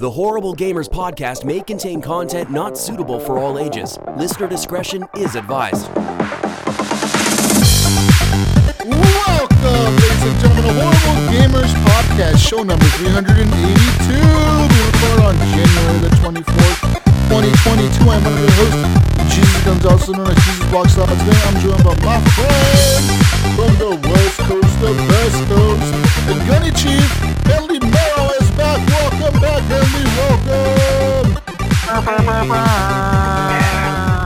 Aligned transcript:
The 0.00 0.10
Horrible 0.10 0.56
Gamers 0.56 0.88
podcast 0.88 1.44
may 1.44 1.60
contain 1.60 2.00
content 2.00 2.50
not 2.50 2.78
suitable 2.78 3.20
for 3.20 3.36
all 3.36 3.58
ages. 3.58 3.98
Listener 4.16 4.48
discretion 4.48 5.04
is 5.14 5.34
advised. 5.34 5.94
Welcome, 5.94 6.32
ladies 10.00 10.24
and 10.24 10.40
gentlemen, 10.40 10.64
to 10.64 10.72
Horrible 10.72 11.20
Gamers 11.28 11.74
Podcast, 11.84 12.40
show 12.40 12.62
number 12.62 12.86
382. 12.96 14.08
We 14.08 14.80
record 14.88 15.20
on 15.20 15.36
January 15.52 15.98
the 16.00 16.08
24th, 16.16 16.80
2022. 17.28 18.00
I'm 18.00 18.24
one 18.24 18.32
of 18.32 18.40
your 18.40 18.48
hosts, 18.56 19.36
Jesus 19.36 19.60
Guns, 19.66 19.84
also 19.84 20.12
known 20.12 20.30
as 20.30 20.40
Jesus 20.46 20.96
Out. 20.96 21.12
Today 21.12 21.40
I'm 21.44 21.60
joined 21.60 21.84
by 21.84 21.92
my 22.00 22.16
friend 22.40 23.04
from 23.52 23.76
the 23.76 24.00
West 24.08 24.38
Coast, 24.48 24.80
the 24.80 24.96
West 24.96 25.44
Coast, 25.52 25.92
the 26.24 26.40
Gunny 26.48 26.72
Chief, 26.72 27.30
is 27.52 27.99
back. 28.56 28.78
Welcome 28.88 29.40
back, 29.40 29.62
Henley. 29.64 30.04
Welcome. 30.16 31.38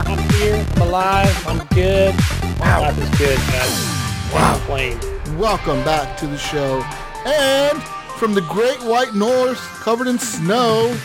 I'm 0.07 0.19
here. 0.33 0.65
I'm 0.75 0.81
alive. 0.81 1.47
I'm 1.47 1.67
good. 1.67 2.15
My 2.59 2.77
life 2.79 2.97
is 2.97 3.09
good, 3.17 3.37
guys. 3.37 4.33
Wow. 4.33 4.57
Complain. 4.57 4.99
Welcome 5.37 5.83
back 5.83 6.17
to 6.17 6.27
the 6.27 6.37
show. 6.37 6.83
And 7.25 7.81
from 8.17 8.33
the 8.33 8.41
Great 8.41 8.81
White 8.83 9.15
North, 9.15 9.59
covered 9.81 10.07
in 10.07 10.19
snow, 10.19 10.95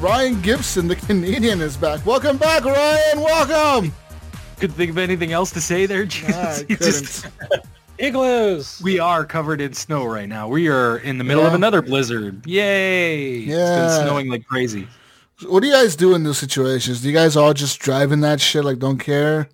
Ryan 0.00 0.40
Gibson, 0.42 0.86
the 0.86 0.96
Canadian, 1.06 1.60
is 1.60 1.76
back. 1.76 2.04
Welcome 2.06 2.36
back, 2.36 2.64
Ryan. 2.64 3.20
Welcome. 3.20 3.92
Couldn't 4.60 4.76
think 4.76 4.90
of 4.90 4.98
anything 4.98 5.32
else 5.32 5.50
to 5.52 5.60
say 5.60 5.86
there, 5.86 6.04
Jesus. 6.04 6.34
I 6.36 6.64
couldn't. 6.74 7.24
Just- 7.98 8.08
Igloos. 8.08 8.80
we 8.82 8.98
are 8.98 9.24
covered 9.24 9.60
in 9.60 9.72
snow 9.74 10.04
right 10.06 10.28
now. 10.28 10.48
We 10.48 10.68
are 10.68 10.98
in 10.98 11.18
the 11.18 11.24
middle 11.24 11.44
of 11.46 11.54
another 11.54 11.82
blizzard. 11.82 12.46
Yay! 12.46 13.38
It's 13.40 13.46
Yeah. 13.48 13.76
been 13.98 14.06
snowing 14.06 14.28
like 14.28 14.46
crazy. 14.46 14.86
What 15.46 15.60
do 15.60 15.68
you 15.68 15.72
guys 15.72 15.94
do 15.96 16.14
in 16.14 16.24
those 16.24 16.38
situations? 16.38 17.00
Do 17.02 17.08
you 17.08 17.14
guys 17.14 17.36
all 17.36 17.54
just 17.54 17.78
drive 17.78 18.10
in 18.12 18.20
that 18.20 18.40
shit, 18.40 18.64
like 18.64 18.78
don't 18.78 18.98
care? 18.98 19.48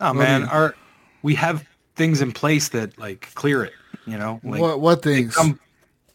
Oh 0.00 0.08
What 0.08 0.14
man, 0.16 0.40
do 0.42 0.46
you- 0.46 0.52
our 0.52 0.74
we 1.22 1.34
have 1.36 1.64
things 1.96 2.20
in 2.20 2.32
place 2.32 2.68
that 2.70 2.98
like 2.98 3.30
clear 3.34 3.64
it. 3.64 3.72
You 4.06 4.18
know, 4.18 4.40
like 4.44 4.60
what 4.60 4.80
what 4.80 5.02
things? 5.02 5.34
some 5.34 5.58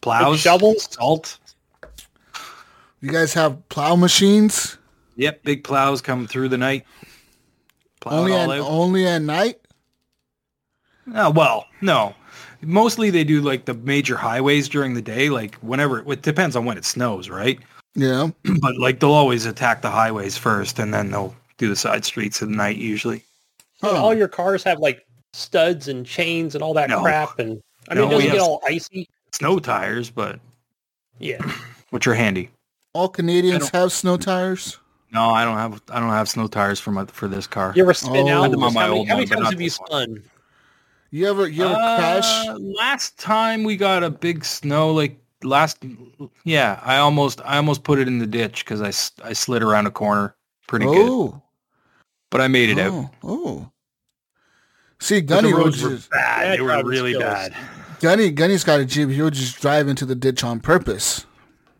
plows, 0.00 0.36
Big 0.36 0.40
shovels? 0.42 0.88
salt. 0.92 1.38
You 3.02 3.10
guys 3.10 3.32
have 3.34 3.66
plow 3.70 3.96
machines 3.96 4.76
Yep, 5.16 5.42
big 5.44 5.64
plows 5.64 6.00
come 6.00 6.26
through 6.26 6.48
the 6.50 6.56
night. 6.58 6.84
Plow 8.00 8.12
only 8.12 8.32
at 8.32 8.48
only 8.48 9.06
at 9.06 9.20
night. 9.20 9.59
Oh, 11.14 11.30
well, 11.30 11.66
no. 11.80 12.14
Mostly 12.62 13.10
they 13.10 13.24
do 13.24 13.40
like 13.40 13.64
the 13.64 13.74
major 13.74 14.16
highways 14.16 14.68
during 14.68 14.94
the 14.94 15.02
day, 15.02 15.30
like 15.30 15.54
whenever 15.56 16.00
it 16.12 16.22
depends 16.22 16.56
on 16.56 16.64
when 16.64 16.76
it 16.76 16.84
snows, 16.84 17.28
right? 17.30 17.58
Yeah. 17.94 18.28
but 18.60 18.76
like 18.78 19.00
they'll 19.00 19.10
always 19.12 19.46
attack 19.46 19.82
the 19.82 19.90
highways 19.90 20.36
first 20.36 20.78
and 20.78 20.92
then 20.92 21.10
they'll 21.10 21.34
do 21.58 21.68
the 21.68 21.76
side 21.76 22.04
streets 22.04 22.42
at 22.42 22.48
night 22.48 22.76
usually. 22.76 23.24
Huh. 23.80 23.96
All 24.02 24.14
your 24.14 24.28
cars 24.28 24.62
have 24.64 24.78
like 24.78 25.06
studs 25.32 25.88
and 25.88 26.04
chains 26.04 26.54
and 26.54 26.62
all 26.62 26.74
that 26.74 26.90
No. 26.90 27.00
crap. 27.02 27.38
And 27.38 27.60
I 27.88 27.94
No, 27.94 28.02
mean, 28.02 28.10
does 28.10 28.22
we 28.22 28.28
it 28.28 28.32
get 28.32 28.40
all 28.40 28.60
icy? 28.66 29.08
Snow 29.32 29.58
tires, 29.58 30.10
but 30.10 30.38
Yeah. 31.18 31.38
which 31.90 32.06
are 32.06 32.14
handy. 32.14 32.50
All 32.92 33.08
Canadians 33.08 33.70
have 33.70 33.92
snow 33.92 34.16
tires. 34.16 34.78
No, 35.12 35.30
I 35.30 35.44
don't 35.44 35.56
have 35.56 35.80
I 35.90 35.98
don't 35.98 36.10
have 36.10 36.28
snow 36.28 36.46
tires 36.46 36.78
for 36.78 36.90
my 36.90 37.04
for 37.06 37.26
this 37.26 37.46
car. 37.46 37.72
You 37.74 37.82
ever 37.84 37.94
spin 37.94 38.28
Oh. 38.28 38.32
out? 38.32 38.40
I 38.40 38.48
had 38.48 38.54
on 38.54 38.60
my 38.60 38.66
how 38.82 38.88
many, 38.88 38.98
old 38.98 39.08
how 39.08 39.14
many 39.16 39.26
one, 39.30 39.38
times 39.38 39.50
have 39.50 39.60
you 39.60 39.66
this 39.70 39.78
one. 39.80 39.88
spun? 39.88 40.22
You 41.10 41.28
ever 41.28 41.48
you 41.48 41.64
ever 41.64 41.74
Uh, 41.74 41.96
crash? 41.98 42.46
Last 42.58 43.18
time 43.18 43.64
we 43.64 43.76
got 43.76 44.02
a 44.04 44.10
big 44.10 44.44
snow, 44.44 44.92
like 44.92 45.20
last, 45.42 45.78
yeah, 46.44 46.80
I 46.84 46.98
almost 46.98 47.40
I 47.44 47.56
almost 47.56 47.82
put 47.82 47.98
it 47.98 48.06
in 48.08 48.18
the 48.18 48.26
ditch 48.26 48.64
because 48.64 48.80
I 48.80 49.28
I 49.28 49.32
slid 49.32 49.62
around 49.62 49.86
a 49.86 49.90
corner 49.90 50.34
pretty 50.68 50.86
good, 50.86 51.08
Oh. 51.10 51.42
but 52.30 52.40
I 52.40 52.46
made 52.48 52.70
it 52.70 52.78
out. 52.78 52.92
Oh. 52.92 53.10
Oh. 53.24 53.72
See, 55.00 55.20
Gunny 55.22 55.50
the 55.50 55.56
roads 55.56 55.82
were 55.82 55.90
just, 55.96 56.10
bad. 56.10 56.42
Bad 56.42 56.58
they 56.58 56.62
were 56.62 56.84
really 56.84 57.14
skills. 57.14 57.24
bad. 57.24 57.54
Gunny 58.00 58.30
Gunny's 58.30 58.64
got 58.64 58.80
a 58.80 58.84
jeep. 58.84 59.08
He'll 59.08 59.30
just 59.30 59.60
drive 59.60 59.88
into 59.88 60.06
the 60.06 60.14
ditch 60.14 60.44
on 60.44 60.60
purpose. 60.60 61.26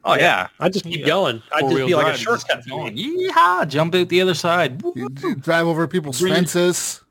Oh 0.04 0.14
yeah, 0.14 0.48
I 0.58 0.70
just 0.70 0.84
keep 0.86 1.00
Yeah. 1.00 1.06
going. 1.06 1.42
I'd 1.52 1.60
just 1.60 1.60
Four-wheel 1.60 1.86
be 1.86 1.94
like 1.94 2.02
a 2.02 2.18
drive, 2.18 2.38
just 2.40 2.46
shortcut 2.48 2.66
going. 2.68 2.94
me. 2.94 3.28
Yeehaw! 3.28 3.68
Jump 3.68 3.94
out 3.94 4.08
the 4.08 4.22
other 4.22 4.34
side. 4.34 4.80
Woo, 4.82 4.92
You 4.96 5.02
woo, 5.04 5.08
d- 5.10 5.26
woo. 5.26 5.34
drive 5.36 5.66
over 5.66 5.86
people's 5.86 6.18
Bring 6.20 6.32
fences. 6.34 7.02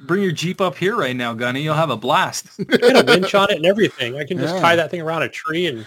Bring 0.00 0.22
your 0.22 0.32
Jeep 0.32 0.60
up 0.60 0.76
here 0.76 0.94
right 0.96 1.16
now, 1.16 1.32
Gunny. 1.32 1.62
You'll 1.62 1.74
have 1.74 1.90
a 1.90 1.96
blast. 1.96 2.56
Get 2.68 2.96
a 2.96 3.04
winch 3.06 3.34
on 3.34 3.50
it 3.50 3.56
and 3.56 3.66
everything. 3.66 4.16
I 4.18 4.24
can 4.24 4.38
just 4.38 4.54
Yeah. 4.54 4.60
tie 4.60 4.76
that 4.76 4.90
thing 4.90 5.00
around 5.00 5.22
a 5.22 5.28
tree 5.28 5.66
and 5.66 5.86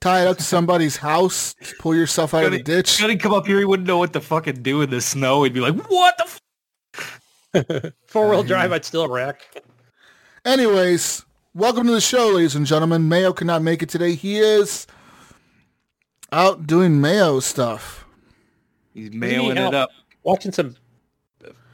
Tie 0.00 0.22
it 0.22 0.26
up 0.26 0.36
to 0.36 0.42
somebody's 0.42 0.96
house. 0.98 1.54
Pull 1.78 1.94
yourself 1.94 2.34
out 2.34 2.44
of 2.44 2.52
the 2.52 2.58
Gunny, 2.62 2.76
ditch. 2.82 3.00
Gunny 3.00 3.16
come 3.16 3.32
up 3.32 3.46
here. 3.46 3.58
He 3.58 3.64
wouldn't 3.64 3.86
know 3.86 3.96
what 3.98 4.12
to 4.12 4.20
fucking 4.20 4.62
do 4.62 4.82
in 4.82 4.90
the 4.90 5.00
snow. 5.00 5.42
He'd 5.42 5.54
be 5.54 5.60
like, 5.60 5.74
"What 5.90 6.18
the?" 6.18 6.24
F-? 6.94 7.92
four-wheel 8.06 8.40
Uh, 8.40 8.42
drive. 8.42 8.72
I'd 8.72 8.84
still 8.84 9.08
wreck. 9.08 9.40
Anyways, 10.44 11.24
welcome 11.54 11.86
to 11.86 11.92
the 11.94 12.00
show, 12.02 12.28
ladies 12.28 12.54
and 12.54 12.66
gentlemen. 12.66 13.08
Mayo 13.08 13.32
cannot 13.32 13.62
make 13.62 13.82
it 13.82 13.88
today. 13.88 14.14
He 14.14 14.38
is 14.38 14.86
out 16.30 16.66
doing 16.66 17.00
Mayo 17.00 17.40
stuff. 17.40 18.04
He's 18.92 19.10
mailing 19.12 19.56
help? 19.56 19.72
it 19.72 19.76
up. 19.76 19.90
Watching 20.24 20.52
some 20.52 20.76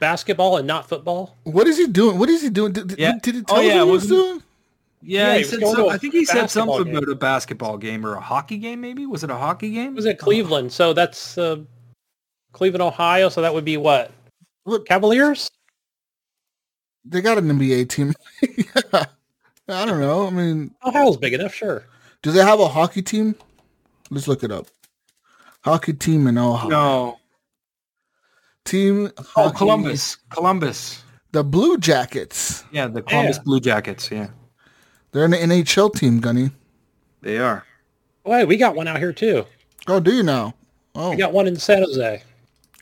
basketball 0.07 0.57
and 0.57 0.67
not 0.67 0.89
football. 0.89 1.37
What 1.43 1.65
is 1.67 1.77
he 1.77 1.87
doing? 1.87 2.19
What 2.19 2.27
is 2.29 2.41
he 2.41 2.49
doing? 2.49 2.73
Did, 2.73 2.87
did- 2.89 2.99
Yeah. 2.99 3.13
did 3.21 3.35
he 3.35 3.41
Oh, 3.41 3.53
tell 3.55 3.63
you 3.63 3.69
yeah, 3.69 3.75
what 3.83 3.85
he 3.85 3.91
was 3.91 4.07
doing? 4.07 4.43
Yeah, 5.01 5.27
Yeah, 5.27 5.33
he 5.33 5.37
he 5.39 5.43
said 5.45 5.59
some, 5.61 5.75
to 5.75 5.85
a 5.85 5.87
I 5.89 5.97
think 5.97 6.13
he 6.13 6.25
said 6.25 6.49
something 6.49 6.83
game. 6.83 6.95
about 6.97 7.09
a 7.09 7.15
basketball 7.15 7.77
game 7.77 8.05
or 8.05 8.15
a 8.15 8.19
hockey 8.21 8.57
game. 8.57 8.81
Maybe 8.81 9.05
was 9.05 9.23
it 9.23 9.29
a 9.29 9.35
hockey 9.37 9.71
game? 9.71 9.93
It 9.93 9.95
was 9.95 10.05
at 10.05 10.19
Cleveland, 10.19 10.71
so 10.73 10.91
that's 10.93 11.37
uh, 11.37 11.57
Cleveland, 12.51 12.81
Ohio. 12.83 13.29
So 13.29 13.41
that 13.41 13.53
would 13.53 13.63
be 13.65 13.77
what 13.77 14.11
What? 14.65 14.85
Cavaliers? 14.85 15.49
They 17.05 17.21
got 17.21 17.37
an 17.37 17.47
NBA 17.49 17.87
team. 17.89 18.13
yeah. 18.41 19.05
I 19.69 19.85
don't 19.85 20.01
know. 20.01 20.27
I 20.27 20.29
mean, 20.29 20.71
Ohio's 20.85 21.15
big 21.17 21.33
enough, 21.33 21.53
sure. 21.53 21.83
do 22.21 22.31
they 22.31 22.43
have 22.43 22.59
a 22.59 22.67
hockey 22.67 23.01
team? 23.01 23.35
Let's 24.09 24.27
look 24.27 24.43
it 24.43 24.51
up. 24.51 24.67
Hockey 25.63 25.93
team 25.93 26.27
in 26.27 26.37
Ohio. 26.37 26.69
No. 26.69 27.19
Team 28.65 29.11
Oh, 29.17 29.23
hockey- 29.43 29.57
Columbus. 29.57 30.17
Columbus. 30.29 31.03
The 31.31 31.43
Blue 31.43 31.77
Jackets. 31.77 32.63
Yeah, 32.71 32.87
the 32.87 33.01
Columbus 33.01 33.37
Yeah. 33.37 33.43
Blue 33.43 33.59
Jackets. 33.59 34.09
Yeah, 34.11 34.27
They're 35.11 35.25
an 35.25 35.33
NHL 35.33 35.89
team, 35.93 36.19
Gunny. 36.19 36.51
they 37.21 37.37
are. 37.39 37.65
Oh, 38.25 38.31
Wait, 38.31 38.45
we 38.45 38.57
got 38.57 38.75
one 38.75 38.87
out 38.87 38.99
here 38.99 39.13
too. 39.13 39.45
Oh, 39.87 39.99
do 39.99 40.13
you 40.13 40.23
now? 40.23 40.53
Oh, 40.95 41.09
We 41.11 41.15
got 41.17 41.33
one 41.33 41.47
in 41.47 41.57
San 41.57 41.81
Jose. 41.83 42.23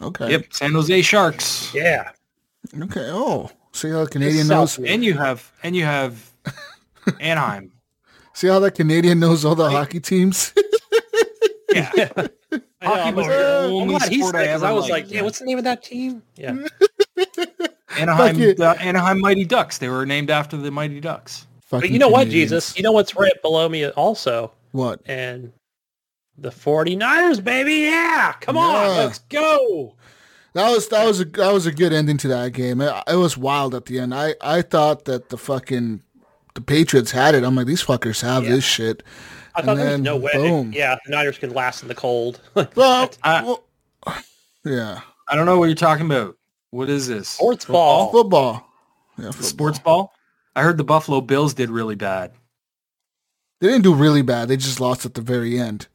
okay. 0.02 0.32
Yep, 0.32 0.46
San 0.54 0.72
Jose 0.74 1.02
Sharks. 1.02 1.74
Yeah, 1.74 2.12
Okay. 2.80 3.10
Oh, 3.12 3.50
see 3.74 3.90
how 3.90 4.04
the 4.04 4.10
Canadian 4.10 4.46
South 4.48 4.78
knows. 4.80 4.88
And 4.90 5.04
you 5.04 5.16
have 5.16 5.52
and 5.64 5.76
you 5.76 5.84
have 5.86 6.32
Anaheim. 7.20 7.72
See 8.34 8.48
how 8.48 8.60
that 8.60 8.76
Canadian 8.76 9.20
knows 9.20 9.44
all 9.46 9.56
the 9.56 9.70
hockey 9.70 10.00
teams. 10.00 10.54
Yeah. 11.74 12.28
I 12.82 12.86
know, 12.88 12.92
Hockey 12.96 13.02
I'm 13.10 13.16
was 13.16 13.28
like, 13.28 13.36
the 13.38 13.58
uh, 13.60 13.66
I'm 13.68 13.74
only 13.74 13.88
glad 13.98 14.14
sport 14.14 14.32
said 14.32 14.36
I 14.36 14.46
'cause 14.46 14.56
ever 14.56 14.66
I 14.66 14.72
was 14.72 14.82
liked, 14.90 14.92
like, 14.92 15.12
yeah, 15.12 15.18
yeah. 15.18 15.24
what's 15.24 15.40
the 15.40 15.46
name 15.46 15.58
of 15.58 15.64
that 15.66 15.84
team? 15.84 16.24
Yeah, 16.36 16.50
Anaheim, 17.98 18.36
Fuck 18.36 18.44
it. 18.44 18.58
the 18.58 18.70
Anaheim 18.82 19.20
Mighty 19.20 19.46
Ducks. 19.46 19.78
They 19.78 19.90
were 19.90 20.06
named 20.06 20.30
after 20.30 20.58
the 20.58 20.72
Mighty 20.72 21.00
Ducks. 21.00 21.46
but 21.70 21.90
you 21.90 22.00
know 22.00 22.08
what, 22.10 22.22
Canadians. 22.24 22.52
Jesus? 22.52 22.78
You 22.78 22.84
know 22.84 22.92
what's 22.92 23.16
right 23.16 23.40
below 23.42 23.68
me 23.70 23.88
also, 23.90 24.52
What? 24.72 25.02
and 25.06 25.52
the 26.38 26.50
49ers, 26.50 27.44
baby. 27.44 27.74
Yeah, 27.90 28.34
come 28.40 28.58
on, 28.58 28.98
let's 28.98 29.20
go. 29.20 29.96
That 30.54 30.70
was 30.72 30.88
that 30.90 31.06
was 31.06 31.22
a 31.22 31.26
that 31.26 31.54
was 31.54 31.66
a 31.66 31.72
good 31.72 31.94
ending 31.94 32.18
to 32.18 32.28
that 32.30 32.52
game. 32.54 32.82
It, 32.82 32.94
it 33.08 33.16
was 33.16 33.38
wild 33.38 33.74
at 33.76 33.86
the 33.86 34.00
end. 34.00 34.14
I 34.14 34.36
I 34.42 34.62
thought 34.62 35.06
that 35.06 35.30
the 35.30 35.38
fucking 35.38 36.02
the 36.56 36.62
Patriots 36.62 37.12
had 37.12 37.36
it. 37.36 37.44
I'm 37.44 37.56
like 37.56 37.68
these 37.68 37.84
fuckers 37.84 38.22
have 38.22 38.44
Yeah. 38.44 38.50
this 38.52 38.64
shit. 38.66 39.04
I 39.56 39.62
thought 39.62 39.70
And 39.72 39.80
there 39.80 39.86
was 39.86 39.94
then 39.96 40.04
no 40.04 40.18
way. 40.18 40.32
boom. 40.34 40.72
Yeah, 40.74 40.96
the 41.06 41.12
Niners 41.12 41.38
can 41.38 41.54
last 41.54 41.82
in 41.82 41.88
the 41.88 41.96
cold. 41.96 42.40
Well, 42.76 43.12
I- 43.24 43.44
well, 43.44 43.64
yeah, 44.66 45.02
I 45.28 45.36
don't 45.36 45.46
know 45.46 45.58
what 45.60 45.66
you're 45.66 45.76
talking 45.76 46.06
about. 46.06 46.38
What 46.72 46.90
is 46.90 47.08
this? 47.08 47.28
Sports 47.30 47.66
ball. 47.66 48.12
football. 48.12 48.68
Yeah, 49.18 49.26
football. 49.32 49.44
Sports 49.44 49.80
ball? 49.80 50.14
I 50.56 50.64
heard 50.64 50.78
the 50.78 50.84
Buffalo 50.84 51.22
Bills 51.22 51.54
did 51.54 51.70
really 51.70 51.96
bad. 51.96 52.32
They 53.60 53.68
didn't 53.68 53.84
do 53.84 53.94
really 53.94 54.22
bad. 54.22 54.48
They 54.48 54.58
just 54.58 54.80
lost 54.80 55.06
at 55.06 55.14
the 55.14 55.22
very 55.22 55.60
end. 55.60 55.88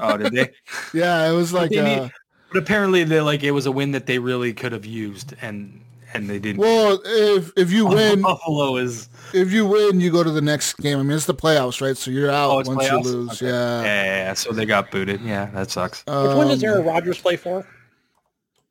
Oh, 0.00 0.16
did 0.16 0.32
they? 0.32 0.50
Yeah, 0.94 1.28
it 1.28 1.32
was 1.34 1.52
like 1.52 1.70
They 1.70 1.82
need- 1.84 1.98
uh, 1.98 2.08
But 2.52 2.62
apparently, 2.62 3.04
they 3.04 3.20
like 3.20 3.42
it 3.42 3.50
was 3.52 3.66
a 3.66 3.72
win 3.72 3.92
that 3.92 4.06
they 4.06 4.18
really 4.18 4.52
could 4.54 4.72
have 4.72 4.86
used, 4.86 5.34
and 5.42 5.80
and 6.14 6.28
they 6.28 6.38
didn't. 6.38 6.58
well, 6.58 7.00
if 7.04 7.52
if 7.56 7.72
you 7.72 7.86
win, 7.86 8.22
Buffalo 8.22 8.76
is 8.76 9.08
if 9.32 9.52
you 9.52 9.66
win, 9.66 10.00
you 10.00 10.10
go 10.10 10.22
to 10.22 10.30
the 10.30 10.40
next 10.40 10.74
game. 10.78 10.98
I 10.98 11.02
mean, 11.02 11.16
it's 11.16 11.26
the 11.26 11.34
playoffs, 11.34 11.80
right? 11.80 11.96
So 11.96 12.10
you're 12.10 12.30
out 12.30 12.50
oh, 12.50 12.54
once 12.56 12.68
playoffs? 12.68 12.90
you 12.90 13.10
lose. 13.10 13.42
Okay. 13.42 13.46
Yeah. 13.46 13.82
yeah, 13.82 14.04
yeah, 14.04 14.16
yeah. 14.26 14.34
So 14.34 14.52
they 14.52 14.66
got 14.66 14.90
booted. 14.90 15.20
Yeah, 15.20 15.46
that 15.46 15.70
sucks. 15.70 16.00
Which 16.00 16.14
one 16.14 16.48
does 16.48 16.62
Um, 16.62 16.70
Aaron 16.70 16.86
Rodgers 16.86 17.18
play 17.18 17.36
for? 17.36 17.66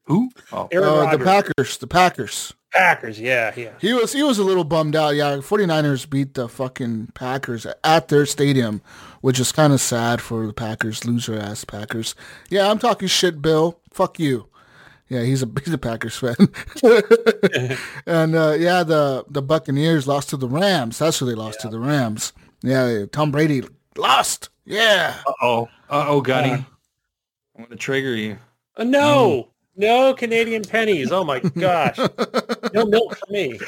Who? 0.06 0.32
Oh, 0.52 0.70
Aaron 0.72 1.08
uh, 1.08 1.18
the 1.18 1.24
Packers. 1.24 1.78
The 1.78 1.88
Packers. 1.88 2.54
Packers, 2.74 3.20
yeah, 3.20 3.54
yeah. 3.56 3.72
He 3.80 3.94
was 3.94 4.14
he 4.14 4.24
was 4.24 4.38
a 4.40 4.44
little 4.44 4.64
bummed 4.64 4.96
out. 4.96 5.16
Yeah, 5.16 5.38
49ers 5.38 6.10
beat 6.10 6.34
the 6.34 6.48
fucking 6.48 7.12
Packers 7.14 7.66
at 7.84 8.08
their 8.10 8.26
stadium, 8.26 8.82
which 9.22 9.40
is 9.40 9.52
kind 9.52 9.74
of 9.74 9.82
sad 9.82 10.22
for 10.22 10.46
the 10.46 10.54
Packers, 10.54 11.06
loser 11.06 11.38
ass 11.38 11.64
Packers. 11.64 12.14
Yeah, 12.50 12.70
I'm 12.70 12.78
talking 12.78 13.08
shit, 13.08 13.42
Bill. 13.42 13.80
Fuck 13.92 14.20
you. 14.20 14.48
Yeah, 15.10 15.24
he's 15.24 15.44
a 15.44 15.50
he's 15.64 15.74
a 15.74 15.78
Packers 15.78 16.18
fan. 16.18 16.36
and 18.06 18.36
uh, 18.36 18.56
yeah, 18.58 18.84
the 18.84 19.26
the 19.30 19.42
Buccaneers 19.42 20.08
lost 20.08 20.30
to 20.30 20.38
the 20.38 20.48
Rams. 20.48 21.00
That's 21.00 21.20
who 21.20 21.26
they 21.26 21.36
lost 21.36 21.62
to 21.62 21.70
the 21.70 21.80
Rams. 21.80 22.34
Yeah, 22.62 23.06
Tom 23.12 23.32
Brady 23.32 23.64
lost. 23.96 24.50
Yeah. 24.66 25.16
Uh 25.26 25.34
oh. 25.42 25.70
Uh 25.90 26.06
oh, 26.08 26.22
Gunny. 26.22 26.52
Uh, 26.52 26.62
I'm 27.58 27.64
gonna 27.64 27.76
trigger 27.76 28.16
you. 28.16 28.38
Uh, 28.76 28.84
no, 28.84 29.50
no 29.76 30.14
Canadian 30.14 30.64
pennies. 30.64 31.12
Oh 31.12 31.24
my 31.24 31.40
gosh, 31.40 31.98
no 32.74 32.86
milk 32.86 33.18
for 33.18 33.32
me. 33.32 33.60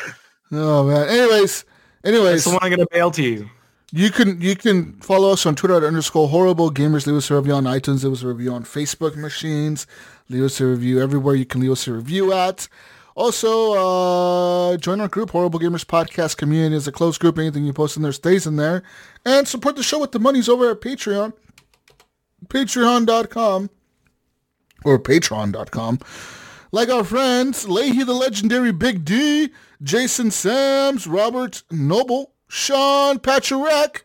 Oh 0.52 0.84
man. 0.86 1.08
Anyways, 1.08 1.66
anyways, 2.04 2.44
That's 2.44 2.46
the 2.46 2.50
one 2.52 2.60
I'm 2.62 2.72
gonna 2.72 2.86
mail 2.92 3.12
to 3.12 3.24
you. 3.24 3.50
You 3.92 4.12
can 4.12 4.40
you 4.40 4.56
can 4.56 4.94
follow 5.02 5.32
us 5.32 5.46
on 5.46 5.56
Twitter 5.56 5.76
at 5.76 5.84
underscore 5.84 6.30
horrible 6.30 6.72
gamers. 6.72 7.08
Leave 7.08 7.16
us 7.16 7.32
a 7.32 7.36
review 7.36 7.54
on 7.54 7.64
iTunes. 7.64 8.04
Leave 8.04 8.14
us 8.14 8.22
a 8.22 8.28
review 8.28 8.54
on 8.54 8.64
Facebook 8.64 9.16
machines. 9.16 9.88
Leave 10.30 10.44
us 10.44 10.62
a 10.62 10.66
review 10.68 11.02
everywhere 11.02 11.34
you 11.34 11.46
can 11.46 11.62
leave 11.62 11.72
us 11.72 11.88
a 11.88 11.94
review 11.94 12.32
at. 12.32 12.68
Also, 13.16 13.74
uh, 13.74 14.78
join 14.78 15.02
our 15.02 15.08
group, 15.08 15.32
Horrible 15.32 15.60
Gamers 15.60 15.84
Podcast 15.84 16.38
Community. 16.38 16.76
is 16.76 16.88
a 16.88 16.92
closed 16.92 17.20
group. 17.20 17.38
Anything 17.38 17.66
you 17.66 17.74
post 17.74 17.98
in 17.98 18.04
there 18.04 18.14
stays 18.14 18.46
in 18.48 18.56
there. 18.56 18.84
And 19.26 19.48
support 19.48 19.76
the 19.76 19.84
show 19.84 20.00
with 20.00 20.12
the 20.12 20.20
monies 20.20 20.48
over 20.48 20.70
at 20.70 20.82
Patreon. 20.82 21.34
Patreon.com 22.48 23.70
or 24.86 25.00
Patreon.com. 25.00 26.00
Like 26.72 26.90
our 26.90 27.04
friends, 27.04 27.68
Leahy 27.68 28.04
the 28.04 28.14
legendary 28.14 28.72
Big 28.72 29.04
D, 29.04 29.50
Jason 29.82 30.32
Sams, 30.32 31.08
Robert 31.08 31.64
Noble, 31.72 32.34
Sean 32.50 33.20
Pacharek, 33.20 34.02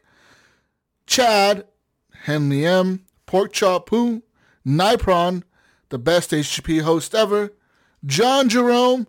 Chad, 1.07 1.67
Henley 2.25 2.67
M, 2.67 3.05
Pork 3.27 3.53
Chop 3.53 3.87
Poo, 3.87 4.23
Nipron, 4.67 5.43
the 5.89 5.99
best 5.99 6.31
HGP 6.31 6.83
host 6.83 7.15
ever, 7.15 7.53
John 8.05 8.51
Jerome, 8.51 9.09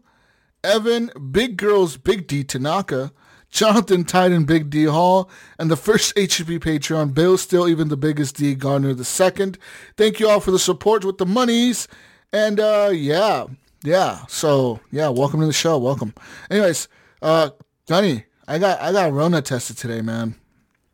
Evan, 0.63 1.11
Big 1.31 1.57
Girls, 1.57 1.97
Big 1.97 2.27
D 2.27 2.43
Tanaka, 2.45 3.11
Jonathan 3.49 4.05
Titan, 4.05 4.45
Big 4.45 4.69
D 4.69 4.85
Hall, 4.85 5.29
and 5.59 5.69
the 5.69 5.77
first 5.77 6.15
HGP 6.15 6.59
Patreon, 6.59 7.13
Bill 7.13 7.37
Still, 7.37 7.67
even 7.67 7.89
the 7.89 7.97
biggest 7.97 8.37
D, 8.37 8.55
Garner 8.55 8.93
the 8.93 9.05
second. 9.05 9.57
Thank 9.97 10.19
you 10.19 10.29
all 10.29 10.39
for 10.39 10.51
the 10.51 10.59
support 10.59 11.03
with 11.03 11.17
the 11.17 11.25
monies. 11.25 11.87
And 12.31 12.59
uh, 12.59 12.91
yeah, 12.93 13.45
yeah. 13.83 14.25
So 14.27 14.79
yeah, 14.91 15.09
welcome 15.09 15.41
to 15.41 15.45
the 15.45 15.53
show. 15.53 15.77
Welcome. 15.77 16.13
Anyways, 16.49 16.87
uh, 17.21 17.51
Gunny, 17.87 18.25
I 18.47 18.59
got 18.59 18.81
I 18.81 18.91
got 18.91 19.11
Rona 19.11 19.41
tested 19.41 19.77
today, 19.77 20.01
man. 20.01 20.35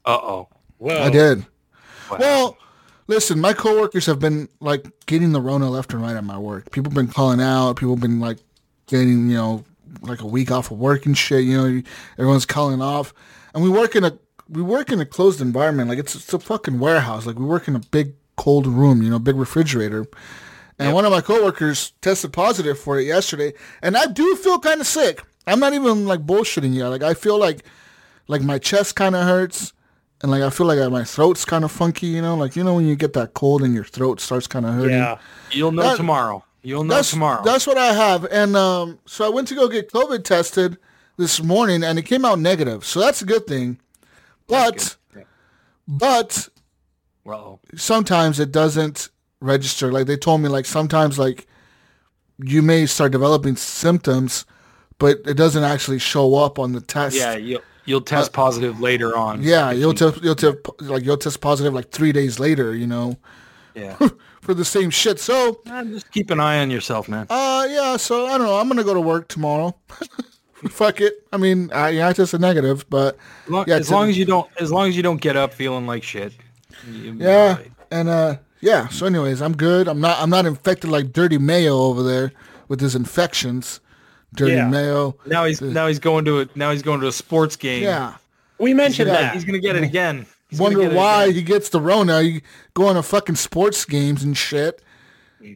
Uh 0.05 0.17
oh. 0.21 0.47
Whoa. 0.77 1.03
I 1.03 1.09
did. 1.09 1.45
Well, 2.09 2.57
listen, 3.07 3.39
my 3.39 3.53
coworkers 3.53 4.05
have 4.07 4.19
been 4.19 4.49
like 4.59 4.85
getting 5.05 5.31
the 5.31 5.41
Rona 5.41 5.69
left 5.69 5.93
and 5.93 6.01
right 6.01 6.15
at 6.15 6.23
my 6.23 6.37
work. 6.37 6.71
People 6.71 6.89
have 6.89 6.95
been 6.95 7.07
calling 7.07 7.41
out. 7.41 7.75
People 7.75 7.95
have 7.95 8.01
been 8.01 8.19
like 8.19 8.39
getting, 8.87 9.29
you 9.29 9.35
know, 9.35 9.63
like 10.01 10.21
a 10.21 10.27
week 10.27 10.51
off 10.51 10.71
of 10.71 10.79
work 10.79 11.05
and 11.05 11.17
shit. 11.17 11.43
You 11.43 11.57
know, 11.57 11.81
everyone's 12.17 12.45
calling 12.45 12.81
off, 12.81 13.13
and 13.53 13.63
we 13.63 13.69
work 13.69 13.95
in 13.95 14.03
a 14.03 14.17
we 14.49 14.61
work 14.61 14.91
in 14.91 14.99
a 14.99 15.05
closed 15.05 15.41
environment. 15.41 15.89
Like 15.89 15.99
it's 15.99 16.15
it's 16.15 16.33
a 16.33 16.39
fucking 16.39 16.79
warehouse. 16.79 17.25
Like 17.25 17.39
we 17.39 17.45
work 17.45 17.67
in 17.67 17.75
a 17.75 17.79
big 17.79 18.13
cold 18.37 18.67
room. 18.67 19.01
You 19.01 19.09
know, 19.09 19.19
big 19.19 19.35
refrigerator. 19.35 20.05
And 20.79 20.95
one 20.95 21.05
of 21.05 21.11
my 21.11 21.21
coworkers 21.21 21.91
tested 22.01 22.33
positive 22.33 22.79
for 22.79 22.99
it 22.99 23.03
yesterday, 23.03 23.53
and 23.83 23.95
I 23.95 24.07
do 24.07 24.35
feel 24.35 24.57
kind 24.57 24.81
of 24.81 24.87
sick. 24.87 25.21
I'm 25.47 25.59
not 25.59 25.73
even 25.73 26.05
like 26.05 26.25
bullshitting 26.25 26.73
you. 26.73 26.87
Like 26.87 27.03
I 27.03 27.13
feel 27.13 27.37
like 27.39 27.63
like 28.27 28.41
my 28.41 28.57
chest 28.59 28.95
kind 28.95 29.15
of 29.15 29.23
hurts 29.25 29.73
and 30.21 30.31
like 30.31 30.41
I 30.43 30.49
feel 30.49 30.67
like 30.67 30.91
my 30.91 31.03
throat's 31.03 31.45
kind 31.45 31.63
of 31.63 31.71
funky, 31.71 32.07
you 32.07 32.21
know, 32.21 32.35
like 32.35 32.55
you 32.55 32.63
know 32.63 32.75
when 32.75 32.85
you 32.87 32.95
get 32.95 33.13
that 33.13 33.33
cold 33.33 33.63
and 33.63 33.73
your 33.73 33.83
throat 33.83 34.19
starts 34.21 34.47
kind 34.47 34.65
of 34.65 34.73
hurting. 34.75 34.91
Yeah. 34.97 35.17
You'll 35.51 35.71
know 35.71 35.83
That- 35.83 35.97
tomorrow. 35.97 36.43
You'll 36.63 36.83
know 36.83 36.93
That's 36.93 37.09
tomorrow. 37.09 37.43
That's 37.43 37.65
what 37.65 37.79
I 37.79 37.91
have, 37.91 38.23
and 38.25 38.55
um, 38.55 38.99
so 39.07 39.25
I 39.25 39.29
went 39.29 39.47
to 39.47 39.55
go 39.55 39.67
get 39.67 39.89
COVID 39.91 40.23
tested 40.23 40.77
this 41.17 41.41
morning, 41.41 41.83
and 41.83 41.97
it 41.97 42.03
came 42.03 42.23
out 42.23 42.37
negative. 42.37 42.85
So 42.85 42.99
that's 42.99 43.19
a 43.23 43.25
good 43.25 43.47
thing. 43.47 43.79
But 44.47 44.95
Yeah. 45.17 45.23
but 45.87 46.49
well, 47.23 47.61
sometimes 47.75 48.39
it 48.39 48.51
doesn't 48.51 49.09
register. 49.39 49.91
Like 49.91 50.05
they 50.05 50.17
told 50.17 50.41
me, 50.41 50.49
like 50.49 50.67
sometimes 50.67 51.17
like 51.17 51.47
you 52.37 52.61
may 52.61 52.85
start 52.85 53.11
developing 53.11 53.55
symptoms, 53.55 54.45
but 55.01 55.17
it 55.25 55.33
doesn't 55.35 55.63
actually 55.65 55.99
show 55.99 56.35
up 56.35 56.57
on 56.59 56.71
the 56.71 56.79
test. 56.81 57.17
yeah, 57.17 57.35
you'll 57.35 57.61
you'll 57.85 57.99
test 58.01 58.31
positive 58.31 58.79
later 58.79 59.17
on. 59.17 59.39
Uh, 59.39 59.43
Yeah, 59.43 59.71
you'll 59.71 59.89
you- 59.91 59.97
test 59.97 60.23
you'll 60.23 60.35
test 60.35 60.57
like 60.79 61.03
you'll 61.03 61.17
test 61.17 61.41
positive 61.41 61.73
like 61.73 61.89
three 61.91 62.13
days 62.13 62.39
later, 62.39 62.73
you 62.75 62.87
know, 62.87 63.17
Yeah. 63.75 63.97
for 64.41 64.53
the 64.53 64.63
same 64.65 64.89
shit. 64.91 65.19
So, 65.19 65.59
Uh, 65.69 65.83
just 65.85 66.09
keep 66.11 66.29
an 66.31 66.39
eye 66.39 66.59
on 66.61 66.69
yourself, 66.71 67.09
man. 67.09 67.25
uh, 67.29 67.67
yeah. 67.69 67.97
So 67.97 68.27
I 68.27 68.37
don't 68.37 68.47
know. 68.47 68.57
I'm 68.59 68.67
gonna 68.69 68.83
go 68.83 68.93
to 68.93 69.01
work 69.01 69.27
tomorrow. 69.27 69.75
Fuck 70.69 71.01
it. 71.01 71.13
I 71.33 71.37
mean, 71.37 71.71
I, 71.73 71.89
yeah, 71.89 72.07
I 72.09 72.13
tested 72.13 72.39
negative, 72.39 72.85
but 72.87 73.17
As 73.45 73.49
long, 73.49 73.65
yeah, 73.67 73.75
as 73.77 73.89
long 73.89 74.09
as 74.09 74.17
you 74.17 74.25
don't, 74.25 74.47
as 74.59 74.71
long 74.71 74.87
as 74.89 74.95
you 74.95 75.01
don't 75.01 75.19
get 75.19 75.35
up 75.35 75.53
feeling 75.55 75.87
like 75.87 76.03
shit. 76.03 76.33
yeah, 76.87 77.49
alright. 77.57 77.71
and 77.89 78.07
uh, 78.07 78.35
yeah. 78.59 78.87
So, 78.89 79.07
anyways, 79.07 79.41
I'm 79.41 79.57
good. 79.57 79.87
I'm 79.87 79.99
not. 79.99 80.19
I'm 80.19 80.29
not 80.29 80.45
infected 80.45 80.91
like 80.91 81.11
Dirty 81.13 81.39
Mayo 81.39 81.75
over 81.79 82.03
there 82.03 82.31
with 82.67 82.79
his 82.79 82.93
infections. 82.95 83.79
Dirty 84.35 84.53
Yeah. 84.53 84.67
Mayo. 84.67 85.15
Now 85.25 85.45
he's 85.45 85.61
now 85.61 85.87
he's 85.87 85.99
going 85.99 86.25
to 86.25 86.41
a 86.41 86.47
now 86.55 86.71
he's 86.71 86.81
going 86.81 87.01
to 87.01 87.07
a 87.07 87.11
sports 87.11 87.55
game. 87.55 87.83
Yeah. 87.83 88.15
We 88.59 88.73
mentioned 88.73 89.09
Yeah, 89.09 89.21
that. 89.21 89.33
He's 89.33 89.43
gonna 89.43 89.59
get 89.59 89.75
it 89.75 89.83
again. 89.83 90.25
He's 90.49 90.59
Wonder 90.59 90.79
get 90.79 90.91
it 90.93 90.95
why 90.95 91.23
again. 91.23 91.35
he 91.35 91.41
gets 91.41 91.69
the 91.69 91.81
Rona. 91.81 92.21
You 92.21 92.41
go 92.73 92.87
on 92.87 92.95
to 92.95 93.03
fucking 93.03 93.35
sports 93.35 93.83
games 93.85 94.23
and 94.23 94.37
shit. 94.37 94.81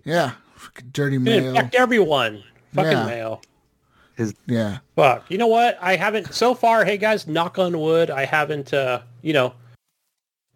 Yeah. 0.03 0.31
Fucking 0.55 0.89
Dirty 0.91 1.17
Gonna 1.17 1.29
Mayo. 1.41 1.49
infect 1.49 1.75
everyone. 1.75 2.43
Fucking 2.73 2.91
Yeah. 2.91 3.05
mayo. 3.05 3.41
Yeah. 4.47 4.77
Fuck. 4.95 5.25
You 5.29 5.37
know 5.37 5.47
what? 5.47 5.77
I 5.81 5.95
haven't 5.97 6.33
so 6.33 6.53
far. 6.55 6.83
Hey 6.85 6.97
guys, 6.97 7.27
knock 7.27 7.59
on 7.59 7.77
wood. 7.79 8.09
I 8.09 8.25
haven't. 8.25 8.73
uh 8.73 9.01
You 9.21 9.33
know, 9.33 9.53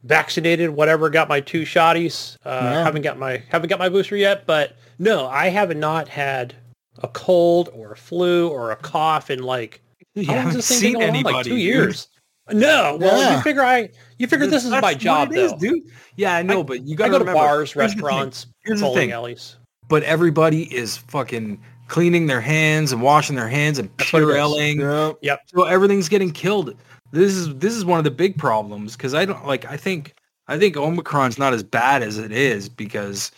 vaccinated. 0.04 0.70
Whatever. 0.70 1.10
Got 1.10 1.30
my 1.30 1.40
two 1.42 1.64
shotties. 1.64 2.38
Uh, 2.46 2.60
Yeah. 2.64 2.84
Haven't 2.84 3.02
got 3.04 3.18
my 3.20 3.44
haven't 3.50 3.70
got 3.70 3.80
my 3.80 3.90
booster 3.90 4.16
yet. 4.16 4.46
But 4.46 4.76
no, 4.98 5.28
I 5.28 5.50
have 5.50 5.76
not 5.76 6.08
had 6.08 6.56
a 7.02 7.08
cold 7.10 7.70
or 7.74 7.92
a 7.94 7.98
flu 7.98 8.50
or 8.50 8.72
a 8.72 8.76
cough 8.76 9.30
in 9.30 9.44
like 9.44 9.82
You 10.16 10.26
how 10.26 10.34
haven't 10.34 10.46
has 10.48 10.56
this 10.56 10.68
thing 10.70 10.78
seen 10.80 10.94
been 11.00 11.10
anybody. 11.10 11.34
Like 11.36 11.44
two 11.46 11.52
dude. 11.52 11.60
years. 11.62 12.08
No. 12.52 12.98
Well, 13.00 13.20
Yeah. 13.22 13.38
you 13.38 13.42
figure 13.44 13.62
I 13.62 13.90
you 14.18 14.28
figure 14.28 14.48
this 14.48 14.64
is 14.66 14.72
That's 14.72 14.82
my 14.82 14.94
job 14.94 15.32
it 15.32 15.38
is, 15.38 15.52
though. 15.52 15.58
dude. 15.60 15.84
Yeah, 16.16 16.36
I 16.36 16.42
know, 16.42 16.64
but 16.64 16.84
you 16.84 16.96
got 16.96 17.06
to 17.06 17.12
go 17.12 17.20
to 17.20 17.26
bars, 17.26 17.72
here's 17.72 17.92
the 17.92 17.96
thing, 17.98 18.04
restaurants, 18.06 18.48
Here's 18.64 18.80
the 18.80 18.86
bowling 18.88 18.98
thing. 19.00 19.12
alleys. 19.12 19.56
But 19.88 20.04
everybody 20.04 20.64
is 20.76 20.98
fucking 20.98 21.62
cleaning 21.88 22.28
their 22.28 22.42
hands 22.42 22.92
and 22.92 23.02
washing 23.02 23.36
their 23.36 23.48
hands 23.48 23.80
and 23.80 23.90
That's 23.98 24.12
what. 24.14 24.20
Purelling. 24.20 24.80
Yeah. 24.82 25.14
Yep. 25.22 25.42
So 25.48 25.64
everything's 25.64 26.10
getting 26.10 26.32
killed. 26.32 26.76
This 27.12 27.34
is 27.34 27.56
this 27.56 27.74
is 27.76 27.86
one 27.86 27.98
of 27.98 28.04
the 28.04 28.12
big 28.12 28.38
problems 28.38 28.96
because 28.96 29.14
I 29.16 29.26
don't 29.26 29.46
like 29.48 29.66
I 29.66 29.78
think 29.78 30.14
I 30.48 30.58
think 30.60 30.76
Omicron's 30.76 31.38
not 31.40 31.54
as 31.54 31.64
bad 31.64 32.04
as 32.04 32.18
it 32.18 32.32
is 32.32 32.68
because 32.70 33.32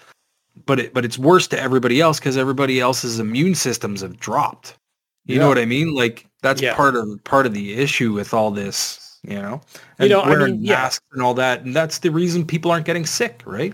but 0.66 0.80
it 0.80 0.94
but 0.94 1.06
it's 1.06 1.18
worse 1.18 1.48
to 1.48 1.60
everybody 1.60 2.02
else 2.02 2.20
because 2.20 2.38
everybody 2.38 2.80
else's 2.80 3.20
immune 3.20 3.56
systems 3.56 4.02
have 4.02 4.18
dropped. 4.20 4.78
You 5.26 5.36
Yeah. 5.36 5.42
know 5.42 5.48
what 5.50 5.58
I 5.60 5.66
mean? 5.66 5.94
Like 5.94 6.26
that's 6.42 6.62
Yeah. 6.62 6.76
part 6.76 6.96
of 6.96 7.24
part 7.24 7.46
of 7.46 7.54
the 7.54 7.74
issue 7.76 8.14
with 8.14 8.34
all 8.34 8.52
this, 8.52 9.20
you 9.24 9.36
know. 9.42 9.62
You 10.00 10.10
know, 10.10 10.22
I 10.22 10.30
wearing 10.30 10.54
mean, 10.56 10.66
yeah. 10.66 10.74
masks 10.76 11.06
and 11.14 11.22
all 11.22 11.34
that, 11.36 11.62
and 11.62 11.76
that's 11.76 12.00
the 12.00 12.10
reason 12.12 12.46
people 12.46 12.72
aren't 12.72 12.86
getting 12.86 13.06
sick, 13.06 13.44
right? 13.46 13.74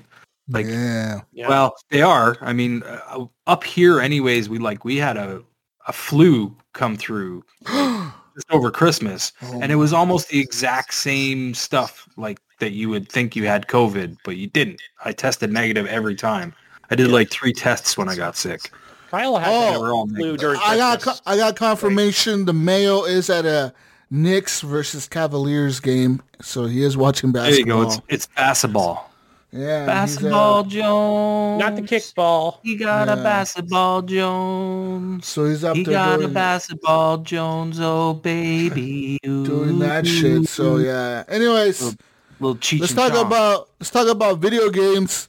Like 0.50 0.66
yeah. 0.66 1.22
Yeah. 1.34 1.50
well, 1.50 1.76
they 1.90 2.02
are. 2.02 2.38
I 2.42 2.54
mean, 2.54 2.84
uh, 2.84 3.26
up 3.48 3.64
here, 3.64 4.00
anyways, 4.00 4.50
we 4.50 4.60
like 4.60 4.86
we 4.86 4.98
had 4.98 5.18
a 5.18 5.42
a 5.88 5.94
flu 5.94 6.56
come 6.74 6.98
through 6.98 7.44
just 7.66 8.52
over 8.52 8.70
Christmas, 8.72 9.32
Oh 9.42 9.60
and 9.62 9.72
it 9.72 9.76
was 9.76 9.94
almost 9.94 10.30
the 10.30 10.40
exact 10.40 10.94
same 10.94 11.54
stuff 11.54 12.08
like 12.18 12.40
that 12.60 12.72
you 12.72 12.90
would 12.90 13.10
think 13.10 13.36
you 13.36 13.46
had 13.46 13.68
COVID, 13.68 14.18
but 14.24 14.36
you 14.36 14.48
didn't. 14.48 14.82
I 15.06 15.12
tested 15.14 15.52
negative 15.52 15.86
every 15.88 16.16
time. 16.16 16.54
I 16.90 16.96
did 16.96 17.10
like 17.12 17.30
three 17.30 17.54
tests 17.54 17.98
when 17.98 18.08
I 18.10 18.16
got 18.16 18.36
sick. 18.38 18.72
Kyle 19.12 19.38
had 19.38 19.50
Oh. 19.50 19.72
that 19.72 19.80
We're 19.80 19.94
all 19.94 20.08
flu 20.08 20.38
during 20.38 20.60
I 20.64 20.76
got 20.78 21.02
co- 21.02 21.14
I 21.26 21.38
got 21.38 21.56
confirmation 21.56 22.46
the 22.46 22.54
Mayo 22.54 23.04
is 23.04 23.30
at 23.30 23.46
a 23.46 23.74
Knicks 24.10 24.62
versus 24.62 25.08
Cavaliers 25.08 25.80
game, 25.82 26.22
so 26.42 26.66
he 26.66 26.84
is 26.84 26.96
watching 26.98 27.32
There 27.34 27.44
you 27.50 27.66
basketball. 27.66 27.84
go. 27.84 27.88
It's 27.90 28.00
it's 28.10 28.28
basketball. 28.36 29.12
yeah, 29.52 29.80
he's, 29.80 29.84
uh, 29.84 29.86
Basketball 29.86 30.64
Jones. 30.66 31.60
Not 31.62 31.76
the 31.78 31.82
kickball. 31.84 32.58
He 32.64 32.76
got 32.76 33.08
Yeah. 33.08 33.14
a 33.14 33.24
basketball 33.24 34.02
Jones. 34.02 35.26
so 35.28 35.46
he's 35.46 35.64
up 35.64 35.76
He 35.76 35.84
there 35.84 35.94
got 35.94 36.22
a 36.22 36.28
basketball 36.28 37.18
Jones. 37.20 37.78
Oh 37.82 38.14
baby, 38.14 39.20
doing 39.24 39.80
that 39.80 40.06
shit. 40.08 40.48
So 40.50 40.78
yeah. 40.78 41.24
Anyways, 41.30 41.82
Little- 41.82 41.98
little 42.40 42.80
let's 42.80 42.94
talk 42.94 43.14
chong. 43.14 43.26
about 43.26 43.70
let's 43.80 43.90
talk 43.92 44.08
about 44.08 44.40
video 44.40 44.70
games. 44.70 45.28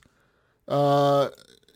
Uh, 0.67 1.29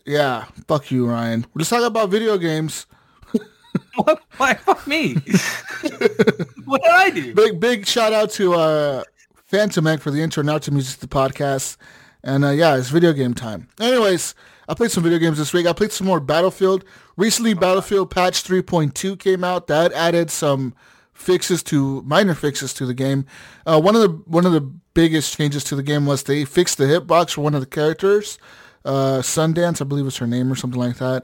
yeah, 0.05 0.45
fuck 0.67 0.91
you, 0.91 1.07
Ryan. 1.07 1.45
Let's 1.53 1.69
talk 1.69 1.83
about 1.83 2.09
video 2.09 2.37
games. 2.37 2.85
what? 3.95 4.21
Why 4.37 4.53
fuck 4.53 4.85
me? 4.87 5.13
what 6.65 6.81
did 6.81 6.91
I 6.91 7.09
do? 7.13 7.33
Big 7.33 7.59
big 7.59 7.85
shout 7.85 8.13
out 8.13 8.31
to 8.31 8.53
uh, 8.53 9.03
Phantom 9.45 9.85
Egg 9.87 9.99
for 10.01 10.11
the 10.11 10.21
intro 10.21 10.43
now 10.43 10.57
to 10.59 10.71
music 10.71 10.99
to 10.99 11.07
the 11.07 11.13
podcast. 11.13 11.77
And 12.23 12.45
uh, 12.45 12.49
yeah, 12.51 12.77
it's 12.77 12.89
video 12.89 13.13
game 13.13 13.33
time. 13.33 13.67
Anyways, 13.79 14.33
I 14.67 14.73
played 14.73 14.91
some 14.91 15.03
video 15.03 15.19
games 15.19 15.37
this 15.37 15.53
week. 15.53 15.67
I 15.67 15.73
played 15.73 15.91
some 15.91 16.07
more 16.07 16.19
Battlefield. 16.19 16.85
Recently, 17.17 17.53
Battlefield 17.53 18.09
patch 18.09 18.43
3.2 18.43 19.19
came 19.19 19.43
out. 19.43 19.67
That 19.67 19.91
added 19.91 20.31
some 20.31 20.73
fixes 21.11 21.61
to 21.63 22.01
minor 22.03 22.33
fixes 22.33 22.73
to 22.75 22.85
the 22.85 22.93
game. 22.93 23.25
Uh, 23.65 23.79
one 23.79 23.95
of 23.95 24.01
the 24.01 24.09
one 24.25 24.45
of 24.45 24.51
the 24.51 24.61
biggest 24.93 25.37
changes 25.37 25.63
to 25.65 25.75
the 25.75 25.83
game 25.83 26.05
was 26.05 26.23
they 26.23 26.45
fixed 26.45 26.77
the 26.77 26.85
hitbox 26.85 27.31
for 27.31 27.41
one 27.41 27.53
of 27.55 27.61
the 27.61 27.67
characters. 27.67 28.37
Uh, 28.85 29.19
Sundance, 29.19 29.81
I 29.81 29.85
believe 29.85 30.05
was 30.05 30.17
her 30.17 30.27
name 30.27 30.51
or 30.51 30.55
something 30.55 30.79
like 30.79 30.97
that. 30.97 31.23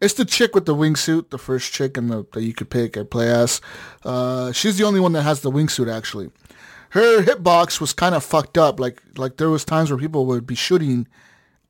It's 0.00 0.14
the 0.14 0.24
chick 0.24 0.54
with 0.54 0.64
the 0.64 0.74
wingsuit, 0.74 1.30
the 1.30 1.38
first 1.38 1.72
chick 1.72 1.98
in 1.98 2.08
the, 2.08 2.26
that 2.32 2.42
you 2.42 2.54
could 2.54 2.70
pick 2.70 2.96
at 2.96 3.10
play 3.10 3.28
as. 3.30 3.60
Uh, 4.04 4.52
she's 4.52 4.78
the 4.78 4.84
only 4.84 5.00
one 5.00 5.12
that 5.12 5.22
has 5.22 5.40
the 5.40 5.50
wingsuit 5.50 5.92
actually. 5.92 6.30
Her 6.90 7.22
hitbox 7.22 7.80
was 7.80 7.92
kind 7.92 8.14
of 8.14 8.24
fucked 8.24 8.58
up. 8.58 8.80
Like 8.80 9.02
like 9.16 9.36
there 9.36 9.50
was 9.50 9.64
times 9.64 9.90
where 9.90 9.98
people 9.98 10.26
would 10.26 10.46
be 10.46 10.54
shooting 10.54 11.06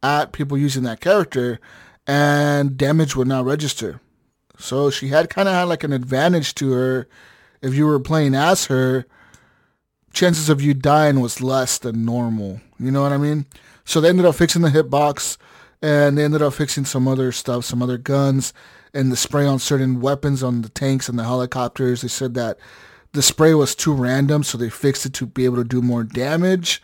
at 0.03 0.33
people 0.33 0.57
using 0.57 0.83
that 0.85 1.01
character 1.01 1.61
and 2.07 2.77
damage 2.77 3.17
would 3.17 3.29
not 3.29 3.45
register. 3.45 4.01
So 4.59 4.91
she 4.91 5.09
had 5.09 5.31
kind 5.31 5.49
of 5.49 5.55
had 5.55 5.65
like 5.65 5.85
an 5.85 5.93
advantage 5.93 6.55
to 6.57 6.73
her 6.73 7.09
if 7.63 7.75
you 7.75 7.87
were 7.87 8.01
playing 8.01 8.35
as 8.35 8.67
her. 8.67 9.07
Chances 10.13 10.49
of 10.49 10.61
you 10.61 10.75
dying 10.75 11.21
was 11.21 11.41
less 11.41 11.79
than 11.79 12.05
normal. 12.05 12.61
You 12.79 12.91
know 12.91 13.03
what 13.03 13.13
I 13.13 13.17
mean? 13.17 13.47
So 13.91 14.01
they 14.01 14.09
ended 14.09 14.25
up 14.25 14.37
fixing 14.37 14.63
the 14.63 14.69
hitbox 14.69 15.37
and 15.83 16.17
they 16.17 16.23
ended 16.23 16.43
up 16.43 16.55
fixing 16.55 16.85
some 16.85 17.09
other 17.09 17.33
stuff, 17.33 17.65
some 17.65 17.83
other 17.83 17.99
guns 17.99 18.53
and 18.95 19.11
the 19.11 19.17
spray 19.17 19.45
on 19.45 19.59
certain 19.59 20.01
weapons 20.01 20.45
on 20.45 20.63
the 20.63 20.69
tanks 20.69 21.09
and 21.09 21.19
the 21.19 21.25
helicopters. 21.25 22.03
They 22.03 22.07
said 22.07 22.35
that 22.35 22.57
the 23.15 23.21
spray 23.21 23.53
was 23.53 23.75
too 23.75 23.93
random, 23.93 24.45
so 24.45 24.57
they 24.57 24.71
fixed 24.71 25.07
it 25.07 25.13
to 25.15 25.27
be 25.27 25.45
able 25.45 25.57
to 25.57 25.65
do 25.65 25.83
more 25.83 26.05
damage. 26.05 26.81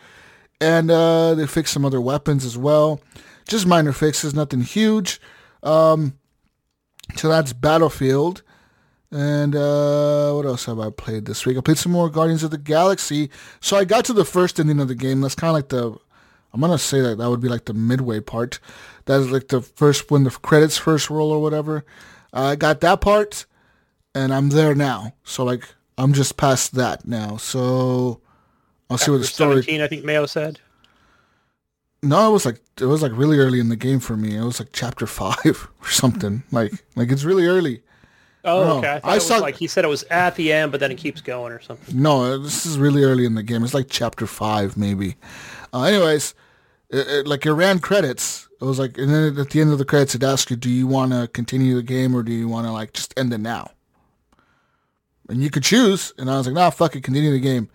And 0.59 0.91
uh, 0.91 1.33
they 1.33 1.47
fixed 1.47 1.73
some 1.73 1.85
other 1.85 2.01
weapons 2.01 2.43
as 2.43 2.57
well. 2.57 2.99
Just 3.47 3.65
minor 3.65 3.93
fixes, 3.93 4.33
nothing 4.33 4.63
huge. 4.63 5.21
Um, 5.63 6.17
so 7.15 7.29
that's 7.29 7.53
Battlefield. 7.53 8.43
And 9.11 9.55
uh, 9.55 10.33
what 10.33 10.45
else 10.45 10.65
have 10.65 10.81
I 10.81 10.89
played 10.89 11.23
this 11.23 11.45
week? 11.45 11.57
I 11.57 11.61
played 11.61 11.77
some 11.77 11.93
more 11.93 12.09
Guardians 12.09 12.43
of 12.43 12.51
the 12.51 12.57
Galaxy. 12.57 13.29
So 13.61 13.77
I 13.77 13.85
got 13.85 14.03
to 14.03 14.13
the 14.13 14.25
first 14.25 14.59
ending 14.59 14.81
of 14.81 14.89
the 14.89 14.95
game. 14.95 15.21
That's 15.21 15.35
kind 15.35 15.47
of 15.47 15.53
like 15.55 15.69
the, 15.69 15.97
I'm 16.63 16.71
to 16.71 16.77
say 16.77 17.01
that 17.01 17.17
that 17.17 17.29
would 17.29 17.41
be 17.41 17.49
like 17.49 17.65
the 17.65 17.73
midway 17.73 18.19
part. 18.19 18.59
That's 19.05 19.27
like 19.27 19.47
the 19.49 19.61
first, 19.61 20.09
when 20.11 20.23
the 20.23 20.31
credits 20.31 20.77
first 20.77 21.09
roll 21.09 21.31
or 21.31 21.41
whatever. 21.41 21.85
I 22.33 22.55
got 22.55 22.81
that 22.81 23.01
part 23.01 23.45
and 24.13 24.33
I'm 24.33 24.49
there 24.49 24.75
now. 24.75 25.13
So 25.23 25.43
like, 25.43 25.63
I'm 25.97 26.13
just 26.13 26.37
past 26.37 26.75
that 26.75 27.07
now. 27.07 27.37
So 27.37 28.21
I'll 28.89 28.97
see 28.97 29.11
what 29.11 29.19
the 29.19 29.25
story. 29.25 29.61
17, 29.63 29.81
I 29.81 29.87
think 29.87 30.03
Mayo 30.03 30.25
said. 30.25 30.59
No, 32.03 32.29
it 32.29 32.31
was 32.31 32.45
like 32.45 32.61
it 32.79 32.85
was 32.85 33.01
like 33.01 33.11
really 33.15 33.39
early 33.39 33.59
in 33.59 33.69
the 33.69 33.75
game 33.75 33.99
for 33.99 34.15
me. 34.15 34.35
It 34.35 34.43
was 34.43 34.59
like 34.59 34.69
chapter 34.71 35.07
five 35.07 35.67
or 35.81 35.87
something. 35.89 36.43
Like 36.51 36.71
like 36.95 37.11
it's 37.11 37.23
really 37.23 37.45
early. 37.45 37.81
Oh, 38.43 38.77
okay. 38.77 39.01
I, 39.03 39.15
I 39.15 39.17
saw- 39.17 39.37
like 39.39 39.55
he 39.55 39.67
said 39.67 39.83
it 39.83 39.89
was 39.89 40.03
at 40.03 40.35
the 40.35 40.53
end, 40.53 40.71
but 40.71 40.79
then 40.79 40.91
it 40.91 40.97
keeps 40.97 41.21
going 41.21 41.51
or 41.51 41.59
something. 41.59 41.99
No, 42.01 42.37
this 42.37 42.65
is 42.65 42.77
really 42.77 43.03
early 43.03 43.25
in 43.25 43.35
the 43.35 43.43
game. 43.43 43.63
It's 43.63 43.73
like 43.73 43.87
chapter 43.89 44.25
five 44.27 44.77
maybe. 44.77 45.15
Uh, 45.73 45.83
anyways, 45.83 46.33
it, 46.89 47.07
it, 47.07 47.27
like 47.27 47.45
it 47.45 47.51
ran 47.53 47.79
credits. 47.79 48.47
It 48.59 48.65
was 48.65 48.79
like, 48.79 48.97
and 48.97 49.13
then 49.13 49.37
at 49.39 49.49
the 49.49 49.61
end 49.61 49.71
of 49.71 49.77
the 49.77 49.85
credits, 49.85 50.15
it 50.15 50.23
asked 50.23 50.49
you, 50.49 50.55
do 50.55 50.69
you 50.69 50.87
want 50.87 51.11
to 51.11 51.27
continue 51.27 51.75
the 51.75 51.83
game 51.83 52.15
or 52.15 52.23
do 52.23 52.31
you 52.31 52.47
want 52.47 52.65
to 52.65 52.71
like 52.71 52.93
just 52.93 53.13
end 53.17 53.33
it 53.33 53.39
now? 53.39 53.71
And 55.29 55.43
you 55.43 55.49
could 55.49 55.63
choose. 55.63 56.13
And 56.17 56.29
I 56.29 56.37
was 56.37 56.47
like, 56.47 56.55
nah, 56.55 56.69
fuck 56.69 56.95
it, 56.95 57.03
continue 57.03 57.31
the 57.31 57.39
game. 57.39 57.69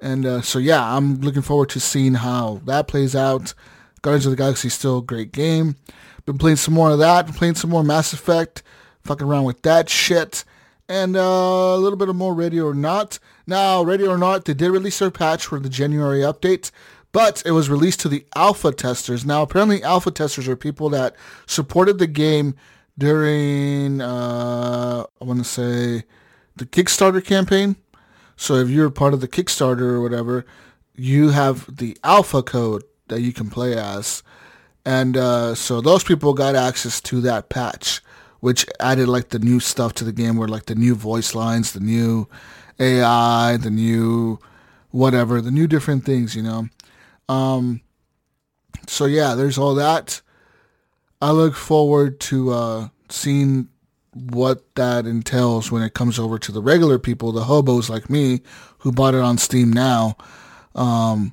And 0.00 0.24
uh, 0.24 0.40
so 0.42 0.58
yeah, 0.58 0.96
I'm 0.96 1.20
looking 1.20 1.42
forward 1.42 1.70
to 1.70 1.80
seeing 1.80 2.14
how 2.14 2.60
that 2.64 2.88
plays 2.88 3.14
out. 3.14 3.54
Guardians 4.02 4.26
of 4.26 4.30
the 4.32 4.36
Galaxy 4.36 4.68
is 4.68 4.74
still 4.74 4.98
a 4.98 5.02
great 5.02 5.32
game. 5.32 5.76
Been 6.26 6.38
playing 6.38 6.56
some 6.56 6.74
more 6.74 6.90
of 6.90 6.98
that. 6.98 7.26
Been 7.26 7.34
playing 7.34 7.54
some 7.54 7.70
more 7.70 7.84
Mass 7.84 8.12
Effect. 8.12 8.62
Fucking 9.02 9.26
around 9.26 9.44
with 9.44 9.62
that 9.62 9.88
shit. 9.88 10.44
And 10.88 11.16
uh, 11.16 11.20
a 11.20 11.78
little 11.78 11.98
bit 11.98 12.08
of 12.08 12.16
more 12.16 12.34
Ready 12.34 12.60
or 12.60 12.74
Not. 12.74 13.18
Now, 13.46 13.82
Ready 13.82 14.06
or 14.06 14.18
Not, 14.18 14.44
they 14.44 14.54
did 14.54 14.70
release 14.70 14.98
their 14.98 15.10
patch 15.10 15.46
for 15.46 15.58
the 15.58 15.68
January 15.68 16.20
update, 16.20 16.70
but 17.14 17.44
it 17.46 17.52
was 17.52 17.70
released 17.70 18.00
to 18.00 18.08
the 18.08 18.26
alpha 18.34 18.72
testers. 18.72 19.24
Now, 19.24 19.42
apparently, 19.42 19.84
alpha 19.84 20.10
testers 20.10 20.48
are 20.48 20.56
people 20.56 20.90
that 20.90 21.14
supported 21.46 21.98
the 22.00 22.08
game 22.08 22.56
during, 22.98 24.00
uh, 24.00 25.04
I 25.20 25.24
want 25.24 25.38
to 25.38 25.44
say, 25.44 26.02
the 26.56 26.66
Kickstarter 26.66 27.24
campaign. 27.24 27.76
So 28.34 28.56
if 28.56 28.68
you're 28.68 28.90
part 28.90 29.14
of 29.14 29.20
the 29.20 29.28
Kickstarter 29.28 29.92
or 29.92 30.00
whatever, 30.00 30.44
you 30.96 31.30
have 31.30 31.76
the 31.76 31.96
alpha 32.02 32.42
code 32.42 32.82
that 33.06 33.20
you 33.20 33.32
can 33.32 33.48
play 33.48 33.78
as. 33.78 34.24
And 34.84 35.16
uh, 35.16 35.54
so 35.54 35.80
those 35.80 36.02
people 36.02 36.34
got 36.34 36.56
access 36.56 37.00
to 37.02 37.20
that 37.20 37.48
patch, 37.48 38.02
which 38.40 38.66
added 38.80 39.06
like 39.06 39.28
the 39.28 39.38
new 39.38 39.60
stuff 39.60 39.94
to 39.94 40.04
the 40.04 40.12
game 40.12 40.36
where 40.36 40.48
like 40.48 40.66
the 40.66 40.74
new 40.74 40.96
voice 40.96 41.32
lines, 41.32 41.74
the 41.74 41.80
new 41.80 42.26
AI, 42.80 43.56
the 43.56 43.70
new 43.70 44.40
whatever, 44.90 45.40
the 45.40 45.52
new 45.52 45.68
different 45.68 46.04
things, 46.04 46.34
you 46.34 46.42
know. 46.42 46.68
Um, 47.28 47.80
so 48.86 49.06
yeah, 49.06 49.34
there's 49.34 49.58
all 49.58 49.74
that. 49.76 50.20
I 51.20 51.30
look 51.30 51.54
forward 51.54 52.20
to 52.20 52.50
uh, 52.50 52.88
seeing 53.08 53.68
what 54.12 54.74
that 54.74 55.06
entails 55.06 55.72
when 55.72 55.82
it 55.82 55.94
comes 55.94 56.18
over 56.18 56.38
to 56.38 56.52
the 56.52 56.62
regular 56.62 56.98
people, 56.98 57.32
the 57.32 57.44
hobos 57.44 57.90
like 57.90 58.10
me, 58.10 58.42
who 58.78 58.92
bought 58.92 59.14
it 59.14 59.20
on 59.20 59.38
Steam 59.38 59.72
now. 59.72 60.16
Um, 60.74 61.32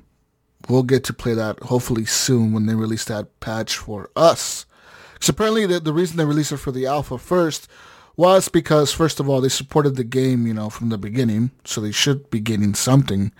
we'll 0.68 0.82
get 0.82 1.04
to 1.04 1.12
play 1.12 1.34
that 1.34 1.58
hopefully 1.60 2.04
soon 2.04 2.52
when 2.52 2.66
they 2.66 2.74
release 2.74 3.04
that 3.04 3.38
patch 3.40 3.76
for 3.76 4.10
us. 4.16 4.66
Because 5.14 5.28
apparently 5.28 5.66
the, 5.66 5.80
the 5.80 5.92
reason 5.92 6.16
they 6.16 6.24
released 6.24 6.52
it 6.52 6.56
for 6.56 6.72
the 6.72 6.86
alpha 6.86 7.18
first 7.18 7.68
was 8.16 8.48
because, 8.48 8.92
first 8.92 9.20
of 9.20 9.28
all, 9.28 9.40
they 9.40 9.48
supported 9.48 9.96
the 9.96 10.04
game, 10.04 10.46
you 10.46 10.54
know, 10.54 10.68
from 10.68 10.88
the 10.90 10.98
beginning, 10.98 11.50
so 11.64 11.80
they 11.80 11.92
should 11.92 12.28
be 12.30 12.40
getting 12.40 12.74
something. 12.74 13.32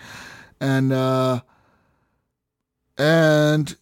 And, 0.61 0.93
uh, 0.93 1.41
and, 2.99 3.77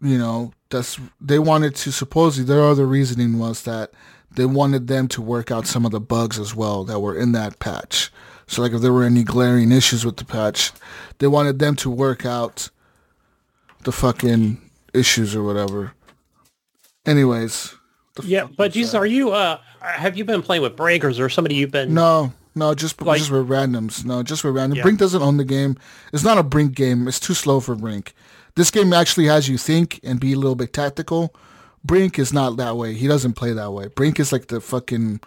you 0.00 0.18
know, 0.18 0.52
that's, 0.68 0.98
they 1.20 1.38
wanted 1.38 1.74
to, 1.76 1.92
supposedly, 1.92 2.46
their 2.46 2.64
other 2.64 2.86
reasoning 2.86 3.38
was 3.38 3.62
that 3.62 3.92
they 4.30 4.46
wanted 4.46 4.86
them 4.86 5.08
to 5.08 5.22
work 5.22 5.50
out 5.50 5.66
some 5.66 5.84
of 5.84 5.90
the 5.90 6.00
bugs 6.00 6.38
as 6.38 6.54
well 6.54 6.84
that 6.84 7.00
were 7.00 7.16
in 7.16 7.32
that 7.32 7.58
patch. 7.58 8.10
So 8.46 8.62
like 8.62 8.72
if 8.72 8.80
there 8.80 8.92
were 8.92 9.04
any 9.04 9.22
glaring 9.22 9.70
issues 9.72 10.04
with 10.04 10.16
the 10.16 10.24
patch, 10.24 10.72
they 11.18 11.26
wanted 11.26 11.58
them 11.58 11.76
to 11.76 11.90
work 11.90 12.26
out 12.26 12.68
the 13.84 13.92
fucking 13.92 14.60
issues 14.92 15.34
or 15.34 15.42
whatever. 15.42 15.92
Anyways. 17.06 17.74
Yeah, 18.24 18.48
but 18.56 18.72
Jesus, 18.72 18.92
that? 18.92 18.98
are 18.98 19.06
you? 19.06 19.30
Uh, 19.30 19.58
have 19.80 20.16
you 20.16 20.24
been 20.24 20.42
playing 20.42 20.62
with 20.62 20.76
breakers 20.76 21.20
or 21.20 21.28
somebody 21.28 21.54
you've 21.54 21.70
been? 21.70 21.94
No, 21.94 22.32
no, 22.60 22.74
just 22.74 23.00
Like- 23.02 23.18
just 23.18 23.30
with 23.32 23.48
randoms. 23.48 24.04
No, 24.04 24.22
just 24.22 24.44
with 24.44 24.54
random. 24.54 24.76
Yeah. 24.76 24.82
Brink 24.84 24.98
doesn't 25.00 25.20
own 25.22 25.36
the 25.38 25.44
game. 25.44 25.76
It's 26.12 26.22
not 26.22 26.38
a 26.38 26.42
Brink 26.44 26.74
game. 26.74 27.08
It's 27.08 27.18
too 27.18 27.34
slow 27.34 27.58
for 27.58 27.74
Brink. 27.74 28.14
This 28.54 28.70
game 28.70 28.92
actually 28.92 29.26
has 29.26 29.48
you 29.48 29.58
think 29.58 29.98
and 30.04 30.20
be 30.20 30.32
a 30.32 30.36
little 30.36 30.54
bit 30.54 30.72
tactical. 30.72 31.34
Brink 31.84 32.18
is 32.18 32.32
not 32.32 32.56
that 32.58 32.76
way. 32.76 32.94
He 32.94 33.08
doesn't 33.08 33.32
play 33.32 33.52
that 33.52 33.72
way. 33.72 33.88
Brink 33.88 34.20
is 34.20 34.30
like 34.32 34.46
the 34.48 34.60
fucking. 34.60 35.20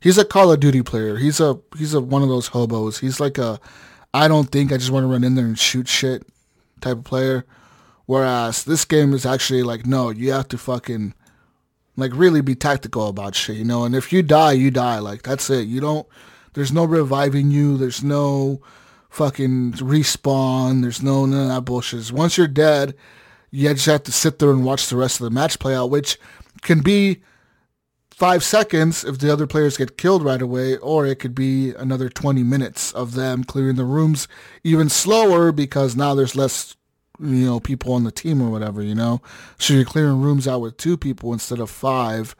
He's 0.00 0.16
a 0.18 0.24
Call 0.24 0.50
of 0.50 0.60
Duty 0.60 0.82
player. 0.82 1.16
He's 1.16 1.40
a 1.40 1.58
he's 1.76 1.92
a 1.94 2.00
one 2.00 2.22
of 2.22 2.28
those 2.28 2.48
hobos. 2.48 2.98
He's 2.98 3.20
like 3.20 3.36
a. 3.38 3.60
I 4.14 4.26
don't 4.26 4.50
think 4.50 4.72
I 4.72 4.76
just 4.78 4.90
want 4.90 5.04
to 5.04 5.08
run 5.08 5.22
in 5.24 5.34
there 5.34 5.44
and 5.44 5.58
shoot 5.58 5.86
shit 5.86 6.26
type 6.80 6.96
of 6.98 7.04
player. 7.04 7.44
Whereas 8.06 8.64
this 8.64 8.84
game 8.84 9.12
is 9.12 9.24
actually 9.26 9.62
like 9.62 9.86
no, 9.86 10.10
you 10.10 10.32
have 10.32 10.48
to 10.48 10.58
fucking 10.58 11.14
like 11.96 12.12
really 12.14 12.40
be 12.40 12.54
tactical 12.54 13.08
about 13.08 13.34
shit, 13.34 13.56
you 13.56 13.64
know. 13.64 13.84
And 13.84 13.94
if 13.94 14.12
you 14.12 14.22
die, 14.22 14.52
you 14.52 14.70
die. 14.70 14.98
Like 14.98 15.22
that's 15.22 15.50
it. 15.50 15.68
You 15.68 15.80
don't. 15.80 16.06
There's 16.54 16.72
no 16.72 16.84
reviving 16.84 17.50
you. 17.50 17.76
There's 17.76 18.02
no 18.02 18.60
fucking 19.08 19.72
respawn. 19.74 20.82
There's 20.82 21.02
no 21.02 21.26
none 21.26 21.42
of 21.42 21.48
that 21.48 21.64
bullshit. 21.64 22.12
Once 22.12 22.36
you're 22.36 22.48
dead, 22.48 22.94
you 23.50 23.68
just 23.68 23.86
have 23.86 24.04
to 24.04 24.12
sit 24.12 24.38
there 24.38 24.50
and 24.50 24.64
watch 24.64 24.88
the 24.88 24.96
rest 24.96 25.20
of 25.20 25.24
the 25.24 25.30
match 25.30 25.58
play 25.58 25.74
out, 25.74 25.90
which 25.90 26.18
can 26.62 26.80
be 26.80 27.22
five 28.10 28.44
seconds 28.44 29.04
if 29.04 29.18
the 29.18 29.32
other 29.32 29.46
players 29.46 29.76
get 29.76 29.96
killed 29.96 30.22
right 30.22 30.42
away, 30.42 30.76
or 30.76 31.06
it 31.06 31.18
could 31.18 31.34
be 31.34 31.72
another 31.74 32.08
20 32.08 32.42
minutes 32.42 32.92
of 32.92 33.14
them 33.14 33.44
clearing 33.44 33.76
the 33.76 33.84
rooms 33.84 34.28
even 34.62 34.88
slower 34.88 35.52
because 35.52 35.96
now 35.96 36.14
there's 36.14 36.36
less 36.36 36.76
you 37.18 37.46
know, 37.46 37.60
people 37.60 37.92
on 37.92 38.04
the 38.04 38.10
team 38.10 38.40
or 38.40 38.50
whatever, 38.50 38.82
you 38.82 38.94
know? 38.94 39.20
So 39.58 39.74
you're 39.74 39.84
clearing 39.84 40.20
rooms 40.20 40.48
out 40.48 40.60
with 40.60 40.76
two 40.76 40.96
people 40.96 41.32
instead 41.32 41.60
of 41.60 41.70
five, 41.70 42.34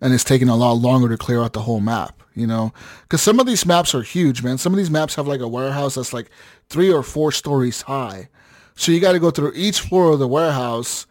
and 0.00 0.12
it's 0.12 0.24
taking 0.24 0.48
a 0.48 0.56
lot 0.56 0.72
longer 0.72 1.08
to 1.08 1.18
clear 1.18 1.42
out 1.42 1.52
the 1.52 1.62
whole 1.62 1.80
map, 1.80 2.21
you 2.34 2.46
know? 2.46 2.72
Because 3.02 3.22
some 3.22 3.40
of 3.40 3.46
these 3.46 3.66
maps 3.66 3.94
are 3.94 4.02
huge, 4.02 4.42
man. 4.42 4.58
Some 4.58 4.72
of 4.72 4.78
these 4.78 4.90
maps 4.90 5.14
have 5.16 5.28
like 5.28 5.40
a 5.40 5.48
warehouse 5.48 5.96
that's 5.96 6.12
like 6.12 6.30
three 6.68 6.92
or 6.92 7.02
four 7.02 7.32
stories 7.32 7.82
high. 7.82 8.28
So 8.76 8.92
you 8.92 9.00
got 9.00 9.12
to 9.12 9.20
go 9.20 9.30
through 9.30 9.52
each 9.54 9.80
floor 9.80 10.12
of 10.12 10.18
the 10.18 10.28
warehouse 10.28 11.06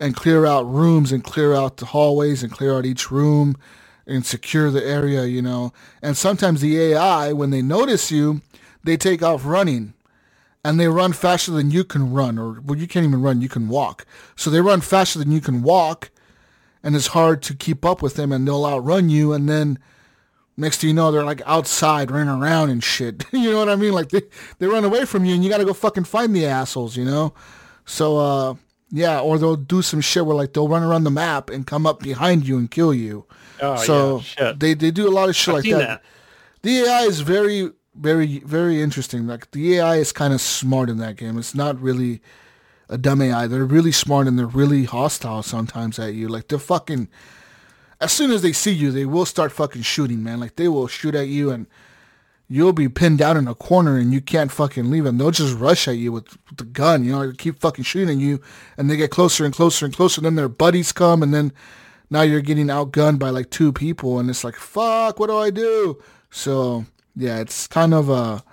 and 0.00 0.16
clear 0.16 0.46
out 0.46 0.62
rooms 0.62 1.12
and 1.12 1.24
clear 1.24 1.54
out 1.54 1.78
the 1.78 1.86
hallways 1.86 2.42
and 2.42 2.52
clear 2.52 2.74
out 2.76 2.86
each 2.86 3.10
room 3.10 3.56
and 4.06 4.26
secure 4.26 4.70
the 4.70 4.84
area, 4.84 5.24
you 5.26 5.42
know. 5.42 5.72
And 6.02 6.16
sometimes 6.16 6.60
the 6.60 6.78
AI, 6.80 7.32
when 7.32 7.50
they 7.50 7.62
notice 7.62 8.10
you, 8.10 8.42
they 8.84 8.96
take 8.96 9.22
off 9.22 9.46
running 9.46 9.94
and 10.64 10.80
they 10.80 10.88
run 10.88 11.12
faster 11.12 11.52
than 11.52 11.70
you 11.70 11.84
can 11.84 12.12
run, 12.12 12.38
or 12.38 12.60
well, 12.60 12.78
you 12.78 12.86
can't 12.86 13.06
even 13.06 13.22
run, 13.22 13.42
you 13.42 13.48
can 13.48 13.68
walk. 13.68 14.06
So 14.36 14.50
they 14.50 14.60
run 14.60 14.80
faster 14.80 15.18
than 15.18 15.30
you 15.30 15.40
can 15.40 15.62
walk, 15.62 16.10
and 16.82 16.96
it's 16.96 17.08
hard 17.08 17.42
to 17.42 17.54
keep 17.54 17.84
up 17.84 18.02
with 18.02 18.16
them, 18.16 18.32
and 18.32 18.46
they'll 18.48 18.64
outrun 18.64 19.10
you, 19.10 19.32
and 19.32 19.48
then 19.48 19.78
next 20.56 20.80
thing 20.80 20.88
you 20.88 20.94
know, 20.94 21.10
they're 21.10 21.24
like 21.24 21.42
outside 21.46 22.10
running 22.10 22.42
around 22.42 22.70
and 22.70 22.82
shit. 22.82 23.24
you 23.32 23.50
know 23.50 23.58
what 23.58 23.68
I 23.68 23.76
mean? 23.76 23.92
Like 23.92 24.10
they, 24.10 24.22
they 24.58 24.66
run 24.66 24.84
away 24.84 25.04
from 25.04 25.24
you, 25.24 25.34
and 25.34 25.44
you 25.44 25.50
got 25.50 25.58
to 25.58 25.64
go 25.64 25.74
fucking 25.74 26.04
find 26.04 26.34
the 26.34 26.46
assholes, 26.46 26.96
you 26.96 27.04
know? 27.04 27.34
So, 27.84 28.18
uh, 28.18 28.54
yeah, 28.90 29.20
or 29.20 29.38
they'll 29.38 29.56
do 29.56 29.82
some 29.82 30.00
shit 30.00 30.24
where 30.24 30.36
like 30.36 30.52
they'll 30.52 30.68
run 30.68 30.82
around 30.82 31.04
the 31.04 31.10
map 31.10 31.50
and 31.50 31.66
come 31.66 31.86
up 31.86 32.00
behind 32.00 32.46
you 32.46 32.58
and 32.58 32.70
kill 32.70 32.94
you. 32.94 33.26
Oh, 33.60 33.76
so 33.76 34.22
yeah, 34.38 34.52
they 34.56 34.74
they 34.74 34.90
do 34.90 35.08
a 35.08 35.10
lot 35.10 35.28
of 35.28 35.36
shit 35.36 35.54
I've 35.54 35.64
like 35.64 35.72
that. 35.72 35.78
that. 35.78 36.02
The 36.62 36.78
AI 36.82 37.02
is 37.02 37.20
very 37.20 37.72
very 37.94 38.38
very 38.40 38.80
interesting. 38.80 39.26
Like 39.26 39.50
the 39.50 39.76
AI 39.76 39.96
is 39.96 40.12
kind 40.12 40.32
of 40.32 40.40
smart 40.40 40.88
in 40.88 40.98
that 40.98 41.16
game. 41.16 41.38
It's 41.38 41.54
not 41.54 41.80
really 41.80 42.22
a 42.88 42.98
dumb 42.98 43.20
AI. 43.20 43.46
They're 43.46 43.64
really 43.64 43.92
smart 43.92 44.26
and 44.26 44.38
they're 44.38 44.46
really 44.46 44.84
hostile 44.84 45.42
sometimes 45.42 45.98
at 45.98 46.14
you. 46.14 46.28
Like 46.28 46.48
they're 46.48 46.58
fucking. 46.58 47.08
As 48.04 48.12
soon 48.12 48.30
as 48.32 48.42
they 48.42 48.52
see 48.52 48.70
you, 48.70 48.90
they 48.90 49.06
will 49.06 49.24
start 49.24 49.50
fucking 49.50 49.80
shooting, 49.80 50.22
man. 50.22 50.38
Like 50.38 50.56
they 50.56 50.68
will 50.68 50.86
shoot 50.86 51.14
at 51.14 51.28
you 51.28 51.50
and 51.50 51.66
you'll 52.48 52.74
be 52.74 52.86
pinned 52.86 53.16
down 53.16 53.38
in 53.38 53.48
a 53.48 53.54
corner 53.54 53.96
and 53.96 54.12
you 54.12 54.20
can't 54.20 54.52
fucking 54.52 54.90
leave 54.90 55.04
them. 55.04 55.16
They'll 55.16 55.30
just 55.30 55.56
rush 55.56 55.88
at 55.88 55.96
you 55.96 56.12
with, 56.12 56.28
with 56.50 56.58
the 56.58 56.64
gun, 56.64 57.02
you 57.02 57.12
know, 57.12 57.32
keep 57.32 57.60
fucking 57.60 57.84
shooting 57.84 58.18
at 58.18 58.22
you 58.22 58.42
and 58.76 58.90
they 58.90 58.98
get 58.98 59.10
closer 59.10 59.46
and 59.46 59.54
closer 59.54 59.86
and 59.86 59.96
closer. 59.96 60.20
Then 60.20 60.34
their 60.34 60.50
buddies 60.50 60.92
come 60.92 61.22
and 61.22 61.32
then 61.32 61.50
now 62.10 62.20
you're 62.20 62.42
getting 62.42 62.66
outgunned 62.66 63.18
by 63.18 63.30
like 63.30 63.48
two 63.48 63.72
people 63.72 64.18
and 64.18 64.28
it's 64.28 64.44
like, 64.44 64.56
fuck, 64.56 65.18
what 65.18 65.28
do 65.28 65.38
I 65.38 65.48
do? 65.48 65.98
So 66.30 66.84
yeah, 67.16 67.40
it's 67.40 67.66
kind 67.66 67.94
of 67.94 68.10
a, 68.10 68.44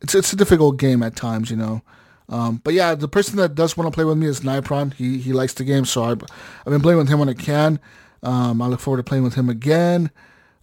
it's, 0.00 0.14
it's 0.14 0.32
a 0.32 0.36
difficult 0.36 0.78
game 0.78 1.02
at 1.02 1.14
times, 1.14 1.50
you 1.50 1.58
know. 1.58 1.82
Um, 2.30 2.62
but 2.64 2.72
yeah, 2.72 2.94
the 2.94 3.08
person 3.08 3.36
that 3.36 3.54
does 3.54 3.76
want 3.76 3.92
to 3.92 3.94
play 3.94 4.06
with 4.06 4.16
me 4.16 4.28
is 4.28 4.40
Nipron. 4.40 4.94
He, 4.94 5.18
he 5.18 5.34
likes 5.34 5.52
the 5.52 5.64
game. 5.64 5.84
So 5.84 6.04
I've, 6.04 6.22
I've 6.64 6.72
been 6.72 6.80
playing 6.80 6.96
with 6.96 7.10
him 7.10 7.18
when 7.18 7.28
I 7.28 7.34
can. 7.34 7.78
Um, 8.22 8.62
I 8.62 8.66
look 8.66 8.80
forward 8.80 8.98
to 8.98 9.02
playing 9.02 9.24
with 9.24 9.34
him 9.34 9.48
again. 9.48 10.10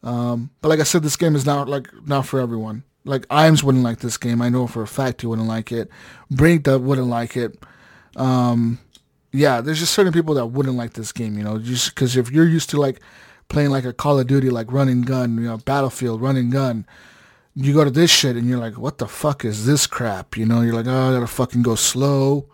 Um, 0.04 0.52
but 0.62 0.70
like 0.70 0.80
I 0.80 0.84
said, 0.84 1.04
this 1.04 1.18
game 1.18 1.36
is 1.36 1.46
not 1.46 1.68
like 1.68 1.90
not 2.06 2.26
for 2.26 2.40
everyone. 2.40 2.84
Like 3.06 3.26
Iams 3.30 3.64
wouldn't 3.64 3.84
like 3.84 4.00
this 4.00 4.18
game. 4.18 4.42
I 4.42 4.50
know 4.50 4.68
for 4.68 4.82
a 4.82 4.88
fact 4.88 5.22
he 5.22 5.28
wouldn't 5.28 5.48
like 5.48 5.72
it. 5.72 5.90
Brink 6.30 6.66
that 6.66 6.80
wouldn't 6.80 7.08
like 7.08 7.36
it. 7.36 7.58
Um, 8.16 8.80
yeah, 9.32 9.62
there's 9.62 9.80
just 9.80 9.94
certain 9.94 10.14
people 10.14 10.36
that 10.36 10.48
wouldn't 10.48 10.76
like 10.76 10.94
this 10.94 11.12
game. 11.12 11.38
You 11.38 11.44
know, 11.44 11.60
just 11.60 11.94
because 11.94 12.16
if 12.16 12.32
you're 12.32 12.48
used 12.48 12.70
to 12.72 12.80
like 12.80 13.00
playing 13.48 13.72
like 13.72 13.86
a 13.86 13.94
Call 13.94 14.20
of 14.20 14.28
Duty, 14.28 14.50
like 14.50 14.72
running 14.72 15.02
gun, 15.02 15.36
you 15.36 15.44
know, 15.44 15.58
Battlefield, 15.58 16.22
running 16.22 16.50
gun, 16.50 16.86
you 17.56 17.74
go 17.74 17.84
to 17.84 17.92
this 17.92 18.12
shit 18.12 18.36
and 18.36 18.48
you're 18.48 18.60
like, 18.60 18.78
what 18.78 19.00
the 19.00 19.08
fuck 19.08 19.44
is 19.44 19.66
this 19.66 19.86
crap? 19.88 20.38
You 20.38 20.46
know, 20.46 20.62
you're 20.62 20.74
like, 20.74 20.88
oh, 20.88 21.10
I 21.10 21.14
gotta 21.14 21.28
fucking 21.28 21.62
go 21.62 21.76
slow. 21.76 22.48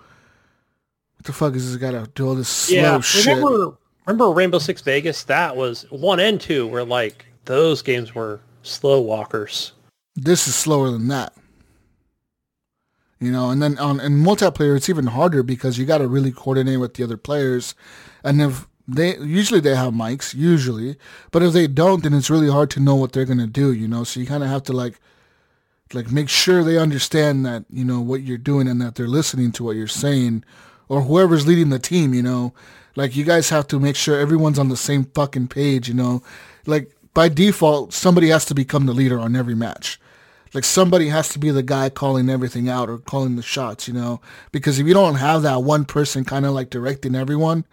What 1.18 1.26
the 1.26 1.34
fuck 1.34 1.54
is 1.56 1.72
this? 1.72 1.80
Gotta 1.80 2.10
do 2.16 2.28
all 2.28 2.36
this 2.36 2.50
slow 2.50 2.78
yeah, 2.78 3.00
shit. 3.02 3.28
remember 3.28 3.78
remember 4.06 4.32
Rainbow 4.32 4.60
Six 4.60 4.82
Vegas? 4.82 5.24
That 5.24 5.56
was 5.56 5.84
one 5.90 6.20
and 6.20 6.40
two 6.40 6.68
were 6.68 6.84
like 6.84 7.26
those 7.46 7.82
games 7.82 8.14
were 8.16 8.40
slow 8.64 9.00
walkers. 9.02 9.72
this 10.16 10.48
is 10.48 10.56
slower 10.56 10.90
than 10.92 11.08
that. 11.10 11.34
You 13.20 13.32
know, 13.32 13.50
and 13.50 13.62
then 13.62 13.78
on 13.78 14.00
in 14.00 14.24
multiplayer 14.24 14.76
it's 14.76 14.90
even 14.90 15.08
harder 15.08 15.42
because 15.42 15.78
you 15.78 15.86
got 15.86 16.00
to 16.00 16.08
really 16.08 16.32
coordinate 16.32 16.80
with 16.80 16.96
the 16.96 17.04
other 17.04 17.18
players, 17.18 17.74
and 18.24 18.42
if 18.42 18.68
they 18.88 19.18
usually 19.18 19.60
they 19.62 19.74
have 19.76 19.94
mics 19.94 20.36
usually, 20.36 20.98
but 21.32 21.42
if 21.42 21.54
they 21.54 21.66
don't, 21.66 22.04
then 22.04 22.14
it's 22.14 22.30
really 22.30 22.50
hard 22.50 22.70
to 22.72 22.80
know 22.80 22.96
what 22.96 23.14
they're 23.14 23.26
gonna 23.26 23.48
do. 23.48 23.72
You 23.72 23.88
know, 23.88 24.04
so 24.04 24.20
you 24.20 24.26
kind 24.26 24.44
of 24.44 24.50
have 24.50 24.64
to 24.64 24.74
like 24.74 25.00
like 25.94 26.12
make 26.12 26.30
sure 26.30 26.64
they 26.64 26.78
understand 26.78 27.46
that 27.46 27.66
you 27.70 27.86
know 27.86 28.02
what 28.02 28.22
you're 28.22 28.38
doing 28.38 28.68
and 28.68 28.82
that 28.82 28.96
they're 28.96 29.08
listening 29.08 29.52
to 29.54 29.64
what 29.64 29.76
you're 29.78 29.88
saying, 29.88 30.44
or 30.90 31.02
whoever's 31.02 31.48
leading 31.48 31.70
the 31.70 31.80
team. 31.80 32.14
You 32.14 32.22
know, 32.22 32.54
like 32.96 33.16
you 33.16 33.24
guys 33.24 33.50
have 33.50 33.68
to 33.68 33.80
make 33.80 33.96
sure 33.96 34.20
everyone's 34.20 34.60
on 34.60 34.70
the 34.70 34.78
same 34.78 35.06
fucking 35.06 35.48
page. 35.48 35.88
You 35.88 35.96
know, 35.96 36.24
like 36.66 36.92
by 37.14 37.30
default 37.30 37.94
somebody 37.94 38.30
has 38.30 38.46
to 38.46 38.56
become 38.56 38.86
the 38.86 38.94
leader 38.94 39.20
on 39.20 39.36
every 39.36 39.56
match 39.56 40.00
like 40.56 40.64
somebody 40.64 41.10
has 41.10 41.28
to 41.30 41.38
be 41.38 41.52
the 41.52 41.62
guy 41.62 41.90
calling 41.90 42.30
everything 42.30 42.70
out 42.70 42.90
or 42.90 42.98
calling 42.98 43.36
the 43.36 43.42
shots, 43.42 43.90
you 43.90 43.94
know? 43.94 44.22
Because 44.54 44.80
if 44.80 44.88
you 44.88 44.94
don't 44.94 45.16
have 45.16 45.42
that 45.42 45.64
one 45.64 45.84
person 45.84 46.24
kind 46.24 46.46
of 46.46 46.54
like 46.54 46.70
directing 46.70 47.14
everyone, 47.14 47.66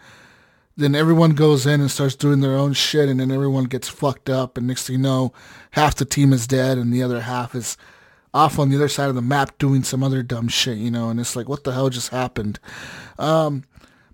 then 0.76 0.96
everyone 0.96 1.30
goes 1.30 1.64
in 1.64 1.80
and 1.80 1.90
starts 1.90 2.16
doing 2.16 2.40
their 2.40 2.56
own 2.56 2.72
shit 2.72 3.08
and 3.08 3.20
then 3.20 3.30
everyone 3.30 3.64
gets 3.64 3.88
fucked 3.88 4.28
up 4.28 4.58
and 4.58 4.66
next 4.66 4.88
thing 4.88 4.96
you 4.96 5.02
know, 5.02 5.32
half 5.70 5.94
the 5.94 6.04
team 6.04 6.32
is 6.32 6.48
dead 6.48 6.76
and 6.76 6.92
the 6.92 7.04
other 7.04 7.20
half 7.20 7.54
is 7.54 7.76
off 8.34 8.58
on 8.58 8.68
the 8.68 8.76
other 8.76 8.88
side 8.88 9.08
of 9.08 9.14
the 9.14 9.22
map 9.22 9.56
doing 9.58 9.84
some 9.84 10.02
other 10.02 10.24
dumb 10.24 10.48
shit, 10.48 10.78
you 10.78 10.90
know? 10.90 11.08
And 11.08 11.20
it's 11.20 11.36
like, 11.36 11.48
what 11.48 11.62
the 11.62 11.72
hell 11.72 11.88
just 11.88 12.08
happened? 12.08 12.58
Um, 13.16 13.62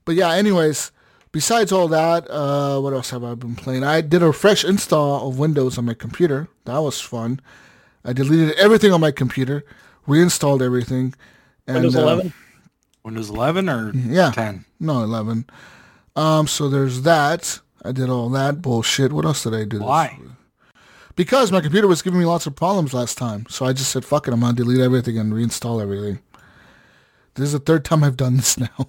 but 0.05 0.15
yeah, 0.15 0.33
anyways, 0.33 0.93
besides 1.39 1.71
all 1.71 1.87
that, 1.87 2.29
uh, 2.29 2.81
what 2.81 2.93
else 2.93 3.11
have 3.11 3.23
I 3.23 3.37
been 3.37 3.55
playing? 3.55 3.85
I 3.85 4.01
did 4.01 4.25
a 4.25 4.33
fresh 4.33 4.65
install 4.65 5.29
of 5.29 5.39
Windows 5.39 5.79
on 5.79 5.85
my 5.85 5.95
computer. 5.95 6.49
That 6.65 6.79
was 6.79 7.01
fun. 7.01 7.39
I 8.05 8.13
deleted 8.13 8.57
everything 8.57 8.93
on 8.93 9.01
my 9.01 9.13
computer, 9.13 9.65
reinstalled 10.09 10.63
everything. 10.63 11.15
And, 11.65 11.77
Windows 11.77 11.95
uh, 11.95 12.01
11. 12.01 12.33
Windows 13.05 13.31
11 13.31 13.69
or 13.69 13.93
Yeah. 13.95 14.33
10? 14.33 14.65
no, 14.81 15.05
11. 15.05 15.45
Um, 16.17 16.49
so 16.49 16.69
there's 16.69 17.03
that. 17.03 17.61
I 17.85 17.93
did 17.93 18.11
all 18.11 18.29
that 18.31 18.61
bullshit. 18.61 19.13
What 19.13 19.25
else 19.25 19.45
did 19.45 19.55
I 19.55 19.63
do? 19.65 19.79
Why? 19.79 20.19
Because 21.15 21.53
my 21.53 21.61
computer 21.61 21.87
was 21.87 22.03
giving 22.03 22.19
me 22.19 22.27
lots 22.27 22.47
of 22.49 22.57
problems 22.57 22.93
last 22.93 23.17
time. 23.17 23.47
So 23.49 23.65
I 23.65 23.73
just 23.73 23.93
said, 23.93 24.05
fuck 24.05 24.27
it, 24.27 24.35
I'm 24.35 24.41
going 24.41 24.57
to 24.57 24.63
delete 24.65 24.81
everything 24.81 25.17
and 25.19 25.33
reinstall 25.33 25.81
everything. 25.81 26.19
This 27.35 27.47
is 27.47 27.53
the 27.53 27.61
third 27.61 27.85
time 27.85 28.03
I've 28.03 28.17
done 28.17 28.37
this 28.39 28.59
now. 28.67 28.89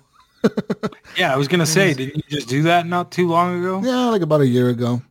Yeah, 1.18 1.34
I 1.34 1.38
was 1.38 1.48
gonna 1.48 1.66
say, 1.66 1.94
didn't 1.94 2.16
you 2.16 2.24
just 2.38 2.48
do 2.48 2.64
that 2.64 2.86
not 2.88 3.12
too 3.12 3.28
long 3.28 3.60
ago? 3.60 3.82
Yeah, 3.84 4.06
like 4.06 4.22
about 4.22 4.42
a 4.42 4.48
year 4.48 4.70
ago. 4.70 5.02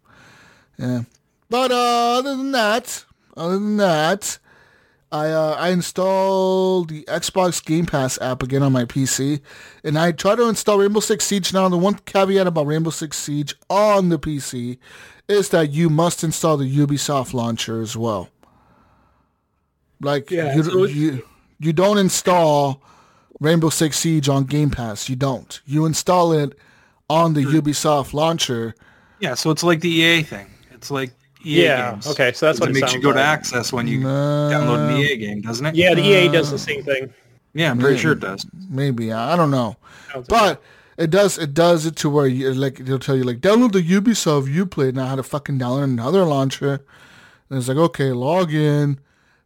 Yeah. 0.78 1.02
But 1.50 1.70
uh, 1.70 2.18
other 2.18 2.36
than 2.36 2.52
that, 2.52 3.04
other 3.36 3.54
than 3.54 3.76
that, 3.78 4.38
I 5.10 5.30
uh, 5.30 5.54
I 5.58 5.68
installed 5.70 6.90
the 6.90 7.04
Xbox 7.04 7.64
Game 7.64 7.86
Pass 7.86 8.18
app 8.20 8.42
again 8.42 8.62
on 8.62 8.72
my 8.72 8.84
PC, 8.84 9.40
and 9.82 9.98
I 9.98 10.12
tried 10.12 10.36
to 10.36 10.48
install 10.48 10.78
Rainbow 10.78 11.00
Six 11.00 11.24
Siege. 11.24 11.52
Now, 11.52 11.68
the 11.68 11.78
one 11.78 11.94
caveat 12.06 12.46
about 12.46 12.66
Rainbow 12.66 12.90
Six 12.90 13.16
Siege 13.16 13.54
on 13.68 14.08
the 14.08 14.18
PC 14.18 14.78
is 15.28 15.50
that 15.50 15.70
you 15.70 15.90
must 15.90 16.24
install 16.24 16.56
the 16.56 16.76
Ubisoft 16.76 17.34
launcher 17.34 17.80
as 17.80 17.96
well. 17.96 18.28
Like 20.00 20.30
Yeah, 20.30 20.54
you, 20.54 20.86
you 20.86 21.28
you 21.58 21.72
don't 21.72 21.98
install 21.98 22.82
Rainbow 23.40 23.68
Six 23.70 23.98
Siege 23.98 24.28
on 24.28 24.44
Game 24.44 24.70
Pass. 24.70 25.08
You 25.08 25.16
don't. 25.16 25.60
You 25.66 25.86
install 25.86 26.32
it 26.32 26.58
on 27.08 27.34
the 27.34 27.42
Ubisoft 27.44 28.12
launcher. 28.12 28.74
Yeah, 29.20 29.34
so 29.34 29.50
it's 29.50 29.62
like 29.62 29.80
the 29.80 29.88
EA 29.90 30.22
thing. 30.22 30.46
It's 30.72 30.90
like 30.90 31.10
EA 31.44 31.64
Yeah, 31.64 31.92
games. 31.92 32.06
okay, 32.08 32.32
so 32.32 32.46
that's 32.46 32.60
what 32.60 32.68
it 32.68 32.72
it 32.76 32.80
makes 32.80 32.92
you 32.92 33.00
sounds 33.00 33.04
go 33.04 33.12
to 33.12 33.20
access 33.22 33.72
when 33.72 33.86
you 33.86 34.00
No. 34.00 34.08
download 34.52 34.88
an 34.90 34.96
EA 35.00 35.16
game, 35.16 35.40
doesn't 35.40 35.64
it? 35.66 35.74
Yeah, 35.74 35.94
the 35.94 36.02
EA 36.02 36.28
Uh, 36.28 36.32
does 36.32 36.50
the 36.50 36.58
same 36.58 36.82
thing. 36.82 37.12
Yeah, 37.54 37.70
I'm 37.70 37.78
pretty 37.78 37.98
sure 37.98 38.12
it 38.12 38.20
does. 38.20 38.44
Maybe 38.68 39.12
I 39.12 39.34
don't 39.36 39.50
know, 39.50 39.76
Sounds 40.12 40.28
like 40.30 40.58
but 40.58 40.62
it 40.96 41.10
does 41.10 41.38
it 41.38 41.54
does 41.54 41.86
it 41.86 41.96
to 41.96 42.10
where 42.10 42.26
you 42.26 42.52
like 42.54 42.78
it'll 42.80 42.98
tell 42.98 43.16
you 43.16 43.24
like 43.24 43.38
download 43.40 43.72
the 43.72 43.82
Ubisoft 43.82 44.52
UPlay. 44.54 44.92
Now 44.92 45.06
how 45.06 45.16
to 45.16 45.22
fucking 45.22 45.58
download 45.58 45.84
another 45.84 46.24
launcher. 46.24 46.84
And 47.48 47.58
it's 47.58 47.68
like 47.68 47.78
okay, 47.78 48.12
log 48.12 48.52
in, 48.52 48.98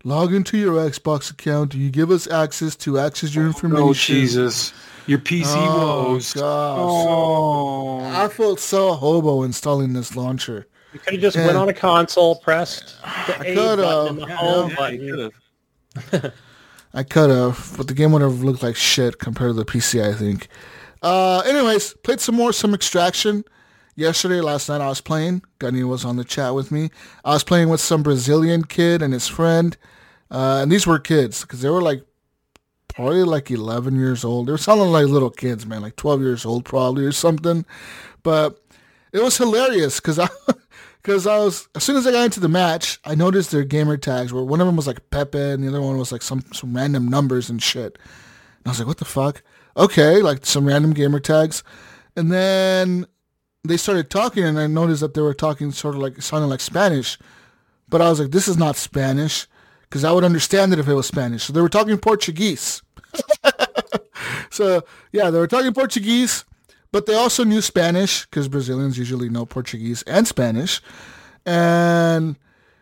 log 0.04 0.32
into 0.34 0.56
your 0.58 0.74
Xbox 0.74 1.30
account. 1.30 1.74
You 1.74 1.90
give 1.90 2.10
us 2.10 2.26
access 2.26 2.76
to 2.76 2.98
access 2.98 3.34
your 3.34 3.46
information. 3.46 3.82
Oh 3.88 3.92
Jesus, 3.94 4.72
your 5.06 5.18
PC 5.18 5.44
Oh, 5.56 6.12
woes. 6.12 6.32
gosh. 6.34 6.42
Oh, 6.44 8.00
I 8.04 8.28
felt 8.28 8.60
so 8.60 8.94
hobo 8.94 9.42
installing 9.42 9.92
this 9.92 10.16
launcher. 10.16 10.66
You 10.92 10.98
could 10.98 11.14
have 11.14 11.22
just 11.22 11.36
Yeah. 11.36 11.46
went 11.46 11.58
on 11.58 11.68
a 11.68 11.74
console, 11.74 12.36
pressed 12.36 12.96
the 13.26 13.40
A 13.40 13.54
could've, 13.54 13.78
button 13.84 14.08
and 14.08 14.18
the 14.30 14.36
home 14.36 14.70
yeah, 14.70 14.76
button. 14.76 15.00
you 15.00 15.30
could've. 16.10 16.32
I 16.94 17.02
could 17.02 17.30
have, 17.30 17.72
but 17.78 17.88
the 17.88 17.94
game 17.94 18.12
would 18.12 18.20
have 18.22 18.42
looked 18.42 18.62
like 18.62 18.76
shit 18.76 19.18
compared 19.18 19.50
to 19.50 19.54
the 19.54 19.64
PC, 19.64 20.02
I 20.06 20.12
think. 20.12 20.48
Uh, 21.02 21.38
anyways, 21.40 21.94
played 22.02 22.20
some 22.20 22.34
more, 22.34 22.52
some 22.52 22.74
Extraction. 22.74 23.44
Yesterday, 23.94 24.40
last 24.40 24.68
night 24.70 24.80
I 24.80 24.88
was 24.88 25.00
playing. 25.02 25.42
Gunny 25.58 25.84
was 25.84 26.04
on 26.04 26.16
the 26.16 26.24
chat 26.24 26.54
with 26.54 26.70
me. 26.72 26.90
I 27.24 27.30
was 27.34 27.44
playing 27.44 27.68
with 27.68 27.80
some 27.80 28.02
Brazilian 28.02 28.64
kid 28.64 29.02
and 29.02 29.12
his 29.12 29.28
friend. 29.28 29.76
Uh, 30.32 30.60
and 30.62 30.72
these 30.72 30.86
were 30.86 30.98
kids, 30.98 31.42
because 31.42 31.60
they 31.60 31.70
were 31.70 31.82
like, 31.82 32.02
probably 32.88 33.22
like 33.22 33.50
11 33.50 33.94
years 33.94 34.24
old. 34.24 34.48
They 34.48 34.52
were 34.52 34.58
sounding 34.58 34.88
like 34.88 35.06
little 35.06 35.30
kids, 35.30 35.64
man, 35.64 35.82
like 35.82 35.94
12 35.94 36.20
years 36.22 36.44
old 36.44 36.64
probably 36.64 37.04
or 37.04 37.12
something. 37.12 37.64
But 38.24 38.60
it 39.12 39.22
was 39.22 39.38
hilarious, 39.38 40.00
because 40.00 40.18
I... 40.18 40.28
Because 41.02 41.26
I 41.26 41.38
was, 41.38 41.68
as 41.74 41.82
soon 41.82 41.96
as 41.96 42.06
I 42.06 42.12
got 42.12 42.26
into 42.26 42.38
the 42.38 42.48
match, 42.48 43.00
I 43.04 43.16
noticed 43.16 43.50
their 43.50 43.64
gamer 43.64 43.96
tags 43.96 44.32
where 44.32 44.44
one 44.44 44.60
of 44.60 44.68
them 44.68 44.76
was 44.76 44.86
like 44.86 45.10
Pepe 45.10 45.36
and 45.36 45.64
the 45.64 45.68
other 45.68 45.82
one 45.82 45.98
was 45.98 46.12
like 46.12 46.22
some, 46.22 46.44
some 46.52 46.76
random 46.76 47.08
numbers 47.08 47.50
and 47.50 47.60
shit. 47.60 47.98
And 48.58 48.66
I 48.66 48.68
was 48.70 48.78
like, 48.78 48.86
what 48.86 48.98
the 48.98 49.04
fuck? 49.04 49.42
Okay, 49.76 50.22
like 50.22 50.46
some 50.46 50.64
random 50.64 50.92
gamer 50.92 51.18
tags. 51.18 51.64
And 52.14 52.30
then 52.30 53.06
they 53.64 53.76
started 53.76 54.10
talking, 54.10 54.44
and 54.44 54.60
I 54.60 54.68
noticed 54.68 55.00
that 55.00 55.14
they 55.14 55.22
were 55.22 55.34
talking 55.34 55.72
sort 55.72 55.96
of 55.96 56.00
like 56.00 56.22
sounding 56.22 56.50
like 56.50 56.60
Spanish. 56.60 57.18
But 57.88 58.00
I 58.00 58.08
was 58.08 58.20
like, 58.20 58.30
this 58.30 58.46
is 58.46 58.56
not 58.56 58.76
Spanish, 58.76 59.48
because 59.92 60.04
I 60.04 60.12
would 60.12 60.24
understand 60.24 60.72
it 60.72 60.78
if 60.78 60.88
it 60.88 60.94
was 60.94 61.06
Spanish. 61.06 61.44
So 61.44 61.52
they 61.52 61.60
were 61.60 61.68
talking 61.68 61.98
Portuguese. 61.98 62.80
so 64.50 64.82
yeah, 65.12 65.28
they 65.28 65.38
were 65.38 65.46
talking 65.46 65.74
Portuguese, 65.74 66.46
but 66.92 67.04
they 67.04 67.14
also 67.14 67.44
knew 67.44 67.60
Spanish 67.60 68.24
because 68.24 68.48
Brazilians 68.48 68.96
usually 68.96 69.28
know 69.28 69.44
Portuguese 69.44 70.02
and 70.04 70.26
Spanish. 70.26 70.80
And 71.44 72.36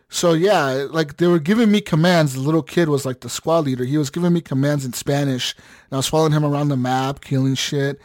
so 0.07 0.31
yeah, 0.31 0.87
like 0.89 1.17
they 1.17 1.27
were 1.27 1.39
giving 1.39 1.69
me 1.69 1.81
commands. 1.81 2.33
The 2.33 2.39
little 2.39 2.63
kid 2.63 2.87
was 2.87 3.05
like 3.05 3.19
the 3.19 3.29
squad 3.29 3.65
leader. 3.65 3.83
He 3.83 3.97
was 3.97 4.09
giving 4.09 4.31
me 4.31 4.39
commands 4.39 4.85
in 4.85 4.93
Spanish, 4.93 5.53
and 5.57 5.91
I 5.91 5.97
was 5.97 6.07
following 6.07 6.31
him 6.31 6.45
around 6.45 6.69
the 6.69 6.77
map, 6.77 7.19
killing 7.19 7.55
shit. 7.55 7.99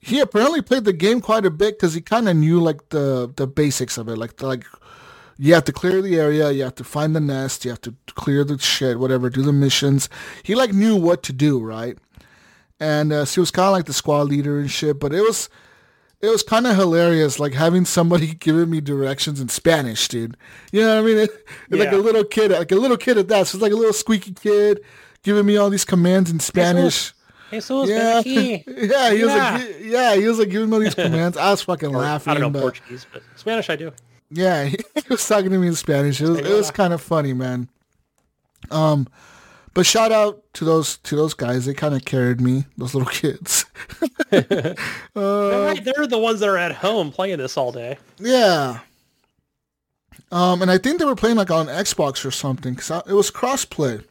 He 0.00 0.20
apparently 0.20 0.62
played 0.62 0.84
the 0.84 0.94
game 0.94 1.20
quite 1.20 1.44
a 1.44 1.50
bit 1.50 1.76
because 1.76 1.92
he 1.92 2.00
kind 2.00 2.30
of 2.30 2.36
knew 2.36 2.60
like 2.60 2.88
the 2.88 3.30
the 3.36 3.46
basics 3.46 3.98
of 3.98 4.08
it, 4.08 4.16
like 4.16 4.36
the, 4.36 4.46
like 4.46 4.64
you 5.38 5.54
have 5.54 5.64
to 5.64 5.72
clear 5.72 6.02
the 6.02 6.16
area, 6.18 6.50
you 6.50 6.64
have 6.64 6.74
to 6.76 6.84
find 6.84 7.14
the 7.14 7.20
nest, 7.20 7.64
you 7.64 7.70
have 7.70 7.80
to 7.82 7.94
clear 8.14 8.44
the 8.44 8.58
shit, 8.58 8.98
whatever, 8.98 9.30
do 9.30 9.42
the 9.42 9.52
missions. 9.52 10.08
He 10.42 10.54
like 10.54 10.72
knew 10.72 10.96
what 10.96 11.22
to 11.24 11.32
do, 11.32 11.60
right? 11.60 11.96
And 12.80 13.12
uh, 13.12 13.24
so 13.24 13.34
he 13.34 13.40
was 13.40 13.50
kind 13.50 13.66
of 13.66 13.72
like 13.72 13.86
the 13.86 13.92
squad 13.92 14.22
leader 14.28 14.58
and 14.58 14.70
shit. 14.70 14.98
But 15.00 15.12
it 15.12 15.20
was 15.20 15.48
it 16.20 16.28
was 16.28 16.42
kind 16.42 16.66
of 16.66 16.74
hilarious, 16.76 17.38
like 17.38 17.52
having 17.54 17.84
somebody 17.84 18.34
giving 18.40 18.70
me 18.70 18.80
directions 18.80 19.40
in 19.40 19.48
Spanish, 19.48 20.08
dude. 20.08 20.36
You 20.72 20.80
know 20.82 21.02
what 21.02 21.10
I 21.10 21.14
mean? 21.14 21.18
It, 21.70 21.78
Like 21.78 21.92
a 21.92 21.96
little 21.96 22.24
kid, 22.24 22.50
like 22.50 22.72
a 22.72 22.76
little 22.76 22.96
kid 22.96 23.18
at 23.18 23.28
that. 23.28 23.46
So 23.46 23.56
it's 23.56 23.62
like 23.62 23.72
a 23.72 23.76
little 23.76 23.92
squeaky 23.92 24.32
kid 24.32 24.80
giving 25.22 25.46
me 25.46 25.56
all 25.56 25.70
these 25.70 25.84
commands 25.84 26.30
in 26.30 26.40
Spanish. 26.40 27.12
Jesus, 27.50 27.88
Yeah, 27.88 28.20
yeah. 28.24 28.58
yeah, 28.66 29.12
he 29.12 29.24
was 29.24 29.34
like, 29.34 29.76
yeah, 29.80 30.14
he 30.16 30.26
was 30.26 30.38
like 30.38 30.50
giving 30.50 30.68
me 30.68 30.76
all 30.76 30.80
these 30.82 30.94
commands. 30.94 31.36
I 31.36 31.50
was 31.50 31.62
fucking 31.62 31.90
laughing. 31.90 32.30
I 32.30 32.34
don't 32.34 32.42
know 32.42 32.50
but- 32.50 32.60
Portuguese, 32.60 33.06
but 33.12 33.22
Spanish 33.36 33.70
I 33.70 33.76
do. 33.76 33.92
Yeah, 34.30 34.64
he 34.66 34.76
was 35.08 35.26
talking 35.26 35.50
to 35.50 35.58
me 35.58 35.68
in 35.68 35.74
Spanish. 35.74 36.20
It 36.20 36.28
was, 36.28 36.38
it 36.38 36.48
was 36.52 36.70
kind 36.70 36.92
of 36.92 37.00
funny, 37.00 37.32
man. 37.32 37.68
Um, 38.70 39.06
but 39.74 39.86
shout 39.86 40.10
out 40.12 40.42
to 40.54 40.64
those 40.64 40.98
to 40.98 41.14
those 41.16 41.34
guys. 41.34 41.66
They 41.66 41.74
kind 41.74 41.94
of 41.94 42.04
carried 42.04 42.40
me. 42.40 42.64
Those 42.76 42.94
little 42.94 43.08
kids. 43.12 43.64
They're, 44.30 44.74
right, 45.14 45.82
they're 45.82 46.06
the 46.06 46.18
ones 46.18 46.40
that 46.40 46.48
are 46.48 46.58
at 46.58 46.72
home 46.72 47.10
playing 47.10 47.38
this 47.38 47.56
all 47.56 47.72
day. 47.72 47.96
yeah. 48.18 48.80
Um, 50.30 50.60
and 50.60 50.70
I 50.70 50.76
think 50.76 50.98
they 50.98 51.06
were 51.06 51.14
playing 51.16 51.36
like 51.36 51.50
on 51.50 51.66
Xbox 51.68 52.22
or 52.26 52.30
something 52.30 52.74
because 52.74 52.90
it 53.06 53.14
was 53.14 53.30
crossplay. 53.30 54.04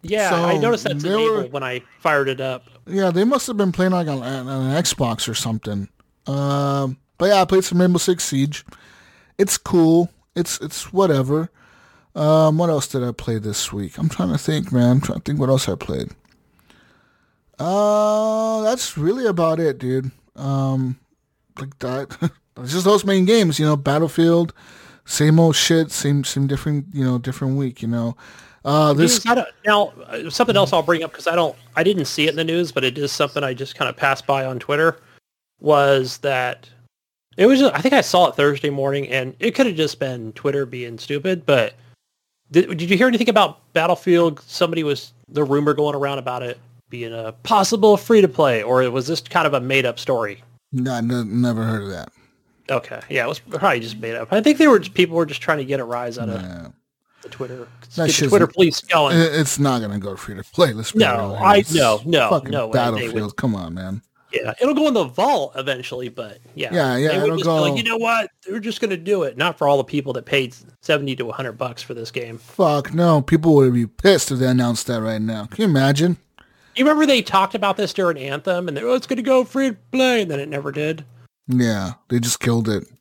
Yeah, 0.00 0.30
So, 0.30 0.36
I 0.36 0.56
noticed 0.56 0.86
enabled 0.88 1.30
were- 1.30 1.46
when 1.48 1.62
I 1.62 1.82
fired 2.00 2.28
it 2.30 2.40
up. 2.40 2.64
Yeah, 2.86 3.10
they 3.10 3.24
must 3.24 3.46
have 3.48 3.58
been 3.58 3.72
playing 3.72 3.92
like 3.92 4.08
on, 4.08 4.22
on 4.22 4.48
an 4.48 4.82
Xbox 4.82 5.28
or 5.28 5.34
something. 5.34 5.88
Um, 6.26 6.96
but 7.18 7.26
yeah, 7.26 7.42
I 7.42 7.44
played 7.44 7.64
some 7.64 7.78
Rainbow 7.78 7.98
Six 7.98 8.24
Siege. 8.24 8.64
It's 9.38 9.56
cool. 9.56 10.10
It's 10.34 10.60
it's 10.60 10.92
whatever. 10.92 11.50
Um, 12.14 12.58
what 12.58 12.70
else 12.70 12.88
did 12.88 13.04
I 13.04 13.12
play 13.12 13.38
this 13.38 13.72
week? 13.72 13.96
I'm 13.96 14.08
trying 14.08 14.32
to 14.32 14.38
think, 14.38 14.72
man. 14.72 14.90
I'm 14.90 15.00
trying 15.00 15.20
to 15.20 15.24
think 15.24 15.38
what 15.38 15.48
else 15.48 15.68
I 15.68 15.76
played. 15.76 16.10
Uh, 17.58 18.62
that's 18.62 18.98
really 18.98 19.26
about 19.26 19.60
it, 19.60 19.78
dude. 19.78 20.10
Um, 20.36 20.98
like 21.58 21.78
that. 21.78 22.16
it's 22.56 22.72
just 22.72 22.84
those 22.84 23.04
main 23.04 23.24
games, 23.24 23.58
you 23.58 23.66
know. 23.66 23.76
Battlefield, 23.76 24.52
same 25.04 25.38
old 25.38 25.56
shit, 25.56 25.90
same 25.90 26.24
same 26.24 26.46
different, 26.46 26.86
you 26.92 27.04
know, 27.04 27.18
different 27.18 27.56
week, 27.56 27.82
you 27.82 27.88
know. 27.88 28.16
Uh, 28.64 28.92
this 28.92 29.24
now, 29.24 29.92
uh, 30.08 30.28
something 30.28 30.56
else 30.56 30.72
I'll 30.72 30.82
bring 30.82 31.02
up 31.02 31.12
because 31.12 31.26
I 31.26 31.34
don't, 31.34 31.56
I 31.76 31.84
didn't 31.84 32.06
see 32.06 32.26
it 32.26 32.30
in 32.30 32.36
the 32.36 32.44
news, 32.44 32.72
but 32.72 32.84
it 32.84 32.98
is 32.98 33.12
something 33.12 33.42
I 33.44 33.54
just 33.54 33.76
kind 33.76 33.88
of 33.88 33.96
passed 33.96 34.26
by 34.26 34.44
on 34.44 34.58
Twitter. 34.58 35.00
Was 35.60 36.18
that 36.18 36.68
it 37.38 37.46
was? 37.46 37.60
Just, 37.60 37.74
I 37.74 37.80
think 37.80 37.94
I 37.94 38.02
saw 38.02 38.28
it 38.28 38.34
Thursday 38.36 38.68
morning, 38.68 39.08
and 39.08 39.34
it 39.40 39.54
could 39.54 39.64
have 39.64 39.76
just 39.76 39.98
been 39.98 40.32
Twitter 40.34 40.66
being 40.66 40.98
stupid. 40.98 41.46
But 41.46 41.72
did, 42.50 42.68
did 42.76 42.90
you 42.90 42.98
hear 42.98 43.08
anything 43.08 43.30
about 43.30 43.60
Battlefield? 43.72 44.40
Somebody 44.46 44.82
was 44.82 45.12
the 45.28 45.44
rumor 45.44 45.72
going 45.72 45.94
around 45.94 46.18
about 46.18 46.42
it 46.42 46.58
being 46.90 47.12
a 47.14 47.32
possible 47.44 47.96
free 47.96 48.20
to 48.20 48.28
play, 48.28 48.62
or 48.62 48.88
was 48.90 49.06
this 49.06 49.20
kind 49.22 49.46
of 49.46 49.54
a 49.54 49.60
made 49.60 49.86
up 49.86 49.98
story? 49.98 50.42
no, 50.72 51.00
no, 51.00 51.22
never 51.22 51.64
heard 51.64 51.82
of 51.84 51.88
that. 51.88 52.12
Okay, 52.70 53.00
yeah, 53.08 53.24
it 53.24 53.28
was 53.28 53.38
probably 53.38 53.80
just 53.80 53.96
made 53.98 54.14
up. 54.14 54.30
I 54.30 54.42
think 54.42 54.58
they 54.58 54.68
were 54.68 54.80
people 54.80 55.16
were 55.16 55.24
just 55.24 55.40
trying 55.40 55.56
to 55.56 55.64
get 55.64 55.80
a 55.80 55.84
rise 55.84 56.18
out 56.18 56.28
of 56.28 56.42
Yeah. 56.42 56.68
the 57.22 57.28
Twitter, 57.30 57.66
That 57.96 58.08
the 58.10 58.26
Twitter 58.28 58.46
police 58.46 58.82
going. 58.82 59.16
It's 59.16 59.58
not 59.58 59.80
gonna 59.80 59.98
go 59.98 60.16
free 60.16 60.34
to 60.34 60.42
play. 60.44 60.74
Let's 60.74 60.92
be 60.92 60.98
No, 60.98 61.16
real. 61.16 61.34
I- 61.40 61.64
no, 61.72 62.00
no, 62.04 62.42
no 62.44 62.68
Battlefield. 62.68 63.14
would- 63.14 63.36
Come 63.36 63.54
on, 63.54 63.72
man. 63.72 64.02
Yeah, 64.32 64.52
it'll 64.60 64.74
go 64.74 64.88
in 64.88 64.94
the 64.94 65.04
vault 65.04 65.52
eventually, 65.56 66.08
but 66.08 66.38
yeah, 66.54 66.72
Yeah, 66.72 66.96
yeah, 66.96 67.08
They 67.08 67.16
it'll 67.16 67.36
just 67.38 67.44
be 67.44 67.50
like, 67.50 67.76
you 67.76 67.82
know 67.82 67.96
what? 67.96 68.30
They're 68.46 68.60
just 68.60 68.80
gonna 68.80 68.96
do 68.96 69.22
it, 69.22 69.36
not 69.36 69.56
for 69.56 69.66
all 69.66 69.78
the 69.78 69.84
people 69.84 70.12
that 70.14 70.26
paid 70.26 70.54
seventy 70.82 71.16
to 71.16 71.30
hundred 71.30 71.52
bucks 71.52 71.82
for 71.82 71.94
this 71.94 72.10
game. 72.10 72.38
Fuck 72.38 72.92
no. 72.92 73.22
People 73.22 73.54
would 73.54 73.72
be 73.72 73.86
pissed 73.86 74.30
if 74.30 74.38
they 74.38 74.46
announced 74.46 74.86
that 74.88 75.00
right 75.00 75.20
now. 75.22 75.46
Can 75.46 75.62
you 75.62 75.68
imagine? 75.68 76.18
You 76.76 76.84
remember 76.84 77.06
they 77.06 77.22
talked 77.22 77.54
about 77.54 77.76
this 77.76 77.92
during 77.92 78.18
Anthem, 78.18 78.68
and 78.68 78.78
oh, 78.78 78.94
it's 78.94 79.06
gonna 79.06 79.22
go 79.22 79.44
free 79.44 79.70
to 79.70 79.76
play, 79.92 80.22
and 80.22 80.30
then 80.30 80.40
it 80.40 80.48
never 80.48 80.72
did. 80.72 81.04
Yeah, 81.46 81.94
they 82.08 82.20
just 82.20 82.40
killed 82.40 82.68
it. 82.68 82.86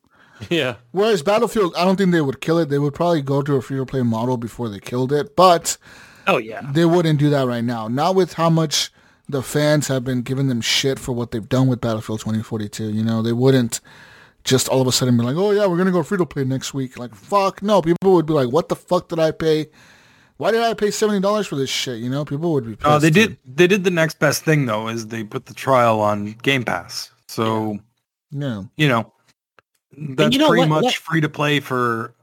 Yeah, 0.51 0.75
Whereas 0.91 1.23
Battlefield, 1.23 1.73
I 1.75 1.83
don't 1.83 1.95
think 1.95 2.11
they 2.11 2.21
would 2.21 2.41
kill 2.41 2.59
it. 2.59 2.69
They 2.69 2.77
would 2.77 2.93
probably 2.93 3.23
go 3.23 3.41
to 3.41 3.55
a 3.55 3.61
free 3.61 3.77
to 3.77 3.87
play 3.87 4.03
model 4.03 4.37
before 4.37 4.69
they 4.69 4.79
killed 4.79 5.11
it. 5.11 5.35
But 5.35 5.77
oh 6.27 6.37
yeah, 6.37 6.61
they 6.73 6.85
wouldn't 6.85 7.17
do 7.17 7.31
that 7.31 7.47
right 7.47 7.63
now. 7.63 7.87
Not 7.87 8.13
with 8.13 8.33
how 8.33 8.51
much 8.51 8.91
the 9.29 9.41
fans 9.43 9.87
have 9.87 10.03
been 10.03 10.21
giving 10.21 10.47
them 10.47 10.61
shit 10.61 10.97
for 10.99 11.11
what 11.13 11.31
they've 11.31 11.47
done 11.49 11.67
with 11.67 11.81
Battlefield 11.81 12.19
2042. 12.21 12.91
You 12.91 13.03
know, 13.03 13.21
they 13.21 13.33
wouldn't 13.33 13.79
just 14.43 14.69
all 14.69 14.79
of 14.81 14.87
a 14.87 14.91
sudden 14.91 15.17
be 15.17 15.23
like, 15.23 15.35
oh 15.35 15.51
yeah, 15.51 15.65
we're 15.67 15.77
gonna 15.77 15.91
go 15.91 16.03
free 16.03 16.17
to 16.17 16.25
play 16.25 16.43
next 16.45 16.73
week. 16.73 16.97
Like 16.97 17.13
fuck 17.13 17.61
no. 17.61 17.81
People 17.81 18.13
would 18.13 18.25
be 18.25 18.33
like, 18.33 18.49
what 18.49 18.69
the 18.69 18.75
fuck 18.75 19.09
did 19.09 19.19
I 19.19 19.31
pay? 19.31 19.67
Why 20.37 20.51
did 20.51 20.61
I 20.61 20.73
pay 20.75 20.91
seventy 20.91 21.19
dollars 21.19 21.47
for 21.47 21.55
this 21.55 21.69
shit? 21.69 21.99
You 21.99 22.09
know, 22.09 22.23
people 22.23 22.53
would 22.53 22.65
be. 22.65 22.75
Pissed, 22.75 22.85
Uh, 22.87 22.99
they 22.99 23.09
dude. 23.09 23.37
did. 23.43 23.55
They 23.57 23.67
did 23.67 23.83
the 23.83 23.89
next 23.91 24.19
best 24.19 24.43
thing 24.43 24.65
though, 24.65 24.87
is 24.87 25.07
they 25.07 25.23
put 25.23 25.47
the 25.47 25.53
trial 25.53 25.99
on 25.99 26.33
Game 26.43 26.63
Pass. 26.63 27.11
So 27.27 27.79
Yeah. 28.31 28.63
you 28.77 28.87
know, 28.87 29.11
that's 29.97 30.31
you 30.33 30.39
know, 30.39 30.47
pretty 30.47 30.61
let- 30.61 30.69
much 30.69 30.83
let- 30.85 30.93
free 30.95 31.21
to 31.21 31.29
play 31.29 31.59
for 31.59 32.13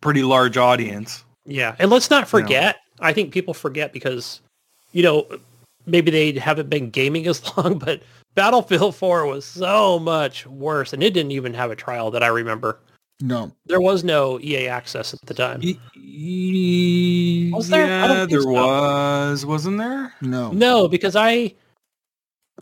pretty 0.00 0.22
large 0.22 0.56
audience. 0.58 1.24
yeah. 1.46 1.76
And 1.78 1.90
let's 1.90 2.10
not 2.10 2.28
forget. 2.28 2.76
I 3.00 3.12
think 3.12 3.32
people 3.32 3.54
forget 3.54 3.92
because, 3.92 4.40
you 4.92 5.02
know, 5.02 5.26
maybe 5.86 6.10
they 6.10 6.32
haven't 6.32 6.68
been 6.70 6.90
gaming 6.90 7.26
as 7.26 7.42
long, 7.56 7.78
but 7.78 8.02
Battlefield 8.34 8.96
4 8.96 9.26
was 9.26 9.44
so 9.44 9.98
much 9.98 10.46
worse, 10.46 10.92
and 10.92 11.02
it 11.02 11.10
didn't 11.14 11.32
even 11.32 11.54
have 11.54 11.70
a 11.70 11.76
trial 11.76 12.10
that 12.12 12.22
I 12.22 12.28
remember. 12.28 12.80
No. 13.20 13.52
There 13.66 13.80
was 13.80 14.02
no 14.02 14.40
EA 14.40 14.66
access 14.68 15.14
at 15.14 15.20
the 15.22 15.34
time. 15.34 15.60
Y- 15.62 15.78
y- 15.96 17.50
Was 17.56 17.68
there? 17.68 17.84
I 17.84 17.88
Yeah, 17.88 18.06
don't 18.08 18.16
think 18.18 18.30
there 18.30 18.40
so. 18.42 18.50
was. 18.50 19.46
Wasn't 19.46 19.78
there? 19.78 20.12
No. 20.20 20.50
No, 20.50 20.88
because 20.88 21.14
I, 21.14 21.54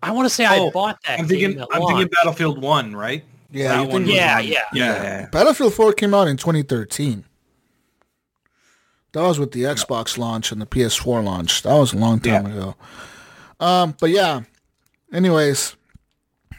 I 0.02 0.10
want 0.10 0.26
to 0.28 0.34
say 0.34 0.44
I 0.44 0.58
Oh, 0.58 0.70
bought 0.70 0.98
that 1.06 1.20
I'm 1.20 1.26
game 1.26 1.40
thinking. 1.52 1.60
at 1.62 1.68
I'm 1.72 1.86
thinking. 1.86 2.08
Battlefield 2.08 2.60
One, 2.60 2.94
right? 2.94 3.24
Yeah. 3.50 3.68
That 3.82 3.88
one 3.90 4.04
think- 4.04 4.14
Yeah, 4.16 4.38
yeah. 4.40 4.60
yeah. 4.74 5.28
Battlefield 5.32 5.72
4 5.74 5.94
came 5.94 6.12
out 6.12 6.28
in 6.28 6.36
2013. 6.36 7.24
That 9.12 9.22
was 9.22 9.38
with 9.38 9.52
the 9.52 9.62
Xbox 9.64 10.16
launch 10.16 10.52
and 10.52 10.60
the 10.60 10.66
PS4 10.66 11.22
launch. 11.24 11.62
That 11.62 11.74
was 11.74 11.92
a 11.92 11.98
long 11.98 12.20
time 12.20 12.46
Yeah. 12.46 12.52
ago. 12.52 12.74
Um, 13.62 13.94
but 14.00 14.10
yeah. 14.10 14.42
Anyways, 15.12 15.76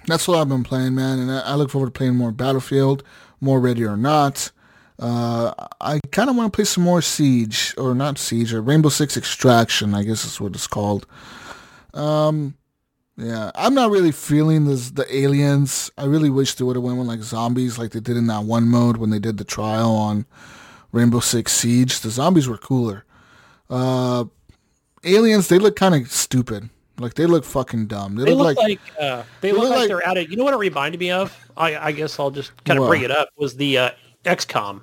that's 0.08 0.28
what 0.28 0.38
I've 0.38 0.48
been 0.48 0.64
playing, 0.64 0.96
man, 0.96 1.20
and 1.20 1.32
I, 1.32 1.56
look 1.56 1.70
forward 1.70 1.88
to 1.88 1.98
playing 1.98 2.16
more 2.16 2.32
Battlefield, 2.32 3.04
more 3.42 3.60
Ready 3.60 3.84
or 3.84 3.98
Not. 3.98 4.52
Uh, 5.00 5.54
I 5.82 6.00
kind 6.12 6.30
of 6.30 6.36
want 6.38 6.54
to 6.54 6.56
play 6.56 6.66
some 6.66 6.84
more 6.84 7.02
Siege, 7.02 7.74
or 7.78 7.94
not 7.94 8.18
Siege, 8.18 8.54
or 8.54 8.62
Rainbow 8.62 8.90
Six 8.90 9.18
Extraction. 9.18 9.94
I 9.94 10.04
guess 10.04 10.24
is 10.24 10.40
what 10.40 10.54
it's 10.54 10.68
called. 10.68 11.06
Um, 11.94 12.56
yeah, 13.18 13.52
I'm 13.56 13.74
not 13.74 13.92
really 13.92 14.12
feeling 14.12 14.66
this, 14.66 14.92
the 14.92 15.14
aliens. 15.14 15.92
I 15.98 16.06
really 16.06 16.30
wish 16.30 16.56
they 16.56 16.64
would 16.64 16.76
have 16.76 16.84
went 16.84 17.00
with 17.00 17.08
like 17.08 17.22
zombies, 17.22 17.78
like 17.78 17.92
they 17.92 18.00
did 18.00 18.18
in 18.18 18.28
that 18.28 18.46
one 18.46 18.70
mode 18.70 18.98
when 18.98 19.10
they 19.10 19.20
did 19.20 19.38
the 19.38 19.44
trial 19.44 19.92
on 19.92 20.26
Rainbow 20.92 21.20
Six 21.20 21.52
Siege. 21.52 22.00
The 22.00 22.12
zombies 22.12 22.48
were 22.48 22.58
cooler. 22.58 23.04
Uh, 23.70 24.26
aliens, 25.04 25.48
they 25.48 25.60
look 25.60 25.76
kind 25.76 25.96
of 25.96 26.10
stupid. 26.12 26.70
Like 27.00 27.16
they 27.16 27.26
look 27.26 27.44
fucking 27.44 27.88
dumb. 27.88 28.16
They, 28.16 28.26
They 28.26 28.34
look, 28.36 28.56
look 28.56 28.58
like, 28.58 28.68
like, 28.68 29.02
uh, 29.02 29.24
they, 29.42 29.50
they 29.50 29.52
look 29.54 29.62
look 29.64 29.70
like, 29.72 29.80
like- 29.80 29.88
they're 29.88 30.08
at 30.08 30.18
it. 30.18 30.30
You 30.30 30.38
know 30.38 30.44
what 30.44 30.54
it 30.54 30.58
reminded 30.58 31.00
me 31.00 31.12
of? 31.12 31.36
I, 31.58 31.76
I 31.78 31.92
guess 31.92 32.20
I'll 32.20 32.32
just 32.32 32.52
kind 32.66 32.78
of 32.78 32.84
What? 32.84 32.90
bring 32.90 33.02
it 33.04 33.12
up. 33.12 33.30
Was 33.38 33.56
the 33.56 33.78
uh, 33.78 33.90
XCOM? 34.26 34.82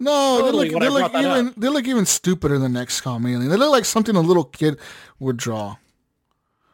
no, 0.00 0.38
Totally 0.40 0.68
they 0.70 0.74
look, 0.88 1.12
they 1.12 1.22
look 1.22 1.24
even 1.24 1.54
they 1.56 1.68
look 1.68 1.86
even 1.86 2.06
stupider 2.06 2.58
than 2.58 2.72
XCOM 2.72 3.22
alien. 3.30 3.48
They 3.48 3.56
look 3.56 3.70
like 3.70 3.84
something 3.84 4.16
a 4.16 4.20
little 4.20 4.44
kid 4.44 4.78
would 5.20 5.36
draw. 5.36 5.76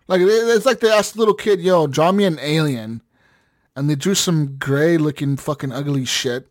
Like 0.06 0.20
it's 0.22 0.64
like 0.64 0.80
they 0.80 0.90
asked 0.90 1.14
the 1.14 1.18
little 1.18 1.34
kid, 1.34 1.60
"Yo, 1.60 1.86
draw 1.86 2.12
me 2.12 2.24
an 2.24 2.38
alien," 2.40 3.02
and 3.76 3.90
they 3.90 3.94
drew 3.96 4.14
some 4.14 4.56
gray 4.56 4.96
looking 4.96 5.36
fucking 5.36 5.72
ugly 5.72 6.04
shit. 6.06 6.48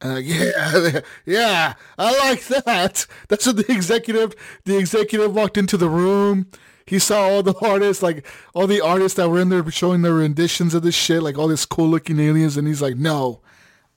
And 0.00 0.14
like, 0.14 0.24
yeah, 0.28 1.00
yeah, 1.24 1.74
I 1.98 2.18
like 2.28 2.44
that. 2.48 3.06
That's 3.28 3.46
what 3.46 3.56
the 3.56 3.70
executive, 3.72 4.34
the 4.64 4.76
executive 4.78 5.34
walked 5.34 5.56
into 5.56 5.76
the 5.76 5.88
room. 5.88 6.46
He 6.86 6.98
saw 6.98 7.22
all 7.28 7.42
the 7.42 7.54
artists, 7.60 8.02
like 8.02 8.26
all 8.54 8.66
the 8.66 8.80
artists 8.80 9.16
that 9.16 9.28
were 9.28 9.40
in 9.40 9.48
there 9.48 9.68
showing 9.70 10.02
their 10.02 10.14
renditions 10.14 10.72
of 10.72 10.82
this 10.82 10.94
shit, 10.94 11.22
like 11.22 11.36
all 11.36 11.48
these 11.48 11.66
cool 11.66 11.88
looking 11.88 12.20
aliens, 12.20 12.56
and 12.56 12.68
he's 12.68 12.80
like, 12.80 12.96
no, 12.96 13.40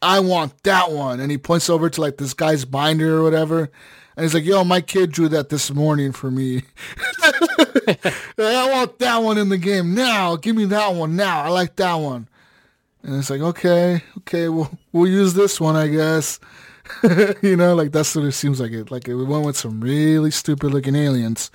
I 0.02 0.20
want 0.20 0.64
that 0.64 0.92
one. 0.92 1.20
And 1.20 1.30
he 1.30 1.38
points 1.38 1.70
over 1.70 1.90
to 1.90 2.02
like 2.02 2.18
this 2.18 2.34
guy's 2.34 2.66
binder 2.66 3.18
or 3.18 3.24
whatever. 3.24 3.70
And 4.16 4.24
he's 4.24 4.34
like, 4.34 4.44
yo, 4.44 4.64
my 4.64 4.82
kid 4.82 5.12
drew 5.12 5.30
that 5.30 5.50
this 5.50 5.72
morning 5.72 6.12
for 6.12 6.32
me. 6.32 6.64
I 7.24 8.70
want 8.70 9.00
that 9.00 9.20
one 9.20 9.38
in 9.38 9.50
the 9.50 9.58
game 9.58 9.94
now. 9.94 10.36
Give 10.36 10.56
me 10.56 10.66
that 10.66 10.94
one 10.94 11.16
now. 11.16 11.44
I 11.44 11.50
like 11.50 11.76
that 11.78 11.94
one. 11.96 12.28
And 13.04 13.16
it's 13.16 13.30
like, 13.30 13.42
okay, 13.42 14.04
okay, 14.20 14.50
we'll, 14.50 14.70
we'll 14.92 15.10
use 15.10 15.36
this 15.36 15.62
one, 15.62 15.76
I 15.76 15.88
guess. 15.88 16.40
you 17.42 17.56
know, 17.56 17.76
like 17.76 17.92
that's 17.92 18.16
what 18.16 18.26
it 18.26 18.32
seems 18.34 18.60
like 18.60 18.72
it. 18.72 18.92
Like 18.92 19.08
it 19.08 19.16
went 19.16 19.46
with 19.46 19.58
some 19.58 19.80
really 19.80 20.32
stupid 20.32 20.72
looking 20.72 20.96
aliens. 20.96 21.52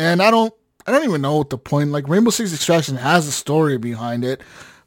And 0.00 0.22
I 0.22 0.30
don't, 0.30 0.54
I 0.86 0.92
don't 0.92 1.04
even 1.04 1.20
know 1.20 1.36
what 1.36 1.50
the 1.50 1.58
point, 1.58 1.90
like 1.90 2.08
Rainbow 2.08 2.30
Six 2.30 2.54
Extraction 2.54 2.96
has 2.96 3.26
a 3.26 3.32
story 3.32 3.76
behind 3.76 4.24
it, 4.24 4.40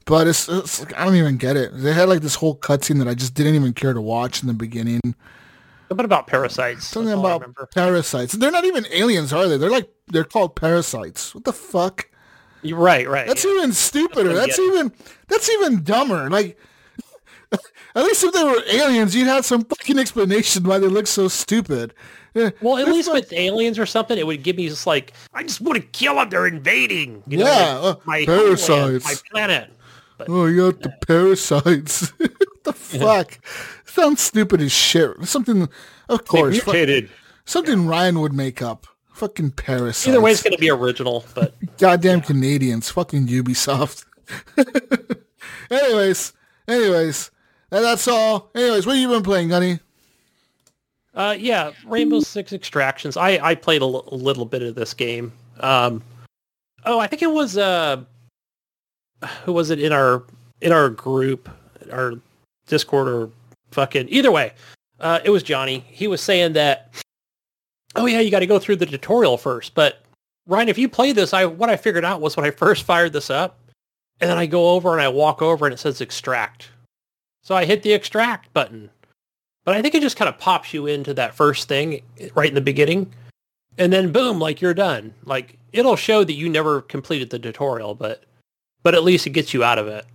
but 0.05 0.25
it's, 0.25 0.49
it's 0.49 0.79
like, 0.79 0.97
I 0.97 1.05
don't 1.05 1.15
even 1.15 1.37
get 1.37 1.55
it. 1.55 1.69
They 1.71 1.93
had 1.93 2.09
like 2.09 2.21
this 2.21 2.33
whole 2.33 2.57
cutscene 2.57 2.97
that 2.97 3.07
I 3.07 3.13
just 3.13 3.35
didn't 3.35 3.53
even 3.53 3.73
care 3.73 3.93
to 3.93 4.01
watch 4.01 4.41
in 4.41 4.47
the 4.47 4.55
beginning. 4.55 5.01
Something 5.89 6.05
about 6.05 6.25
parasites. 6.25 6.87
Something 6.87 7.13
about 7.13 7.45
parasites. 7.75 8.33
They're 8.33 8.49
not 8.49 8.65
even 8.65 8.87
aliens, 8.89 9.31
are 9.31 9.47
they? 9.47 9.57
They're 9.57 9.69
like, 9.69 9.87
they're 10.07 10.23
called 10.23 10.55
parasites. 10.55 11.35
What 11.35 11.43
the 11.43 11.53
fuck? 11.53 12.09
You're 12.63 12.79
right, 12.79 13.07
right. 13.07 13.27
That's 13.27 13.45
yeah. 13.45 13.51
even 13.51 13.71
stupider. 13.71 14.33
That's 14.33 14.57
That's 14.57 14.59
even 14.59 14.91
that's 15.27 15.49
even 15.51 15.83
dumber. 15.83 16.27
Like 16.31 16.57
at 17.51 18.03
least 18.03 18.23
if 18.23 18.33
they 18.33 18.43
were 18.43 18.63
aliens, 18.67 19.15
you'd 19.15 19.27
have 19.27 19.45
some 19.45 19.63
fucking 19.63 19.99
explanation 19.99 20.63
why 20.63 20.79
they 20.79 20.87
look 20.87 21.05
so 21.05 21.27
stupid. 21.27 21.93
Yeah, 22.33 22.49
Well, 22.61 22.77
at 22.77 22.87
least 22.87 23.11
with 23.13 23.31
aliens 23.31 23.77
or 23.77 23.85
something, 23.85 24.17
it 24.17 24.25
would 24.25 24.41
give 24.43 24.55
me 24.55 24.67
just 24.67 24.87
like, 24.87 25.13
I 25.33 25.43
just 25.43 25.61
want 25.61 25.79
to 25.79 25.87
kill 25.89 26.15
them. 26.15 26.29
They're 26.29 26.47
invading. 26.47 27.23
You 27.27 27.37
know, 27.37 27.45
Yeah, 27.45 27.73
like, 27.77 27.95
uh, 27.97 27.99
my 28.05 28.25
parasites. 28.25 28.67
homeland, 28.67 29.03
my 29.03 29.15
planet. 29.31 29.71
oh, 30.27 30.45
you 30.45 30.71
got 30.71 30.81
the 30.81 30.89
parasites. 31.05 32.09
what 32.17 32.63
the 32.63 32.73
fuck? 32.73 33.39
Sounds 33.85 34.21
stupid 34.21 34.61
as 34.61 34.71
shit. 34.71 35.11
Something, 35.25 35.69
of 36.09 36.25
course, 36.25 36.59
fu- 36.59 36.71
mutated. 36.71 37.09
something 37.45 37.85
Ryan 37.85 38.19
would 38.21 38.33
make 38.33 38.61
up. 38.61 38.87
Fucking 39.13 39.51
parasites. 39.51 40.07
Either 40.07 40.19
way, 40.21 40.31
it's 40.31 40.41
going 40.41 40.53
to 40.53 40.59
be 40.59 40.71
original, 40.71 41.23
but 41.35 41.53
Goddamn 41.77 42.21
Canadians. 42.21 42.89
Fucking 42.89 43.27
Ubisoft. 43.27 44.05
anyways, 45.69 46.33
anyways, 46.67 47.31
that's 47.69 48.07
all. 48.07 48.49
Anyways, 48.55 48.85
what 48.87 48.95
have 48.95 49.01
you 49.01 49.09
been 49.09 49.23
playing, 49.23 49.49
Gunny? 49.49 49.79
Uh, 51.15 51.35
yeah, 51.37 51.71
Rainbow 51.85 52.19
Six 52.19 52.53
Extractions. 52.53 53.17
I, 53.17 53.39
I 53.41 53.55
played 53.55 53.81
a, 53.81 53.85
l- 53.85 54.07
a 54.11 54.15
little 54.15 54.45
bit 54.45 54.63
of 54.63 54.75
this 54.75 54.93
game. 54.93 55.31
Um, 55.59 56.01
oh, 56.85 56.99
I 56.99 57.07
think 57.07 57.21
it 57.21 57.31
was 57.31 57.57
uh, 57.57 58.03
who 59.43 59.53
was 59.53 59.69
it 59.69 59.79
in 59.79 59.91
our 59.93 60.23
in 60.61 60.71
our 60.71 60.89
group, 60.89 61.49
our 61.91 62.13
Discord 62.65 63.07
or 63.07 63.29
fucking 63.71 64.07
either 64.09 64.31
way. 64.31 64.53
Uh, 64.99 65.19
it 65.23 65.29
was 65.29 65.43
Johnny. 65.43 65.83
He 65.87 66.07
was 66.07 66.21
saying 66.21 66.53
that. 66.53 66.93
Oh 67.95 68.07
yeah, 68.07 68.21
you 68.21 68.31
got 68.31 68.39
to 68.39 68.47
go 68.47 68.57
through 68.57 68.77
the 68.77 68.85
tutorial 68.87 69.37
first. 69.37 69.75
But 69.75 70.01
Ryan, 70.47 70.69
if 70.69 70.79
you 70.79 70.89
play 70.89 71.11
this, 71.11 71.33
I 71.33 71.45
what 71.45 71.69
I 71.69 71.77
figured 71.77 72.05
out 72.05 72.21
was 72.21 72.35
when 72.35 72.45
I 72.45 72.49
first 72.49 72.83
fired 72.83 73.13
this 73.13 73.29
up, 73.29 73.59
and 74.19 74.29
then 74.29 74.37
I 74.39 74.47
go 74.47 74.71
over 74.71 74.93
and 74.93 75.01
I 75.01 75.09
walk 75.09 75.43
over 75.43 75.65
and 75.65 75.73
it 75.73 75.77
says 75.77 76.01
extract. 76.01 76.69
So 77.43 77.53
I 77.55 77.65
hit 77.65 77.83
the 77.83 77.93
extract 77.93 78.51
button. 78.53 78.89
But 79.65 79.75
I 79.75 79.81
think 79.81 79.95
it 79.95 80.01
just 80.01 80.17
kind 80.17 80.29
of 80.29 80.37
pops 80.37 80.73
you 80.73 80.87
into 80.87 81.13
that 81.13 81.35
first 81.35 81.67
thing 81.67 82.01
right 82.35 82.49
in 82.49 82.55
the 82.55 82.61
beginning. 82.61 83.11
And 83.77 83.91
then 83.91 84.11
boom, 84.11 84.39
like 84.39 84.61
you're 84.61 84.73
done. 84.73 85.13
Like 85.25 85.57
it'll 85.71 85.95
show 85.95 86.23
that 86.23 86.33
you 86.33 86.49
never 86.49 86.81
completed 86.81 87.29
the 87.29 87.39
tutorial, 87.39 87.95
but 87.95 88.23
but 88.83 88.93
at 88.93 89.03
least 89.03 89.25
it 89.25 89.31
gets 89.31 89.53
you 89.53 89.63
out 89.63 89.79
of 89.79 89.87
it. 89.87 90.05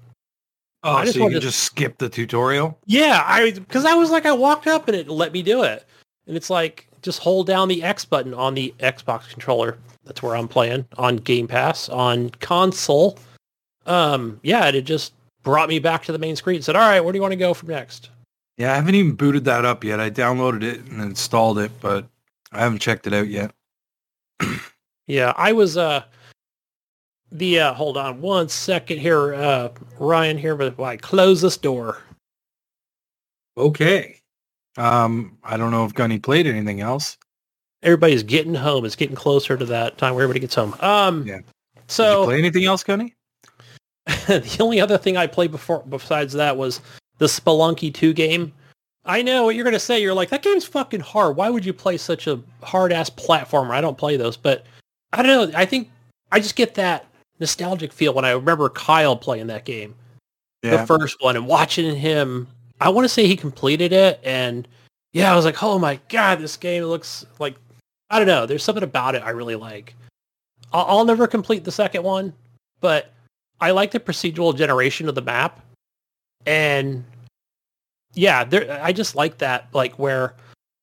Oh, 0.85 0.93
I 0.93 1.05
just 1.05 1.17
so 1.17 1.25
you 1.25 1.31
can 1.31 1.41
to- 1.41 1.47
just 1.47 1.61
skip 1.61 1.99
the 1.99 2.09
tutorial? 2.09 2.79
Yeah, 2.87 3.23
I 3.27 3.53
because 3.53 3.85
I 3.85 3.95
was 3.95 4.11
like 4.11 4.27
I 4.27 4.33
walked 4.33 4.67
up 4.67 4.87
and 4.89 4.97
it 4.97 5.09
let 5.09 5.33
me 5.33 5.43
do 5.43 5.63
it. 5.63 5.85
And 6.27 6.37
it's 6.37 6.51
like 6.51 6.87
just 7.03 7.19
hold 7.21 7.47
down 7.47 7.69
the 7.69 7.83
X 7.83 8.05
button 8.05 8.35
on 8.35 8.55
the 8.55 8.75
Xbox 8.79 9.29
controller. 9.31 9.79
That's 10.05 10.23
where 10.23 10.37
I'm 10.37 10.49
playing 10.49 10.85
on 10.97 11.17
Game 11.17 11.49
Pass 11.49 11.89
on 11.89 12.31
console. 12.41 13.19
Um 13.87 14.39
yeah, 14.43 14.67
and 14.67 14.77
it 14.77 14.83
just 14.83 15.15
brought 15.43 15.69
me 15.69 15.79
back 15.79 16.05
to 16.05 16.13
the 16.13 16.19
main 16.19 16.37
screen 16.37 16.57
and 16.57 16.65
said, 16.65 16.77
"All 16.77 16.83
right, 16.89 17.01
where 17.01 17.13
do 17.13 17.17
you 17.17 17.23
want 17.23 17.33
to 17.33 17.37
go 17.37 17.55
from 17.55 17.71
next?" 17.71 18.11
Yeah, 18.59 18.73
I 18.73 18.75
haven't 18.75 18.97
even 18.97 19.15
booted 19.15 19.45
that 19.45 19.65
up 19.65 19.85
yet. 19.85 20.01
I 20.01 20.11
downloaded 20.11 20.65
it 20.65 20.81
and 20.81 21.01
installed 21.01 21.61
it, 21.61 21.71
but 21.81 22.07
I 22.53 22.59
haven't 22.59 22.81
checked 22.81 23.07
it 23.07 23.15
out 23.15 23.29
yet. 23.29 23.53
Yeah, 25.11 25.33
I 25.39 25.53
was 25.53 25.79
uh 25.79 26.03
the 27.33 27.61
uh 27.61 27.73
hold 27.73 27.97
on 27.97 28.21
one 28.21 28.51
second 28.51 28.99
here, 28.99 29.33
uh 29.33 29.71
Ryan 29.99 30.37
here, 30.37 30.55
but 30.55 30.79
I 30.79 30.99
close 30.99 31.41
this 31.41 31.57
door. 31.57 32.03
Okay. 33.57 34.21
Um, 34.77 35.39
I 35.43 35.57
don't 35.57 35.71
know 35.71 35.87
if 35.87 35.95
Gunny 35.95 36.19
played 36.19 36.47
anything 36.47 36.83
else. 36.83 37.17
Everybody's 37.83 38.23
getting 38.23 38.55
home. 38.55 38.85
It's 38.85 38.97
getting 38.97 39.17
closer 39.17 39.57
to 39.57 39.65
that 39.65 39.97
time 39.97 40.15
where 40.15 40.25
everybody 40.25 40.41
gets 40.41 40.55
home. 40.57 40.77
Um 40.81 41.27
Yeah. 41.27 41.41
So 41.87 42.27
play 42.27 42.39
anything 42.39 42.67
else, 42.67 42.85
Gunny? 42.85 43.15
the 44.07 44.59
only 44.61 44.79
other 44.79 44.99
thing 44.99 45.17
I 45.17 45.27
played 45.27 45.53
before 45.53 45.83
besides 45.89 46.35
that 46.35 46.55
was 46.59 46.83
the 47.19 47.27
Spelunky 47.27 47.93
2 47.93 48.13
game. 48.13 48.53
I 49.05 49.23
know 49.23 49.45
what 49.45 49.55
you're 49.55 49.65
gonna 49.65 49.79
say. 49.79 50.01
You're 50.01 50.15
like, 50.15 50.29
that 50.31 50.43
game's 50.43 50.65
fucking 50.65 51.01
hard. 51.01 51.37
Why 51.37 51.51
would 51.51 51.65
you 51.65 51.73
play 51.73 51.97
such 51.97 52.27
a 52.27 52.41
hard 52.63 52.93
ass 52.93 53.11
platformer? 53.11 53.71
I 53.71 53.81
don't 53.81 53.97
play 53.99 54.17
those, 54.17 54.37
but 54.37 54.65
I 55.13 55.23
don't 55.23 55.53
know. 55.53 55.59
I 55.59 55.65
think 55.65 55.91
I 56.33 56.41
just 56.41 56.57
get 56.57 56.75
that 56.75 57.07
nostalgic 57.41 57.93
feel 57.93 58.13
when 58.15 58.25
I 58.25 58.33
remember 58.33 58.69
Kyle 58.69 59.17
playing 59.17 59.47
that 59.49 59.65
game. 59.65 59.95
the 60.81 60.87
first 60.87 61.23
one 61.23 61.37
and 61.37 61.47
watching 61.47 61.95
him 61.95 62.49
i 62.81 62.89
want 62.89 63.05
to 63.05 63.09
say 63.09 63.27
he 63.29 63.37
completed 63.37 63.93
it 63.93 64.21
and 64.25 64.67
yeah 65.13 65.33
i 65.33 65.37
was 65.37 65.45
like 65.45 65.63
oh 65.63 65.79
my 65.79 65.99
god 66.09 66.41
this 66.41 66.57
game 66.57 66.83
looks 66.83 67.25
like 67.39 67.55
i 68.11 68.19
don't 68.19 68.27
know 68.27 68.45
there's 68.45 68.65
something 68.65 68.83
about 68.83 69.15
it 69.15 69.23
i 69.23 69.31
really 69.31 69.55
like 69.55 69.95
i'll, 70.73 70.85
I'll 70.99 71.05
never 71.05 71.29
complete 71.29 71.63
the 71.63 71.71
second 71.71 72.03
one 72.03 72.33
but 72.81 73.13
i 73.61 73.71
like 73.71 73.93
the 73.93 74.01
procedural 74.01 74.57
generation 74.57 75.09
of 75.09 75.15
the 75.15 75.23
map 75.23 75.61
and 76.49 77.05
yeah 78.15 78.43
there 78.43 78.81
i 78.83 78.93
just 78.93 79.15
like 79.15 79.39
that 79.39 79.69
like 79.73 79.99
where 79.99 80.35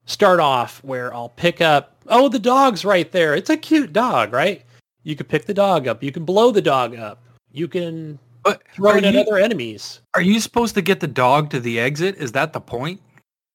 start 0.05 0.39
off 0.39 0.83
where 0.83 1.13
i'll 1.13 1.29
pick 1.29 1.59
up 1.59 1.95
oh 2.07 2.29
the 2.29 2.39
dog's 2.39 2.85
right 2.85 3.11
there 3.11 3.33
it's 3.33 3.49
a 3.49 3.57
cute 3.57 3.91
dog 3.91 4.31
right 4.31 4.63
you 5.03 5.15
could 5.15 5.27
pick 5.27 5.45
the 5.45 5.53
dog 5.53 5.87
up 5.87 6.03
you 6.03 6.11
can 6.11 6.23
blow 6.23 6.51
the 6.51 6.61
dog 6.61 6.95
up 6.95 7.23
you 7.51 7.67
can 7.67 8.19
But 8.43 8.61
throw 8.73 8.95
it 8.95 9.03
at 9.03 9.15
other 9.15 9.37
enemies 9.37 10.01
are 10.13 10.21
you 10.21 10.39
supposed 10.39 10.75
to 10.75 10.81
get 10.81 10.99
the 11.01 11.07
dog 11.07 11.49
to 11.49 11.59
the 11.59 11.79
exit? 11.79 12.15
Is 12.15 12.31
that 12.31 12.53
the 12.53 12.61
point? 12.61 13.01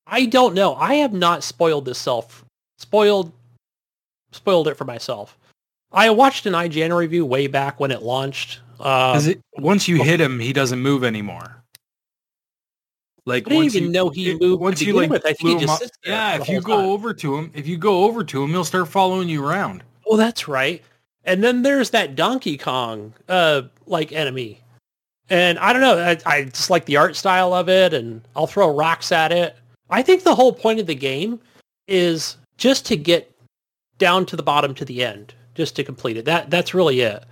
I 0.07 0.27
don't 0.27 0.55
know. 0.55 0.75
I 0.75 0.97
have 0.97 1.13
not 1.13 1.43
spoiled 1.43 1.87
this 1.87 1.99
self. 1.99 2.45
Spoiled, 2.79 3.33
spoiled 4.33 4.69
it 4.69 4.77
for 4.77 4.85
myself. 4.85 5.39
I 5.93 6.11
watched 6.11 6.47
an 6.47 6.53
IGN 6.53 6.95
review 6.95 7.25
way 7.25 7.47
back 7.47 7.81
when 7.81 7.91
it 7.91 8.03
launched. 8.03 8.61
Uh, 8.79 9.21
it 9.25 9.41
once 9.57 9.89
you 9.89 10.03
hit 10.03 10.21
him, 10.21 10.39
he 10.39 10.53
doesn't 10.53 10.81
move 10.81 11.05
anymore? 11.05 11.60
Like 13.27 13.47
I 13.47 13.51
didn't 13.51 13.57
once 13.65 13.75
even 13.77 13.87
you, 13.89 13.93
know 13.93 14.09
he 14.11 14.31
it- 14.31 14.41
moved 14.41 14.61
Once 14.61 14.79
to 14.81 14.85
you 14.87 14.95
like 14.95 15.11
with. 15.11 15.25
I 15.27 15.33
think 15.33 15.61
he 15.61 15.67
just 15.67 15.79
sits 15.79 15.97
there 16.05 16.15
yeah. 16.15 16.41
If 16.41 16.49
you 16.49 16.61
go 16.61 16.77
time. 16.79 16.87
over 16.87 17.15
to 17.15 17.37
him, 17.37 17.51
if 17.55 17.67
you 17.67 17.77
go 17.77 18.05
over 18.05 18.25
to 18.25 18.43
him, 18.43 18.51
he'll 18.51 18.65
start 18.65 18.89
following 18.89 19.29
you 19.29 19.45
around. 19.45 19.83
oh, 20.07 20.17
that's 20.17 20.49
right. 20.49 20.83
And 21.25 21.45
then 21.45 21.63
there's 21.63 21.91
that 21.91 22.17
Donkey 22.17 22.57
Kong, 22.57 23.13
uh, 23.29 23.63
like 23.87 24.11
enemy. 24.13 24.61
And 25.29 25.59
I 25.59 25.73
don't 25.73 25.83
know. 25.83 25.99
I, 25.99 26.19
I 26.27 26.45
just 26.45 26.71
like 26.71 26.87
the 26.87 26.97
art 26.97 27.15
style 27.15 27.53
of 27.53 27.69
it, 27.69 27.93
and 27.95 28.23
I'll 28.35 28.47
throw 28.47 28.75
rocks 28.75 29.13
at 29.13 29.31
it. 29.31 29.57
I 29.91 30.03
think 30.03 30.23
the 30.23 30.35
whole 30.35 30.53
point 30.53 30.81
of 30.81 30.87
the 30.87 30.95
game 30.95 31.39
is 31.87 32.37
just 32.57 32.87
to 32.87 32.97
get 32.97 33.31
down 33.99 34.25
to 34.27 34.37
the 34.37 34.43
bottom 34.43 34.75
to 34.75 34.85
the 34.85 35.05
end, 35.05 35.35
just 35.55 35.77
to 35.77 35.85
complete 35.85 36.17
it. 36.17 36.25
That 36.25 36.51
that's 36.51 36.75
really 36.75 37.01
it. 37.03 37.23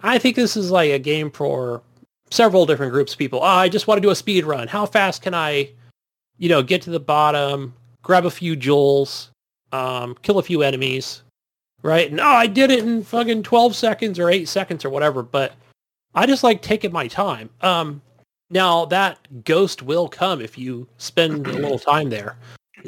I 0.00 0.18
think 0.18 0.36
this 0.36 0.56
is 0.56 0.70
like 0.70 0.90
a 0.90 0.98
game 0.98 1.30
for 1.30 1.82
several 2.30 2.66
different 2.66 2.92
groups 2.92 3.12
of 3.12 3.18
people. 3.18 3.40
Oh, 3.40 3.44
I 3.46 3.68
just 3.68 3.86
want 3.86 3.98
to 3.98 4.02
do 4.02 4.10
a 4.10 4.14
speed 4.14 4.44
run. 4.44 4.68
How 4.68 4.86
fast 4.86 5.22
can 5.22 5.34
I, 5.34 5.70
you 6.38 6.48
know, 6.48 6.62
get 6.62 6.82
to 6.82 6.90
the 6.90 7.00
bottom, 7.00 7.74
grab 8.02 8.24
a 8.26 8.30
few 8.30 8.56
jewels, 8.56 9.30
um, 9.72 10.16
kill 10.22 10.38
a 10.38 10.42
few 10.42 10.62
enemies, 10.62 11.22
right? 11.82 12.12
No, 12.12 12.24
I 12.24 12.46
did 12.46 12.70
it 12.70 12.80
in 12.84 13.02
fucking 13.04 13.42
12 13.42 13.74
seconds 13.76 14.18
or 14.18 14.30
8 14.30 14.48
seconds 14.48 14.84
or 14.84 14.90
whatever, 14.90 15.22
but 15.22 15.54
I 16.14 16.26
just 16.26 16.42
like 16.44 16.62
taking 16.62 16.92
my 16.92 17.06
time. 17.08 17.50
Um, 17.60 18.00
now 18.50 18.86
that 18.86 19.18
ghost 19.44 19.82
will 19.82 20.08
come 20.08 20.40
if 20.40 20.56
you 20.56 20.88
spend 20.96 21.46
a 21.46 21.52
little 21.52 21.78
time 21.78 22.08
there. 22.10 22.36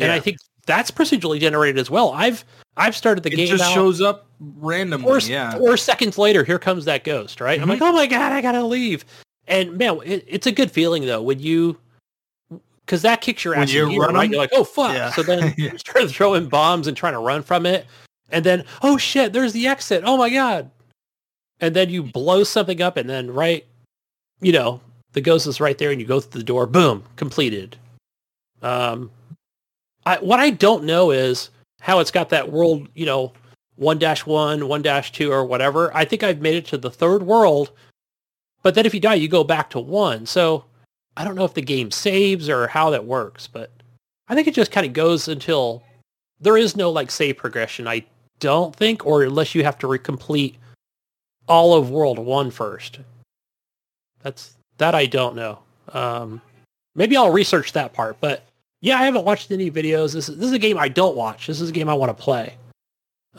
And 0.00 0.10
I 0.12 0.20
think 0.20 0.38
that's 0.66 0.90
procedurally 0.90 1.40
generated 1.40 1.78
as 1.78 1.90
well. 1.90 2.10
I've 2.12 2.44
I've 2.76 2.96
started 2.96 3.24
the 3.24 3.32
It 3.32 3.36
game 3.36 3.48
just 3.48 3.64
out 3.64 3.74
shows 3.74 4.00
up 4.00 4.26
randomly. 4.38 5.04
four, 5.06 5.18
yeah. 5.18 5.58
four 5.58 5.76
seconds 5.76 6.16
later, 6.16 6.44
here 6.44 6.58
comes 6.58 6.84
that 6.86 7.02
ghost, 7.04 7.40
right? 7.40 7.60
I'm 7.60 7.66
Mhm. 7.66 7.70
like, 7.70 7.82
oh 7.82 7.92
my 7.92 8.06
god, 8.06 8.32
I 8.32 8.40
gotta 8.40 8.62
leave. 8.64 9.04
And 9.48 9.76
man, 9.78 9.98
it, 10.04 10.24
it's 10.28 10.46
a 10.46 10.52
good 10.52 10.70
feeling 10.70 11.06
though 11.06 11.22
when 11.22 11.38
you, 11.40 11.76
because 12.86 13.02
that 13.02 13.20
kicks 13.20 13.44
your 13.44 13.54
When 13.54 13.64
ass. 13.64 13.72
you 13.72 13.84
in 13.84 13.90
gear, 13.90 14.00
run 14.02 14.14
right? 14.14 14.30
You're 14.30 14.38
like, 14.38 14.50
oh 14.52 14.64
fuck. 14.64 14.94
Yeah. 14.94 15.10
So 15.10 15.22
then 15.22 15.54
you 15.58 15.76
start 15.78 16.10
throwing 16.10 16.48
bombs 16.48 16.86
and 16.86 16.96
trying 16.96 17.14
to 17.14 17.18
run 17.20 17.42
from 17.42 17.66
it. 17.66 17.86
and 18.30 18.44
then 18.44 18.64
oh 18.82 18.96
shit, 18.96 19.32
there's 19.32 19.52
the 19.52 19.66
exit. 19.66 20.02
Oh 20.06 20.16
my 20.16 20.30
god. 20.30 20.70
And 21.60 21.74
then 21.76 21.90
you 21.90 22.02
blow 22.02 22.44
something 22.44 22.80
up 22.80 22.96
and 22.96 23.08
then 23.08 23.30
right 23.32 23.66
you 24.40 24.52
know, 24.52 24.80
the 25.12 25.20
ghost 25.20 25.46
is 25.46 25.60
right 25.60 25.76
there 25.76 25.90
and 25.90 26.00
you 26.00 26.06
go 26.06 26.20
through 26.20 26.40
the 26.40 26.44
door, 26.44 26.66
boom, 26.66 27.04
completed. 27.16 27.76
Um 28.62 29.10
I 30.06 30.16
what 30.18 30.40
I 30.40 30.50
don't 30.50 30.84
know 30.84 31.10
is 31.10 31.50
how 31.80 31.98
it's 32.00 32.10
got 32.10 32.28
that 32.30 32.50
world, 32.52 32.88
you 32.94 33.06
know, 33.06 33.32
one 33.76 33.98
dash 33.98 34.26
one, 34.26 34.68
one 34.68 34.82
dash 34.82 35.12
two, 35.12 35.30
or 35.32 35.44
whatever. 35.44 35.94
I 35.96 36.04
think 36.04 36.22
I've 36.22 36.40
made 36.40 36.54
it 36.56 36.66
to 36.66 36.78
the 36.78 36.90
third 36.90 37.22
world. 37.22 37.70
But 38.62 38.74
then 38.74 38.86
if 38.86 38.94
you 38.94 39.00
die, 39.00 39.14
you 39.14 39.28
go 39.28 39.44
back 39.44 39.70
to 39.70 39.80
1. 39.80 40.26
So 40.26 40.64
I 41.16 41.24
don't 41.24 41.34
know 41.34 41.44
if 41.44 41.54
the 41.54 41.62
game 41.62 41.90
saves 41.90 42.48
or 42.48 42.68
how 42.68 42.90
that 42.90 43.04
works, 43.04 43.46
but 43.46 43.70
I 44.28 44.34
think 44.34 44.46
it 44.46 44.54
just 44.54 44.72
kind 44.72 44.86
of 44.86 44.92
goes 44.92 45.28
until 45.28 45.82
there 46.40 46.56
is 46.56 46.76
no 46.76 46.90
like 46.90 47.10
save 47.10 47.36
progression. 47.36 47.86
I 47.88 48.04
don't 48.38 48.74
think, 48.74 49.04
or 49.04 49.22
unless 49.22 49.54
you 49.54 49.64
have 49.64 49.78
to 49.78 49.86
recomplete 49.86 50.54
all 51.48 51.74
of 51.74 51.90
World 51.90 52.18
One 52.18 52.50
first. 52.50 53.00
That's 54.22 54.54
that 54.78 54.94
I 54.94 55.06
don't 55.06 55.36
know. 55.36 55.58
Um, 55.92 56.40
maybe 56.94 57.16
I'll 57.16 57.32
research 57.32 57.72
that 57.72 57.92
part, 57.92 58.16
but 58.20 58.44
yeah, 58.80 58.98
I 58.98 59.04
haven't 59.04 59.24
watched 59.24 59.50
any 59.50 59.70
videos. 59.70 60.14
This 60.14 60.28
is, 60.28 60.36
this 60.36 60.46
is 60.46 60.52
a 60.52 60.58
game 60.58 60.78
I 60.78 60.88
don't 60.88 61.16
watch. 61.16 61.46
This 61.46 61.60
is 61.60 61.68
a 61.68 61.72
game 61.72 61.88
I 61.88 61.94
want 61.94 62.16
to 62.16 62.22
play. 62.22 62.54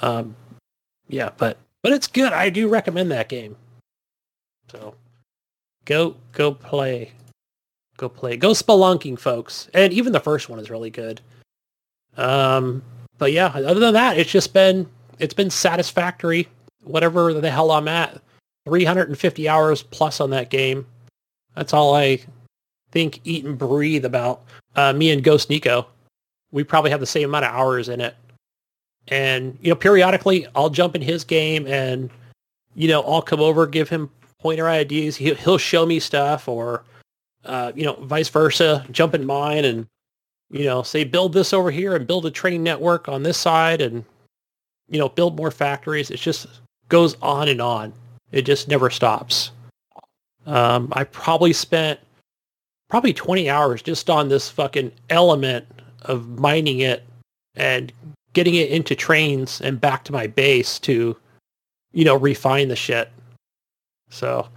Um, 0.01 0.35
yeah, 1.07 1.29
but 1.37 1.57
but 1.81 1.93
it's 1.93 2.07
good. 2.07 2.31
I 2.33 2.49
do 2.49 2.67
recommend 2.67 3.11
that 3.11 3.29
game. 3.29 3.55
So 4.71 4.93
go 5.91 6.15
go 6.31 6.53
play. 6.53 7.11
Go 7.97 8.07
play. 8.07 8.37
Go 8.37 8.51
spelunking, 8.51 9.19
folks. 9.19 9.69
And 9.73 9.91
even 9.91 10.13
the 10.13 10.19
first 10.19 10.47
one 10.47 10.57
is 10.57 10.69
really 10.69 10.89
good. 10.89 11.19
Um, 12.17 12.81
but 13.17 13.33
yeah, 13.33 13.47
other 13.47 13.79
than 13.79 13.93
that, 13.93 14.17
it's 14.17 14.31
just 14.31 14.53
been 14.53 14.87
it's 15.19 15.33
been 15.33 15.49
satisfactory. 15.49 16.47
Whatever 16.83 17.33
the 17.33 17.51
hell 17.51 17.71
I'm 17.71 17.87
at, 17.87 18.19
350 18.65 19.49
hours 19.49 19.83
plus 19.83 20.19
on 20.19 20.29
that 20.31 20.49
game. 20.49 20.87
That's 21.55 21.73
all 21.73 21.93
I 21.93 22.19
think, 22.91 23.19
eat 23.25 23.45
and 23.45 23.57
breathe 23.57 24.05
about. 24.05 24.43
Uh, 24.75 24.93
me 24.93 25.11
and 25.11 25.23
Ghost 25.23 25.49
Nico, 25.49 25.85
we 26.51 26.63
probably 26.63 26.89
have 26.89 27.01
the 27.01 27.05
same 27.05 27.29
amount 27.29 27.45
of 27.45 27.53
hours 27.53 27.89
in 27.89 28.01
it. 28.01 28.15
And 29.09 29.57
you 29.61 29.69
know, 29.69 29.75
periodically, 29.75 30.47
I'll 30.55 30.69
jump 30.69 30.95
in 30.95 31.01
his 31.01 31.23
game, 31.23 31.67
and 31.67 32.09
you 32.75 32.87
know, 32.87 33.01
I'll 33.03 33.21
come 33.21 33.41
over, 33.41 33.67
give 33.67 33.89
him 33.89 34.09
pointer 34.41 34.67
ideas. 34.67 35.15
He'll, 35.17 35.35
he'll 35.35 35.57
show 35.57 35.85
me 35.85 35.99
stuff, 35.99 36.47
or 36.47 36.83
uh, 37.45 37.71
you 37.75 37.83
know, 37.83 37.93
vice 38.01 38.29
versa, 38.29 38.85
jump 38.91 39.15
in 39.15 39.25
mine 39.25 39.65
and, 39.65 39.87
you 40.49 40.65
know, 40.65 40.83
say 40.83 41.03
build 41.03 41.33
this 41.33 41.53
over 41.53 41.71
here 41.71 41.95
and 41.95 42.05
build 42.05 42.25
a 42.25 42.31
train 42.31 42.63
network 42.63 43.07
on 43.07 43.23
this 43.23 43.37
side 43.37 43.81
and, 43.81 44.03
you 44.89 44.99
know, 44.99 45.09
build 45.09 45.35
more 45.37 45.51
factories. 45.51 46.11
It 46.11 46.19
just 46.19 46.47
goes 46.89 47.15
on 47.21 47.47
and 47.47 47.61
on. 47.61 47.93
It 48.31 48.43
just 48.43 48.67
never 48.67 48.89
stops. 48.89 49.51
Um, 50.45 50.89
I 50.91 51.03
probably 51.03 51.53
spent 51.53 51.99
probably 52.89 53.13
20 53.13 53.49
hours 53.49 53.81
just 53.81 54.09
on 54.09 54.29
this 54.29 54.49
fucking 54.49 54.91
element 55.09 55.65
of 56.03 56.27
mining 56.39 56.79
it 56.79 57.03
and 57.55 57.91
getting 58.33 58.55
it 58.55 58.69
into 58.69 58.95
trains 58.95 59.61
and 59.61 59.79
back 59.79 60.03
to 60.05 60.11
my 60.11 60.27
base 60.27 60.79
to, 60.79 61.15
you 61.93 62.05
know, 62.05 62.15
refine 62.15 62.67
the 62.67 62.75
shit. 62.75 63.09
So, 64.11 64.47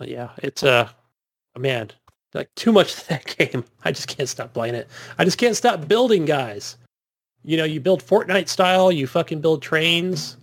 yeah, 0.00 0.30
it's 0.38 0.62
a, 0.62 0.94
Oh, 1.56 1.60
man, 1.60 1.90
like 2.32 2.54
too 2.56 2.72
much 2.72 3.06
that 3.06 3.24
game. 3.38 3.64
I 3.84 3.92
just 3.92 4.08
can't 4.08 4.28
stop 4.28 4.52
playing 4.52 4.74
it. 4.74 4.88
I 5.18 5.24
just 5.24 5.38
can't 5.38 5.56
stop 5.56 5.86
building 5.86 6.24
guys. 6.24 6.76
You 7.44 7.56
know, 7.56 7.64
you 7.64 7.80
build 7.80 8.02
Fortnite 8.02 8.48
style, 8.48 8.90
you 8.90 9.06
fucking 9.06 9.40
build 9.40 9.62
trains. 9.62 10.36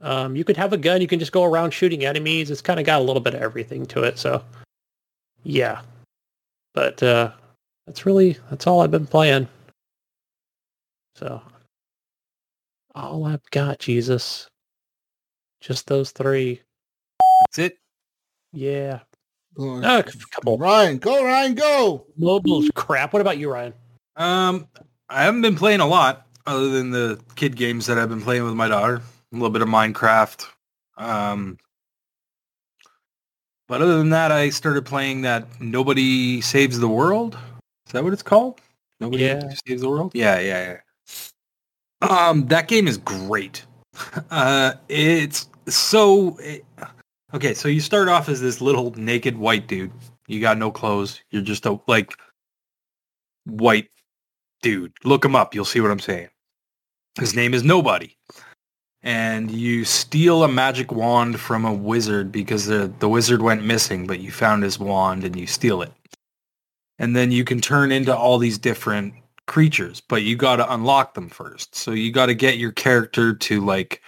Um, 0.00 0.36
you 0.36 0.44
could 0.44 0.56
have 0.56 0.72
a 0.72 0.76
gun, 0.76 1.00
you 1.00 1.06
can 1.06 1.18
just 1.18 1.32
go 1.32 1.44
around 1.44 1.72
shooting 1.72 2.04
enemies. 2.04 2.50
It's 2.50 2.60
kind 2.60 2.78
of 2.78 2.86
got 2.86 3.00
a 3.00 3.04
little 3.04 3.22
bit 3.22 3.34
of 3.34 3.42
everything 3.42 3.86
to 3.86 4.02
it. 4.02 4.18
So, 4.18 4.44
yeah. 5.42 5.80
But 6.72 7.02
uh, 7.02 7.32
that's 7.86 8.06
really, 8.06 8.36
that's 8.50 8.66
all 8.66 8.80
I've 8.80 8.90
been 8.90 9.06
playing. 9.06 9.48
So, 11.16 11.40
all 12.94 13.24
I've 13.24 13.48
got, 13.50 13.78
Jesus. 13.78 14.46
Just 15.60 15.86
those 15.86 16.10
three. 16.10 16.60
That's 17.44 17.58
it. 17.58 17.78
Yeah. 18.52 19.00
Oh, 19.56 19.80
Uh, 19.82 19.98
a 20.00 20.26
couple 20.30 20.58
Ryan, 20.58 20.98
go 20.98 21.24
Ryan, 21.24 21.54
go. 21.54 22.06
mobile 22.16 22.64
crap. 22.74 23.12
What 23.12 23.20
about 23.22 23.38
you, 23.38 23.50
Ryan? 23.52 23.72
Um, 24.16 24.66
I 25.08 25.22
haven't 25.24 25.42
been 25.42 25.56
playing 25.56 25.80
a 25.80 25.86
lot 25.86 26.26
other 26.46 26.68
than 26.70 26.90
the 26.90 27.20
kid 27.36 27.56
games 27.56 27.86
that 27.86 27.98
I've 27.98 28.08
been 28.08 28.22
playing 28.22 28.44
with 28.44 28.54
my 28.54 28.68
daughter. 28.68 28.96
A 28.96 29.36
little 29.36 29.50
bit 29.50 29.62
of 29.62 29.68
Minecraft. 29.68 30.46
Um, 30.96 31.58
but 33.68 33.80
other 33.82 33.96
than 33.98 34.10
that, 34.10 34.30
I 34.32 34.50
started 34.50 34.84
playing 34.84 35.22
that 35.22 35.46
Nobody 35.60 36.40
Saves 36.40 36.78
the 36.78 36.88
World. 36.88 37.36
Is 37.86 37.92
that 37.92 38.04
what 38.04 38.12
it's 38.12 38.22
called? 38.22 38.60
Nobody 39.00 39.24
Yeah. 39.24 39.50
Saves 39.66 39.82
the 39.82 39.88
World? 39.88 40.12
Yeah, 40.14 40.38
yeah, 40.40 40.78
yeah. 42.02 42.08
Um, 42.08 42.46
that 42.48 42.68
game 42.68 42.88
is 42.88 42.98
great. 42.98 43.64
Uh, 44.30 44.74
it's 44.88 45.48
so... 45.68 46.36
It, 46.40 46.64
okay, 47.34 47.52
so 47.52 47.68
you 47.68 47.80
start 47.80 48.08
off 48.08 48.28
as 48.28 48.40
this 48.40 48.60
little 48.60 48.92
naked 48.92 49.36
white 49.36 49.66
dude. 49.66 49.92
You 50.26 50.40
got 50.40 50.56
no 50.56 50.70
clothes. 50.70 51.20
You're 51.30 51.42
just 51.42 51.66
a, 51.66 51.78
like, 51.86 52.14
white 53.44 53.88
dude. 54.62 54.92
Look 55.04 55.24
him 55.24 55.36
up. 55.36 55.54
You'll 55.54 55.64
see 55.64 55.80
what 55.80 55.90
I'm 55.90 56.00
saying. 56.00 56.28
His 57.18 57.34
name 57.34 57.52
is 57.52 57.62
Nobody. 57.62 58.16
And 59.02 59.50
you 59.50 59.84
steal 59.84 60.44
a 60.44 60.48
magic 60.48 60.90
wand 60.90 61.38
from 61.38 61.66
a 61.66 61.72
wizard 61.72 62.32
because 62.32 62.64
the, 62.66 62.90
the 63.00 63.08
wizard 63.08 63.42
went 63.42 63.64
missing, 63.64 64.06
but 64.06 64.20
you 64.20 64.30
found 64.30 64.62
his 64.62 64.78
wand 64.78 65.24
and 65.24 65.36
you 65.36 65.46
steal 65.46 65.82
it. 65.82 65.92
And 66.98 67.14
then 67.14 67.30
you 67.30 67.44
can 67.44 67.60
turn 67.60 67.92
into 67.92 68.16
all 68.16 68.38
these 68.38 68.56
different 68.56 69.12
creatures, 69.46 70.00
but 70.00 70.22
you 70.22 70.36
got 70.36 70.56
to 70.56 70.72
unlock 70.72 71.12
them 71.12 71.28
first. 71.28 71.74
So 71.74 71.90
you 71.90 72.12
got 72.12 72.26
to 72.26 72.34
get 72.34 72.56
your 72.56 72.72
character 72.72 73.34
to 73.34 73.60
like 73.60 74.00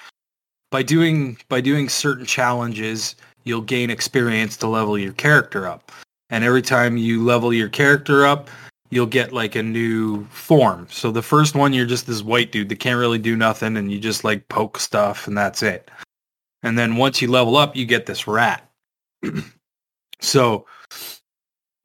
by 0.71 0.83
doing 0.83 1.39
by 1.49 1.61
doing 1.61 1.89
certain 1.89 2.27
challenges, 2.27 3.17
you'll 3.45 3.63
gain 3.63 3.91
experience 3.91 4.57
to 4.59 4.67
level 4.67 4.99
your 4.99 5.13
character 5.13 5.67
up. 5.67 5.93
And 6.31 6.43
every 6.43 6.63
time 6.63 6.97
you 6.97 7.25
level 7.25 7.53
your 7.53 7.69
character 7.69 8.27
up, 8.27 8.51
you'll 8.91 9.07
get 9.07 9.33
like 9.33 9.55
a 9.55 9.63
new 9.63 10.25
form. 10.27 10.87
So 10.91 11.11
the 11.11 11.23
first 11.23 11.55
one, 11.55 11.73
you're 11.73 11.87
just 11.87 12.07
this 12.07 12.23
white 12.23 12.53
dude 12.53 12.69
that 12.69 12.81
can't 12.81 12.99
really 12.99 13.19
do 13.19 13.37
nothing, 13.37 13.77
and 13.77 13.91
you 13.91 13.99
just 13.99 14.25
like 14.25 14.49
poke 14.49 14.79
stuff, 14.79 15.27
and 15.27 15.37
that's 15.37 15.63
it. 15.63 15.91
And 16.63 16.79
then 16.79 16.97
once 16.97 17.23
you 17.23 17.31
level 17.31 17.57
up, 17.57 17.77
you 17.77 17.87
get 17.87 18.07
this 18.07 18.27
rat. 18.27 18.69
so 20.21 20.67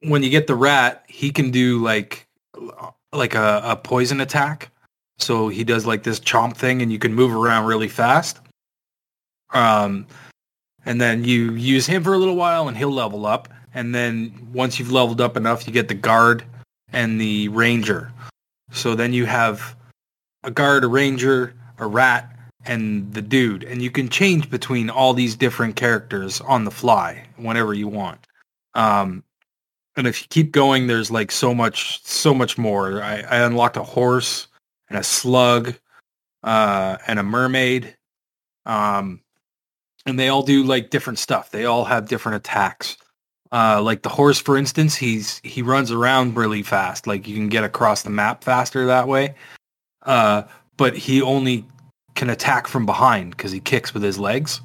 when 0.00 0.22
you 0.22 0.30
get 0.30 0.46
the 0.46 0.56
rat, 0.56 1.04
he 1.06 1.30
can 1.30 1.50
do 1.50 1.82
like 1.82 2.26
like 3.12 3.34
a, 3.34 3.60
a 3.64 3.76
poison 3.76 4.20
attack. 4.20 4.70
So 5.18 5.48
he 5.48 5.62
does 5.62 5.86
like 5.86 6.02
this 6.02 6.18
chomp 6.18 6.56
thing, 6.56 6.82
and 6.82 6.90
you 6.90 6.98
can 6.98 7.14
move 7.14 7.32
around 7.32 7.66
really 7.66 7.88
fast. 7.88 8.40
Um, 9.52 10.06
and 10.84 11.00
then 11.00 11.24
you 11.24 11.52
use 11.52 11.86
him 11.86 12.02
for 12.02 12.14
a 12.14 12.18
little 12.18 12.36
while, 12.36 12.68
and 12.68 12.76
he'll 12.76 12.92
level 12.92 13.26
up. 13.26 13.48
And 13.74 13.94
then 13.94 14.48
once 14.52 14.78
you've 14.78 14.92
leveled 14.92 15.20
up 15.20 15.36
enough, 15.36 15.66
you 15.66 15.72
get 15.72 15.88
the 15.88 15.94
guard 15.94 16.44
and 16.92 17.20
the 17.20 17.48
ranger. 17.48 18.12
So 18.72 18.94
then 18.94 19.12
you 19.12 19.26
have 19.26 19.76
a 20.42 20.50
guard, 20.50 20.84
a 20.84 20.88
ranger, 20.88 21.54
a 21.78 21.86
rat, 21.86 22.36
and 22.64 23.12
the 23.12 23.22
dude. 23.22 23.64
And 23.64 23.82
you 23.82 23.90
can 23.90 24.08
change 24.08 24.50
between 24.50 24.90
all 24.90 25.14
these 25.14 25.36
different 25.36 25.76
characters 25.76 26.40
on 26.42 26.64
the 26.64 26.70
fly 26.70 27.24
whenever 27.36 27.74
you 27.74 27.88
want. 27.88 28.26
Um, 28.74 29.24
and 29.96 30.06
if 30.06 30.22
you 30.22 30.28
keep 30.30 30.52
going, 30.52 30.86
there's 30.86 31.10
like 31.10 31.30
so 31.30 31.54
much, 31.54 32.02
so 32.04 32.32
much 32.32 32.56
more. 32.56 33.02
I, 33.02 33.20
I 33.20 33.36
unlocked 33.38 33.76
a 33.76 33.82
horse 33.82 34.48
and 34.88 34.98
a 34.98 35.02
slug 35.02 35.74
uh, 36.42 36.96
and 37.06 37.18
a 37.18 37.22
mermaid. 37.22 37.96
Um, 38.64 39.20
and 40.06 40.18
they 40.18 40.28
all 40.28 40.42
do 40.42 40.62
like 40.62 40.90
different 40.90 41.18
stuff. 41.18 41.50
They 41.50 41.64
all 41.64 41.84
have 41.84 42.08
different 42.08 42.36
attacks. 42.36 42.96
Uh, 43.52 43.82
like 43.82 44.02
the 44.02 44.08
horse, 44.08 44.40
for 44.40 44.56
instance, 44.56 44.96
he's 44.96 45.40
he 45.44 45.62
runs 45.62 45.90
around 45.90 46.36
really 46.36 46.62
fast. 46.62 47.06
Like 47.06 47.28
you 47.28 47.34
can 47.34 47.48
get 47.48 47.64
across 47.64 48.02
the 48.02 48.10
map 48.10 48.44
faster 48.44 48.86
that 48.86 49.08
way. 49.08 49.34
Uh, 50.04 50.42
but 50.76 50.96
he 50.96 51.20
only 51.22 51.64
can 52.14 52.30
attack 52.30 52.66
from 52.66 52.86
behind 52.86 53.30
because 53.30 53.52
he 53.52 53.60
kicks 53.60 53.94
with 53.94 54.02
his 54.02 54.18
legs. 54.18 54.60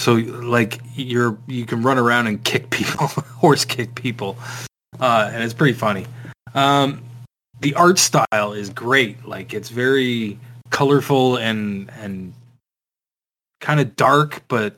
So 0.00 0.14
like 0.14 0.80
you're 0.94 1.36
you 1.46 1.66
can 1.66 1.82
run 1.82 1.98
around 1.98 2.28
and 2.28 2.42
kick 2.44 2.70
people, 2.70 3.08
horse 3.08 3.64
kick 3.64 3.94
people, 3.94 4.38
uh, 5.00 5.30
and 5.32 5.42
it's 5.42 5.54
pretty 5.54 5.76
funny. 5.76 6.06
Um, 6.54 7.02
the 7.60 7.74
art 7.74 7.98
style 7.98 8.52
is 8.52 8.70
great. 8.70 9.26
Like 9.26 9.52
it's 9.52 9.68
very 9.68 10.38
colorful 10.70 11.38
and 11.38 11.90
and 11.98 12.32
kind 13.66 13.80
of 13.80 13.96
dark, 13.96 14.44
but 14.46 14.76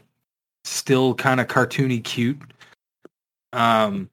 still 0.65 1.15
kind 1.15 1.41
of 1.41 1.47
cartoony 1.47 2.03
cute. 2.03 2.41
Um, 3.53 4.09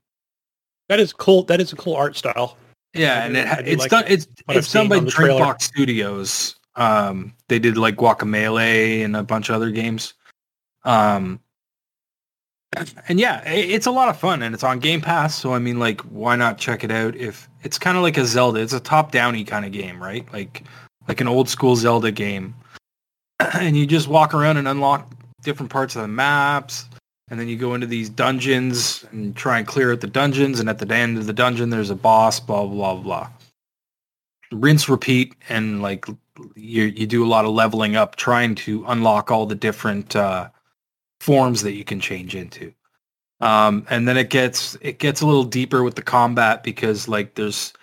That 0.90 1.00
is 1.00 1.14
cool. 1.14 1.44
That 1.44 1.62
is 1.62 1.72
a 1.72 1.78
cool 1.78 1.96
art 1.96 2.18
style. 2.18 2.58
yeah, 2.94 3.14
I 3.14 3.26
and 3.26 3.34
do- 3.36 3.40
it, 3.40 3.66
do 3.66 3.72
it's 3.72 3.80
like 3.84 3.92
done. 3.92 4.04
It's 4.08 4.28
it's 4.50 4.74
done 4.74 4.90
by 4.90 4.98
on 4.98 5.06
the 5.06 5.12
trailer. 5.12 5.40
Drinkbox 5.40 5.62
Studios. 5.62 6.56
Um, 6.76 7.34
they 7.48 7.58
did 7.58 7.78
like 7.78 7.96
Guacamelee 7.96 9.06
and 9.06 9.16
a 9.16 9.24
bunch 9.24 9.48
of 9.48 9.56
other 9.56 9.72
games. 9.72 10.14
Um, 10.84 11.40
and 13.08 13.18
yeah, 13.18 13.42
it's 13.50 13.86
a 13.86 13.92
lot 13.92 14.10
of 14.10 14.18
fun 14.20 14.44
and 14.44 14.54
it's 14.54 14.64
on 14.64 14.80
Game 14.80 15.00
Pass. 15.00 15.36
So 15.40 15.54
I 15.54 15.60
mean, 15.60 15.80
like, 15.80 16.02
why 16.02 16.36
not 16.36 16.58
check 16.58 16.84
it 16.84 16.92
out? 16.92 17.16
If 17.16 17.48
it's 17.64 17.80
kind 17.80 17.96
of 17.96 18.04
like 18.04 18.18
a 18.18 18.26
Zelda, 18.26 18.60
it's 18.60 18.74
a 18.74 18.82
top-downy 18.82 19.46
kind 19.46 19.64
of 19.66 19.72
game, 19.72 20.04
right? 20.04 20.28
Like, 20.34 20.64
like 21.08 21.22
an 21.22 21.30
old 21.30 21.48
school 21.48 21.78
Zelda 21.78 22.12
game, 22.12 22.54
and 23.54 23.76
you 23.76 23.86
just 23.86 24.08
walk 24.08 24.34
around 24.34 24.58
and 24.58 24.68
unlock 24.68 25.12
different 25.42 25.72
parts 25.72 25.96
of 25.96 26.02
the 26.02 26.08
maps, 26.08 26.86
and 27.30 27.40
then 27.40 27.48
you 27.48 27.58
go 27.58 27.74
into 27.74 27.88
these 27.88 28.10
dungeons 28.10 29.06
and 29.12 29.36
try 29.36 29.58
and 29.58 29.68
clear 29.68 29.92
out 29.92 30.02
the 30.02 30.08
dungeons. 30.08 30.60
And 30.60 30.70
at 30.70 30.80
the 30.80 30.96
end 30.96 31.18
of 31.18 31.26
the 31.26 31.34
dungeon, 31.34 31.70
there's 31.70 31.90
a 31.90 31.96
boss. 31.96 32.40
Blah 32.40 32.66
blah 32.68 32.96
blah. 32.96 33.30
Rinse, 34.52 34.88
repeat, 34.88 35.36
and 35.50 35.82
like 35.82 36.06
you 36.56 36.84
you 36.84 37.08
do 37.08 37.26
a 37.26 37.28
lot 37.28 37.46
of 37.46 37.52
leveling 37.52 37.96
up, 37.96 38.16
trying 38.16 38.56
to 38.56 38.86
unlock 38.88 39.32
all 39.32 39.46
the 39.46 39.56
different. 39.56 40.16
Uh, 40.16 40.50
forms 41.26 41.64
that 41.64 41.74
you 41.74 41.84
can 41.84 42.00
change 42.00 42.36
into. 42.36 42.72
Um, 43.42 43.86
and 43.90 44.08
then 44.08 44.16
it 44.16 44.30
gets 44.30 44.78
it 44.82 45.00
gets 45.00 45.22
a 45.22 45.26
little 45.26 45.44
deeper 45.44 45.84
with 45.84 45.96
the 45.96 46.02
combat 46.02 46.64
because 46.64 47.08
like 47.08 47.36
there's 47.36 47.74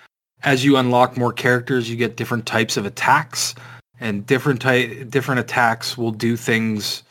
as 0.45 0.65
you 0.65 0.77
unlock 0.77 1.17
more 1.17 1.33
characters, 1.33 1.91
you 1.91 1.97
get 1.97 2.17
different 2.17 2.47
types 2.47 2.77
of 2.77 2.87
attacks, 2.87 3.55
and 4.03 4.27
different 4.27 4.61
type 4.61 5.09
different 5.11 5.41
attacks 5.41 5.97
will 5.97 6.13
do 6.13 6.37
things 6.37 7.03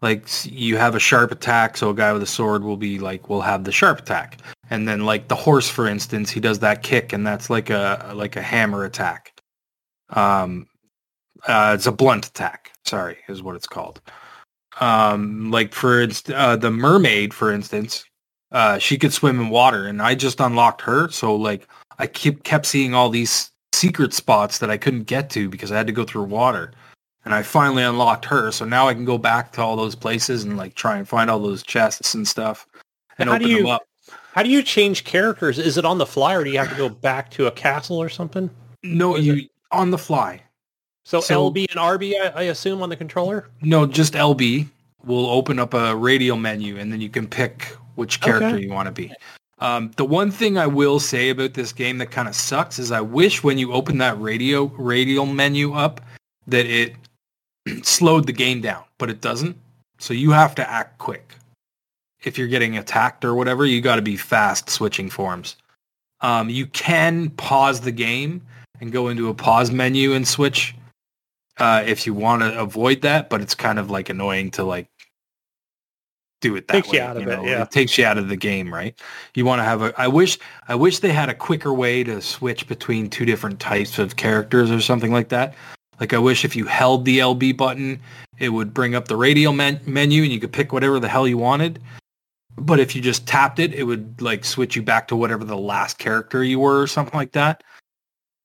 like 0.00 0.26
you 0.44 0.76
have 0.76 0.96
a 0.96 1.00
sharp 1.00 1.30
attack, 1.30 1.76
so 1.76 1.90
a 1.90 1.94
guy 1.94 2.12
with 2.12 2.22
a 2.22 2.26
sword 2.26 2.64
will 2.64 2.76
be 2.76 2.98
like 2.98 3.28
will 3.28 3.42
have 3.42 3.64
the 3.64 3.72
sharp 3.72 4.00
attack, 4.00 4.38
and 4.70 4.88
then 4.88 5.04
like 5.04 5.28
the 5.28 5.36
horse, 5.36 5.68
for 5.68 5.86
instance, 5.86 6.30
he 6.30 6.40
does 6.40 6.58
that 6.60 6.82
kick, 6.82 7.12
and 7.12 7.26
that's 7.26 7.48
like 7.50 7.70
a 7.70 8.12
like 8.14 8.36
a 8.36 8.42
hammer 8.42 8.84
attack. 8.84 9.32
Um, 10.10 10.66
uh, 11.46 11.72
it's 11.76 11.86
a 11.86 11.92
blunt 11.92 12.26
attack. 12.26 12.72
Sorry, 12.84 13.18
is 13.28 13.42
what 13.42 13.54
it's 13.56 13.68
called 13.68 14.00
um 14.80 15.50
like 15.50 15.74
for 15.74 16.08
uh, 16.34 16.56
the 16.56 16.70
mermaid 16.70 17.34
for 17.34 17.52
instance 17.52 18.04
uh 18.52 18.78
she 18.78 18.96
could 18.96 19.12
swim 19.12 19.38
in 19.38 19.48
water 19.50 19.86
and 19.86 20.00
i 20.00 20.14
just 20.14 20.40
unlocked 20.40 20.80
her 20.80 21.10
so 21.10 21.34
like 21.34 21.68
i 21.98 22.06
keep 22.06 22.42
kept 22.42 22.64
seeing 22.66 22.94
all 22.94 23.10
these 23.10 23.50
secret 23.82 24.12
spots 24.14 24.58
that 24.58 24.70
i 24.70 24.76
couldn't 24.76 25.04
get 25.04 25.28
to 25.30 25.48
because 25.48 25.72
i 25.72 25.76
had 25.76 25.86
to 25.88 25.92
go 25.92 26.04
through 26.04 26.22
water 26.22 26.70
and 27.24 27.34
i 27.34 27.42
finally 27.42 27.82
unlocked 27.82 28.24
her 28.24 28.50
so 28.52 28.64
now 28.64 28.86
i 28.88 28.94
can 28.94 29.04
go 29.04 29.18
back 29.18 29.50
to 29.52 29.60
all 29.60 29.74
those 29.76 29.94
places 29.96 30.44
and 30.44 30.56
like 30.56 30.74
try 30.74 30.96
and 30.98 31.08
find 31.08 31.28
all 31.28 31.40
those 31.40 31.62
chests 31.64 32.14
and 32.14 32.26
stuff 32.28 32.66
and 33.18 33.28
How 33.28 33.38
do 33.38 33.44
open 33.44 33.56
them 33.56 33.66
you- 33.66 33.72
up 33.72 33.82
How 34.34 34.42
do 34.42 34.48
you 34.50 34.62
change 34.62 35.04
characters? 35.04 35.58
Is 35.58 35.76
it 35.76 35.84
on 35.84 35.98
the 35.98 36.06
fly, 36.06 36.34
or 36.34 36.42
do 36.44 36.50
you 36.50 36.58
have 36.58 36.70
to 36.70 36.76
go 36.84 36.88
back 36.88 37.30
to 37.32 37.46
a 37.48 37.50
castle 37.50 37.98
or 38.00 38.08
something? 38.08 38.48
no 38.82 39.16
is 39.16 39.26
you 39.26 39.48
on 39.70 39.90
the 39.90 39.98
fly 39.98 40.40
So, 41.04 41.20
So- 41.20 41.50
LB 41.50 41.66
and 41.70 41.78
RB, 41.78 42.14
I, 42.22 42.28
I 42.28 42.42
assume, 42.54 42.80
on 42.82 42.88
the 42.88 42.96
controller. 42.96 43.50
No, 43.60 43.84
just 43.86 44.14
LB 44.14 44.68
will 45.04 45.26
open 45.26 45.58
up 45.58 45.74
a 45.74 45.94
radial 45.96 46.36
menu 46.38 46.78
and 46.78 46.90
then 46.92 47.00
you 47.00 47.10
can 47.10 47.26
pick 47.26 47.76
which 47.96 48.20
character 48.20 48.54
Okay. 48.56 48.62
you 48.64 48.70
want 48.72 48.86
to 48.86 48.92
be. 49.02 49.12
Um, 49.62 49.92
the 49.96 50.04
one 50.04 50.32
thing 50.32 50.58
I 50.58 50.66
will 50.66 50.98
say 50.98 51.30
about 51.30 51.54
this 51.54 51.72
game 51.72 51.98
that 51.98 52.10
kind 52.10 52.26
of 52.26 52.34
sucks 52.34 52.80
is 52.80 52.90
I 52.90 53.00
wish 53.00 53.44
when 53.44 53.58
you 53.58 53.72
open 53.72 53.98
that 53.98 54.20
radio 54.20 54.64
radial 54.64 55.24
menu 55.24 55.72
up 55.74 56.00
that 56.48 56.66
it 56.66 56.96
slowed 57.84 58.26
the 58.26 58.32
game 58.32 58.60
down, 58.60 58.82
but 58.98 59.08
it 59.08 59.20
doesn't. 59.20 59.56
So 60.00 60.14
you 60.14 60.32
have 60.32 60.56
to 60.56 60.68
act 60.68 60.98
quick. 60.98 61.36
If 62.24 62.36
you're 62.36 62.48
getting 62.48 62.76
attacked 62.76 63.24
or 63.24 63.36
whatever, 63.36 63.64
you 63.64 63.80
got 63.80 63.96
to 63.96 64.02
be 64.02 64.16
fast 64.16 64.68
switching 64.68 65.08
forms. 65.08 65.54
Um, 66.22 66.50
you 66.50 66.66
can 66.66 67.30
pause 67.30 67.82
the 67.82 67.92
game 67.92 68.42
and 68.80 68.90
go 68.90 69.10
into 69.10 69.28
a 69.28 69.34
pause 69.34 69.70
menu 69.70 70.14
and 70.14 70.26
switch 70.26 70.74
uh, 71.58 71.84
if 71.86 72.04
you 72.04 72.14
want 72.14 72.42
to 72.42 72.58
avoid 72.58 73.02
that, 73.02 73.30
but 73.30 73.40
it's 73.40 73.54
kind 73.54 73.78
of 73.78 73.92
like 73.92 74.08
annoying 74.08 74.50
to 74.52 74.64
like 74.64 74.88
do 76.42 76.54
it 76.56 76.68
that 76.68 76.74
Takes 76.74 76.88
way. 76.90 76.98
you 76.98 77.04
out 77.04 77.16
of 77.16 77.26
it, 77.26 77.42
yeah. 77.44 77.62
It 77.62 77.70
takes 77.70 77.96
you 77.96 78.04
out 78.04 78.18
of 78.18 78.28
the 78.28 78.36
game, 78.36 78.72
right? 78.72 78.94
You 79.34 79.46
want 79.46 79.60
to 79.60 79.64
have 79.64 79.80
a. 79.80 79.94
I 79.98 80.08
wish. 80.08 80.38
I 80.68 80.74
wish 80.74 80.98
they 80.98 81.12
had 81.12 81.30
a 81.30 81.34
quicker 81.34 81.72
way 81.72 82.04
to 82.04 82.20
switch 82.20 82.68
between 82.68 83.08
two 83.08 83.24
different 83.24 83.58
types 83.60 83.98
of 83.98 84.16
characters 84.16 84.70
or 84.70 84.80
something 84.80 85.12
like 85.12 85.30
that. 85.30 85.54
Like 86.00 86.12
I 86.12 86.18
wish 86.18 86.44
if 86.44 86.54
you 86.54 86.66
held 86.66 87.04
the 87.04 87.20
LB 87.20 87.56
button, 87.56 88.00
it 88.38 88.50
would 88.50 88.74
bring 88.74 88.94
up 88.94 89.08
the 89.08 89.16
radial 89.16 89.52
men- 89.52 89.80
menu 89.86 90.24
and 90.24 90.32
you 90.32 90.40
could 90.40 90.52
pick 90.52 90.72
whatever 90.72 90.98
the 91.00 91.08
hell 91.08 91.26
you 91.28 91.38
wanted. 91.38 91.80
But 92.56 92.80
if 92.80 92.94
you 92.94 93.00
just 93.00 93.26
tapped 93.26 93.58
it, 93.58 93.72
it 93.72 93.84
would 93.84 94.20
like 94.20 94.44
switch 94.44 94.76
you 94.76 94.82
back 94.82 95.08
to 95.08 95.16
whatever 95.16 95.44
the 95.44 95.56
last 95.56 95.98
character 95.98 96.44
you 96.44 96.58
were 96.58 96.82
or 96.82 96.86
something 96.86 97.16
like 97.16 97.32
that. 97.32 97.62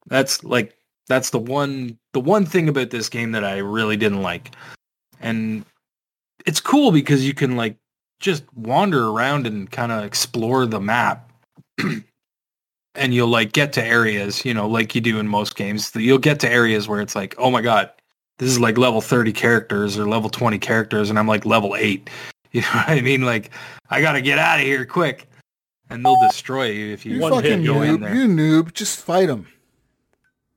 That's 0.06 0.44
like 0.44 0.78
that's 1.08 1.32
the 1.32 1.40
one 1.40 1.98
the 2.14 2.20
one 2.20 2.46
thing 2.46 2.70
about 2.70 2.92
this 2.92 3.10
game 3.10 3.32
that 3.32 3.44
I 3.44 3.58
really 3.58 3.98
didn't 3.98 4.22
like. 4.22 4.52
And 5.20 5.66
it's 6.46 6.60
cool 6.62 6.92
because 6.92 7.26
you 7.26 7.34
can 7.34 7.58
like 7.58 7.76
just 8.20 8.44
wander 8.56 9.08
around 9.10 9.46
and 9.48 9.70
kind 9.70 9.92
of 9.92 10.04
explore 10.04 10.66
the 10.66 10.80
map. 10.80 11.32
and 12.96 13.14
you'll 13.14 13.28
like 13.28 13.52
get 13.54 13.74
to 13.74 13.84
areas, 13.84 14.44
you 14.44 14.54
know, 14.54 14.68
like 14.68 14.96
you 14.96 15.02
do 15.02 15.20
in 15.20 15.28
most 15.28 15.56
games. 15.56 15.92
You'll 15.96 16.18
get 16.18 16.40
to 16.42 16.50
areas 16.50 16.88
where 16.88 17.00
it's 17.02 17.16
like, 17.16 17.36
"Oh 17.38 17.52
my 17.52 17.62
god, 17.62 17.92
this 18.40 18.50
is 18.50 18.60
like 18.60 18.78
level 18.78 19.02
30 19.02 19.34
characters 19.34 19.98
or 19.98 20.08
level 20.08 20.30
20 20.30 20.58
characters 20.60 21.10
and 21.10 21.20
I'm 21.20 21.28
like 21.28 21.46
level 21.46 21.76
8." 21.76 22.10
You 22.54 22.62
know 22.62 22.68
what 22.70 22.90
I 22.90 23.02
mean? 23.02 23.22
Like 23.24 23.52
I 23.90 24.02
got 24.02 24.14
to 24.14 24.22
get 24.22 24.40
out 24.40 24.60
of 24.60 24.66
here 24.66 24.86
quick. 24.86 25.30
And 25.90 26.04
they'll 26.04 26.20
destroy 26.28 26.68
you 26.72 26.94
if 26.94 27.06
you 27.06 27.16
You 27.16 27.22
One 27.22 27.34
fucking 27.34 27.60
hit, 27.60 27.66
go 27.68 27.82
in 27.82 27.98
noob. 27.98 28.02
there. 28.02 28.16
You 28.16 28.26
noob. 28.28 28.74
Just 28.74 29.00
fight 29.02 29.28
them. 29.28 29.48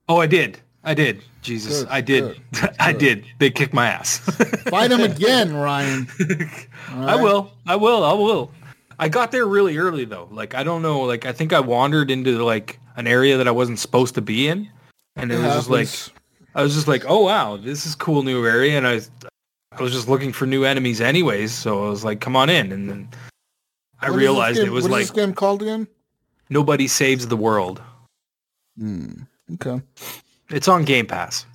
Oh, 0.09 0.19
I 0.19 0.27
did. 0.29 0.61
I 0.83 0.95
did. 0.95 1.23
Jesus, 1.43 1.81
Good, 1.81 1.89
I 1.91 2.01
did. 2.01 2.41
good, 2.53 2.75
I 2.81 2.93
good. 2.93 2.99
did. 2.99 3.25
They 3.39 3.51
kicked 3.51 3.73
my 3.75 3.87
ass. 3.89 4.19
Fight 4.71 4.91
him 4.91 5.01
again, 5.01 5.55
Ryan. 5.69 6.07
All 6.95 7.09
I 7.09 7.17
will. 7.17 7.53
I 7.67 7.77
will. 7.77 8.05
I 8.05 8.13
will. 8.13 8.51
I 8.99 9.09
got 9.09 9.31
there 9.33 9.47
really 9.47 9.77
early 9.79 10.05
though. 10.05 10.29
Like 10.31 10.55
I 10.55 10.63
don't 10.63 10.83
know. 10.83 11.01
Like 11.03 11.25
I 11.27 11.33
think 11.33 11.53
I 11.53 11.61
wandered 11.61 12.11
into 12.11 12.43
like 12.45 12.79
an 12.97 13.07
area 13.07 13.37
that 13.39 13.49
I 13.49 13.51
wasn't 13.51 13.79
supposed 13.79 14.15
to 14.17 14.21
be 14.23 14.49
in, 14.49 14.69
and 15.17 15.31
it, 15.33 15.37
It 15.37 15.43
was 15.43 15.55
just 15.55 15.71
like. 15.71 15.89
I 16.53 16.63
was 16.65 16.75
just 16.75 16.89
like, 16.89 17.05
oh 17.07 17.23
wow, 17.25 17.57
this 17.57 17.87
is 17.87 17.95
cool 17.95 18.23
new 18.25 18.45
area, 18.45 18.77
and 18.77 18.87
I 18.87 19.01
I 19.73 19.83
was 19.83 19.93
just 19.93 20.09
looking 20.09 20.33
for 20.33 20.47
new 20.47 20.65
enemies 20.65 21.01
anyways. 21.01 21.53
So 21.55 21.87
I 21.87 21.89
was 21.91 22.05
like, 22.05 22.21
come 22.21 22.35
on 22.37 22.51
in, 22.51 22.73
and 22.73 22.91
then 22.91 23.09
I 24.01 24.11
What 24.11 24.19
realized 24.19 24.59
it 24.59 24.69
was 24.71 24.83
what 24.85 24.91
like 24.93 25.03
is 25.03 25.11
this 25.13 25.25
game 25.25 25.33
called 25.33 25.63
again? 25.63 25.87
nobody 26.51 26.89
saves 26.89 27.29
the 27.29 27.37
world. 27.37 27.81
Hmm. 28.77 29.11
Okay. 29.55 29.81
It's 30.51 30.69
on 30.69 30.85
Game 30.85 31.07
Pass. 31.07 31.47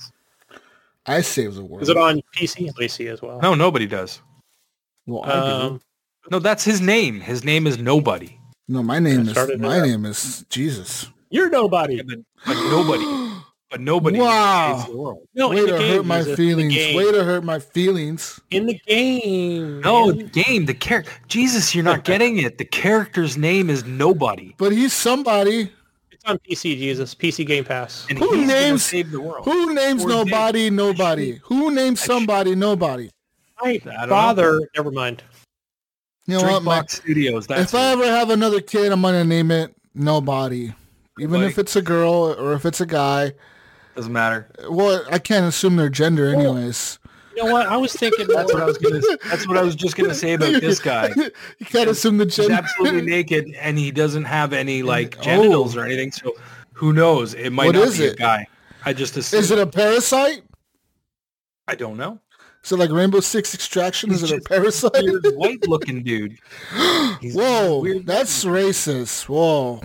I 1.06 1.22
save 1.22 1.56
the 1.56 1.64
world. 1.64 1.84
Is 1.84 1.89
it 1.89 1.98
on 1.98 2.22
PC? 2.36 2.66
Let 2.68 2.78
me 2.78 2.88
see 2.88 3.08
as 3.08 3.22
well. 3.22 3.39
No, 3.41 3.54
nobody 3.54 3.86
does. 3.86 4.22
Well, 5.06 5.24
I 5.26 5.46
do. 5.46 5.52
Um, 5.52 5.82
No, 6.32 6.39
that's 6.39 6.64
his 6.64 6.82
name. 6.82 7.20
His 7.20 7.43
name 7.43 7.68
is 7.68 7.78
Nobody. 7.78 8.39
No, 8.68 8.82
my 8.82 8.98
name 8.98 9.28
is 9.30 9.38
my 9.60 9.80
name 9.86 10.06
is 10.06 10.43
Jesus. 10.50 11.08
you're 11.30 11.50
nobody. 11.52 12.02
But, 12.02 12.18
but 12.48 12.56
nobody. 12.72 13.06
But 13.70 13.82
nobody 13.82 14.20
Wow. 14.20 14.78
saves 14.78 14.89
the 14.91 14.98
world. 14.98 15.28
No, 15.36 15.50
Way 15.50 15.58
to 15.58 15.62
the 15.74 15.78
game, 15.78 15.91
hurt 15.98 16.06
my 16.06 16.18
Jesus, 16.20 16.28
in 16.28 16.32
the 16.32 16.38
feelings. 16.38 16.96
Way 16.96 17.12
to 17.12 17.24
hurt 17.24 17.43
my 17.43 17.60
feelings. 17.60 18.39
in 18.50 18.66
the 18.66 18.80
game. 18.88 19.82
No, 19.82 20.12
the 20.12 20.24
game, 20.24 20.66
the 20.66 20.74
character. 20.74 21.12
Jesus, 21.28 21.76
you're 21.76 21.84
not 21.84 22.04
getting 22.06 22.38
it. 22.38 22.58
The 22.58 22.66
character's 22.66 23.38
name 23.38 23.70
is 23.70 23.84
Nobody. 23.86 24.56
But 24.58 24.72
he's 24.72 24.93
somebody. 24.93 25.72
It's 26.26 26.32
on 26.32 26.40
PC. 26.40 26.78
Jesus, 26.78 27.14
PC 27.16 27.46
Game 27.46 27.64
Pass. 27.64 28.06
And 28.10 28.18
Who 28.18 28.46
names- 28.46 28.84
save 28.84 29.12
the 29.12 29.20
world. 29.22 29.46
Who 29.46 29.74
names 29.74 30.04
Or 30.04 30.10
nobody 30.10 30.70
nobody? 30.70 31.40
Who 31.44 31.72
names 31.72 32.02
somebody 32.02 32.56
nobody? 32.56 33.10
My 33.62 33.70
I 33.70 33.78
don't 33.78 34.10
father. 34.10 34.62
Never 34.76 34.92
mind. 34.92 35.24
You 36.28 36.40
know 36.40 36.44
what, 36.44 36.64
man? 36.64 36.88
Studios. 36.88 37.48
That's 37.48 37.74
If 37.74 37.80
I 37.80 37.92
ever 37.92 38.06
have 38.06 38.30
another 38.32 38.60
kid, 38.60 38.92
I'm 38.92 39.02
gonna 39.02 39.24
name 39.24 39.52
it 39.52 39.76
nobody. 39.94 40.74
Even 41.20 41.34
Nobody. 41.34 41.46
if 41.52 41.60
it's 41.60 41.76
a 41.76 41.82
girl 41.82 42.36
or 42.38 42.54
if 42.54 42.66
it's 42.66 42.82
a 42.82 42.86
guy. 42.86 43.34
doesn't 43.96 44.12
matter. 44.12 44.50
Well, 44.70 45.06
I 45.10 45.20
can't 45.20 45.46
assume 45.46 45.78
their 45.78 45.88
gender 45.90 46.28
anyways. 46.28 47.00
You 47.36 47.44
know 47.44 47.52
what? 47.52 47.68
I 47.68 47.78
was 47.78 47.94
thinking. 47.94 48.28
That's 48.28 48.54
what 48.54 48.62
I 48.62 48.66
was 48.66 48.78
gonna. 48.78 49.02
That's 49.26 49.48
what 49.48 49.58
I 49.58 49.64
was 49.64 49.76
just 49.76 49.98
gonna 49.98 50.14
say 50.16 50.34
about 50.34 50.62
this 50.62 50.80
guy. 50.80 51.10
you 51.16 51.66
can't 51.66 51.90
assume 51.90 52.18
the 52.18 52.26
He's 52.26 52.50
absolutely 52.50 53.02
naked, 53.10 53.54
and 53.60 53.78
he 53.78 53.92
doesn't 53.92 54.26
have 54.26 54.54
any 54.54 54.84
like 54.84 55.18
oh. 55.20 55.22
genitals 55.22 55.76
Oh. 55.76 55.82
or 55.82 55.86
anything. 55.86 56.12
So 56.12 56.36
who 56.74 56.94
knows? 56.94 57.34
It 57.34 57.52
might 57.52 57.68
What 57.68 57.76
not 57.76 57.88
is 57.90 57.98
be 58.00 58.08
a 58.08 58.16
guy. 58.16 58.48
I 58.86 58.94
just 58.94 59.18
assume. 59.18 59.40
Is 59.40 59.52
it 59.52 59.60
a 59.60 59.68
parasite? 59.68 60.44
I 61.68 61.76
don't 61.76 61.98
know. 61.98 62.20
Is 62.64 62.72
it 62.72 62.78
like 62.78 62.90
Rainbow 62.92 63.20
Six 63.20 63.54
Extraction? 63.54 64.12
Is 64.12 64.24
it 64.24 64.32
a 64.32 64.36
just 64.38 64.48
parasite? 64.48 64.92
Weird 64.96 65.26
white 65.36 65.68
looking 65.68 66.04
dude. 66.04 66.38
He's 67.22 67.36
Whoa, 67.36 67.80
weird. 67.80 68.06
that's 68.06 68.44
racist. 68.46 69.28
Whoa. 69.30 69.82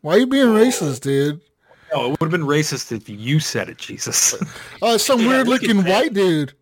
Why 0.00 0.16
are 0.16 0.18
you 0.18 0.26
being 0.26 0.48
racist, 0.48 1.00
dude? 1.00 1.40
No, 1.92 2.06
it 2.06 2.10
would 2.10 2.20
have 2.20 2.30
been 2.30 2.42
racist 2.46 2.92
if 2.92 3.08
you 3.08 3.40
said 3.40 3.68
it, 3.68 3.78
Jesus. 3.78 4.34
Oh, 4.82 4.94
it's 4.94 5.04
some 5.04 5.20
Yeah, 5.20 5.28
weird 5.28 5.48
looking 5.48 5.84
white 5.84 6.12
dude. 6.14 6.52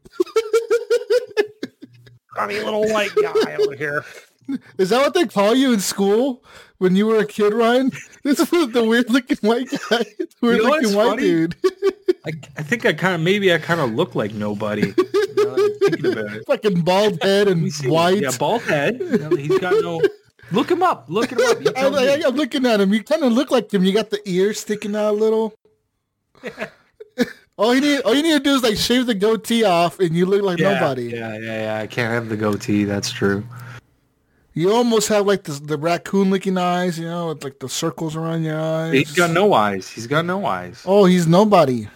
Funny 2.35 2.61
little 2.61 2.89
white 2.93 3.11
guy 3.21 3.57
over 3.57 3.75
here. 3.75 4.05
Is 4.79 4.91
that 4.91 5.01
what 5.01 5.13
they 5.13 5.27
call 5.27 5.55
you 5.55 5.73
in 5.73 5.81
school 5.81 6.43
when 6.79 6.97
you 6.97 7.07
were 7.07 7.19
a 7.19 7.27
kid, 7.27 7.53
Ryan? 7.53 7.91
This 8.25 8.41
is 8.41 8.51
the 8.73 8.85
weird 8.85 9.09
looking 9.11 9.39
white 9.43 9.69
guy. 9.91 10.05
The 10.19 10.27
weird 10.43 10.63
know 10.63 10.71
looking 10.71 10.95
white 10.95 11.07
funny? 11.11 11.23
dude. 11.23 11.57
I, 12.27 12.33
I 12.57 12.63
think 12.63 12.85
I 12.87 12.93
kind 12.93 13.15
of 13.15 13.21
maybe 13.21 13.53
I 13.53 13.59
kind 13.59 13.81
of 13.81 13.93
look 13.93 14.15
like 14.15 14.33
nobody. 14.35 14.83
now 14.83 14.93
that 14.97 15.79
I'm 15.83 15.91
thinking 15.91 16.13
about 16.13 16.33
it. 16.37 16.47
Fucking 16.47 16.81
bald 16.83 17.23
head 17.23 17.49
and 17.49 17.73
white. 17.85 18.21
Yeah, 18.23 18.31
bald 18.39 18.63
head. 18.63 19.01
He's 19.37 19.59
got 19.59 19.83
no. 19.83 20.01
Look 20.51 20.71
him 20.71 20.83
up. 20.83 21.07
Look 21.09 21.31
him 21.31 21.39
up. 21.41 21.59
I, 21.77 21.87
I, 21.87 22.23
I'm 22.27 22.35
looking 22.35 22.67
at 22.67 22.81
him. 22.81 22.93
You 22.93 23.03
kind 23.03 23.23
of 23.23 23.33
look 23.33 23.51
like 23.51 23.73
him. 23.73 23.85
You 23.85 23.93
got 23.93 24.11
the 24.11 24.21
ears 24.25 24.61
sticking 24.61 24.97
out 24.97 25.11
a 25.11 25.17
little. 25.17 25.55
all 27.57 27.75
you 27.75 27.81
need, 27.81 28.01
all 28.03 28.15
you 28.15 28.23
need 28.23 28.33
to 28.33 28.41
do 28.41 28.55
is 28.55 28.63
like 28.63 28.77
shave 28.77 29.07
the 29.07 29.15
goatee 29.15 29.65
off, 29.65 30.01
and 30.01 30.15
you 30.15 30.27
look 30.27 30.43
like 30.43 30.59
yeah, 30.59 30.75
nobody. 30.75 31.05
Yeah, 31.05 31.37
yeah, 31.39 31.63
yeah. 31.63 31.79
I 31.83 31.87
can't 31.87 32.13
have 32.13 32.29
the 32.29 32.37
goatee. 32.37 32.85
That's 32.85 33.11
true. 33.11 33.45
You 34.55 34.73
almost 34.73 35.09
have 35.09 35.27
like 35.27 35.45
the 35.45 35.53
the 35.53 35.77
raccoon 35.77 36.31
looking 36.31 36.57
eyes. 36.57 36.99
You 36.99 37.07
know, 37.07 37.29
with 37.29 37.45
like 37.45 37.59
the 37.59 37.69
circles 37.69 38.17
around 38.17 38.43
your 38.43 38.61
eyes. 38.61 38.93
He's 38.93 39.13
got 39.13 39.31
no 39.31 39.53
eyes. 39.53 39.89
He's 39.89 40.07
got 40.07 40.25
no 40.25 40.47
eyes. 40.47 40.83
Oh, 40.87 41.05
he's 41.05 41.27
nobody. 41.27 41.89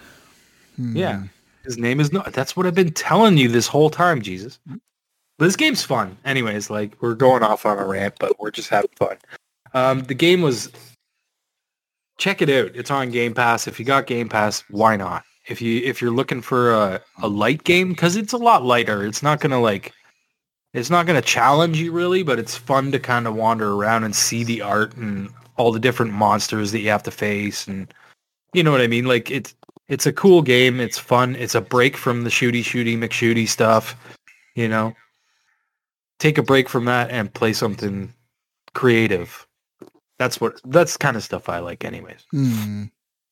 Hmm. 0.77 0.97
Yeah. 0.97 1.23
His 1.65 1.79
name 1.79 2.01
is 2.01 2.13
no. 2.13 2.23
That's 2.33 2.57
what 2.57 2.67
I've 2.67 2.75
been 2.75 2.93
telling 2.93 3.39
you 3.39 3.49
this 3.49 3.67
whole 3.67 3.91
time, 3.91 4.21
Jesus. 4.21 4.59
This 5.39 5.57
game's 5.57 5.83
fun. 5.83 6.17
Anyways, 6.25 6.71
like 6.71 7.01
we're 7.01 7.15
going 7.15 7.43
off 7.43 7.67
on 7.67 7.79
a 7.79 7.85
rant, 7.85 8.15
but 8.19 8.39
we're 8.39 8.51
just 8.51 8.69
having 8.69 8.91
fun. 8.97 9.17
Um, 9.75 10.03
the 10.03 10.15
game 10.15 10.43
was. 10.43 10.71
Check 12.19 12.43
it 12.43 12.51
out. 12.51 12.77
It's 12.77 12.91
on 12.91 13.11
Game 13.11 13.35
Pass. 13.35 13.67
If 13.67 13.81
you 13.81 13.87
got 13.87 14.07
Game 14.07 14.29
Pass, 14.29 14.63
why 14.71 14.97
not? 14.97 15.25
If 15.49 15.61
you 15.61 15.81
if 15.83 16.01
you're 16.01 16.13
looking 16.13 16.43
for 16.43 16.73
a, 16.73 17.01
a 17.21 17.27
light 17.27 17.65
game, 17.65 17.89
because 17.89 18.17
it's 18.17 18.33
a 18.33 18.39
lot 18.39 18.65
lighter. 18.65 19.05
It's 19.05 19.23
not 19.23 19.41
gonna 19.41 19.61
like. 19.61 19.93
It's 20.73 20.91
not 20.91 21.07
gonna 21.07 21.23
challenge 21.23 21.79
you 21.79 21.91
really, 21.91 22.23
but 22.23 22.39
it's 22.39 22.57
fun 22.57 22.93
to 22.93 22.99
kind 22.99 23.27
of 23.27 23.35
wander 23.35 23.73
around 23.73 24.05
and 24.05 24.15
see 24.15 24.45
the 24.45 24.63
art 24.63 24.97
and 24.97 25.31
all 25.57 25.73
the 25.73 25.81
different 25.81 26.13
monsters 26.13 26.73
that 26.73 26.81
you 26.81 26.91
have 26.91 27.03
to 27.05 27.11
face, 27.11 27.67
and 27.67 27.93
you 28.53 28.63
know 28.63 28.71
what 28.71 28.81
I 28.81 28.87
mean. 28.87 29.07
Like 29.07 29.31
it's 29.31 29.55
it's 29.89 30.07
a 30.07 30.13
cool 30.13 30.43
game. 30.43 30.81
It's 30.81 30.99
fun. 30.99 31.35
It's 31.37 31.55
a 31.55 31.61
break 31.61 31.97
from 31.97 32.25
the 32.25 32.31
shooty 32.31 32.61
shooty 32.61 32.97
McShooty 32.97 33.49
stuff. 33.49 33.97
You 34.55 34.69
know, 34.69 34.95
take 36.23 36.39
a 36.39 36.43
break 36.43 36.69
from 36.69 36.85
that 36.85 37.11
and 37.11 37.35
play 37.35 37.53
something 37.53 38.13
creative. 38.75 39.47
That's 40.19 40.41
what 40.41 40.61
that's 40.65 40.97
kind 40.97 41.17
of 41.17 41.25
stuff 41.25 41.49
I 41.49 41.59
like, 41.59 41.85
anyways. 41.85 42.25
Hmm. 42.31 42.85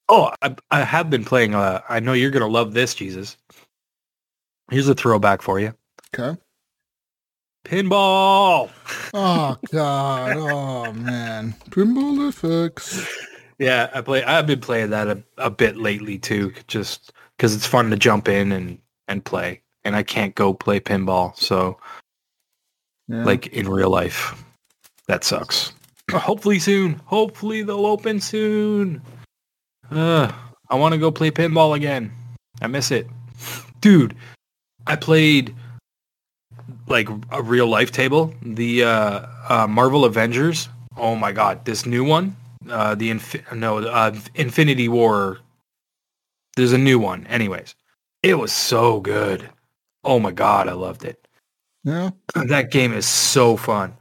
Oh, 0.09 0.33
I, 0.43 0.57
I 0.73 0.83
have 0.83 1.09
been 1.09 1.25
playing. 1.25 1.55
Uh, 1.55 1.83
I 1.89 2.01
know 2.01 2.15
you're 2.15 2.33
gonna 2.33 2.49
love 2.49 2.75
this, 2.75 2.95
Jesus. 2.95 3.37
Here's 4.71 4.89
a 4.89 4.95
throwback 4.95 5.41
for 5.41 5.61
you. 5.61 5.73
Okay. 6.13 6.39
Pinball. 7.65 8.71
Oh 9.15 9.57
God. 9.73 10.37
Oh 10.37 10.93
man. 10.93 11.55
Pinball 11.71 12.29
effects. 12.29 13.07
Yeah, 13.61 13.89
I 13.95 14.01
play. 14.01 14.25
I've 14.25 14.49
been 14.49 14.61
playing 14.61 14.91
that 14.91 15.07
a, 15.07 15.23
a 15.39 15.51
bit 15.51 15.77
lately 15.77 16.19
too, 16.19 16.53
just 16.67 17.13
because 17.37 17.55
it's 17.55 17.67
fun 17.67 17.91
to 17.91 17.97
jump 17.97 18.29
in 18.29 18.51
and 18.51 18.79
and 19.07 19.25
play. 19.25 19.63
And 19.85 19.95
I 19.95 20.03
can't 20.03 20.35
go 20.35 20.53
play 20.53 20.81
pinball, 20.81 21.37
so 21.37 21.79
Yeah. 23.11 23.25
like 23.25 23.49
in 23.49 23.69
real 23.69 23.91
life. 23.91 24.41
That 25.09 25.25
sucks. 25.25 25.73
Hopefully 26.13 26.61
soon. 26.61 27.01
Hopefully 27.07 27.63
they'll 27.63 27.87
open 27.87 28.21
soon. 28.21 29.03
Uh, 29.91 30.31
I 30.69 30.77
want 30.77 30.93
to 30.93 30.99
go 30.99 31.11
play 31.11 31.31
pinball 31.33 31.75
again. 31.77 32.13
I 32.63 32.69
miss 32.69 32.91
it. 32.93 33.09
Dude, 33.81 34.15
I 34.87 34.95
played 34.95 35.55
like 36.87 37.09
a 37.33 37.43
real 37.43 37.67
life 37.67 37.91
table. 37.91 38.33
The 38.43 38.85
uh, 38.85 39.27
uh, 39.49 39.67
Marvel 39.67 40.05
Avengers. 40.05 40.69
Oh 40.97 41.17
my 41.17 41.33
god, 41.33 41.65
this 41.65 41.87
new 41.87 42.05
one. 42.05 42.37
Uh, 42.69 42.95
the 42.95 43.11
Infi- 43.11 43.57
no, 43.57 43.79
uh, 43.79 44.15
Infinity 44.35 44.89
War. 44.89 45.39
There's 46.57 46.73
a 46.73 46.79
new 46.79 46.99
one. 46.99 47.27
Anyways, 47.27 47.75
it 48.23 48.35
was 48.35 48.53
so 48.53 49.01
good. 49.01 49.49
Oh 50.05 50.21
my 50.21 50.31
god, 50.31 50.69
I 50.69 50.73
loved 50.73 51.05
it. 51.05 51.27
Yeah. 51.85 52.11
Uh, 52.35 52.45
that 52.47 52.71
game 52.71 52.93
is 52.93 53.07
so 53.07 53.57
fun. 53.57 53.97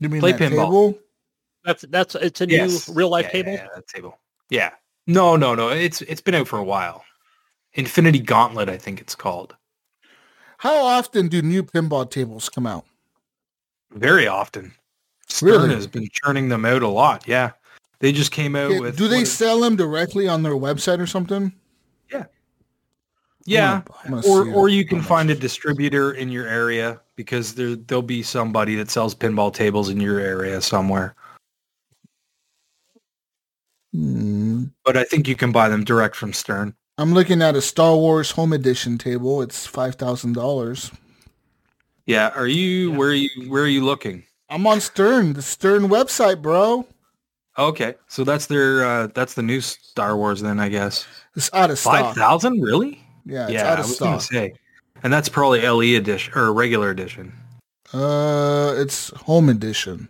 You 0.00 0.08
mean 0.08 0.20
Play 0.20 0.32
that 0.32 0.40
pinball. 0.40 0.64
table? 0.64 0.98
That's 1.64 1.82
that's 1.88 2.14
it's 2.14 2.40
a 2.40 2.46
new 2.46 2.78
real 2.92 3.08
life 3.10 3.26
Yeah, 3.26 3.30
table. 3.32 3.52
Yeah, 3.52 3.66
that 3.74 3.86
table. 3.88 4.18
Yeah. 4.50 4.70
No, 5.06 5.36
no, 5.36 5.54
no. 5.54 5.70
It's 5.70 6.02
it's 6.02 6.20
been 6.20 6.34
out 6.34 6.48
for 6.48 6.58
a 6.58 6.64
while. 6.64 7.04
Infinity 7.74 8.20
Gauntlet, 8.20 8.68
I 8.68 8.76
think 8.76 9.00
it's 9.00 9.14
called. 9.14 9.54
How 10.58 10.74
often 10.76 11.28
do 11.28 11.42
new 11.42 11.62
pinball 11.62 12.10
tables 12.10 12.48
come 12.48 12.66
out? 12.66 12.84
Very 13.92 14.26
often. 14.26 14.72
Stern 15.28 15.48
Really? 15.62 15.74
has 15.74 15.86
been 15.86 16.08
churning 16.12 16.48
them 16.48 16.64
out 16.64 16.82
a 16.82 16.88
lot. 16.88 17.26
Yeah. 17.28 17.52
They 18.00 18.12
just 18.12 18.32
came 18.32 18.54
out 18.56 18.70
Okay, 18.70 18.80
with 18.80 18.96
do 18.96 19.08
they 19.08 19.24
sell 19.24 19.60
them 19.60 19.76
directly 19.76 20.28
on 20.28 20.42
their 20.42 20.54
website 20.54 21.00
or 21.00 21.06
something? 21.06 21.52
Yeah. 23.48 23.82
I'm 24.04 24.10
gonna 24.10 24.26
Or 24.26 24.44
see 24.44 24.50
or 24.52 24.62
how 24.62 24.66
you 24.66 24.84
can 24.84 25.00
find 25.00 25.30
a 25.30 25.34
distributor 25.34 26.12
in 26.12 26.28
your 26.28 26.46
area 26.46 27.00
because 27.16 27.54
there 27.54 27.76
there'll 27.76 28.02
be 28.02 28.22
somebody 28.22 28.74
that 28.76 28.90
sells 28.90 29.14
pinball 29.14 29.52
tables 29.52 29.88
in 29.88 30.00
your 30.00 30.20
area 30.20 30.60
somewhere. 30.60 31.14
Hmm. 33.94 34.64
But 34.84 34.96
I 34.96 35.04
think 35.04 35.26
you 35.26 35.34
can 35.34 35.50
buy 35.50 35.68
them 35.68 35.82
direct 35.82 36.14
from 36.14 36.32
Stern. 36.32 36.74
I'm 36.98 37.14
looking 37.14 37.40
at 37.40 37.56
a 37.56 37.62
Star 37.62 37.96
Wars 37.96 38.32
Home 38.32 38.52
Edition 38.52 38.98
table. 38.98 39.40
It's 39.40 39.66
five 39.66 39.94
thousand 39.94 40.34
dollars. 40.34 40.90
Yeah. 42.06 42.30
Are 42.34 42.46
you 42.46 42.92
where 42.92 43.10
are 43.10 43.14
you 43.14 43.30
where 43.48 43.62
are 43.62 43.68
you 43.68 43.84
looking? 43.84 44.24
I'm 44.50 44.66
on 44.66 44.80
Stern, 44.80 45.32
the 45.32 45.42
Stern 45.42 45.84
website, 45.84 46.42
bro. 46.42 46.86
Okay. 47.58 47.94
So 48.08 48.24
that's 48.24 48.46
their 48.46 48.84
uh 48.84 49.06
that's 49.14 49.34
the 49.34 49.42
new 49.42 49.60
Star 49.60 50.16
Wars 50.16 50.42
then 50.42 50.60
I 50.60 50.68
guess. 50.68 51.06
It's 51.34 51.50
out 51.54 51.70
of 51.70 51.78
stock. 51.78 52.14
thousand, 52.14 52.60
really? 52.60 53.00
Yeah, 53.28 53.44
it's 53.44 53.52
yeah, 53.52 53.70
out 53.70 53.78
I 53.78 53.82
of 53.82 53.88
was 53.88 53.98
gonna 53.98 54.20
stock. 54.20 54.32
say, 54.32 54.54
and 55.02 55.12
that's 55.12 55.28
probably 55.28 55.60
LE 55.66 55.96
edition 55.96 56.32
or 56.34 56.52
regular 56.52 56.90
edition. 56.90 57.32
Uh, 57.92 58.74
it's 58.76 59.10
Home 59.10 59.48
Edition. 59.48 60.08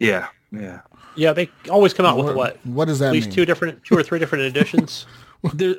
Yeah, 0.00 0.28
yeah. 0.52 0.80
Yeah, 1.16 1.32
they 1.32 1.48
always 1.70 1.94
come 1.94 2.04
out 2.04 2.16
with 2.18 2.34
what? 2.36 2.58
What 2.66 2.86
does 2.86 2.98
that 2.98 3.06
At 3.08 3.12
least 3.12 3.28
mean? 3.28 3.36
two 3.36 3.44
different, 3.46 3.82
two 3.84 3.96
or 3.96 4.02
three 4.02 4.18
different 4.18 4.44
editions. 4.44 5.06
There, 5.54 5.76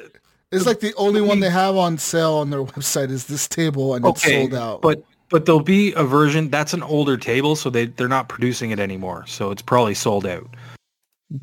It's 0.51 0.65
like 0.65 0.79
the 0.79 0.93
only 0.95 1.19
one 1.19 1.41
they 1.41 1.49
have 1.49 1.75
on 1.75 1.97
sale 1.97 2.35
on 2.35 2.51
their 2.51 2.63
website 2.75 3.09
is 3.09 3.25
this 3.25 3.47
table, 3.47 3.95
and 3.95 4.05
it's 4.05 4.23
sold 4.23 4.53
out. 4.53 4.81
but 4.81 5.03
but 5.29 5.45
there'll 5.45 5.59
be 5.61 5.93
a 5.93 6.03
version 6.03 6.49
that's 6.49 6.73
an 6.73 6.83
older 6.83 7.17
table, 7.17 7.55
so 7.55 7.69
they 7.69 7.85
they're 7.87 8.07
not 8.07 8.29
producing 8.29 8.71
it 8.71 8.79
anymore, 8.79 9.25
so 9.27 9.51
it's 9.51 9.61
probably 9.61 9.93
sold 9.95 10.25
out. 10.25 10.47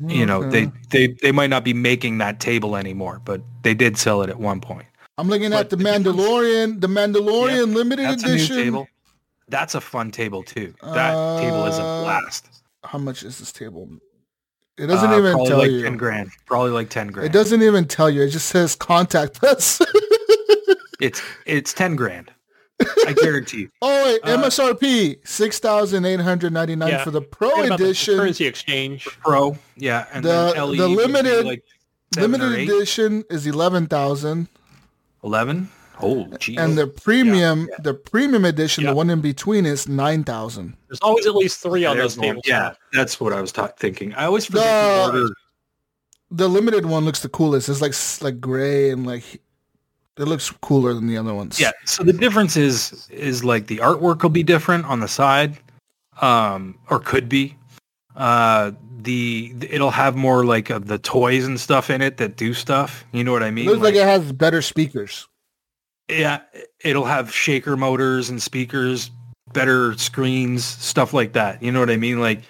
You 0.07 0.25
know, 0.25 0.49
they, 0.49 0.71
they 0.89 1.07
they 1.21 1.31
might 1.31 1.51
not 1.51 1.63
be 1.63 1.73
making 1.73 2.17
that 2.17 2.39
table 2.39 2.75
anymore, 2.75 3.21
but 3.23 3.41
they 3.61 3.75
did 3.75 3.97
sell 3.97 4.23
it 4.23 4.29
at 4.29 4.39
one 4.39 4.59
point. 4.59 4.87
I'm 5.17 5.27
looking 5.29 5.51
but 5.51 5.59
at 5.61 5.69
the 5.69 5.75
the 5.77 5.83
difference- 5.83 6.07
Mandalorian, 6.07 6.81
the 6.81 6.87
Mandalorian 6.87 7.73
limited 7.73 8.05
That's 8.05 8.23
edition. 8.23 8.55
a 8.55 8.57
new 8.59 8.63
table. 8.65 8.87
That's 9.47 9.75
a 9.75 9.81
fun 9.81 10.11
table 10.11 10.43
too. 10.43 10.73
That 10.81 11.39
table 11.39 11.65
is 11.67 11.77
a 11.77 11.81
Uh, 11.83 12.03
blast. 12.03 12.47
How 12.83 12.97
much 12.99 13.23
is 13.23 13.37
this 13.39 13.51
table? 13.51 13.87
It 14.77 14.87
doesn't 14.87 15.09
Uh, 15.09 15.17
even 15.17 15.31
probably 15.33 15.47
tell 15.49 15.57
like 15.59 15.71
you. 15.71 15.83
ten 15.83 15.97
grand. 15.97 16.31
Probably 16.45 16.71
like 16.71 16.89
ten 16.89 17.07
grand. 17.07 17.27
It 17.27 17.31
doesn't 17.31 17.61
even 17.61 17.85
tell 17.87 18.09
you. 18.09 18.23
It 18.23 18.29
just 18.29 18.47
says 18.47 18.75
contact 18.75 19.43
us. 19.43 19.81
It's 21.01 21.21
it's 21.45 21.73
ten 21.73 21.95
grand. 21.97 22.31
I 23.05 23.11
guarantee 23.13 23.57
you. 23.63 23.69
oh 23.81 24.05
wait, 24.05 24.21
Uh, 24.23 24.37
MSRP 24.41 25.17
six 25.27 25.59
thousand 25.59 26.05
eight 26.05 26.21
hundred 26.21 26.53
ninety 26.53 26.75
nine 26.75 26.89
Yeah. 26.89 27.03
for 27.03 27.11
the 27.11 27.21
Pro 27.21 27.49
Forget 27.49 27.65
about 27.65 27.79
the 27.79 27.85
edition. 27.85 28.15
currency 28.17 28.45
exchange. 28.45 29.03
Pro, 29.21 29.57
yeah, 29.75 30.05
and 30.13 30.23
The- 30.23 30.29
then 30.53 30.55
LE 30.69 30.77
the 30.77 30.87
limited- 30.87 31.45
like 31.45 31.63
Limited 32.17 32.53
edition 32.53 33.25
is 33.29 33.45
eleven 33.45 33.87
thousand, 33.87 34.47
eleven. 35.25 35.69
Oh, 36.01 36.25
geez. 36.39 36.57
and 36.57 36.77
the 36.77 36.87
premium, 36.87 37.69
yeah. 37.71 37.77
the 37.79 37.93
premium 37.93 38.43
edition, 38.43 38.83
Yeah. 38.83 38.89
the 38.89 38.95
one 38.97 39.09
in 39.09 39.21
between, 39.21 39.65
is 39.65 39.87
nine 39.87 40.23
thousand. 40.25 40.75
There's 40.87 40.99
always 40.99 41.25
at 41.25 41.35
least 41.35 41.61
three 41.61 41.85
on 41.85 41.95
There's 41.97 42.15
those 42.15 42.21
tables. 42.23 42.43
Yeah, 42.45 42.73
that's 42.91 43.19
what 43.19 43.31
I 43.31 43.39
was 43.39 43.51
ta- 43.53 43.67
thinking. 43.77 44.13
I 44.13 44.25
always 44.25 44.45
forget 44.45 44.63
No. 44.65 45.11
to 45.11 45.17
order. 45.19 45.33
The 46.31 46.49
limited 46.49 46.85
one 46.85 47.05
looks 47.05 47.21
the 47.21 47.29
coolest. 47.29 47.69
It's 47.69 47.81
like 47.81 47.93
like 48.21 48.41
gray 48.41 48.89
and 48.89 49.05
like 49.07 49.23
it 50.17 50.23
looks 50.23 50.49
cooler 50.61 50.93
than 50.93 51.07
the 51.07 51.17
other 51.17 51.33
ones. 51.33 51.59
Yeah, 51.61 51.71
so 51.85 52.03
the 52.03 52.13
difference 52.13 52.57
is 52.57 53.07
is 53.09 53.43
like 53.45 53.67
the 53.67 53.77
artwork 53.77 54.21
will 54.21 54.29
be 54.31 54.43
different 54.43 54.85
on 54.85 54.99
the 54.99 55.07
side, 55.07 55.57
um, 56.21 56.77
or 56.89 56.99
could 56.99 57.29
be. 57.29 57.55
Uh, 58.15 58.71
the 59.01 59.53
it'll 59.69 59.91
have 59.91 60.15
more 60.15 60.45
like 60.45 60.69
of 60.69 60.87
the 60.87 60.97
toys 60.97 61.45
and 61.45 61.59
stuff 61.59 61.89
in 61.89 62.01
it 62.01 62.17
that 62.17 62.37
do 62.37 62.53
stuff. 62.53 63.05
You 63.11 63.23
know 63.23 63.31
what 63.31 63.43
I 63.43 63.51
mean? 63.51 63.65
it 63.67 63.71
looks 63.71 63.83
like, 63.83 63.95
it 63.95 64.03
has 64.03 64.31
better 64.31 64.61
speakers. 64.61 65.27
Yeah, 66.09 66.39
it'll 66.81 67.05
have 67.05 67.33
shaker 67.33 67.75
motors 67.77 68.29
and 68.29 68.41
speakers, 68.41 69.11
better 69.53 69.97
screens, 69.97 70.63
stuff 70.63 71.13
like 71.13 71.33
that. 71.33 71.61
You 71.61 71.71
know 71.71 71.79
what 71.79 71.89
I 71.89 71.97
mean? 71.97 72.19
Like 72.19 72.41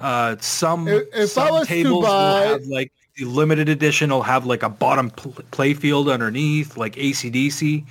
uh 0.00 0.36
some 0.40 0.86
If- 0.88 1.08
if 1.14 1.30
some 1.30 1.64
tables 1.64 2.04
buy- 2.04 2.40
will 2.44 2.48
have 2.52 2.62
like 2.66 2.92
the 3.16 3.24
limited 3.24 3.68
edition 3.68 4.10
will 4.10 4.22
have 4.22 4.46
like 4.46 4.62
a 4.62 4.68
bottom 4.68 5.10
pl- 5.10 5.32
play 5.50 5.74
field 5.74 6.08
underneath, 6.08 6.76
like 6.76 6.94
ACDC. 6.96 7.84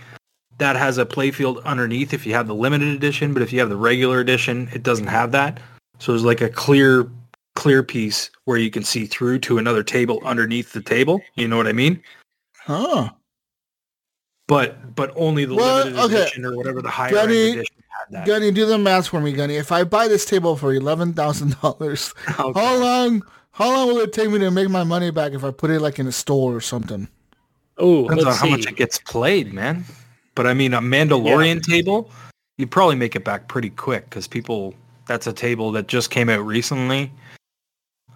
That 0.60 0.76
has 0.76 0.98
a 0.98 1.06
play 1.06 1.32
field 1.32 1.60
underneath 1.66 2.14
if 2.14 2.26
you 2.26 2.34
have 2.34 2.48
the 2.48 2.56
limited 2.56 2.88
edition, 2.90 3.34
but 3.34 3.44
if 3.44 3.52
you 3.54 3.60
have 3.60 3.70
the 3.70 3.76
regular 3.76 4.20
edition, 4.20 4.70
it 4.74 4.84
doesn't 4.84 5.08
have 5.08 5.32
that. 5.34 5.60
So 6.00 6.12
there's 6.12 6.24
like 6.26 6.42
a 6.42 6.50
clear 6.50 7.10
clear 7.56 7.82
piece 7.84 8.30
where 8.46 8.58
you 8.58 8.70
can 8.70 8.84
see 8.84 9.06
through 9.08 9.40
to 9.40 9.58
another 9.58 9.82
table 9.84 10.22
underneath 10.24 10.72
the 10.74 10.82
table. 10.82 11.22
You 11.36 11.48
know 11.48 11.58
what 11.58 11.68
I 11.68 11.74
mean? 11.74 12.02
Huh. 12.60 13.10
but 14.48 14.96
but 14.96 15.12
only 15.16 15.46
the 15.46 15.56
Well, 15.56 15.78
limited 15.86 16.00
okay. 16.00 16.22
edition 16.22 16.46
or 16.46 16.56
whatever 16.56 16.82
the 16.82 16.90
higher 16.90 17.12
Gunny- 17.12 17.36
end 17.52 17.54
edition 17.60 17.76
had 17.90 18.14
that. 18.14 18.28
Gunny, 18.28 18.52
do 18.52 18.66
the 18.66 18.78
math 18.78 19.08
for 19.08 19.20
me, 19.22 19.32
Gunny. 19.34 19.56
If 19.56 19.72
I 19.72 19.84
buy 19.84 20.08
this 20.08 20.26
table 20.26 20.56
for 20.56 20.74
eleven 20.74 21.14
thousand 21.14 21.56
dollars, 21.62 22.14
Okay. 22.40 22.60
how 22.60 22.76
long 22.78 23.24
how 23.52 23.72
long 23.72 23.88
will 23.88 24.00
it 24.00 24.14
take 24.14 24.30
me 24.30 24.40
to 24.40 24.52
make 24.52 24.70
my 24.70 24.84
money 24.84 25.10
back 25.12 25.32
if 25.34 25.44
I 25.44 25.52
put 25.52 25.70
it 25.72 25.80
like 25.82 25.98
in 26.00 26.08
a 26.08 26.12
store 26.12 26.56
or 26.56 26.62
something? 26.62 27.08
Oh, 27.80 28.04
Depends 28.04 28.26
let's 28.26 28.36
on 28.36 28.40
how 28.40 28.46
see. 28.56 28.62
much 28.62 28.72
it 28.72 28.76
gets 28.76 28.98
played, 29.00 29.54
man. 29.54 29.84
But 30.36 30.46
I 30.48 30.54
mean, 30.54 30.74
a 30.74 30.82
Mandalorian 30.82 31.64
table, 31.64 32.12
you 32.58 32.68
probably 32.68 32.96
make 32.96 33.16
it 33.16 33.24
back 33.24 33.48
pretty 33.48 33.70
quick 33.72 34.10
because 34.10 34.28
people. 34.28 34.76
That's 35.08 35.28
a 35.28 35.34
table 35.34 35.72
that 35.74 35.88
just 35.88 36.12
came 36.12 36.30
out 36.30 36.46
recently, 36.46 37.12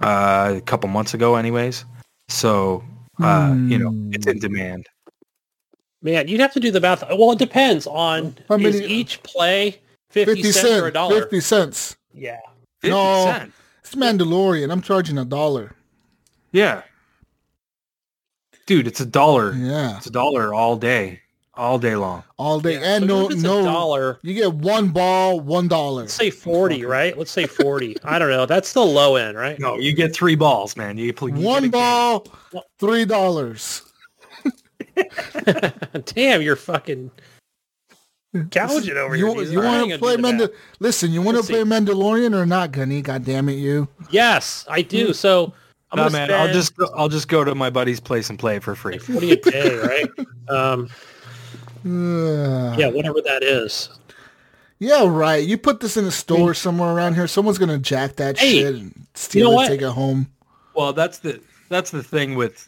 uh, 0.01 0.55
a 0.57 0.61
couple 0.61 0.89
months 0.89 1.13
ago, 1.13 1.35
anyways. 1.35 1.85
So 2.27 2.83
uh, 3.21 3.55
you 3.67 3.77
know, 3.77 3.91
it's 4.11 4.27
in 4.27 4.39
demand. 4.39 4.87
Man, 6.01 6.27
you'd 6.27 6.39
have 6.41 6.53
to 6.53 6.59
do 6.59 6.71
the 6.71 6.79
math. 6.81 7.03
Well, 7.09 7.31
it 7.31 7.39
depends 7.39 7.85
on 7.87 8.35
How 8.49 8.55
is 8.55 8.81
many- 8.81 8.85
each 8.93 9.21
play 9.23 9.79
50, 10.09 10.35
Fifty 10.35 10.51
cents 10.51 10.81
or 10.81 10.87
a 10.87 10.91
dollar. 10.91 11.21
Fifty 11.21 11.39
cents. 11.39 11.95
Yeah. 12.13 12.39
Fifty 12.81 12.89
No. 12.95 13.25
cent. 13.25 13.53
It's 13.81 13.95
Mandalorian. 13.95 14.71
I'm 14.71 14.81
charging 14.81 15.17
a 15.17 15.25
dollar. 15.25 15.75
Yeah, 16.51 16.81
dude, 18.65 18.87
it's 18.87 18.99
a 18.99 19.05
dollar. 19.05 19.53
Yeah, 19.53 19.97
It's 19.97 20.07
a 20.07 20.11
dollar 20.11 20.53
all 20.53 20.75
day, 20.75 21.21
all 21.61 21.77
day 21.77 21.95
long. 21.95 22.23
all 22.39 22.59
day 22.59 22.73
Yeah, 22.73 22.95
and 22.95 23.03
so 23.03 23.07
no 23.07 23.29
it's 23.29 23.43
no. 23.43 23.59
a 23.61 23.63
dollar. 23.65 24.19
You 24.23 24.33
get 24.33 24.51
one 24.51 24.89
ball, 24.89 25.39
one 25.39 25.67
dollar. 25.67 26.01
Let's 26.01 26.13
say 26.13 26.31
40, 26.31 26.85
right? 26.85 27.15
Let's 27.15 27.29
say 27.29 27.45
40. 27.45 27.97
I 28.03 28.17
don't 28.17 28.31
know. 28.31 28.47
That's 28.47 28.73
the 28.73 28.83
low 28.83 29.15
end, 29.15 29.37
right? 29.37 29.59
No, 29.59 29.77
you 29.77 29.93
get 29.93 30.11
three 30.15 30.33
balls, 30.35 30.75
man. 30.75 30.97
You, 30.97 31.13
play, 31.13 31.31
you 31.31 31.37
One 31.45 31.63
get 31.63 31.71
game. 31.73 31.81
ball, 31.81 32.25
three 32.79 33.05
dollars. 33.05 33.83
Damn, 36.05 36.41
you're 36.41 36.55
fucking 36.55 37.11
gouging 38.49 38.97
over 38.97 39.15
You, 39.15 39.27
here. 39.27 39.35
Jesus. 39.35 39.53
you 39.53 39.59
want 39.61 39.91
to 39.91 39.97
play 39.99 40.15
do 40.17 40.23
Mandal? 40.23 40.49
Listen, 40.79 41.11
you 41.11 41.21
want 41.21 41.37
to 41.37 41.43
play. 41.43 41.61
Mandalorian 41.61 42.33
or 42.35 42.47
not, 42.47 42.71
Gunny? 42.71 43.03
God 43.03 43.23
damn 43.23 43.49
it, 43.49 43.53
you. 43.53 43.87
Yes, 44.09 44.65
I 44.67 44.81
do. 44.81 45.13
So 45.13 45.53
I'm 45.91 45.97
No, 45.97 46.03
gonna 46.03 46.11
man, 46.11 46.27
spend 46.29 46.41
I'll 46.41 46.53
just 46.53 46.75
go, 46.75 46.89
I'll 46.95 47.09
just 47.09 47.27
go 47.27 47.43
to 47.43 47.53
my 47.53 47.69
buddy's 47.69 47.99
place 47.99 48.31
and 48.31 48.39
play 48.39 48.55
it 48.55 48.63
for 48.63 48.73
free. 48.73 48.93
like 48.93 49.01
40 49.03 49.31
a 49.31 49.35
day, 49.37 49.75
right? 49.75 50.09
Um, 50.49 50.89
Ugh. 51.85 52.79
yeah, 52.79 52.87
whatever 52.87 53.21
that 53.21 53.43
is. 53.43 53.89
Yeah, 54.79 55.05
right. 55.07 55.45
You 55.47 55.57
put 55.57 55.79
this 55.79 55.95
in 55.97 56.05
a 56.05 56.11
store 56.11 56.53
somewhere 56.53 56.89
around 56.95 57.13
here. 57.13 57.27
Someone's 57.27 57.57
gonna 57.59 57.77
jack 57.77 58.15
that 58.15 58.37
Hey, 58.39 58.61
shit 58.61 58.75
and 58.75 59.05
steal 59.13 59.47
know 59.49 59.51
it, 59.53 59.55
what? 59.55 59.67
take 59.67 59.81
it 59.81 59.89
home. 59.89 60.27
Well, 60.75 60.93
that's 60.93 61.19
the 61.19 61.39
that's 61.69 61.91
the 61.91 62.01
thing 62.03 62.35
with 62.35 62.67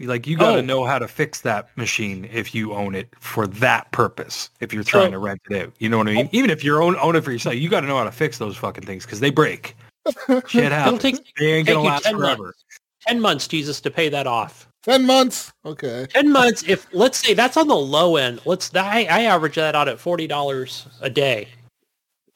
like 0.00 0.26
you 0.26 0.36
got 0.36 0.52
to 0.52 0.58
Oh. 0.58 0.62
know 0.62 0.84
how 0.84 0.98
to 0.98 1.06
fix 1.06 1.42
that 1.42 1.68
machine 1.76 2.28
if 2.32 2.54
you 2.54 2.72
own 2.72 2.94
it 2.94 3.08
for 3.20 3.46
that 3.46 3.92
purpose. 3.92 4.48
If 4.60 4.72
you're 4.72 4.82
trying 4.82 5.08
So- 5.08 5.10
to 5.12 5.18
rent 5.18 5.40
it 5.50 5.62
out, 5.62 5.72
you 5.78 5.88
know 5.90 5.98
what 5.98 6.08
I 6.08 6.14
mean. 6.14 6.26
Oh. 6.26 6.30
Even 6.32 6.50
if 6.50 6.64
you're 6.64 6.82
own 6.82 6.96
own 6.96 7.14
it 7.16 7.22
for 7.22 7.30
yourself, 7.30 7.56
you 7.56 7.68
got 7.68 7.82
to 7.82 7.86
know 7.86 7.98
how 7.98 8.04
to 8.04 8.10
fix 8.12 8.38
those 8.38 8.56
fucking 8.56 8.84
things 8.84 9.04
because 9.04 9.20
they 9.20 9.30
break. 9.30 9.76
Shit 10.48 10.72
happens. 10.72 11.00
take- 11.02 11.34
they 11.38 11.52
ain't 11.52 11.68
gonna 11.68 11.82
last 11.82 12.04
10 12.04 12.16
forever. 12.16 12.42
months. 12.44 12.64
10 13.06 13.20
months, 13.20 13.46
Jesus, 13.46 13.80
to 13.82 13.90
pay 13.90 14.08
that 14.08 14.26
off. 14.26 14.66
Ten 14.82 15.06
months. 15.06 15.52
Okay. 15.64 16.06
10 16.10 16.32
months, 16.32 16.64
if 16.66 16.86
let's 16.92 17.18
say 17.18 17.34
that's 17.34 17.56
on 17.56 17.68
the 17.68 17.76
low 17.76 18.16
end, 18.16 18.40
let's 18.44 18.74
I, 18.74 19.06
I 19.08 19.22
average 19.22 19.54
that 19.54 19.76
out 19.76 19.88
at 19.88 19.98
$40 19.98 20.86
a 21.00 21.10
day. 21.10 21.48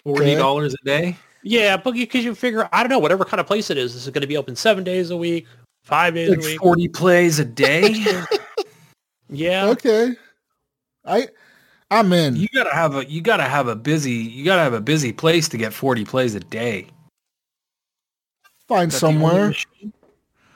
Forty 0.05 0.37
dollars 0.37 0.73
a 0.73 0.85
day. 0.85 1.17
Yeah, 1.43 1.77
but 1.77 1.95
because 1.95 2.25
you 2.25 2.37
figure, 2.37 2.69
I 2.73 2.85
don't 2.85 2.91
know, 2.91 3.01
whatever 3.01 3.25
kind 3.25 3.41
of 3.41 3.47
place 3.49 3.71
it 3.71 3.77
is, 3.77 3.97
is 3.97 4.07
it 4.07 4.15
going 4.15 4.21
to 4.21 4.29
be 4.29 4.37
open 4.37 4.55
seven 4.55 4.85
days 4.85 5.11
a 5.11 5.17
week, 5.17 5.47
five 5.83 6.15
days 6.15 6.33
a 6.33 6.39
week? 6.39 6.61
forty 6.61 6.87
plays 6.87 7.41
a 7.41 7.45
day. 7.45 7.95
Yeah. 9.29 9.67
Okay. 9.67 10.15
I, 11.05 11.29
I'm 11.91 12.13
in. 12.13 12.37
you 12.37 12.49
gotta 12.55 12.75
have 12.75 12.97
a 12.97 13.05
you 13.07 13.21
gotta 13.21 13.45
have 13.45 13.69
a 13.69 13.77
busy 13.77 14.13
you 14.13 14.45
gotta 14.45 14.63
have 14.63 14.73
a 14.73 14.81
busy 14.81 15.13
place 15.13 15.49
to 15.51 15.57
get 15.57 15.73
forty 15.73 16.05
plays 16.05 16.35
a 16.35 16.41
day. 16.41 16.87
Find 18.69 18.93
Is 18.93 19.01
that 19.01 19.07
the 19.07 19.13
only 19.13 19.21
somewhere. 19.21 19.55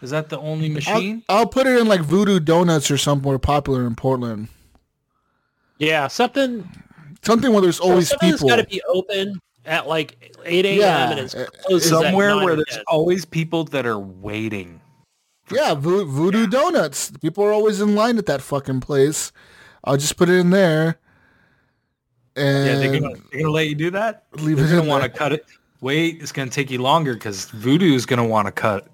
Machine? 0.01 0.05
Is 0.05 0.11
that 0.11 0.29
the 0.29 0.39
only 0.39 0.69
I'll, 0.69 0.73
machine? 0.75 1.23
I'll 1.29 1.47
put 1.47 1.67
it 1.67 1.79
in 1.81 1.87
like 1.89 2.01
Voodoo 2.01 2.41
Donuts 2.41 2.91
or 2.91 2.97
somewhere 2.99 3.39
popular 3.39 3.87
in 3.87 3.95
Portland. 3.95 4.49
Yeah, 5.79 6.09
something. 6.09 6.69
Something 7.23 7.53
where 7.53 7.61
there's 7.63 7.81
always 7.81 8.09
something's 8.09 8.35
people. 8.41 8.49
Something's 8.49 8.63
got 8.65 8.71
to 8.71 8.75
be 8.77 8.83
open 8.89 9.41
at 9.67 9.87
like 9.87 10.37
8 10.45 10.65
a.m. 10.65 10.79
Yeah, 10.81 11.11
and 11.11 11.21
it's 11.21 11.35
closes 11.65 11.93
at 11.93 12.03
Somewhere 12.03 12.35
9 12.35 12.45
where 12.45 12.57
there's 12.57 12.67
10. 12.71 12.83
always 12.89 13.25
people 13.25 13.65
that 13.65 13.87
are 13.87 13.99
waiting. 13.99 14.81
Yeah, 15.51 15.75
Vo- 15.75 16.05
Voodoo 16.07 16.47
Donuts. 16.47 17.11
People 17.21 17.45
are 17.45 17.53
always 17.53 17.81
in 17.81 17.95
line 17.95 18.19
at 18.19 18.27
that 18.27 18.41
fucking 18.41 18.81
place. 18.81 19.33
I'll 19.85 19.97
just 19.97 20.17
put 20.17 20.29
it 20.29 20.35
in 20.39 20.51
there. 20.51 20.99
And 22.37 22.67
Yeah, 22.67 22.75
they're 22.77 23.01
gonna, 23.01 23.15
they're 23.33 23.41
gonna 23.43 23.53
let 23.53 23.69
you 23.69 23.75
do 23.75 23.91
that. 23.91 24.25
leave 24.35 24.57
They're 24.57 24.67
it 24.67 24.71
gonna 24.71 24.83
in 24.83 24.89
want 24.89 25.03
to 25.03 25.11
cut 25.11 25.33
it. 25.33 25.45
Wait, 25.81 26.23
it's 26.23 26.31
gonna 26.33 26.51
take 26.51 26.71
you 26.71 26.79
longer 26.81 27.15
because 27.15 27.47
Voodoo 27.47 27.95
is 27.95 28.07
gonna 28.07 28.25
want 28.27 28.47
to 28.47 28.53
cut. 28.53 28.87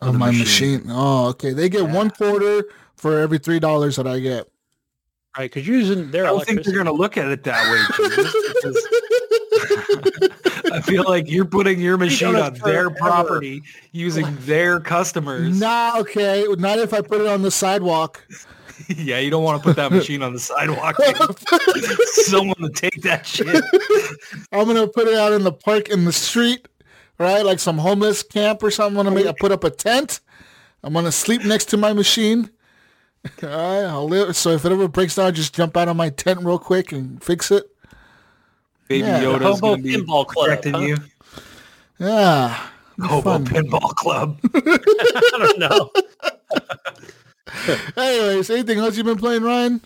On 0.00 0.12
the 0.12 0.18
my 0.18 0.26
machine. 0.28 0.78
machine. 0.78 0.82
Oh, 0.90 1.28
okay. 1.28 1.52
They 1.52 1.68
get 1.68 1.88
one 1.88 2.10
quarter 2.10 2.64
for 2.96 3.18
every 3.18 3.38
three 3.38 3.58
dollars 3.60 3.96
that 3.96 4.06
I 4.06 4.18
get. 4.20 4.48
Right, 5.36 5.50
because 5.50 5.68
you're 5.68 5.76
using 5.78 6.10
their 6.10 6.24
I 6.24 6.28
don't 6.28 6.38
think 6.38 6.48
electricity. 6.56 6.76
they're 6.76 6.84
gonna 6.84 6.96
look 6.96 7.16
at 7.16 7.28
it 7.28 7.44
that 7.44 7.70
way. 7.70 7.82
Because 7.88 8.88
I 10.72 10.80
feel 10.82 11.04
like 11.04 11.30
you're 11.30 11.44
putting 11.44 11.80
your 11.80 11.96
machine 11.98 12.34
on 12.34 12.54
their 12.54 12.90
forever. 12.90 12.90
property 12.90 13.62
using 13.92 14.26
their 14.40 14.80
customers. 14.80 15.58
Nah, 15.60 15.92
okay. 15.98 16.44
Not 16.58 16.78
if 16.78 16.92
I 16.92 17.00
put 17.02 17.20
it 17.20 17.26
on 17.26 17.42
the 17.42 17.50
sidewalk. 17.50 18.24
yeah, 18.88 19.18
you 19.18 19.30
don't 19.30 19.44
want 19.44 19.62
to 19.62 19.68
put 19.68 19.76
that 19.76 19.92
machine 19.92 20.22
on 20.22 20.32
the 20.32 20.38
sidewalk. 20.38 20.96
Someone 22.24 22.56
to 22.56 22.70
take 22.70 23.02
that 23.02 23.26
shit. 23.26 23.62
I'm 24.52 24.66
gonna 24.66 24.88
put 24.88 25.06
it 25.08 25.14
out 25.14 25.32
in 25.32 25.44
the 25.44 25.52
park 25.52 25.88
in 25.88 26.04
the 26.04 26.12
street, 26.12 26.66
right? 27.18 27.44
Like 27.44 27.58
some 27.58 27.78
homeless 27.78 28.22
camp 28.22 28.62
or 28.62 28.70
something. 28.70 28.98
I'm 28.98 29.04
gonna 29.04 29.14
make 29.14 29.26
I 29.26 29.34
put 29.38 29.52
up 29.52 29.64
a 29.64 29.70
tent. 29.70 30.20
I'm 30.82 30.92
gonna 30.92 31.12
sleep 31.12 31.44
next 31.44 31.66
to 31.66 31.76
my 31.76 31.92
machine. 31.92 32.50
All 33.42 33.48
right, 33.48 33.84
I'll 33.84 34.08
live. 34.08 34.36
So 34.36 34.50
if 34.50 34.64
it 34.64 34.72
ever 34.72 34.88
breaks 34.88 35.16
down, 35.16 35.34
just 35.34 35.54
jump 35.54 35.76
out 35.76 35.88
of 35.88 35.96
my 35.96 36.10
tent 36.10 36.40
real 36.42 36.58
quick 36.58 36.92
and 36.92 37.22
fix 37.22 37.50
it. 37.50 37.64
Baby 38.88 39.06
Yeah, 39.06 39.20
the 39.20 39.26
Yoda's 39.26 39.42
Hobo 39.42 39.60
gonna 39.60 39.82
be 39.82 39.96
Pinball 39.96 40.26
Club, 40.26 40.46
protecting 40.46 40.74
huh? 40.74 40.80
you. 40.80 40.96
Yeah. 41.98 42.68
Hobo 43.00 43.22
fun. 43.22 43.46
Pinball 43.46 43.94
Club. 43.94 44.38
I 44.54 45.38
don't 45.38 45.58
know. 45.58 45.90
Anyways, 47.96 48.50
anything 48.50 48.78
else 48.78 48.96
you've 48.96 49.06
been 49.06 49.18
playing, 49.18 49.42
Ryan? 49.42 49.80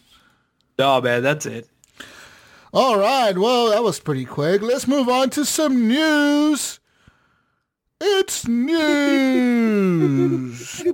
no, 0.78 1.00
man, 1.00 1.22
that's 1.22 1.46
it. 1.46 1.68
All 2.72 2.98
right. 2.98 3.36
Well, 3.36 3.70
that 3.70 3.82
was 3.82 4.00
pretty 4.00 4.24
quick. 4.24 4.62
Let's 4.62 4.88
move 4.88 5.08
on 5.08 5.30
to 5.30 5.44
some 5.44 5.88
news. 5.88 6.80
It's 8.04 8.48
news 8.48 9.92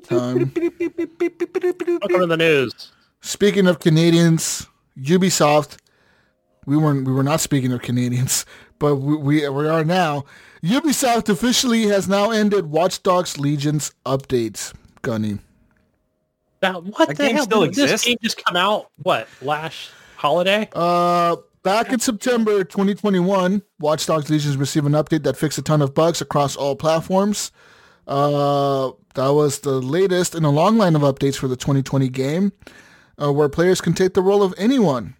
time. 0.02 0.36
Welcome 0.36 0.50
to 0.50 2.26
the 2.26 2.36
news. 2.36 2.92
Speaking 3.22 3.66
of 3.66 3.80
Canadians, 3.80 4.66
Ubisoft. 5.00 5.78
We 6.66 6.76
weren't. 6.76 7.06
We 7.06 7.14
were 7.14 7.22
not 7.22 7.40
speaking 7.40 7.72
of 7.72 7.80
Canadians, 7.80 8.44
but 8.78 8.96
we 8.96 9.16
we, 9.16 9.48
we 9.48 9.66
are 9.66 9.84
now. 9.84 10.26
Ubisoft 10.62 11.30
officially 11.30 11.86
has 11.86 12.08
now 12.08 12.30
ended 12.30 12.66
Watch 12.66 13.02
Dogs 13.02 13.38
Legion's 13.38 13.90
updates. 14.04 14.74
Gunny. 15.00 15.38
Now, 16.60 16.82
what 16.82 17.08
That 17.08 17.16
the 17.16 17.24
game 17.24 17.36
hell? 17.36 17.44
still 17.44 17.64
Did 17.64 17.74
this 17.74 18.04
game 18.04 18.18
just 18.22 18.44
come 18.44 18.56
out, 18.56 18.90
what, 19.02 19.28
last 19.40 19.92
holiday? 20.16 20.68
Uh, 20.74 21.36
back 21.62 21.92
in 21.92 22.00
September 22.00 22.64
2021, 22.64 23.62
Watch 23.78 24.06
Dogs 24.06 24.30
Legion 24.30 24.58
received 24.58 24.86
an 24.86 24.92
update 24.92 25.22
that 25.24 25.36
fixed 25.36 25.58
a 25.58 25.62
ton 25.62 25.82
of 25.82 25.94
bugs 25.94 26.20
across 26.20 26.56
all 26.56 26.76
platforms. 26.76 27.50
Uh, 28.06 28.92
that 29.14 29.28
was 29.28 29.60
the 29.60 29.80
latest 29.80 30.34
in 30.34 30.44
a 30.44 30.50
long 30.50 30.78
line 30.78 30.96
of 30.96 31.02
updates 31.02 31.36
for 31.36 31.48
the 31.48 31.56
2020 31.56 32.08
game, 32.08 32.52
uh, 33.22 33.32
where 33.32 33.48
players 33.48 33.80
can 33.80 33.92
take 33.92 34.14
the 34.14 34.22
role 34.22 34.42
of 34.42 34.54
anyone. 34.56 35.14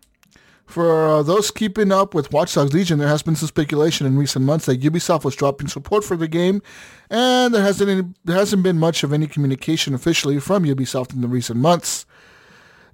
For 0.68 1.06
uh, 1.06 1.22
those 1.22 1.50
keeping 1.50 1.90
up 1.90 2.12
with 2.12 2.30
Watch 2.30 2.54
Dogs 2.54 2.74
Legion, 2.74 2.98
there 2.98 3.08
has 3.08 3.22
been 3.22 3.34
some 3.34 3.48
speculation 3.48 4.06
in 4.06 4.18
recent 4.18 4.44
months 4.44 4.66
that 4.66 4.82
Ubisoft 4.82 5.24
was 5.24 5.34
dropping 5.34 5.68
support 5.68 6.04
for 6.04 6.14
the 6.14 6.28
game, 6.28 6.60
and 7.08 7.54
there 7.54 7.62
hasn't 7.62 7.88
any, 7.88 8.02
there 8.24 8.36
hasn't 8.36 8.62
been 8.62 8.78
much 8.78 9.02
of 9.02 9.12
any 9.12 9.26
communication 9.26 9.94
officially 9.94 10.38
from 10.38 10.64
Ubisoft 10.64 11.14
in 11.14 11.22
the 11.22 11.28
recent 11.28 11.58
months. 11.58 12.04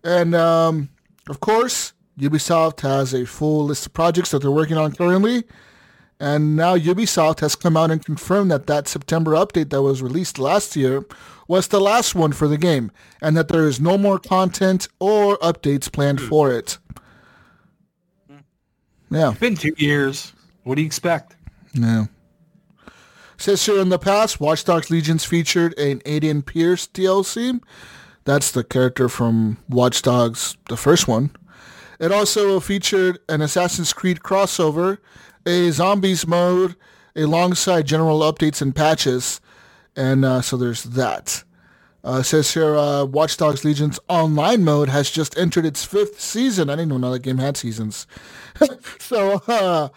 And 0.04 0.36
um, 0.36 0.90
of 1.28 1.40
course, 1.40 1.94
Ubisoft 2.18 2.80
has 2.80 3.12
a 3.12 3.26
full 3.26 3.64
list 3.64 3.86
of 3.86 3.92
projects 3.92 4.30
that 4.30 4.40
they're 4.40 4.50
working 4.50 4.76
on 4.76 4.92
currently. 4.92 5.44
And 6.20 6.56
now 6.56 6.76
Ubisoft 6.76 7.40
has 7.40 7.56
come 7.56 7.76
out 7.76 7.90
and 7.90 8.04
confirmed 8.04 8.50
that 8.50 8.66
that 8.68 8.86
September 8.86 9.32
update 9.32 9.70
that 9.70 9.82
was 9.82 10.00
released 10.00 10.38
last 10.38 10.76
year 10.76 11.04
was 11.48 11.68
the 11.68 11.80
last 11.80 12.14
one 12.14 12.32
for 12.32 12.48
the 12.48 12.56
game, 12.56 12.90
and 13.20 13.36
that 13.36 13.48
there 13.48 13.66
is 13.66 13.80
no 13.80 13.98
more 13.98 14.18
content 14.18 14.88
or 14.98 15.36
updates 15.38 15.92
planned 15.92 16.20
hmm. 16.20 16.28
for 16.28 16.52
it. 16.52 16.78
Hmm. 18.28 18.36
Yeah. 19.10 19.30
It's 19.30 19.40
been 19.40 19.56
two 19.56 19.74
years. 19.76 20.32
What 20.62 20.76
do 20.76 20.82
you 20.82 20.86
expect? 20.86 21.36
Yeah. 21.74 22.06
Says 23.36 23.66
here 23.66 23.80
in 23.80 23.88
the 23.88 23.98
past, 23.98 24.40
Watch 24.40 24.64
Dogs 24.64 24.90
Legions 24.90 25.24
featured 25.24 25.76
an 25.78 25.98
Aiden 26.00 26.46
Pearce 26.46 26.86
DLC 26.86 27.60
That's 28.24 28.52
the 28.52 28.64
character 28.64 29.08
from 29.08 29.58
Watch 29.68 30.00
Dogs, 30.00 30.56
the 30.68 30.76
first 30.76 31.08
one. 31.08 31.30
It 31.98 32.12
also 32.12 32.60
featured 32.60 33.18
an 33.28 33.40
Assassin's 33.40 33.92
Creed 33.92 34.20
crossover, 34.20 34.98
a 35.46 35.70
zombies 35.70 36.26
mode, 36.26 36.76
alongside 37.16 37.86
general 37.86 38.20
updates 38.20 38.60
and 38.60 38.74
patches. 38.74 39.40
And 39.96 40.24
uh, 40.24 40.40
so 40.40 40.56
there's 40.56 40.82
that. 40.84 41.44
Uh, 42.04 42.18
it 42.20 42.24
says 42.24 42.52
here, 42.52 42.76
uh, 42.76 43.04
Watch 43.04 43.36
Dogs 43.36 43.64
Legion's 43.64 43.98
online 44.08 44.62
mode 44.62 44.90
has 44.90 45.10
just 45.10 45.38
entered 45.38 45.64
its 45.64 45.84
fifth 45.84 46.20
season. 46.20 46.68
I 46.68 46.76
didn't 46.76 47.00
know 47.00 47.10
that 47.12 47.22
game 47.22 47.38
had 47.38 47.56
seasons. 47.56 48.06
so 48.98 49.42
uh, 49.48 49.88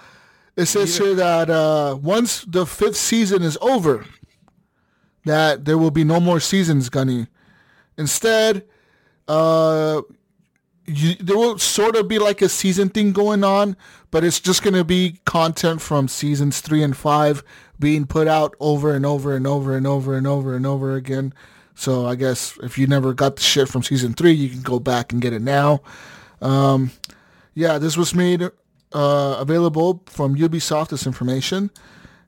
it 0.56 0.68
says 0.68 0.98
here 0.98 1.14
that 1.16 1.50
uh, 1.50 1.98
once 2.02 2.45
the 2.45 2.66
fifth 2.66 2.95
season 2.95 3.43
is 3.43 3.58
over, 3.62 4.06
that 5.26 5.66
there 5.66 5.78
will 5.78 5.91
be 5.91 6.06
no 6.06 6.22
more 6.22 6.39
seasons, 6.39 6.88
Gunny. 6.88 7.28
Instead, 7.98 8.64
uh, 9.28 10.02
you, 10.88 11.15
there 11.15 11.38
will 11.38 11.59
sort 11.59 11.95
of 11.95 12.07
be 12.07 12.17
like 12.17 12.41
a 12.41 12.49
season 12.49 12.89
thing 12.89 13.11
going 13.11 13.43
on, 13.43 13.75
but 14.09 14.23
it's 14.23 14.39
just 14.39 14.63
going 14.63 14.73
to 14.73 14.85
be 14.85 15.19
content 15.25 15.81
from 15.81 16.07
seasons 16.07 16.61
three 16.61 16.81
and 16.81 16.95
five 16.95 17.43
being 17.79 18.05
put 18.05 18.27
out 18.27 18.55
over 18.59 18.95
and 18.95 19.05
over 19.05 19.35
and 19.35 19.45
over 19.45 19.75
and 19.75 19.85
over 19.85 20.15
and 20.15 20.25
over 20.25 20.55
and 20.55 20.65
over 20.65 20.95
again. 20.95 21.33
So 21.75 22.07
I 22.07 22.15
guess 22.15 22.57
if 22.63 22.77
you 22.77 22.88
never 22.88 23.13
got 23.13 23.35
the 23.35 23.43
shit 23.43 23.67
from 23.67 23.83
season 23.83 24.13
three, 24.13 24.31
you 24.31 24.49
can 24.49 24.61
go 24.61 24.79
back 24.79 25.11
and 25.11 25.21
get 25.21 25.33
it 25.33 25.41
now. 25.41 25.81
Um, 26.41 26.91
yeah, 27.53 27.77
this 27.77 27.97
was 27.97 28.15
made 28.15 28.41
uh, 28.41 29.35
available 29.39 30.01
from 30.07 30.35
Ubisoft. 30.35 30.89
This 30.89 31.05
information, 31.05 31.69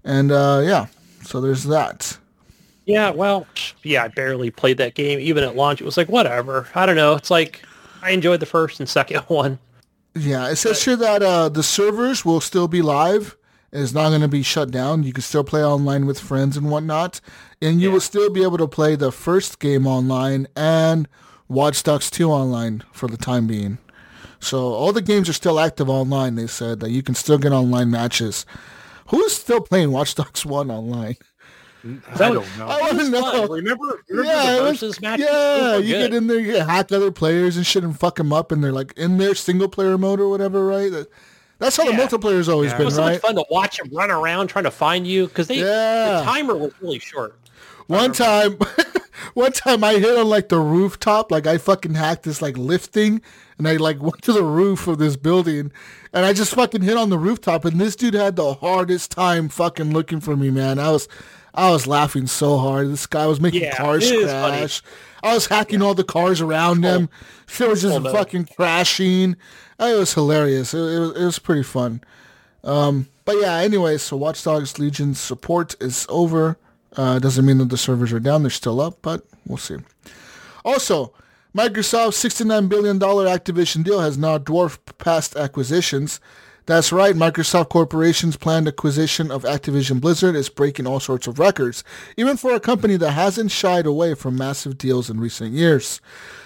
and 0.04 0.32
uh, 0.32 0.62
yeah, 0.64 0.88
so 1.24 1.40
there's 1.40 1.64
that. 1.66 2.18
Yeah, 2.86 3.12
well, 3.12 3.48
yeah, 3.84 4.06
I 4.06 4.08
barely 4.08 4.50
played 4.50 4.78
that 4.78 4.96
game. 4.96 5.20
Even 5.20 5.44
at 5.44 5.56
launch, 5.56 5.82
it 5.82 5.86
was 5.86 5.98
like 5.98 6.10
whatever. 6.10 6.68
I 6.74 6.86
don't 6.86 6.96
know. 6.96 7.14
It's 7.14 7.30
like 7.32 7.64
I 8.02 8.12
enjoyed 8.12 8.40
the 8.40 8.46
first 8.46 8.80
and 8.80 8.88
second 8.90 9.22
one. 9.28 9.60
Yeah, 10.16 10.50
it 10.50 10.56
says 10.58 10.84
here 10.84 10.96
that 10.96 11.22
uh, 11.22 11.50
the 11.50 11.64
servers 11.64 12.26
will 12.26 12.42
still 12.42 12.68
be 12.68 12.82
live. 12.82 13.38
It's 13.72 13.94
not 13.94 14.10
going 14.10 14.22
to 14.22 14.28
be 14.28 14.42
shut 14.42 14.72
down. 14.72 15.04
You 15.04 15.14
can 15.14 15.22
still 15.22 15.44
play 15.44 15.64
online 15.64 16.08
with 16.08 16.20
friends 16.20 16.58
and 16.58 16.72
whatnot, 16.72 17.22
and 17.62 17.80
you 17.80 17.90
Yeah. 17.90 17.94
will 17.94 18.02
still 18.02 18.30
be 18.32 18.42
able 18.42 18.58
to 18.58 18.68
play 18.68 18.96
the 18.96 19.12
first 19.12 19.60
game 19.60 19.86
online 19.86 20.48
and 20.56 21.08
Watch 21.48 21.84
Dogs 21.84 22.10
2 22.10 22.32
online 22.32 22.84
for 22.92 23.08
the 23.08 23.18
time 23.18 23.46
being. 23.46 23.78
So 24.40 24.60
all 24.74 24.92
the 24.94 25.02
games 25.02 25.30
are 25.30 25.34
still 25.34 25.60
active 25.60 25.90
online. 25.90 26.36
They 26.36 26.48
said 26.48 26.80
that 26.80 26.90
you 26.90 27.04
can 27.04 27.14
still 27.14 27.38
get 27.38 27.52
online 27.52 27.92
matches. 27.92 28.46
Who's 29.08 29.34
still 29.36 29.62
playing 29.62 29.92
Watch 29.92 30.16
Dogs 30.16 30.46
1 30.46 30.72
online? 30.72 31.18
Mm, 31.86 32.02
I 32.14 32.18
don't 32.18 32.58
know. 32.58 32.68
I 32.68 32.80
want 32.82 32.92
to 32.92 32.98
was 32.98 33.10
know. 33.10 33.22
fun. 33.22 33.52
Remember, 33.52 34.02
remember 34.10 34.32
Yeah, 34.32 34.52
the 34.52 34.58
it 34.58 34.62
was- 34.62 34.72
versus 34.80 35.02
matches? 35.02 35.26
yeah, 35.30 35.78
you 35.78 35.94
good. 35.96 36.12
get 36.12 36.14
in 36.14 36.28
there, 36.28 36.40
you 36.40 36.52
get 36.54 36.68
hack 36.68 36.92
other 36.92 37.12
players 37.12 37.56
and 37.58 37.66
shit, 37.66 37.84
and 37.84 37.98
fuck 37.98 38.16
them 38.16 38.34
up, 38.34 38.52
and 38.52 38.62
they're 38.64 38.72
like 38.74 38.94
in 38.98 39.18
their 39.18 39.34
single 39.36 39.70
player 39.70 39.98
mode 39.98 40.20
or 40.20 40.28
whatever, 40.30 40.66
right? 40.66 40.92
That- 40.92 41.08
That's 41.60 41.76
how 41.78 41.84
Yeah. 41.84 41.92
the 41.92 41.98
multiplayer's 41.98 42.48
always 42.48 42.70
Yeah. 42.72 42.76
It 42.76 42.78
been, 42.80 42.86
was 42.86 42.96
so 42.96 43.02
right? 43.02 43.12
much 43.14 43.22
fun 43.22 43.36
to 43.36 43.46
watch 43.52 43.78
them 43.78 43.90
run 43.94 44.10
around 44.12 44.48
trying 44.48 44.64
to 44.64 44.72
find 44.72 45.06
you 45.06 45.28
because 45.28 45.48
they 45.48 45.56
Yeah. 45.60 46.20
the 46.20 46.24
timer 46.24 46.56
was 46.56 46.72
really 46.82 47.00
short. 47.00 47.36
One 47.88 48.14
time, 48.14 48.58
one 49.34 49.52
time 49.52 49.84
I 49.84 49.94
hit 49.96 50.18
on 50.18 50.28
like 50.30 50.48
the 50.50 50.60
rooftop, 50.60 51.32
like 51.32 51.48
I 51.48 51.58
fucking 51.58 51.96
hacked 51.96 52.24
this 52.24 52.42
like 52.42 52.58
lifting, 52.58 53.22
and 53.58 53.68
I 53.68 53.76
like 53.78 54.02
went 54.02 54.22
to 54.24 54.32
the 54.34 54.44
roof 54.44 54.88
of 54.88 55.00
this 55.00 55.16
building, 55.18 55.72
and 56.14 56.26
I 56.26 56.32
just 56.34 56.54
fucking 56.56 56.82
hit 56.82 56.96
on 56.98 57.10
the 57.10 57.18
rooftop, 57.18 57.66
and 57.66 57.80
this 57.82 57.96
dude 57.96 58.14
had 58.14 58.36
the 58.38 58.54
hardest 58.54 59.12
time 59.12 59.50
fucking 59.50 59.92
looking 59.92 60.22
for 60.22 60.38
me, 60.38 60.50
man. 60.50 60.80
I 60.80 60.92
was, 60.92 61.08
I 61.60 61.72
was 61.72 61.88
laughing 61.88 62.28
so 62.28 62.58
hard. 62.58 62.90
This 62.90 63.06
guy 63.06 63.26
was 63.28 63.40
making 63.42 63.62
Yeah, 63.64 63.76
cars 63.76 64.10
it 64.10 64.16
is 64.20 64.32
funny. 64.32 64.58
crash. 64.60 64.82
I 65.22 65.34
was 65.34 65.48
hacking 65.48 65.82
all 65.82 65.94
the 65.94 66.04
cars 66.04 66.40
around 66.42 66.84
him. 66.84 67.10
Shit 67.48 67.68
was 67.70 67.82
just 67.82 67.96
Oh, 67.96 68.00
no. 68.00 68.12
fucking 68.12 68.46
crashing. 68.56 69.36
It 69.80 69.98
was 70.00 70.14
hilarious. 70.14 70.74
It, 70.74 70.78
it, 70.80 71.00
was, 71.00 71.12
it 71.18 71.26
was 71.26 71.40
pretty 71.40 71.64
fun. 71.64 72.02
Um, 72.64 73.08
but 73.26 73.36
yeah, 73.42 73.56
anyway, 73.56 73.98
so 73.98 74.16
Watch 74.18 74.44
Dogs 74.44 74.80
Legion 74.80 75.14
support 75.16 75.76
is 75.82 76.06
over. 76.10 76.58
Uh, 76.96 77.20
doesn't 77.20 77.46
mean 77.46 77.58
that 77.60 77.70
the 77.70 77.78
servers 77.78 78.12
are 78.12 78.20
down; 78.20 78.42
they're 78.44 78.50
still 78.50 78.82
up, 78.82 78.98
but 79.02 79.26
we'll 79.46 79.58
see. 79.58 79.78
Also, 80.66 81.14
Microsoft's 81.56 82.22
$69 82.24 82.68
billion 82.70 83.00
Activision 83.00 83.84
deal 83.84 84.00
has 84.02 84.18
now 84.18 84.38
dwarfed 84.38 84.98
past 84.98 85.36
acquisitions. 85.36 86.20
That's 86.70 86.92
right, 86.92 87.16
Microsoft 87.16 87.70
Corporation's 87.70 88.38
planned 88.38 88.68
acquisition 88.68 89.32
of 89.32 89.42
Activision 89.42 90.00
Blizzard 90.00 90.36
is 90.36 90.50
breaking 90.50 90.86
all 90.86 91.00
sorts 91.00 91.26
of 91.26 91.40
records, 91.40 91.84
even 92.16 92.38
for 92.38 92.54
a 92.54 92.60
company 92.60 92.96
that 92.98 93.14
hasn't 93.14 93.50
shied 93.50 93.88
away 93.88 94.14
from 94.14 94.38
massive 94.38 94.78
deals 94.78 95.10
in 95.10 95.20
recent 95.20 95.54
years. 95.54 96.00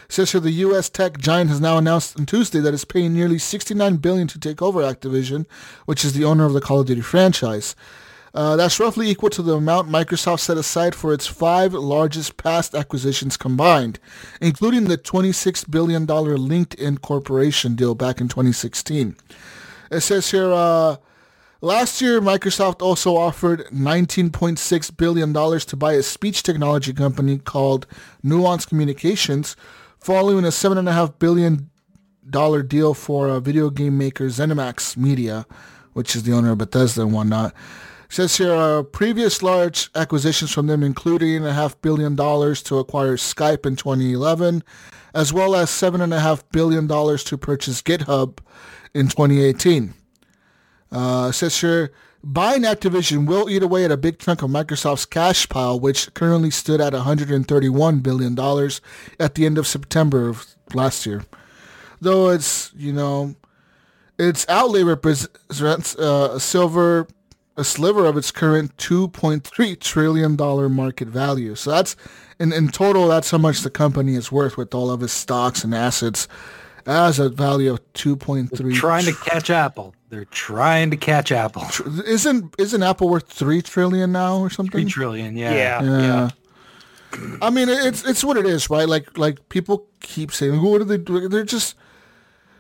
Says 0.07 0.31
here 0.31 0.39
the 0.39 0.51
U.S. 0.51 0.89
tech 0.89 1.17
giant 1.17 1.49
has 1.49 1.59
now 1.59 1.77
announced 1.77 2.17
on 2.17 2.25
Tuesday 2.25 2.61
that 2.61 2.73
it's 2.73 2.85
paying 2.85 3.13
nearly 3.13 3.37
69 3.37 3.97
billion 3.97 4.29
to 4.29 4.39
take 4.39 4.61
over 4.61 4.79
Activision, 4.79 5.45
which 5.87 6.05
is 6.05 6.13
the 6.13 6.23
owner 6.23 6.45
of 6.45 6.53
the 6.53 6.61
Call 6.61 6.79
of 6.79 6.87
Duty 6.87 7.01
franchise. 7.01 7.75
Uh, 8.33 8.55
that's 8.55 8.79
roughly 8.79 9.09
equal 9.09 9.29
to 9.29 9.41
the 9.41 9.57
amount 9.57 9.89
Microsoft 9.89 10.39
set 10.39 10.57
aside 10.57 10.95
for 10.95 11.11
its 11.11 11.27
five 11.27 11.73
largest 11.73 12.37
past 12.37 12.73
acquisitions 12.73 13.35
combined, 13.35 13.99
including 14.39 14.85
the 14.85 14.97
$26 14.97 15.69
billion 15.69 16.07
LinkedIn 16.07 17.01
Corporation 17.01 17.75
deal 17.75 17.93
back 17.93 18.21
in 18.21 18.29
2016. 18.29 19.17
It 19.93 20.01
says 20.01 20.31
here, 20.31 20.51
uh, 20.51 20.95
last 21.61 22.01
year 22.01 22.19
Microsoft 22.19 22.81
also 22.81 23.15
offered 23.15 23.67
$19.6 23.67 24.97
billion 24.97 25.33
to 25.33 25.75
buy 25.75 25.93
a 25.93 26.01
speech 26.01 26.41
technology 26.41 26.93
company 26.93 27.37
called 27.37 27.85
Nuance 28.23 28.65
Communications, 28.65 29.55
following 29.99 30.45
a 30.45 30.49
$7.5 30.49 31.19
billion 31.19 31.69
deal 32.67 32.93
for 32.95 33.29
a 33.29 33.39
video 33.39 33.69
game 33.69 33.97
maker 33.97 34.25
ZeniMax 34.25 34.97
Media, 34.97 35.45
which 35.93 36.15
is 36.15 36.23
the 36.23 36.33
owner 36.33 36.53
of 36.53 36.57
Bethesda 36.57 37.03
and 37.03 37.13
whatnot. 37.13 37.53
Says 38.09 38.37
here, 38.37 38.53
uh, 38.53 38.83
previous 38.83 39.43
large 39.43 39.91
acquisitions 39.93 40.51
from 40.51 40.67
them, 40.67 40.81
including 40.81 41.45
a 41.45 41.53
half 41.53 41.79
billion 41.81 42.15
dollars 42.15 42.63
to 42.63 42.79
acquire 42.79 43.15
Skype 43.15 43.65
in 43.65 43.75
2011, 43.75 44.63
as 45.13 45.31
well 45.31 45.55
as 45.55 45.69
seven 45.69 46.01
and 46.01 46.13
a 46.13 46.19
half 46.19 46.47
billion 46.49 46.87
dollars 46.87 47.23
to 47.25 47.37
purchase 47.37 47.81
GitHub 47.83 48.39
in 48.93 49.07
2018. 49.07 49.93
Uh, 50.91 51.31
says 51.31 51.59
here, 51.59 51.91
buying 52.23 52.61
Activision 52.61 53.25
will 53.25 53.49
eat 53.49 53.63
away 53.63 53.83
at 53.83 53.91
a 53.91 53.97
big 53.97 54.19
chunk 54.19 54.41
of 54.41 54.49
Microsoft's 54.49 55.05
cash 55.05 55.49
pile, 55.49 55.79
which 55.79 56.13
currently 56.13 56.51
stood 56.51 56.79
at 56.79 56.93
131 56.93 57.99
billion 57.99 58.35
dollars 58.35 58.79
at 59.19 59.35
the 59.35 59.45
end 59.45 59.57
of 59.57 59.67
September 59.67 60.29
of 60.29 60.45
last 60.73 61.05
year. 61.05 61.25
Though 61.99 62.29
it's 62.29 62.71
you 62.75 62.93
know, 62.93 63.35
its 64.19 64.45
outlay 64.47 64.83
represents 64.83 65.95
uh, 65.95 66.31
a 66.33 66.39
silver 66.39 67.07
a 67.55 67.63
sliver 67.63 68.05
of 68.05 68.17
its 68.17 68.31
current 68.31 68.75
2.3 68.77 69.79
trillion 69.79 70.35
dollar 70.35 70.69
market 70.69 71.07
value. 71.07 71.55
So 71.55 71.71
that's 71.71 71.95
in 72.39 72.53
in 72.53 72.69
total 72.69 73.07
that's 73.07 73.31
how 73.31 73.37
much 73.37 73.61
the 73.61 73.69
company 73.69 74.15
is 74.15 74.31
worth 74.31 74.57
with 74.57 74.73
all 74.73 74.91
of 74.91 75.01
its 75.03 75.13
stocks 75.13 75.63
and 75.63 75.73
assets 75.73 76.27
as 76.87 77.19
a 77.19 77.29
value 77.29 77.71
of 77.71 77.93
2.3 77.93 78.73
trying 78.75 79.05
to 79.05 79.13
catch 79.13 79.49
Apple. 79.49 79.95
They're 80.09 80.25
trying 80.25 80.91
to 80.91 80.97
catch 80.97 81.31
Apple. 81.31 81.65
isn't 82.05 82.53
isn't 82.59 82.83
Apple 82.83 83.09
worth 83.09 83.27
3 83.27 83.61
trillion 83.61 84.11
now 84.11 84.39
or 84.39 84.49
something? 84.49 84.81
Three 84.83 84.85
trillion. 84.91 85.35
Yeah. 85.35 85.53
Yeah, 85.53 85.81
Yeah. 85.83 86.01
yeah. 86.01 86.29
I 87.41 87.49
mean, 87.49 87.69
it's 87.69 88.03
it's 88.05 88.23
what 88.23 88.37
it 88.37 88.45
is, 88.45 88.69
right? 88.69 88.87
Like 88.89 89.17
like 89.17 89.47
people 89.49 89.87
keep 89.99 90.31
saying, 90.31 90.61
"What 90.63 90.81
are 90.81 90.85
they 90.85 90.97
doing?" 90.97 91.29
They're 91.29 91.43
just. 91.43 91.75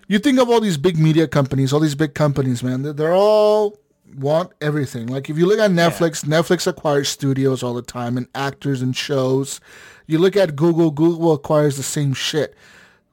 You 0.07 0.19
think 0.19 0.37
of 0.39 0.49
all 0.49 0.59
these 0.59 0.77
big 0.77 0.99
media 0.99 1.27
companies, 1.27 1.73
all 1.73 1.79
these 1.79 1.95
big 1.95 2.13
companies, 2.13 2.61
man. 2.61 2.83
They're, 2.83 2.93
they're 2.93 3.13
all 3.15 3.79
want 4.15 4.51
everything. 4.61 5.07
Like 5.07 5.29
if 5.29 5.37
you 5.39 5.47
look 5.47 5.59
at 5.59 5.71
Netflix, 5.71 6.23
Netflix 6.23 6.67
acquires 6.67 7.09
studios 7.09 7.63
all 7.63 7.73
the 7.73 7.81
time 7.81 8.15
and 8.17 8.27
actors 8.35 8.81
and 8.81 8.95
shows. 8.95 9.59
You 10.05 10.19
look 10.19 10.35
at 10.35 10.55
Google, 10.55 10.91
Google 10.91 11.33
acquires 11.33 11.77
the 11.77 11.83
same 11.83 12.13
shit. 12.13 12.55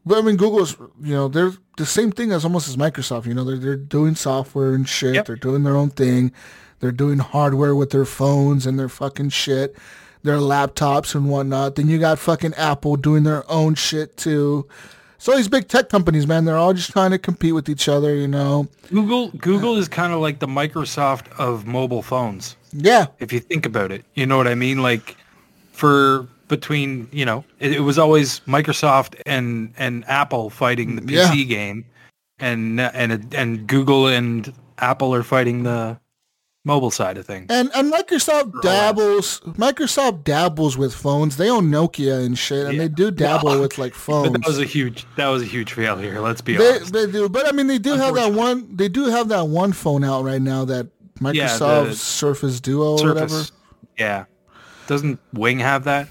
But 0.07 0.19
I 0.19 0.23
mean, 0.23 0.37
Google's 0.37 0.77
you 1.03 1.15
know 1.15 1.29
they're 1.29 1.53
the 1.77 1.87
same 1.87 2.11
thing 2.11 2.33
as 2.33 2.45
almost 2.45 2.69
as 2.69 2.77
Microsoft. 2.77 3.27
You 3.27 3.35
know, 3.35 3.45
they're 3.45 3.59
they're 3.59 3.77
doing 3.77 4.15
software 4.15 4.75
and 4.75 4.89
shit. 4.89 5.15
Yep. 5.15 5.27
They're 5.27 5.37
doing 5.37 5.63
their 5.63 5.77
own 5.77 5.91
thing. 5.91 6.33
They're 6.81 6.93
doing 6.93 7.19
hardware 7.19 7.75
with 7.75 7.91
their 7.91 8.07
phones 8.07 8.65
and 8.67 8.79
their 8.79 8.89
fucking 8.89 9.29
shit, 9.31 9.77
their 10.23 10.39
laptops 10.39 11.15
and 11.15 11.29
whatnot. 11.29 11.75
Then 11.77 11.89
you 11.89 11.99
got 11.99 12.19
fucking 12.19 12.55
Apple 12.55 12.97
doing 12.97 13.23
their 13.25 13.49
own 13.51 13.75
shit 13.75 14.17
too. 14.17 14.67
So 15.19 15.37
these 15.37 15.49
big 15.49 15.69
tech 15.69 15.91
companies, 15.91 16.27
man, 16.27 16.47
they're 16.47 16.57
all 16.57 16.73
just 16.73 16.93
trying 16.93 17.11
to 17.11 17.19
compete 17.19 17.53
with 17.55 17.69
each 17.69 17.91
other. 17.91 18.15
You 18.15 18.27
know, 18.29 18.69
Google 18.89 19.29
Google 19.33 19.77
is 19.77 19.87
kind 19.87 20.15
of 20.15 20.21
like 20.21 20.39
the 20.39 20.47
Microsoft 20.47 21.29
of 21.39 21.67
mobile 21.67 22.01
phones. 22.01 22.57
yeah, 22.73 23.09
if 23.19 23.31
you 23.31 23.41
think 23.41 23.67
about 23.67 23.93
it. 23.93 24.03
You 24.15 24.25
know 24.25 24.39
what 24.39 24.49
I 24.49 24.55
mean? 24.55 24.81
Like 24.83 25.17
for 25.73 26.27
between, 26.51 27.09
you 27.13 27.25
know, 27.25 27.45
it, 27.59 27.73
it 27.73 27.81
was 27.81 27.99
always 27.99 28.41
Microsoft 28.41 29.19
and 29.25 29.73
and 29.79 30.05
Apple 30.07 30.51
fighting 30.51 30.97
the 30.97 31.03
PC 31.03 31.37
Yeah. 31.39 31.45
game 31.45 31.87
and 32.39 32.79
and 32.81 33.35
and 33.35 33.67
Google 33.67 34.07
and 34.09 34.53
Apple 34.79 35.15
are 35.15 35.23
fighting 35.23 35.63
the 35.63 35.99
mobile 36.65 36.91
side 36.91 37.17
of 37.17 37.25
things. 37.25 37.47
And 37.49 37.71
and 37.75 37.91
Microsoft 37.91 38.61
dabbles. 38.61 39.41
Microsoft 39.41 40.25
dabbles 40.25 40.77
with 40.77 40.95
phones. 40.95 41.39
They 41.39 41.49
own 41.49 41.71
Nokia 41.71 42.23
and 42.25 42.37
shit, 42.39 42.67
and 42.67 42.75
Yeah. 42.77 42.83
they 42.83 42.89
do 42.89 43.11
dabble 43.11 43.49
Well, 43.49 43.61
with 43.63 43.79
like 43.79 43.95
phones. 44.07 44.33
that 44.33 44.47
was 44.47 44.59
a 44.59 44.65
huge 44.67 45.07
that 45.17 45.29
was 45.29 45.41
a 45.43 45.47
huge 45.47 45.73
failure. 45.73 46.21
Let's 46.21 46.43
be 46.43 46.57
They 46.57 46.69
honest. 46.77 46.93
they 46.93 47.11
do, 47.11 47.29
but 47.31 47.49
I 47.49 47.53
mean 47.53 47.67
they 47.67 47.79
do 47.79 47.95
have 47.95 48.15
that 48.17 48.33
one. 48.35 48.77
They 48.77 48.89
do 48.89 49.07
have 49.07 49.29
that 49.29 49.49
one 49.49 49.73
phone 49.73 50.05
out 50.05 50.25
right 50.25 50.43
now 50.43 50.67
that 50.67 50.89
Microsoft 51.19 51.89
the 51.89 51.95
Surface 51.95 52.61
Duo 52.61 52.99
or 52.99 53.09
whatever. 53.15 53.43
Yeah. 53.99 54.25
Doesn't 54.87 55.21
Wing 55.33 55.59
have 55.61 55.85
that? 55.85 56.09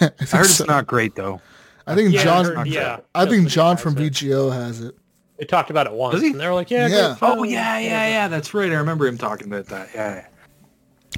I, 0.00 0.04
I 0.04 0.08
think 0.08 0.30
heard 0.30 0.46
so. 0.46 0.62
it's 0.62 0.66
not 0.68 0.86
great 0.86 1.14
though. 1.14 1.40
I 1.86 1.94
think 1.94 2.12
Yeah, 2.12 2.20
I 2.20 2.24
John. 2.24 2.44
heard- 2.44 2.66
yeah. 2.66 3.00
I 3.14 3.26
think 3.26 3.48
John 3.48 3.76
has 3.76 3.82
from 3.82 3.96
it. 3.98 4.12
VGO 4.12 4.52
has 4.52 4.80
it. 4.80 4.94
They 5.38 5.44
talked 5.44 5.70
about 5.70 5.86
it 5.86 5.92
once, 5.92 6.14
Does 6.14 6.22
he? 6.22 6.30
and 6.32 6.40
they 6.40 6.46
were 6.48 6.54
like, 6.54 6.70
"Yeah, 6.70 6.88
Yeah. 6.88 7.16
Oh 7.22 7.44
yeah, 7.44 7.78
yeah, 7.78 8.08
yeah. 8.08 8.28
That's 8.28 8.52
right. 8.54 8.70
I 8.72 8.74
remember 8.74 9.06
him 9.06 9.16
talking 9.16 9.46
about 9.46 9.66
that. 9.66 9.88
Yeah. 9.94 10.14
yeah. 10.16 10.26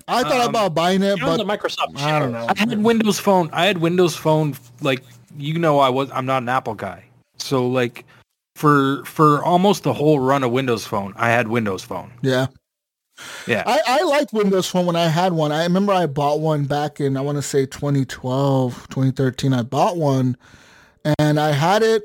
I 0.06 0.22
thought 0.22 0.40
Um, 0.42 0.50
about 0.50 0.74
buying 0.74 1.02
it, 1.02 1.14
It 1.14 1.20
but 1.20 1.40
a 1.40 1.44
Microsoft. 1.44 1.96
I 1.98 2.18
don't 2.18 2.32
know. 2.32 2.46
I 2.48 2.58
had 2.58 2.82
Windows 2.82 3.18
Phone. 3.18 3.48
I 3.52 3.64
had 3.66 3.78
Windows 3.78 4.14
Phone. 4.14 4.54
Like 4.82 5.02
you 5.38 5.58
know, 5.58 5.78
I 5.80 5.88
was. 5.88 6.10
I'm 6.12 6.26
not 6.26 6.42
an 6.42 6.48
Apple 6.48 6.74
guy. 6.74 7.04
So 7.38 7.66
like, 7.66 8.04
for 8.56 9.02
for 9.06 9.42
almost 9.42 9.82
the 9.84 9.92
whole 9.94 10.20
run 10.20 10.44
of 10.44 10.50
Windows 10.52 10.86
Phone, 10.86 11.14
I 11.16 11.30
had 11.30 11.48
Windows 11.48 11.82
Phone. 11.82 12.12
Yeah. 12.22 12.46
Yeah. 13.46 13.62
I, 13.66 13.80
I 13.86 14.02
liked 14.02 14.32
Windows 14.32 14.68
Phone 14.68 14.86
when 14.86 14.96
I 14.96 15.08
had 15.08 15.32
one. 15.32 15.52
I 15.52 15.64
remember 15.64 15.92
I 15.92 16.06
bought 16.06 16.40
one 16.40 16.64
back 16.64 17.00
in, 17.00 17.16
I 17.16 17.20
want 17.20 17.36
to 17.36 17.42
say 17.42 17.66
2012, 17.66 18.88
2013. 18.88 19.52
I 19.52 19.62
bought 19.62 19.96
one 19.96 20.36
and 21.18 21.40
I 21.40 21.52
had 21.52 21.82
it 21.82 22.04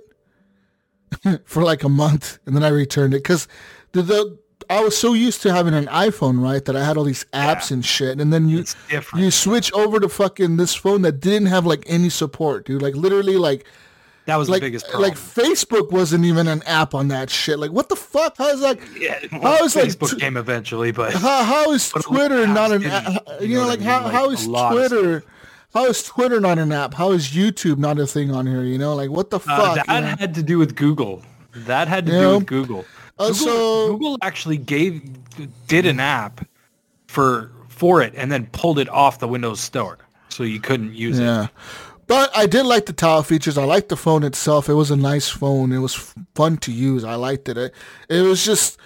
for 1.45 1.63
like 1.63 1.83
a 1.83 1.89
month 1.89 2.39
and 2.45 2.55
then 2.55 2.63
I 2.63 2.69
returned 2.69 3.13
it 3.13 3.23
because 3.23 3.47
the, 3.91 4.01
the 4.01 4.37
I 4.69 4.81
was 4.81 4.97
so 4.97 5.13
used 5.13 5.41
to 5.43 5.53
having 5.53 5.73
an 5.73 5.85
iPhone, 5.87 6.41
right, 6.41 6.63
that 6.65 6.75
I 6.75 6.83
had 6.83 6.97
all 6.97 7.03
these 7.03 7.25
apps 7.33 7.71
and 7.71 7.85
shit. 7.85 8.19
And 8.19 8.33
then 8.33 8.49
you 8.49 8.63
you 9.15 9.31
switch 9.31 9.71
over 9.73 9.99
to 9.99 10.09
fucking 10.09 10.57
this 10.57 10.73
phone 10.73 11.01
that 11.03 11.19
didn't 11.19 11.47
have 11.47 11.65
like 11.65 11.83
any 11.87 12.09
support, 12.09 12.65
dude. 12.65 12.81
Like 12.81 12.95
literally 12.95 13.37
like 13.37 13.65
that 14.25 14.35
was 14.37 14.49
like 14.49 14.61
the 14.61 14.67
biggest 14.67 14.87
problem. 14.87 15.09
like 15.09 15.17
Facebook 15.17 15.91
wasn't 15.91 16.25
even 16.25 16.47
an 16.47 16.61
app 16.63 16.93
on 16.93 17.07
that 17.09 17.29
shit. 17.29 17.59
Like 17.59 17.71
what 17.71 17.89
the 17.89 17.95
fuck? 17.95 18.35
How's 18.37 18.61
that? 18.61 18.79
yeah, 18.99 19.19
how 19.41 19.63
is, 19.63 19.75
like, 19.75 19.85
Facebook 19.85 20.11
t- 20.11 20.17
came 20.19 20.37
eventually, 20.37 20.91
but 20.91 21.13
How, 21.13 21.43
how 21.43 21.71
is 21.71 21.91
But 21.93 22.03
Twitter 22.03 22.47
not 22.47 22.71
an 22.71 22.85
app? 22.85 23.13
You 23.41 23.47
you 23.47 23.55
know, 23.55 23.61
know 23.63 23.67
like 23.69 23.79
what 23.79 23.87
I 23.87 23.91
how, 23.91 24.01
mean? 24.03 24.11
how 24.11 24.25
Like, 24.27 24.33
is 24.39 24.45
a 24.45 24.49
lot 24.51 24.71
of 24.77 24.89
Twitter? 24.89 25.23
How 25.73 25.85
is 25.87 26.03
Twitter 26.03 26.39
not 26.39 26.57
an 26.57 26.71
app? 26.71 26.93
How 26.93 27.11
is 27.11 27.27
YouTube 27.29 27.77
not 27.77 27.99
a 27.99 28.07
thing 28.07 28.31
on 28.31 28.47
here? 28.47 28.63
You 28.63 28.77
know, 28.77 28.95
like 28.95 29.09
what 29.09 29.29
the 29.29 29.37
uh, 29.37 29.39
fuck? 29.39 29.75
that 29.75 29.87
you 29.87 30.01
know? 30.01 30.15
had 30.17 30.33
to 30.35 30.43
do 30.43 30.57
with 30.57 30.75
Google. 30.75 31.21
That 31.53 31.87
had 31.87 32.05
to 32.07 32.11
You 32.13 32.17
do 32.17 32.23
know? 32.23 32.37
with 32.37 32.47
Google. 32.47 32.85
Also- 33.17 33.45
Google, 33.45 33.91
Google 33.97 34.17
actually 34.21 34.57
gave 34.57 35.01
did 35.67 35.85
an 35.85 35.99
app 35.99 36.45
for 37.07 37.51
for 37.69 38.01
it 38.01 38.13
and 38.15 38.31
then 38.31 38.45
pulled 38.47 38.79
it 38.79 38.87
off 38.89 39.19
the 39.19 39.27
Windows 39.27 39.59
Store, 39.59 39.97
so 40.29 40.43
you 40.43 40.59
couldn't 40.61 40.93
use 40.93 41.19
it. 41.19 41.49
But 42.07 42.29
I 42.37 42.45
did 42.45 42.63
like 42.65 42.85
the 42.85 42.93
tile 42.93 43.23
features. 43.23 43.57
I 43.57 43.63
liked 43.63 43.89
the 43.89 43.97
phone 43.97 44.23
itself. 44.23 44.69
It 44.69 44.73
was 44.75 44.91
a 44.91 44.95
nice 44.95 45.27
phone. 45.29 45.71
It 45.71 45.79
was 45.79 45.95
fun 46.35 46.57
to 46.57 46.71
use. 46.71 47.03
I 47.03 47.15
liked 47.15 47.49
it. 47.49 47.57
It, 47.57 47.73
it 48.09 48.21
was 48.21 48.45
just, 48.45 48.77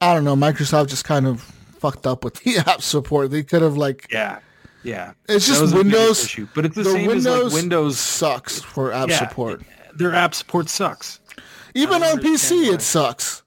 I 0.00 0.14
don't 0.14 0.24
know. 0.24 0.36
Microsoft 0.36 0.88
just 0.88 1.04
kind 1.04 1.26
of 1.26 1.40
fucked 1.42 2.06
up 2.06 2.22
with 2.24 2.34
the 2.44 2.58
app 2.58 2.82
support. 2.82 3.30
They 3.32 3.42
could 3.42 3.62
have 3.62 3.76
like, 3.76 4.06
Yeah, 4.12 4.38
yeah. 4.84 5.12
it's 5.28 5.46
just 5.46 5.60
was 5.60 5.72
the 5.72 5.78
biggest 5.82 5.94
Windows. 5.98 6.24
issue, 6.24 6.48
but 6.54 6.64
it's 6.66 6.76
the, 6.76 6.82
the 6.84 6.90
same 6.90 7.06
Windows, 7.08 7.26
as 7.26 7.52
like 7.52 7.62
Windows. 7.62 7.98
sucks 7.98 8.60
for 8.60 8.92
app 8.92 9.08
Yeah, 9.08 9.18
support. 9.28 9.62
Their 9.96 10.14
app 10.14 10.34
support 10.34 10.68
sucks. 10.68 11.18
Even 11.74 12.02
on 12.02 12.18
PC, 12.18 12.68
why. 12.68 12.74
it 12.74 12.82
sucks. 12.82 13.42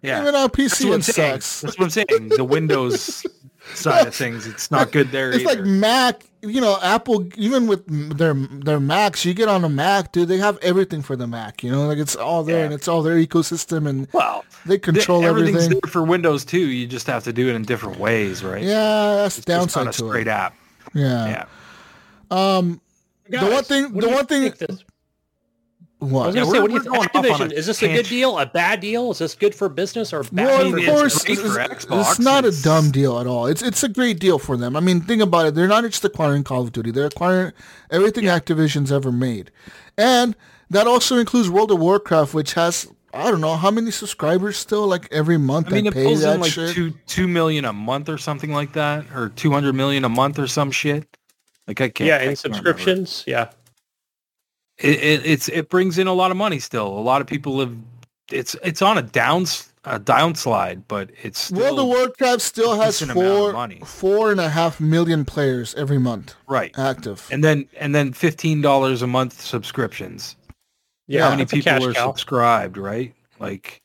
Yeah, 0.00 0.22
Even 0.22 0.34
on 0.34 0.48
PC, 0.48 0.96
it 0.96 1.02
saying. 1.04 1.40
sucks. 1.40 1.60
That's 1.60 1.78
what 1.78 1.84
I'm 1.84 1.90
saying. 1.90 2.28
The 2.36 2.44
Windows 2.44 3.24
side 3.76 4.06
of 4.06 4.14
things, 4.14 4.46
it's 4.46 4.70
not 4.70 4.92
good 4.92 5.10
there 5.10 5.30
It's 5.30 5.38
either. 5.44 5.56
like 5.56 5.64
Mac, 5.66 6.22
you 6.42 6.60
know, 6.60 6.78
Apple. 6.82 7.26
Even 7.36 7.66
with 7.66 7.84
their 8.18 8.34
their 8.34 8.80
Macs, 8.80 9.24
you 9.24 9.34
get 9.34 9.48
on 9.48 9.64
a 9.64 9.68
Mac, 9.68 10.12
dude. 10.12 10.28
They 10.28 10.38
have 10.38 10.58
everything 10.62 11.02
for 11.02 11.16
the 11.16 11.26
Mac. 11.26 11.62
You 11.62 11.70
know, 11.70 11.86
like 11.86 11.98
it's 11.98 12.16
all 12.16 12.42
there 12.42 12.58
Yeah. 12.60 12.64
and 12.66 12.74
it's 12.74 12.88
all 12.88 13.02
their 13.02 13.16
ecosystem, 13.16 13.88
and 13.88 14.08
well, 14.12 14.44
they 14.66 14.78
control 14.78 15.20
th- 15.20 15.28
everything's 15.30 15.56
everything. 15.64 15.80
there 15.84 15.90
for 15.90 16.02
Windows 16.02 16.44
too. 16.44 16.58
You 16.58 16.86
just 16.86 17.06
have 17.06 17.24
to 17.24 17.32
do 17.32 17.48
it 17.48 17.54
in 17.54 17.62
different 17.62 17.98
ways, 17.98 18.42
right? 18.44 18.62
Yeah, 18.62 19.16
that's 19.16 19.36
the 19.36 19.40
It's 19.40 19.46
just 19.46 19.46
downside 19.46 19.84
not 19.86 19.94
a 19.94 19.98
to 19.98 20.08
straight 20.08 20.26
it. 20.26 20.30
app. 20.30 20.54
Yeah. 20.94 21.26
Yeah. 21.28 22.56
Um, 22.56 22.80
the 23.28 23.38
one 23.38 23.64
thing- 23.64 23.92
the 23.92 24.08
one 24.08 24.26
thing- 24.26 24.52
think 26.10 26.12
this- 26.12 26.22
I 26.22 26.26
was 26.26 26.34
going 26.34 26.46
to 26.46 26.50
say, 26.50 26.50
we're- 26.52 26.60
what 26.62 26.68
do 26.68 26.74
you 26.74 26.80
we're 26.80 26.84
going 26.98 27.08
think? 27.08 27.16
off 27.34 27.40
on 27.40 27.46
a 27.46 27.50
Activision, 27.50 27.52
is 27.58 27.66
this 27.66 27.82
a 27.82 27.88
good 27.88 28.06
deal, 28.06 28.38
a 28.38 28.46
bad 28.46 28.80
deal? 28.80 29.10
Is 29.10 29.18
this 29.18 29.34
good 29.34 29.54
for 29.54 29.68
business 29.68 30.12
or 30.12 30.22
bad 30.24 30.46
Well, 30.46 30.70
for 30.70 30.76
of 30.78 30.82
it's 30.82 30.86
course, 30.92 31.24
great 31.24 31.38
it's, 31.38 31.48
for 31.54 31.60
it's 31.60 31.84
Xbox. 31.86 32.20
not 32.20 32.44
a 32.44 32.62
dumb 32.62 32.90
deal 32.90 33.18
at 33.18 33.26
all. 33.26 33.46
It's 33.46 33.62
it's 33.62 33.82
a 33.82 33.88
great 33.88 34.18
deal 34.20 34.38
for 34.38 34.56
them. 34.56 34.76
I 34.76 34.80
mean, 34.80 35.00
think 35.00 35.22
about 35.22 35.46
it. 35.46 35.54
They're 35.54 35.68
not 35.68 35.84
just 35.84 36.04
acquiring 36.04 36.44
Call 36.44 36.62
of 36.62 36.72
Duty. 36.72 36.90
They're 36.90 37.06
acquiring 37.06 37.52
everything 37.90 38.24
Activision's 38.24 38.90
ever 38.92 39.12
made, 39.12 39.50
and 39.98 40.34
that 40.70 40.86
also 40.86 41.16
includes 41.18 41.50
World 41.50 41.70
of 41.70 41.78
Warcraft, 41.80 42.34
which 42.34 42.54
has 42.54 42.88
I 43.14 43.30
don't 43.30 43.42
know 43.42 43.56
how 43.56 43.70
many 43.70 43.90
subscribers 43.90 44.56
still. 44.56 44.86
Like 44.86 45.06
every 45.12 45.36
month, 45.36 45.68
I 45.68 45.72
mean, 45.72 45.84
that 45.84 45.90
it 45.90 45.94
pay 45.94 46.04
pulls 46.04 46.22
that 46.22 46.36
in 46.36 46.40
like 46.40 46.52
shit. 46.52 46.74
two 46.74 46.94
two 47.06 47.28
million 47.28 47.64
a 47.66 47.72
month 47.72 48.08
or 48.08 48.16
something 48.18 48.52
like 48.52 48.72
that, 48.72 49.04
or 49.14 49.28
two 49.28 49.50
hundred 49.52 49.74
million 49.74 50.04
a 50.04 50.08
month 50.08 50.38
or 50.38 50.46
some 50.46 50.70
shit. 50.70 51.06
Like 51.68 51.80
I 51.80 51.88
can't. 51.90 52.08
yeah, 52.08 52.16
I 52.16 52.20
in 52.20 52.26
can't 52.28 52.38
subscriptions. 52.38 53.22
Yeah. 53.26 53.50
Remember. 54.82 55.04
It, 55.04 55.20
it 55.24 55.26
it's 55.26 55.48
it 55.48 55.68
brings 55.68 55.98
in 55.98 56.06
a 56.06 56.12
lot 56.12 56.30
of 56.30 56.36
money 56.36 56.58
still. 56.58 56.86
A 56.86 57.00
lot 57.00 57.20
of 57.20 57.26
people 57.26 57.60
have. 57.60 57.76
It's 58.30 58.56
it's 58.62 58.82
on 58.82 58.98
a 58.98 59.02
down 59.02 59.46
a 59.84 59.98
downslide, 59.98 60.82
but 60.86 61.10
it's 61.22 61.38
still, 61.38 61.58
World 61.58 61.80
of 61.80 61.86
Warcraft 61.86 62.40
still 62.40 62.80
has 62.80 62.98
decent 62.98 63.10
amount 63.12 63.26
of 63.26 63.36
four 63.36 63.52
money. 63.52 63.80
four 63.84 64.30
and 64.30 64.40
a 64.40 64.48
half 64.48 64.80
million 64.80 65.24
players 65.24 65.74
every 65.74 65.98
month 65.98 66.34
right. 66.46 66.76
active. 66.78 67.26
And 67.30 67.42
then 67.42 67.68
and 67.78 67.94
then 67.94 68.12
fifteen 68.12 68.60
dollars 68.60 69.02
a 69.02 69.06
month 69.06 69.40
subscriptions. 69.40 70.36
Yeah. 71.08 71.24
How 71.24 71.30
many 71.30 71.46
people 71.46 71.84
are 71.84 71.92
cow. 71.92 72.06
subscribed? 72.12 72.76
Right. 72.78 73.12
Like 73.40 73.82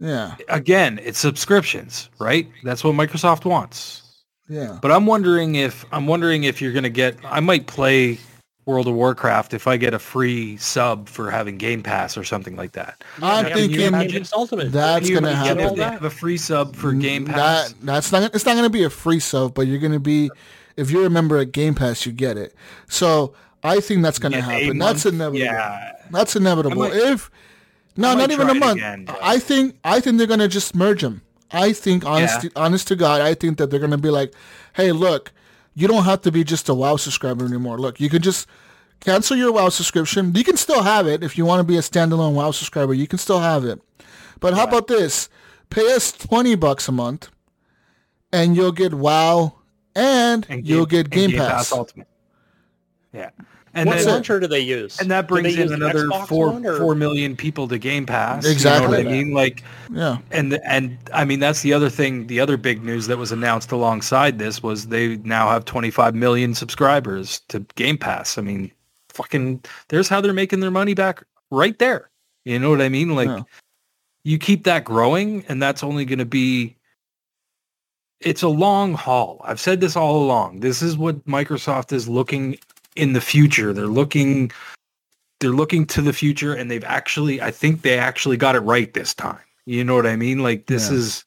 Yeah, 0.00 0.34
again, 0.48 0.98
it's 1.02 1.18
subscriptions, 1.18 2.10
right? 2.18 2.48
That's 2.64 2.82
what 2.82 2.94
Microsoft 2.94 3.44
wants. 3.44 4.02
yeah. 4.48 4.78
But 4.82 4.90
I'm 4.90 5.06
wondering 5.06 5.54
if 5.54 5.84
I'm 5.92 6.06
wondering 6.08 6.42
if 6.44 6.60
you're 6.60 6.72
gonna 6.72 6.90
get. 6.90 7.16
I 7.24 7.38
might 7.40 7.68
play 7.68 8.18
World 8.68 8.86
of 8.86 8.94
Warcraft 8.94 9.54
if 9.54 9.66
I 9.66 9.78
get 9.78 9.94
a 9.94 9.98
free 9.98 10.58
sub 10.58 11.08
for 11.08 11.30
having 11.30 11.56
Game 11.56 11.82
Pass 11.82 12.18
or 12.18 12.22
something 12.22 12.54
like 12.54 12.72
that. 12.72 13.02
I'm 13.22 13.46
Yeah, 13.46 13.54
thinking 13.54 13.80
you 13.80 13.86
imagine 13.86 14.20
it's 14.22 14.32
ultimate. 14.34 14.70
that's 14.72 15.08
gonna 15.08 15.34
happen. 15.34 15.60
if 15.60 15.74
they 15.74 15.82
have 15.82 16.04
a 16.04 16.10
free 16.10 16.36
sub 16.36 16.76
for 16.76 16.92
Game 16.92 17.24
Pass. 17.24 17.70
That 17.72 17.74
that's 17.82 18.12
not 18.12 18.34
it's 18.34 18.44
not 18.44 18.52
going 18.52 18.64
to 18.64 18.70
be 18.70 18.84
a 18.84 18.90
free 18.90 19.20
sub, 19.20 19.54
but 19.54 19.66
you're 19.66 19.78
going 19.78 19.94
to 19.94 19.98
be 19.98 20.30
if 20.76 20.90
you're 20.90 21.06
a 21.06 21.10
member 21.10 21.38
at 21.38 21.50
Game 21.50 21.74
Pass, 21.74 22.04
you 22.04 22.12
get 22.12 22.36
it. 22.36 22.54
So 22.88 23.32
I 23.64 23.80
think 23.80 24.02
that's 24.02 24.18
going 24.18 24.32
to 24.32 24.40
happen. 24.42 24.78
That's 24.78 25.06
inevitable. 25.06 25.38
Yeah. 25.38 25.92
That's 26.10 26.36
inevitable. 26.36 26.82
I 26.82 26.88
might- 26.90 26.96
if 26.96 27.30
no, 27.96 28.14
not 28.14 28.30
even 28.30 28.48
a 28.50 28.54
month. 28.54 28.76
again, 28.76 29.08
I 29.22 29.38
think 29.38 29.76
I 29.82 29.98
think 29.98 30.18
they're 30.18 30.26
going 30.28 30.38
to 30.40 30.46
just 30.48 30.74
merge 30.74 31.00
them. 31.00 31.22
I 31.50 31.72
think 31.72 32.04
honest 32.04 32.44
Yeah. 32.44 32.50
honest 32.54 32.86
to 32.88 32.96
God, 32.96 33.22
I 33.22 33.32
think 33.32 33.56
that 33.56 33.70
they're 33.70 33.80
going 33.80 33.92
to 33.92 33.96
be 33.98 34.10
like, 34.10 34.34
"Hey, 34.74 34.92
look, 34.92 35.32
you 35.80 35.86
don't 35.88 36.04
have 36.04 36.22
to 36.22 36.32
be 36.32 36.42
just 36.44 36.68
a 36.68 36.74
WoW 36.74 36.96
subscriber 36.96 37.44
anymore. 37.44 37.78
Look, 37.78 38.00
you 38.00 38.08
can 38.10 38.20
just 38.22 38.48
cancel 39.00 39.36
your 39.36 39.52
WoW 39.52 39.68
subscription. 39.68 40.34
You 40.34 40.42
can 40.44 40.56
still 40.56 40.82
have 40.82 41.06
it 41.06 41.22
if 41.22 41.38
you 41.38 41.44
want 41.44 41.60
to 41.60 41.64
be 41.64 41.76
a 41.76 41.80
standalone 41.80 42.34
WoW 42.34 42.50
subscriber. 42.50 42.94
You 42.94 43.06
can 43.06 43.18
still 43.18 43.40
have 43.40 43.64
it. 43.64 43.80
But 44.40 44.54
how 44.54 44.64
about 44.64 44.86
this? 44.88 45.28
Pay 45.70 45.92
us 45.94 46.10
20 46.12 46.54
bucks 46.56 46.88
a 46.88 46.92
month 46.92 47.28
and 48.32 48.56
you'll 48.56 48.72
get 48.72 48.94
WoW 48.94 49.54
and, 49.94 50.46
And 50.48 50.66
you'll 50.66 50.86
Game- 50.86 51.04
get 51.04 51.22
and 51.22 51.32
Game, 51.32 51.38
Pass. 51.38 51.72
Ultimate. 51.72 52.08
Yeah. 53.12 53.30
And 53.78 53.86
what 53.86 53.94
That's 53.94 54.06
then, 54.06 54.14
launcher 54.14 54.40
do 54.40 54.46
they 54.46 54.60
use? 54.60 54.98
and 55.00 55.10
that 55.10 55.28
brings 55.28 55.56
in 55.56 55.72
another 55.72 56.06
Xbox 56.06 56.26
four 56.28 56.78
four 56.78 56.94
million 56.94 57.36
people 57.36 57.68
to 57.68 57.78
Game 57.78 58.06
Pass. 58.06 58.44
Exactly. 58.44 58.98
You 58.98 59.04
know 59.04 59.08
what 59.10 59.14
I 59.14 59.22
mean? 59.24 59.32
Like 59.34 59.62
Yeah. 59.92 60.18
and 60.30 60.54
and 60.64 60.98
I 61.14 61.24
mean 61.24 61.40
that's 61.40 61.62
the 61.62 61.72
other 61.72 61.88
thing. 61.88 62.26
The 62.26 62.40
other 62.40 62.56
big 62.56 62.82
news 62.82 63.06
that 63.06 63.18
was 63.18 63.32
announced 63.32 63.70
alongside 63.72 64.38
this 64.38 64.62
was 64.62 64.88
they 64.88 65.16
now 65.18 65.48
have 65.48 65.64
25 65.64 66.14
million 66.14 66.54
subscribers 66.54 67.40
to 67.48 67.60
Game 67.76 67.96
Pass. 67.98 68.36
I 68.38 68.42
mean, 68.42 68.72
fucking, 69.10 69.62
there's 69.88 70.08
how 70.08 70.20
they're 70.20 70.32
making 70.32 70.60
their 70.60 70.70
money 70.70 70.94
back 70.94 71.22
right 71.50 71.78
there. 71.78 72.10
You 72.44 72.58
know 72.58 72.70
what 72.70 72.80
I 72.80 72.88
mean? 72.88 73.14
Like, 73.14 73.28
Yeah. 73.28 73.42
you 74.24 74.38
keep 74.38 74.64
that 74.64 74.84
growing, 74.84 75.44
and 75.48 75.60
that's 75.62 75.82
only 75.82 76.04
going 76.04 76.18
to 76.20 76.24
be. 76.24 76.76
It's 78.20 78.42
a 78.42 78.48
long 78.48 78.94
haul. 78.94 79.40
I've 79.44 79.60
said 79.60 79.80
this 79.80 79.94
all 79.94 80.22
along. 80.24 80.60
This 80.60 80.82
is 80.82 80.96
what 80.96 81.24
Microsoft 81.26 81.92
is 81.92 82.08
looking 82.08 82.58
in 82.98 83.12
the 83.12 83.20
future. 83.20 83.72
They're 83.72 83.86
looking. 83.86 84.50
They're 85.40 85.50
looking 85.50 85.86
to 85.86 86.02
the 86.02 86.12
future, 86.12 86.52
and 86.54 86.70
they've 86.70 86.84
actually. 86.84 87.40
I 87.40 87.50
think 87.50 87.82
they 87.82 87.98
actually 87.98 88.36
got 88.36 88.56
it 88.56 88.60
right 88.60 88.92
this 88.92 89.14
time. 89.14 89.38
You 89.66 89.84
know 89.84 89.94
what 89.94 90.06
I 90.06 90.16
mean? 90.16 90.40
Like 90.42 90.66
this 90.66 90.90
Yeah. 90.90 90.96
is. 90.96 91.24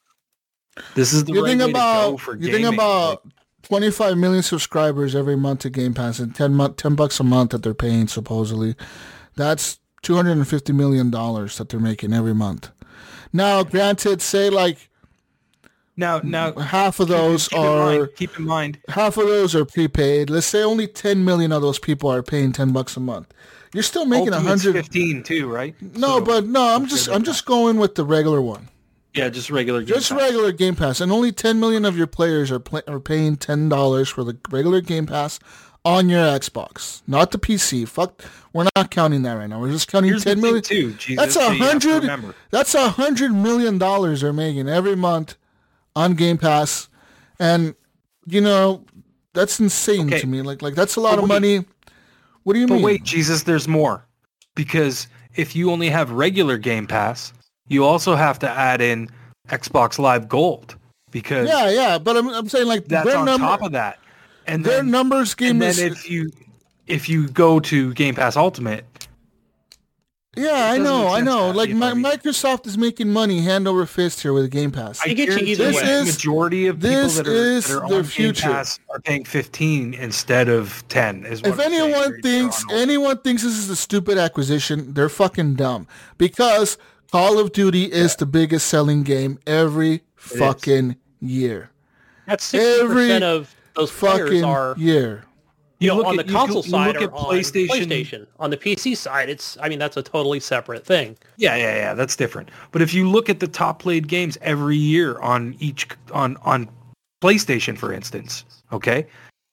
This 0.96 1.12
is 1.14 1.26
the 1.26 1.34
You 1.34 1.44
right 1.44 1.50
think 1.50 1.62
way 1.62 1.68
to 1.68 1.74
go 1.74 1.80
about 1.80 2.20
for 2.22 2.34
you 2.36 2.48
gaming. 2.50 2.64
think 2.64 2.74
about 2.76 3.24
25 3.64 4.18
million 4.18 4.42
subscribers 4.42 5.16
every 5.16 5.36
month 5.36 5.60
to 5.62 5.70
Game 5.70 5.94
Pass 5.94 6.18
and 6.20 6.34
10 6.34 6.54
month 6.54 6.78
10 6.78 6.96
bucks 6.96 7.20
a 7.20 7.24
month 7.24 7.52
that 7.52 7.62
they're 7.62 7.74
paying 7.74 8.08
supposedly. 8.08 8.76
That's 9.36 9.80
250 10.02 10.74
million 10.74 11.10
dollars 11.12 11.58
that 11.58 11.70
they're 11.70 11.80
making 11.80 12.14
every 12.14 12.34
month. 12.34 12.70
Now, 13.34 13.64
granted 13.64 14.22
say 14.22 14.50
like 14.50 14.90
Now, 16.02 16.20
now, 16.24 16.52
mm, 16.52 16.62
half 16.62 17.00
of 17.00 17.08
those 17.10 17.48
keep 17.48 17.58
in 17.60 17.64
are 17.66 17.86
mind- 18.00 18.10
keep 18.16 18.40
in 18.40 18.46
mind. 18.46 18.80
half 18.90 19.18
of 19.18 19.28
those 19.28 19.54
are 19.54 19.66
prepaid. 19.66 20.30
Let's 20.32 20.48
say 20.48 20.64
only 20.64 20.88
10 20.88 21.24
million 21.24 21.52
of 21.52 21.62
those 21.62 21.78
people 21.80 22.12
are 22.12 22.24
paying 22.24 22.52
10 22.52 22.72
bucks 22.72 22.98
a 22.98 23.00
month. 23.00 23.28
You're 23.74 23.84
still 23.84 24.06
making 24.06 24.30
a 24.34 24.38
Ultimate's 24.38 24.64
hundred. 24.64 24.84
15 24.86 25.24
too, 25.24 25.48
right? 25.48 25.76
No, 25.96 26.18
So- 26.18 26.22
but 26.26 26.46
no, 26.48 26.76
I'm 26.76 26.88
just 26.88 27.08
I'm 27.08 27.24
just 27.24 27.46
going 27.46 27.78
with 27.78 27.94
the 27.96 28.04
regular 28.04 28.42
one. 28.42 28.68
yeah, 29.14 29.30
just 29.30 29.50
regular. 29.52 29.82
Game 29.84 29.96
Just 29.96 30.10
Pass. 30.10 30.20
regular 30.20 30.52
Game 30.52 30.76
Pass, 30.76 31.00
and 31.02 31.12
only 31.12 31.32
10 31.32 31.60
million 31.60 31.86
of 31.86 31.96
your 31.98 32.08
players 32.08 32.52
are 32.52 32.62
are 32.88 33.00
paying 33.00 33.38
ten 33.38 33.70
dollars 33.70 34.10
for 34.10 34.24
the 34.24 34.38
regular 34.50 34.82
Game 34.82 35.06
Pass 35.06 35.40
on 35.86 36.10
your 36.10 36.26
Xbox, 36.26 37.02
not 37.08 37.32
the 37.32 37.38
PC. 37.40 37.88
Fuck, 37.88 38.24
we're 38.54 38.68
not 38.76 38.90
counting 38.92 39.22
that 39.24 39.34
right 39.34 39.48
now. 39.50 39.60
We're 39.62 39.72
just 39.72 39.88
counting 39.88 40.10
Here's 40.12 40.24
10 40.24 40.40
million. 40.42 40.62
too. 40.64 40.94
Jesus, 40.94 41.18
That's 41.18 41.36
a 41.38 41.56
you 41.56 41.64
have 41.64 41.80
to 41.82 41.90
hundred. 41.92 42.36
That's 42.52 42.74
a 42.76 42.90
hundred 42.90 43.34
million 43.34 43.78
dollars 43.78 44.22
they're 44.22 44.34
making 44.34 44.68
every 44.68 44.96
month 44.96 45.36
on 45.96 46.14
Game 46.14 46.38
Pass, 46.38 46.90
and 47.40 47.76
you 48.26 48.42
know 48.42 48.84
that's 49.34 49.60
insane 49.60 50.08
Okay. 50.08 50.20
to 50.22 50.28
me. 50.28 50.42
Like 50.42 50.62
like 50.62 50.76
that's 50.76 50.96
a 50.96 51.00
lot 51.00 51.16
But 51.16 51.24
of 51.24 51.30
wait. 51.30 51.36
money. 51.36 51.66
What 52.44 52.54
do 52.54 52.60
you 52.60 52.68
But 52.68 52.76
mean? 52.76 52.84
wait, 52.84 53.04
Jesus, 53.04 53.44
there's 53.44 53.68
more. 53.68 54.06
Because 54.56 55.08
if 55.36 55.56
you 55.56 55.72
only 55.72 55.90
have 55.90 56.12
regular 56.12 56.58
Game 56.58 56.88
Pass, 56.88 57.32
you 57.68 57.86
also 57.86 58.16
have 58.16 58.38
to 58.40 58.50
add 58.50 58.82
in 58.82 59.10
Xbox 59.48 59.98
Live 60.00 60.28
Gold 60.28 60.76
because 61.12 61.48
yeah, 61.48 61.70
yeah, 61.70 61.98
but 61.98 62.18
I'm 62.18 62.30
I'm 62.30 62.50
saying 62.50 62.68
like 62.68 62.86
that's 62.86 63.06
their 63.08 63.18
on 63.20 63.26
number, 63.26 63.46
top 63.48 63.62
of 63.62 63.72
that. 63.74 64.00
And 64.48 64.66
their 64.66 64.78
then, 64.78 64.92
numbers 64.92 65.36
game 65.36 65.52
and 65.52 65.62
then 65.62 65.70
is 65.70 65.80
if 65.80 66.10
you 66.10 66.32
if 66.88 67.08
you 67.08 67.28
go 67.30 67.60
to 67.62 67.94
Game 67.94 68.16
Pass 68.16 68.36
Ultimate, 68.36 68.86
yeah, 70.38 70.72
I 70.72 70.78
know, 70.78 71.08
I 71.10 71.20
know. 71.22 71.52
Like 71.52 71.70
have 71.70 71.78
Mi- 71.98 72.02
the 72.02 72.10
Microsoft 72.18 72.66
is 72.66 72.78
making 72.78 73.10
money 73.12 73.42
hand 73.42 73.68
over 73.68 73.86
fist 73.86 74.22
here 74.22 74.32
with 74.32 74.50
Game 74.50 74.72
Pass. 74.72 75.02
I 75.04 75.14
get 75.14 75.28
you 75.30 75.38
either 75.38 75.66
This 75.66 75.76
way. 75.82 75.92
is- 75.92 76.16
majority 76.16 76.68
of 76.68 76.78
people 76.78 76.90
this 76.90 77.18
that 77.18 77.28
are, 77.28 77.32
is 77.32 77.68
that 77.68 77.82
are 77.84 77.90
the 77.90 77.96
on 77.98 78.04
future. 78.06 78.44
Game 78.48 78.52
Pass 78.54 78.80
are 78.90 79.00
paying 79.02 79.24
15 79.26 79.94
instead 79.94 80.48
of 80.48 80.84
10. 80.88 81.26
Is 81.26 81.42
what 81.42 81.50
if 81.52 81.60
I'm 81.60 81.74
anyone 81.74 82.12
They're 82.12 82.20
thinks 82.22 82.64
anyone 82.72 83.18
thinks 83.20 83.44
this 83.44 83.58
is 83.58 83.70
a 83.70 83.76
stupid 83.76 84.18
acquisition, 84.18 84.94
they're 84.94 85.10
fucking 85.10 85.56
dumb. 85.56 85.86
Because 86.18 86.78
Call 87.12 87.38
of 87.40 87.52
Duty 87.52 87.92
is 87.92 88.16
the 88.16 88.26
biggest 88.26 88.68
selling 88.68 89.04
game 89.04 89.38
every 89.46 90.02
fucking 90.16 90.96
year. 91.20 91.72
That's 92.26 92.46
sixty 92.46 92.70
Every 92.82 92.96
percent 93.08 93.24
of 93.26 93.54
those 93.76 93.92
players 93.92 94.30
Fucking 94.30 94.44
are 94.46 94.76
year. 94.78 95.26
You 95.82 95.88
know 95.90 95.98
look 95.98 96.06
on 96.08 96.20
at- 96.20 96.28
the 96.28 96.32
console 96.32 96.64
you 96.64 96.70
side 96.70 96.96
look 96.96 97.02
or 97.02 97.06
at 97.06 97.14
on 97.14 97.34
PlayStation- 97.36 97.88
PlayStation. 97.88 98.28
On 98.40 98.50
the 98.50 98.58
PC 98.58 98.96
side, 98.96 99.30
it's 99.30 99.58
I 99.62 99.68
mean 99.70 99.80
that's 99.80 99.98
a 99.98 100.04
totally 100.04 100.40
separate 100.40 100.86
thing. 100.86 101.18
Yeah, 101.38 101.56
yeah, 101.56 101.76
yeah. 101.76 101.94
That's 101.94 102.16
different. 102.16 102.50
But 102.72 102.82
if 102.82 102.94
you 102.94 103.10
look 103.10 103.30
at 103.30 103.40
the 103.40 103.48
top 103.48 103.80
played 103.80 104.08
games 104.08 104.38
every 104.42 104.78
year 104.78 105.20
on 105.20 105.56
each 105.60 105.88
on 106.14 106.38
on 106.44 106.70
PlayStation, 107.24 107.78
for 107.78 107.92
instance, 107.94 108.46
okay, 108.72 109.08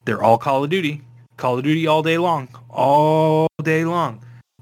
they're 0.05 0.23
all 0.23 0.39
Call 0.39 0.65
of 0.65 0.71
Duty. 0.71 1.03
Call 1.37 1.57
of 1.59 1.65
Duty 1.65 1.87
all 1.87 2.03
day 2.03 2.19
long, 2.19 2.49
all 2.71 3.47
day 3.63 3.85
long. 3.85 4.21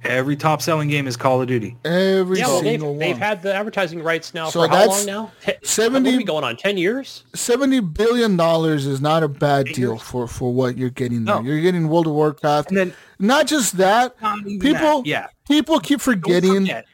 Every 0.08 0.36
top 0.36 0.62
selling 0.62 0.88
game 0.88 1.06
is 1.06 1.16
Call 1.16 1.40
of 1.40 1.48
Duty. 1.48 1.76
Every 1.84 2.38
Yeah, 2.38 2.46
well 2.46 2.62
they've 2.62 2.80
single 2.80 2.98
they've 2.98 3.18
had 3.18 3.42
the 3.42 3.54
advertising 3.54 4.02
rights 4.02 4.34
now 4.34 4.48
So 4.48 4.62
for 4.62 4.68
how 4.68 4.86
long 4.86 5.06
now? 5.06 5.32
70 5.62 6.16
what 6.16 6.26
going 6.26 6.44
on 6.44 6.56
ten 6.56 6.76
years? 6.76 7.24
Seventy 7.34 7.80
billion 7.80 8.36
dollars 8.36 8.86
is 8.86 9.00
not 9.00 9.22
a 9.22 9.28
bad 9.28 9.66
deal 9.66 9.98
for, 9.98 10.26
for 10.26 10.52
what 10.52 10.76
you're 10.76 10.90
getting 10.90 11.24
there. 11.24 11.36
No. 11.36 11.42
You're 11.42 11.60
getting 11.60 11.88
World 11.88 12.06
of 12.06 12.12
Warcraft. 12.14 12.68
And 12.68 12.78
then 12.78 12.94
Not 13.18 13.46
just 13.46 13.76
that, 13.76 14.20
Not 14.20 14.44
people 14.44 14.72
that, 14.72 15.06
yeah. 15.06 15.26
people 15.46 15.80
keep 15.80 16.00
forgetting 16.00 16.62
forget, 16.66 16.86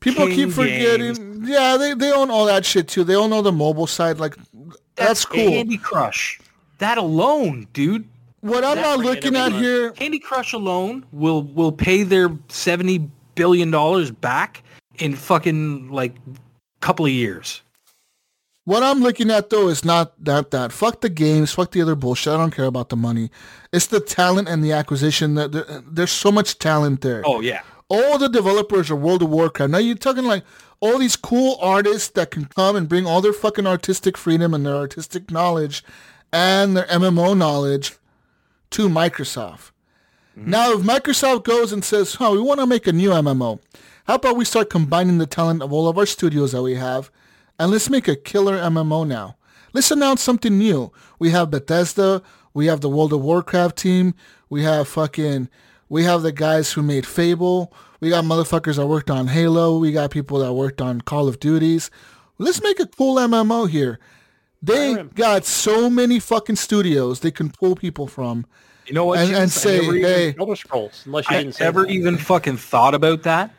people 0.00 0.26
King 0.26 0.34
keep 0.36 0.50
forgetting 0.50 1.44
yeah, 1.44 1.76
they, 1.76 1.94
they 1.94 2.12
own 2.12 2.30
all 2.30 2.46
that 2.46 2.64
shit 2.64 2.88
too. 2.88 3.04
They 3.04 3.16
own 3.16 3.32
all 3.32 3.42
the 3.42 3.52
mobile 3.52 3.86
side, 3.86 4.18
like 4.18 4.36
that's, 4.96 5.24
cool. 5.24 5.38
Candy 5.38 5.78
Crush. 5.78 6.40
That 6.78 6.98
alone, 6.98 7.66
dude. 7.72 8.08
What 8.40 8.64
I'm 8.64 8.78
not 8.80 8.98
looking 9.00 9.36
at 9.36 9.52
month. 9.52 9.62
here 9.62 9.90
Candy 9.92 10.18
Crush 10.18 10.52
alone 10.52 11.04
will 11.12 11.42
will 11.42 11.72
pay 11.72 12.02
their 12.02 12.30
seventy 12.48 13.10
billion 13.34 13.70
dollars 13.70 14.10
back 14.10 14.62
in 14.98 15.14
fucking 15.16 15.90
like 15.90 16.14
couple 16.80 17.04
of 17.06 17.12
years. 17.12 17.62
What 18.64 18.82
I'm 18.82 19.00
looking 19.00 19.30
at 19.30 19.50
though 19.50 19.68
is 19.68 19.84
not 19.84 20.22
that 20.24 20.50
that. 20.52 20.72
Fuck 20.72 21.00
the 21.00 21.08
games. 21.08 21.52
Fuck 21.52 21.72
the 21.72 21.82
other 21.82 21.94
bullshit. 21.94 22.32
I 22.32 22.36
don't 22.36 22.54
care 22.54 22.66
about 22.66 22.88
the 22.88 22.96
money. 22.96 23.30
It's 23.72 23.86
the 23.86 24.00
talent 24.00 24.48
and 24.48 24.62
the 24.64 24.72
acquisition. 24.72 25.34
That 25.34 25.52
there- 25.52 25.82
there's 25.86 26.10
so 26.12 26.30
much 26.30 26.58
talent 26.58 27.00
there. 27.00 27.22
Oh 27.26 27.40
yeah. 27.40 27.62
All 27.88 28.18
the 28.18 28.28
developers 28.28 28.90
are 28.90 28.96
World 28.96 29.22
of 29.22 29.30
Warcraft. 29.30 29.70
Now 29.72 29.78
you're 29.78 29.96
talking 29.96 30.24
like 30.24 30.44
all 30.78 30.98
these 30.98 31.16
cool 31.16 31.58
artists 31.60 32.08
that 32.10 32.30
can 32.30 32.44
come 32.44 32.76
and 32.76 32.88
bring 32.88 33.04
all 33.06 33.20
their 33.20 33.32
fucking 33.32 33.66
artistic 33.66 34.16
freedom 34.16 34.54
and 34.54 34.64
their 34.64 34.76
artistic 34.76 35.30
knowledge 35.30 35.82
and 36.32 36.76
their 36.76 36.86
MMO 36.86 37.36
knowledge 37.36 37.96
to 38.70 38.88
Microsoft. 38.88 39.70
Now, 40.36 40.72
if 40.72 40.80
Microsoft 40.80 41.44
goes 41.44 41.72
and 41.72 41.84
says, 41.84 42.16
"Oh, 42.18 42.32
we 42.32 42.40
want 42.40 42.60
to 42.60 42.66
make 42.66 42.86
a 42.86 42.92
new 42.92 43.10
MMO," 43.12 43.58
how 44.04 44.14
about 44.14 44.36
we 44.36 44.44
start 44.44 44.70
combining 44.70 45.18
the 45.18 45.26
talent 45.26 45.62
of 45.62 45.72
all 45.72 45.88
of 45.88 45.98
our 45.98 46.06
studios 46.06 46.52
that 46.52 46.62
we 46.62 46.76
have, 46.76 47.10
and 47.58 47.70
let's 47.70 47.90
make 47.90 48.08
a 48.08 48.16
killer 48.16 48.56
MMO 48.56 49.04
now. 49.04 49.36
Let's 49.72 49.90
announce 49.90 50.22
something 50.22 50.56
new. 50.56 50.92
We 51.18 51.30
have 51.30 51.50
Bethesda, 51.50 52.22
we 52.54 52.66
have 52.66 52.80
the 52.80 52.88
World 52.88 53.12
of 53.12 53.20
Warcraft 53.20 53.76
team, 53.76 54.14
we 54.48 54.62
have 54.62 54.88
fucking, 54.88 55.48
we 55.88 56.04
have 56.04 56.22
the 56.22 56.32
guys 56.32 56.72
who 56.72 56.82
made 56.82 57.06
Fable, 57.06 57.72
we 58.00 58.08
got 58.08 58.24
motherfuckers 58.24 58.76
that 58.76 58.86
worked 58.86 59.10
on 59.10 59.28
Halo, 59.28 59.78
we 59.78 59.92
got 59.92 60.10
people 60.10 60.38
that 60.38 60.54
worked 60.54 60.80
on 60.80 61.02
Call 61.02 61.28
of 61.28 61.38
Duties. 61.38 61.90
Let's 62.38 62.62
make 62.62 62.80
a 62.80 62.86
cool 62.86 63.16
MMO 63.16 63.68
here. 63.68 63.98
They 64.62 64.94
Skyrim. 64.94 65.14
got 65.14 65.44
so 65.46 65.88
many 65.90 66.18
fucking 66.20 66.56
studios 66.56 67.20
they 67.20 67.30
can 67.30 67.50
pull 67.50 67.74
people 67.76 68.06
from 68.06 68.46
You 68.86 68.94
know 68.94 69.06
what? 69.06 69.18
and, 69.20 69.34
and 69.34 69.50
say, 69.50 69.84
hey, 70.00 70.34
Elder 70.38 70.56
Scrolls, 70.56 71.02
unless 71.06 71.30
you 71.30 71.36
I 71.36 71.42
didn't 71.42 71.54
say 71.54 71.64
never 71.64 71.82
that. 71.82 71.90
even 71.90 72.16
fucking 72.18 72.58
thought 72.58 72.94
about 72.94 73.22
that. 73.24 73.52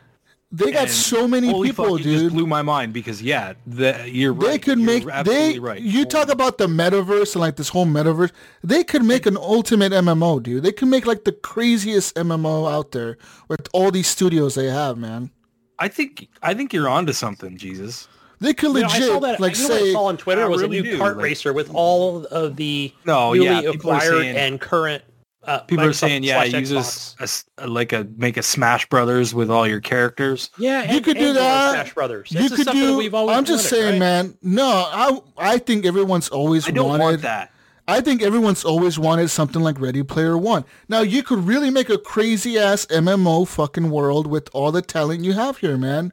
they 0.52 0.70
got 0.70 0.82
And 0.82 0.90
so 0.90 1.26
many 1.26 1.48
holy 1.50 1.68
people, 1.70 1.86
fuck, 1.96 2.02
dude. 2.02 2.20
Just 2.20 2.34
blew 2.34 2.46
my 2.46 2.62
mind 2.62 2.92
because 2.92 3.22
yeah, 3.22 3.54
the, 3.66 4.08
you're 4.10 4.34
they 4.34 4.58
could 4.58 4.78
You're 4.78 4.86
make 4.86 5.06
absolutely 5.08 5.54
they 5.54 5.58
right. 5.58 5.80
you 5.80 6.04
talk 6.04 6.28
about 6.28 6.58
the 6.58 6.66
metaverse 6.68 7.34
and 7.34 7.40
like 7.40 7.56
this 7.56 7.70
whole 7.70 7.86
metaverse 7.86 8.30
they 8.62 8.84
could 8.84 9.02
make 9.04 9.26
an 9.26 9.36
ultimate 9.36 9.92
mmo 9.92 10.42
dude 10.42 10.62
they 10.62 10.72
could 10.72 10.88
make 10.88 11.06
like 11.06 11.24
the 11.24 11.32
craziest 11.32 12.14
mmo 12.16 12.70
out 12.70 12.92
there 12.92 13.16
with 13.48 13.66
all 13.72 13.90
these 13.90 14.06
studios 14.06 14.54
they 14.54 14.66
have 14.66 14.98
man 14.98 15.30
I 15.78 15.88
think 15.88 16.28
I 16.42 16.54
think 16.54 16.72
you're 16.72 16.88
onto 16.88 17.12
something, 17.12 17.56
Jesus. 17.56 18.06
They 18.42 18.52
could 18.54 18.74
You 18.74 18.80
know, 18.82 18.88
I 18.88 18.92
legit 18.92 19.08
saw 19.08 19.20
that. 19.20 19.40
like 19.40 19.56
you 19.56 19.62
know 19.62 19.68
what 19.74 19.76
I 19.82 19.84
say 19.86 19.92
saw 19.92 20.04
on 20.04 20.16
Twitter 20.18 20.42
I 20.44 20.48
was 20.48 20.60
really 20.62 20.78
a 20.78 20.82
new 20.82 20.90
do, 20.92 20.98
kart 20.98 21.16
like- 21.16 21.24
racer 21.24 21.52
with 21.52 21.70
all 21.72 22.26
of 22.26 22.56
the 22.56 22.92
No, 23.06 23.32
newly 23.32 23.46
yeah, 23.46 23.60
people 23.72 23.90
are 23.90 23.96
acquired 23.96 24.20
saying- 24.22 24.36
and 24.36 24.60
current. 24.60 25.02
Uh, 25.44 25.58
People 25.58 25.84
are 25.86 25.92
saying, 25.92 26.22
yeah, 26.22 26.34
slash 26.44 26.52
use 26.52 26.70
Xbox. 26.70 27.18
a, 27.18 27.22
s- 27.24 27.44
a- 27.58 27.66
like 27.66 27.92
a 27.92 28.06
make 28.16 28.36
a 28.36 28.44
Smash 28.44 28.88
Brothers 28.88 29.34
with 29.34 29.50
all 29.50 29.66
your 29.66 29.80
characters. 29.80 30.50
Yeah, 30.56 30.92
you 30.92 31.00
could 31.00 31.16
do 31.16 31.24
and 31.30 31.34
more 31.34 31.42
that 31.42 31.70
Smash 31.72 31.94
Brothers. 31.94 32.30
you 32.30 32.38
This 32.42 32.52
is 32.52 32.56
could 32.58 32.64
something 32.66 32.80
do 32.80 32.96
we've 32.96 33.12
always 33.12 33.36
i'm 33.36 33.44
just 33.44 33.64
wanted, 33.64 33.76
saying 33.82 33.92
right? 33.94 33.98
man 33.98 34.38
no 34.40 34.64
i 34.92 35.18
i 35.38 35.58
think 35.58 35.84
everyone's 35.84 36.28
always 36.28 36.68
I 36.68 36.70
don't 36.70 36.90
wanted 36.90 37.02
want 37.02 37.22
that. 37.22 37.50
I 37.88 38.00
think 38.00 38.22
everyone's 38.22 38.64
always 38.64 38.96
wanted 39.00 39.30
something 39.30 39.60
like 39.60 39.80
Ready 39.80 40.04
Player 40.04 40.38
One. 40.38 40.64
Now 40.88 41.00
you 41.00 41.24
could 41.24 41.40
really 41.40 41.70
make 41.70 41.90
a 41.90 41.98
crazy 41.98 42.56
ass 42.56 42.86
MMO 42.86 43.44
fucking 43.48 43.90
world 43.90 44.28
with 44.28 44.48
all 44.52 44.70
the 44.70 44.80
talent 44.80 45.24
you 45.24 45.32
have 45.32 45.56
here, 45.56 45.76
man. 45.76 46.12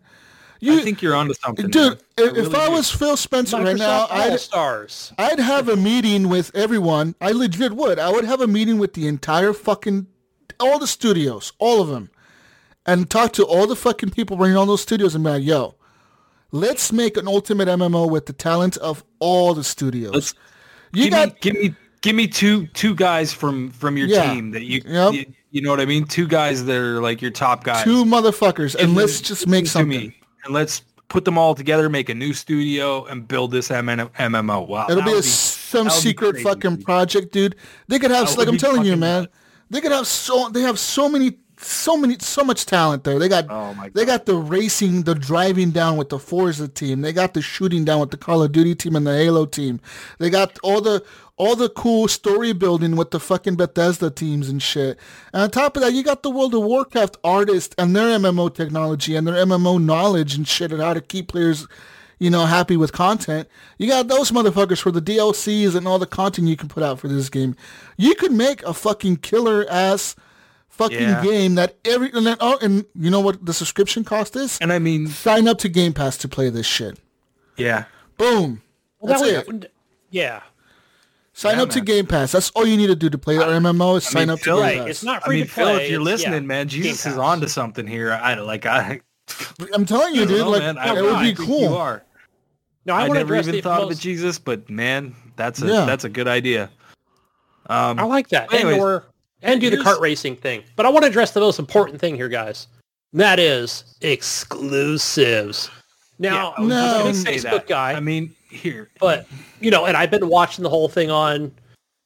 You, 0.61 0.79
I 0.79 0.81
think 0.83 1.01
you're 1.01 1.15
onto 1.15 1.33
something, 1.33 1.69
dude. 1.69 1.81
man. 1.93 1.97
If, 2.17 2.33
really 2.33 2.47
if 2.47 2.55
I 2.55 2.65
do. 2.67 2.71
was 2.73 2.91
Phil 2.91 3.15
Spencer 3.15 3.57
right 3.57 3.77
now, 3.77 4.07
Microsoft 4.07 4.11
All 4.11 4.31
I'd 4.33 4.39
Stars. 4.39 5.13
I'd 5.17 5.39
have 5.39 5.69
a 5.69 5.75
meeting 5.77 6.27
with 6.27 6.51
everyone. 6.53 7.15
I 7.21 7.31
legit 7.31 7.73
would. 7.73 7.97
I 7.97 8.11
would 8.11 8.25
have 8.25 8.41
a 8.41 8.47
meeting 8.47 8.77
with 8.77 8.93
the 8.93 9.07
entire 9.07 9.53
fucking 9.53 10.07
all 10.59 10.77
the 10.77 10.87
studios, 10.87 11.53
all 11.59 11.81
of 11.81 11.87
them, 11.87 12.09
and 12.85 13.09
talk 13.09 13.31
to 13.33 13.43
all 13.45 13.67
the 13.67 13.75
fucking 13.77 14.09
people 14.09 14.35
running 14.37 14.57
all 14.57 14.65
those 14.65 14.81
studios 14.81 15.15
and 15.15 15.23
be 15.23 15.29
like, 15.29 15.43
"Yo, 15.43 15.75
let's 16.51 16.91
make 16.91 17.15
an 17.17 17.27
ultimate 17.27 17.67
MMO 17.69 18.09
with 18.09 18.25
the 18.25 18.33
talent 18.33 18.75
of 18.77 19.03
all 19.19 19.53
the 19.53 19.63
studios." 19.63 20.13
Let's- 20.13 20.33
you 20.91 21.03
give 21.05 21.11
got 21.13 21.27
me, 21.29 21.35
give 21.39 21.53
me, 21.55 21.75
give 22.01 22.15
me 22.15 22.27
two 22.27 22.67
two 22.67 22.95
guys 22.95 23.31
from 23.31 23.69
from 23.69 23.95
your 23.95 24.07
Yeah. 24.07 24.33
team 24.33 24.51
that 24.51 24.63
you, 24.63 24.81
Yep. 24.85 25.13
you, 25.13 25.25
you 25.51 25.61
know 25.61 25.69
what 25.69 25.79
I 25.79 25.85
mean. 25.85 26.05
Two 26.05 26.27
guys 26.27 26.65
that 26.65 26.75
are 26.75 26.99
like 27.01 27.21
your 27.21 27.31
top 27.31 27.63
guys. 27.63 27.83
two 27.85 28.03
motherfuckers, 28.03 28.75
and 28.75 28.89
Give 28.89 28.97
let's 28.97 29.21
just 29.21 29.47
make 29.47 29.67
something. 29.67 30.13
And 30.43 30.53
let's 30.53 30.81
put 31.07 31.25
them 31.25 31.37
all 31.37 31.55
together, 31.55 31.89
make 31.89 32.09
a 32.09 32.13
new 32.13 32.33
studio, 32.33 33.05
and 33.05 33.27
build 33.27 33.51
this 33.51 33.69
MN- 33.69 34.09
MMO. 34.17 34.67
Wow, 34.67 34.87
It'll 34.89 35.03
be 35.03 35.11
a, 35.11 35.15
would 35.15 35.23
some 35.25 35.85
would 35.85 35.93
be 35.93 35.99
secret 35.99 36.37
fucking 36.41 36.83
project, 36.83 37.31
dude. 37.31 37.55
They 37.87 37.99
could 37.99 38.11
have, 38.11 38.27
That 38.27 38.37
like 38.37 38.47
I'm 38.47 38.57
telling 38.57 38.85
you, 38.85 38.95
man. 38.95 39.23
nuts. 39.23 39.33
They 39.71 39.81
could 39.81 39.91
have 39.91 40.07
so 40.07 40.49
they 40.49 40.61
have 40.61 40.79
so 40.79 41.07
many, 41.09 41.37
so 41.57 41.95
many, 41.97 42.17
so 42.19 42.43
much 42.43 42.65
talent 42.65 43.03
there. 43.03 43.19
They 43.19 43.27
got, 43.29 43.45
Oh 43.49 43.73
my 43.75 43.89
they 43.89 44.05
got 44.05 44.25
the 44.25 44.35
racing, 44.35 45.03
the 45.03 45.13
driving 45.15 45.71
down 45.71 45.97
with 45.97 46.09
the 46.09 46.17
Forza 46.19 46.67
team. 46.67 47.01
They 47.01 47.13
got 47.13 47.33
the 47.33 47.41
shooting 47.41 47.85
down 47.85 47.99
with 47.99 48.09
the 48.11 48.17
Call 48.17 48.41
of 48.41 48.51
Duty 48.51 48.73
team 48.75 48.95
and 48.95 49.05
the 49.05 49.15
Halo 49.15 49.45
team. 49.45 49.79
They 50.19 50.29
got 50.29 50.57
all 50.63 50.81
the 50.81 51.03
all 51.39 51.55
the 51.55 51.69
cool 51.69 52.07
story 52.07 52.53
building 52.53 52.95
with 52.95 53.09
the 53.11 53.19
fucking 53.19 53.55
Bethesda 53.55 54.11
teams 54.11 54.49
and 54.49 54.61
shit. 54.61 54.99
And 55.33 55.41
on 55.43 55.49
top 55.49 55.75
of 55.75 55.81
that, 55.81 55.93
you 55.93 56.03
got 56.03 56.21
the 56.21 56.29
World 56.29 56.53
of 56.53 56.61
Warcraft 56.61 57.17
artists 57.23 57.73
and 57.79 57.95
their 57.95 58.19
MMO 58.19 58.53
technology 58.53 59.15
and 59.15 59.25
their 59.25 59.43
MMO 59.45 59.81
knowledge 59.83 60.35
and 60.35 60.47
shit 60.47 60.71
and 60.71 60.81
how 60.81 60.93
to 60.93 61.01
keep 61.01 61.29
players 61.29 61.65
you 62.21 62.29
know, 62.29 62.45
happy 62.45 62.75
with 62.75 62.91
content. 62.91 63.47
You 63.77 63.87
got 63.87 64.09
those 64.09 64.29
motherfuckers 64.31 64.81
for 64.81 64.91
the 64.91 65.01
DLCs 65.01 65.73
and 65.73 65.87
all 65.87 65.97
the 65.97 66.05
content 66.05 66.49
you 66.49 66.57
can 66.57 66.67
put 66.67 66.83
out 66.83 66.99
for 66.99 67.07
this 67.07 67.29
game. 67.29 67.55
You 67.95 68.13
could 68.13 68.33
make 68.33 68.61
a 68.63 68.73
fucking 68.73 69.17
killer 69.17 69.65
ass 69.69 70.17
fucking 70.67 70.99
Yeah. 70.99 71.23
game 71.23 71.55
that 71.55 71.77
every 71.85 72.11
and, 72.11 72.27
then, 72.27 72.35
oh, 72.41 72.57
and 72.61 72.83
you 72.93 73.09
know 73.09 73.21
what 73.21 73.45
the 73.45 73.53
subscription 73.53 74.03
cost 74.03 74.35
is? 74.35 74.57
And 74.59 74.73
I 74.73 74.79
mean, 74.79 75.07
Sign 75.07 75.47
up 75.47 75.59
to 75.59 75.69
Game 75.69 75.93
Pass 75.93 76.17
to 76.17 76.27
play 76.27 76.49
this 76.49 76.65
shit. 76.65 76.99
yeah. 77.55 77.85
Boom. 78.17 78.61
Well, 78.99 79.17
That's 79.17 79.21
that 79.47 79.63
it. 79.63 79.71
Yeah. 80.09 80.41
Sign 81.39 81.55
Yeah, 81.55 81.63
up 81.63 81.69
to 81.69 81.77
man. 81.77 81.85
Game 81.85 82.05
Pass. 82.05 82.33
That's 82.33 82.49
all 82.49 82.67
you 82.67 82.75
need 82.75 82.87
to 82.87 82.97
do 82.97 83.09
to 83.09 83.17
play 83.17 83.37
the 83.37 83.45
MMO 83.45 83.95
is 83.95 84.03
sign 84.03 84.23
mean, 84.23 84.29
up 84.31 84.39
to 84.39 84.43
Phil- 84.43 84.55
Game 84.57 84.61
Right. 84.65 84.77
Pass. 84.79 84.87
It's 84.89 85.03
not 85.05 85.23
I 85.23 85.25
free 85.25 85.35
mean, 85.37 85.45
to 85.45 85.51
Phil, 85.53 85.65
play. 85.67 85.85
if 85.85 85.91
you're 85.91 86.01
it's- 86.01 86.21
yeah, 86.21 86.29
listening, 86.31 86.47
man, 86.47 86.67
Jesus 86.67 87.05
is 87.05 87.13
Pass. 87.13 87.17
on 87.17 87.39
to 87.39 87.47
something 87.47 87.87
here. 87.87 88.11
I 88.11 88.33
like, 88.33 88.65
I, 88.65 88.99
I'm 89.73 89.85
telling 89.85 90.15
you, 90.15 90.25
dude. 90.25 90.39
know, 90.39 90.49
like 90.49 90.63
man. 90.63 90.77
I 90.77 90.89
it 90.89 90.95
would 90.95 91.03
really 91.05 91.29
be 91.31 91.35
think 91.35 91.47
cool. 91.47 91.61
You 91.61 91.75
are. 91.77 92.03
No, 92.85 92.93
I, 92.93 92.97
I, 92.97 93.07
want 93.07 93.13
never 93.19 93.37
even 93.37 93.51
the 93.53 93.61
thought 93.61 93.83
of 93.83 93.89
it, 93.91 93.99
Jesus, 93.99 94.37
but 94.37 94.69
man, 94.69 95.15
that's 95.37 95.61
a 95.61 95.67
Yeah. 95.67 95.85
that's 95.85 96.03
a 96.03 96.09
good 96.09 96.27
idea. 96.27 96.69
Um, 97.69 97.99
I 97.99 98.03
like 98.03 98.27
that. 98.29 98.51
Anyways, 98.53 98.73
and 98.73 98.81
or 98.83 99.05
and 99.41 99.61
do 99.61 99.69
the 99.69 99.77
here's- 99.77 99.87
kart 99.97 100.01
racing 100.01 100.35
thing. 100.35 100.63
But 100.75 100.85
I 100.85 100.89
want 100.89 101.03
to 101.03 101.07
address 101.09 101.31
the 101.31 101.39
most 101.39 101.57
important 101.57 102.01
thing 102.01 102.15
here, 102.15 102.27
guys. 102.27 102.67
And 103.13 103.21
that 103.21 103.39
is 103.39 103.85
exclusives. 104.01 105.69
Now, 106.19 106.53
I 106.57 106.63
No. 106.63 107.01
I'm 107.05 107.07
a 107.07 107.13
say 107.13 107.37
Facebook 107.37 107.51
that. 107.51 107.67
guy, 107.67 107.93
I 107.93 107.99
mean, 108.01 108.35
here, 108.49 108.89
but 108.99 109.25
you 109.61 109.71
know, 109.71 109.85
and 109.85 109.95
I've 109.95 110.11
been 110.11 110.27
watching 110.27 110.63
the 110.63 110.69
whole 110.69 110.89
thing 110.89 111.09
on, 111.09 111.51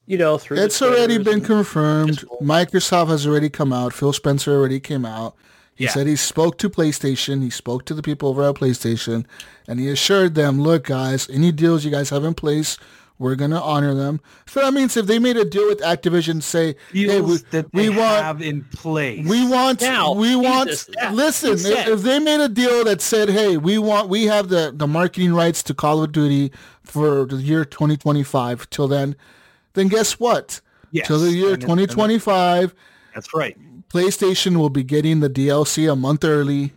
you 0.06 0.16
know, 0.16 0.38
through. 0.38 0.58
It's 0.58 0.80
already 0.80 1.18
been 1.18 1.40
confirmed. 1.40 2.14
Just- 2.20 2.26
Microsoft 2.42 3.08
has 3.08 3.26
already 3.26 3.48
come 3.50 3.72
out. 3.72 3.92
Phil 3.92 4.12
Spencer 4.12 4.52
already 4.52 4.78
came 4.80 5.04
out. 5.04 5.34
He 5.74 5.84
Yeah. 5.84 5.90
said 5.90 6.06
he 6.06 6.14
spoke 6.14 6.56
to 6.58 6.70
PlayStation. 6.70 7.42
He 7.42 7.50
spoke 7.50 7.84
to 7.86 7.94
the 7.94 8.02
people 8.02 8.28
over 8.28 8.44
at 8.48 8.54
PlayStation, 8.54 9.24
and 9.66 9.80
he 9.80 9.88
assured 9.88 10.36
them, 10.36 10.60
"Look, 10.62 10.84
guys, 10.84 11.28
any 11.32 11.50
deals 11.50 11.84
you 11.84 11.90
guys 11.90 12.10
have 12.10 12.24
in 12.24 12.34
place, 12.34 12.76
we're 13.18 13.34
gonna 13.36 13.60
honor 13.60 13.94
them." 13.94 14.20
So 14.46 14.60
that 14.60 14.72
means 14.74 14.96
if 14.96 15.06
they 15.06 15.18
made 15.18 15.36
a 15.36 15.44
deal 15.44 15.66
with 15.68 15.80
Activision, 15.80 16.42
say, 16.42 16.74
"Hey, 16.92 17.20
we, 17.20 17.36
that 17.50 17.66
we 17.72 17.82
they 17.88 17.88
want 17.90 18.42
in 18.42 18.64
place. 18.72 19.26
we 19.26 19.46
want 19.48 19.80
Now, 19.80 20.12
we 20.12 20.34
want 20.36 20.70
Jesus, 20.70 20.90
yeah, 20.94 21.12
listen 21.12 21.52
if, 21.52 21.86
if 21.88 22.02
they 22.02 22.18
made 22.18 22.40
a 22.40 22.48
deal 22.48 22.84
that 22.84 23.00
said 23.00 23.28
hey 23.28 23.56
we 23.56 23.78
want 23.78 24.08
we 24.08 24.24
have 24.24 24.48
the 24.48 24.72
the 24.74 24.86
marketing 24.86 25.34
rights 25.34 25.62
to 25.64 25.74
call 25.74 26.02
of 26.02 26.12
duty 26.12 26.50
for 26.82 27.24
the 27.26 27.36
year 27.36 27.64
2025 27.64 28.68
till 28.70 28.88
then 28.88 29.14
then 29.74 29.88
guess 29.88 30.18
what 30.20 30.60
Yes, 30.90 31.06
till 31.06 31.18
the 31.20 31.30
year 31.30 31.54
and 31.54 31.62
it- 31.62 31.68
and 31.70 31.80
it- 31.80 31.86
2025 31.90 32.74
That's 33.14 33.32
right. 33.34 33.56
playstation 33.88 34.56
will 34.56 34.70
be 34.70 34.82
getting 34.84 35.20
the 35.20 35.30
dlc 35.30 35.90
a 35.90 35.96
month 35.96 36.24
early 36.24 36.72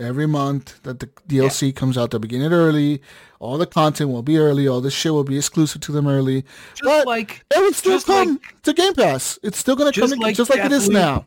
every 0.00 0.26
month 0.26 0.82
that 0.82 0.98
the 1.00 1.06
dlc 1.28 1.74
comes 1.76 1.96
out 1.98 2.10
they'll 2.10 2.20
be 2.20 2.28
getting 2.28 2.46
it 2.46 2.54
early 2.54 3.00
all 3.38 3.58
the 3.58 3.66
content 3.66 4.10
will 4.10 4.22
be 4.22 4.38
early 4.38 4.66
all 4.68 4.80
this 4.80 4.94
shit 4.94 5.12
will 5.12 5.24
be 5.24 5.36
exclusive 5.36 5.80
to 5.80 5.92
them 5.92 6.06
early 6.06 6.42
Just 6.74 6.82
but 6.84 7.06
like 7.06 7.44
it 7.54 7.60
would 7.60 7.74
still 7.74 8.00
come 8.00 8.32
like- 8.42 8.62
to 8.62 8.72
game 8.72 8.94
pass 8.94 9.38
it's 9.42 9.58
still 9.58 9.76
going 9.76 9.92
to 9.92 10.00
come 10.00 10.10
like 10.18 10.34
just 10.36 10.50
like 10.50 10.64
it 10.64 10.72
is 10.72 10.88
Deathloop. 10.88 10.92
now 10.92 11.26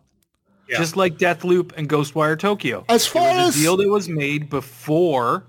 Yeah. 0.70 0.78
just 0.80 0.96
like 0.98 1.18
Deathloop 1.18 1.74
and 1.78 1.90
Ghostwire 1.90 2.38
Tokyo. 2.40 2.86
As 2.90 3.06
It 3.06 3.10
far 3.10 3.28
was 3.38 3.50
as- 3.50 3.56
a 3.56 3.60
deal 3.60 3.78
that 3.78 3.90
was 3.90 4.08
made 4.10 4.50
before 4.50 5.46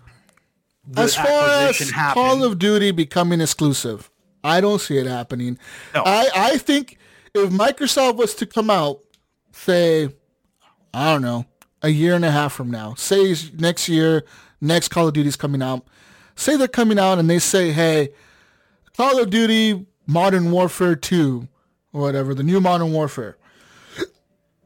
the 0.86 1.02
as 1.02 1.14
far 1.14 1.26
as 1.68 1.78
happened. 1.90 2.14
Call 2.14 2.44
of 2.44 2.58
Duty 2.58 2.90
becoming 2.90 3.40
exclusive, 3.40 4.10
I 4.42 4.60
don't 4.60 4.80
see 4.80 4.98
it 4.98 5.06
happening. 5.06 5.58
No. 5.94 6.02
I, 6.04 6.28
I 6.34 6.58
think 6.58 6.98
if 7.34 7.48
Microsoft 7.50 8.16
was 8.16 8.34
to 8.34 8.44
come 8.46 8.68
out, 8.68 9.00
say, 9.52 10.10
I 10.92 11.12
don't 11.12 11.22
know, 11.22 11.46
a 11.84 11.90
year 11.90 12.14
and 12.14 12.24
a 12.24 12.30
half 12.30 12.52
from 12.52 12.70
now, 12.70 12.94
say 12.94 13.34
next 13.54 13.88
year, 13.88 14.24
next 14.60 14.88
Call 14.88 15.08
of 15.08 15.14
Duty's 15.14 15.36
coming 15.36 15.62
out, 15.62 15.86
say 16.34 16.56
they're 16.56 16.68
coming 16.68 16.98
out 16.98 17.18
and 17.18 17.28
they 17.28 17.38
say, 17.38 17.70
hey, 17.72 18.10
Call 18.96 19.20
of 19.20 19.30
Duty 19.30 19.86
Modern 20.06 20.50
Warfare 20.50 20.96
2, 20.96 21.48
or 21.92 22.00
whatever, 22.00 22.34
the 22.34 22.42
new 22.42 22.60
Modern 22.60 22.92
Warfare. 22.92 23.36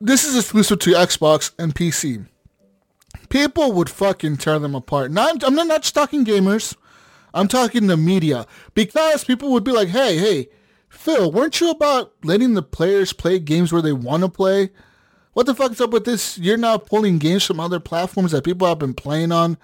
This 0.00 0.24
is 0.24 0.36
exclusive 0.36 0.78
to 0.80 0.92
Xbox 0.92 1.52
and 1.58 1.74
PC 1.74 2.26
people 3.28 3.72
would 3.72 3.90
fucking 3.90 4.36
tear 4.36 4.58
them 4.58 4.74
apart. 4.74 5.10
Not, 5.10 5.44
I'm 5.44 5.54
not, 5.54 5.66
not 5.66 5.82
talking 5.82 6.24
gamers. 6.24 6.76
I'm 7.34 7.48
talking 7.48 7.86
the 7.86 7.96
media 7.96 8.46
because 8.74 9.24
people 9.24 9.52
would 9.52 9.64
be 9.64 9.72
like, 9.72 9.88
"Hey, 9.88 10.16
hey, 10.16 10.48
Phil, 10.88 11.30
weren't 11.30 11.60
you 11.60 11.70
about 11.70 12.12
letting 12.24 12.54
the 12.54 12.62
players 12.62 13.12
play 13.12 13.38
games 13.38 13.72
where 13.72 13.82
they 13.82 13.92
want 13.92 14.22
to 14.22 14.28
play? 14.28 14.70
What 15.38 15.46
the 15.46 15.54
fuck's 15.54 15.80
up 15.80 15.90
with 15.90 16.04
this? 16.04 16.36
You're 16.36 16.56
now 16.56 16.78
pulling 16.78 17.18
games 17.18 17.44
from 17.44 17.60
other 17.60 17.78
platforms 17.78 18.32
that 18.32 18.42
people 18.42 18.66
have 18.66 18.80
been 18.80 18.92
playing 18.92 19.30
on 19.30 19.56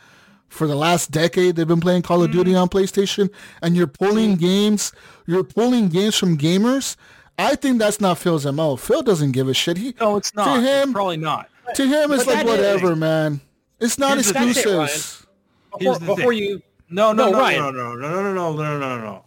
for 0.47 0.69
the 0.69 0.77
last 0.77 1.11
decade. 1.11 1.57
They've 1.57 1.67
been 1.67 1.81
playing 1.81 2.03
Call 2.03 2.23
of 2.23 2.31
Duty 2.31 2.53
mm. 2.53 2.63
on 2.63 2.69
PlayStation, 2.69 3.29
and 3.61 3.75
you're 3.75 3.89
pulling 3.89 4.37
mm. 4.37 4.41
games. 4.41 4.93
You're 5.27 5.43
pulling 5.43 5.89
games 5.89 6.15
from 6.15 6.39
gamers. 6.39 6.95
I 7.41 7.57
think 7.57 7.81
that's 7.81 8.01
not 8.01 8.19
Phil's 8.19 8.47
mo. 8.47 8.77
Phil 8.77 9.03
doesn't 9.03 9.33
give 9.33 9.49
a 9.49 9.53
shit. 9.53 9.79
He 9.79 9.97
No, 10.01 10.15
it's 10.17 10.33
not. 10.33 10.45
To 10.45 10.61
him, 10.61 10.91
it's 10.91 10.93
probably 10.93 11.17
not. 11.17 11.51
to 11.75 11.83
him, 11.89 12.13
it's 12.13 12.25
But 12.25 12.37
like 12.37 12.47
that 12.47 12.53
is- 12.53 12.57
whatever, 12.57 12.95
man. 12.95 13.41
It's 13.81 13.99
not 13.99 14.13
Here's 14.13 14.29
the 14.29 14.35
thing. 14.35 14.47
That's 14.47 14.59
it, 14.61 14.67
Ryan. 14.67 14.81
exclusives. 14.85 15.27
Before, 15.73 15.81
Here's 15.81 15.99
the 15.99 16.07
before 16.07 16.33
thing. 16.35 16.39
you, 16.39 16.63
No, 16.89 17.13
no, 17.13 17.25
No, 17.25 17.33
no, 17.33 17.39
Ryan. 17.41 17.59
no, 17.59 17.71
no, 17.73 17.95
no, 17.97 18.23
no, 18.23 18.33
no, 18.33 18.53
no, 18.53 18.79
no, 18.79 18.79
no, 18.79 19.01
no. 19.01 19.25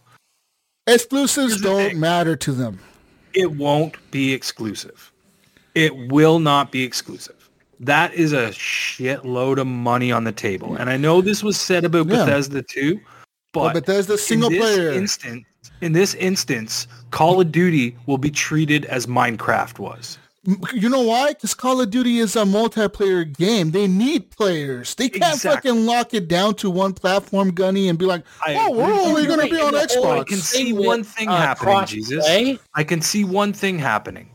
Exclusives 0.86 1.52
Here's 1.52 1.60
the 1.60 1.68
don't 1.68 1.88
thing. 1.90 2.00
matter 2.00 2.36
to 2.36 2.52
them. 2.52 2.78
It 3.34 3.52
won't 3.52 3.96
be 4.10 4.32
exclusive. 4.32 5.12
It 5.74 5.94
will 6.10 6.38
not 6.38 6.72
be 6.72 6.82
exclusive. 6.82 7.34
That 7.80 8.12
is 8.14 8.32
a 8.32 8.48
shitload 8.48 9.58
of 9.58 9.66
money 9.66 10.10
on 10.10 10.24
the 10.24 10.32
table. 10.32 10.74
And 10.76 10.90
I 10.90 10.96
know 10.96 11.20
this 11.20 11.42
was 11.42 11.56
said 11.60 11.84
about 11.84 12.06
Yeah. 12.08 12.24
Bethesda 12.24 12.62
too, 12.62 13.00
but 13.52 13.72
But 13.72 13.86
Bethesda 13.86 14.18
single 14.18 14.50
in 14.52 14.58
this 14.58 14.74
player. 14.76 14.90
Instance, 14.92 15.44
in 15.80 15.92
this 15.92 16.14
instance, 16.14 16.88
Call 17.12 17.40
of 17.40 17.52
Duty 17.52 17.96
will 18.06 18.18
be 18.18 18.30
treated 18.30 18.84
as 18.86 19.06
Minecraft 19.06 19.78
was. 19.78 20.18
You 20.72 20.88
know 20.88 21.02
why? 21.02 21.34
Because 21.34 21.52
Call 21.54 21.80
of 21.80 21.90
Duty 21.90 22.18
is 22.18 22.34
a 22.34 22.40
multiplayer 22.44 23.30
game. 23.36 23.70
They 23.72 23.86
need 23.86 24.30
players. 24.30 24.94
They 24.94 25.08
can't 25.10 25.34
Exactly. 25.34 25.70
fucking 25.70 25.84
lock 25.86 26.14
it 26.14 26.26
down 26.26 26.54
to 26.56 26.70
one 26.70 26.94
platform, 26.94 27.50
Gunny, 27.50 27.88
and 27.88 27.98
be 27.98 28.06
like, 28.06 28.24
I 28.42 28.54
"Oh, 28.54 28.70
we're 28.72 28.84
only 28.92 29.26
going 29.26 29.40
to 29.40 29.54
be 29.54 29.60
on 29.60 29.72
the 29.72 29.80
Xbox." 29.80 30.20
I 30.20 30.24
can 30.24 30.38
see 30.38 30.72
one 30.72 31.04
thing 31.04 31.28
uh, 31.28 31.36
happening, 31.36 31.84
Jesus. 31.86 32.14
cross-play- 32.24 32.58
I 32.74 32.82
can 32.84 33.02
see 33.02 33.24
one 33.24 33.52
thing 33.52 33.78
happening. 33.78 34.30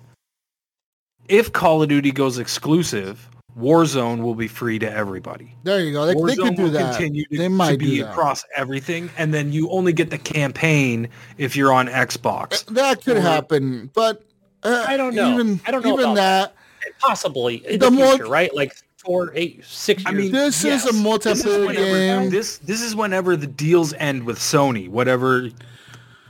If 1.28 1.51
Call 1.53 1.82
of 1.82 1.89
Duty 1.89 2.11
goes 2.11 2.38
exclusive, 2.38 3.30
Warzone 3.57 4.21
will 4.21 4.36
be 4.36 4.47
free 4.47 4.80
to 4.80 4.91
everybody. 4.91 5.55
There 5.63 5.80
you 5.82 5.93
go. 5.93 6.05
They, 6.05 6.13
they 6.13 6.19
Warzone 6.19 6.36
could 6.49 6.55
do 6.57 6.63
will 6.63 6.71
that. 6.71 6.91
continue 6.95 7.26
to, 7.26 7.38
they 7.38 7.43
to 7.45 7.49
might 7.49 7.80
be 7.80 7.97
do 7.97 8.03
that. 8.03 8.11
across 8.11 8.43
everything, 8.55 9.09
and 9.17 9.34
then 9.34 9.51
you 9.53 9.69
only 9.69 9.93
get 9.93 10.09
the 10.09 10.17
campaign 10.17 11.07
if 11.38 11.55
you're 11.55 11.71
on 11.71 11.88
Xbox. 11.88 12.65
That 12.74 13.03
could 13.03 13.17
Or- 13.17 13.21
happen, 13.21 13.89
but 13.93 14.24
uh, 14.63 14.86
I 14.88 14.97
don't 14.97 15.13
know. 15.15 15.34
Even, 15.34 15.59
I 15.65 15.71
don't 15.71 15.84
know 15.86 15.93
even 15.93 16.11
about 16.11 16.15
that. 16.15 16.55
possibly 16.99 17.57
in 17.67 17.80
The 17.80 17.86
the, 17.89 17.91
more- 17.91 18.09
future, 18.15 18.28
right? 18.28 18.53
Like 18.55 18.74
four, 18.97 19.32
eight, 19.36 19.63
six 19.65 20.03
Years. 20.03 20.13
I 20.13 20.17
mean, 20.17 20.32
This 20.32 20.63
is 20.63 20.84
a 20.86 20.88
This 20.88 20.95
is 20.95 21.01
multiplayer 21.01 21.67
whenever 21.67 22.21
game. 22.21 22.30
this 22.32 22.57
this 22.59 22.82
is 22.82 22.95
whenever 22.95 23.36
the 23.36 23.47
deals 23.47 23.93
end 23.93 24.24
with 24.24 24.39
Sony, 24.39 24.89
whatever 24.89 25.49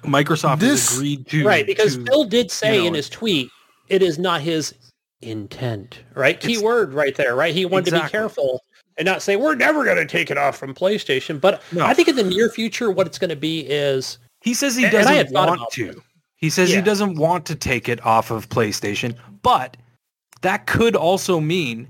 Microsoft 0.03 0.59
This- 0.59 0.89
has 0.89 0.97
agreed 0.97 1.27
to. 1.29 1.45
right, 1.45 1.65
because 1.65 1.95
to- 1.97 2.05
Phil 2.05 2.25
did 2.25 2.51
say 2.51 2.79
know, 2.79 2.87
in 2.87 2.93
his 2.95 3.09
tweet, 3.09 3.49
it 3.93 4.01
is 4.01 4.17
not 4.17 4.41
his 4.41 4.73
intent, 5.21 5.99
right? 6.15 6.39
Key 6.39 6.53
It's- 6.53 6.63
word 6.63 6.93
right 6.93 7.15
there, 7.15 7.35
right? 7.35 7.53
He 7.53 7.65
wanted 7.65 7.91
to 7.91 8.01
be 8.03 8.09
careful 8.09 8.61
and 8.97 9.05
not 9.05 9.21
say 9.21 9.35
we're 9.35 9.55
never 9.55 9.85
going 9.85 9.97
to 9.97 10.05
take 10.05 10.31
it 10.31 10.37
off 10.37 10.57
from 10.57 10.73
PlayStation. 10.73 11.39
But 11.39 11.61
No. 11.71 11.85
I 11.85 11.93
think 11.93 12.07
in 12.07 12.15
the 12.15 12.23
near 12.23 12.49
future, 12.49 12.89
what 12.91 13.05
it's 13.07 13.19
going 13.19 13.29
to 13.29 13.35
be 13.35 13.61
is 13.61 14.17
He 14.41 14.53
says 14.53 14.75
he 14.75 14.83
And- 14.85 14.93
and 14.95 15.07
I 15.07 15.13
had 15.13 15.31
doesn't 15.31 15.59
want 15.59 15.71
to. 15.73 15.85
this. 15.93 15.95
He 16.35 16.49
says 16.49 16.69
Yeah. 16.71 16.77
he 16.77 16.81
doesn't 16.81 17.15
want 17.15 17.45
to 17.45 17.55
take 17.55 17.87
it 17.87 18.03
off 18.05 18.29
of 18.31 18.49
PlayStation, 18.49 19.15
but 19.43 19.77
that 20.41 20.65
could 20.67 20.95
also 20.95 21.39
mean 21.39 21.87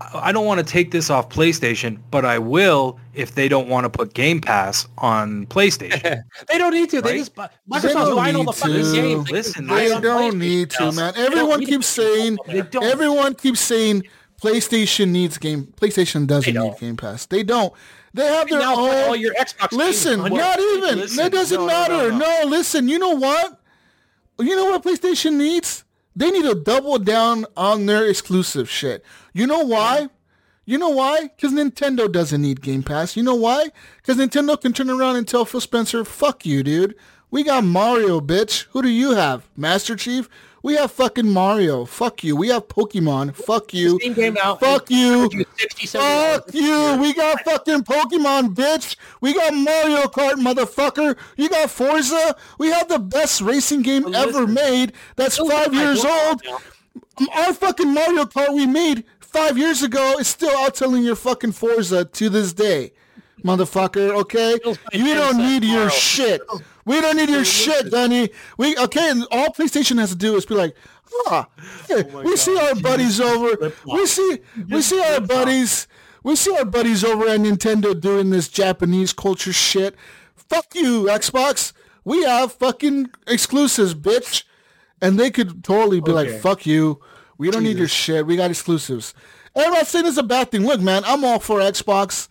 I 0.00 0.28
I 0.30 0.32
don't 0.32 0.46
want 0.46 0.58
to 0.58 0.64
take 0.64 0.90
this 0.90 1.10
off 1.10 1.28
PlayStation, 1.28 1.98
but 2.10 2.24
I 2.24 2.38
will 2.38 2.98
if 3.14 3.34
they 3.34 3.48
don't 3.48 3.68
want 3.68 3.84
to 3.84 3.90
put 3.90 4.14
Game 4.14 4.40
Pass 4.40 4.86
on 4.98 5.46
PlayStation. 5.46 6.22
they 6.48 6.58
don't 6.58 6.72
need 6.72 6.90
to. 6.90 7.02
They 7.02 7.18
just 7.18 7.34
bu- 7.34 7.42
They 7.42 7.78
Microsoft's 7.78 7.92
don't 7.94 8.16
buying 8.16 8.36
all 8.36 8.42
need 8.44 8.48
the 8.48 8.52
fucking 8.54 8.74
to. 8.76 8.92
games. 8.94 9.24
can 9.26 9.34
Listen, 9.34 9.66
buy 9.66 9.80
it 9.82 9.88
They 9.94 10.00
don't 10.00 10.38
need 10.38 10.70
to, 10.70 10.92
man. 10.92 11.12
Everyone 11.16 11.64
keeps 11.66 11.86
saying, 11.86 12.38
with 12.38 12.46
They 12.46 12.60
that. 12.62 12.70
don't. 12.72 12.84
everyone 12.84 13.34
keeps 13.34 13.60
saying 13.60 14.04
PlayStation 14.40 15.08
needs 15.10 15.36
game. 15.38 15.66
PlayStation 15.76 16.26
doesn't 16.26 16.54
need. 16.54 16.78
Game 16.78 16.96
Pass. 16.96 17.26
They 17.26 17.42
don't. 17.42 17.72
They 18.14 18.26
have 18.26 18.48
their 18.48 18.58
now 18.58 18.74
put 18.74 18.80
all 18.80 19.12
own. 19.12 19.20
your 19.20 19.34
Xbox 19.34 19.70
Listen, 19.72 20.20
on 20.20 20.32
your- 20.32 20.40
not 20.40 20.58
even. 20.58 20.98
listen, 20.98 21.16
that 21.18 21.30
doesn't 21.32 21.60
no, 21.60 21.66
no, 21.66 21.72
no, 21.72 21.88
matter. 21.88 22.12
no. 22.12 22.18
No, 22.18 22.48
listen. 22.48 22.88
You 22.88 22.98
know 22.98 23.16
what? 23.16 23.60
You 24.38 24.56
know 24.56 24.64
what 24.70 24.82
PlayStation 24.82 25.34
needs? 25.34 25.84
They 26.20 26.30
need 26.30 26.42
to 26.42 26.54
double 26.54 26.98
down 26.98 27.46
on 27.56 27.86
their 27.86 28.06
exclusive 28.06 28.68
shit. 28.68 29.02
You 29.32 29.46
know 29.46 29.60
why? 29.60 30.10
You 30.66 30.76
know 30.76 30.90
why? 30.90 31.30
Because 31.34 31.50
Nintendo 31.52 32.12
doesn't 32.12 32.42
need 32.42 32.60
Game 32.60 32.82
Pass. 32.82 33.16
You 33.16 33.22
know 33.22 33.34
why? 33.34 33.70
Because 33.96 34.18
Nintendo 34.18 34.60
can 34.60 34.74
turn 34.74 34.90
around 34.90 35.16
and 35.16 35.26
tell 35.26 35.46
Phil 35.46 35.62
Spencer, 35.62 36.04
"Fuck 36.04 36.44
you, 36.44 36.62
dude. 36.62 36.94
We 37.30 37.42
got 37.42 37.64
Mario, 37.64 38.20
bitch. 38.20 38.66
Who 38.72 38.82
do 38.82 38.90
you 38.90 39.12
have? 39.12 39.48
Master 39.56 39.96
Chief. 39.96 40.28
We 40.62 40.74
have 40.74 40.92
fucking 40.92 41.28
Mario. 41.28 41.84
Fuck 41.86 42.22
you. 42.22 42.36
We 42.36 42.48
have 42.48 42.68
Pokemon. 42.68 43.34
Fuck 43.34 43.72
you. 43.72 43.98
Out. 44.42 44.60
Fuck 44.60 44.90
you. 44.90 45.30
and 45.32 45.46
67 45.56 46.00
Fuck 46.00 46.54
you. 46.54 46.98
We 47.00 47.14
got 47.14 47.42
fucking 47.44 47.84
Pokemon, 47.84 48.54
bitch. 48.54 48.96
We 49.20 49.32
got 49.32 49.54
Mario 49.54 50.02
Kart, 50.08 50.34
motherfucker. 50.34 51.16
You 51.36 51.48
got 51.48 51.70
Forza. 51.70 52.36
We 52.58 52.68
have 52.68 52.88
the 52.88 52.98
best 52.98 53.40
racing 53.40 53.82
game 53.82 54.14
ever 54.14 54.40
listen, 54.46 54.54
made. 54.54 54.92
That's 55.16 55.38
five 55.38 55.72
years 55.72 56.04
old. 56.04 56.42
Our 57.34 57.54
fucking 57.54 57.92
Mario 57.92 58.24
Kart 58.24 58.54
we 58.54 58.66
made 58.66 59.04
five 59.20 59.56
years 59.56 59.82
ago 59.82 60.16
is 60.18 60.28
still 60.28 60.54
outselling 60.56 61.04
your 61.04 61.16
fucking 61.16 61.52
Forza 61.52 62.04
to 62.04 62.28
this 62.28 62.52
day, 62.52 62.92
motherfucker. 63.44 64.10
Okay, 64.20 64.58
you 64.92 65.14
don't 65.14 65.38
need 65.38 65.64
your 65.64 65.88
shit. 65.90 66.42
We 66.90 67.00
don't 67.00 67.16
need 67.16 67.28
your 67.28 67.44
shit, 67.44 67.90
Danny. 67.90 68.30
We 68.58 68.76
okay. 68.76 69.10
And 69.10 69.26
all 69.30 69.48
PlayStation 69.48 69.98
has 69.98 70.10
to 70.10 70.16
do 70.16 70.34
is 70.36 70.44
be 70.44 70.54
like, 70.56 70.74
ah, 71.28 71.48
hey, 71.88 72.02
we 72.02 72.36
see 72.36 72.58
our 72.58 72.74
buddies 72.74 73.20
over. 73.20 73.72
We 73.86 74.06
see 74.06 74.38
we 74.68 74.82
see 74.82 75.00
our 75.00 75.20
buddies. 75.20 75.86
We 76.24 76.34
see 76.36 76.54
our 76.56 76.64
buddies 76.64 77.04
over 77.04 77.28
at 77.28 77.40
Nintendo 77.40 77.98
doing 77.98 78.30
this 78.30 78.48
Japanese 78.48 79.12
culture 79.12 79.52
shit. 79.52 79.94
Fuck 80.34 80.74
you, 80.74 81.04
Xbox. 81.04 81.72
We 82.04 82.24
have 82.24 82.52
fucking 82.54 83.10
exclusives, 83.26 83.94
bitch. 83.94 84.42
And 85.00 85.18
they 85.18 85.30
could 85.30 85.62
totally 85.64 86.00
be 86.00 86.10
Okay. 86.10 86.32
like, 86.32 86.40
fuck 86.42 86.66
you. 86.66 87.00
We 87.38 87.50
don't 87.50 87.62
need 87.62 87.78
your 87.78 87.88
shit. 87.88 88.26
We 88.26 88.36
got 88.36 88.50
exclusives. 88.50 89.14
And 89.54 89.64
I'm 89.66 89.72
not 89.72 89.86
saying 89.86 90.06
it's 90.06 90.18
a 90.18 90.22
bad 90.22 90.50
thing. 90.50 90.66
Look, 90.66 90.80
man, 90.80 91.02
I'm 91.06 91.24
all 91.24 91.38
for 91.38 91.60
Xbox. 91.60 92.28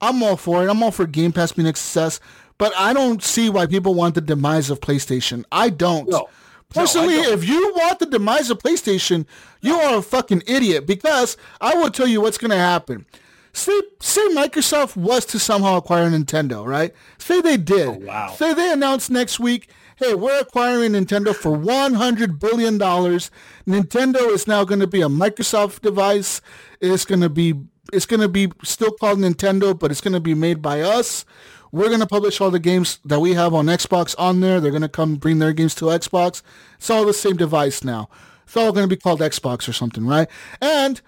I'm 0.00 0.22
all 0.22 0.36
for 0.36 0.62
it. 0.64 0.70
I'm 0.70 0.82
all 0.82 0.90
for 0.92 1.06
Game 1.06 1.32
Pass 1.32 1.52
being 1.52 1.66
a 1.66 1.70
success. 1.74 2.20
But 2.62 2.76
I 2.76 2.92
don't 2.92 3.20
see 3.24 3.50
why 3.50 3.66
people 3.66 3.92
want 3.92 4.14
the 4.14 4.20
demise 4.20 4.70
of 4.70 4.78
PlayStation. 4.78 5.44
I 5.50 5.68
don't. 5.68 6.08
No. 6.08 6.28
Personally, 6.68 7.16
No, 7.16 7.30
if 7.30 7.48
you 7.48 7.72
want 7.74 7.98
the 7.98 8.06
demise 8.06 8.50
of 8.50 8.58
PlayStation, 8.58 9.26
you 9.62 9.74
are 9.74 9.98
a 9.98 10.00
fucking 10.00 10.44
idiot 10.46 10.86
because 10.86 11.36
I 11.60 11.74
will 11.74 11.90
tell 11.90 12.06
you 12.06 12.20
what's 12.20 12.38
going 12.38 12.52
to 12.52 12.56
happen. 12.56 13.04
Say, 13.52 13.76
say 13.98 14.20
Microsoft 14.28 14.94
was 14.94 15.26
to 15.26 15.40
somehow 15.40 15.78
acquire 15.78 16.08
Nintendo, 16.08 16.64
right? 16.64 16.94
Say 17.18 17.40
they 17.40 17.56
did. 17.56 17.88
Oh, 17.88 17.98
wow. 18.06 18.28
Say 18.28 18.54
they 18.54 18.72
announced 18.72 19.10
next 19.10 19.40
week, 19.40 19.68
hey, 19.96 20.14
we're 20.14 20.38
acquiring 20.38 20.92
Nintendo 20.92 21.34
for 21.34 21.58
$100 21.58 22.38
billion. 22.38 22.78
Nintendo 22.78 24.30
is 24.30 24.46
now 24.46 24.62
going 24.62 24.78
to 24.78 24.86
be 24.86 25.02
a 25.02 25.08
Microsoft 25.08 25.80
device. 25.80 26.40
It's 26.80 27.04
going 27.04 27.22
to 27.22 27.28
be, 27.28 27.54
it's 27.92 28.06
going 28.06 28.20
to 28.20 28.28
be 28.28 28.52
still 28.62 28.92
called 28.92 29.18
Nintendo, 29.18 29.76
but 29.76 29.90
it's 29.90 30.00
going 30.00 30.14
to 30.14 30.20
be 30.20 30.34
made 30.34 30.62
by 30.62 30.80
us. 30.80 31.24
We're 31.72 31.88
going 31.88 32.00
to 32.00 32.06
publish 32.06 32.40
all 32.40 32.50
the 32.50 32.58
games 32.58 32.98
that 33.04 33.20
we 33.20 33.32
have 33.32 33.54
on 33.54 33.66
Xbox 33.66 34.14
on 34.18 34.40
there. 34.40 34.60
They're 34.60 34.70
going 34.70 34.82
to 34.82 34.88
come 34.88 35.16
bring 35.16 35.38
their 35.38 35.54
games 35.54 35.74
to 35.76 35.86
Xbox. 35.86 36.42
It's 36.76 36.90
all 36.90 37.06
the 37.06 37.14
same 37.14 37.36
device 37.36 37.82
now. 37.82 38.10
It's 38.44 38.56
all 38.56 38.72
going 38.72 38.84
to 38.84 38.94
be 38.94 39.00
called 39.00 39.20
Xbox 39.20 39.66
or 39.68 39.72
something, 39.72 40.06
right? 40.06 40.28
And 40.60 41.00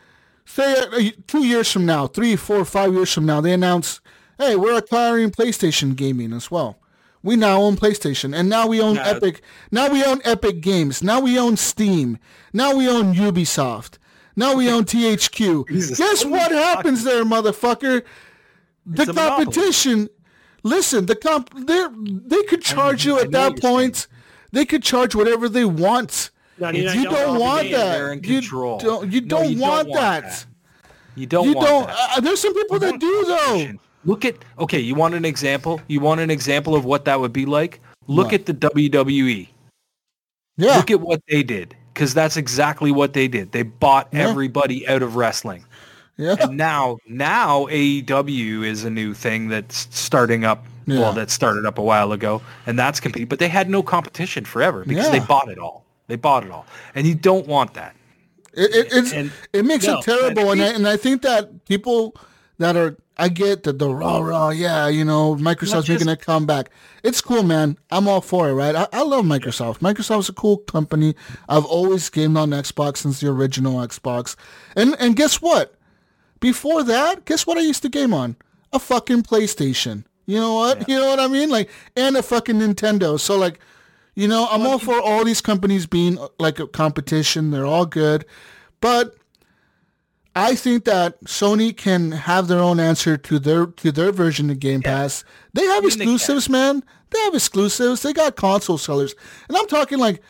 say 0.46 0.74
uh, 0.80 1.10
two 1.26 1.44
years 1.44 1.70
from 1.70 1.84
now, 1.84 2.06
three, 2.06 2.34
four, 2.34 2.64
five 2.64 2.94
years 2.94 3.12
from 3.12 3.26
now, 3.26 3.42
they 3.42 3.52
announce, 3.52 4.00
hey, 4.38 4.56
we're 4.56 4.76
acquiring 4.78 5.30
PlayStation 5.32 5.94
gaming 5.94 6.32
as 6.32 6.50
well. 6.50 6.78
We 7.22 7.36
now 7.36 7.60
own 7.62 7.76
PlayStation, 7.76 8.34
and 8.36 8.50
now 8.50 8.66
we 8.66 8.82
own. 8.82 8.98
Epic. 8.98 9.40
Now 9.70 9.90
we 9.90 10.04
own 10.04 10.20
Epic 10.24 10.60
Games. 10.60 11.02
Now 11.02 11.20
we 11.20 11.38
own 11.38 11.56
Steam. 11.56 12.18
Now 12.52 12.76
we 12.76 12.86
own 12.86 13.14
Ubisoft. 13.14 13.96
Now 14.36 14.54
we 14.56 14.70
own 14.70 14.84
THQ. 14.84 15.66
Jesus, 15.68 15.96
Guess 15.98 16.24
what 16.26 16.32
are 16.34 16.38
what 16.42 16.50
you 16.50 16.56
happens 16.58 17.02
there, 17.04 17.24
motherfucker? 17.24 18.02
The 18.84 19.02
It's 19.02 19.10
a 19.10 19.14
monopoly. 19.14 19.44
competition. 19.46 20.08
Listen, 20.64 21.06
the 21.06 21.14
comp. 21.14 21.50
They 21.66 21.86
they 21.92 22.42
could 22.44 22.62
charge 22.62 23.04
you 23.04 23.18
at 23.20 23.30
that 23.30 23.52
what 23.52 23.62
you're 23.62 23.70
point. 23.72 24.06
They 24.50 24.64
could 24.64 24.82
charge 24.82 25.14
whatever 25.14 25.48
they 25.48 25.64
want. 25.64 26.30
$99 26.60 26.94
You 26.94 27.04
don't 27.04 27.38
want 27.40 27.70
that. 27.72 28.24
You 28.24 28.40
don't. 28.40 28.80
You 28.80 28.80
don't 28.80 29.12
you 29.12 29.20
don't 29.20 29.58
want 29.60 29.88
want 29.88 29.92
that. 30.00 30.22
that. 30.22 30.46
You 31.16 31.26
don't 31.26 31.48
You 31.48 31.54
want 31.54 31.68
don't. 31.68 31.86
that. 31.88 32.08
Uh, 32.16 32.20
there's 32.20 32.40
some 32.40 32.54
people 32.54 32.78
that 32.78 32.98
do 32.98 33.24
though. 33.26 33.70
Look 34.04 34.24
at 34.24 34.36
okay. 34.58 34.80
You 34.80 34.94
want 34.94 35.14
an 35.14 35.24
example? 35.24 35.80
You 35.88 36.00
want 36.00 36.20
an 36.20 36.30
example 36.30 36.74
of 36.74 36.84
what 36.84 37.04
that 37.06 37.20
would 37.20 37.32
be 37.32 37.46
like? 37.46 37.80
Look 38.06 38.26
What? 38.26 38.34
at 38.34 38.46
the 38.46 38.54
WWE. 38.54 39.48
Yeah. 40.56 40.76
Look 40.76 40.90
at 40.90 41.00
what 41.00 41.20
they 41.28 41.42
did, 41.42 41.74
because 41.92 42.14
that's 42.14 42.36
exactly 42.36 42.92
what 42.92 43.12
they 43.12 43.26
did. 43.28 43.52
They 43.52 43.62
bought 43.62 44.08
Yeah. 44.12 44.28
everybody 44.28 44.86
out 44.86 45.02
of 45.02 45.16
wrestling, 45.16 45.64
yeah. 46.16 46.36
and 46.40 46.56
now 46.56 46.98
now 47.06 47.66
AEW 47.66 48.64
is 48.64 48.84
a 48.84 48.90
new 48.90 49.14
thing 49.14 49.48
that's 49.48 49.88
starting 49.96 50.44
up. 50.44 50.64
Yeah. 50.86 51.00
Well, 51.00 51.12
that 51.14 51.30
started 51.30 51.64
up 51.64 51.78
a 51.78 51.82
while 51.82 52.12
ago, 52.12 52.42
and 52.66 52.78
that's 52.78 53.00
compete. 53.00 53.30
But 53.30 53.38
they 53.38 53.48
had 53.48 53.70
no 53.70 53.82
competition 53.82 54.44
forever 54.44 54.84
because 54.84 55.10
they 55.10 55.20
bought 55.20 55.48
it 55.48 55.58
all. 55.58 55.84
They 56.08 56.16
bought 56.16 56.44
it 56.44 56.50
all, 56.50 56.66
and 56.94 57.06
you 57.06 57.14
don't 57.14 57.46
want 57.46 57.72
that. 57.74 57.96
It, 58.52 58.74
it, 58.74 58.92
it's, 58.92 59.12
And- 59.12 59.32
it 59.52 59.64
makes 59.64 59.86
no, 59.86 59.98
it 59.98 60.04
terrible, 60.04 60.50
and 60.52 60.62
I, 60.62 60.66
and 60.66 60.86
I 60.86 60.96
think 60.96 61.22
that 61.22 61.64
people 61.64 62.14
that 62.58 62.76
are, 62.76 62.96
I 63.16 63.28
get 63.28 63.62
that 63.64 63.78
the 63.78 63.88
raw, 63.88 64.18
raw, 64.18 64.50
yeah, 64.50 64.88
you 64.88 65.04
know, 65.04 65.34
Microsoft's 65.36 65.88
making 65.88 66.08
a 66.08 66.16
comeback. 66.16 66.70
It's 67.02 67.20
cool, 67.20 67.42
man. 67.42 67.78
I'm 67.90 68.06
all 68.06 68.20
for 68.20 68.48
it, 68.48 68.52
right? 68.54 68.74
I, 68.74 68.86
I 68.92 69.02
love 69.02 69.24
Microsoft. 69.24 69.78
Microsoft's 69.78 70.28
a 70.28 70.32
cool 70.32 70.58
company. 70.58 71.14
I've 71.48 71.64
always 71.64 72.08
gamed 72.10 72.36
on 72.36 72.50
Xbox 72.50 72.98
since 72.98 73.20
the 73.20 73.28
original 73.28 73.76
Xbox, 73.76 74.36
and 74.76 74.94
and 74.98 75.16
guess 75.16 75.40
what? 75.40 75.73
Before 76.44 76.82
that, 76.82 77.24
guess 77.24 77.46
what 77.46 77.56
I 77.56 77.62
used 77.62 77.80
to 77.84 77.88
game 77.88 78.12
on? 78.12 78.36
A 78.70 78.78
fucking 78.78 79.22
PlayStation. 79.22 80.04
You 80.26 80.38
know 80.38 80.52
what? 80.52 80.86
You 80.86 80.98
know 80.98 81.06
what 81.06 81.18
I 81.18 81.26
mean? 81.26 81.48
Like, 81.48 81.70
and 81.96 82.14
a 82.18 82.22
fucking 82.22 82.56
Nintendo. 82.56 83.18
So 83.18 83.38
like, 83.38 83.60
you 84.14 84.28
know, 84.28 84.46
I'm 84.50 84.66
all 84.66 84.78
for 84.78 85.00
all 85.00 85.24
these 85.24 85.40
companies 85.40 85.86
being 85.86 86.18
uh, 86.18 86.28
like 86.38 86.58
a 86.58 86.66
competition. 86.66 87.50
They're 87.50 87.64
all 87.64 87.86
good. 87.86 88.26
But 88.82 89.14
I 90.36 90.54
think 90.54 90.84
that 90.84 91.18
Sony 91.24 91.74
can 91.74 92.12
have 92.12 92.46
their 92.46 92.60
own 92.60 92.78
answer 92.78 93.16
to 93.16 93.38
their 93.38 93.64
to 93.64 93.90
their 93.90 94.12
version 94.12 94.50
of 94.50 94.60
Game 94.60 94.82
Pass. 94.82 95.24
They 95.54 95.64
have 95.64 95.80
they 95.80 95.86
exclusives, 95.86 96.50
man. 96.50 96.84
They 97.08 97.20
have 97.20 97.34
exclusives. 97.34 98.02
They 98.02 98.12
got 98.12 98.36
console 98.36 98.76
sellers. 98.76 99.14
And 99.48 99.56
I'm 99.56 99.66
talking 99.66 99.98
like 99.98 100.20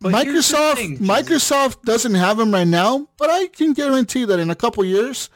But 0.00 0.12
Microsoft. 0.12 0.98
Microsoft 1.00 1.82
doesn't 1.82 2.14
have 2.14 2.38
them 2.38 2.52
right 2.52 2.66
now, 2.66 3.08
but 3.18 3.28
I 3.30 3.48
can 3.48 3.72
guarantee 3.74 4.24
that 4.24 4.38
in 4.38 4.48
a 4.50 4.54
couple 4.54 4.84
years 4.84 5.28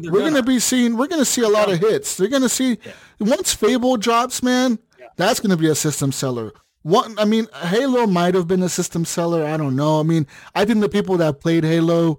we're 0.00 0.10
gonna. 0.10 0.30
gonna 0.30 0.42
be 0.42 0.58
seeing 0.58 0.96
we're 0.96 1.06
gonna 1.06 1.24
see 1.24 1.42
a 1.42 1.48
lot 1.48 1.70
of 1.70 1.78
hits. 1.78 2.16
They're 2.16 2.28
gonna 2.28 2.48
see 2.48 2.78
once 3.20 3.54
Fable 3.54 3.96
drops, 3.96 4.42
man, 4.42 4.78
that's 5.16 5.38
gonna 5.38 5.56
be 5.56 5.68
a 5.68 5.74
system 5.76 6.10
seller. 6.10 6.52
One, 6.82 7.16
I 7.18 7.24
mean, 7.24 7.46
Halo 7.54 8.06
might 8.06 8.34
have 8.34 8.46
been 8.48 8.62
a 8.62 8.68
system 8.68 9.04
seller. 9.04 9.46
I 9.46 9.56
don't 9.56 9.76
know. 9.76 10.00
I 10.00 10.02
mean, 10.02 10.26
I 10.54 10.64
think 10.64 10.80
the 10.80 10.88
people 10.88 11.16
that 11.18 11.40
played 11.40 11.64
Halo 11.64 12.18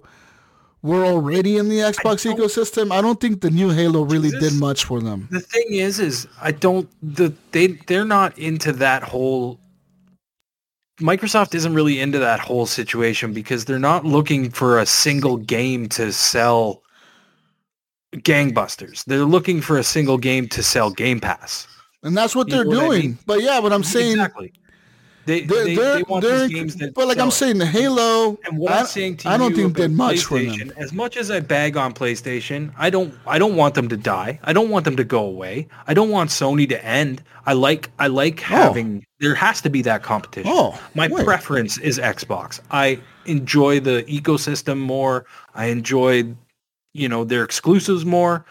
were 0.82 1.04
already 1.04 1.56
in 1.58 1.68
the 1.68 1.78
Xbox 1.80 2.24
don't- 2.24 2.38
ecosystem. 2.38 2.90
I 2.90 3.00
don't 3.02 3.20
think 3.20 3.42
the 3.42 3.50
new 3.50 3.68
Halo 3.70 4.02
really 4.02 4.30
Jesus. 4.30 4.52
did 4.52 4.58
much 4.60 4.84
for 4.84 5.00
them. 5.00 5.28
The 5.30 5.40
thing 5.40 5.66
is, 5.72 6.00
is 6.00 6.26
I 6.40 6.52
don't 6.52 6.88
the 7.02 7.34
they 7.52 7.66
they're 7.86 8.04
not 8.06 8.38
into 8.38 8.72
that 8.72 9.02
whole. 9.02 9.60
Microsoft 11.00 11.54
isn't 11.54 11.74
really 11.74 12.00
into 12.00 12.18
that 12.18 12.40
whole 12.40 12.66
situation 12.66 13.32
because 13.32 13.64
they're 13.64 13.78
not 13.78 14.04
looking 14.04 14.50
for 14.50 14.78
a 14.78 14.86
single 14.86 15.36
game 15.36 15.88
to 15.90 16.12
sell 16.12 16.82
gangbusters. 18.14 19.04
They're 19.04 19.24
looking 19.24 19.60
for 19.60 19.76
a 19.78 19.82
single 19.84 20.18
game 20.18 20.48
to 20.48 20.62
sell 20.62 20.90
Game 20.90 21.20
Pass. 21.20 21.66
And 22.02 22.16
that's 22.16 22.34
what 22.34 22.48
You 22.48 22.56
they're 22.56 22.64
know 22.64 22.70
what 22.70 22.78
I 22.84 22.88
doing. 22.88 23.00
mean? 23.02 23.18
But 23.26 23.42
yeah, 23.42 23.58
what 23.58 23.72
I'm 23.72 23.84
saying, 23.84 24.12
exactly. 24.12 24.52
They, 25.26 25.40
they're, 25.40 25.64
they, 25.64 25.74
they're, 25.74 25.94
they 25.96 26.02
want 26.04 26.24
these 26.24 26.48
games 26.48 26.76
that 26.76 26.94
but 26.94 27.08
like 27.08 27.18
I'm 27.18 27.28
it. 27.28 27.32
saying, 27.32 27.58
the 27.58 27.66
Halo, 27.66 28.38
And 28.44 28.56
what 28.58 28.72
I, 28.72 28.80
I'm 28.80 28.86
saying 28.86 29.16
to 29.18 29.28
I 29.28 29.36
don't 29.36 29.54
think 29.54 29.76
did 29.76 29.90
much 29.90 30.24
for 30.24 30.38
them. 30.38 30.72
as 30.76 30.92
much 30.92 31.16
as 31.16 31.32
I 31.32 31.40
bag 31.40 31.76
on 31.76 31.92
PlayStation, 31.92 32.72
I 32.78 32.90
don't 32.90 33.12
I 33.26 33.38
don't 33.38 33.56
want 33.56 33.74
them 33.74 33.88
to 33.88 33.96
die. 33.96 34.38
I 34.44 34.52
don't 34.52 34.70
want 34.70 34.84
them 34.84 34.96
to 34.96 35.04
go 35.04 35.24
away. 35.24 35.66
I 35.88 35.94
don't 35.94 36.10
want 36.10 36.30
Sony 36.30 36.68
to 36.68 36.82
end. 36.84 37.22
I 37.44 37.54
like 37.54 37.90
I 37.98 38.06
like 38.06 38.38
oh. 38.42 38.54
having 38.54 39.04
there 39.18 39.34
has 39.34 39.60
to 39.62 39.70
be 39.70 39.82
that 39.82 40.02
competition. 40.04 40.50
Oh, 40.54 40.80
My 40.94 41.08
wait. 41.08 41.24
preference 41.24 41.76
is 41.78 41.98
Xbox. 41.98 42.60
I 42.70 43.00
enjoy 43.24 43.80
the 43.80 44.04
ecosystem 44.04 44.78
more. 44.78 45.26
I 45.56 45.66
enjoy 45.66 46.34
you 46.94 47.08
know 47.08 47.24
their 47.24 47.42
exclusives 47.42 48.04
more. 48.04 48.46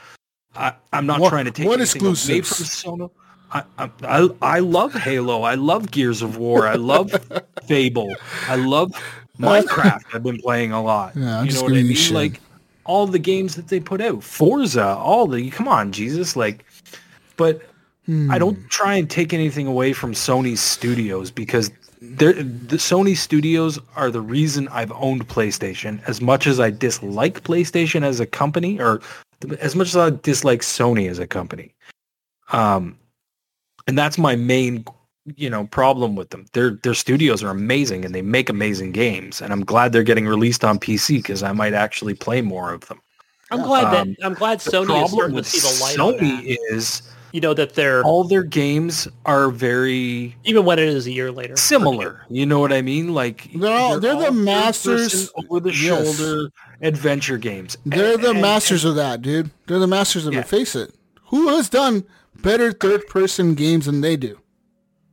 I, 0.57 0.73
I'm 0.93 1.06
not 1.06 1.19
What- 1.22 1.30
trying 1.30 1.45
to 1.45 1.52
take 1.52 1.68
what 1.68 1.80
anything 1.80 2.02
away 2.02 2.11
exclusives? 2.11 2.81
from 2.81 2.97
Sony. 2.99 3.11
I, 3.77 3.90
I, 4.03 4.30
I 4.41 4.60
love 4.60 4.94
Halo. 4.94 5.44
I 5.44 5.56
love 5.56 5.91
Gears 5.91 6.22
of 6.22 6.38
War. 6.38 6.68
I 6.68 6.76
love 6.76 7.11
Fable. 7.65 8.14
I 8.48 8.56
love 8.56 8.91
Minecraft. 9.40 10.02
I've 10.14 10.23
been 10.23 10.40
playing 10.41 10.72
a 10.72 10.82
lot. 10.82 11.15
Yeah, 11.15 11.40
I'm 11.40 11.45
you 11.45 11.52
just 11.52 11.64
know 11.64 11.72
what 11.72 11.77
I 11.80 11.84
mean? 11.84 11.95
shit. 11.95 12.14
Like 12.14 12.41
all 12.86 13.07
the 13.07 13.19
games 13.19 13.56
that 13.56 13.68
they 13.69 13.80
put 13.80 14.02
out, 14.02 14.23
Forza, 14.23 14.86
all 14.86 15.27
the 15.27 15.49
come 15.49 15.68
on, 15.68 15.91
Jesus, 15.91 16.36
like. 16.36 16.65
But 17.38 17.61
Hmm. 18.06 18.30
I 18.30 18.38
don't 18.38 18.69
try 18.69 18.94
and 18.95 19.10
take 19.10 19.34
anything 19.34 19.65
away 19.65 19.91
from 19.91 20.14
Sony's 20.14 20.60
studios 20.60 21.32
because 21.32 21.72
they're, 22.02 22.34
the 22.34 22.77
Sony 22.77 23.18
studios 23.18 23.80
are 23.95 24.11
the 24.11 24.22
reason 24.22 24.68
I've 24.68 24.91
owned 24.91 25.27
PlayStation. 25.27 26.03
As 26.07 26.22
much 26.22 26.45
as 26.45 26.60
I 26.60 26.69
dislike 26.69 27.41
PlayStation 27.44 28.03
as 28.03 28.19
a 28.19 28.27
company, 28.27 28.80
or 28.80 29.02
as 29.60 29.76
much 29.76 29.88
as 29.88 29.98
I 29.98 30.11
dislike 30.11 30.61
Sony 30.61 31.10
as 31.10 31.18
a 31.18 31.26
company, 31.26 31.73
um, 32.52 32.95
and 33.87 33.97
that's 33.97 34.17
my 34.17 34.35
main 34.35 34.85
you 35.35 35.49
know 35.49 35.65
problem 35.67 36.15
with 36.15 36.29
them. 36.29 36.45
Their 36.53 36.71
their 36.83 36.93
studios 36.93 37.43
are 37.43 37.49
amazing 37.49 38.05
and 38.05 38.13
they 38.13 38.21
make 38.21 38.49
amazing 38.49 38.91
games, 38.91 39.41
and 39.41 39.51
I'm 39.51 39.63
glad 39.65 39.91
they're 39.91 40.03
getting 40.03 40.27
released 40.27 40.63
on 40.63 40.79
PC 40.79 41.17
because 41.17 41.43
I 41.43 41.51
might 41.51 41.73
actually 41.73 42.13
play 42.13 42.41
more 42.41 42.73
of 42.73 42.87
them. 42.87 42.99
I'm 43.51 43.61
glad 43.61 43.91
that 43.93 44.01
Um, 44.07 44.15
I'm 44.23 44.33
glad 44.33 44.59
The 44.59 44.71
Sony 44.71 44.81
is 44.81 44.87
problem 44.87 45.07
starting 45.09 45.35
to 45.37 45.43
see 45.43 45.59
the 45.59 45.83
light 45.83 45.97
Sony 45.97 46.45
that. 46.47 46.57
is 46.75 47.01
You 47.31 47.41
know 47.41 47.53
that 47.53 47.73
they're 47.75 48.03
all 48.03 48.23
their 48.23 48.43
games 48.43 49.07
are 49.25 49.49
very 49.49 50.35
even 50.45 50.63
when 50.65 50.79
it 50.79 50.87
is 50.87 51.05
a 51.07 51.11
year 51.11 51.31
later. 51.31 51.55
similar. 51.55 52.21
You 52.29 52.45
know 52.45 52.59
what 52.59 52.71
I 52.73 52.81
mean? 52.81 53.13
Like 53.13 53.49
They're 53.53 53.99
they're 53.99 54.15
the 54.15 54.31
masters- 54.31 55.31
over 55.35 55.59
the 55.59 55.73
Yes. 55.73 56.17
shoulder 56.17 56.49
adventure 56.81 57.37
games. 57.37 57.77
They're 57.85 58.17
the 58.17 58.29
And- 58.31 58.41
masters 58.41 58.85
of 58.85 58.95
that, 58.95 59.21
dude. 59.21 59.49
They're 59.67 59.79
the 59.79 59.87
masters 59.87 60.25
of 60.25 60.33
Yeah. 60.33 60.39
it. 60.41 60.47
Face 60.47 60.75
it. 60.75 60.93
Who 61.29 61.49
has 61.49 61.67
done 61.69 62.03
better 62.41 62.71
third-person 62.71 63.55
games 63.55 63.85
than 63.85 64.01
they 64.01 64.15
do? 64.17 64.39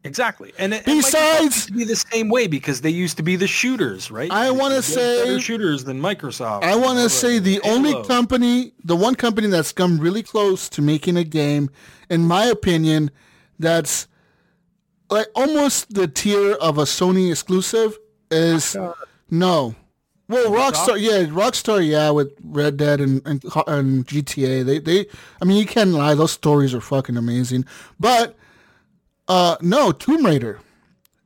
Exactly. 0.05 0.53
And 0.59 0.75
it, 0.75 0.85
Besides- 0.85 1.67
and 1.67 1.67
to 1.67 1.73
be 1.73 1.85
the 1.85 1.95
same 1.97 2.29
way 2.29 2.49
because 2.49 2.81
they 2.81 2.91
used 2.91 3.17
to 3.19 3.23
be 3.23 3.37
the 3.37 3.47
shooters, 3.47 4.11
right? 4.11 4.31
I 4.33 4.51
wanna 4.51 4.77
used 4.77 4.95
to 4.95 4.99
be 4.99 5.01
better 5.01 5.39
say- 5.39 5.41
shooters 5.41 5.85
than 5.85 6.01
Microsoft. 6.01 6.65
I 6.65 6.75
want 6.75 6.99
to 6.99 7.09
say 7.09 7.39
the 7.39 7.61
only 7.63 7.95
company, 8.05 8.73
the 8.85 8.97
one 8.97 9.15
company 9.15 9.47
that's 9.47 9.71
come 9.73 9.99
really 9.99 10.25
close 10.25 10.69
to 10.71 10.83
making 10.83 11.17
a 11.17 11.23
game, 11.25 11.71
in 12.11 12.27
my 12.27 12.47
opinion, 12.47 13.13
that's 13.61 14.09
like 15.09 15.29
almost 15.37 15.95
the 15.95 16.09
tier 16.09 16.55
of 16.55 16.79
a 16.79 16.83
Sony 16.85 17.31
exclusive 17.31 17.97
is 18.31 18.77
no. 19.31 19.77
Well, 20.33 20.51
Rockstar, 20.51 21.01
yeah, 21.01 21.25
Rockstar, 21.27 21.87
yeah, 21.87 22.11
with 22.11 22.33
Red 22.43 22.77
Dead 22.77 23.01
and 23.01 23.21
and, 23.27 23.43
and 23.67 24.07
GTA, 24.07 24.65
they 24.65 24.79
they, 24.79 25.07
I 25.41 25.45
mean, 25.45 25.59
you 25.59 25.67
can't 25.67 25.91
lie, 25.91 26.15
those 26.15 26.33
stories 26.33 26.75
are 26.75 26.81
fucking 26.81 27.17
amazing. 27.17 27.65
But 28.01 28.37
uh, 29.29 29.57
no, 29.61 29.93
Tomb 29.93 30.25
Raider, 30.27 30.61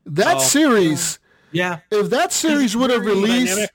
that 0.04 0.36
Oh, 0.36 0.40
series, 0.40 1.18
Yeah. 1.52 1.78
if 1.90 2.10
that 2.10 2.32
series 2.32 2.76
would 2.76 2.90
have 2.90 3.04
released, 3.06 3.52
dynamic. 3.54 3.70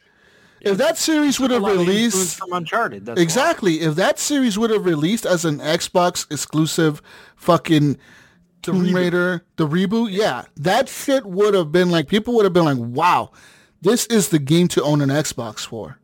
if 0.61 0.77
that 0.77 0.97
series 0.97 1.39
would 1.39 1.51
have 1.51 1.61
lot 1.63 1.71
of 1.71 1.79
influence 1.79 2.13
released 2.13 2.37
from 2.37 2.53
Uncharted. 2.53 3.05
That's 3.05 3.17
why. 3.17 3.23
Exactly. 3.23 3.81
If 3.81 3.95
that 3.95 4.19
series 4.19 4.57
would 4.59 4.69
have 4.69 4.85
released 4.85 5.25
as 5.25 5.43
an 5.45 5.57
Xbox 5.59 6.31
exclusive 6.31 7.01
fucking 7.35 7.97
Tomb 8.61 8.85
reboot. 8.85 8.93
Raider, 8.93 9.45
the 9.55 9.67
reboot, 9.67 10.09
yeah, 10.11 10.43
that 10.57 10.87
shit 10.87 11.25
would 11.25 11.55
have 11.55 11.71
been 11.71 11.89
like, 11.89 12.07
people 12.07 12.35
would 12.35 12.45
have 12.45 12.53
been 12.53 12.65
like, 12.65 12.77
wow, 12.77 13.31
this 13.81 14.05
is 14.07 14.29
the 14.29 14.39
game 14.39 14.67
to 14.69 14.83
own 14.83 15.01
an 15.01 15.09
Xbox 15.09 15.65
for. 15.65 15.97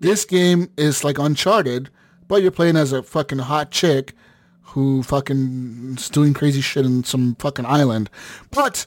This 0.00 0.24
game 0.24 0.70
is 0.76 1.02
like 1.04 1.18
Uncharted, 1.18 1.88
but 2.28 2.42
you're 2.42 2.50
playing 2.50 2.76
as 2.76 2.92
a 2.92 3.02
fucking 3.02 3.38
hot 3.38 3.70
chick 3.70 4.14
who 4.62 5.02
fucking 5.02 5.94
is 5.96 6.10
doing 6.10 6.34
crazy 6.34 6.60
shit 6.60 6.84
in 6.84 7.02
some 7.04 7.34
fucking 7.36 7.64
island. 7.64 8.10
But 8.50 8.86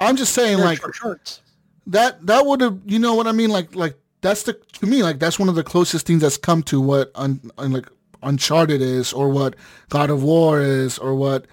I'm 0.00 0.16
just 0.16 0.34
saying, 0.34 0.58
They're 0.58 0.66
like, 0.66 0.94
shorts. 0.94 1.40
that 1.86 2.26
that 2.26 2.44
would 2.44 2.60
have 2.60 2.80
you 2.84 2.98
know 2.98 3.14
what 3.14 3.26
I 3.26 3.32
mean 3.32 3.50
like 3.50 3.74
like 3.74 3.96
that's 4.20 4.42
the 4.42 4.52
to 4.80 4.86
me 4.86 5.02
like 5.02 5.18
that's 5.18 5.38
one 5.38 5.48
of 5.48 5.54
the 5.54 5.64
closest 5.64 6.06
things 6.06 6.20
that's 6.22 6.36
come 6.36 6.62
to 6.64 6.80
what 6.80 7.10
un, 7.14 7.40
un- 7.58 7.72
like 7.72 7.88
Uncharted 8.22 8.80
is 8.82 9.12
or 9.12 9.28
what 9.30 9.56
God 9.88 10.10
of 10.10 10.22
War 10.22 10.60
is 10.60 10.98
or 10.98 11.14
what 11.14 11.46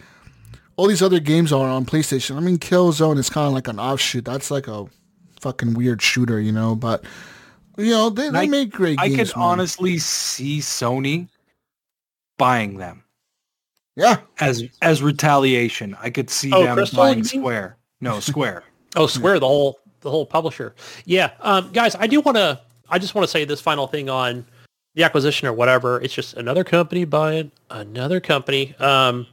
all 0.76 0.88
these 0.88 1.02
other 1.02 1.20
games 1.20 1.52
are 1.54 1.68
on 1.68 1.86
PlayStation. 1.86 2.36
I 2.36 2.42
mean 2.42 2.58
Killzone 2.58 3.18
is 3.18 3.30
kind 3.30 3.48
of 3.48 3.54
like 3.54 3.68
an 3.70 3.80
offshoot. 3.80 4.26
That's 4.26 4.52
like 4.52 4.68
a 4.68 4.88
fucking 5.40 5.74
weird 5.74 6.02
shooter, 6.02 6.40
you 6.40 6.52
know, 6.52 6.76
but 6.76 7.04
you 7.78 7.92
know 7.92 8.10
they, 8.10 8.30
they 8.30 8.40
I- 8.40 8.48
make 8.48 8.72
great 8.72 9.00
I 9.00 9.08
games. 9.08 9.32
could 9.32 9.38
man. 9.40 9.46
honestly 9.48 9.98
see 9.98 10.60
Sony 10.60 11.28
buying 12.38 12.78
them 12.78 13.04
yeah, 13.96 14.18
as 14.40 14.64
as 14.82 15.04
retaliation. 15.04 15.96
I 16.02 16.10
could 16.10 16.30
see 16.30 16.52
Oh, 16.54 16.64
them 16.64 16.78
Crystal, 16.78 16.98
buying 16.98 17.18
you? 17.20 17.24
Square. 17.26 17.78
No, 18.02 18.20
Square. 18.20 18.64
Oh, 18.96 19.06
swear 19.06 19.38
the 19.40 19.46
whole 19.48 19.80
the 20.02 20.10
whole 20.10 20.26
publisher. 20.26 20.74
Yeah, 21.06 21.32
um, 21.42 21.72
guys, 21.72 21.96
I 21.96 22.08
do 22.08 22.22
want 22.22 22.38
to. 22.38 22.60
I 22.90 22.98
just 22.98 23.14
want 23.14 23.24
to 23.24 23.30
say 23.30 23.46
this 23.46 23.62
final 23.62 23.86
thing 23.86 24.10
on 24.10 24.44
the 24.96 25.04
acquisition 25.04 25.48
or 25.48 25.54
whatever. 25.54 26.02
It's 26.02 26.14
just 26.14 26.34
another 26.38 26.64
company 26.64 27.06
buying 27.06 27.52
another 27.70 28.20
company. 28.20 28.74
Um, 28.80 29.28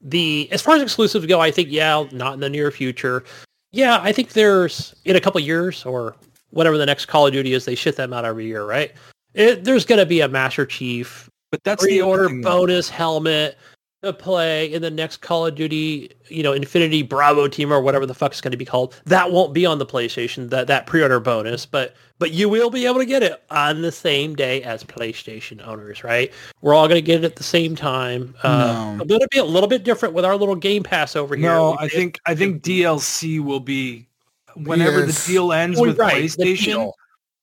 the 0.00 0.48
as 0.52 0.62
far 0.62 0.76
as 0.76 0.82
exclusives 0.82 1.26
go, 1.26 1.38
I 1.38 1.50
think 1.50 1.68
yeah, 1.70 2.02
not 2.12 2.32
in 2.32 2.40
the 2.40 2.48
near 2.48 2.70
future. 2.70 3.24
Yeah, 3.74 3.98
I 4.00 4.12
think 4.12 4.34
there's 4.34 4.94
in 5.04 5.16
a 5.16 5.20
couple 5.20 5.40
years 5.40 5.84
or 5.84 6.14
whatever 6.50 6.78
the 6.78 6.86
next 6.86 7.06
Call 7.06 7.26
of 7.26 7.32
Duty 7.32 7.54
is, 7.54 7.64
they 7.64 7.74
shit 7.74 7.96
them 7.96 8.12
out 8.12 8.24
every 8.24 8.46
year, 8.46 8.64
right? 8.64 8.92
It, 9.34 9.64
there's 9.64 9.84
going 9.84 9.98
to 9.98 10.06
be 10.06 10.20
a 10.20 10.28
Master 10.28 10.64
Chief 10.64 11.28
But 11.50 11.64
that's 11.64 11.82
the 11.82 11.88
pre-order 11.88 12.28
though. 12.28 12.40
bonus 12.42 12.88
helmet 12.88 13.58
to 14.04 14.12
play 14.12 14.72
in 14.72 14.82
the 14.82 14.90
next 14.90 15.18
Call 15.18 15.46
of 15.46 15.54
Duty, 15.54 16.12
you 16.28 16.42
know, 16.42 16.52
Infinity 16.52 17.02
Bravo 17.02 17.48
team 17.48 17.72
or 17.72 17.80
whatever 17.80 18.06
the 18.06 18.14
fuck 18.14 18.32
it's 18.32 18.40
going 18.40 18.52
to 18.52 18.56
be 18.58 18.64
called. 18.64 18.94
That 19.06 19.30
won't 19.32 19.52
be 19.54 19.66
on 19.66 19.78
the 19.78 19.86
PlayStation, 19.86 20.50
that 20.50 20.66
that 20.68 20.86
pre-order 20.86 21.20
bonus, 21.20 21.66
but 21.66 21.94
but 22.18 22.30
you 22.32 22.48
will 22.48 22.70
be 22.70 22.86
able 22.86 22.98
to 23.00 23.04
get 23.06 23.22
it 23.24 23.42
on 23.50 23.82
the 23.82 23.90
same 23.90 24.36
day 24.36 24.62
as 24.62 24.84
PlayStation 24.84 25.66
owners, 25.66 26.04
right? 26.04 26.32
We're 26.62 26.72
all 26.74 26.86
going 26.86 26.98
to 26.98 27.02
get 27.06 27.22
it 27.22 27.26
at 27.26 27.36
the 27.36 27.42
same 27.42 27.74
time. 27.74 28.34
Uh, 28.42 28.94
No. 28.98 29.04
Little 29.04 29.26
bit, 29.30 29.40
a 29.40 29.44
little 29.44 29.68
bit 29.68 29.82
different 29.82 30.14
with 30.14 30.24
our 30.24 30.36
little 30.36 30.54
Game 30.54 30.84
Pass 30.84 31.16
over 31.16 31.34
here. 31.34 31.48
No, 31.50 31.76
I 31.78 31.88
think 31.88 32.20
I 32.26 32.34
think 32.34 32.62
DLC 32.62 33.40
will 33.40 33.60
be 33.60 34.06
whenever 34.56 35.00
Yes. 35.06 35.26
the 35.26 35.32
deal 35.32 35.52
ends 35.52 35.78
Oh, 35.80 35.82
with 35.82 35.98
right, 35.98 36.22
PlayStation. 36.24 36.92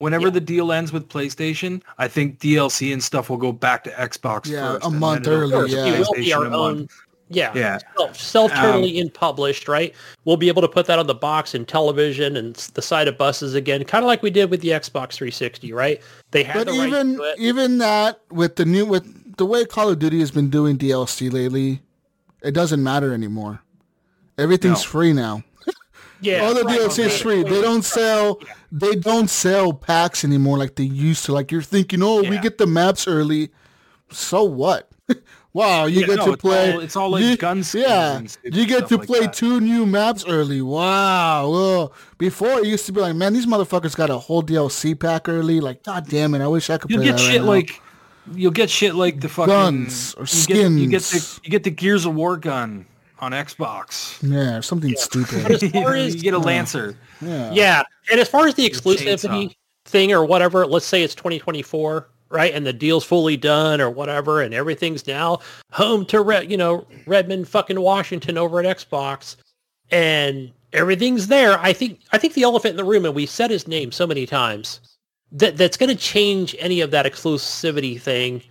Whenever 0.02 0.28
Yeah. 0.28 0.32
the 0.32 0.41
deal 0.41 0.72
ends 0.72 0.91
with 0.91 1.07
PlayStation, 1.10 1.82
I 1.99 2.07
think 2.07 2.40
DLC 2.40 2.91
and 2.91 3.03
stuff 3.03 3.30
will 3.30 3.38
go 3.38 3.52
back 3.52 3.84
to 3.84 3.91
Xbox 3.91 4.48
Yeah, 4.48 4.73
first. 4.73 4.86
a 4.88 4.90
month 4.90 5.28
early, 5.28 5.72
yeah. 5.72 5.99
Will 5.99 6.14
be 6.15 6.34
our 6.34 6.48
own. 6.48 6.88
Yeah, 7.30 7.52
Yeah. 7.56 7.78
self 7.95 8.19
self 8.19 8.52
um, 8.53 8.57
totally 8.57 8.98
in 8.98 9.10
published, 9.11 9.68
right? 9.68 9.94
We'll 10.26 10.38
be 10.38 10.48
able 10.48 10.64
to 10.64 10.68
put 10.68 10.88
that 10.88 10.98
on 10.98 11.06
the 11.06 11.14
box 11.14 11.53
and 11.53 11.68
television 11.68 12.36
and 12.36 12.56
the 12.73 12.82
side 12.82 13.07
of 13.07 13.18
buses 13.18 13.53
again, 13.53 13.84
kind 13.84 14.03
of 14.03 14.07
like 14.07 14.23
we 14.23 14.32
did 14.32 14.49
with 14.49 14.61
the 14.61 14.69
Xbox 14.69 15.14
360, 15.14 15.72
right? 15.72 16.02
They 16.32 16.44
had 16.44 16.56
but 16.65 16.65
the 16.73 16.80
right 16.80 16.88
even 16.88 17.19
it. 17.22 17.36
even 17.40 17.78
that 17.78 18.19
with 18.32 18.56
the 18.56 18.65
new 18.65 18.86
with 18.88 19.38
the 19.38 19.45
way 19.45 19.65
Call 19.65 19.88
of 19.90 19.99
Duty 19.99 20.19
has 20.19 20.32
been 20.32 20.49
doing 20.49 20.78
DLC 20.80 21.32
lately, 21.32 21.82
it 22.41 22.52
doesn't 22.56 22.84
matter 22.84 23.14
anymore. 23.14 23.61
Everything's 24.40 24.84
No. 24.84 24.90
free 24.90 25.14
now. 25.14 25.44
yeah, 26.22 26.44
All 26.44 26.53
the 26.56 26.64
right, 26.64 26.80
DLC 26.80 27.03
is 27.06 27.22
free. 27.22 27.44
They 27.44 27.61
don't 27.61 27.84
sell 27.86 28.40
they 28.72 28.95
don't 28.95 29.30
sell 29.30 29.73
packs 29.73 30.23
anymore 30.23 30.57
like 30.57 30.76
they 30.76 30.84
used 30.84 31.26
to. 31.26 31.34
Like 31.34 31.52
you're 31.52 31.61
thinking, 31.61 32.02
oh, 32.03 32.22
we 32.22 32.38
get 32.39 32.57
the 32.57 32.68
maps 32.68 33.07
early. 33.07 33.49
So 34.11 34.43
what? 34.43 34.89
wow, 35.53 35.85
you 35.85 36.02
Yeah, 36.02 36.07
get 36.07 36.18
no, 36.18 36.26
to 36.27 36.31
it's 36.34 36.41
play. 36.41 36.73
all- 36.73 36.80
it's 36.80 36.95
all 36.95 37.10
like 37.10 37.23
you- 37.23 37.38
gun 37.38 37.64
skins 37.64 38.38
Yeah, 38.43 38.49
you 38.52 38.65
get 38.65 38.88
to 38.89 38.98
like 38.98 39.07
play 39.07 39.19
that. 39.22 39.34
two 39.34 39.60
new 39.60 39.85
maps 39.85 40.26
early. 40.27 40.61
Wow. 40.61 41.49
Well, 41.49 41.93
before 42.18 42.60
it 42.60 42.65
used 42.65 42.85
to 42.85 42.91
be 42.93 43.02
like, 43.02 43.15
man, 43.15 43.34
these 43.34 43.45
motherfuckers 43.45 43.95
got 43.95 44.10
a 44.10 44.18
whole 44.18 44.41
DLC 44.43 44.98
pack 44.99 45.27
early. 45.27 45.60
Like, 45.60 45.84
god 45.84 46.07
damn 46.07 46.34
it, 46.34 46.41
I 46.41 46.48
wish 46.48 46.69
I 46.69 46.77
could 46.77 46.91
You'll 46.91 47.03
get 47.03 47.18
that 47.18 47.23
right 47.23 47.31
shit 47.31 47.41
now. 47.41 47.48
like 47.48 47.81
you'll 48.35 48.52
get 48.52 48.69
shit 48.69 48.95
like 48.95 49.19
the 49.19 49.27
fucking 49.30 49.48
Guns 49.52 50.14
or 50.15 50.26
you 50.26 50.45
Get, 50.45 50.72
you 50.72 50.88
get 50.88 50.98
the 51.02 51.03
skins. 51.19 51.41
you 51.43 51.49
get 51.49 51.64
the 51.64 51.72
Gears 51.72 52.06
of 52.06 52.15
War 52.15 52.38
gun 52.38 52.85
on 53.19 53.31
Xbox. 53.34 54.18
yeah, 54.22 54.57
or 54.57 54.61
something 54.61 54.95
stupid. 54.95 55.43
But 55.43 55.64
as 55.64 55.72
far 55.72 55.95
as 55.95 56.15
you 56.15 56.22
get 56.22 56.34
a 56.34 56.39
Lancer. 56.39 56.95
Yeah. 57.22 57.52
Yeah, 57.52 57.84
and 58.11 58.19
as 58.19 58.27
far 58.27 58.48
as 58.48 58.56
the 58.56 58.69
exclusivity 58.69 59.56
thing 59.85 60.11
or 60.11 60.26
whatever, 60.26 60.65
let's 60.65 60.85
say 60.85 61.03
it's 61.03 61.15
2024, 61.15 62.07
right? 62.30 62.53
And 62.53 62.65
the 62.65 62.73
deal's 62.73 63.03
fully 63.03 63.38
done 63.38 63.81
or 63.81 63.89
whatever, 63.89 64.41
and 64.41 64.53
everything's 64.53 65.07
now 65.07 65.39
home 65.72 66.06
to 66.07 66.22
Red, 66.22 66.49
you 66.49 66.57
know, 66.57 66.88
Redmond, 67.06 67.48
fucking 67.48 67.80
Washington 67.80 68.38
over 68.38 68.60
at 68.60 68.77
Xbox, 68.77 69.35
and 69.91 70.52
everything's 70.73 71.27
there. 71.27 71.60
I 71.60 71.73
think 71.73 71.99
I 72.11 72.18
think 72.18 72.34
the 72.34 72.43
elephant 72.43 72.72
in 72.72 72.77
the 72.77 72.84
room, 72.84 73.06
and 73.06 73.15
we 73.15 73.26
said 73.26 73.52
his 73.52 73.68
name 73.68 73.91
so 73.91 74.07
many 74.07 74.26
times, 74.26 74.80
that 75.31 75.57
that's 75.57 75.77
going 75.77 75.89
to 75.89 75.95
change 75.95 76.56
any 76.60 76.81
of 76.81 76.91
that 76.91 77.06
exclusivity 77.06 77.99
thing, 77.99 78.41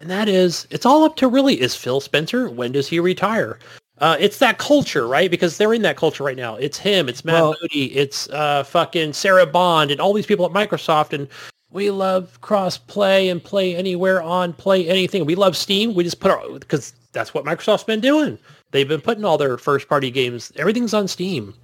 and 0.00 0.10
that 0.10 0.28
is 0.28 0.66
it's 0.70 0.86
all 0.86 1.04
up 1.04 1.16
to 1.16 1.28
really 1.28 1.60
is 1.60 1.76
Phil 1.76 2.00
Spencer. 2.00 2.50
When 2.50 2.72
does 2.72 2.88
he 2.88 3.00
retire? 3.00 3.58
Uh, 4.00 4.16
it's 4.20 4.38
that 4.38 4.58
culture, 4.58 5.06
right? 5.08 5.30
Because 5.30 5.56
they're 5.58 5.74
in 5.74 5.82
that 5.82 5.96
culture 5.96 6.22
right 6.24 6.36
now. 6.36 6.54
It's 6.56 6.78
him. 6.78 7.08
It's 7.08 7.24
Matt 7.24 7.42
Well- 7.42 7.56
Booty. 7.60 7.86
It's 7.86 8.28
uh, 8.30 8.62
fucking 8.64 9.12
Sarah 9.12 9.46
Bond 9.46 9.90
and 9.90 10.00
all 10.00 10.12
these 10.12 10.26
people 10.26 10.46
at 10.46 10.52
Microsoft. 10.52 11.12
And 11.12 11.28
we 11.70 11.90
love 11.90 12.40
cross 12.40 12.78
play 12.78 13.28
and 13.28 13.42
play 13.42 13.74
anywhere 13.76 14.22
on 14.22 14.52
play 14.52 14.88
anything. 14.88 15.24
We 15.26 15.34
love 15.34 15.56
Steam. 15.56 15.94
We 15.94 16.04
just 16.04 16.20
put 16.20 16.30
our 16.30 16.58
because 16.58 16.94
that's 17.12 17.34
what 17.34 17.44
Microsoft's 17.44 17.84
been 17.84 18.00
doing. 18.00 18.38
They've 18.70 18.88
been 18.88 19.00
putting 19.00 19.24
all 19.24 19.38
their 19.38 19.58
first 19.58 19.88
party 19.88 20.10
games. 20.10 20.52
Everything's 20.56 20.94
on 20.94 21.08
Steam. 21.08 21.54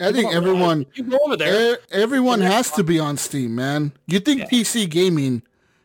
I 0.00 0.10
think 0.10 0.28
on, 0.28 0.34
everyone 0.34 0.86
you 0.94 1.04
go 1.04 1.18
over 1.24 1.36
there. 1.36 1.74
E- 1.74 1.78
everyone 1.92 2.40
has 2.40 2.70
to 2.72 2.82
be 2.82 2.98
on 2.98 3.16
Steam, 3.16 3.54
man. 3.54 3.92
You 4.08 4.18
think 4.18 4.42
PC 4.50 4.90
gaming? 4.90 5.42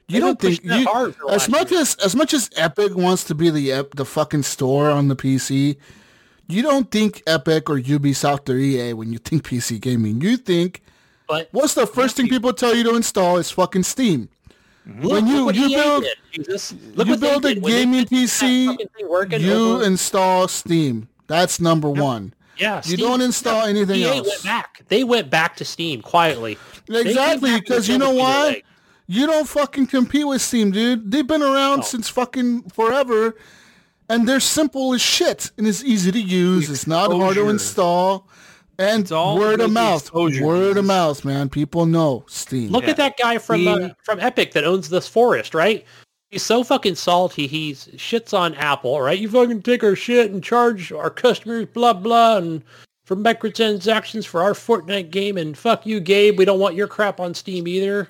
You 0.08 0.14
They 0.16 0.20
don't 0.22 0.40
don't 0.40 0.42
think 0.42 0.64
you, 0.64 1.30
as 1.30 1.48
much 1.48 1.70
year. 1.72 1.82
as 1.82 1.96
as 2.04 2.16
much 2.16 2.34
as 2.34 2.50
Epic 2.56 2.96
wants 2.96 3.26
to 3.26 3.36
be 3.36 3.52
the 3.52 3.88
the 3.96 4.06
fucking 4.06 4.42
store 4.44 4.90
on 4.90 5.08
the 5.10 5.16
PC. 5.16 5.78
You 6.50 6.62
don't 6.64 6.90
think 6.92 7.22
Epic 7.28 7.70
or 7.70 7.78
Ubisoft 7.80 8.50
or 8.50 8.58
EA 8.58 8.94
when 8.94 9.14
you 9.14 9.20
think 9.20 9.44
PC 9.48 9.80
gaming. 9.80 10.20
You 10.22 10.36
think 10.38 10.82
but 11.28 11.48
what's 11.52 11.76
the 11.76 11.86
first 11.86 12.16
thing 12.16 12.28
people 12.28 12.52
tell 12.54 12.74
you 12.76 12.84
to 12.86 12.96
install 12.96 13.38
is 13.38 13.52
fucking 13.52 13.84
Steam. 13.84 14.30
look, 15.00 15.12
when 15.12 15.28
you- 15.28 15.52
you 15.52 15.68
EA 15.68 15.76
build- 15.76 16.04
did, 16.34 16.48
Look 16.96 17.08
you 17.08 17.18
build 17.18 17.46
a 17.46 17.54
did 17.54 17.62
when 17.64 17.72
they 17.72 17.80
gaming 17.86 18.06
PC, 18.06 18.76
working 19.08 19.42
You 19.42 19.54
over- 19.76 19.84
install 19.84 20.48
Steam. 20.48 21.08
That's 21.28 21.60
number 21.62 21.88
one. 21.90 22.34
Yeah, 22.58 22.78
You 22.78 22.82
Steam- 22.96 23.00
don't 23.00 23.22
install 23.22 23.66
anything 23.68 24.00
EA 24.00 24.06
else. 24.18 24.28
went 24.28 24.44
back. 24.44 24.82
They 24.88 25.04
went 25.04 25.30
back 25.30 25.56
to 25.58 25.66
Steam 25.66 26.02
quietly. 26.02 26.58
Exactly, 26.90 27.60
because 27.60 27.88
you 27.88 28.00
know 28.00 28.08
tail 28.08 28.14
between 28.16 28.26
their 28.34 28.52
why? 28.54 28.64
You 29.08 29.28
don't 29.28 29.48
fucking 29.48 29.88
compete 29.88 30.26
with 30.28 30.42
Steam, 30.42 30.72
dude. 30.72 31.12
They've 31.12 31.26
been 31.28 31.44
around 31.44 31.78
No. 31.78 31.84
since 31.84 32.10
fucking 32.10 32.72
forever, 32.74 33.36
and 34.10 34.28
they're 34.28 34.40
simple 34.40 34.94
as 34.94 35.02
shit, 35.02 35.52
and 35.58 35.68
it's 35.68 35.84
easy 35.84 36.12
to 36.12 36.20
use. 36.22 36.70
It's 36.70 36.88
not 36.88 37.12
hard 37.12 37.36
to 37.36 37.50
install, 37.50 38.28
and 38.78 39.02
It's 39.04 39.12
all 39.12 39.38
word 39.38 39.62
of 39.62 39.72
mouth. 39.72 40.02
exposure, 40.02 40.46
Word 40.46 40.78
of 40.78 40.86
mouth, 40.86 41.24
man. 41.24 41.50
People 41.50 41.86
know 41.86 42.26
Steam. 42.28 42.72
Look 42.72 42.84
Yeah. 42.86 42.92
at 42.92 42.98
that 42.98 43.18
guy 43.18 43.38
from 43.38 43.68
uh, 43.68 43.90
from 44.04 44.20
Epic 44.20 44.54
that 44.54 44.64
owns 44.66 44.90
this 44.90 45.08
forest, 45.08 45.54
right? 45.54 45.86
He's 46.32 46.44
so 46.44 46.64
fucking 46.64 46.94
salty. 46.96 47.48
He's 47.48 47.88
shits 47.96 48.38
on 48.38 48.54
Apple, 48.56 49.02
right? 49.02 49.18
You 49.18 49.30
fucking 49.30 49.64
take 49.64 49.84
our 49.84 49.96
shit 49.96 50.30
and 50.32 50.44
charge 50.44 50.92
our 50.92 51.10
customers 51.10 51.66
blah 51.74 51.94
blah 51.94 52.38
and 52.38 52.62
for 53.06 53.16
microtransactions 53.16 54.26
for 54.28 54.44
our 54.44 54.54
Fortnite 54.54 55.10
game 55.10 55.38
and 55.38 55.58
fuck 55.58 55.86
you, 55.88 56.00
Gabe. 56.00 56.38
We 56.38 56.46
don't 56.46 56.60
want 56.60 56.76
your 56.76 56.88
crap 56.88 57.20
on 57.20 57.34
Steam 57.34 57.68
either. 57.68 58.10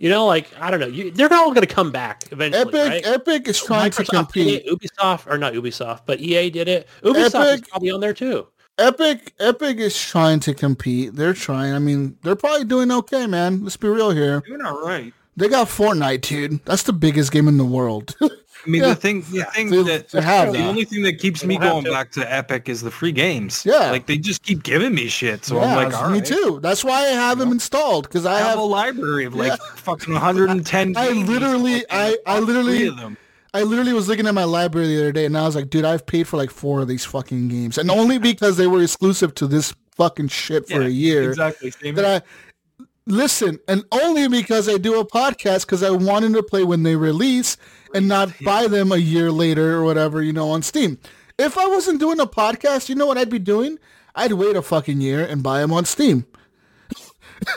You 0.00 0.08
know, 0.08 0.24
like 0.24 0.50
I 0.58 0.70
don't 0.70 0.80
know. 0.80 0.86
You, 0.86 1.10
they're 1.10 1.30
all 1.30 1.52
going 1.52 1.66
to 1.66 1.72
come 1.72 1.92
back 1.92 2.24
eventually, 2.32 2.62
Epic, 2.62 2.90
right? 2.90 3.06
Epic 3.06 3.46
is 3.46 3.62
trying 3.62 3.90
to 3.90 4.02
Microsoft 4.02 4.32
did 4.32 4.64
compete. 4.64 4.66
Ubisoft 4.66 5.30
or 5.30 5.36
not 5.36 5.52
Ubisoft, 5.52 6.00
but 6.06 6.20
EA 6.20 6.48
did 6.48 6.68
it. 6.68 6.88
Ubisoft 7.02 7.26
is 7.26 7.34
Epic- 7.34 7.68
probably 7.68 7.90
on 7.90 8.00
there 8.00 8.14
too. 8.14 8.46
Epic, 8.78 9.34
Epic 9.38 9.76
is 9.76 10.00
trying 10.00 10.40
to 10.40 10.54
compete. 10.54 11.14
They're 11.16 11.34
trying. 11.34 11.74
I 11.74 11.78
mean, 11.78 12.16
they're 12.22 12.34
probably 12.34 12.64
doing 12.64 12.90
okay, 12.90 13.26
man. 13.26 13.62
Let's 13.62 13.76
be 13.76 13.88
real 13.88 14.10
here. 14.10 14.40
Doing 14.40 14.62
all 14.62 14.80
right. 14.80 15.12
They 15.36 15.48
got 15.48 15.68
Fortnite, 15.68 16.22
dude. 16.22 16.64
That's 16.64 16.84
the 16.84 16.94
biggest 16.94 17.30
game 17.30 17.46
in 17.46 17.58
the 17.58 17.64
world. 17.66 18.16
I 18.66 18.68
mean, 18.70 18.82
Yeah. 18.82 18.88
the 18.90 18.94
thing, 18.94 19.24
the 19.30 19.44
thing 19.54 19.70
They- 19.70 19.82
that 19.84 20.10
they 20.10 20.20
have 20.20 20.52
the 20.52 20.58
that. 20.58 20.66
only 20.68 20.84
thing 20.84 21.02
that 21.04 21.18
keeps 21.18 21.44
me 21.44 21.56
going 21.58 21.84
to. 21.84 21.90
back 21.90 22.10
to 22.12 22.32
Epic 22.32 22.68
is 22.68 22.82
the 22.82 22.90
free 22.90 23.12
games. 23.12 23.62
Yeah. 23.64 23.90
like 23.90 24.06
they 24.06 24.18
just 24.18 24.42
keep 24.42 24.62
giving 24.62 24.94
me 24.94 25.08
shit. 25.08 25.44
So 25.44 25.56
yeah, 25.56 25.62
I'm 25.76 25.76
like, 25.84 25.94
all 25.96 26.10
me 26.10 26.18
right. 26.18 26.24
too. 26.26 26.58
That's 26.62 26.84
why 26.84 27.00
I 27.00 27.10
have 27.12 27.38
them 27.38 27.52
installed 27.52 28.04
because 28.08 28.26
I 28.26 28.34
I 28.34 28.38
have 28.38 28.48
have. 28.50 28.58
a 28.58 28.62
library 28.62 29.24
of 29.24 29.34
like 29.34 29.52
Yeah. 29.52 29.56
fucking 29.76 30.12
110. 30.14 30.94
I 30.96 31.08
games, 31.12 31.28
literally- 31.28 31.80
fucking 31.80 31.86
I- 31.90 32.16
I 32.26 32.36
three 32.38 32.46
literally- 32.46 32.86
of 32.86 32.96
them. 32.98 33.16
I 33.52 33.62
literally 33.64 33.92
was 33.92 34.06
looking 34.06 34.28
at 34.28 34.34
my 34.34 34.44
library 34.44 34.86
the 34.86 34.96
other 34.98 35.10
day, 35.12 35.24
and 35.24 35.36
I 35.36 35.42
was 35.44 35.56
like, 35.56 35.70
dude, 35.70 35.84
I've 35.84 36.06
paid 36.06 36.28
for 36.28 36.36
like 36.36 36.50
four 36.52 36.80
of 36.80 36.86
these 36.88 37.04
fucking 37.04 37.48
games, 37.48 37.78
and 37.78 37.90
only 37.90 38.18
because 38.30 38.56
they 38.56 38.68
were 38.68 38.80
exclusive 38.82 39.34
to 39.36 39.46
this 39.48 39.74
fucking 39.96 40.28
shit 40.28 40.68
for 40.68 40.82
Yeah, 40.82 40.86
a 40.86 40.90
year. 40.90 41.28
Exactly. 41.30 41.72
Same 41.72 41.96
That 41.96 42.04
I 42.04 42.86
listen, 43.06 43.58
and 43.66 43.84
only 43.90 44.28
because 44.28 44.68
I 44.68 44.78
do 44.78 45.00
a 45.00 45.04
podcast 45.06 45.62
because 45.62 45.82
I 45.82 45.90
wanted 45.90 46.32
to 46.34 46.42
play 46.42 46.62
when 46.62 46.82
they 46.84 46.94
release 46.96 47.56
and 47.94 48.08
not 48.08 48.32
buy 48.44 48.66
them 48.66 48.92
a 48.92 48.96
year 48.96 49.30
later 49.30 49.74
or 49.74 49.84
whatever, 49.84 50.22
you 50.22 50.32
know, 50.32 50.50
on 50.50 50.62
Steam. 50.62 50.98
If 51.38 51.56
I 51.56 51.66
wasn't 51.66 52.00
doing 52.00 52.20
a 52.20 52.26
podcast, 52.26 52.88
you 52.88 52.94
know 52.94 53.06
what 53.06 53.18
I'd 53.18 53.30
be 53.30 53.38
doing? 53.38 53.78
I'd 54.14 54.32
wait 54.32 54.56
a 54.56 54.62
fucking 54.62 55.00
year 55.00 55.24
and 55.24 55.42
buy 55.42 55.60
them 55.60 55.72
on 55.72 55.84
Steam. 55.84 56.26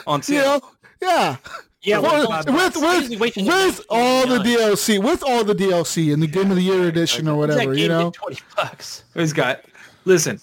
on 0.06 0.20
You 0.20 0.22
sale. 0.24 0.60
know? 0.60 0.60
Yeah. 1.02 1.36
Yeah, 1.82 1.98
well, 1.98 2.26
with 2.30 2.76
it's 2.76 2.78
with 3.20 3.36
with 3.36 3.80
all 3.90 4.26
the 4.26 4.38
DLC, 4.38 5.02
with 5.02 5.22
all 5.22 5.44
the 5.44 5.54
DLC 5.54 6.14
in 6.14 6.20
the 6.20 6.26
Game 6.26 6.50
of 6.50 6.56
the 6.56 6.62
Year 6.62 6.88
edition 6.88 7.28
or 7.28 7.36
whatever, 7.36 7.74
you 7.74 7.88
know. 7.88 8.10
twenty 8.10 8.40
bucks. 8.56 9.04
He's 9.12 9.34
got. 9.34 9.60
Listen. 10.06 10.40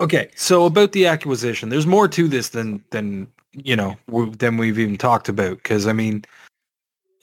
Okay, 0.00 0.30
so 0.34 0.66
about 0.66 0.90
the 0.90 1.06
acquisition, 1.06 1.68
there's 1.68 1.86
more 1.86 2.08
to 2.08 2.26
this 2.26 2.48
than 2.48 2.82
than 2.90 3.28
you 3.52 3.76
know 3.76 3.96
than 4.38 4.56
we've 4.56 4.80
even 4.80 4.98
talked 4.98 5.28
about. 5.28 5.58
Because 5.58 5.86
I 5.86 5.92
mean, 5.92 6.24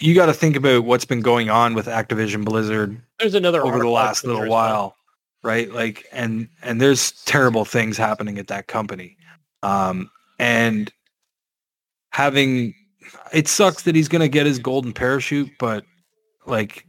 you 0.01 0.15
got 0.15 0.25
to 0.27 0.33
think 0.33 0.55
about 0.55 0.83
what's 0.83 1.05
been 1.05 1.21
going 1.21 1.49
on 1.49 1.73
with 1.73 1.85
Activision 1.85 2.43
Blizzard 2.43 2.99
There's 3.19 3.35
another 3.35 3.65
over 3.65 3.79
the 3.79 3.89
last 3.89 4.23
little 4.23 4.47
while, 4.47 4.95
right? 5.43 5.71
Like, 5.71 6.05
and 6.11 6.47
and 6.61 6.81
there's 6.81 7.11
terrible 7.23 7.65
things 7.65 7.97
happening 7.97 8.37
at 8.37 8.47
that 8.47 8.67
company, 8.67 9.17
um, 9.63 10.09
and 10.39 10.91
having 12.11 12.73
it 13.33 13.47
sucks 13.47 13.83
that 13.83 13.95
he's 13.95 14.07
gonna 14.07 14.27
get 14.27 14.45
his 14.45 14.59
golden 14.59 14.93
parachute, 14.93 15.51
but 15.59 15.85
like 16.45 16.85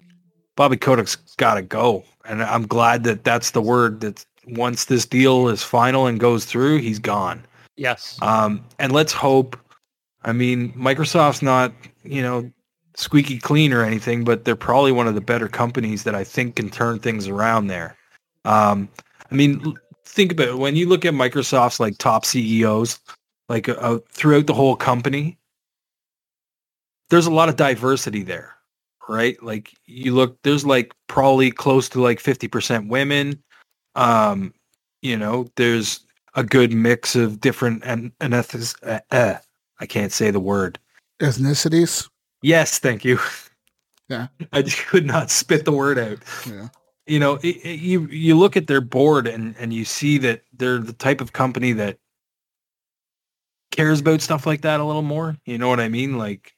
Bobby 0.56 0.76
Kotick's 0.76 1.16
got 1.36 1.54
to 1.54 1.62
go, 1.62 2.04
and 2.24 2.42
I'm 2.42 2.66
glad 2.66 3.04
that 3.04 3.24
that's 3.24 3.50
the 3.50 3.62
word 3.62 4.00
that 4.00 4.24
once 4.46 4.86
this 4.86 5.06
deal 5.06 5.48
is 5.48 5.62
final 5.62 6.06
and 6.06 6.18
goes 6.18 6.44
through, 6.44 6.78
he's 6.78 6.98
gone. 6.98 7.44
Yes. 7.76 8.18
Um, 8.22 8.64
and 8.78 8.92
let's 8.92 9.12
hope. 9.12 9.56
I 10.24 10.32
mean, 10.32 10.72
Microsoft's 10.74 11.42
not, 11.42 11.72
you 12.04 12.22
know, 12.22 12.50
squeaky 12.96 13.38
clean 13.38 13.72
or 13.72 13.84
anything, 13.84 14.24
but 14.24 14.44
they're 14.44 14.56
probably 14.56 14.92
one 14.92 15.06
of 15.06 15.14
the 15.14 15.20
better 15.20 15.48
companies 15.48 16.04
that 16.04 16.14
I 16.14 16.24
think 16.24 16.56
can 16.56 16.70
turn 16.70 16.98
things 16.98 17.28
around 17.28 17.68
there. 17.68 17.96
Um, 18.44 18.88
I 19.30 19.34
mean, 19.34 19.74
think 20.04 20.32
about 20.32 20.48
it. 20.48 20.58
When 20.58 20.76
you 20.76 20.88
look 20.88 21.04
at 21.04 21.14
Microsoft's 21.14 21.80
like 21.80 21.98
top 21.98 22.24
CEOs, 22.24 23.00
like 23.48 23.68
uh, 23.68 23.98
throughout 24.10 24.46
the 24.46 24.54
whole 24.54 24.76
company, 24.76 25.38
there's 27.10 27.26
a 27.26 27.30
lot 27.30 27.48
of 27.48 27.56
diversity 27.56 28.22
there, 28.22 28.54
right? 29.08 29.42
Like 29.42 29.72
you 29.86 30.14
look, 30.14 30.38
there's 30.42 30.64
like 30.64 30.92
probably 31.08 31.50
close 31.50 31.88
to 31.90 32.00
like 32.00 32.22
50% 32.22 32.88
women. 32.88 33.42
Um, 33.94 34.54
you 35.02 35.16
know, 35.16 35.48
there's 35.56 36.00
a 36.34 36.44
good 36.44 36.72
mix 36.72 37.14
of 37.16 37.40
different 37.40 37.82
and 37.84 38.12
and 38.20 38.32
ethics. 38.34 38.74
Uh, 38.82 39.00
uh, 39.10 39.34
I 39.80 39.86
can't 39.86 40.12
say 40.12 40.30
the 40.30 40.40
word. 40.40 40.78
Ethnicities. 41.20 42.08
Yes, 42.42 42.78
thank 42.78 43.04
you. 43.04 43.18
Yeah. 44.08 44.26
I 44.52 44.62
just 44.62 44.78
could 44.86 45.06
not 45.06 45.30
spit 45.30 45.64
the 45.64 45.72
word 45.72 45.98
out. 45.98 46.18
Yeah. 46.46 46.68
You 47.06 47.18
know, 47.18 47.34
it, 47.42 47.56
it- 47.64 47.80
you 47.80 48.06
you 48.06 48.38
look 48.38 48.56
at 48.56 48.66
their 48.66 48.80
board 48.80 49.26
and 49.26 49.54
and 49.58 49.72
you 49.72 49.84
see 49.84 50.18
that 50.18 50.42
they're 50.56 50.78
the 50.78 50.92
type 50.92 51.20
of 51.20 51.32
company 51.32 51.72
that 51.72 51.98
cares 53.70 54.00
about 54.00 54.20
stuff 54.20 54.46
like 54.46 54.62
that 54.62 54.80
a 54.80 54.84
little 54.84 55.02
more. 55.02 55.36
You 55.46 55.58
know 55.58 55.68
what 55.68 55.80
I 55.80 55.88
mean? 55.88 56.18
Like, 56.18 56.52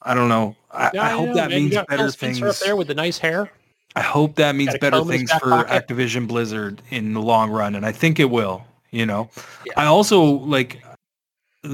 I 0.00 0.14
don't 0.14 0.28
know. 0.28 0.56
I, 0.70 0.90
Yeah, 0.94 1.02
I 1.04 1.10
hope 1.10 1.28
know, 1.28 1.34
that 1.34 1.50
man. 1.50 1.58
You 1.58 1.64
means 1.64 1.74
got 1.74 1.88
better 1.88 2.10
Spencer 2.10 2.44
things. 2.46 2.60
up 2.62 2.66
there 2.66 2.76
with 2.76 2.88
the 2.88 2.94
nice 2.94 3.18
hair. 3.18 3.50
I 3.94 4.00
hope 4.00 4.36
that 4.36 4.56
means 4.56 4.72
better 4.80 4.98
comb 4.98 5.10
in 5.10 5.20
his 5.20 5.30
things 5.30 5.32
for 5.42 5.50
pocket. 5.50 5.86
Activision 5.88 6.26
Blizzard 6.26 6.80
in 6.90 7.12
the 7.12 7.20
long 7.20 7.50
run, 7.50 7.74
and 7.74 7.84
I 7.84 7.92
think 7.92 8.18
it 8.18 8.30
will. 8.30 8.64
You 8.90 9.04
know, 9.06 9.28
Yeah. 9.66 9.72
I 9.76 9.86
also 9.86 10.22
like 10.22 10.82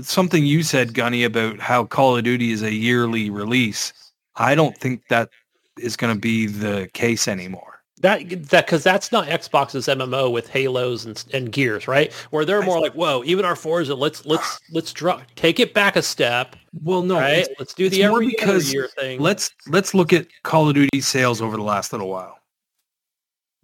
something 0.02 0.44
you 0.44 0.62
said, 0.62 0.94
Gunny, 0.94 1.24
about 1.24 1.58
how 1.60 1.84
Call 1.84 2.16
of 2.16 2.24
Duty 2.24 2.52
is 2.52 2.62
a 2.62 2.72
yearly 2.72 3.30
release. 3.30 3.92
I 4.36 4.54
don't 4.54 4.76
think 4.76 5.08
that 5.08 5.30
is 5.78 5.96
going 5.96 6.14
to 6.14 6.20
be 6.20 6.46
the 6.46 6.88
case 6.92 7.28
anymore. 7.28 7.64
That 8.00 8.28
that 8.50 8.66
because 8.66 8.84
that's 8.84 9.10
not 9.10 9.26
Xbox's 9.26 9.88
MMO 9.88 10.30
with 10.30 10.48
Halos 10.48 11.04
and 11.04 11.24
and 11.34 11.50
Gears, 11.50 11.88
right? 11.88 12.12
Where 12.30 12.44
they're 12.44 12.62
more 12.62 12.80
like, 12.80 12.92
whoa, 12.92 13.24
even 13.24 13.44
our 13.44 13.56
Forza, 13.56 13.94
let's 13.96 14.24
let's 14.24 14.60
let's 14.72 14.92
drop, 14.92 15.22
take 15.34 15.58
it 15.58 15.74
back 15.74 15.96
a 15.96 16.02
step, 16.02 16.54
Well, 16.84 17.02
no, 17.02 17.16
right? 17.16 17.48
let's 17.58 17.74
do 17.74 17.88
the 17.88 18.04
every 18.04 18.26
because 18.28 18.72
year 18.72 18.86
thing. 18.86 19.18
let's 19.20 19.50
let's 19.66 19.94
look 19.94 20.12
at 20.12 20.28
Call 20.44 20.68
of 20.68 20.76
Duty 20.76 21.00
sales 21.00 21.42
over 21.42 21.56
the 21.56 21.62
last 21.64 21.90
little 21.92 22.08
while. 22.08 22.38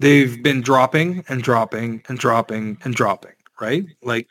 They've 0.01 0.43
been 0.43 0.61
dropping 0.63 1.25
and 1.29 1.41
dropping 1.41 2.03
and 2.09 2.19
dropping 2.19 2.79
and 2.83 2.93
dropping, 2.93 3.35
right? 3.61 3.85
Like 4.03 4.27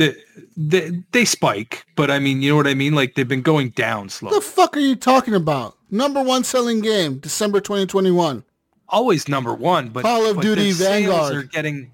they, 0.00 0.16
they 0.56 1.02
they 1.12 1.24
spike, 1.26 1.84
but 1.94 2.10
I 2.10 2.18
mean, 2.18 2.40
you 2.40 2.50
know 2.50 2.56
what 2.56 2.66
I 2.66 2.72
mean? 2.74 2.94
Like 2.94 3.14
they've 3.14 3.28
been 3.28 3.42
going 3.42 3.68
down 3.70 4.08
slow. 4.08 4.30
What 4.30 4.36
the 4.42 4.48
fuck 4.48 4.74
are 4.76 4.80
you 4.80 4.96
talking 4.96 5.34
about? 5.34 5.76
Number 5.90 6.22
one 6.22 6.42
selling 6.42 6.80
game, 6.80 7.18
December 7.18 7.60
2021. 7.60 8.42
Always 8.88 9.28
number 9.28 9.52
one, 9.54 9.90
but 9.90 10.02
Call 10.02 10.24
of 10.26 10.36
but 10.36 10.42
Duty 10.42 10.68
the 10.68 10.72
sales 10.72 11.06
Vanguard. 11.06 11.34
are 11.36 11.42
getting. 11.42 11.90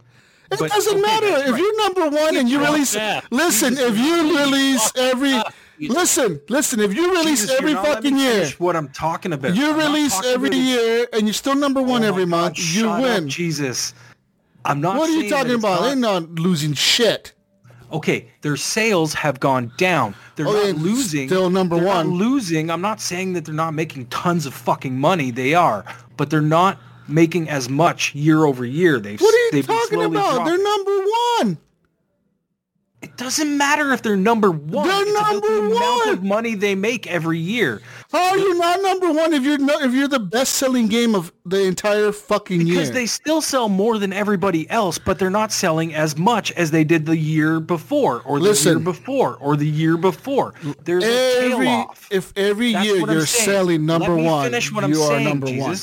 It 0.52 0.58
but- 0.60 0.70
doesn't 0.70 0.92
okay, 0.92 1.02
matter 1.02 1.26
if 1.26 1.50
right. 1.50 1.60
you're 1.60 1.76
number 1.82 2.08
one 2.16 2.36
and 2.36 2.48
you 2.48 2.60
release. 2.64 2.94
Yeah. 2.94 3.20
Listen, 3.30 3.70
Jesus, 3.74 3.90
if 3.90 3.98
you 3.98 4.38
release 4.38 4.92
every, 4.96 5.34
listen, 5.80 6.40
listen, 6.48 6.78
if 6.78 6.94
you 6.94 7.10
release 7.10 7.40
Jesus, 7.40 7.56
every 7.58 7.74
fucking 7.74 8.16
year, 8.16 8.46
What 8.58 8.76
I'm 8.76 8.88
talking 8.90 9.32
about? 9.32 9.56
you 9.56 9.70
I'm 9.72 9.76
release 9.78 10.24
every 10.24 10.48
about- 10.50 10.58
year 10.60 11.06
and 11.12 11.22
you're 11.26 11.34
still 11.34 11.56
number 11.56 11.82
one 11.82 12.04
Oh 12.04 12.08
every 12.08 12.24
my 12.26 12.42
month, 12.42 12.54
God, 12.54 12.62
you 12.62 12.80
shut 12.82 12.88
up, 12.88 13.02
win. 13.02 13.28
Jesus, 13.28 13.92
I'm 14.64 14.80
not. 14.80 14.96
What 14.96 15.10
are 15.10 15.12
you 15.20 15.28
talking 15.28 15.54
about? 15.54 15.80
not- 15.80 15.86
They're 15.88 15.96
not 15.96 16.22
losing 16.38 16.74
shit. 16.74 17.32
Okay, 17.92 18.28
their 18.42 18.56
sales 18.56 19.14
have 19.14 19.40
gone 19.40 19.72
down. 19.76 20.14
They're 20.36 20.46
Oh, 20.48 20.52
not 20.52 20.62
they're 20.64 20.72
losing. 20.74 21.28
still 21.28 21.50
number 21.50 21.76
they're 21.76 21.86
one. 21.86 22.10
losing. 22.10 22.70
I'm 22.70 22.80
not 22.80 23.00
saying 23.00 23.32
that 23.34 23.44
they're 23.44 23.54
not 23.54 23.74
making 23.74 24.06
tons 24.06 24.46
of 24.46 24.54
fucking 24.54 24.98
money. 24.98 25.30
They 25.30 25.54
are, 25.54 25.84
but 26.16 26.30
they're 26.30 26.40
not 26.40 26.78
making 27.08 27.48
as 27.48 27.68
much 27.68 28.14
year 28.14 28.44
over 28.44 28.64
year. 28.64 28.98
They've 28.98 29.20
What 29.20 29.34
are 29.34 29.56
you 29.56 29.62
talking 29.62 30.02
about? 30.02 30.34
dropping. 30.36 30.44
They're 30.44 30.62
number 30.62 31.04
one. 31.40 31.58
It 33.06 33.16
doesn't 33.16 33.56
matter 33.56 33.92
if 33.92 34.02
they're 34.02 34.16
number 34.16 34.50
one. 34.50 34.88
They're 34.88 35.02
It's 35.06 35.12
number 35.30 35.46
the 35.46 35.76
amount 35.76 36.10
of 36.10 36.24
money 36.24 36.56
they 36.56 36.74
make 36.74 37.06
every 37.06 37.38
year. 37.38 37.80
How 38.10 38.30
are 38.30 38.36
you 38.36 38.58
not 38.58 38.82
number 38.82 39.12
one 39.12 39.32
if 39.32 39.44
you're 39.44 39.58
no, 39.58 39.78
if 39.78 39.92
you're 39.94 40.08
the 40.08 40.18
best 40.18 40.54
selling 40.54 40.88
game 40.88 41.14
of 41.14 41.32
the 41.44 41.62
entire 41.62 42.10
fucking 42.10 42.58
Because 42.58 42.68
year? 42.68 42.78
Because 42.80 42.90
they 42.94 43.06
still 43.06 43.40
sell 43.40 43.68
more 43.68 43.98
than 43.98 44.12
everybody 44.12 44.68
else, 44.70 44.98
but 44.98 45.20
they're 45.20 45.30
not 45.30 45.52
selling 45.52 45.94
as 45.94 46.18
much 46.18 46.50
as 46.52 46.72
they 46.72 46.82
did 46.82 47.06
the 47.06 47.16
year 47.16 47.60
before, 47.60 48.22
or 48.22 48.40
the 48.40 48.46
Listen. 48.46 48.78
year 48.78 48.84
before, 48.84 49.36
or 49.36 49.54
the 49.56 49.68
year 49.68 49.96
before. 49.96 50.54
There's 50.82 51.04
a 51.04 51.06
tail 51.48 51.68
off. 51.68 52.08
if 52.10 52.32
every 52.36 52.72
That's 52.72 52.86
year 52.86 52.96
you're 52.96 53.24
saying. 53.24 53.44
selling 53.48 53.86
number 53.86 54.08
Let 54.14 54.16
me 54.16 54.24
one, 54.26 54.44
Finish 54.50 54.72
what 54.72 54.88
you 54.88 54.96
I'm 54.96 55.00
are 55.00 55.06
saying, 55.06 55.28
number 55.28 55.46
one. 55.52 55.76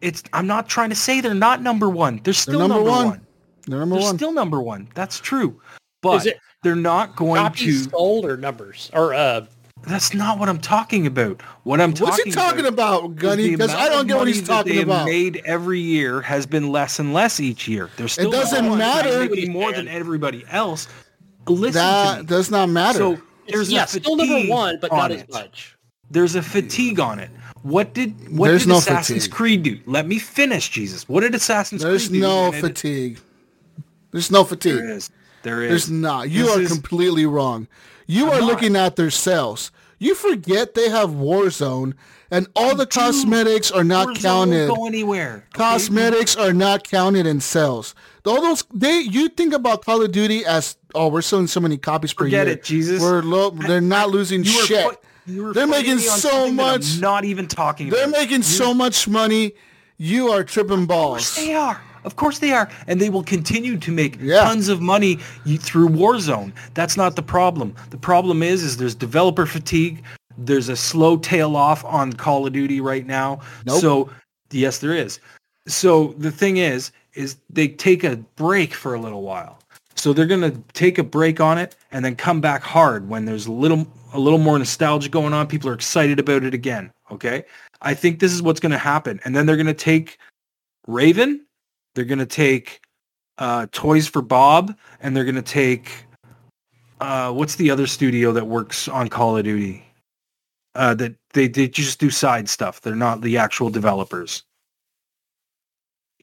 It's. 0.00 0.22
I'm 0.32 0.46
not 0.46 0.70
trying 0.70 0.88
to 0.88 0.96
say 0.96 1.20
they're 1.20 1.34
not 1.34 1.60
number 1.60 1.90
one. 1.90 2.22
They're 2.24 2.32
still 2.32 2.60
number 2.60 2.76
number, 2.76 2.90
one. 2.90 3.06
one. 3.08 3.26
They're 3.66 3.78
number 3.80 3.96
They're 3.96 4.04
one. 4.04 4.16
still 4.16 4.32
number 4.32 4.62
one. 4.62 4.88
That's 4.94 5.20
true. 5.20 5.60
But 6.00 6.16
Is 6.16 6.26
it 6.26 6.40
they're 6.62 6.76
not 6.76 7.16
going 7.16 7.40
copies 7.42 7.84
to. 7.86 7.90
sold 7.90 8.24
or 8.24 8.36
numbers 8.36 8.90
or 8.92 9.14
uh 9.14 9.44
That's 9.86 10.14
not 10.14 10.38
what 10.38 10.48
I'm 10.48 10.60
talking 10.60 11.06
about. 11.06 11.42
What 11.64 11.80
I'm 11.80 11.92
talking 11.92 12.06
What's 12.12 12.22
he 12.22 12.30
talking 12.30 12.64
talking 12.64 12.66
about, 12.72 13.16
Gunny? 13.16 13.50
Because 13.50 13.74
I 13.74 13.88
don't 13.88 14.06
get 14.06 14.14
what 14.14 14.20
money 14.20 14.32
he's 14.32 14.42
that 14.42 14.46
talking 14.46 14.72
they 14.72 14.78
have 14.78 14.88
about. 14.88 15.06
Made 15.06 15.42
every 15.44 15.80
year 15.80 16.20
has 16.22 16.46
been 16.46 16.70
less 16.70 16.98
and 16.98 17.12
less 17.12 17.40
each 17.40 17.66
year. 17.66 17.90
They're 17.96 18.08
still 18.08 18.30
doesn't 18.30 18.76
matter. 18.78 19.28
making 19.28 19.52
more 19.52 19.72
than 19.72 19.88
everybody 19.88 20.44
else. 20.50 20.86
Listen 21.48 21.72
to 21.72 21.72
That 21.78 22.18
me. 22.20 22.26
does 22.26 22.50
not 22.50 22.68
matter. 22.68 22.98
So 22.98 23.18
there's 23.48 23.72
yeah, 23.72 23.84
a 23.84 23.88
still 23.88 24.16
number 24.16 24.34
fatigue 24.34 24.50
one, 24.50 24.78
but 24.80 24.90
on 24.92 24.98
not 24.98 25.10
as 25.10 25.22
it. 25.22 25.30
much. 25.32 25.76
There's 26.10 26.36
a 26.36 26.42
fatigue 26.42 27.00
on 27.00 27.18
it. 27.18 27.30
What 27.62 27.94
did 27.94 28.14
what 28.36 28.48
There's 28.48 28.62
did 28.62 28.68
no 28.68 28.78
Assassin's 28.78 29.24
fatigue. 29.24 29.32
Creed 29.34 29.62
do? 29.64 29.80
Let 29.86 30.06
me 30.06 30.18
finish, 30.18 30.68
Jesus. 30.68 31.08
What 31.08 31.20
did 31.22 31.34
Assassin's 31.34 31.82
There's 31.82 32.08
Creed 32.08 32.20
do? 32.20 32.26
There's 32.26 32.52
no 32.52 32.60
fatigue. 32.68 33.20
There's 34.12 34.30
no 34.30 34.44
fatigue. 34.44 34.76
There 34.76 34.90
is. 34.90 35.10
There 35.42 35.62
is. 35.62 35.68
There's 35.70 35.90
not. 35.90 36.30
You 36.30 36.44
This 36.44 36.56
are 36.56 36.60
is- 36.62 36.68
completely 36.72 37.26
wrong. 37.26 37.68
You 38.06 38.26
are 38.30 38.40
not. 38.40 38.46
looking 38.46 38.76
at 38.76 38.96
their 38.96 39.10
sales. 39.10 39.70
You 39.98 40.14
forget 40.16 40.74
they 40.74 40.88
have 40.90 41.10
Warzone, 41.10 41.94
and 42.30 42.48
all 42.56 42.74
the 42.74 42.86
cosmetics 42.86 43.70
are 43.70 43.84
not 43.84 44.08
Warzone 44.08 44.20
counted. 44.22 44.68
Go 44.74 44.86
anywhere. 44.86 45.44
okay? 45.54 45.58
Cosmetics 45.58 46.34
are 46.34 46.52
not 46.52 46.82
counted 46.84 47.26
in 47.26 47.40
sales. 47.40 47.94
All 48.26 48.40
those 48.42 48.64
they 48.74 49.00
you 49.00 49.28
think 49.28 49.52
about 49.54 49.84
Call 49.84 50.02
of 50.02 50.10
Duty 50.12 50.44
as 50.44 50.76
oh 50.94 51.08
we're 51.08 51.22
selling 51.22 51.46
so 51.46 51.60
many 51.60 51.76
copies 51.76 52.12
per 52.12 52.24
Forget 52.24 52.46
year. 52.48 52.56
it, 52.56 52.64
Jesus. 52.64 53.00
We're 53.00 53.22
low. 53.22 53.50
They're 53.50 53.80
not 53.80 54.10
losing 54.10 54.42
You 54.44 54.50
shit. 54.64 54.98
you 55.26 55.52
They're 55.52 55.66
making 55.68 55.98
so 55.98 56.46
I'm 56.46 56.56
much- 56.56 56.98
Not 57.00 57.24
even 57.24 57.46
talking. 57.46 57.88
They're 57.90 58.08
about. 58.08 58.18
making 58.20 58.42
so 58.42 58.74
much 58.74 59.06
money. 59.08 59.52
You 59.98 60.30
are 60.32 60.42
tripping 60.42 60.86
balls. 60.86 61.36
they 61.36 61.54
are. 61.54 61.80
Of 62.04 62.16
course 62.16 62.38
they 62.40 62.52
are, 62.52 62.68
and 62.86 63.00
they 63.00 63.10
will 63.10 63.22
continue 63.22 63.76
to 63.78 63.92
make 63.92 64.18
Yeah. 64.20 64.44
tons 64.44 64.68
of 64.68 64.80
money 64.80 65.18
through 65.58 65.88
Warzone. 65.88 66.52
That's 66.74 66.96
not 66.96 67.16
the 67.16 67.22
problem. 67.22 67.74
The 67.90 67.96
problem 67.96 68.42
is, 68.42 68.62
is 68.62 68.76
there's 68.76 68.94
developer 68.94 69.46
fatigue. 69.46 70.02
There's 70.38 70.68
a 70.68 70.76
slow 70.76 71.16
tail 71.16 71.56
off 71.56 71.84
on 71.84 72.12
Call 72.12 72.46
of 72.46 72.52
Duty 72.52 72.80
right 72.80 73.06
now. 73.06 73.40
Nope. 73.66 73.80
So 73.80 74.10
yes, 74.50 74.78
there 74.78 74.94
is. 74.94 75.20
So 75.68 76.14
the 76.18 76.30
thing 76.30 76.56
is, 76.56 76.90
is 77.14 77.36
they 77.50 77.68
take 77.68 78.04
a 78.04 78.16
break 78.36 78.74
for 78.74 78.94
a 78.94 79.00
little 79.00 79.22
while. 79.22 79.58
So 79.94 80.12
they're 80.12 80.26
gonna 80.26 80.52
take 80.72 80.98
a 80.98 81.04
break 81.04 81.40
on 81.40 81.58
it 81.58 81.76
and 81.92 82.04
then 82.04 82.16
come 82.16 82.40
back 82.40 82.62
hard 82.62 83.08
when 83.08 83.24
there's 83.26 83.46
a 83.46 83.52
little 83.52 83.86
a 84.14 84.18
little 84.18 84.38
more 84.38 84.58
nostalgia 84.58 85.08
going 85.08 85.32
on. 85.32 85.46
People 85.46 85.70
are 85.70 85.74
excited 85.74 86.18
about 86.18 86.42
it 86.44 86.52
again. 86.54 86.90
Okay, 87.10 87.44
I 87.82 87.94
think 87.94 88.18
this 88.18 88.32
is 88.32 88.42
what's 88.42 88.58
gonna 88.60 88.78
happen, 88.78 89.20
and 89.24 89.36
then 89.36 89.46
they're 89.46 89.56
gonna 89.56 89.74
take 89.74 90.18
Raven, 90.88 91.44
they're 91.94 92.04
gonna 92.04 92.26
take 92.26 92.80
uh, 93.38 93.66
Toys 93.72 94.08
for 94.08 94.22
Bob, 94.22 94.76
and 95.00 95.16
they're 95.16 95.24
gonna 95.24 95.42
take 95.42 96.06
uh, 97.02 97.32
what's 97.32 97.56
the 97.56 97.68
other 97.68 97.88
studio 97.88 98.30
that 98.30 98.46
works 98.46 98.86
on 98.86 99.08
Call 99.08 99.36
of 99.36 99.42
Duty? 99.42 99.84
Uh, 100.76 100.94
that 100.94 101.14
they 101.34 101.48
they 101.48 101.68
just 101.68 101.98
do 101.98 102.10
side 102.10 102.48
stuff. 102.48 102.80
They're 102.80 102.94
not 102.94 103.20
the 103.20 103.36
actual 103.36 103.70
developers. 103.70 104.44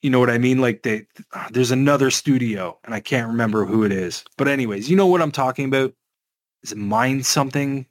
You 0.02 0.10
know 0.10 0.20
what 0.20 0.30
I 0.30 0.38
mean? 0.38 0.60
Like 0.60 0.84
they, 0.84 1.06
there's 1.52 1.72
another 1.72 2.10
studio, 2.10 2.80
and 2.86 2.96
I 2.96 3.02
can't 3.02 3.28
remember 3.28 3.66
who 3.66 3.84
it 3.84 3.92
is. 3.92 4.24
But 4.38 4.48
anyways, 4.48 4.90
you 4.90 4.96
know 4.96 5.08
what 5.08 5.22
I'm 5.22 5.34
talking 5.34 5.66
about? 5.66 5.94
Is 6.64 6.72
it 6.72 6.78
Mind 6.78 7.26
something? 7.26 7.86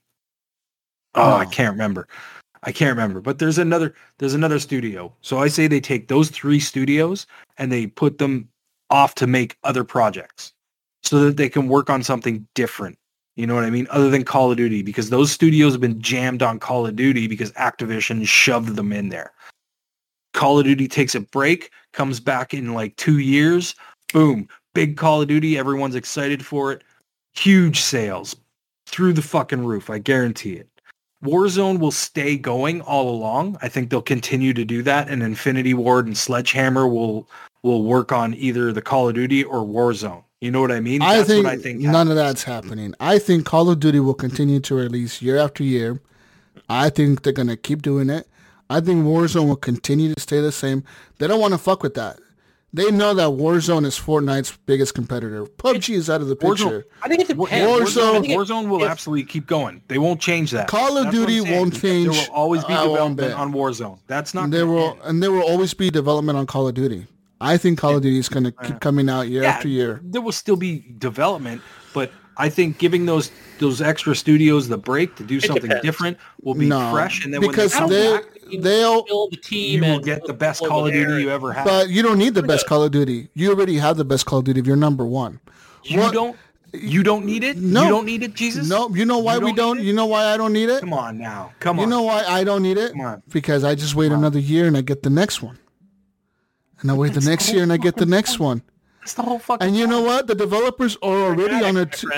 Oh, 1.15 1.35
I 1.35 1.45
can't 1.45 1.73
remember. 1.73 2.09
I 2.62 2.72
can't 2.72 2.90
remember. 2.90 3.20
But 3.20 3.39
there's 3.39 3.59
another 3.59 3.94
there's 4.18 4.35
another 4.35 4.59
studio. 4.59 5.12
So 5.20 5.39
I 5.39 5.48
say 5.48 5.66
they 5.66 5.80
take 5.80 6.09
those 6.09 6.30
three 6.30 6.60
studios 6.60 7.26
and 7.56 7.70
they 7.70 7.86
put 7.86 8.18
them 8.18 8.48
off 8.90 9.14
to 9.16 9.26
make 9.26 9.56
other 9.64 9.85
projects 9.85 10.52
so 11.02 11.24
that 11.24 11.36
they 11.36 11.48
can 11.48 11.68
work 11.68 11.90
on 11.90 12.02
something 12.02 12.47
different. 12.55 12.98
You 13.36 13.47
know 13.47 13.55
what 13.55 13.64
I 13.64 13.70
mean? 13.70 13.86
Other 13.90 14.10
than 14.10 14.24
Call 14.24 14.51
of 14.51 14.56
Duty, 14.56 14.82
because 14.82 15.10
those 15.10 15.30
studios 15.30 15.72
have 15.72 15.80
been 15.80 16.01
jammed 16.02 16.43
on 16.43 16.59
Call 16.59 16.86
of 16.86 16.97
Duty 16.97 17.28
because 17.28 17.52
Activision 17.52 18.26
shoved 18.26 18.74
them 18.74 18.93
in 18.93 19.10
there. 19.10 19.32
Call 20.35 20.59
of 20.59 20.64
Duty 20.64 20.89
takes 20.89 21.14
a 21.14 21.20
break, 21.20 21.70
comes 21.93 22.18
back 22.18 22.52
in 22.52 22.74
like 22.74 22.97
two 22.97 23.20
years, 23.20 23.76
boom, 24.12 24.48
big 24.74 24.97
Call 24.97 25.22
of 25.22 25.28
Duty, 25.28 25.56
everyone's 25.56 25.94
excited 25.94 26.44
for 26.44 26.72
it. 26.72 26.82
Huge 27.35 27.80
sales 27.80 28.35
through 28.86 29.12
the 29.12 29.22
fucking 29.22 29.64
roof, 29.64 29.89
I 29.89 29.98
guarantee 29.98 30.55
it. 30.55 30.68
Warzone 31.24 31.78
will 31.81 31.90
stay 31.90 32.36
going 32.36 32.81
all 32.82 33.11
along. 33.11 33.57
I 33.61 33.69
think 33.69 33.90
they'll 33.90 34.01
continue 34.03 34.55
to 34.55 34.65
do 34.65 34.82
that, 34.85 35.09
and 35.09 35.23
Infinity 35.23 35.74
Ward 35.74 36.07
and 36.07 36.16
Sledgehammer 36.16 36.86
will 36.86 37.28
will 37.62 37.82
work 37.82 38.12
on 38.12 38.35
either 38.35 38.73
the 38.73 38.82
Call 38.82 39.09
of 39.09 39.15
Duty 39.16 39.43
or 39.43 39.65
Warzone. 39.65 40.23
You 40.40 40.53
know 40.53 40.61
what 40.61 40.70
I 40.70 40.78
mean? 40.78 41.03
I 41.03 41.16
That's 41.16 41.28
think, 41.28 41.45
what 41.45 41.53
I 41.53 41.57
think. 41.57 41.81
none 41.81 41.93
happens. 41.93 42.11
of 42.11 42.16
that's 42.16 42.43
happening. 42.45 42.95
I 43.01 43.19
think 43.19 43.45
Call 43.45 43.69
of 43.69 43.81
Duty 43.81 43.99
will 43.99 44.15
continue 44.15 44.61
to 44.61 44.74
release 44.77 45.20
year 45.20 45.36
after 45.36 45.65
year. 45.65 46.01
I 46.69 46.90
think 46.90 47.23
they're 47.23 47.32
gonna 47.32 47.57
keep 47.57 47.82
doing 47.82 48.09
it. 48.11 48.28
I 48.70 48.81
think 48.81 49.05
Warzone 49.05 49.49
will 49.49 49.57
continue 49.57 50.15
to 50.15 50.20
stay 50.20 50.40
the 50.40 50.53
same. 50.53 50.85
They 51.19 51.27
don't 51.27 51.40
want 51.40 51.55
to 51.55 51.59
fuck 51.59 51.82
with 51.82 51.95
that. 51.95 52.20
They 52.73 52.90
know 52.90 53.15
that 53.15 53.28
Warzone 53.31 53.86
is 53.86 53.99
Fortnite's 53.99 54.57
biggest 54.66 54.95
competitor. 54.95 55.45
PUBG 55.47 55.95
is 55.95 56.11
out 56.11 56.20
of 56.20 56.28
the 56.28 56.36
picture. 56.36 56.86
I 57.03 57.09
think 57.09 57.28
it 57.28 57.35
War- 57.36 57.49
depends. 57.49 57.95
Warzone- 57.97 58.09
I 58.16 58.20
think 58.20 58.28
it- 58.32 58.36
Warzone 58.39 58.69
will 58.69 58.85
if- 58.85 58.90
absolutely 58.90 59.24
keep 59.24 59.47
going. 59.47 59.81
They 59.89 59.97
won't 59.97 60.20
change 60.20 60.51
that. 60.51 60.69
Call 60.69 60.99
of 60.99 61.05
That's 61.05 61.16
Duty 61.16 61.40
won't 61.40 61.73
change. 61.81 62.12
There 62.12 62.27
will 62.28 62.35
always 62.35 62.62
be 62.65 62.74
development 62.74 63.32
on 63.35 63.53
Warzone. 63.55 63.99
That's 64.07 64.35
not. 64.35 64.51
There 64.51 64.66
will 64.66 64.90
end. 64.90 64.99
and 65.05 65.23
there 65.23 65.32
will 65.32 65.43
always 65.45 65.73
be 65.73 65.90
development 65.90 66.36
on 66.36 66.47
Call 66.47 66.69
of 66.69 66.74
Duty. 66.74 67.07
I 67.40 67.57
think 67.57 67.78
Call 67.78 67.97
of 67.97 68.03
Duty 68.03 68.19
is 68.19 68.28
gonna 68.28 68.53
keep 68.53 68.81
coming 68.81 69.09
out 69.09 69.28
year 69.28 69.45
Yeah, 69.45 69.51
after 69.51 69.69
year. 69.69 70.01
There 70.05 70.20
will 70.20 70.32
still 70.32 70.57
be 70.57 70.85
development, 70.99 71.62
but 71.95 72.11
I 72.36 72.51
think 72.51 72.78
giving 72.78 73.07
those 73.07 73.31
those 73.61 73.81
extra 73.81 74.15
studios 74.15 74.69
the 74.69 74.77
break 74.78 75.16
to 75.16 75.24
do 75.24 75.40
something 75.40 75.62
depends. 75.62 75.82
different 75.85 76.19
will 76.43 76.55
be 76.55 76.66
No, 76.66 76.93
fresh, 76.93 77.24
and 77.24 77.32
then 77.35 77.40
because 77.40 77.74
when 77.74 77.89
they 77.89 78.11
they 78.12 78.20
come 78.51 78.61
they'll 78.62 79.03
build 79.05 79.33
the 79.33 79.37
team 79.37 79.83
you 79.83 79.89
will 79.89 79.97
and 79.97 80.05
get 80.05 80.25
the 80.27 80.33
best 80.35 80.65
Call 80.65 80.87
of 80.87 80.93
there. 80.93 81.07
Duty 81.07 81.23
you 81.25 81.31
ever 81.31 81.53
had. 81.53 81.65
but 81.65 81.89
you 81.91 82.03
don't 82.03 82.19
need 82.19 82.35
the 82.35 82.43
best 82.43 82.66
Call 82.66 82.83
of 82.83 82.91
Duty. 82.91 83.29
You 83.35 83.51
already 83.51 83.77
have 83.77 83.97
the 83.97 84.05
best 84.05 84.27
Call 84.27 84.39
of 84.41 84.45
Duty 84.45 84.61
if 84.61 84.66
you're 84.66 84.77
number 84.77 85.05
one. 85.07 85.41
you 85.85 85.99
What- 86.01 86.12
don't. 86.15 86.37
You 86.75 87.03
don't 87.03 87.25
need 87.25 87.45
it. 87.45 87.57
No. 87.57 87.85
you 87.85 87.89
don't 87.89 88.05
need 88.05 88.23
it, 88.23 88.35
Jesus. 88.35 88.69
No, 88.69 88.91
you 88.95 89.07
know 89.07 89.19
why 89.20 89.37
You 89.37 89.41
we 89.41 89.47
don't 89.55 89.57
don't. 89.57 89.77
need 89.79 89.85
it? 89.85 89.87
You 89.87 89.93
know 89.95 90.05
why 90.05 90.27
I 90.27 90.37
don't 90.37 90.53
need 90.53 90.69
it. 90.69 90.81
Come 90.81 90.93
on 90.93 91.16
now. 91.16 91.53
Come 91.61 91.79
You 91.79 91.87
know 91.87 92.03
why 92.03 92.25
I 92.25 92.45
don't 92.45 92.62
need 92.62 92.77
it? 92.77 92.93
Come 92.93 93.01
on. 93.01 93.23
Because 93.31 93.65
I 93.65 93.75
just 93.75 93.95
wait 93.95 94.12
another 94.12 94.39
year 94.39 94.66
and 94.66 94.77
I 94.77 94.83
get 94.83 95.03
the 95.03 95.09
next 95.09 95.41
one. 95.43 95.59
And 96.81 96.91
I 96.91 96.95
wait 96.95 97.15
the 97.15 97.23
next 97.23 97.51
year 97.55 97.62
and 97.62 97.73
I 97.73 97.79
get 97.79 97.97
the 97.97 98.05
next 98.05 98.39
one. 98.39 98.62
That's 99.01 99.15
the 99.15 99.23
whole 99.23 99.39
fucking. 99.39 99.66
And 99.66 99.77
you 99.79 99.87
know 99.87 100.03
what? 100.03 100.27
The 100.27 100.35
developers 100.35 100.97
are 101.03 101.16
already 101.31 101.55
on 101.65 101.79
a 101.79 101.87
two, 101.87 102.11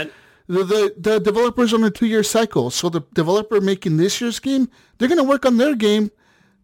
the, 0.49 0.65
the 0.65 0.95
the 0.99 1.21
developers 1.21 1.73
on 1.73 1.85
a 1.85 1.91
two 1.91 2.07
year 2.07 2.25
cycle. 2.25 2.71
So 2.71 2.89
the 2.89 3.03
developer 3.15 3.61
making 3.61 3.99
this 3.99 4.21
year's 4.21 4.41
game, 4.41 4.69
they're 4.99 5.09
gonna 5.09 5.23
work 5.23 5.47
on 5.47 5.59
their 5.59 5.77
game. 5.77 6.11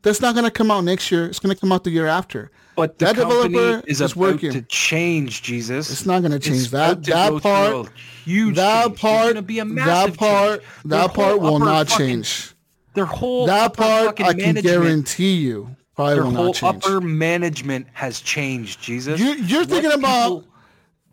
That's 0.02 0.20
not 0.20 0.34
gonna 0.34 0.50
come 0.50 0.70
out 0.70 0.84
next 0.84 1.10
year. 1.10 1.26
It's 1.26 1.38
gonna 1.38 1.54
come 1.56 1.72
out 1.72 1.84
the 1.84 1.90
year 1.90 2.06
after. 2.06 2.50
But 2.76 2.98
that 2.98 3.16
developer 3.16 3.82
is 3.86 4.00
is 4.00 4.14
working. 4.14 4.52
to 4.52 4.62
change, 4.62 5.42
Jesus. 5.42 5.90
It's 5.90 6.04
not 6.06 6.22
gonna 6.22 6.38
change. 6.38 6.68
about 6.68 7.02
That- 7.02 7.32
that 7.32 7.42
part- 7.42 7.88
huge 8.24 8.56
that 8.56 8.86
change. 8.88 8.98
Part, 9.00 9.26
gonna 9.28 9.42
be 9.42 9.58
a 9.60 9.64
that 9.64 10.16
part, 10.16 10.60
change. 10.60 10.72
that 10.84 11.14
part 11.14 11.40
will 11.40 11.58
not 11.58 11.88
fucking- 11.88 12.06
change. 12.06 12.52
Their 12.94 13.06
whole 13.06 13.46
That 13.46 13.74
part 13.74 14.20
I 14.20 14.32
can 14.34 14.54
guarantee 14.56 15.34
you 15.36 15.70
probably 15.96 16.14
Their 16.14 16.24
will 16.24 16.30
whole 16.32 16.44
not 16.46 16.54
change. 16.54 16.84
upper 16.84 17.00
management 17.00 17.86
has 17.94 18.20
changed, 18.20 18.80
Jesus. 18.82 19.18
You- 19.20 19.34
you're 19.34 19.60
What 19.60 19.68
thinking 19.70 19.92
about- 19.92 20.22
people- 20.42 20.44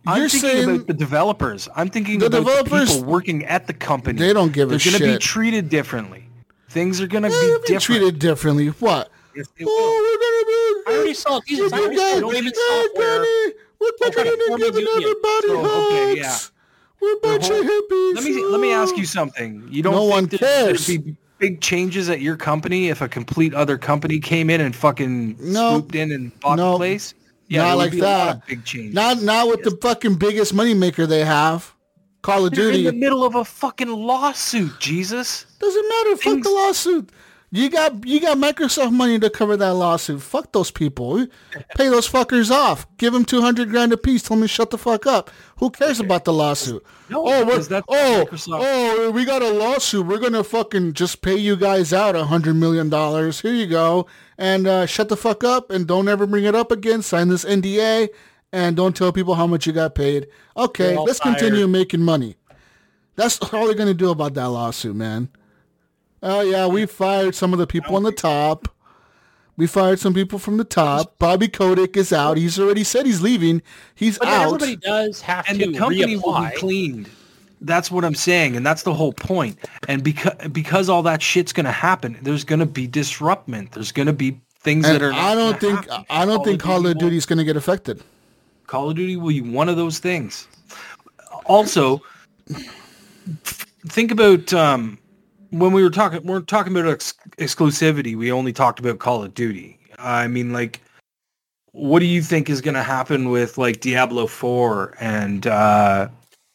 I'm 0.06 0.20
you're 0.20 0.28
thinking 0.30 0.64
about 0.76 0.88
the 0.88 0.94
developers. 0.94 1.70
I'm 1.78 1.90
thinking 1.90 2.20
the 2.20 2.26
about 2.26 2.40
developers- 2.40 2.90
the 2.90 2.96
people 2.98 3.10
working 3.12 3.46
at 3.46 3.68
the 3.68 3.74
company. 3.74 4.20
They 4.20 4.34
don't 4.34 4.52
give 4.52 4.70
a 4.72 4.78
shit. 4.78 4.92
They're 4.92 5.00
gonna 5.00 5.14
be 5.14 5.18
treated 5.20 5.70
differently. 5.70 6.26
Things 6.74 7.00
are 7.02 7.08
gonna 7.08 7.28
eh, 7.28 7.32
They're 7.32 7.40
be 7.42 7.48
gonna 7.48 7.60
be 7.60 7.68
different. 7.68 7.84
treated 7.84 8.20
differently. 8.20 8.68
What? 8.68 9.12
Yes, 9.36 9.48
they 9.58 9.66
oh, 9.66 9.68
will. 9.68 9.74
Oh, 9.78 10.02
we're 10.04 10.20
gonna 10.24 10.46
be. 10.48 10.92
I 10.92 10.98
already 10.98 11.14
saw 11.14 11.40
Jesus. 11.48 11.74
I 11.74 11.78
already 11.80 11.98
saw 11.98 12.04
Hey, 12.32 12.52
Software. 12.88 13.24
Danny, 13.24 13.54
we're 13.80 13.92
trying 13.98 14.12
taking 14.12 14.24
to 14.24 14.34
in 14.34 14.34
and 14.34 14.48
form 14.48 14.62
a 14.62 14.66
giving 14.66 14.86
union. 14.86 14.98
everybody 14.98 15.48
Oh, 15.50 15.88
okay, 16.14 16.20
hugs. 16.20 16.52
We're 17.02 17.14
a 17.14 17.20
bunch 17.20 17.48
whole- 17.48 17.60
of 17.62 17.66
hippies. 17.66 18.16
Let 18.16 18.24
me 18.24 18.44
let 18.46 18.60
me 18.62 18.72
ask 18.72 18.98
you 18.98 19.06
something. 19.06 19.68
You 19.70 19.82
don't 19.84 19.94
No 19.94 20.02
think 20.02 20.12
one 20.12 20.28
cares. 20.30 20.88
there'd 20.88 21.04
be 21.06 21.16
big 21.40 21.62
changes 21.62 22.10
at 22.10 22.22
your 22.22 22.38
company 22.38 22.90
if 22.90 23.02
a 23.02 23.08
complete 23.10 23.54
other 23.54 23.78
company 23.78 24.20
came 24.20 24.50
in 24.50 24.62
and 24.62 24.76
fucking 24.76 25.36
No. 25.40 25.72
swooped 25.74 25.96
in 25.96 26.12
and 26.12 26.40
bought 26.40 26.56
No. 26.58 26.72
the 26.74 26.78
place? 26.78 27.14
Yeah, 27.50 27.64
not 27.64 27.68
there 27.68 27.76
would 27.76 27.84
like 27.84 27.92
be 27.92 28.00
a 28.00 28.04
lot 28.04 28.26
that. 28.26 28.36
of 28.38 28.46
big 28.48 28.64
changes. 28.66 28.94
Not 28.94 29.22
not 29.22 29.48
with 29.50 29.64
the 29.64 29.72
fucking 29.82 30.16
biggest 30.16 30.56
moneymaker 30.56 31.06
they 31.08 31.26
have, 31.26 31.73
Call 32.24 32.46
of 32.46 32.54
They're 32.54 32.72
in 32.72 32.86
the 32.86 32.94
middle 32.94 33.24
of 33.24 33.36
a 33.36 33.46
fucking 33.46 33.90
lawsuit, 33.90 34.80
Jesus. 34.80 35.46
Doesn't 35.60 35.90
matter. 35.90 36.16
Fuck 36.16 36.24
Things- 36.24 36.46
the 36.46 36.52
lawsuit. 36.52 37.10
You 37.56 37.70
got 37.70 38.08
you 38.08 38.20
got 38.20 38.40
Microsoft 38.40 38.94
money 38.94 39.20
to 39.20 39.30
cover 39.30 39.56
that 39.56 39.76
lawsuit. 39.76 40.24
Fuck 40.24 40.54
those 40.54 40.72
people. 40.72 41.28
Pay 41.76 41.90
those 41.90 42.10
fuckers 42.10 42.50
off. 42.50 42.88
Give 42.98 43.14
them 43.14 43.26
two 43.26 43.42
hundred 43.42 43.70
grand 43.70 43.94
apiece. 43.94 44.24
Tell 44.24 44.38
me 44.38 44.48
shut 44.48 44.72
the 44.72 44.78
fuck 44.80 45.06
up. 45.06 45.30
Who 45.58 45.70
cares 45.70 46.00
about 46.00 46.26
the 46.26 46.34
lawsuit? 46.34 46.84
No, 47.10 47.28
oh, 47.28 47.46
we're, 47.46 47.58
oh, 47.90 48.26
Microsoft. 48.28 48.60
oh, 48.60 49.12
we 49.12 49.24
got 49.24 49.44
a 49.44 49.50
lawsuit. 49.52 50.08
We're 50.08 50.18
gonna 50.18 50.44
fucking 50.44 50.94
just 50.94 51.22
pay 51.22 51.36
you 51.36 51.56
guys 51.56 51.94
out 51.94 52.16
a 52.16 52.24
hundred 52.26 52.56
million 52.56 52.90
dollars. 52.90 53.42
Here 53.42 53.54
you 53.54 53.68
go, 53.68 54.08
and 54.36 54.66
uh, 54.66 54.88
shut 54.88 55.10
the 55.10 55.18
fuck 55.18 55.44
up 55.44 55.70
and 55.70 55.86
don't 55.86 56.08
ever 56.08 56.26
bring 56.26 56.46
it 56.46 56.56
up 56.56 56.72
again. 56.72 57.04
Sign 57.04 57.28
this 57.28 57.46
NDA, 57.46 58.10
and 58.54 58.78
don't 58.78 58.96
tell 58.96 59.12
people 59.12 59.36
how 59.36 59.48
much 59.48 59.68
you 59.68 59.74
got 59.74 59.96
paid. 59.96 60.28
Okay, 60.56 60.96
let's 60.98 61.20
fired. 61.20 61.40
continue 61.40 61.68
making 61.68 62.02
money. 62.02 62.38
That's 63.16 63.40
all 63.54 63.66
they're 63.66 63.76
gonna 63.76 63.94
do 63.94 64.12
about 64.12 64.36
that 64.36 64.46
lawsuit, 64.48 64.96
man. 64.96 65.28
Oh 66.22 66.42
yeah, 66.42 66.68
we 66.68 66.86
fired 66.86 67.36
some 67.36 67.52
of 67.52 67.60
the 67.60 67.68
people 67.68 67.98
on 67.98 68.04
the 68.04 68.12
top. 68.14 68.70
We 69.58 69.68
fired 69.68 70.00
some 70.00 70.14
people 70.14 70.40
from 70.40 70.58
the 70.58 70.64
top. 70.64 71.20
Bobby 71.20 71.48
Kotick 71.48 71.96
is 71.98 72.12
out. 72.14 72.38
He's 72.38 72.60
already 72.60 72.84
said 72.84 73.06
he's 73.06 73.22
leaving. 73.22 73.62
He's 73.94 74.18
But 74.18 74.30
out. 74.30 74.46
everybody 74.46 74.78
does 74.78 75.22
have 75.22 75.46
and 75.48 75.60
to 75.60 75.68
the 75.72 75.78
company 75.78 76.16
will 76.16 76.42
be 76.42 76.56
cleaned. 76.56 77.10
That's 77.62 77.90
what 77.90 78.04
I'm 78.04 78.16
saying, 78.16 78.56
and 78.58 78.66
that's 78.66 78.84
the 78.84 78.94
whole 78.94 79.14
point. 79.14 79.58
And 79.88 80.04
because 80.04 80.34
because 80.52 80.90
all 80.90 81.04
that 81.04 81.22
shit's 81.22 81.54
gonna 81.54 81.72
happen, 81.72 82.18
there's 82.22 82.44
gonna 82.44 82.66
be 82.66 82.88
disruptment. 82.88 83.72
There's 83.72 83.92
gonna 83.92 84.14
be 84.14 84.42
things 84.60 84.86
And 84.86 84.96
that 84.96 85.02
are. 85.02 85.14
I 85.14 85.34
don't 85.34 85.60
think 85.60 85.88
happen. 85.90 86.06
I 86.10 86.26
don't 86.26 86.44
think 86.44 86.62
Call 86.62 86.86
of 86.86 86.98
Duty 86.98 87.18
is 87.18 87.26
gonna 87.26 87.44
get 87.44 87.56
affected. 87.58 88.02
Call 88.74 88.90
of 88.90 88.96
Duty 88.96 89.18
will 89.18 89.28
be 89.28 89.40
one 89.40 89.70
of 89.70 89.76
those 89.78 90.00
things. 90.00 90.48
Also, 91.46 92.02
think 93.86 94.10
about 94.10 94.52
um, 94.52 94.98
when 95.52 95.74
we 95.74 95.84
were 95.84 95.92
talking. 95.92 96.26
We're 96.26 96.40
talking 96.42 96.76
about 96.76 96.92
ex- 96.92 97.14
exclusivity. 97.38 98.16
We 98.18 98.32
only 98.32 98.52
talked 98.52 98.80
about 98.80 98.98
Call 98.98 99.24
of 99.24 99.36
Duty. 99.36 99.78
I 100.00 100.28
mean, 100.28 100.54
like, 100.54 100.82
what 101.74 102.00
do 102.00 102.08
you 102.08 102.24
think 102.24 102.50
is 102.50 102.62
going 102.62 102.74
to 102.74 102.82
happen 102.82 103.30
with 103.30 103.60
like 103.60 103.80
Diablo 103.80 104.26
Four 104.26 104.96
and 105.00 105.46
uh, 105.46 106.08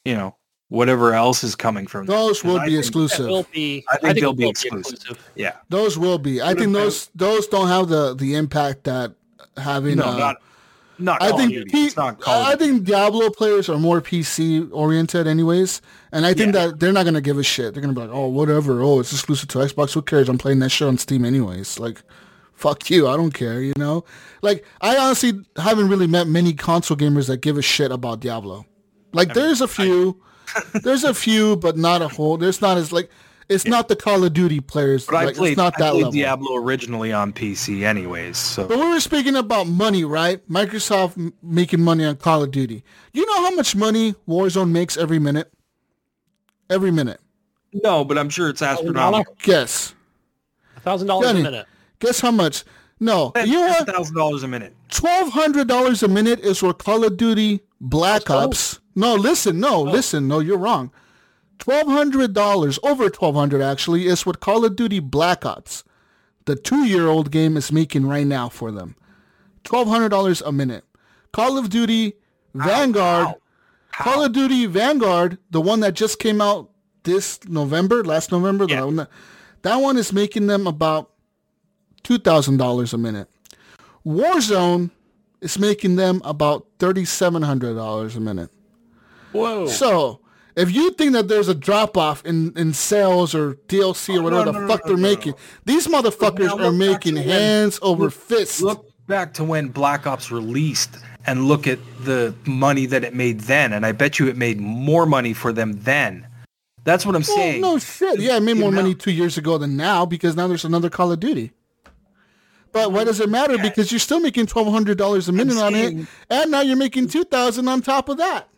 you 0.04 0.16
know 0.16 0.34
whatever 0.70 1.14
else 1.14 1.44
is 1.44 1.54
coming 1.54 1.86
from? 1.86 2.06
Those 2.06 2.42
will 2.42 2.58
be 2.58 2.70
think- 2.70 2.78
exclusive. 2.80 3.28
will 3.28 3.46
be. 3.52 3.84
I 3.92 3.96
think 3.98 4.18
it 4.18 4.20
they'll 4.22 4.32
be 4.32 4.42
will 4.42 4.50
exclusive. 4.50 5.24
Yeah. 5.36 5.52
Those 5.68 5.96
will 5.96 6.18
be. 6.18 6.40
I 6.40 6.48
What 6.48 6.58
think 6.58 6.72
those 6.72 7.10
those 7.14 7.46
don't 7.46 7.68
have 7.68 7.86
the 7.88 8.16
the 8.16 8.34
impact 8.34 8.82
that 8.84 9.12
having. 9.56 9.98
No, 9.98 10.06
uh, 10.06 10.18
not 10.18 10.36
not. 10.98 11.22
I 11.22 11.32
think 11.36 11.70
P- 11.70 11.90
not 11.96 12.20
I 12.26 12.56
think 12.56 12.84
Diablo 12.84 13.30
players 13.30 13.68
are 13.68 13.78
more 13.78 14.00
PC 14.00 14.68
oriented, 14.72 15.26
anyways, 15.26 15.80
and 16.12 16.26
I 16.26 16.34
think 16.34 16.54
Yeah. 16.54 16.66
that 16.68 16.80
they're 16.80 16.92
not 16.92 17.04
gonna 17.04 17.20
give 17.20 17.38
a 17.38 17.42
shit. 17.42 17.74
They're 17.74 17.80
gonna 17.80 17.92
be 17.94 18.00
like, 18.00 18.10
oh, 18.12 18.28
whatever. 18.28 18.80
Oh, 18.82 19.00
it's 19.00 19.12
exclusive 19.12 19.48
to 19.50 19.58
Xbox. 19.58 19.92
Who 19.94 20.02
cares? 20.02 20.28
I'm 20.28 20.38
playing 20.38 20.58
that 20.60 20.70
shit 20.70 20.88
on 20.88 20.98
Steam, 20.98 21.24
anyways. 21.24 21.78
Like, 21.78 22.02
fuck 22.54 22.90
you. 22.90 23.06
I 23.08 23.16
don't 23.16 23.32
care. 23.32 23.60
You 23.62 23.72
know, 23.76 24.04
like 24.42 24.64
I 24.80 24.96
honestly 24.96 25.32
haven't 25.56 25.88
really 25.88 26.06
met 26.06 26.26
many 26.26 26.52
console 26.52 26.96
gamers 26.96 27.26
that 27.28 27.38
give 27.42 27.56
a 27.58 27.62
shit 27.62 27.92
about 27.92 28.20
Diablo. 28.20 28.66
Like, 29.12 29.34
there's 29.34 29.60
a 29.60 29.68
few, 29.68 30.20
there's 30.82 31.04
a 31.04 31.14
few, 31.14 31.56
but 31.56 31.76
not 31.76 32.02
a 32.02 32.08
whole. 32.08 32.36
There's 32.36 32.60
not 32.60 32.76
as 32.76 32.92
like. 32.92 33.08
It's 33.48 33.66
not 33.66 33.88
the 33.88 33.96
Call 33.96 34.24
of 34.24 34.34
Duty 34.34 34.60
players. 34.60 35.06
But 35.06 35.14
I 35.16 35.24
like, 35.24 35.36
played, 35.36 35.52
it's 35.52 35.56
not 35.56 35.74
I 35.76 35.84
that 35.84 35.90
played 35.92 36.02
level. 36.04 36.12
Diablo 36.12 36.56
originally 36.56 37.12
on 37.12 37.32
PC, 37.32 37.82
anyways. 37.82 38.36
So 38.36 38.68
But 38.68 38.78
we 38.78 38.88
were 38.88 39.00
speaking 39.00 39.36
about 39.36 39.66
money, 39.66 40.04
right? 40.04 40.46
Microsoft 40.50 41.16
m- 41.16 41.32
making 41.42 41.80
money 41.80 42.04
on 42.04 42.16
Call 42.16 42.42
of 42.42 42.50
Duty. 42.50 42.84
You 43.14 43.24
know 43.24 43.44
how 43.44 43.54
much 43.54 43.74
money 43.74 44.14
Warzone 44.28 44.70
makes 44.70 44.98
every 44.98 45.18
minute? 45.18 45.50
Every 46.68 46.90
minute. 46.90 47.20
no, 47.72 48.04
but 48.04 48.18
I'm 48.18 48.28
sure 48.28 48.50
it's 48.50 48.60
astronomical. 48.60 49.34
Guess. 49.42 49.94
thousand 50.80 51.08
dollars 51.08 51.30
a 51.30 51.34
minute. 51.34 51.66
Guess 52.00 52.20
how 52.20 52.30
much? 52.30 52.64
No. 53.00 53.32
You 53.36 53.46
know 53.46 53.68
what? 53.68 53.88
thousand 53.88 54.16
dollars 54.16 54.42
a 54.42 54.48
minute. 54.48 54.74
Twelve 54.90 55.30
hundred 55.30 55.68
dollars 55.68 56.02
a 56.02 56.08
minute 56.08 56.40
is 56.40 56.58
for 56.58 56.74
Call 56.74 57.04
of 57.04 57.16
Duty 57.16 57.60
Black 57.80 58.28
Ops. 58.28 58.80
No, 58.94 59.14
listen, 59.14 59.60
no, 59.60 59.76
oh. 59.76 59.82
listen, 59.82 60.28
no, 60.28 60.40
you're 60.40 60.58
wrong. 60.58 60.90
Twelve 61.58 61.88
hundred 61.88 62.32
dollars, 62.34 62.78
over 62.82 63.10
twelve 63.10 63.34
hundred 63.34 63.62
actually, 63.62 64.06
is 64.06 64.24
what 64.24 64.40
Call 64.40 64.64
of 64.64 64.76
Duty 64.76 65.00
Black 65.00 65.44
Ops, 65.44 65.84
the 66.44 66.54
two-year-old 66.56 67.30
game, 67.30 67.56
is 67.56 67.72
making 67.72 68.06
right 68.06 68.26
now 68.26 68.48
for 68.48 68.70
them. 68.70 68.94
Twelve 69.64 69.88
hundred 69.88 70.10
dollars 70.10 70.40
a 70.42 70.52
minute. 70.52 70.84
Call 71.32 71.58
of 71.58 71.68
Duty 71.68 72.14
Vanguard, 72.54 73.34
Call 73.92 74.24
of 74.24 74.32
Duty 74.32 74.66
Vanguard, 74.66 75.38
the 75.50 75.60
one 75.60 75.80
that 75.80 75.94
just 75.94 76.18
came 76.18 76.40
out 76.40 76.70
this 77.02 77.40
November, 77.48 78.02
last 78.04 78.32
November, 78.32 78.66
Yeah. 78.68 78.84
one 78.84 78.96
that, 78.96 79.10
that 79.62 79.76
one 79.76 79.96
is 79.96 80.12
making 80.12 80.46
them 80.46 80.66
about 80.66 81.10
two 82.02 82.18
thousand 82.18 82.56
dollars 82.56 82.94
a 82.94 82.98
minute. 82.98 83.28
Warzone 84.06 84.90
is 85.40 85.58
making 85.58 85.96
them 85.96 86.22
about 86.24 86.66
thirty-seven 86.78 87.42
hundred 87.42 87.74
dollars 87.74 88.16
a 88.16 88.20
minute. 88.20 88.50
Whoa. 89.32 89.66
So 89.66 90.20
if 90.58 90.74
you 90.74 90.90
think 90.92 91.12
that 91.12 91.28
there's 91.28 91.48
a 91.48 91.54
drop 91.54 91.96
off 91.96 92.24
in, 92.24 92.52
in 92.56 92.72
sales 92.72 93.34
or 93.34 93.54
DLC 93.68 94.16
or 94.16 94.20
oh, 94.20 94.22
whatever 94.22 94.44
no, 94.46 94.52
the 94.52 94.60
no, 94.60 94.68
fuck 94.68 94.84
no, 94.84 94.88
they're 94.88 94.96
making, 95.02 95.34
these 95.64 95.86
motherfuckers 95.86 96.50
are 96.58 96.72
making 96.72 97.14
when- 97.14 97.24
hands 97.24 97.78
over 97.82 98.04
look- 98.04 98.12
fists. 98.12 98.60
Look 98.60 98.86
back 99.06 99.34
to 99.34 99.44
when 99.44 99.68
Black 99.68 100.06
Ops 100.06 100.30
released 100.30 100.90
and 101.26 101.44
look 101.46 101.66
at 101.66 101.78
the 102.04 102.34
money 102.46 102.86
that 102.86 103.04
it 103.04 103.14
made 103.14 103.40
then, 103.40 103.72
and 103.72 103.86
I 103.86 103.92
bet 103.92 104.18
you 104.18 104.28
it 104.28 104.36
made 104.36 104.60
more 104.60 105.06
money 105.06 105.32
for 105.32 105.52
them 105.52 105.72
then. 105.82 106.26
That's 106.84 107.04
what 107.04 107.14
I'm 107.14 107.22
Well, 107.26 107.36
saying. 107.36 107.60
no 107.60 107.78
shit. 107.78 108.18
Yeah, 108.20 108.36
I 108.36 108.40
made 108.40 108.56
more 108.56 108.72
money 108.72 108.94
two 108.94 109.10
years 109.10 109.36
ago 109.36 109.58
than 109.58 109.76
now 109.76 110.06
because 110.06 110.36
now 110.36 110.46
there's 110.48 110.64
another 110.64 110.88
Call 110.88 111.12
of 111.12 111.20
Duty. 111.20 111.52
But 112.72 112.92
why 112.92 113.04
does 113.04 113.20
it 113.20 113.28
matter? 113.28 113.58
Because 113.58 113.90
you're 113.92 113.98
still 113.98 114.20
making 114.20 114.46
twelve 114.46 114.68
hundred 114.68 114.98
dollars 114.98 115.28
a 115.28 115.32
minute 115.32 115.58
on 115.58 115.74
it, 115.74 116.06
and 116.30 116.50
now 116.50 116.60
you're 116.60 116.76
making 116.76 117.08
two 117.08 117.24
thousand 117.24 117.68
on 117.68 117.82
top 117.82 118.08
of 118.08 118.18
that. 118.18 118.48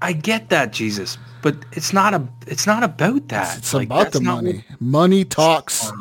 I 0.00 0.12
get 0.12 0.48
that, 0.50 0.72
Jesus, 0.72 1.18
but 1.42 1.56
it's 1.72 1.92
not 1.92 2.14
a. 2.14 2.26
It's 2.46 2.66
not 2.66 2.82
about 2.82 3.28
that. 3.28 3.58
It's 3.58 3.74
Like, 3.74 3.86
about 3.86 4.12
the 4.12 4.20
money. 4.20 4.64
Money 4.80 5.24
talks. 5.24 5.92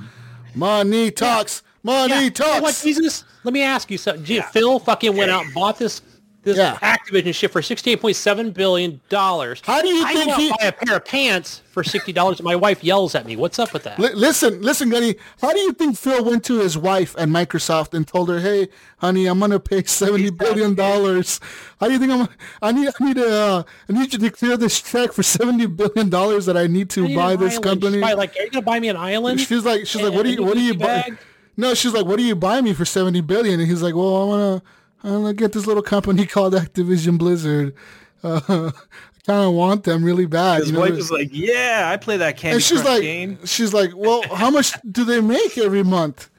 Money 0.55 1.11
talks. 1.11 1.63
Money 1.83 2.13
Yeah, 2.13 2.19
you 2.21 2.31
know 2.39 2.61
what, 2.61 2.71
talks. 2.71 2.83
Jesus? 2.83 3.23
Let 3.43 3.53
me 3.53 3.61
ask 3.61 3.89
you 3.91 3.97
something. 3.97 4.25
Gee, 4.25 4.41
Phil 4.41 4.79
fucking 4.79 5.15
went 5.15 5.31
out 5.31 5.45
and 5.45 5.53
bought 5.53 5.77
this 5.79 6.01
this 6.47 6.57
Yeah. 6.57 6.77
Activision 6.81 7.33
shit 7.35 7.51
for 7.51 7.61
sixty-eight 7.61 8.01
point 8.01 8.15
seven 8.15 8.51
billion 8.51 8.99
dollars. 9.09 9.61
How 9.63 9.81
do 9.81 9.87
you 9.89 10.03
I 10.05 10.13
think 10.13 10.33
he- 10.35 10.49
buy 10.49 10.65
a 10.67 10.71
pair 10.71 10.95
of 10.97 11.05
pants 11.05 11.61
for 11.71 11.83
sixty 11.83 12.11
dollars? 12.13 12.41
My 12.41 12.55
wife 12.55 12.83
yells 12.83 13.13
at 13.15 13.25
me. 13.25 13.35
What's 13.35 13.59
up 13.59 13.73
with 13.73 13.83
that? 13.83 13.99
Li- 13.99 14.13
listen, 14.13 14.61
listen, 14.61 14.89
Gunny. 14.89 15.15
How 15.41 15.53
do 15.53 15.59
you 15.59 15.73
think 15.73 15.97
Phil 15.97 16.23
went 16.23 16.43
to 16.45 16.59
his 16.59 16.77
wife 16.77 17.15
at 17.17 17.27
Microsoft 17.27 17.93
and 17.93 18.07
told 18.07 18.29
her, 18.29 18.39
"Hey, 18.39 18.69
honey, 18.97 19.27
I'm 19.27 19.39
gonna 19.39 19.59
pay 19.59 19.83
seventy 19.83 20.29
billion 20.29 20.73
dollars. 20.73 21.39
How 21.79 21.87
do 21.87 21.93
you 21.93 21.99
think 21.99 22.11
I'm? 22.11 22.27
I 22.61 22.71
need, 22.71 22.89
I 22.99 23.03
need 23.03 23.15
to, 23.17 23.29
uh, 23.29 23.63
I 23.89 23.93
need 23.93 24.13
you 24.13 24.19
to 24.19 24.29
clear 24.31 24.57
this 24.57 24.81
check 24.81 25.13
for 25.13 25.23
seventy 25.23 25.65
billion 25.67 26.09
dollars 26.09 26.45
that 26.47 26.57
I 26.57 26.67
need 26.67 26.89
to 26.91 27.03
I 27.03 27.07
need 27.07 27.15
buy 27.15 27.35
this 27.35 27.51
island. 27.53 27.63
company." 27.63 27.99
Probably 27.99 28.15
like, 28.15 28.35
are 28.37 28.43
you 28.43 28.49
gonna 28.51 28.65
buy 28.65 28.79
me 28.79 28.87
an 28.89 28.97
island? 28.97 29.39
She's 29.41 29.63
like, 29.65 29.85
she's 29.85 30.01
like, 30.01 30.13
what 30.13 30.23
do 30.23 30.31
you, 30.31 30.43
what 30.43 30.55
do 30.55 30.61
you 30.61 30.73
buy? 30.73 31.11
No, 31.59 31.73
she's 31.73 31.91
like, 31.93 32.05
what 32.05 32.17
do 32.17 32.23
you 32.23 32.35
buy 32.35 32.61
me 32.61 32.73
for 32.73 32.85
seventy 32.85 33.19
billion? 33.21 33.59
And 33.59 33.67
he's 33.69 33.81
like, 33.81 33.95
well, 33.95 34.21
I 34.21 34.25
wanna, 34.25 34.61
I 35.03 35.11
wanna 35.11 35.33
get 35.33 35.51
this 35.53 35.67
little 35.67 35.83
company 35.83 36.25
called 36.27 36.53
Activision 36.53 37.17
Blizzard. 37.17 37.75
Uh, 38.23 38.41
I 38.47 39.31
kind 39.31 39.45
of 39.45 39.53
want 39.53 39.83
them 39.83 40.03
really 40.03 40.25
bad. 40.25 40.61
His 40.61 40.69
you 40.69 40.73
know? 40.73 40.81
wife 40.81 40.93
is 40.93 41.11
like, 41.11 41.29
"Yeah, 41.31 41.89
I 41.91 41.97
play 41.97 42.17
that 42.17 42.37
Candy 42.37 42.55
and 42.55 42.63
she's 42.63 42.81
Crush 42.81 42.93
like, 42.93 43.01
game." 43.01 43.39
she's 43.45 43.73
like, 43.73 43.91
well, 43.95 44.23
how 44.33 44.49
much 44.49 44.73
do 44.91 45.03
they 45.03 45.21
make 45.21 45.57
every 45.57 45.83
month? 45.83 46.29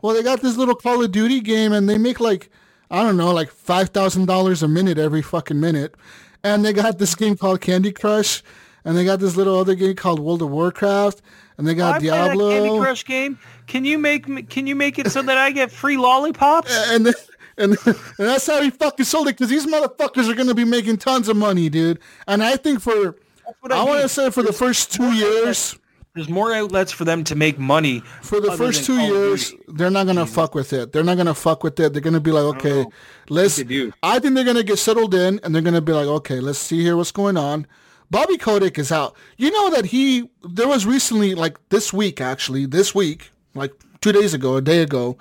Well, 0.00 0.14
they 0.14 0.22
got 0.22 0.42
this 0.42 0.56
little 0.56 0.74
Call 0.74 1.02
of 1.02 1.12
Duty 1.12 1.40
game, 1.40 1.72
and 1.72 1.88
they 1.88 1.98
make 1.98 2.20
like, 2.20 2.50
I 2.90 3.02
don't 3.02 3.16
know, 3.16 3.32
like 3.32 3.50
five 3.50 3.90
thousand 3.90 4.26
dollars 4.26 4.62
a 4.62 4.68
minute 4.68 4.98
every 4.98 5.22
fucking 5.22 5.60
minute. 5.60 5.94
And 6.44 6.64
they 6.64 6.72
got 6.72 6.98
this 6.98 7.14
game 7.14 7.36
called 7.36 7.60
Candy 7.60 7.92
Crush, 7.92 8.42
and 8.84 8.96
they 8.96 9.04
got 9.04 9.20
this 9.20 9.36
little 9.36 9.58
other 9.58 9.74
game 9.74 9.96
called 9.96 10.20
World 10.20 10.40
of 10.40 10.50
Warcraft, 10.50 11.20
and 11.58 11.66
they 11.66 11.74
got 11.74 11.96
I 11.96 11.98
play 11.98 12.08
that 12.08 12.36
Candy 12.36 12.78
Crush 12.78 13.04
game. 13.04 13.38
Can 13.66 13.84
you 13.84 13.98
make 13.98 14.48
Can 14.48 14.66
you 14.66 14.76
make 14.76 14.98
it 14.98 15.10
so 15.10 15.20
that 15.22 15.36
I 15.36 15.50
get 15.50 15.70
free 15.70 15.96
lollipops? 15.96 16.72
and 16.90 17.06
then, 17.06 17.14
and, 17.58 17.76
and 17.86 17.96
that's 18.18 18.46
how 18.46 18.62
he 18.62 18.70
fucking 18.70 19.04
sold 19.04 19.28
it 19.28 19.32
because 19.36 19.48
these 19.50 19.66
motherfuckers 19.66 20.30
are 20.30 20.34
gonna 20.34 20.54
be 20.54 20.64
making 20.64 20.98
tons 20.98 21.28
of 21.28 21.36
money, 21.36 21.68
dude. 21.68 21.98
And 22.26 22.42
I 22.42 22.56
think 22.56 22.80
for 22.80 23.16
I, 23.70 23.74
I 23.74 23.84
want 23.84 24.02
to 24.02 24.08
say 24.08 24.30
for 24.30 24.42
the 24.42 24.52
first 24.52 24.92
two 24.92 25.12
years, 25.12 25.78
There's 26.14 26.28
more 26.28 26.52
outlets 26.52 26.92
for 26.92 27.04
them 27.04 27.24
to 27.24 27.34
make 27.34 27.58
money. 27.58 28.00
for 28.22 28.40
the 28.40 28.52
first 28.56 28.84
two 28.84 28.98
years, 29.00 29.50
Duty. 29.50 29.64
they're 29.68 29.90
not 29.90 30.06
gonna 30.06 30.26
fuck 30.26 30.54
with 30.54 30.72
it. 30.72 30.92
They're 30.92 31.04
not 31.04 31.16
gonna 31.16 31.34
fuck 31.34 31.62
with 31.64 31.78
it. 31.80 31.92
They're 31.92 32.02
gonna 32.02 32.20
be 32.20 32.32
like, 32.32 32.56
okay, 32.56 32.84
let's. 33.28 33.56
do. 33.62 33.92
I 34.02 34.18
think 34.18 34.34
they're 34.34 34.44
gonna 34.44 34.62
get 34.62 34.78
settled 34.78 35.14
in, 35.14 35.40
and 35.42 35.54
they're 35.54 35.62
gonna 35.62 35.80
be 35.80 35.92
like, 35.92 36.06
okay, 36.06 36.40
let's 36.40 36.58
see 36.58 36.82
here 36.82 36.96
what's 36.96 37.12
going 37.12 37.36
on. 37.36 37.66
Bobby 38.10 38.38
Kotick 38.38 38.78
is 38.78 38.90
out. 38.90 39.16
You 39.36 39.50
know 39.50 39.70
that 39.70 39.86
he 39.86 40.30
there 40.42 40.66
was 40.68 40.86
recently, 40.86 41.34
like 41.34 41.56
this 41.68 41.92
week, 41.92 42.20
actually, 42.20 42.66
this 42.66 42.94
week, 42.94 43.30
like 43.54 43.72
two 44.00 44.12
days 44.12 44.32
ago, 44.34 44.56
a 44.56 44.62
day 44.62 44.80
ago, 44.82 45.18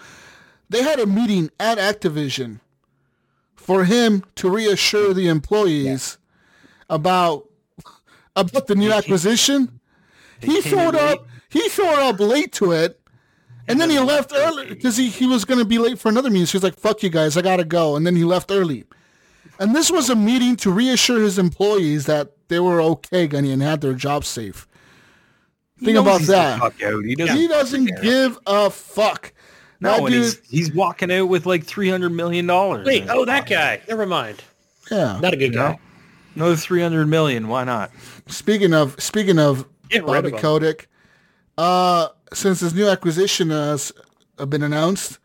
they 0.69 0.83
had 0.83 0.99
a 0.99 1.05
meeting 1.05 1.49
at 1.59 1.77
Activision 1.77 2.59
for 3.55 3.85
him 3.85 4.23
to 4.35 4.49
reassure 4.49 5.13
the 5.13 5.27
employees 5.27 6.17
about 6.89 7.49
about 8.35 8.67
the 8.67 8.75
new 8.75 8.91
acquisition. 8.91 9.79
He 10.41 10.61
showed 10.61 10.95
up. 10.95 11.27
He 11.49 11.67
showed 11.69 11.99
up 11.99 12.19
late 12.19 12.51
to 12.53 12.71
it, 12.71 12.99
and 13.67 13.79
then 13.81 13.89
he 13.89 13.99
left 13.99 14.31
early 14.35 14.67
because 14.67 14.97
he, 14.97 15.09
he 15.09 15.25
was 15.25 15.45
going 15.45 15.59
to 15.59 15.65
be 15.65 15.77
late 15.79 15.97
for 15.97 16.09
another 16.09 16.29
meeting. 16.29 16.45
So 16.45 16.57
he's 16.57 16.63
like, 16.63 16.77
"Fuck 16.77 17.03
you 17.03 17.09
guys, 17.09 17.35
I 17.37 17.41
gotta 17.41 17.63
go," 17.65 17.95
and 17.95 18.05
then 18.05 18.15
he 18.15 18.23
left 18.23 18.51
early. 18.51 18.85
And 19.59 19.75
this 19.75 19.89
was 19.89 20.09
a 20.09 20.15
meeting 20.15 20.55
to 20.57 20.71
reassure 20.71 21.21
his 21.21 21.39
employees 21.39 22.05
that 22.05 22.33
they 22.47 22.59
were 22.59 22.79
okay, 22.81 23.27
Gunny, 23.27 23.51
and 23.51 23.61
had 23.61 23.81
their 23.81 23.93
job 23.93 24.23
safe. 24.23 24.67
Think 25.83 25.97
about 25.97 26.21
that. 26.21 26.59
He 27.03 27.15
doesn't. 27.15 27.35
He 27.37 27.47
doesn't 27.47 27.85
give 28.01 28.37
a 28.45 28.69
fuck. 28.69 29.33
No, 29.79 29.91
That 29.91 29.99
and 29.99 30.07
dude- 30.07 30.23
he's 30.23 30.39
he's 30.49 30.73
walking 30.73 31.11
out 31.11 31.27
with 31.27 31.45
like 31.45 31.63
three 31.63 31.89
hundred 31.89 32.09
million 32.11 32.47
dollars. 32.47 32.85
Wait, 32.85 33.05
oh 33.09 33.25
that 33.25 33.47
guy. 33.47 33.81
Never 33.87 34.05
mind. 34.05 34.43
Yeah. 34.91 35.19
Not 35.21 35.33
a 35.33 35.37
good 35.37 35.53
guy. 35.53 35.77
Another 36.35 36.55
300 36.55 37.07
million. 37.07 37.47
Why 37.47 37.63
not? 37.63 37.91
Speaking 38.27 38.73
of 38.73 39.01
speaking 39.01 39.39
of 39.39 39.65
Get 39.89 40.05
Bobby 40.05 40.27
of 40.27 40.33
him. 40.35 40.39
Kotick, 40.39 40.87
uh, 41.57 42.09
since 42.31 42.59
his 42.59 42.73
new 42.75 42.87
acquisition 42.87 43.49
has 43.49 43.91
uh, 44.37 44.45
been 44.45 44.61
announced, 44.61 45.17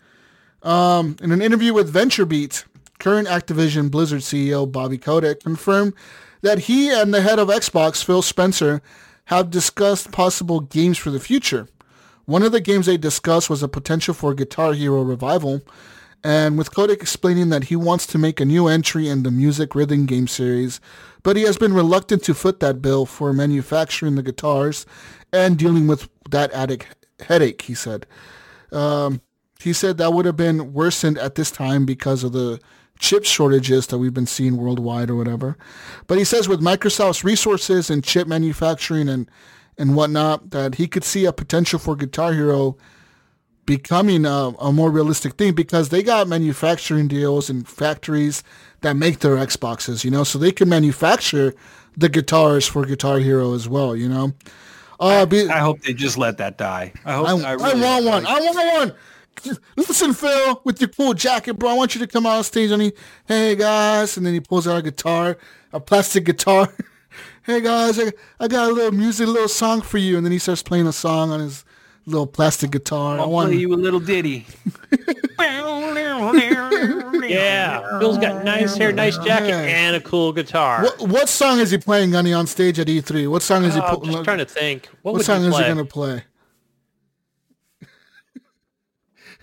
um, 0.63 1.17
in 1.23 1.31
an 1.31 1.43
interview 1.43 1.75
with 1.75 1.93
VentureBeat, 1.93 2.65
current 2.99 3.29
Activision 3.29 3.91
Blizzard 3.91 4.23
CEO 4.23 4.71
Bobby 4.71 4.97
Kotick 4.97 5.41
confirmed 5.43 5.93
that 6.41 6.61
he 6.61 6.89
and 6.91 7.13
the 7.13 7.21
head 7.21 7.39
of 7.39 7.49
Xbox, 7.49 8.03
Phil 8.03 8.23
Spencer, 8.23 8.81
have 9.27 9.51
discussed 9.51 10.13
possible 10.13 10.61
games 10.61 10.97
for 10.97 11.11
the 11.11 11.21
future. 11.21 11.69
One 12.25 12.43
of 12.43 12.53
the 12.53 12.61
games 12.61 12.87
they 12.87 12.97
discussed 12.97 13.51
was 13.51 13.63
a 13.63 13.69
potential 13.69 14.15
for 14.15 14.35
Guitar 14.35 14.75
Hero 14.75 15.03
revival, 15.03 15.63
and 16.25 16.57
with 16.57 16.73
Kotick 16.73 17.01
explaining 17.01 17.49
that 17.49 17.65
he 17.65 17.77
wants 17.77 18.07
to 18.09 18.19
make 18.19 18.41
a 18.41 18.45
new 18.45 18.69
entry 18.69 19.09
in 19.09 19.25
the 19.25 19.31
music 19.31 19.75
rhythm 19.75 20.07
game 20.07 20.29
series, 20.29 20.81
but 21.25 21.37
he 21.37 21.43
has 21.43 21.59
been 21.59 21.73
reluctant 21.73 22.23
to 22.25 22.35
foot 22.35 22.61
that 22.61 22.81
bill 22.81 23.07
for 23.07 23.33
manufacturing 23.33 24.15
the 24.15 24.23
guitars 24.23 24.87
and 25.33 25.59
dealing 25.59 25.87
with 25.89 26.09
that 26.31 26.53
added 26.53 26.87
headache, 27.27 27.63
he 27.63 27.75
said. 27.75 28.07
Um, 28.71 29.21
he 29.61 29.73
said 29.73 29.99
that 29.99 30.13
would 30.13 30.27
have 30.27 30.37
been 30.37 30.73
worsened 30.73 31.19
at 31.19 31.35
this 31.35 31.51
time 31.51 31.85
because 31.85 32.23
of 32.25 32.33
the 32.33 32.61
chip 32.99 33.25
shortages 33.25 33.89
that 33.89 33.99
we've 33.99 34.15
been 34.15 34.27
seeing 34.27 34.57
worldwide 34.57 35.11
or 35.11 35.17
whatever. 35.17 35.57
But 36.07 36.19
he 36.19 36.25
says 36.25 36.49
with 36.49 36.61
Microsoft's 36.61 37.25
resources 37.25 37.91
and 37.91 38.05
chip 38.05 38.29
manufacturing 38.29 39.09
and, 39.09 39.29
and 39.79 39.95
whatnot, 39.97 40.51
that 40.51 40.77
he 40.77 40.87
could 40.87 41.05
see 41.05 41.25
a 41.25 41.33
potential 41.33 41.79
for 41.79 41.97
Guitar 41.97 42.33
Hero 42.33 42.77
becoming 43.65 44.25
a, 44.27 44.53
a 44.59 44.73
more 44.73 44.91
realistic 44.91 45.35
thing 45.35 45.55
because 45.55 45.89
they 45.91 46.03
got 46.03 46.27
manufacturing 46.29 47.09
deals 47.09 47.49
and 47.49 47.67
factories 47.69 48.43
that 48.81 48.97
make 48.97 49.21
their 49.21 49.37
Xboxes, 49.37 50.05
you 50.05 50.11
know, 50.11 50.25
so 50.25 50.39
they 50.39 50.51
can 50.53 50.69
manufacture 50.69 51.55
the 51.97 52.09
guitars 52.09 52.67
for 52.67 52.85
Guitar 52.85 53.19
Hero 53.19 53.55
as 53.55 53.69
well, 53.69 53.95
you 53.95 54.09
know. 54.09 54.33
Uh, 54.99 55.27
be, 55.27 55.49
I 55.49 55.59
hope 55.59 55.81
they 55.83 55.95
just 55.95 56.17
let 56.19 56.39
that 56.39 56.59
die. 56.59 56.93
I 57.05 57.15
hope. 57.15 57.29
I, 57.29 57.33
I, 57.33 57.51
I 57.51 57.53
really 57.55 57.81
want 57.81 58.05
one. 58.05 58.25
like- 58.25 58.27
I 58.27 58.41
want 58.41 58.91
one. 58.91 58.97
Listen, 59.77 60.13
Phil, 60.13 60.61
with 60.65 60.81
your 60.81 60.89
cool 60.89 61.15
jacket, 61.15 61.55
bro. 61.55 61.71
I 61.71 61.75
want 61.75 61.95
you 61.95 62.01
to 62.03 62.07
come 62.07 62.27
out 62.27 62.37
on 62.37 62.45
stage 62.45 62.71
and 62.71 62.83
he, 62.83 62.93
hey 63.27 63.57
guys, 63.57 64.17
and 64.17 64.27
then 64.27 64.35
he 64.35 64.41
pulls 64.41 64.69
out 64.69 64.77
a 64.79 64.83
guitar, 64.83 65.39
a 65.73 65.81
plastic 65.81 66.25
guitar. 66.25 66.73
hey 67.45 67.61
guys, 67.61 67.99
I, 67.99 68.13
I 68.41 68.49
got 68.49 68.71
a 68.71 68.73
little 68.73 68.93
music, 68.93 69.27
a 69.27 69.31
little 69.31 69.49
song 69.49 69.83
for 69.83 69.99
you, 69.99 70.17
and 70.17 70.25
then 70.27 70.33
he 70.33 70.39
starts 70.39 70.63
playing 70.63 70.87
a 70.87 70.93
song 70.93 71.31
on 71.31 71.41
his 71.41 71.65
little 72.07 72.27
plastic 72.27 72.71
guitar. 72.71 73.19
I 73.19 73.23
I'll 73.23 73.31
want 73.31 73.49
play 73.51 73.59
you 73.59 73.73
a 73.73 73.77
little 73.77 74.01
ditty. 74.01 74.47
Yeah, 77.25 77.99
Bill's 78.01 78.19
got 78.19 78.45
nice 78.45 78.77
hair, 78.77 78.93
nice 78.93 79.17
jacket, 79.19 79.49
Yeah. 79.49 79.61
and 79.87 79.97
a 79.97 80.01
cool 80.01 80.33
guitar. 80.33 80.83
What, 80.83 81.01
what 81.09 81.29
song 81.29 81.61
is 81.61 81.71
he 81.71 81.79
playing, 81.79 82.11
Gunny, 82.11 82.33
on 82.33 82.47
stage 82.47 82.79
at 82.79 82.87
E3? 82.89 83.29
What 83.31 83.43
song 83.43 83.65
is 83.65 83.75
he? 83.75 83.81
Oh, 83.81 83.85
I'm 83.85 84.01
pu- 84.01 84.07
just 84.13 84.25
trying 84.25 84.39
to 84.39 84.45
think. 84.45 84.89
What, 85.03 85.15
what 85.15 85.25
song 85.25 85.43
he 85.43 85.49
is 85.49 85.57
he 85.57 85.63
gonna 85.63 85.85
play? 85.85 86.25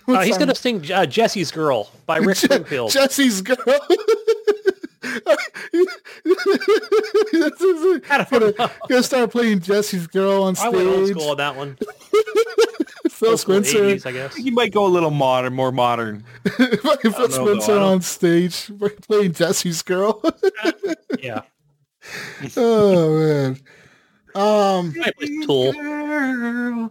Uh, 0.08 0.20
he's 0.22 0.30
song? 0.34 0.38
gonna 0.40 0.54
sing 0.54 0.92
uh, 0.92 1.06
"Jesse's 1.06 1.50
Girl" 1.50 1.90
by 2.06 2.16
Rick 2.18 2.36
Je- 2.38 2.46
Springfield. 2.46 2.90
Jesse's 2.90 3.42
girl. 3.42 3.56
I 5.02 5.36
don't 8.30 8.56
gonna, 8.56 8.70
gonna 8.88 9.02
start 9.02 9.30
playing 9.30 9.60
Jesse's 9.60 10.06
girl 10.06 10.42
on 10.44 10.54
stage. 10.56 10.66
I 10.66 10.76
went 10.76 10.88
old 10.88 11.06
stage. 11.06 11.16
school 11.16 11.30
on 11.30 11.36
that 11.38 11.56
one. 11.56 11.76
Phil 13.10 13.36
Spencer, 13.36 13.78
80s, 13.78 14.06
I 14.06 14.12
guess. 14.12 14.38
You 14.38 14.52
might 14.52 14.72
go 14.72 14.86
a 14.86 14.88
little 14.88 15.10
modern, 15.10 15.52
more 15.54 15.72
modern. 15.72 16.24
Phil 16.56 16.68
know. 17.02 17.28
Spencer 17.28 17.72
I 17.72 17.74
don't- 17.76 17.82
on 17.82 18.00
stage 18.02 18.70
playing 19.06 19.32
Jesse's 19.34 19.82
girl. 19.82 20.22
Yeah, 21.22 21.42
oh 22.56 23.18
man. 23.18 23.58
Um. 24.34 24.94
I 25.04 25.10
play 25.18 25.28
Tool. 25.44 26.90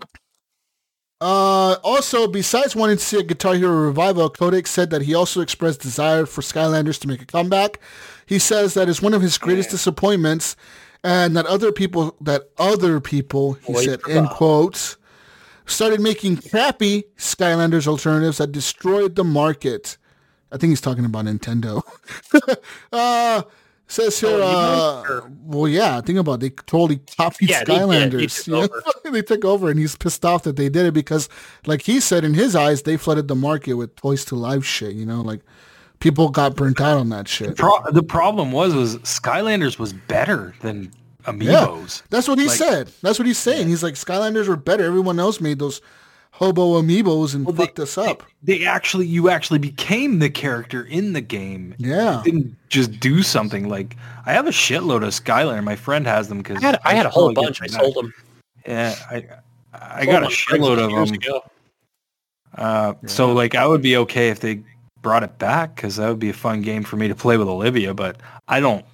Uh, 1.21 1.75
also, 1.83 2.27
besides 2.27 2.75
wanting 2.75 2.97
to 2.97 3.03
see 3.03 3.19
a 3.19 3.23
Guitar 3.23 3.55
Hero 3.55 3.73
revival, 3.73 4.29
Kotick 4.29 4.67
said 4.67 4.89
that 4.91 5.01
he 5.01 5.13
also 5.13 5.41
expressed 5.41 5.81
desire 5.81 6.25
for 6.25 6.41
Skylanders 6.41 6.99
to 7.01 7.07
make 7.07 7.21
a 7.21 7.25
comeback. 7.25 7.79
He 8.25 8.39
says 8.39 8.73
that 8.75 8.87
is 8.87 9.01
one 9.01 9.13
of 9.13 9.21
his 9.21 9.37
greatest 9.37 9.69
disappointments, 9.69 10.55
and 11.03 11.35
that 11.35 11.45
other 11.45 11.71
people, 11.71 12.15
that 12.21 12.49
other 12.57 13.01
people, 13.01 13.53
he 13.53 13.73
Boy, 13.73 13.83
said 13.83 14.01
quotes, 14.01 14.33
quotes, 14.33 14.97
started 15.65 15.99
making 15.99 16.37
crappy 16.37 17.03
Skylanders 17.17 17.85
alternatives 17.85 18.37
that 18.37 18.53
destroyed 18.53 19.15
the 19.15 19.25
market. 19.25 19.97
I 20.51 20.57
think 20.57 20.71
he's 20.71 20.81
talking 20.81 21.05
about 21.05 21.25
Nintendo. 21.25 21.81
uh, 22.93 23.41
says 23.89 24.19
here, 24.19 24.29
Oh, 24.31 25.03
uh, 25.07 25.29
well, 25.43 25.67
yeah, 25.67 25.99
think 26.01 26.17
about 26.19 26.35
it. 26.35 26.39
They 26.41 26.49
totally 26.51 26.97
copied 27.17 27.49
Yeah, 27.49 27.63
they 27.65 27.77
did. 27.79 28.11
They 28.11 28.25
Skylanders. 28.27 28.45
took 28.45 28.71
over. 29.05 29.11
they 29.11 29.21
took 29.21 29.43
over, 29.45 29.69
and 29.69 29.79
he's 29.79 29.95
pissed 29.97 30.23
off 30.23 30.43
that 30.43 30.55
they 30.55 30.69
did 30.69 30.85
it 30.85 30.93
because, 30.93 31.27
like 31.65 31.81
he 31.81 31.99
said, 31.99 32.23
in 32.23 32.33
his 32.33 32.55
eyes, 32.55 32.83
they 32.83 32.95
flooded 32.97 33.27
the 33.27 33.35
market 33.35 33.73
with 33.73 33.95
Toys 33.97 34.23
to 34.25 34.35
Life 34.35 34.63
shit. 34.63 34.93
You 34.93 35.05
know, 35.05 35.21
like 35.21 35.41
people 35.99 36.29
got 36.29 36.55
burnt 36.55 36.79
out 36.79 36.97
on 36.97 37.09
that 37.09 37.27
shit. 37.27 37.57
Pro- 37.57 37.83
the 37.91 38.03
problem 38.03 38.51
was, 38.51 38.73
was 38.73 38.97
Skylanders 38.99 39.77
was 39.79 39.91
better 39.91 40.55
than 40.61 40.91
Amiibos. 41.25 42.03
That's 42.09 42.27
what 42.27 42.39
he 42.39 42.47
Like- 42.47 42.57
said. 42.57 42.91
That's 43.01 43.19
what 43.19 43.25
he's 43.27 43.37
saying. 43.37 43.67
He's 43.67 43.83
like, 43.83 43.95
Skylanders 43.95 44.47
were 44.47 44.55
better. 44.55 44.85
Everyone 44.85 45.19
else 45.19 45.41
made 45.41 45.59
those 45.59 45.81
hobo 46.31 46.81
amiibos 46.81 47.35
and 47.35 47.45
Well, 47.45 47.55
fucked 47.55 47.79
us 47.79 47.97
up. 47.97 48.23
They 48.43 48.65
actually, 48.65 49.05
you 49.07 49.29
actually 49.29 49.59
became 49.59 50.19
the 50.19 50.29
character 50.29 50.83
in 50.83 51.13
the 51.13 51.21
game. 51.21 51.75
Yeah. 51.77 52.19
You 52.19 52.31
didn't 52.31 52.55
just 52.69 52.99
do 52.99 53.21
something 53.23 53.67
like. 53.67 53.97
I 54.25 54.33
have 54.33 54.47
a 54.47 54.51
shitload 54.51 55.03
of 55.03 55.09
Skylander. 55.09 55.63
My 55.63 55.75
friend 55.75 56.05
has 56.07 56.27
them 56.29 56.37
because 56.39 56.57
I 56.63 56.65
had 56.67 56.79
I 56.85 56.93
had 56.93 57.05
a 57.05 57.09
whole 57.09 57.33
bunch. 57.33 57.61
I 57.61 57.67
sold 57.67 57.95
them. 57.95 58.13
Yeah, 58.65 58.95
I 59.09 59.25
I 59.73 60.05
got 60.05 60.23
a 60.23 60.27
shitload 60.27 60.79
of 60.79 60.91
them. 60.91 61.13
ago. 61.13 61.41
Uh, 62.57 62.93
So 63.05 63.31
like, 63.33 63.55
I 63.55 63.65
would 63.65 63.81
be 63.81 63.97
okay 63.97 64.29
if 64.29 64.39
they 64.39 64.61
brought 65.01 65.23
it 65.23 65.37
back 65.37 65.75
because 65.75 65.95
that 65.95 66.09
would 66.09 66.19
be 66.19 66.29
a 66.29 66.33
fun 66.33 66.61
game 66.61 66.83
for 66.83 66.95
me 66.97 67.07
to 67.07 67.15
play 67.15 67.37
with 67.37 67.47
Olivia. 67.47 67.93
But 67.93 68.17
I 68.47 68.59
don't, 68.59 68.85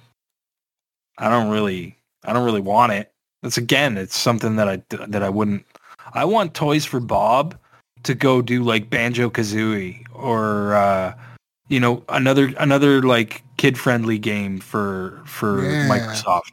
I 1.18 1.28
don't 1.28 1.50
really, 1.50 1.96
I 2.24 2.32
don't 2.32 2.44
really 2.44 2.60
want 2.60 2.92
it. 2.92 3.12
That's 3.42 3.58
again, 3.58 3.96
it's 3.98 4.16
something 4.16 4.56
that 4.56 4.68
I 4.68 4.82
that 4.88 5.22
I 5.22 5.28
wouldn't. 5.28 5.64
I 6.16 6.24
want 6.24 6.54
Toys 6.54 6.84
for 6.86 6.98
Bob 6.98 7.58
to 8.04 8.14
go 8.14 8.40
do 8.40 8.62
like 8.62 8.88
Banjo 8.88 9.28
Kazooie 9.28 10.02
or 10.14 10.74
uh, 10.74 11.14
you 11.68 11.78
know 11.78 12.02
another 12.08 12.54
another 12.58 13.02
like 13.02 13.42
kid 13.58 13.78
friendly 13.78 14.18
game 14.18 14.58
for 14.58 15.20
for 15.26 15.62
Yeah. 15.62 15.88
Microsoft. 15.88 16.52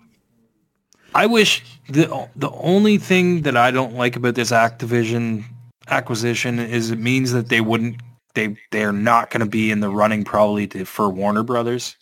I 1.15 1.27
wish 1.27 1.63
the 1.87 2.27
the 2.35 2.51
only 2.51 2.97
thing 2.97 3.43
that 3.43 3.55
I 3.55 3.71
don't 3.71 3.95
like 3.95 4.15
about 4.17 4.35
this 4.35 4.51
Activision 4.51 5.45
acquisition 5.87 6.59
is 6.59 6.91
it 6.91 6.99
means 6.99 7.31
that 7.31 7.49
they 7.49 7.61
wouldn't 7.61 8.01
they 8.33 8.57
they're 8.71 8.91
not 8.91 9.29
going 9.29 9.41
to 9.41 9.49
be 9.49 9.71
in 9.71 9.79
the 9.79 9.89
running 9.89 10.23
probably 10.25 10.67
to, 10.67 10.85
for 10.85 11.09
Warner 11.09 11.43
Brothers 11.43 11.95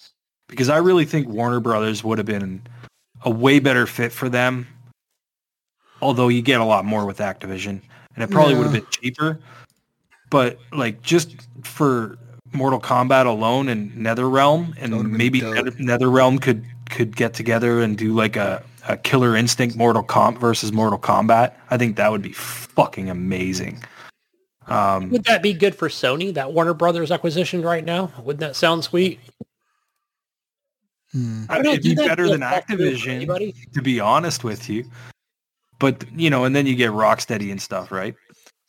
because 0.48 0.70
I 0.70 0.78
really 0.78 1.06
think 1.06 1.28
Warner 1.28 1.60
Brothers 1.60 2.04
would 2.04 2.18
have 2.18 2.28
been 2.28 2.62
a 3.24 3.30
way 3.30 3.60
better 3.60 3.86
fit 3.86 4.12
for 4.12 4.30
them. 4.30 4.68
Although 6.02 6.30
you 6.30 6.41
get 6.41 6.60
a 6.61 6.65
lot 6.65 6.86
more 6.86 7.06
with 7.06 7.19
Activision, 7.19 7.82
and 8.15 8.23
it 8.23 8.30
probably 8.32 8.56
would 8.56 8.64
have 8.64 8.73
been 8.73 8.88
cheaper. 8.90 9.40
But 10.30 10.57
like 10.72 11.02
just 11.02 11.36
for 11.64 12.18
Mortal 12.53 12.80
Kombat 12.80 13.26
alone 13.26 13.69
and 13.69 13.91
NetherRealm, 13.94 14.76
That 14.76 14.84
and 14.91 15.11
maybe. 15.11 15.41
Nether- 15.41 15.72
NetherRealm 15.72 16.41
could 16.41 16.65
could 16.90 17.15
get 17.15 17.34
together 17.34 17.82
and 17.82 17.98
do 17.98 18.14
like 18.14 18.36
a, 18.36 18.61
a 18.88 18.98
Killer 18.98 19.36
Instinct 19.36 19.76
Mortal 19.78 20.03
Kombat 20.03 20.40
versus 20.40 20.72
Mortal 20.73 20.99
Kombat. 20.99 21.53
I 21.69 21.78
think 21.78 21.95
that 21.95 22.11
would 22.11 22.22
be 22.22 22.34
fucking 22.34 23.10
amazing. 23.10 23.84
Um, 24.68 25.10
Would 25.10 25.23
that 25.26 25.41
be 25.41 25.53
good 25.53 25.76
for 25.76 25.90
Sony? 25.90 26.34
That 26.34 26.53
Warner 26.53 26.73
Brothers 26.73 27.11
acquisition 27.11 27.61
right 27.61 27.84
now? 27.84 28.11
Wouldn't 28.23 28.40
that 28.41 28.56
sound 28.56 28.84
sweet? 28.84 29.19
Hmm. 31.11 31.44
I 31.49 31.56
don't 31.56 31.64
know, 31.65 31.72
it'd 31.72 31.84
be 31.84 31.95
better 31.95 32.30
than 32.30 32.40
that 32.41 32.68
good 32.68 32.78
for 32.78 32.84
Activision, 32.84 33.73
to 33.73 33.82
be 33.82 33.99
honest 33.99 34.44
with 34.44 34.69
you. 34.69 34.86
But 35.82 36.06
you 36.16 36.30
know, 36.30 36.45
and 36.45 36.56
then 36.56 36.68
you 36.68 36.76
get 36.76 36.91
Rocksteady 36.91 37.52
and 37.52 37.60
stuff, 37.62 37.91
right? 37.91 38.16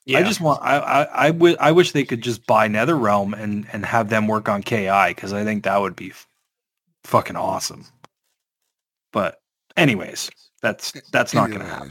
Yeah. 0.06 0.18
I 0.18 0.22
just 0.22 0.40
want 0.40 0.60
I 0.62 0.78
I 0.78 1.26
I, 1.26 1.30
w- 1.30 1.56
I 1.60 1.70
wish 1.70 1.92
they 1.92 2.04
could 2.04 2.22
just 2.22 2.46
buy 2.46 2.68
NetherRealm 2.68 3.38
and 3.38 3.66
and 3.72 3.84
have 3.86 4.08
them 4.08 4.26
work 4.26 4.48
on 4.48 4.62
KI 4.62 5.08
because 5.08 5.32
I 5.34 5.44
think 5.44 5.62
that 5.64 5.80
would 5.80 5.94
be 5.94 6.10
f- 6.10 6.26
fucking 7.04 7.36
awesome. 7.36 7.84
But 9.12 9.40
anyways, 9.76 10.30
that's 10.62 10.92
that's 11.12 11.34
not 11.34 11.50
gonna 11.50 11.66
happen. 11.66 11.90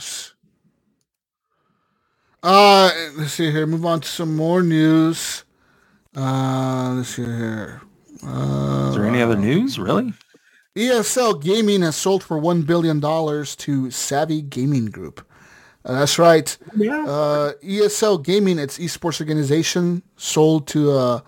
Uh, 2.43 2.91
let's 3.15 3.34
see 3.34 3.52
here. 3.52 3.68
Move 3.68 3.85
on 3.85 4.02
to 4.02 4.07
some 4.07 4.35
more 4.35 4.64
news. 4.64 5.45
Uh, 6.18 6.95
let's 6.98 7.10
see 7.10 7.23
here. 7.23 7.81
Uh, 8.26 8.88
Is 8.89 8.95
there 8.95 9.06
any 9.06 9.22
other 9.22 9.35
news, 9.38 9.77
really? 9.77 10.14
ESL 10.76 11.41
Gaming 11.41 11.81
has 11.81 11.95
sold 11.95 12.23
for 12.23 12.38
one 12.38 12.61
billion 12.61 12.99
dollars 12.99 13.56
to 13.57 13.91
Savvy 13.91 14.41
Gaming 14.41 14.85
Group. 14.85 15.26
Uh, 15.84 15.99
that's 15.99 16.18
right. 16.19 16.57
Uh, 16.73 17.52
ESL 17.64 18.23
Gaming, 18.23 18.60
its 18.60 18.77
esports 18.77 19.19
organization, 19.19 20.03
sold 20.15 20.68
to 20.68 20.91
uh, 20.91 21.22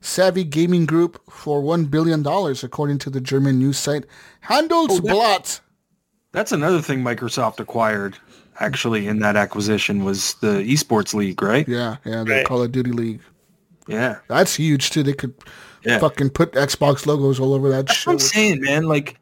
Savvy 0.00 0.44
Gaming 0.44 0.84
Group 0.84 1.20
for 1.30 1.62
$1 1.62 1.90
billion, 1.90 2.26
according 2.64 2.98
to 2.98 3.10
the 3.10 3.20
German 3.20 3.58
news 3.58 3.78
site 3.78 4.04
Handelsblatt. 4.44 5.60
That's 6.32 6.52
another 6.52 6.82
thing 6.82 7.02
Microsoft 7.02 7.60
acquired 7.60 8.16
actually 8.58 9.06
in 9.06 9.20
that 9.20 9.36
acquisition 9.36 10.04
was 10.04 10.34
the 10.34 10.58
esports 10.58 11.14
league, 11.14 11.40
right? 11.40 11.66
Yeah, 11.66 11.96
yeah, 12.04 12.24
the 12.24 12.30
Right. 12.32 12.46
Call 12.46 12.62
of 12.62 12.72
Duty 12.72 12.92
League. 12.92 13.20
Yeah. 13.88 14.18
That's 14.28 14.54
huge 14.56 14.90
too. 14.90 15.02
They 15.02 15.14
could 15.14 15.34
Yeah. 15.84 15.98
fucking 15.98 16.30
put 16.30 16.52
Xbox 16.52 17.06
logos 17.06 17.40
all 17.40 17.54
over 17.54 17.68
that 17.70 17.86
That's 17.86 17.98
shit. 18.00 18.06
what 18.06 18.12
I'm 18.14 18.18
saying, 18.18 18.60
man. 18.62 18.84
Like 18.84 19.18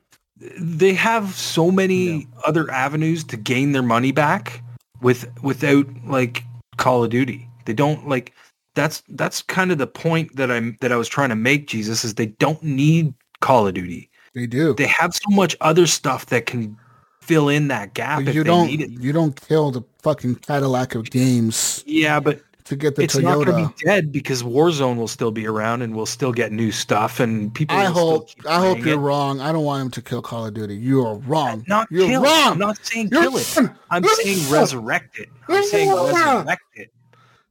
they 0.59 0.95
have 0.95 1.35
so 1.35 1.71
many 1.71 2.29
other 2.47 2.71
avenues 2.71 3.25
to 3.25 3.37
gain 3.37 3.73
their 3.73 3.83
money 3.83 4.13
back 4.13 4.63
with 5.03 5.29
without 5.43 5.87
like 6.07 6.45
Call 6.77 7.05
of 7.05 7.11
Duty. 7.11 7.49
They 7.65 7.73
don't 7.73 8.09
like 8.09 8.33
that's 8.75 9.03
that's 9.11 9.43
kind 9.43 9.73
of 9.73 9.79
the 9.79 9.87
point 9.87 10.37
that 10.37 10.51
I'm 10.51 10.77
that 10.81 10.93
I 10.93 10.97
was 10.97 11.09
trying 11.09 11.31
to 11.31 11.37
make, 11.37 11.67
Jesus, 11.67 12.05
is 12.05 12.15
they 12.15 12.27
don't 12.27 12.63
need 12.63 13.15
Call 13.41 13.67
of 13.67 13.75
Duty. 13.75 14.11
They 14.35 14.47
do. 14.47 14.75
They 14.75 14.87
have 14.87 15.15
so 15.15 15.31
much 15.35 15.57
other 15.61 15.87
stuff 15.87 16.27
that 16.27 16.47
can 16.47 16.77
fill 17.23 17.49
in 17.49 17.69
that 17.69 17.93
gap 17.95 18.25
But 18.25 18.35
you 18.35 18.43
they 18.45 18.49
don't. 18.49 18.67
need 18.69 18.81
it. 18.81 18.91
You 18.91 19.13
don't 19.13 19.39
kill 19.41 19.71
the 19.71 19.83
fucking 20.03 20.37
Cadillac 20.37 20.95
of 20.95 21.11
games 21.11 21.83
Yeah, 21.87 22.21
but 22.21 22.41
to 22.69 22.77
get 22.77 22.97
the 22.97 23.03
it's 23.03 23.17
not 23.17 23.35
going 23.35 23.47
to 23.47 23.69
be 23.69 23.85
dead 23.85 24.13
because 24.13 24.43
Warzone 24.43 24.97
will 24.97 25.09
still 25.09 25.31
be 25.31 25.47
around 25.47 25.83
and 25.83 25.95
we'll 25.95 26.07
still 26.07 26.33
get 26.33 26.53
new 26.53 26.71
stuff 26.71 27.21
and 27.21 27.53
people. 27.55 27.77
I 27.77 27.89
will 27.91 28.27
still 28.29 28.51
hope. 28.51 28.51
I 28.51 28.59
hope 28.61 28.79
you're 28.85 28.95
it. 28.95 29.03
wrong. 29.03 29.41
I 29.41 29.53
don't 29.53 29.65
want 29.65 29.83
him 29.83 29.91
to 29.93 30.03
kill 30.03 30.23
Call 30.23 30.47
of 30.47 30.55
Duty. 30.55 30.77
You 30.77 31.05
are 31.07 31.17
wrong. 31.19 31.65
Not 31.67 31.89
you're 31.91 32.07
kill. 32.07 32.23
wrong. 32.23 32.53
I'm 32.53 32.59
not 32.59 32.79
saying 32.85 33.09
You're 33.13 33.23
kill 33.23 33.37
it. 33.39 33.57
wrong. 33.57 33.75
I'm 33.91 34.05
You're 34.05 34.15
saying 34.17 34.39
wrong. 34.45 34.53
resurrect 34.61 35.19
it. 35.19 35.29
I'm 35.49 35.65
saying 35.65 35.91
wrong. 35.91 36.07
resurrect 36.15 36.63
it. 36.77 36.93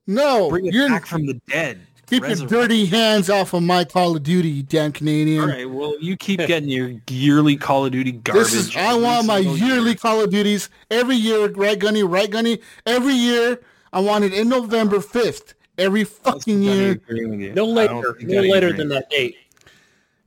no, 0.08 0.50
Bring 0.50 0.68
it 0.68 0.74
you're 0.74 0.88
back 0.88 1.06
from 1.06 1.26
the 1.26 1.34
dead. 1.50 1.80
keep 2.06 2.24
your 2.26 2.36
dirty 2.48 2.86
hands 2.86 3.30
off 3.30 3.54
of 3.54 3.64
my 3.64 3.84
Call 3.84 4.16
of 4.16 4.24
Duty, 4.24 4.48
you 4.50 4.64
damn 4.64 4.92
Canadian. 4.92 5.42
All 5.42 5.48
right. 5.50 5.70
Well, 5.70 5.96
you 6.00 6.16
keep 6.16 6.40
getting 6.40 6.70
your 6.70 6.94
yearly 7.10 7.58
Call 7.58 7.86
of 7.86 7.92
Duty 7.92 8.14
garbage. 8.14 8.44
This 8.46 8.54
is. 8.54 8.76
I 8.78 8.94
want 8.94 9.28
my 9.28 9.40
single 9.42 9.58
year. 9.58 9.68
yearly 9.76 9.96
Call 9.96 10.22
of 10.24 10.30
Duties 10.30 10.70
every 10.92 11.16
year. 11.16 11.48
Right, 11.50 11.78
Gunny. 11.78 12.04
Right, 12.04 12.30
Gunny. 12.30 12.60
Every 12.86 13.14
year. 13.14 13.60
I 13.98 14.00
want 14.00 14.24
it 14.24 14.32
in 14.32 14.48
November 14.48 15.02
fifth. 15.02 15.56
Every 15.80 16.04
fucking 16.04 16.62
year. 16.62 16.92
agree 16.92 17.26
with 17.26 17.40
you. 17.40 17.54
No 17.54 17.66
later, 17.66 18.16
no 18.22 18.42
later 18.42 18.72
than 18.72 18.90
that 18.90 19.10
date. 19.10 19.36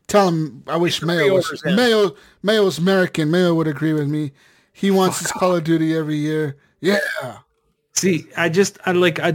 Tell 0.08 0.26
him 0.26 0.64
I 0.66 0.76
wish 0.76 0.98
the 0.98 1.06
Mayo 1.06 1.34
was 1.34 1.46
pre-orders. 1.46 1.76
Mayo 1.76 2.16
Mayo's 2.42 2.78
American. 2.78 3.30
Mayo 3.30 3.54
would 3.54 3.68
agree 3.68 3.92
with 3.92 4.08
me. 4.08 4.32
He 4.72 4.90
wants 4.90 5.20
his 5.20 5.30
Call 5.30 5.54
of 5.54 5.62
Duty 5.62 5.96
every 5.96 6.16
year. 6.16 6.56
Yeah. 6.80 6.98
See, 7.92 8.26
I 8.36 8.48
just 8.48 8.76
I 8.86 8.90
like 8.90 9.20
I 9.20 9.34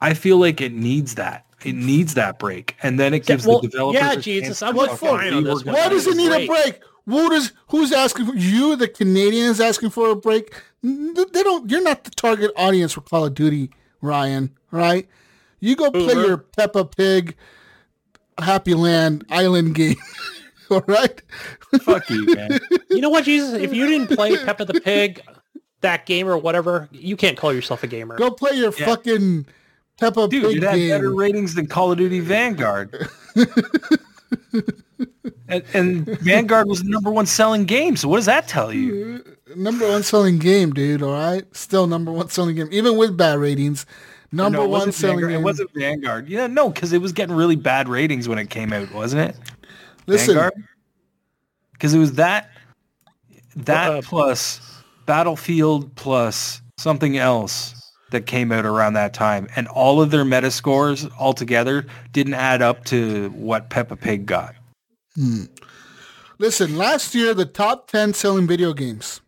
I 0.00 0.14
feel 0.14 0.38
like 0.38 0.62
it 0.62 0.72
needs 0.72 1.16
that. 1.16 1.44
It 1.62 1.74
needs 1.74 2.14
that 2.14 2.38
break, 2.38 2.76
and 2.82 2.98
then 2.98 3.12
it 3.12 3.26
gives 3.26 3.46
well, 3.46 3.60
the 3.60 3.68
developers. 3.68 4.00
yeah, 4.00 4.14
Jesus, 4.16 4.62
I'm 4.62 4.74
to 4.74 4.80
with 4.80 4.90
fucking 4.92 5.08
fine 5.08 5.34
on 5.34 5.44
this. 5.44 5.62
Why 5.62 5.90
does 5.90 6.06
it 6.06 6.16
need 6.16 6.32
a 6.32 6.46
Great. 6.46 6.48
break? 6.48 6.80
Who 7.06 7.28
does 7.30 7.52
who's 7.68 7.92
asking 7.92 8.26
for 8.26 8.34
you? 8.34 8.76
The 8.76 8.88
Canadians 8.88 9.60
asking 9.60 9.90
for 9.90 10.08
a 10.10 10.16
break? 10.16 10.54
They 10.82 11.42
don't. 11.42 11.70
You're 11.70 11.82
not 11.82 12.04
the 12.04 12.10
target 12.10 12.50
audience 12.56 12.92
for 12.92 13.00
Call 13.02 13.26
of 13.26 13.34
Duty, 13.34 13.70
Ryan. 14.00 14.50
Right? 14.70 15.08
You 15.60 15.76
go 15.76 15.90
play 15.90 16.06
Boomer. 16.14 16.26
your 16.26 16.36
Peppa 16.38 16.84
Pig, 16.84 17.36
Happy 18.38 18.74
Land 18.74 19.24
Island 19.30 19.74
game. 19.74 19.96
All 20.70 20.82
right. 20.86 21.20
Fuck 21.82 22.08
you, 22.10 22.34
man. 22.34 22.58
You 22.90 23.00
know 23.02 23.10
what, 23.10 23.24
Jesus? 23.24 23.52
If 23.54 23.74
you 23.74 23.86
didn't 23.86 24.08
play 24.14 24.36
Peppa 24.44 24.64
the 24.64 24.80
Pig, 24.80 25.20
that 25.82 26.06
game 26.06 26.26
or 26.26 26.38
whatever, 26.38 26.88
you 26.90 27.16
can't 27.18 27.36
call 27.36 27.52
yourself 27.52 27.82
a 27.82 27.86
gamer. 27.86 28.16
Go 28.16 28.30
play 28.30 28.56
your 28.56 28.72
Yeah. 28.78 28.86
fucking 28.86 29.46
Peppa 30.00 30.26
Dude, 30.28 30.44
Pig 30.44 30.56
it 30.56 30.62
had 30.62 30.76
better 30.88 31.08
game. 31.10 31.16
ratings 31.18 31.54
than 31.54 31.66
Call 31.66 31.92
of 31.92 31.98
Duty 31.98 32.20
Vanguard. 32.20 33.08
and, 35.48 35.62
and 35.74 36.06
Vanguard 36.20 36.68
was 36.68 36.82
the 36.82 36.88
number 36.88 37.10
one 37.10 37.26
selling 37.26 37.64
game. 37.64 37.96
So 37.96 38.08
what 38.08 38.16
does 38.16 38.26
that 38.26 38.48
tell 38.48 38.72
you? 38.72 39.24
Number 39.56 39.88
one 39.88 40.02
selling 40.02 40.38
game, 40.38 40.72
dude. 40.72 41.02
All 41.02 41.12
right. 41.12 41.44
Still 41.56 41.86
number 41.86 42.10
one 42.10 42.28
selling 42.28 42.56
game, 42.56 42.68
even 42.72 42.96
with 42.96 43.16
bad 43.16 43.38
ratings. 43.38 43.86
Number 44.32 44.58
No, 44.58 44.68
one 44.68 44.90
selling 44.90 45.16
Vanguard. 45.18 45.32
game. 45.32 45.40
It 45.40 45.44
wasn't 45.44 45.70
Vanguard. 45.74 46.28
Yeah, 46.28 46.46
no, 46.48 46.70
because 46.70 46.92
it 46.92 47.00
was 47.00 47.12
getting 47.12 47.36
really 47.36 47.56
bad 47.56 47.88
ratings 47.88 48.28
when 48.28 48.38
it 48.38 48.50
came 48.50 48.72
out, 48.72 48.92
wasn't 48.92 49.30
it? 49.30 49.36
Listen, 50.06 50.50
Because 51.72 51.94
it 51.94 51.98
was 51.98 52.14
that 52.14 52.50
that 53.56 53.92
Uh, 53.92 54.02
plus 54.02 54.60
Battlefield 55.06 55.94
plus 55.94 56.60
something 56.78 57.16
else 57.16 57.74
that 58.10 58.26
came 58.26 58.50
out 58.50 58.64
around 58.66 58.94
that 58.94 59.14
time, 59.14 59.46
and 59.54 59.68
all 59.68 60.00
of 60.00 60.10
their 60.10 60.24
meta 60.24 60.50
scores 60.50 61.06
altogether 61.18 61.86
didn't 62.12 62.34
add 62.34 62.62
up 62.62 62.84
to 62.86 63.30
what 63.30 63.70
Peppa 63.70 63.96
Pig 63.96 64.26
got. 64.26 64.54
Hmm. 65.16 65.44
listen. 66.38 66.76
Last 66.76 67.14
year, 67.14 67.34
the 67.34 67.44
top 67.46 67.88
ten 67.90 68.12
selling 68.14 68.46
video 68.46 68.72
games. 68.72 69.20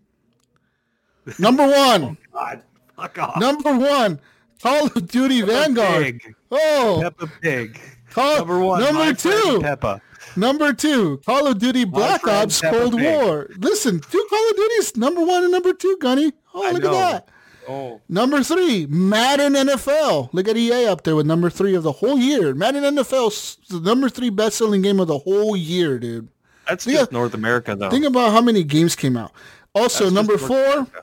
Number 1.38 1.62
one. 1.66 2.04
oh, 2.04 2.16
God, 2.32 2.62
fuck 2.96 3.18
off. 3.18 3.40
Number 3.40 3.76
one. 3.76 4.20
Call 4.62 4.86
of 4.86 5.08
Duty 5.08 5.42
Vanguard. 5.42 6.02
Pig. 6.20 6.34
Oh, 6.50 7.00
Peppa 7.02 7.26
Pig. 7.42 7.80
Call, 8.10 8.38
Number 8.38 8.58
one. 8.60 8.80
Number 8.80 9.12
two. 9.14 9.60
Peppa. 9.60 10.00
Number 10.34 10.72
two. 10.72 11.18
Call 11.26 11.46
of 11.46 11.58
Duty 11.58 11.84
Black 11.84 12.26
Ops 12.26 12.60
Peppa 12.60 12.76
Cold 12.78 12.96
Pig. 12.96 13.04
War. 13.04 13.50
Listen, 13.58 14.00
two 14.00 14.26
Call 14.30 14.50
of 14.50 14.56
Duties. 14.56 14.96
Number 14.96 15.24
one 15.24 15.42
and 15.44 15.52
number 15.52 15.72
two, 15.72 15.96
Gunny. 16.00 16.32
Oh, 16.54 16.66
I 16.66 16.72
look 16.72 16.82
know. 16.82 16.94
at 16.98 17.12
that. 17.26 17.28
Oh, 17.68 18.00
Number 18.08 18.42
three, 18.42 18.86
Madden 18.86 19.54
NFL. 19.54 20.30
Look 20.32 20.46
at 20.48 20.56
EA 20.56 20.86
up 20.86 21.02
there 21.04 21.16
with 21.16 21.26
number 21.26 21.50
three 21.50 21.74
of 21.74 21.82
the 21.82 21.92
whole 21.92 22.18
year. 22.18 22.54
Madden 22.54 22.84
NFL 22.96 23.58
the 23.68 23.80
number 23.80 24.08
three 24.08 24.30
best-selling 24.30 24.82
game 24.82 25.00
of 25.00 25.08
the 25.08 25.18
whole 25.18 25.56
year, 25.56 25.98
dude. 25.98 26.28
that's 26.68 26.86
Yeah. 26.86 26.98
just 27.00 27.12
North 27.12 27.34
America, 27.34 27.74
though. 27.76 27.90
Think 27.90 28.04
about 28.04 28.32
how 28.32 28.40
many 28.40 28.62
games 28.64 28.94
came 28.96 29.16
out. 29.16 29.32
Also, 29.74 30.04
That's 30.04 30.14
number 30.14 30.32
North 30.36 30.46
four, 30.46 30.64
America. 30.72 31.02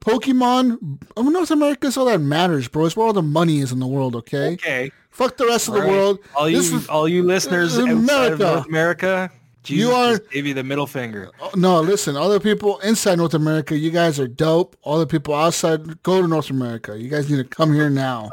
Pokemon. 0.00 0.98
Oh, 1.16 1.22
North 1.22 1.50
America 1.50 1.86
is 1.88 1.96
all 1.96 2.06
that 2.06 2.20
matters, 2.20 2.68
bro. 2.68 2.86
It's 2.86 2.96
where 2.96 3.06
all 3.06 3.12
the 3.12 3.22
money 3.22 3.58
is 3.58 3.72
in 3.72 3.78
the 3.80 3.86
world, 3.86 4.16
okay? 4.16 4.52
Okay. 4.54 4.92
Fuck 5.10 5.36
the 5.36 5.46
rest 5.46 5.68
of 5.68 5.74
the 5.74 5.80
right. 5.80 5.90
world. 5.90 6.18
All 6.36 6.48
you, 6.48 6.58
is- 6.58 6.88
all 6.88 7.08
you 7.08 7.22
listeners 7.24 7.76
in 7.76 7.88
of 7.90 7.98
America. 7.98 8.42
North 8.44 8.66
America, 8.66 9.30
Jesus 9.64 9.84
You 9.86 9.92
are- 9.92 10.16
just 10.18 10.30
gave 10.30 10.46
you 10.46 10.54
the 10.54 10.62
middle 10.64 10.86
finger. 10.86 11.30
Oh, 11.40 11.50
No, 11.56 11.80
listen, 11.80 12.16
other 12.16 12.40
people 12.40 12.78
inside 12.80 13.16
North 13.18 13.34
America, 13.34 13.76
you 13.76 13.90
guys 13.90 14.18
are 14.20 14.28
dope. 14.28 14.76
All 14.82 14.98
the 14.98 15.06
people 15.06 15.34
outside, 15.34 16.02
go 16.02 16.22
to 16.22 16.28
North 16.28 16.48
America. 16.50 16.96
You 16.98 17.08
guys 17.08 17.28
need 17.28 17.36
to 17.38 17.44
come 17.44 17.74
here 17.74 17.90
now. 17.90 18.30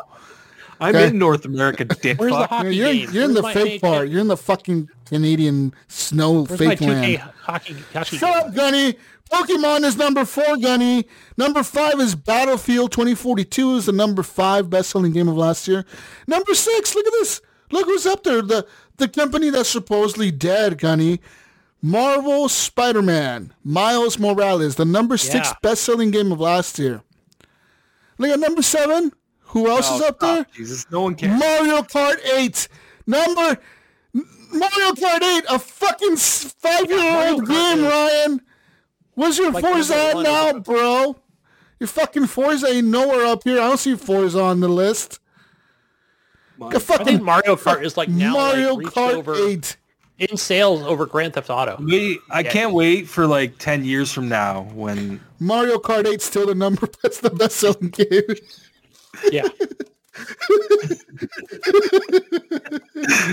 I'm 0.80 0.94
Okay. 0.96 1.08
in 1.08 1.18
North 1.18 1.46
America, 1.46 1.86
dick. 2.02 2.20
Where's 2.20 2.34
the 2.34 2.48
hockey 2.48 2.76
You're, 2.76 2.92
game? 2.94 3.10
you're 3.12 3.24
in 3.24 3.34
the 3.34 3.44
fake 3.44 3.82
part. 3.82 4.10
You're 4.10 4.20
in 4.22 4.28
the 4.28 4.38
fucking 4.38 4.90
Canadian 5.06 5.74
snow 5.88 6.44
Where's 6.46 6.60
fake 6.60 6.80
2K 6.80 6.88
land. 6.88 7.18
hockey, 7.42 7.76
hockey 7.94 8.18
Shut 8.18 8.34
game? 8.34 8.48
up, 8.50 8.56
Gunny. 8.56 8.96
Pokemon 9.32 9.84
is 9.86 9.98
number 9.98 10.24
four, 10.26 10.58
Gunny. 10.58 11.08
Number 11.38 11.64
five 11.64 12.00
is 12.00 12.14
Battlefield 12.14 12.92
2042 12.92 13.78
is 13.78 13.86
the 13.88 13.92
number 13.92 14.22
five 14.22 14.70
best-selling 14.70 15.14
game 15.14 15.28
of 15.28 15.36
last 15.38 15.68
year. 15.68 15.84
Number 16.28 16.54
six, 16.54 16.94
look 16.94 17.08
at 17.08 17.14
this. 17.14 17.42
Look 17.72 17.86
who's 17.88 18.06
up 18.06 18.24
there. 18.24 18.42
The 18.44 18.68
the 18.98 19.08
company 19.08 19.50
that's 19.50 19.70
supposedly 19.70 20.32
dead, 20.32 20.78
Gunny. 20.78 21.20
Marvel 21.82 22.50
Spider-Man. 22.50 23.54
Miles 23.64 24.18
Morales, 24.18 24.76
the 24.76 24.86
number 24.86 25.18
six 25.18 25.50
Yeah. 25.50 25.54
best-selling 25.62 26.12
game 26.12 26.32
of 26.32 26.40
last 26.40 26.80
year. 26.80 27.04
Look 28.18 28.32
at 28.32 28.40
number 28.40 28.62
seven. 28.62 29.12
Who 29.50 29.70
else 29.70 29.88
Oh, 29.90 29.96
is 29.98 30.02
up 30.02 30.20
there? 30.20 30.46
Jesus, 30.56 30.86
no 30.92 31.02
one 31.02 31.16
cares. 31.16 31.40
Mario 31.40 31.82
Kart 31.84 32.18
8. 32.34 32.68
Number 33.06 33.58
Mario 34.14 34.92
Kart 34.94 35.22
8, 35.22 35.44
a 35.50 35.60
fucking 35.60 36.16
five-year-old 36.18 37.48
game, 37.48 37.80
is- 37.80 37.92
Ryan. 37.92 38.42
Where's 39.14 39.38
your 39.38 39.52
Like 39.52 39.64
Forza 39.64 39.96
at 39.96 40.18
now, 40.18 40.54
bro? 40.60 41.18
Your 41.80 41.88
fucking 41.88 42.28
Forza 42.28 42.68
ain't 42.68 42.88
nowhere 42.88 43.26
up 43.26 43.44
here. 43.44 43.58
I 43.62 43.68
don't 43.68 43.78
see 43.80 43.96
Forza 43.96 44.42
on 44.42 44.60
the 44.62 44.68
list. 44.70 45.20
A 46.62 46.66
I 46.66 46.80
fucking 46.80 47.06
think 47.06 47.22
Mario 47.22 47.56
Kart 47.56 47.84
is 47.84 47.98
like 47.98 48.10
now 48.10 48.34
Mario 48.34 48.76
like, 48.76 48.80
reached 48.80 48.96
Kart 48.96 49.14
over 49.14 49.36
8. 49.36 49.78
in 50.20 50.38
sales 50.38 50.82
over 50.84 51.06
Grand 51.06 51.34
Theft 51.34 51.50
Auto. 51.50 51.78
Wait, 51.80 52.20
I 52.30 52.44
can't 52.44 52.74
wait 52.74 53.08
for 53.08 53.28
like 53.28 53.58
ten 53.58 53.84
years 53.84 54.12
from 54.12 54.30
now 54.30 54.64
when 54.74 55.20
Mario 55.40 55.78
Kart 55.78 56.08
8 56.08 56.22
still 56.22 56.48
the 56.48 56.56
number 56.56 56.88
that's 57.04 57.20
the 57.20 57.30
best 57.30 57.58
selling 57.58 57.90
game. 57.90 58.22
Yeah, 59.32 59.44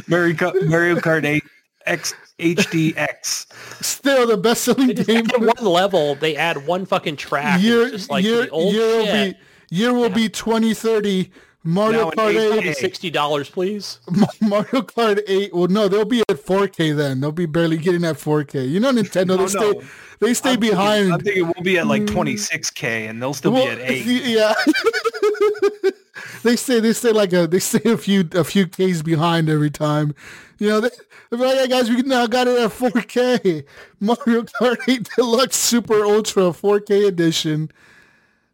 Mario 0.08 0.34
Kart, 0.34 0.68
Mario 0.68 0.96
Kart 0.96 1.24
8 1.24 1.42
X 1.86 2.14
HDX. 2.38 3.46
Still 3.82 4.26
the 4.26 4.36
best 4.36 4.64
selling 4.64 4.88
game. 4.88 5.26
add 5.30 5.40
one 5.40 5.64
level. 5.64 6.16
They 6.16 6.36
add 6.36 6.66
one 6.66 6.86
fucking 6.86 7.16
track. 7.16 7.62
Year, 7.62 7.92
like 8.10 8.24
year, 8.24 8.42
the 8.42 8.50
old 8.50 8.74
year 8.74 8.96
will 8.98 9.06
be 9.06 9.34
year 9.70 9.92
will 9.92 10.10
be 10.10 10.28
2030. 10.28 11.30
Mario 11.64 12.06
Now 12.06 12.10
Kart 12.10 12.34
8 12.59 12.64
8K. 12.64 12.74
Sixty 12.74 13.10
dollars, 13.10 13.48
please. 13.48 14.01
Mario 14.40 14.82
Kart 14.82 15.20
8. 15.26 15.55
Well, 15.55 15.68
no, 15.68 15.89
they'll 15.89 16.05
be 16.05 16.20
at 16.20 16.26
4K 16.28 16.97
then. 16.97 17.20
They'll 17.20 17.30
be 17.30 17.47
barely 17.47 17.78
getting 17.78 18.05
at 18.05 18.16
4K. 18.16 18.68
You 18.68 18.80
know, 18.80 18.90
Nintendo, 18.93 19.28
they 19.28 19.36
No, 19.36 19.47
stay, 19.47 19.72
they 20.18 20.34
stay 20.34 20.51
I'm 20.51 20.60
thinking- 20.60 20.70
behind. 20.70 21.12
I'm 21.12 21.20
thinking 21.20 21.44
we'll 21.44 21.62
be 21.62 21.78
at 21.78 21.86
like 21.86 22.02
hmm. 22.09 22.18
26k 22.18 23.09
and 23.09 23.22
they'll 23.22 23.34
still 23.34 23.52
Well, 23.52 23.64
be 23.64 23.70
at 23.82 23.90
8. 23.90 24.02
Yeah. 24.26 24.55
they 26.43 26.56
say 26.56 26.80
they 26.80 26.93
say 26.93 27.12
like 27.12 27.32
a 27.32 27.47
they 27.47 27.59
say 27.59 27.80
a 27.84 27.97
few 27.97 28.28
a 28.34 28.44
few 28.44 28.66
K's 28.66 29.02
behind 29.02 29.48
every 29.48 29.70
time. 29.70 30.14
You 30.59 30.68
know, 30.68 30.80
they, 30.80 30.90
they're 31.30 31.39
like, 31.39 31.56
yeah, 31.56 31.66
guys, 31.66 31.89
we 31.90 32.02
now 32.02 32.26
got 32.26 32.47
it 32.48 32.59
at 32.59 32.70
4K. 32.70 33.64
Mario 34.01 34.43
Kart 34.43 34.78
8 34.89 35.09
Deluxe 35.16 35.56
Super 35.56 36.05
Ultra 36.05 36.44
4K 36.44 37.06
edition. 37.06 37.70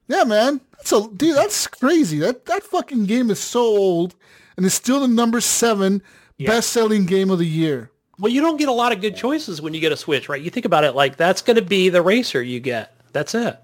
Yeah, 0.08 0.24
man, 0.24 0.60
that's 0.78 0.92
a 0.92 1.08
dude. 1.14 1.36
That's 1.36 1.66
crazy. 1.66 2.18
That 2.18 2.46
that 2.46 2.62
fucking 2.62 3.04
game 3.06 3.30
is 3.30 3.38
so 3.38 3.60
old, 3.60 4.14
and 4.56 4.64
it's 4.64 4.74
still 4.74 5.00
the 5.00 5.08
number 5.08 5.40
seven 5.40 6.02
Yeah. 6.38 6.48
best 6.50 6.70
selling 6.70 7.04
game 7.06 7.30
of 7.30 7.38
the 7.38 7.46
year. 7.46 7.90
Well, 8.18 8.32
you 8.32 8.40
don't 8.40 8.56
get 8.56 8.68
a 8.68 8.72
lot 8.72 8.92
of 8.92 9.00
good 9.00 9.14
choices 9.16 9.60
when 9.62 9.74
you 9.74 9.80
get 9.80 9.92
a 9.92 9.96
Switch, 9.96 10.28
right? 10.28 10.40
You 10.42 10.50
think 10.50 10.66
about 10.66 10.82
it 10.84 10.92
like 10.96 11.16
that's 11.16 11.42
going 11.42 11.56
to 11.56 11.62
be 11.62 11.88
the 11.88 12.02
racer 12.02 12.42
you 12.42 12.58
get. 12.60 12.94
That's 13.12 13.34
it. 13.34 13.58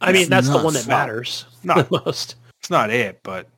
I 0.00 0.12
mean, 0.12 0.28
That's 0.28 0.48
that's 0.48 0.58
the 0.58 0.64
one 0.64 0.74
that 0.74 0.86
matters 0.88 1.46
Not- 1.62 1.88
the 1.90 2.02
most. 2.04 2.34
It's 2.60 2.70
not 2.70 2.90
it, 2.90 3.20
but 3.22 3.48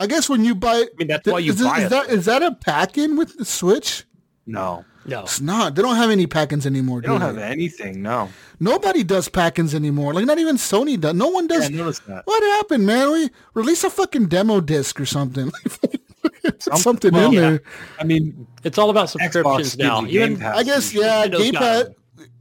I 0.00 0.06
guess 0.06 0.28
when 0.28 0.44
you 0.44 0.54
buy, 0.54 0.74
I 0.76 0.86
mean, 0.98 1.08
that's 1.08 1.26
why 1.26 1.38
you 1.38 1.52
is, 1.52 1.62
buy 1.62 1.78
is 1.80 1.84
it. 1.84 1.90
that 1.90 2.08
is 2.10 2.24
that 2.26 2.42
a 2.42 2.52
pack-in 2.52 3.16
with 3.16 3.36
the 3.36 3.44
Switch? 3.44 4.04
no. 4.46 4.84
No. 5.06 5.22
It's 5.22 5.40
not. 5.40 5.74
They 5.74 5.82
don't 5.82 5.96
have 5.96 6.10
any 6.10 6.26
pack-ins 6.26 6.66
anymore. 6.66 7.00
They 7.00 7.08
don't 7.08 7.20
do 7.20 7.26
have 7.26 7.38
anything, 7.38 8.02
no. 8.02 8.30
Nobody 8.60 9.04
does 9.04 9.28
pack-ins 9.28 9.74
anymore. 9.74 10.14
Like 10.14 10.24
not 10.26 10.38
even 10.38 10.56
Sony 10.56 10.98
does. 10.98 11.14
No 11.14 11.28
one 11.28 11.48
Yeah, 11.50 11.58
does. 11.58 11.66
I 11.66 11.68
noticed 11.68 12.06
that. 12.06 12.26
What 12.26 12.42
happened, 12.42 12.86
man? 12.86 13.10
We 13.10 13.30
release 13.54 13.84
a 13.84 13.90
fucking 13.90 14.26
demo 14.26 14.60
disc 14.60 15.00
or 15.00 15.06
something. 15.06 15.50
Put 16.42 16.62
something 16.62 17.12
well, 17.12 17.26
in 17.28 17.32
yeah. 17.32 17.40
there. 17.40 17.62
I 17.98 18.04
mean, 18.04 18.46
It's 18.64 18.78
all 18.78 18.90
about 18.90 19.08
Xbox 19.08 19.10
subscriptions 19.10 19.76
gives 19.76 19.78
now. 19.78 20.04
Even 20.06 20.42
I 20.42 20.62
guess 20.62 20.92
yeah. 20.94 21.26
Nintendo's 21.26 21.38
Game 21.42 21.54
Pass. 21.54 21.84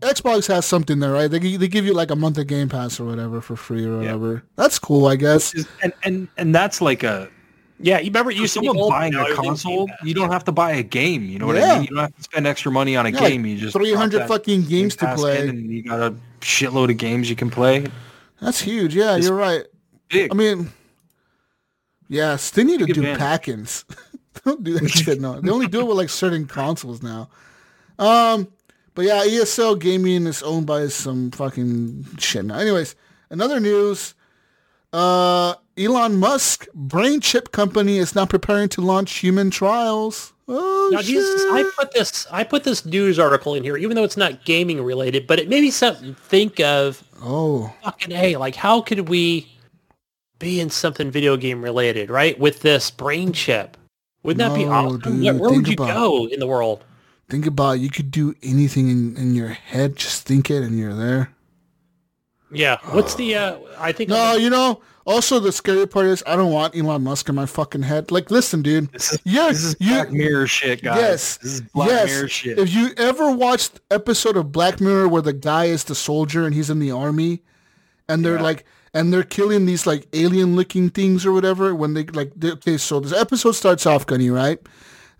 Xbox 0.01 0.47
has 0.47 0.65
something 0.65 0.99
there, 0.99 1.11
right? 1.11 1.31
They 1.31 1.39
they 1.57 1.67
give 1.67 1.85
you 1.85 1.93
like 1.93 2.11
a 2.11 2.15
month 2.15 2.37
of 2.37 2.47
Game 2.47 2.69
Pass 2.69 2.99
or 2.99 3.05
whatever 3.05 3.41
for 3.41 3.55
free 3.55 3.85
or 3.85 3.97
whatever. 3.97 4.43
That's 4.55 4.77
cool, 4.79 5.05
I 5.07 5.15
guess. 5.15 5.53
Is- 5.55 5.67
and 5.81 5.93
and 6.03 6.27
and 6.37 6.53
that's 6.53 6.81
like 6.81 7.03
a 7.03 7.29
yeah, 7.83 7.99
you 7.99 8.05
remember 8.05 8.31
you 8.31 8.47
for 8.47 8.61
be 8.61 8.67
someone 8.67 8.89
buying 8.89 9.13
a 9.13 9.33
console, 9.35 9.87
you 10.03 10.13
don't 10.15 10.31
have 10.31 10.43
to 10.45 10.51
buy 10.51 10.71
a 10.71 10.83
game. 10.83 11.25
You 11.25 11.37
know 11.37 11.45
what 11.47 11.57
Yeah. 11.57 11.73
I 11.73 11.75
mean? 11.75 11.83
You 11.83 11.89
don't 11.89 11.99
have 11.99 12.15
to 12.15 12.23
spend 12.23 12.47
extra 12.47 12.71
money 12.71 12.95
on 12.95 13.05
a 13.05 13.09
Yeah, 13.09 13.29
game. 13.29 13.45
you 13.45 13.57
just 13.57 13.73
300 13.77 14.27
fucking 14.27 14.63
games 14.63 14.95
to 14.97 15.13
play. 15.15 15.47
and 15.47 15.69
you 15.69 15.83
got 15.83 15.99
a 15.99 16.15
shitload 16.41 16.89
of 16.89 16.97
games 16.97 17.29
you 17.29 17.35
can 17.35 17.49
play. 17.51 17.85
That's 18.41 18.59
huge. 18.61 18.95
Yeah, 18.95 19.15
It's 19.17 19.27
you're 19.27 19.35
right. 19.37 19.63
Big. 20.09 20.31
I 20.31 20.35
mean, 20.35 20.71
yes, 22.09 22.49
they 22.51 22.63
need 22.63 22.79
to 22.79 22.85
Take 22.85 22.95
do 22.95 23.01
advantage. 23.01 23.19
pack-ins. 23.19 23.85
don't 24.45 24.63
do 24.63 24.73
that 24.79 24.89
shit. 24.89 25.21
No, 25.21 25.39
they 25.39 25.49
only 25.51 25.67
do 25.67 25.81
it 25.81 25.85
with 25.87 25.97
like 25.97 26.09
certain 26.09 26.45
consoles 26.47 27.01
now. 27.01 27.29
Um, 27.99 28.47
but 28.95 29.05
yeah, 29.05 29.23
ESL 29.25 29.79
Gaming 29.79 30.27
is 30.27 30.43
owned 30.43 30.65
by 30.67 30.87
some 30.87 31.31
fucking 31.31 32.05
shit 32.17 32.45
now. 32.45 32.55
Anyways, 32.59 32.95
another 33.29 33.59
news. 33.59 34.13
Uh, 34.91 35.55
Elon 35.77 36.17
Musk 36.19 36.67
brain 36.73 37.19
chip 37.19 37.51
company 37.51 37.97
is 37.97 38.15
now 38.15 38.25
preparing 38.25 38.69
to 38.69 38.81
launch 38.81 39.13
human 39.15 39.49
trials. 39.49 40.33
Oh 40.47 40.89
Now, 40.91 40.99
shit! 40.99 41.07
Jesus, 41.07 41.41
I 41.51 41.63
put 41.77 41.93
this 41.93 42.27
I 42.31 42.43
put 42.43 42.63
this 42.63 42.85
news 42.85 43.17
article 43.17 43.55
in 43.55 43.63
here, 43.63 43.77
even 43.77 43.95
though 43.95 44.03
it's 44.03 44.17
not 44.17 44.45
gaming 44.45 44.83
related, 44.83 45.25
but 45.25 45.39
it 45.39 45.49
made 45.49 45.61
me 45.61 45.71
something 45.71 46.15
think 46.15 46.59
of. 46.59 47.03
oh, 47.21 47.73
Fucking 47.83 48.11
hey, 48.11 48.35
like 48.37 48.55
how 48.55 48.81
could 48.81 49.07
we 49.09 49.47
be 50.39 50.59
in 50.59 50.69
something 50.69 51.09
video 51.09 51.37
game 51.37 51.63
related, 51.63 52.09
right? 52.09 52.37
With 52.37 52.61
this 52.61 52.91
brain 52.91 53.31
chip, 53.31 53.77
wouldn't 54.21 54.39
that 54.39 54.55
be 54.55 54.65
awesome? 54.65 54.99
dude, 54.99 55.23
Where, 55.23 55.33
where 55.33 55.51
would 55.53 55.67
you 55.67 55.73
about 55.75 55.87
go 55.93 56.27
in 56.27 56.39
the 56.39 56.47
world? 56.47 56.83
think 57.29 57.45
about 57.47 57.77
it. 57.77 57.79
you 57.81 57.89
could 57.89 58.11
do 58.11 58.35
anything 58.43 58.89
in, 58.89 59.17
in 59.17 59.33
your 59.33 59.47
head. 59.47 59.95
Just 59.95 60.27
think 60.27 60.51
it, 60.51 60.61
and 60.61 60.77
you're 60.77 60.93
there. 60.93 61.32
Yeah. 62.53 62.77
What's 62.91 63.15
the? 63.15 63.35
uh 63.35 63.57
I 63.77 63.91
think. 63.91 64.09
No, 64.09 64.33
you 64.35 64.49
know. 64.49 64.81
Also, 65.05 65.37
the 65.37 65.51
scary 65.51 65.85
part 65.85 66.05
is 66.05 66.23
I 66.25 66.37
don't 66.37 66.53
want 66.53 66.77
Elon 66.77 67.03
Musk 67.03 67.27
in 67.27 67.35
my 67.35 67.45
fucking 67.45 67.81
head. 67.81 68.09
Like, 68.09 68.31
listen, 68.31 68.61
dude. 68.61 68.89
This 68.93 69.11
is, 69.11 69.19
Yeah, 69.25 69.49
this 69.49 69.63
is 69.65 69.75
you- 69.81 69.89
Black 69.95 70.11
Mirror 70.13 70.47
shit, 70.47 70.81
guys. 70.81 70.97
Yes, 70.97 71.37
This 71.37 71.53
is 71.55 71.61
Black 71.61 71.89
yes. 71.89 72.07
Mirror 72.09 72.27
shit. 72.29 72.57
If 72.59 72.73
you 72.73 72.91
ever 72.95 73.31
watched 73.31 73.81
episode 73.91 74.37
of 74.37 74.53
Black 74.53 74.79
Mirror 74.79 75.09
where 75.09 75.21
the 75.21 75.33
guy 75.33 75.65
is 75.65 75.83
the 75.83 75.93
soldier 75.95 76.45
and 76.45 76.55
he's 76.55 76.69
in 76.69 76.79
the 76.79 76.91
army, 76.91 77.41
and 78.07 78.23
they're 78.23 78.35
Yeah. 78.37 78.43
like, 78.43 78.65
and 78.93 79.11
they're 79.11 79.23
killing 79.23 79.65
these 79.65 79.85
like 79.85 80.07
alien-looking 80.13 80.91
things 80.91 81.25
or 81.25 81.33
whatever. 81.33 81.75
When 81.75 81.95
they 81.95 82.05
like, 82.05 82.31
they, 82.37 82.51
okay, 82.51 82.77
so 82.77 83.01
this 83.01 83.11
episode 83.11 83.53
starts 83.53 83.85
off, 83.85 84.05
Gunny, 84.05 84.29
right? 84.29 84.59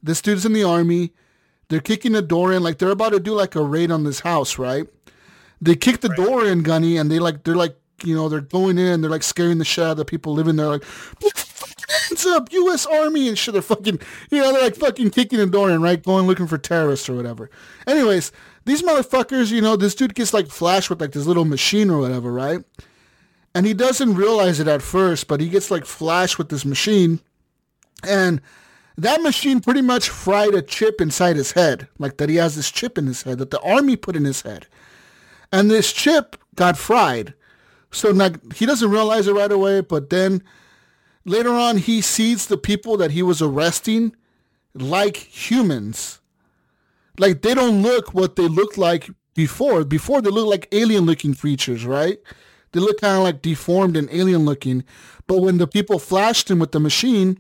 This 0.01 0.21
dude's 0.21 0.45
in 0.45 0.53
the 0.53 0.63
army. 0.63 1.11
They're 1.67 1.81
kicking 1.81 2.13
the 2.13 2.21
door 2.21 2.53
in, 2.53 2.63
like 2.63 2.77
they're 2.77 2.89
about 2.91 3.11
to 3.11 3.19
do 3.19 3.33
like 3.33 3.55
a 3.55 3.61
raid 3.63 3.91
on 3.91 4.05
this 4.05 4.21
house, 4.21 4.57
right? 4.57 4.87
They 5.63 5.75
kick 5.75 6.01
the 6.01 6.09
door 6.09 6.45
in, 6.45 6.61
Gunny, 6.61 6.97
and 6.97 7.09
they 7.09 7.19
like 7.19 7.43
they're 7.43 7.55
like 7.55 7.77
you 8.03 8.15
know 8.15 8.27
they're 8.27 8.41
going 8.41 8.77
in, 8.77 9.01
they're 9.01 9.09
like 9.09 9.23
scaring 9.23 9.57
the 9.57 9.65
shit 9.65 9.83
out 9.83 9.91
of 9.91 9.97
the 9.97 10.05
people 10.05 10.33
living 10.33 10.57
there, 10.57 10.67
like 10.67 10.83
"Put 11.19 11.33
your 11.33 11.97
hands 11.99 12.25
up, 12.25 12.51
U.S. 12.51 12.85
Army 12.85 13.29
and 13.29 13.37
shit. 13.37 13.53
They're 13.53 13.61
fucking 13.61 13.99
you 14.29 14.39
know 14.39 14.51
they're 14.51 14.63
like 14.63 14.75
fucking 14.75 15.11
kicking 15.11 15.39
the 15.39 15.45
door 15.45 15.71
in, 15.71 15.81
right, 15.81 16.03
going 16.03 16.27
looking 16.27 16.47
for 16.47 16.57
terrorists 16.57 17.07
or 17.07 17.15
whatever. 17.15 17.49
Anyways, 17.87 18.31
these 18.65 18.81
motherfuckers, 18.81 19.51
you 19.51 19.61
know, 19.61 19.75
this 19.75 19.95
dude 19.95 20.15
gets 20.15 20.33
like 20.33 20.47
flashed 20.47 20.89
with 20.89 20.99
like 20.99 21.11
this 21.11 21.25
little 21.25 21.45
machine 21.45 21.89
or 21.89 21.99
whatever, 21.99 22.31
right? 22.31 22.63
And 23.55 23.65
he 23.65 23.73
doesn't 23.73 24.15
realize 24.15 24.59
it 24.59 24.67
at 24.67 24.81
first, 24.81 25.27
but 25.27 25.39
he 25.39 25.47
gets 25.47 25.71
like 25.71 25.85
flashed 25.85 26.37
with 26.37 26.49
this 26.49 26.65
machine, 26.65 27.21
and 28.05 28.41
that 28.97 29.21
machine 29.21 29.59
pretty 29.59 29.81
much 29.81 30.09
fried 30.09 30.53
a 30.53 30.61
chip 30.61 30.99
inside 30.99 31.35
his 31.35 31.53
head, 31.53 31.87
like 31.99 32.17
that 32.17 32.29
he 32.29 32.35
has 32.35 32.55
this 32.55 32.71
chip 32.71 32.97
in 32.97 33.07
his 33.07 33.23
head 33.23 33.37
that 33.39 33.51
the 33.51 33.61
army 33.61 33.95
put 33.95 34.15
in 34.15 34.25
his 34.25 34.41
head. 34.41 34.67
And 35.53 35.69
this 35.69 35.93
chip 35.93 36.35
got 36.55 36.77
fried. 36.77 37.35
So 37.91 38.09
like 38.09 38.53
he 38.53 38.65
doesn't 38.65 38.89
realize 38.89 39.27
it 39.27 39.33
right 39.33 39.51
away, 39.51 39.81
but 39.81 40.09
then 40.09 40.43
later 41.25 41.51
on 41.51 41.77
he 41.77 42.01
sees 42.01 42.47
the 42.47 42.57
people 42.57 42.97
that 42.97 43.11
he 43.11 43.21
was 43.21 43.39
arresting 43.39 44.15
like 44.73 45.15
humans. 45.15 46.19
Like 47.19 47.43
they 47.43 47.53
don't 47.53 47.83
look 47.83 48.15
what 48.15 48.35
they 48.35 48.47
looked 48.47 48.79
like 48.79 49.11
before. 49.35 49.85
Before 49.85 50.23
they 50.23 50.31
look 50.31 50.47
like 50.47 50.67
alien 50.71 51.05
looking 51.05 51.35
creatures, 51.35 51.85
right? 51.85 52.17
They 52.71 52.79
look 52.79 52.99
kind 52.99 53.17
of 53.17 53.23
like 53.23 53.43
deformed 53.43 53.95
and 53.95 54.09
alien 54.11 54.45
looking. 54.45 54.83
But 55.27 55.41
when 55.41 55.59
the 55.59 55.67
people 55.67 55.99
flashed 55.99 56.49
him 56.49 56.57
with 56.57 56.71
the 56.71 56.79
machine, 56.79 57.37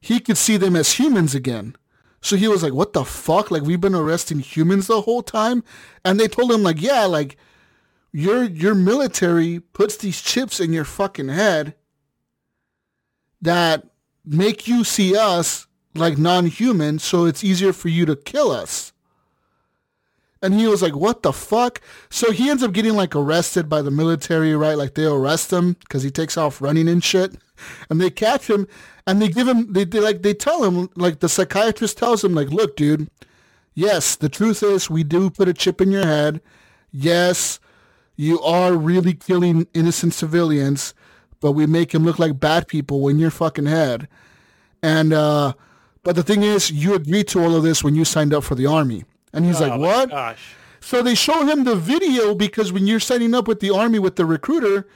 he 0.00 0.18
could 0.18 0.36
see 0.36 0.56
them 0.56 0.74
as 0.74 0.94
humans 0.94 1.36
again. 1.36 1.76
So 2.22 2.36
he 2.36 2.48
was 2.48 2.62
like, 2.62 2.74
what 2.74 2.92
the 2.92 3.04
fuck? 3.04 3.50
Like 3.50 3.62
we've 3.62 3.80
been 3.80 3.94
arresting 3.94 4.40
humans 4.40 4.86
the 4.86 5.02
whole 5.02 5.22
time? 5.22 5.64
And 6.04 6.20
they 6.20 6.28
told 6.28 6.52
him 6.52 6.62
like, 6.62 6.80
yeah, 6.80 7.04
like 7.04 7.36
your 8.12 8.44
your 8.44 8.74
military 8.74 9.60
puts 9.60 9.96
these 9.96 10.20
chips 10.20 10.60
in 10.60 10.72
your 10.72 10.84
fucking 10.84 11.28
head 11.28 11.74
that 13.40 13.86
make 14.24 14.68
you 14.68 14.84
see 14.84 15.16
us 15.16 15.66
like 15.94 16.18
non-human 16.18 16.98
so 16.98 17.24
it's 17.24 17.42
easier 17.42 17.72
for 17.72 17.88
you 17.88 18.04
to 18.06 18.16
kill 18.16 18.50
us. 18.50 18.92
And 20.42 20.54
he 20.54 20.66
was 20.66 20.80
like, 20.80 20.96
what 20.96 21.22
the 21.22 21.32
fuck? 21.32 21.80
So 22.08 22.32
he 22.32 22.48
ends 22.48 22.62
up 22.62 22.72
getting 22.72 22.94
like 22.94 23.14
arrested 23.14 23.68
by 23.68 23.82
the 23.82 23.90
military, 23.90 24.54
right? 24.54 24.76
Like 24.76 24.94
they 24.94 25.04
arrest 25.04 25.52
him 25.52 25.74
because 25.80 26.02
he 26.02 26.10
takes 26.10 26.36
off 26.38 26.62
running 26.62 26.88
and 26.88 27.04
shit. 27.04 27.36
And 27.90 28.00
they 28.00 28.08
catch 28.08 28.48
him 28.48 28.66
and 29.10 29.20
they 29.20 29.28
give 29.28 29.48
him, 29.48 29.72
they, 29.72 29.84
they 29.84 29.98
like, 29.98 30.22
they 30.22 30.34
tell 30.34 30.62
him, 30.62 30.88
like 30.94 31.18
the 31.18 31.28
psychiatrist 31.28 31.98
tells 31.98 32.22
him 32.22 32.32
like, 32.32 32.50
look, 32.50 32.76
dude, 32.76 33.10
yes, 33.74 34.14
the 34.14 34.28
truth 34.28 34.62
is 34.62 34.88
we 34.88 35.02
do 35.02 35.30
put 35.30 35.48
a 35.48 35.52
chip 35.52 35.80
in 35.80 35.90
your 35.90 36.06
head. 36.06 36.40
Yes, 36.92 37.58
you 38.14 38.40
are 38.40 38.74
really 38.74 39.14
killing 39.14 39.66
innocent 39.74 40.14
civilians, 40.14 40.94
but 41.40 41.52
we 41.52 41.66
make 41.66 41.92
him 41.92 42.04
look 42.04 42.20
like 42.20 42.38
bad 42.38 42.68
people 42.68 43.08
in 43.08 43.18
your 43.18 43.32
fucking 43.32 43.66
head. 43.66 44.06
And, 44.80 45.12
uh, 45.12 45.54
but 46.04 46.14
the 46.14 46.22
thing 46.22 46.44
is, 46.44 46.70
you 46.70 46.94
agreed 46.94 47.26
to 47.28 47.42
all 47.42 47.56
of 47.56 47.64
this 47.64 47.82
when 47.82 47.96
you 47.96 48.04
signed 48.04 48.32
up 48.32 48.44
for 48.44 48.54
the 48.54 48.66
army. 48.66 49.04
And 49.32 49.44
he's 49.44 49.60
Oh 49.60 49.66
like, 49.66 49.80
what? 49.80 50.10
Gosh. 50.10 50.54
So 50.80 51.02
they 51.02 51.16
show 51.16 51.44
him 51.44 51.64
the 51.64 51.74
video 51.74 52.34
because 52.36 52.72
when 52.72 52.86
you're 52.86 53.00
signing 53.00 53.34
up 53.34 53.48
with 53.48 53.58
the 53.58 53.70
army 53.70 53.98
with 53.98 54.14
the 54.14 54.24
recruiter, 54.24 54.86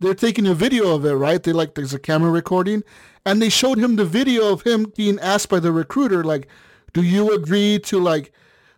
they're 0.00 0.14
taking 0.14 0.46
a 0.46 0.54
video 0.54 0.94
of 0.94 1.04
it, 1.04 1.12
right? 1.12 1.42
They 1.42 1.52
like 1.52 1.74
there's 1.74 1.94
a 1.94 1.98
camera 1.98 2.30
recording, 2.30 2.82
and 3.28 3.42
they 3.42 3.50
showed 3.50 3.76
him 3.78 3.96
the 3.96 4.06
video 4.06 4.50
of 4.50 4.62
him 4.62 4.90
being 4.96 5.18
asked 5.20 5.50
by 5.50 5.60
the 5.60 5.70
recruiter, 5.70 6.24
like, 6.24 6.48
"Do 6.94 7.02
you 7.02 7.34
agree 7.34 7.78
to 7.80 8.00
like, 8.00 8.32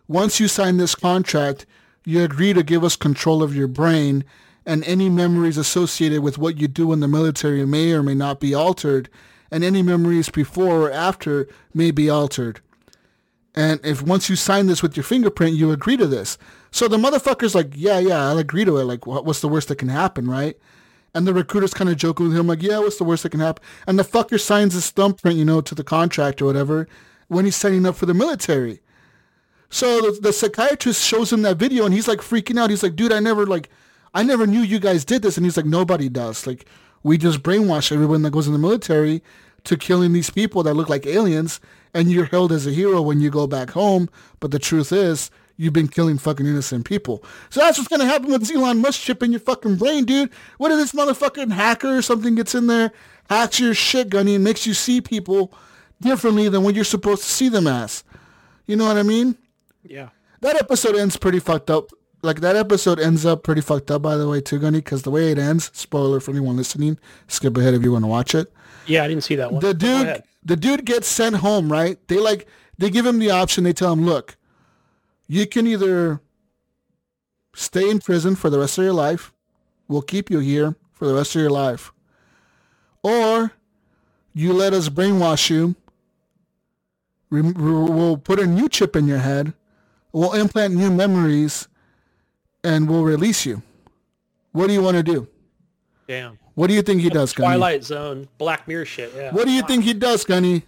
once 0.09 0.41
you 0.41 0.49
sign 0.49 0.75
this 0.75 0.93
contract, 0.93 1.65
you 2.03 2.21
agree 2.21 2.51
to 2.51 2.61
give 2.61 2.83
us 2.83 2.97
control 2.97 3.41
of 3.41 3.55
your 3.55 3.69
brain, 3.69 4.25
and 4.65 4.83
any 4.83 5.09
memories 5.09 5.57
associated 5.57 6.21
with 6.21 6.37
what 6.37 6.59
you 6.59 6.67
do 6.67 6.91
in 6.91 6.99
the 6.99 7.07
military 7.07 7.65
may 7.65 7.93
or 7.93 8.03
may 8.03 8.13
not 8.13 8.41
be 8.41 8.53
altered, 8.53 9.09
and 9.49 9.63
any 9.63 9.81
memories 9.81 10.29
before 10.29 10.81
or 10.81 10.91
after 10.91 11.47
may 11.73 11.91
be 11.91 12.09
altered." 12.09 12.59
And 13.55 13.79
if 13.85 14.01
once 14.01 14.29
you 14.29 14.35
sign 14.35 14.67
this 14.67 14.83
with 14.83 14.97
your 14.97 15.05
fingerprint, 15.05 15.55
you 15.55 15.71
agree 15.71 15.95
to 15.95 16.07
this. 16.07 16.37
So 16.71 16.89
the 16.89 16.97
motherfucker's 16.97 17.55
like, 17.55 17.71
yeah, 17.75 17.99
yeah, 17.99 18.27
I'll 18.27 18.37
agree 18.37 18.65
to 18.65 18.77
it. 18.77 18.85
Like, 18.85 19.05
what's 19.05 19.41
the 19.41 19.49
worst 19.49 19.67
that 19.69 19.77
can 19.77 19.89
happen, 19.89 20.25
right? 20.29 20.57
And 21.13 21.27
the 21.27 21.33
recruiter's 21.33 21.73
kind 21.73 21.89
of 21.89 21.97
joking 21.97 22.29
with 22.29 22.37
him, 22.37 22.47
like, 22.47 22.63
yeah, 22.63 22.79
what's 22.79 22.97
the 22.97 23.03
worst 23.03 23.23
that 23.23 23.31
can 23.31 23.41
happen? 23.41 23.63
And 23.85 23.99
the 23.99 24.03
fucker 24.03 24.39
signs 24.39 24.73
his 24.73 24.89
thumbprint, 24.91 25.37
you 25.37 25.43
know, 25.43 25.59
to 25.59 25.75
the 25.75 25.83
contract 25.83 26.41
or 26.41 26.45
whatever 26.45 26.87
when 27.27 27.45
he's 27.45 27.55
signing 27.55 27.85
up 27.85 27.95
for 27.95 28.05
the 28.05 28.13
military. 28.13 28.79
So 29.69 29.99
the, 30.01 30.19
the 30.21 30.33
psychiatrist 30.33 31.03
shows 31.03 31.31
him 31.31 31.41
that 31.41 31.57
video 31.57 31.85
and 31.85 31.93
he's 31.93 32.07
like 32.07 32.19
freaking 32.19 32.59
out. 32.59 32.69
He's 32.69 32.83
like, 32.83 32.95
dude, 32.95 33.11
I 33.11 33.19
never 33.19 33.45
like, 33.45 33.69
I 34.13 34.23
never 34.23 34.45
knew 34.47 34.61
you 34.61 34.79
guys 34.79 35.05
did 35.05 35.21
this. 35.21 35.37
And 35.37 35.45
he's 35.45 35.57
like, 35.57 35.65
nobody 35.65 36.09
does. 36.09 36.45
Like, 36.47 36.65
we 37.03 37.17
just 37.17 37.41
brainwash 37.41 37.91
everyone 37.91 38.21
that 38.21 38.31
goes 38.31 38.47
in 38.47 38.53
the 38.53 38.59
military 38.59 39.21
to 39.63 39.77
killing 39.77 40.13
these 40.13 40.29
people 40.29 40.63
that 40.63 40.73
look 40.73 40.89
like 40.89 41.05
aliens, 41.05 41.59
and 41.93 42.11
you're 42.11 42.25
held 42.25 42.51
as 42.51 42.65
a 42.65 42.71
hero 42.71 43.01
when 43.01 43.21
you 43.21 43.29
go 43.29 43.47
back 43.47 43.71
home. 43.71 44.09
But 44.39 44.51
the 44.51 44.59
truth 44.59 44.91
is, 44.91 45.29
you've 45.61 45.73
been 45.73 45.87
killing 45.87 46.17
fucking 46.17 46.45
innocent 46.47 46.85
people. 46.85 47.23
So 47.51 47.59
that's 47.59 47.77
what's 47.77 47.87
gonna 47.87 48.05
happen 48.05 48.31
with 48.31 48.49
Elon 48.51 48.79
Musk 48.79 48.99
chip 48.99 49.21
in 49.21 49.31
your 49.31 49.39
fucking 49.39 49.75
brain, 49.75 50.05
dude. 50.05 50.31
What 50.57 50.71
if 50.71 50.77
this 50.77 50.91
motherfucking 50.91 51.51
hacker 51.51 51.97
or 51.97 52.01
something 52.01 52.33
gets 52.33 52.55
in 52.55 52.65
there, 52.65 52.91
hacks 53.29 53.59
your 53.59 53.75
shit, 53.75 54.09
Gunny, 54.09 54.35
and 54.35 54.43
makes 54.43 54.65
you 54.65 54.73
see 54.73 55.01
people 55.01 55.53
differently 56.01 56.49
than 56.49 56.63
what 56.63 56.73
you're 56.73 56.83
supposed 56.83 57.21
to 57.23 57.29
see 57.29 57.47
them 57.47 57.67
as? 57.67 58.03
You 58.65 58.75
know 58.75 58.87
what 58.87 58.97
I 58.97 59.03
mean? 59.03 59.37
Yeah. 59.83 60.09
That 60.41 60.59
episode 60.59 60.95
ends 60.95 61.15
pretty 61.15 61.39
fucked 61.39 61.69
up. 61.69 61.91
Like 62.23 62.41
that 62.41 62.55
episode 62.55 62.99
ends 62.99 63.23
up 63.23 63.43
pretty 63.43 63.61
fucked 63.61 63.91
up, 63.91 64.01
by 64.01 64.17
the 64.17 64.27
way, 64.27 64.41
too, 64.41 64.57
Gunny, 64.57 64.79
because 64.79 65.03
the 65.03 65.11
way 65.11 65.31
it 65.31 65.37
ends. 65.37 65.69
Spoiler 65.73 66.19
for 66.19 66.31
anyone 66.31 66.57
listening. 66.57 66.97
Skip 67.27 67.55
ahead 67.55 67.75
if 67.75 67.83
you 67.83 67.91
want 67.91 68.03
to 68.03 68.07
watch 68.07 68.33
it. 68.33 68.51
Yeah, 68.87 69.03
I 69.03 69.07
didn't 69.07 69.23
see 69.23 69.35
that 69.35 69.51
one. 69.51 69.61
The 69.61 69.75
dude, 69.75 70.23
the 70.43 70.55
dude 70.55 70.85
gets 70.85 71.07
sent 71.07 71.35
home, 71.35 71.71
right? 71.71 71.99
They 72.07 72.17
like 72.17 72.47
they 72.79 72.89
give 72.89 73.05
him 73.05 73.19
the 73.19 73.29
option. 73.29 73.63
They 73.63 73.73
tell 73.73 73.93
him, 73.93 74.05
look, 74.05 74.37
you 75.31 75.47
can 75.47 75.65
either 75.65 76.19
stay 77.55 77.89
in 77.89 77.99
prison 77.99 78.35
for 78.35 78.49
the 78.49 78.59
rest 78.59 78.77
of 78.77 78.83
your 78.83 78.91
life. 78.91 79.31
We'll 79.87 80.01
keep 80.01 80.29
you 80.29 80.39
here 80.39 80.75
for 80.91 81.07
the 81.07 81.13
rest 81.13 81.35
of 81.35 81.41
your 81.41 81.49
life, 81.49 81.93
or 83.01 83.53
you 84.33 84.51
let 84.51 84.73
us 84.73 84.89
brainwash 84.89 85.49
you. 85.49 85.75
We'll 87.29 88.17
put 88.17 88.41
a 88.41 88.45
new 88.45 88.67
chip 88.67 88.97
in 88.97 89.07
your 89.07 89.19
head. 89.19 89.53
We'll 90.11 90.33
implant 90.33 90.73
new 90.73 90.91
memories, 90.91 91.69
and 92.61 92.89
we'll 92.89 93.05
release 93.05 93.45
you. 93.45 93.61
What 94.51 94.67
do 94.67 94.73
you 94.73 94.81
want 94.81 94.97
to 94.97 95.03
do? 95.03 95.29
Damn. 96.09 96.39
What 96.55 96.67
do 96.67 96.73
you 96.73 96.81
think 96.81 97.01
he 97.01 97.09
does, 97.09 97.31
Gunny? 97.31 97.55
Twilight 97.55 97.85
Zone, 97.85 98.27
Black 98.37 98.67
Mirror 98.67 98.83
shit. 98.83 99.13
Yeah. 99.15 99.31
What 99.31 99.45
do 99.45 99.53
you 99.53 99.61
think 99.61 99.85
he 99.85 99.93
does, 99.93 100.25
Gunny? 100.25 100.63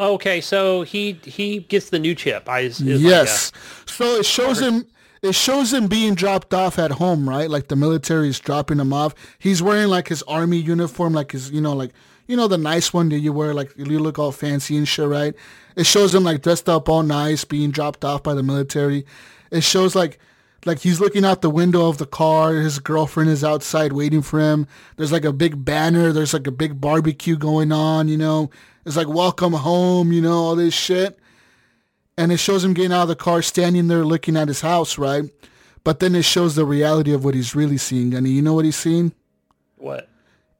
Okay, 0.00 0.40
so 0.40 0.82
he 0.82 1.18
he 1.24 1.60
gets 1.60 1.90
the 1.90 1.98
new 1.98 2.14
chip. 2.14 2.48
I 2.48 2.60
is, 2.60 2.80
is 2.80 3.02
my 3.02 3.10
yes. 3.10 3.52
So 3.86 4.04
it 4.16 4.26
shows 4.26 4.60
him. 4.60 4.86
It 5.20 5.34
shows 5.34 5.72
him 5.72 5.88
being 5.88 6.14
dropped 6.14 6.54
off 6.54 6.78
at 6.78 6.92
home, 6.92 7.28
right? 7.28 7.50
Like 7.50 7.66
the 7.66 7.74
military 7.74 8.28
is 8.28 8.38
dropping 8.38 8.78
him 8.78 8.92
off. 8.92 9.14
He's 9.40 9.60
wearing 9.60 9.88
like 9.88 10.06
his 10.06 10.22
army 10.24 10.58
uniform, 10.58 11.12
like 11.12 11.32
his, 11.32 11.50
you 11.50 11.60
know, 11.60 11.72
like 11.72 11.90
you 12.28 12.36
know 12.36 12.46
the 12.46 12.58
nice 12.58 12.92
one 12.92 13.08
that 13.08 13.18
you 13.18 13.32
wear, 13.32 13.52
like 13.52 13.72
you 13.76 13.98
look 13.98 14.20
all 14.20 14.30
fancy 14.30 14.76
and 14.76 14.86
shit, 14.86 15.08
right? 15.08 15.34
It 15.74 15.86
shows 15.86 16.14
him 16.14 16.22
like 16.22 16.42
dressed 16.42 16.68
up 16.68 16.88
all 16.88 17.02
nice, 17.02 17.44
being 17.44 17.72
dropped 17.72 18.04
off 18.04 18.22
by 18.22 18.34
the 18.34 18.44
military. 18.44 19.04
It 19.50 19.62
shows 19.62 19.96
like 19.96 20.20
like 20.68 20.78
he's 20.80 21.00
looking 21.00 21.24
out 21.24 21.42
the 21.42 21.50
window 21.50 21.88
of 21.88 21.98
the 21.98 22.06
car. 22.06 22.54
His 22.54 22.78
girlfriend 22.78 23.30
is 23.30 23.42
outside 23.42 23.92
waiting 23.92 24.22
for 24.22 24.38
him. 24.38 24.68
There's 24.96 25.12
like 25.12 25.24
a 25.24 25.32
big 25.32 25.64
banner. 25.64 26.12
There's 26.12 26.32
like 26.32 26.46
a 26.46 26.52
big 26.52 26.80
barbecue 26.80 27.36
going 27.36 27.72
on. 27.72 28.06
You 28.06 28.18
know, 28.18 28.50
it's 28.86 28.96
like 28.96 29.08
welcome 29.08 29.54
home. 29.54 30.12
You 30.12 30.22
know, 30.22 30.34
all 30.34 30.54
this 30.54 30.74
shit 30.74 31.18
and 32.18 32.32
it 32.32 32.38
shows 32.38 32.64
him 32.64 32.74
getting 32.74 32.92
out 32.92 33.02
of 33.02 33.08
the 33.08 33.16
car, 33.16 33.40
standing 33.42 33.86
there 33.86 34.04
looking 34.04 34.36
at 34.36 34.48
his 34.48 34.60
house, 34.60 34.98
right? 34.98 35.30
But 35.84 36.00
then 36.00 36.16
it 36.16 36.24
shows 36.24 36.56
the 36.56 36.66
reality 36.66 37.12
of 37.14 37.24
what 37.24 37.36
he's 37.36 37.54
really 37.54 37.78
seeing. 37.78 38.12
And 38.12 38.26
you 38.26 38.42
know 38.42 38.54
what 38.54 38.64
he's 38.64 38.76
seeing? 38.76 39.12
What? 39.76 40.08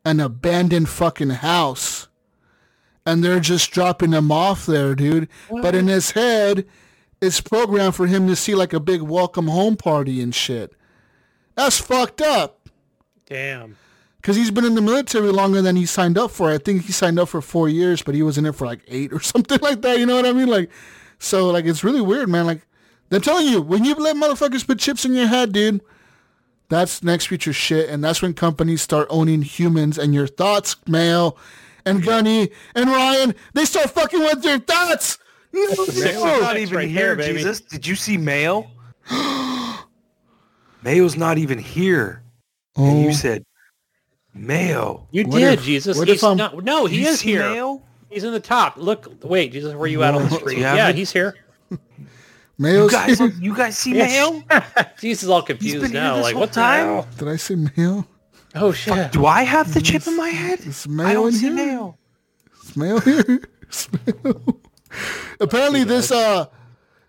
An 0.04 0.20
abandoned 0.20 0.88
fucking 0.88 1.30
house. 1.30 2.06
And 3.04 3.24
they're 3.24 3.40
just 3.40 3.72
dropping 3.72 4.12
him 4.12 4.30
off 4.30 4.66
there, 4.66 4.94
dude. 4.94 5.28
But 5.50 5.74
in 5.74 5.88
his 5.88 6.12
head, 6.12 6.64
it's 7.20 7.40
programmed 7.40 7.94
for 7.94 8.06
him 8.06 8.26
to 8.28 8.36
see 8.36 8.54
like 8.54 8.72
a 8.72 8.80
big 8.80 9.02
welcome 9.02 9.48
home 9.48 9.76
party 9.76 10.20
and 10.20 10.34
shit. 10.34 10.72
That's 11.54 11.78
fucked 11.78 12.20
up. 12.20 12.68
Damn. 13.26 13.76
Because 14.16 14.36
he's 14.36 14.50
been 14.50 14.64
in 14.64 14.74
the 14.74 14.80
military 14.80 15.30
longer 15.30 15.62
than 15.62 15.76
he 15.76 15.86
signed 15.86 16.18
up 16.18 16.30
for. 16.30 16.50
I 16.50 16.58
think 16.58 16.84
he 16.84 16.92
signed 16.92 17.18
up 17.18 17.28
for 17.28 17.40
four 17.40 17.68
years, 17.68 18.02
but 18.02 18.14
he 18.14 18.22
was 18.22 18.38
in 18.38 18.46
it 18.46 18.54
for 18.54 18.66
like 18.66 18.80
eight 18.88 19.12
or 19.12 19.20
something 19.22 19.58
like 19.60 19.82
that. 19.82 19.98
You 19.98 20.06
know 20.06 20.16
what 20.16 20.26
I 20.26 20.32
mean? 20.32 20.48
Like, 20.48 20.70
so 21.18 21.50
like 21.50 21.64
it's 21.64 21.84
really 21.84 22.00
weird, 22.00 22.28
man. 22.28 22.46
Like, 22.46 22.62
they're 23.08 23.20
telling 23.20 23.46
you 23.46 23.60
when 23.60 23.84
you 23.84 23.94
let 23.94 24.16
motherfuckers 24.16 24.66
put 24.66 24.78
chips 24.78 25.04
in 25.04 25.14
your 25.14 25.26
head, 25.26 25.52
dude. 25.52 25.80
That's 26.68 27.02
next 27.02 27.26
future 27.26 27.54
shit, 27.54 27.88
and 27.88 28.04
that's 28.04 28.20
when 28.20 28.34
companies 28.34 28.82
start 28.82 29.06
owning 29.08 29.40
humans 29.40 29.96
and 29.96 30.12
your 30.12 30.26
thoughts, 30.26 30.76
Mayo, 30.86 31.34
and 31.86 32.04
Gunny 32.04 32.50
and 32.74 32.90
Ryan. 32.90 33.34
They 33.54 33.64
start 33.64 33.88
fucking 33.88 34.20
with 34.20 34.44
your 34.44 34.58
thoughts. 34.58 35.18
Mayo's 35.52 36.04
No. 36.04 36.40
not 36.40 36.56
even 36.58 36.76
right 36.76 36.88
here, 36.88 37.14
there. 37.16 37.32
Jesus. 37.32 37.60
Did 37.60 37.86
you 37.86 37.94
see 37.94 38.16
Mayo? 38.16 38.70
Mayo's 40.82 41.16
not 41.16 41.38
even 41.38 41.58
here. 41.58 42.22
And 42.76 43.02
you 43.02 43.08
oh. 43.08 43.12
said, 43.12 43.44
Mayo. 44.34 45.06
You 45.10 45.24
What 45.26 45.38
did, 45.38 45.58
if- 45.58 45.64
Jesus. 45.64 45.96
what 45.96 46.08
He's 46.08 46.22
if 46.22 46.36
not, 46.36 46.62
no, 46.64 46.86
he 46.86 47.02
You 47.02 47.08
is 47.08 47.20
here. 47.20 47.40
Mayo? 47.40 47.82
He's 48.10 48.24
in 48.24 48.32
the 48.32 48.40
top. 48.40 48.76
Look, 48.76 49.06
wait, 49.22 49.52
Jesus, 49.52 49.72
where 49.74 49.82
are 49.82 49.86
you 49.86 50.02
at 50.02 50.14
on 50.14 50.22
the 50.22 50.28
Whoa. 50.28 50.38
street? 50.38 50.58
You 50.58 50.64
Yeah, 50.64 50.92
he's 50.92 51.12
here. 51.12 51.34
You 52.60 52.90
guys, 52.90 53.18
here. 53.18 53.28
you 53.40 53.54
guys 53.54 53.78
see 53.78 53.94
Yes. 53.94 54.10
Mayo? 54.50 54.64
Jesus 55.00 55.22
is 55.24 55.28
all 55.28 55.42
been 55.42 55.58
confused 55.58 55.86
here 55.92 55.94
now. 56.00 56.16
this 56.16 56.22
Like, 56.24 56.32
whole 56.34 56.40
what 56.40 56.48
the 56.50 56.54
time? 56.60 56.86
hell? 56.86 57.08
Did 57.16 57.28
I 57.28 57.36
say 57.36 57.54
Mayo? 57.54 58.04
Oh 58.56 58.72
shit. 58.72 59.12
Do 59.12 59.26
I 59.26 59.44
have 59.44 59.72
the 59.74 59.80
chip 59.80 60.06
in 60.08 60.16
my 60.16 60.30
head? 60.30 60.60
Is 60.60 60.84
I 60.98 61.12
don't 61.12 61.28
in 61.28 61.32
see 61.34 61.46
here? 61.46 61.54
Mayo. 61.54 61.98
Is 62.64 62.76
Mayo 62.76 62.98
here? 62.98 63.40
Is 63.70 63.88
Mayo- 63.92 64.60
Apparently, 65.40 65.84
this 65.84 66.10
uh, 66.10 66.46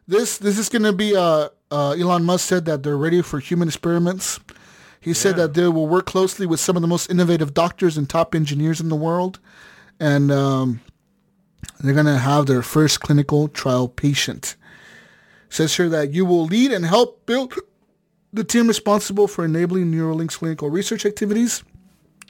this 0.08 0.38
this 0.38 0.58
is 0.58 0.70
gonna 0.70 0.94
be 0.94 1.16
uh, 1.16 1.50
uh, 1.72 1.92
Elon 1.92 2.26
Musk 2.26 2.48
said 2.48 2.66
that 2.66 2.84
they're 2.84 2.98
ready 2.98 3.22
for 3.22 3.40
human 3.40 3.68
experiments. 3.68 4.40
He 5.02 5.14
said 5.14 5.38
that 5.38 5.54
they 5.54 5.68
will 5.68 5.88
work 5.88 6.06
closely 6.06 6.46
with 6.46 6.60
some 6.60 6.76
of 6.76 6.82
the 6.82 6.88
most 6.88 7.10
innovative 7.10 7.54
doctors 7.54 7.98
and 7.98 8.10
top 8.10 8.36
engineers 8.36 8.82
in 8.82 8.90
the 8.90 8.96
world, 8.96 9.40
and 10.00 10.32
um, 10.32 10.82
they're 11.80 11.94
gonna 11.94 12.18
have 12.18 12.48
their 12.48 12.62
first 12.62 13.00
clinical 13.00 13.48
trial 13.48 13.88
patient. 13.88 14.56
Says 15.50 15.76
here 15.78 15.90
that 15.90 16.14
you 16.14 16.26
will 16.26 16.46
lead 16.46 16.72
and 16.72 16.86
help 16.86 17.26
build 17.26 17.54
the 18.32 18.44
team 18.44 18.68
responsible 18.68 19.28
for 19.28 19.46
enabling 19.46 19.92
Neuralink's 19.92 20.38
clinical 20.38 20.70
research 20.70 21.06
activities 21.06 21.64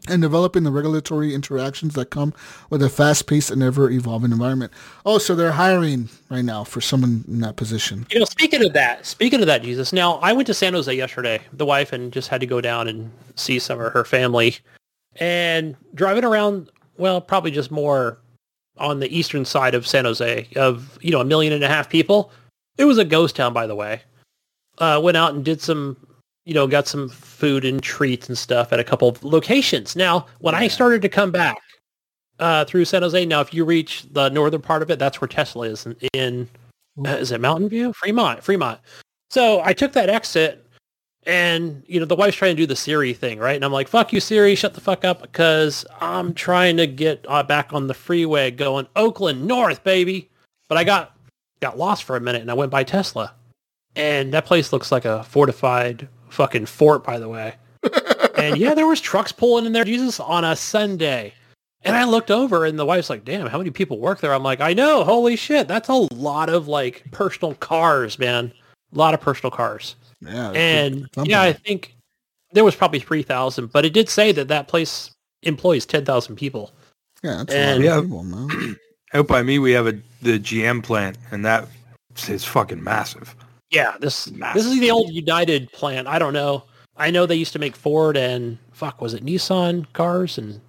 and 0.09 0.21
developing 0.21 0.63
the 0.63 0.71
regulatory 0.71 1.33
interactions 1.33 1.93
that 1.93 2.09
come 2.09 2.33
with 2.69 2.81
a 2.81 2.89
fast-paced 2.89 3.51
and 3.51 3.61
ever-evolving 3.61 4.31
environment. 4.31 4.71
Oh, 5.05 5.17
so 5.17 5.35
they're 5.35 5.51
hiring 5.51 6.09
right 6.29 6.43
now 6.43 6.63
for 6.63 6.81
someone 6.81 7.23
in 7.27 7.39
that 7.41 7.55
position. 7.55 8.07
You 8.11 8.19
know, 8.19 8.25
speaking 8.25 8.65
of 8.65 8.73
that, 8.73 9.05
speaking 9.05 9.41
of 9.41 9.47
that, 9.47 9.63
Jesus. 9.63 9.93
Now, 9.93 10.15
I 10.15 10.33
went 10.33 10.47
to 10.47 10.53
San 10.53 10.73
Jose 10.73 10.93
yesterday, 10.93 11.41
the 11.53 11.65
wife, 11.65 11.93
and 11.93 12.11
just 12.11 12.29
had 12.29 12.41
to 12.41 12.47
go 12.47 12.61
down 12.61 12.87
and 12.87 13.11
see 13.35 13.59
some 13.59 13.79
of 13.79 13.93
her 13.93 14.03
family. 14.03 14.57
And 15.15 15.75
driving 15.95 16.23
around, 16.23 16.71
well, 16.97 17.21
probably 17.21 17.51
just 17.51 17.71
more 17.71 18.19
on 18.77 18.99
the 18.99 19.17
eastern 19.17 19.43
side 19.43 19.75
of 19.75 19.85
San 19.85 20.05
Jose, 20.05 20.47
of 20.55 20.97
you 21.01 21.11
know 21.11 21.19
a 21.19 21.25
million 21.25 21.51
and 21.53 21.63
a 21.63 21.67
half 21.67 21.89
people. 21.89 22.31
It 22.77 22.85
was 22.85 22.97
a 22.97 23.03
ghost 23.03 23.35
town, 23.35 23.51
by 23.51 23.67
the 23.67 23.75
way. 23.75 24.01
Uh, 24.77 24.99
went 25.03 25.17
out 25.17 25.33
and 25.33 25.43
did 25.43 25.61
some, 25.61 25.97
you 26.49 26.55
know, 26.55 26.65
got 26.65 26.87
some 26.87 27.09
food 27.09 27.63
and 27.63 27.83
treats 27.83 28.27
and 28.27 28.35
stuff 28.35 28.73
at 28.73 28.79
a 28.79 28.83
couple 28.83 29.07
of 29.07 29.23
locations. 29.23 29.95
Now, 29.95 30.25
when 30.39 30.55
I 30.55 30.67
started 30.67 30.99
to 31.03 31.07
come 31.07 31.31
back 31.31 31.61
uh, 32.39 32.65
through 32.65 32.85
San 32.85 33.03
Jose, 33.03 33.23
now 33.23 33.39
if 33.39 33.53
you 33.53 33.63
reach 33.63 34.07
the 34.11 34.29
northern 34.29 34.59
part 34.59 34.81
of 34.81 34.89
it, 34.89 34.97
that's 34.97 35.21
where 35.21 35.27
Tesla 35.27 35.67
is 35.67 35.85
in, 35.85 35.95
in 36.11 36.49
uh, 37.05 37.11
is 37.11 37.31
it 37.31 37.39
Mountain 37.39 37.69
View? 37.69 37.93
Fremont, 37.93 38.43
Fremont. 38.43 38.79
So 39.29 39.61
I 39.61 39.73
took 39.73 39.93
that 39.93 40.09
exit 40.09 40.65
and, 41.27 41.83
you 41.85 41.99
know, 41.99 42.07
the 42.07 42.15
wife's 42.15 42.37
trying 42.37 42.55
to 42.55 42.63
do 42.63 42.65
the 42.65 42.75
Siri 42.75 43.13
thing, 43.13 43.37
right? 43.37 43.55
And 43.55 43.63
I'm 43.63 43.71
like, 43.71 43.87
fuck 43.87 44.11
you, 44.11 44.19
Siri, 44.19 44.55
shut 44.55 44.73
the 44.73 44.81
fuck 44.81 45.05
up 45.05 45.21
because 45.21 45.85
I'm 46.01 46.33
trying 46.33 46.77
to 46.77 46.87
get 46.87 47.23
uh, 47.27 47.43
back 47.43 47.73
on 47.73 47.85
the 47.85 47.93
freeway 47.93 48.49
going 48.49 48.87
Oakland 48.95 49.45
North, 49.45 49.83
baby. 49.83 50.31
But 50.67 50.79
I 50.79 50.83
got, 50.83 51.15
got 51.59 51.77
lost 51.77 52.05
for 52.05 52.15
a 52.15 52.21
minute 52.21 52.41
and 52.41 52.49
I 52.49 52.55
went 52.55 52.71
by 52.71 52.83
Tesla. 52.83 53.35
And 53.95 54.33
that 54.33 54.45
place 54.45 54.73
looks 54.73 54.91
like 54.91 55.05
a 55.05 55.23
fortified 55.25 56.07
fucking 56.29 56.65
fort, 56.65 57.03
by 57.03 57.19
the 57.19 57.29
way. 57.29 57.55
and 58.37 58.57
yeah, 58.57 58.73
there 58.73 58.87
was 58.87 59.01
trucks 59.01 59.31
pulling 59.31 59.65
in 59.65 59.73
there, 59.73 59.83
Jesus, 59.83 60.19
on 60.19 60.43
a 60.43 60.55
Sunday. 60.55 61.33
And 61.83 61.95
I 61.95 62.03
looked 62.03 62.29
over 62.29 62.65
and 62.65 62.77
the 62.77 62.85
wife's 62.85 63.09
like, 63.09 63.23
damn, 63.23 63.47
how 63.47 63.57
many 63.57 63.69
people 63.69 63.99
work 63.99 64.19
there? 64.19 64.33
I'm 64.33 64.43
like, 64.43 64.59
I 64.59 64.73
know, 64.73 65.03
holy 65.03 65.37
shit. 65.37 65.67
That's 65.67 65.87
a 65.87 66.07
lot 66.13 66.49
of 66.49 66.67
like 66.67 67.05
personal 67.11 67.55
cars, 67.55 68.19
man. 68.19 68.51
A 68.93 68.97
lot 68.97 69.13
of 69.13 69.21
personal 69.21 69.51
cars. 69.51 69.95
Yeah. 70.21 70.51
And 70.51 71.07
yeah, 71.23 71.41
I 71.41 71.53
think 71.53 71.95
there 72.51 72.65
was 72.65 72.75
probably 72.75 72.99
3,000, 72.99 73.71
but 73.71 73.85
it 73.85 73.93
did 73.93 74.09
say 74.09 74.31
that 74.33 74.49
that 74.49 74.67
place 74.67 75.11
employs 75.43 75.85
10,000 75.85 76.35
people. 76.35 76.71
yeah, 77.23 77.37
that's 77.37 77.53
and- 77.53 77.83
a 77.83 77.89
lot 77.89 77.97
of 77.99 78.03
people, 78.05 78.23
man. 78.23 78.75
Out 79.13 79.27
by 79.27 79.41
me, 79.41 79.57
we 79.57 79.71
have 79.71 79.87
a 79.87 79.93
the 80.21 80.37
GM 80.37 80.83
plant, 80.83 81.17
and 81.31 81.43
that 81.43 81.67
is 82.27 82.45
fucking 82.45 82.83
massive. 82.83 83.35
Yeah, 83.71 83.95
this 83.99 84.29
Massive. 84.31 84.63
this 84.63 84.71
is 84.73 84.79
the 84.79 84.91
old 84.91 85.11
United 85.13 85.71
plant. 85.71 86.07
I 86.07 86.17
don't 86.19 86.33
know. 86.33 86.63
I 86.97 87.11
know 87.11 87.25
they 87.25 87.35
used 87.35 87.53
to 87.53 87.59
make 87.59 87.75
Ford 87.75 88.17
and 88.17 88.57
fuck 88.71 88.99
was 89.01 89.13
it 89.13 89.23
Nissan 89.25 89.85
cars 89.93 90.37
and 90.37 90.59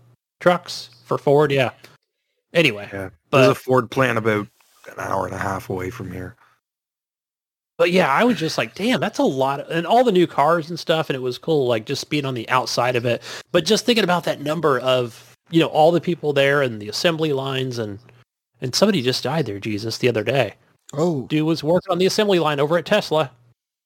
trucks 0.40 0.90
for 1.04 1.18
Ford. 1.18 1.50
Yeah. 1.50 1.70
Anyway, 2.52 2.88
Yeah, 2.92 3.10
But- 3.30 3.38
there's 3.46 3.52
a 3.52 3.54
Ford 3.54 3.90
plant 3.90 4.18
about 4.18 4.46
an 4.86 4.94
hour 4.98 5.26
and 5.26 5.34
a 5.34 5.38
half 5.38 5.70
away 5.70 5.90
from 5.90 6.10
here. 6.12 6.36
But 7.78 7.92
yeah, 7.92 8.12
I 8.12 8.24
was 8.24 8.38
just 8.38 8.58
like, 8.58 8.74
damn, 8.74 9.00
that's 9.00 9.18
a 9.18 9.22
lot. 9.24 9.60
Of, 9.60 9.70
and 9.70 9.86
all 9.86 10.04
the 10.04 10.12
new 10.12 10.26
cars 10.26 10.68
and 10.68 10.78
stuff. 10.78 11.08
And 11.08 11.16
it 11.16 11.20
was 11.20 11.38
cool, 11.38 11.66
like 11.66 11.86
just 11.86 12.10
being 12.10 12.26
on 12.26 12.34
the 12.34 12.48
outside 12.50 12.94
of 12.94 13.06
it. 13.06 13.22
But 13.52 13.64
just 13.64 13.86
thinking 13.86 14.04
about 14.04 14.24
that 14.24 14.42
number 14.42 14.78
of, 14.80 15.34
you 15.50 15.60
know, 15.60 15.68
all 15.68 15.90
the 15.90 16.00
people 16.00 16.34
there 16.34 16.60
and 16.60 16.80
the 16.82 16.90
assembly 16.90 17.32
lines 17.32 17.78
and, 17.78 17.98
and 18.60 18.74
somebody 18.74 19.00
just 19.00 19.24
died 19.24 19.46
there, 19.46 19.58
Jesus, 19.58 19.96
the 19.96 20.08
other 20.10 20.22
day. 20.24 20.54
Oh, 20.92 21.22
Dude 21.22 21.46
was 21.46 21.62
working 21.62 21.92
on 21.92 21.98
the 21.98 22.06
assembly 22.06 22.38
line 22.38 22.60
over 22.60 22.76
at 22.76 22.86
Tesla 22.86 23.30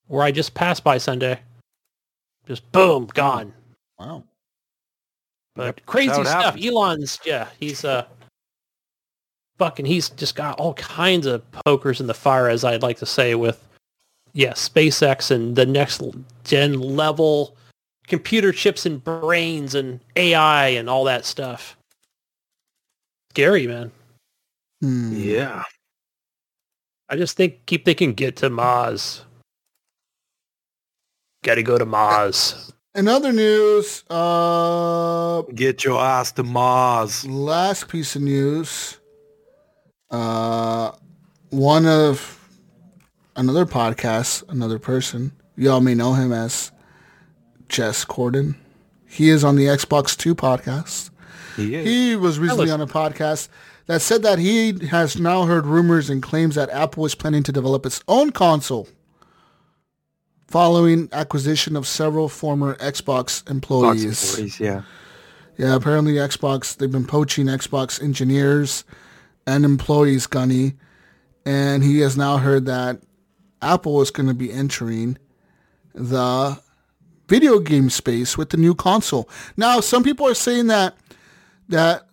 where 0.07 0.23
I 0.23 0.31
just 0.31 0.55
passed 0.55 0.85
by 0.85 0.99
Sunday. 0.99 1.41
Just 2.47 2.71
boom, 2.73 3.07
gone. 3.15 3.53
wow. 3.99 4.25
But 5.55 5.85
crazy 5.87 6.13
stuff. 6.13 6.27
happens. 6.27 6.67
Elon's 6.67 7.19
yeah, 7.25 7.49
he's 7.61 7.85
uh 7.85 8.07
fucking 9.59 9.87
he's 9.87 10.11
just 10.11 10.35
got 10.35 10.59
all 10.59 10.75
kinds 10.75 11.27
of 11.27 11.43
pokers 11.65 12.01
in 12.01 12.07
the 12.07 12.15
fire, 12.15 12.49
as 12.49 12.65
I'd 12.65 12.83
like 12.83 12.99
to 12.99 13.07
say, 13.07 13.35
with 13.35 13.67
yeah, 14.33 14.53
SpaceX 14.53 15.31
and 15.31 15.55
the 15.55 15.65
next 15.65 16.03
gen 16.45 16.81
level 16.81 17.57
computer 18.07 18.53
chips 18.53 18.85
and 18.85 19.03
brains 19.03 19.75
and 19.75 20.01
AI 20.17 20.69
and 20.69 20.91
all 20.91 21.05
that 21.05 21.25
stuff. 21.25 21.77
Scary, 23.31 23.67
man. 23.67 23.91
Hmm. 24.81 25.13
Yeah. 25.17 25.63
I 27.09 27.17
just 27.17 27.37
think 27.37 27.67
keep 27.67 27.85
thinking 27.85 28.15
get 28.15 28.37
to 28.37 28.51
Mars. 28.51 29.25
Gotta 31.43 31.63
go 31.63 31.77
to 31.79 31.85
Mars. 31.85 32.73
In 32.95 33.09
other 33.09 33.33
news, 33.33 34.05
uh, 34.09 35.43
Get 35.55 35.85
your 35.85 36.01
ass 36.01 36.33
to 36.33 36.43
Mars. 36.45 37.27
last 37.27 37.89
piece 37.89 38.15
of 38.17 38.23
news. 38.23 38.99
Uh, 40.11 40.93
one 41.51 41.87
of 41.87 42.49
another 43.37 43.67
podcast, 43.67 44.49
another 44.49 44.79
person. 44.79 45.33
Y'all 45.57 45.81
may 45.81 45.95
know 45.95 46.15
him 46.15 46.33
as 46.33 46.71
Jez 47.69 48.07
Corden. 48.07 48.55
He 49.07 49.29
is 49.29 49.45
on 49.45 49.57
the 49.57 49.67
Xbox 49.67 50.17
Two 50.17 50.35
podcast. 50.35 51.11
He 51.57 51.75
is. 51.75 51.87
He 51.87 52.17
was 52.17 52.39
recently 52.39 52.67
listen- 52.67 52.81
on 52.81 52.89
a 52.89 52.93
podcast 52.93 53.49
that 53.87 54.01
said 54.01 54.23
that 54.23 54.39
he 54.39 54.87
has 54.87 55.19
now 55.19 55.45
heard 55.45 55.67
rumors 55.67 56.09
and 56.09 56.23
claims 56.23 56.55
that 56.55 56.71
Apple 56.71 57.05
is 57.05 57.15
planning 57.15 57.43
to 57.43 57.53
develop 57.53 57.85
its 57.85 58.03
own 58.09 58.31
console 58.31 58.89
following 60.47 61.09
acquisition 61.13 61.77
of 61.77 61.87
several 61.87 62.29
former 62.29 62.77
Xbox 62.77 63.49
employees. 63.51 64.31
employees, 64.31 64.61
yeah. 64.61 64.83
Yeah, 65.57 65.75
apparently 65.75 66.15
Xbox, 66.15 66.77
they've 66.77 66.91
been 66.91 67.07
poaching 67.07 67.47
Xbox 67.47 68.03
engineers 68.03 68.85
and 69.47 69.65
employees, 69.65 70.27
Gunny. 70.27 70.75
And 71.47 71.85
he 71.85 72.01
has 72.01 72.17
now 72.17 72.39
heard 72.39 72.67
that 72.67 73.01
Apple 73.63 74.01
is 74.01 74.11
going 74.11 74.29
to 74.29 74.35
be 74.35 74.53
entering 74.53 75.19
the 75.95 76.61
video 77.29 77.59
game 77.59 77.91
space 77.91 78.37
with 78.37 78.51
the 78.51 78.57
new 78.57 78.75
console. 78.75 79.29
Now, 79.57 79.81
some 79.81 80.03
people 80.03 80.27
are 80.27 80.35
saying 80.35 80.69
that 80.69 80.97
that 81.69 82.07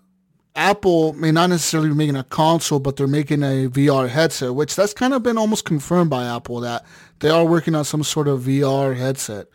Apple 0.56 1.14
may 1.14 1.32
not 1.32 1.49
necessarily 1.49 1.90
be 1.90 1.95
making 1.95 2.15
a 2.18 2.23
console, 2.26 2.80
but 2.80 2.98
they're 2.98 3.07
making 3.07 3.41
a 3.44 3.69
VR 3.69 4.10
headset, 4.10 4.53
which 4.53 4.76
that's 4.76 4.94
kind 4.94 5.14
of 5.14 5.23
been 5.23 5.38
almost 5.38 5.65
confirmed 5.65 6.10
by 6.10 6.26
Apple 6.26 6.60
that 6.60 6.86
they 7.19 7.30
are 7.30 7.45
working 7.45 7.73
on 7.73 7.86
some 7.86 8.03
sort 8.03 8.28
of 8.28 8.41
VR 8.41 8.95
headset. 8.95 9.48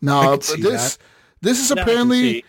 Now, 0.00 0.32
could 0.32 0.44
see 0.44 0.60
this 0.60 0.98
this 1.40 1.60
is 1.60 1.70
Now 1.70 1.82
apparently 1.82 2.44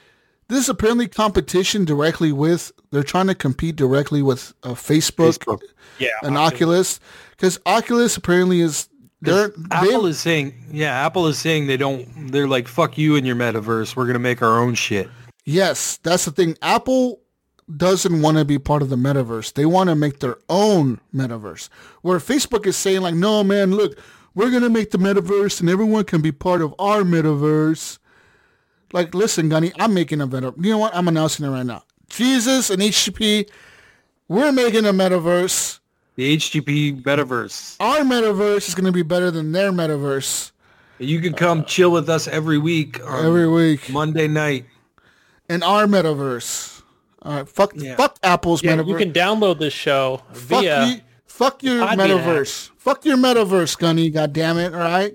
this 0.48 0.60
is 0.60 0.70
apparently 0.70 1.08
competition 1.08 1.86
directly 1.86 2.32
with 2.32 2.72
they're 2.92 3.04
trying 3.04 3.28
to 3.28 3.36
compete 3.36 3.76
directly 3.76 4.22
with 4.22 4.54
uh, 4.64 4.70
Facebook, 4.70 5.40
Facebook. 5.40 5.62
Yeah. 6.00 6.10
and 6.24 6.38
Oculus 6.38 7.00
because 7.32 7.60
Oculus 7.66 8.18
apparently 8.18 8.62
is 8.62 8.90
they're 9.22 9.52
Apple 9.72 10.04
they, 10.04 10.10
is 10.10 10.20
saying, 10.20 10.54
yeah, 10.72 11.06
Apple 11.06 11.28
is 11.28 11.38
saying 11.38 11.68
they 11.68 11.78
don't. 11.78 12.32
They're 12.32 12.48
like, 12.48 12.68
fuck 12.68 12.98
you 12.98 13.16
and 13.16 13.26
your 13.26 13.36
metaverse. 13.36 13.96
We're 13.96 14.06
gonna 14.06 14.20
make 14.20 14.42
our 14.42 14.60
own 14.60 14.76
shit. 14.76 15.10
yes 15.46 15.98
that's 16.04 16.26
the 16.26 16.32
thing 16.32 16.58
Apple 16.62 17.22
doesn't 17.78 18.22
want 18.22 18.38
to 18.38 18.46
be 18.46 18.60
part 18.60 18.82
of 18.82 18.90
the 18.90 18.96
metaverse. 18.96 19.54
They 19.54 19.66
want 19.66 19.90
to 19.90 19.96
make 19.96 20.20
their 20.20 20.38
own 20.50 21.00
metaverse. 21.14 21.70
Where 22.02 22.20
Facebook 22.20 22.66
is 22.66 22.78
saying 22.78 23.02
like 23.02 23.16
no 23.16 23.44
man 23.44 23.72
look 23.72 23.98
we're 24.36 24.52
gonna 24.52 24.70
make 24.70 24.92
the 24.92 24.98
metaverse 24.98 25.62
and 25.62 25.70
everyone 25.70 26.04
can 26.04 26.22
be 26.22 26.32
part 26.32 26.62
of 26.62 26.76
our 26.78 27.02
metaverse. 27.02 27.98
Like 28.94 29.16
listen 29.16 29.50
Gunny 29.50 29.72
I'm 29.80 29.94
making 29.94 30.22
a 30.22 30.28
metaverse 30.28 30.64
you 30.64 30.72
know 30.72 30.78
what? 30.78 30.96
I'm 30.96 31.08
announcing 31.08 31.46
it 31.46 31.50
right 31.50 31.66
now. 31.66 31.84
Jesus 32.10 32.70
and 32.70 32.82
HGP 32.82 33.50
we're 34.28 34.52
making 34.52 34.86
a 34.86 34.94
metaverse. 34.94 35.80
The 36.16 36.38
HGP 36.38 37.04
metaverse. 37.04 37.78
our 37.80 38.00
metaverse 38.00 38.70
is 38.70 38.76
going 38.76 38.86
to 38.86 38.92
be 38.92 39.04
better 39.04 39.32
than 39.32 39.52
their 39.52 39.72
metaverse. 39.72 40.52
You 40.98 41.20
can 41.20 41.34
come 41.34 41.66
chill 41.66 41.92
with 41.92 42.10
us 42.10 42.28
every 42.28 42.58
week 42.58 43.00
every 43.02 43.48
week. 43.48 43.90
Monday 43.90 44.28
night. 44.28 44.66
in 45.50 45.62
our 45.62 45.86
metaverse. 45.86 46.75
All 47.26 47.34
right, 47.36 47.50
fuck, 47.50 47.74
Yeah. 47.76 47.96
fuck 47.96 48.18
Apple's 48.24 48.64
Yeah, 48.64 48.76
metaverse. 48.78 48.88
you 48.88 48.96
can 48.98 49.12
download 49.12 49.58
this 49.60 49.74
show 49.74 50.22
fuck 50.32 50.62
via 50.62 50.86
you, 50.86 51.02
fuck 51.26 51.64
your 51.64 51.82
Podbean 51.84 51.98
metaverse. 51.98 52.70
Fuck 52.78 53.04
your 53.04 53.18
metaverse, 53.18 53.78
Gunny. 53.78 54.10
God 54.12 54.32
damn 54.32 54.58
it! 54.60 54.74
All 54.74 54.80
right, 54.80 55.14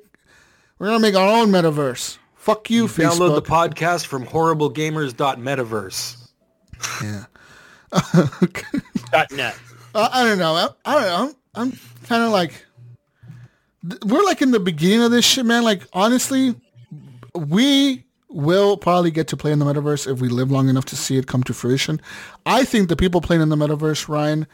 we're 0.78 0.88
gonna 0.88 0.98
make 0.98 1.14
our 1.14 1.28
own 1.40 1.48
metaverse. 1.50 2.18
Fuck 2.34 2.68
you, 2.70 2.86
Facebook. 2.86 3.10
Download 3.30 3.34
the 3.36 3.42
podcast 3.42 4.06
from 4.06 4.26
horriblegamers.metaverse. 4.26 6.16
yeah. 7.02 7.24
.net. 9.32 9.56
Uh, 9.94 10.08
I 10.12 10.24
don't 10.24 10.38
know. 10.38 10.54
I, 10.54 10.68
I 10.84 10.94
don't 10.94 11.02
know. 11.04 11.34
I'm, 11.54 11.70
I'm 11.72 11.78
kind 12.06 12.22
of 12.22 12.30
like, 12.30 12.64
th- 13.88 14.00
we're 14.04 14.22
like 14.24 14.40
in 14.42 14.50
the 14.52 14.60
beginning 14.60 15.02
of 15.02 15.10
this 15.10 15.24
shit, 15.24 15.44
man. 15.44 15.64
Like 15.64 15.82
honestly, 15.92 16.54
we 17.34 18.04
will 18.30 18.76
probably 18.76 19.10
get 19.10 19.28
to 19.28 19.36
play 19.36 19.52
in 19.52 19.58
the 19.58 19.64
metaverse 19.64 20.10
if 20.10 20.20
we 20.20 20.28
live 20.28 20.50
long 20.50 20.68
enough 20.68 20.84
to 20.86 20.96
see 20.96 21.16
it 21.16 21.26
come 21.26 21.42
to 21.44 21.52
fruition. 21.54 22.00
I 22.46 22.64
think 22.64 22.88
the 22.88 22.96
people 22.96 23.20
playing 23.20 23.42
in 23.42 23.48
the 23.48 23.56
metaverse, 23.56 24.08
Ryan, 24.08 24.46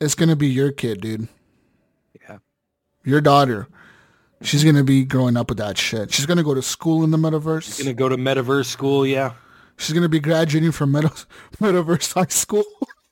is 0.00 0.14
gonna 0.14 0.36
be 0.36 0.48
your 0.48 0.72
kid, 0.72 1.00
dude. 1.00 1.28
Yeah. 2.28 2.38
Your 3.04 3.20
daughter. 3.20 3.68
She's 4.42 4.64
gonna 4.64 4.82
be 4.82 5.04
growing 5.04 5.36
up 5.36 5.48
with 5.48 5.58
that 5.58 5.78
shit. 5.78 6.12
She's 6.12 6.26
gonna 6.26 6.42
go 6.42 6.54
to 6.54 6.62
school 6.62 7.04
in 7.04 7.12
the 7.12 7.16
metaverse. 7.18 7.62
She's 7.62 7.78
Gonna 7.78 7.94
go 7.94 8.08
to 8.08 8.16
metaverse 8.16 8.66
school, 8.66 9.06
yeah. 9.06 9.34
She's 9.76 9.94
gonna 9.94 10.08
be 10.08 10.20
graduating 10.20 10.72
from 10.72 10.92
meta- 10.92 11.12
Metaverse 11.60 12.14
High 12.14 12.26
School. 12.26 12.64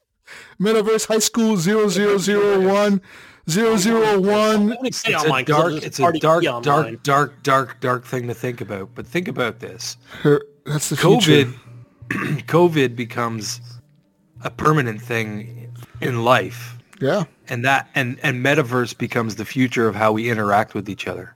Metaverse 0.60 1.06
High 1.06 1.18
School 1.20 1.56
0001 1.56 3.00
001 3.48 4.76
It's 4.84 5.02
It's 5.06 5.24
a 5.24 5.42
dark, 5.44 5.72
it's 5.82 5.98
a 5.98 6.12
dark, 6.18 6.42
dark, 6.62 7.02
dark, 7.02 7.42
dark, 7.42 7.80
dark 7.80 8.04
thing 8.04 8.26
to 8.28 8.34
think 8.34 8.60
about. 8.60 8.90
But 8.94 9.06
think 9.06 9.28
about 9.28 9.60
this. 9.60 9.96
Her, 10.22 10.42
that's 10.66 10.88
the 10.90 10.96
future. 10.96 11.46
COVID, 12.10 12.42
COVID 12.46 12.96
becomes 12.96 13.60
a 14.42 14.50
permanent 14.50 15.00
thing 15.00 15.72
in 16.00 16.24
life, 16.24 16.76
Yeah. 17.00 17.24
and 17.48 17.64
that 17.64 17.88
and 17.94 18.18
and 18.22 18.44
metaverse 18.44 18.96
becomes 18.96 19.36
the 19.36 19.44
future 19.44 19.86
of 19.88 19.94
how 19.94 20.12
we 20.12 20.30
interact 20.30 20.74
with 20.74 20.88
each 20.88 21.06
other. 21.08 21.34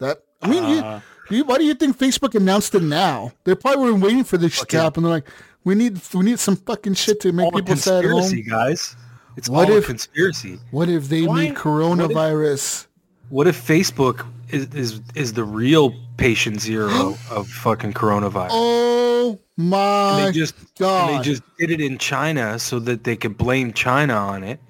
That 0.00 0.18
I 0.42 0.48
mean, 0.48 0.62
Uh, 0.64 1.00
you, 1.30 1.38
you, 1.38 1.44
why 1.44 1.58
do 1.58 1.64
you 1.64 1.74
think 1.74 1.96
Facebook 1.98 2.34
announced 2.34 2.74
it 2.74 2.82
now? 2.82 3.32
They 3.44 3.54
probably 3.54 3.92
were 3.92 3.98
waiting 3.98 4.24
for 4.24 4.36
this 4.38 4.52
shit 4.54 4.68
to 4.70 4.80
happen. 4.80 5.02
They're 5.02 5.12
like, 5.12 5.28
we 5.64 5.74
need 5.74 6.00
we 6.12 6.24
need 6.24 6.38
some 6.38 6.56
fucking 6.56 6.94
shit 6.94 7.20
to 7.20 7.32
make 7.32 7.46
All 7.46 7.52
people 7.52 7.76
stay 7.76 7.98
at 7.98 8.02
conspiracy, 8.04 8.42
home. 8.48 8.50
guys. 8.50 8.96
It's 9.36 9.48
What 9.48 9.68
all 9.70 9.76
if- 9.76 9.84
a 9.84 9.86
conspiracy. 9.86 10.58
What 10.70 10.88
if 10.88 11.08
they 11.08 11.22
Why- 11.22 11.44
need 11.44 11.54
coronavirus? 11.54 12.86
What 13.30 13.46
if 13.46 13.66
Facebook 13.66 14.26
is 14.50 14.66
is, 14.74 15.00
is 15.14 15.32
the 15.32 15.44
real 15.44 15.94
patient 16.18 16.60
zero 16.60 17.16
of 17.30 17.48
fucking 17.48 17.94
coronavirus? 17.94 18.48
Oh 18.52 19.38
and 19.56 19.68
my 19.70 20.26
they 20.26 20.32
just 20.32 20.54
god! 20.78 21.10
and 21.10 21.18
they 21.20 21.24
just 21.24 21.42
did 21.58 21.70
it 21.70 21.80
in 21.80 21.98
China 21.98 22.58
so 22.58 22.78
that 22.80 23.04
they 23.04 23.16
could 23.16 23.36
blame 23.38 23.72
China 23.72 24.14
on 24.14 24.44
it. 24.44 24.60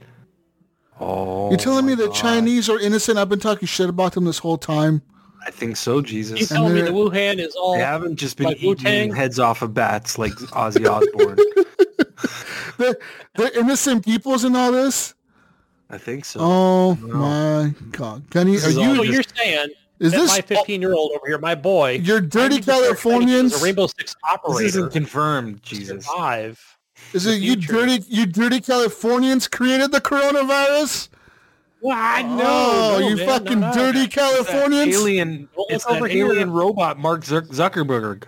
Oh, 1.00 1.50
You're 1.50 1.58
telling 1.58 1.84
oh 1.84 1.88
me 1.88 1.94
my 1.96 2.02
the 2.02 2.06
God. 2.06 2.14
Chinese 2.14 2.70
are 2.70 2.78
innocent? 2.78 3.18
I've 3.18 3.28
been 3.28 3.40
talking 3.40 3.66
shit 3.66 3.88
about 3.88 4.12
them 4.12 4.24
this 4.24 4.38
whole 4.38 4.56
time. 4.58 5.02
I 5.46 5.50
think 5.50 5.76
so, 5.76 6.00
Jesus. 6.00 6.30
You 6.32 6.36
Jesus. 6.38 6.56
telling 6.56 6.72
me 6.74 6.80
they're- 6.82 6.90
the 6.92 6.96
Wuhan 6.96 7.38
is 7.38 7.54
all 7.56 7.74
They 7.74 7.80
haven't 7.80 8.16
just 8.16 8.36
been 8.38 8.46
Like 8.46 8.58
eating 8.58 8.68
Wu-Tang? 8.68 9.14
heads 9.14 9.38
off 9.40 9.60
of 9.60 9.74
bats 9.74 10.16
like 10.18 10.32
Ozzy 10.32 10.88
Osbourne. 10.88 11.38
They're, 12.78 12.96
they're 13.36 13.58
innocent 13.58 14.04
peoples 14.04 14.44
in 14.44 14.54
all 14.56 14.72
this. 14.72 15.14
I 15.90 15.98
think 15.98 16.24
so. 16.24 16.40
Oh 16.42 16.94
No. 17.02 17.14
my 17.14 17.74
god, 17.92 18.28
Gunny, 18.30 18.52
This 18.52 18.66
are 18.66 18.70
you? 18.70 18.96
So 18.96 19.04
just- 19.04 19.12
you're 19.12 19.22
saying 19.36 19.68
Is 20.00 20.12
this 20.12 20.30
my 20.30 20.40
15 20.40 20.80
year 20.80 20.92
old 20.94 21.12
over 21.12 21.26
here, 21.26 21.38
my 21.38 21.54
boy, 21.54 21.92
your 22.02 22.20
dirty 22.20 22.44
I 22.44 22.48
need 22.48 22.56
to 22.56 22.62
start 22.64 22.78
training 22.80 22.94
Californians? 22.96 23.54
as 23.54 23.60
a 23.62 23.64
Rainbow 23.64 23.86
Six 23.86 24.14
this 24.14 24.16
operator, 24.28 24.66
isn't 24.66 24.92
confirmed, 24.92 25.62
Jesus. 25.62 26.04
survive. 26.06 26.60
Is 27.12 27.26
it 27.26 27.40
you 27.40 27.56
dirty 27.56 28.02
you 28.08 28.26
dirty 28.26 28.60
Californians 28.60 29.46
created 29.46 29.92
the 29.92 30.00
coronavirus? 30.00 31.08
Well, 31.80 31.96
I 31.98 32.22
Oh, 32.24 32.98
know, 32.98 33.08
you 33.08 33.16
man, 33.16 33.26
fucking 33.26 33.60
no, 33.60 33.68
no. 33.68 33.74
dirty 33.74 34.00
That 34.06 34.10
Californians! 34.12 34.94
alien, 34.96 35.48
Don't 35.54 35.70
it's 35.70 35.86
look 35.86 36.00
that 36.00 36.10
here. 36.10 36.26
alien 36.26 36.50
robot, 36.50 36.98
Mark 36.98 37.24
Zuckerberg. 37.24 38.24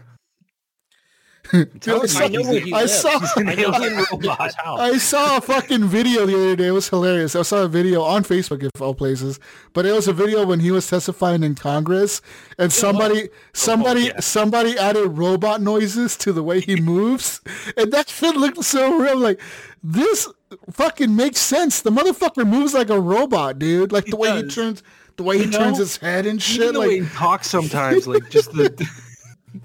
Dude, 1.80 1.88
I 1.88 2.06
saw, 2.06 2.24
I 2.24 2.28
know 2.28 2.42
where 2.42 2.60
he 2.60 2.72
I 2.72 2.80
lives. 2.80 2.94
saw, 3.00 3.20
I 3.36 3.42
know 3.42 3.52
alien 3.74 3.96
his 3.98 4.10
robot. 4.12 4.54
house. 4.54 4.80
I 4.80 4.98
saw 4.98 5.36
a 5.36 5.40
fucking 5.40 5.84
video 5.84 6.26
the 6.26 6.34
other 6.34 6.56
day. 6.56 6.68
It 6.68 6.72
was 6.72 6.88
hilarious. 6.88 7.36
I 7.36 7.42
saw 7.42 7.62
a 7.62 7.68
video 7.68 8.02
on 8.02 8.24
Facebook, 8.24 8.62
of 8.64 8.82
all 8.82 8.94
places, 8.94 9.38
but 9.72 9.86
it 9.86 9.92
was 9.92 10.08
a 10.08 10.12
video 10.12 10.44
when 10.46 10.60
he 10.60 10.70
was 10.70 10.88
testifying 10.88 11.42
in 11.42 11.54
Congress, 11.54 12.20
and 12.58 12.72
somebody, 12.72 13.28
oh, 13.28 13.34
somebody, 13.52 14.02
yeah. 14.02 14.20
somebody 14.20 14.76
added 14.78 15.08
robot 15.08 15.60
noises 15.60 16.16
to 16.18 16.32
the 16.32 16.42
way 16.42 16.60
he 16.60 16.76
moves, 16.80 17.40
and 17.76 17.92
that 17.92 18.08
shit 18.08 18.36
looked 18.36 18.62
so 18.64 18.96
real. 18.98 19.18
Like 19.18 19.40
this 19.82 20.28
fucking 20.72 21.14
makes 21.14 21.38
sense. 21.40 21.82
The 21.82 21.90
motherfucker 21.90 22.46
moves 22.46 22.74
like 22.74 22.90
a 22.90 23.00
robot, 23.00 23.58
dude. 23.58 23.92
Like 23.92 24.06
the 24.06 24.16
way 24.16 24.36
he 24.36 24.48
turns, 24.48 24.82
the 25.16 25.22
way 25.22 25.38
he 25.38 25.46
know, 25.46 25.58
turns 25.58 25.78
his 25.78 25.96
head 25.96 26.26
and 26.26 26.40
Even 26.40 26.40
shit. 26.40 26.72
the 26.74 26.80
way 26.80 27.00
Like 27.00 27.08
he 27.10 27.16
talks 27.16 27.48
sometimes, 27.50 28.06
like 28.06 28.28
just 28.30 28.52
the. 28.52 28.88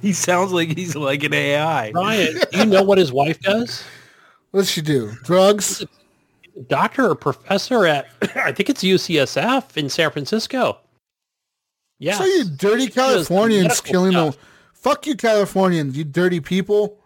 he 0.02 0.14
sounds 0.14 0.52
like 0.52 0.78
he's 0.78 0.96
like 0.96 1.24
an 1.24 1.34
AI. 1.34 1.92
Ryan, 1.92 2.40
do 2.52 2.60
you 2.60 2.66
know 2.66 2.84
what 2.84 2.98
his 2.98 3.12
wife 3.12 3.40
does? 3.42 3.84
what's 4.52 4.70
she 4.70 4.82
do? 4.82 5.12
Drugs? 5.24 5.84
Doctor 6.68 7.10
or 7.10 7.16
professor 7.16 7.86
at 7.86 8.08
I 8.36 8.52
think 8.52 8.70
it's 8.70 8.84
UCSF 8.84 9.78
in 9.78 9.90
San 9.90 10.12
Francisco. 10.12 10.78
Yeah. 12.00 12.18
So 12.18 12.26
you 12.26 12.46
dirty 12.46 12.88
Californians 12.88 13.64
medical 13.64 13.92
killing 13.92 14.14
the 14.14 14.32
stuff. 14.32 14.44
fuck 14.74 15.08
you 15.08 15.16
Californians, 15.16 15.98
you 15.98 16.04
dirty 16.04 16.40
people. 16.40 16.98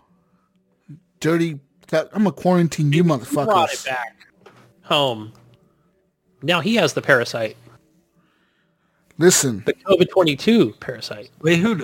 Dirty 1.20 1.60
I'm 1.92 2.08
gonna 2.12 2.32
quarantine 2.32 2.92
you 2.92 3.04
motherfuckers. 3.04 3.46
brought 3.46 3.72
it 3.72 3.78
motherfuckers. 3.78 3.86
back 3.86 4.16
home. 4.84 5.32
Now 6.42 6.62
he 6.62 6.76
has 6.76 6.94
the 6.94 7.02
parasite, 7.02 7.56
Listen, 9.18 9.64
the 9.66 9.74
COVID 9.74 10.10
twenty 10.10 10.36
two 10.36 10.74
parasite. 10.80 11.30
Wait, 11.42 11.60
who? 11.60 11.76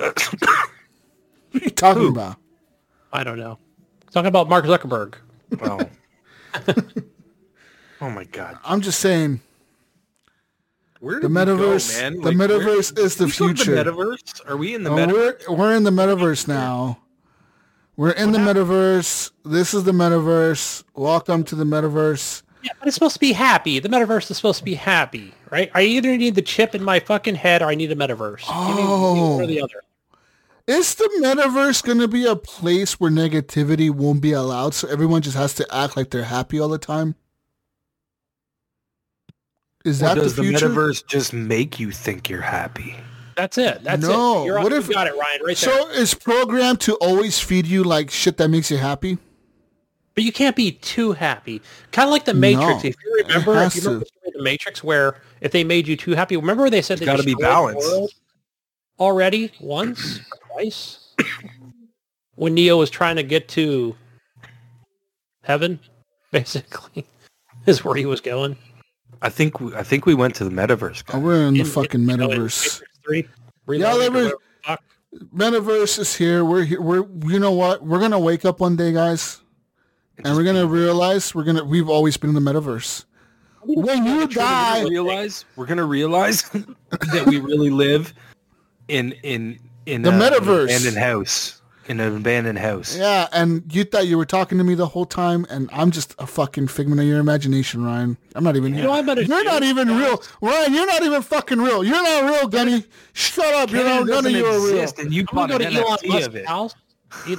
What 1.51 1.61
are 1.61 1.65
you 1.65 1.71
talking 1.71 2.01
Who? 2.03 2.09
about? 2.09 2.37
I 3.13 3.23
don't 3.23 3.37
know. 3.37 3.57
Talking 4.11 4.27
about 4.27 4.49
Mark 4.49 4.65
Zuckerberg. 4.65 5.15
oh. 5.61 5.79
oh 8.01 8.09
my 8.09 8.23
god. 8.25 8.57
I'm 8.65 8.81
just 8.81 8.99
saying 8.99 9.39
Where 10.99 11.15
The 11.19 11.21
did 11.21 11.29
we 11.29 11.35
go, 11.35 11.45
metaverse- 11.57 12.01
man? 12.01 12.13
the 12.15 12.21
where- 12.21 12.33
metaverse 12.33 12.97
is 12.99 13.15
the 13.15 13.25
we 13.25 13.31
go 13.31 13.53
to 13.53 13.55
future. 13.55 13.75
metaverse? 13.75 14.49
Are 14.49 14.57
we 14.57 14.75
in 14.75 14.83
the 14.83 14.89
metaverse? 14.89 15.47
we're 15.49 15.55
we're 15.55 15.75
in 15.75 15.83
the 15.83 15.91
metaverse 15.91 16.47
now. 16.47 16.97
We're 17.97 18.11
in 18.11 18.31
the 18.31 18.39
metaverse. 18.39 19.31
This 19.45 19.73
is 19.73 19.83
the 19.83 19.91
metaverse. 19.91 20.83
Welcome 20.95 21.43
to 21.45 21.55
the 21.55 21.65
metaverse. 21.65 22.41
Yeah, 22.63 22.71
but 22.79 22.87
it's 22.87 22.95
supposed 22.95 23.15
to 23.15 23.19
be 23.19 23.33
happy. 23.33 23.79
The 23.79 23.89
metaverse 23.89 24.29
is 24.31 24.37
supposed 24.37 24.59
to 24.59 24.63
be 24.65 24.75
happy, 24.75 25.33
right? 25.51 25.69
I 25.73 25.81
either 25.83 26.15
need 26.17 26.35
the 26.35 26.41
chip 26.41 26.73
in 26.75 26.83
my 26.83 26.99
fucking 26.99 27.35
head 27.35 27.61
or 27.61 27.65
I 27.65 27.75
need 27.75 27.91
a 27.91 27.95
metaverse. 27.95 28.47
Give 28.47 28.75
me- 28.75 28.81
give 28.81 28.85
me 29.15 29.21
one 29.21 29.41
or 29.43 29.45
the 29.47 29.61
oh. 29.61 29.63
other. 29.65 29.83
Is 30.67 30.95
the 30.95 31.09
metaverse 31.21 31.83
going 31.83 31.97
to 31.99 32.07
be 32.07 32.25
a 32.25 32.35
place 32.35 32.99
where 32.99 33.11
negativity 33.11 33.89
won't 33.89 34.21
be 34.21 34.31
allowed 34.31 34.73
so 34.73 34.87
everyone 34.87 35.21
just 35.21 35.35
has 35.35 35.53
to 35.55 35.75
act 35.75 35.97
like 35.97 36.09
they're 36.11 36.23
happy 36.23 36.59
all 36.59 36.69
the 36.69 36.77
time? 36.77 37.15
Is 39.83 39.99
that 39.99 40.15
the 40.15 40.21
does 40.21 40.35
the, 40.35 40.43
future? 40.43 40.69
metaverse 40.69 41.05
just 41.07 41.33
make 41.33 41.79
you 41.79 41.91
think 41.91 42.29
you're 42.29 42.41
happy? 42.41 42.95
That's 43.35 43.57
it. 43.57 43.83
That's 43.83 44.01
No, 44.03 44.43
it. 44.43 44.45
You're 44.45 44.61
what 44.61 44.71
you 44.71 44.77
if- 44.77 44.89
got 44.89 45.07
it, 45.07 45.13
Ryan, 45.17 45.41
right 45.43 45.57
so 45.57 45.69
there. 45.87 45.91
is 45.99 46.13
programmed 46.13 46.79
to 46.81 46.95
always 46.95 47.39
feed 47.39 47.65
you 47.65 47.83
like 47.83 48.11
shit 48.11 48.37
that 48.37 48.49
makes 48.49 48.69
you 48.69 48.77
happy? 48.77 49.17
But 50.13 50.23
you 50.25 50.31
can't 50.33 50.55
be 50.55 50.73
too 50.73 51.13
happy. 51.13 51.61
Kind 51.91 52.07
of 52.07 52.11
like 52.11 52.25
the 52.25 52.33
Matrix. 52.33 52.83
No, 52.83 52.89
if 52.89 52.95
you 53.03 53.23
remember, 53.25 53.63
if 53.63 53.75
you 53.75 53.81
remember 53.81 54.05
the 54.25 54.31
the 54.33 54.43
Matrix, 54.43 54.83
where 54.83 55.15
if 55.39 55.51
they 55.53 55.63
made 55.63 55.87
you 55.87 55.95
too 55.95 56.11
happy, 56.11 56.35
remember 56.37 56.69
they 56.69 56.81
said 56.81 56.99
they 56.99 57.05
gotta 57.05 57.23
be 57.23 57.33
balanced. 57.33 58.17
already 58.99 59.51
once, 59.61 60.19
or 60.19 60.23
twice, 60.53 61.15
when 62.35 62.53
Neo 62.53 62.77
was 62.77 62.89
trying 62.89 63.15
to 63.17 63.23
get 63.23 63.47
to 63.49 63.95
heaven, 65.43 65.79
basically, 66.31 67.05
is 67.65 67.83
where 67.83 67.95
he 67.95 68.05
was 68.05 68.21
going. 68.21 68.57
I 69.21 69.29
think 69.29 69.59
we, 69.59 69.75
I 69.75 69.83
think 69.83 70.05
we 70.05 70.13
went 70.15 70.35
to 70.35 70.43
the 70.43 70.49
metaverse. 70.49 71.03
Oh, 71.13 71.19
we're 71.19 71.47
in 71.47 71.53
the 71.53 71.59
In- 71.61 71.65
fucking 71.65 72.01
in 72.01 72.07
metaverse. 72.07 72.29
Matrix 72.29 72.83
Three. 73.05 73.19
Yeah, 73.21 73.27
Reloaded 73.67 73.83
or 73.85 73.99
that 73.99 74.11
was- 74.11 74.23
whatever 74.23 74.23
the 74.23 74.37
fuck. 74.63 74.83
Metaverse 75.35 75.99
is 75.99 76.15
here. 76.15 76.45
We're 76.45 76.63
here. 76.63 76.81
We're 76.81 77.05
you 77.27 77.37
know 77.39 77.51
what? 77.51 77.83
We're 77.85 77.99
gonna 77.99 78.19
wake 78.19 78.45
up 78.45 78.59
one 78.61 78.75
day, 78.77 78.93
guys, 78.93 79.41
and 80.23 80.35
we're 80.37 80.43
gonna 80.45 80.65
realize 80.65 81.35
we're 81.35 81.43
gonna 81.43 81.63
we've 81.65 81.89
always 81.89 82.15
been 82.17 82.29
in 82.35 82.41
the 82.43 82.51
metaverse. 82.51 83.03
When 83.63 84.05
you 84.05 84.17
We're 84.19 84.27
die, 84.27 84.77
gonna 84.79 84.89
realize 84.89 85.45
we're 85.55 85.65
gonna 85.67 85.85
realize 85.85 86.43
that 86.89 87.25
we 87.27 87.39
really 87.39 87.69
live 87.69 88.13
in 88.87 89.11
in 89.23 89.59
in 89.85 90.01
The 90.03 90.11
uh, 90.11 90.13
metaverse. 90.13 90.63
an 90.63 90.63
abandoned 90.65 90.97
house. 90.97 91.57
In 91.87 91.99
an 91.99 92.15
abandoned 92.15 92.59
house. 92.59 92.95
Yeah, 92.95 93.27
and 93.33 93.63
you 93.73 93.83
thought 93.83 94.07
you 94.07 94.17
were 94.17 94.25
talking 94.25 94.57
to 94.59 94.63
me 94.63 94.75
the 94.75 94.85
whole 94.85 95.05
time, 95.05 95.45
and 95.49 95.67
I'm 95.73 95.89
just 95.91 96.13
a 96.19 96.27
fucking 96.27 96.67
figment 96.67 97.01
of 97.01 97.07
your 97.07 97.19
imagination, 97.19 97.83
Ryan. 97.83 98.17
I'm 98.35 98.43
not 98.43 98.55
even. 98.55 98.75
You 98.75 98.83
know, 98.83 98.91
I'm 98.93 99.05
gonna 99.05 99.21
You're 99.23 99.43
not 99.43 99.61
do- 99.63 99.67
even 99.67 99.89
real, 99.97 100.21
Ryan. 100.41 100.73
You're 100.73 100.85
not 100.85 101.03
even 101.03 101.21
fucking 101.23 101.57
real. 101.59 101.83
You're 101.83 101.95
not 102.01 102.29
real, 102.31 102.47
Gunny. 102.47 102.85
Shut 103.13 103.53
up. 103.55 103.71
You're 103.71 103.83
not, 103.83 104.07
Canada 104.07 104.11
none 104.11 104.25
of 104.27 104.31
you 104.31 104.45
are 104.45 104.59
real. 104.73 104.93
and 104.99 105.11
you 105.13 105.21
I'm 105.21 105.25
gonna 105.35 105.47
bought 105.47 105.49
go 105.49 105.57
to 105.57 105.65
Elon 105.65 105.97
Musk's 106.07 106.45
house. 106.47 106.75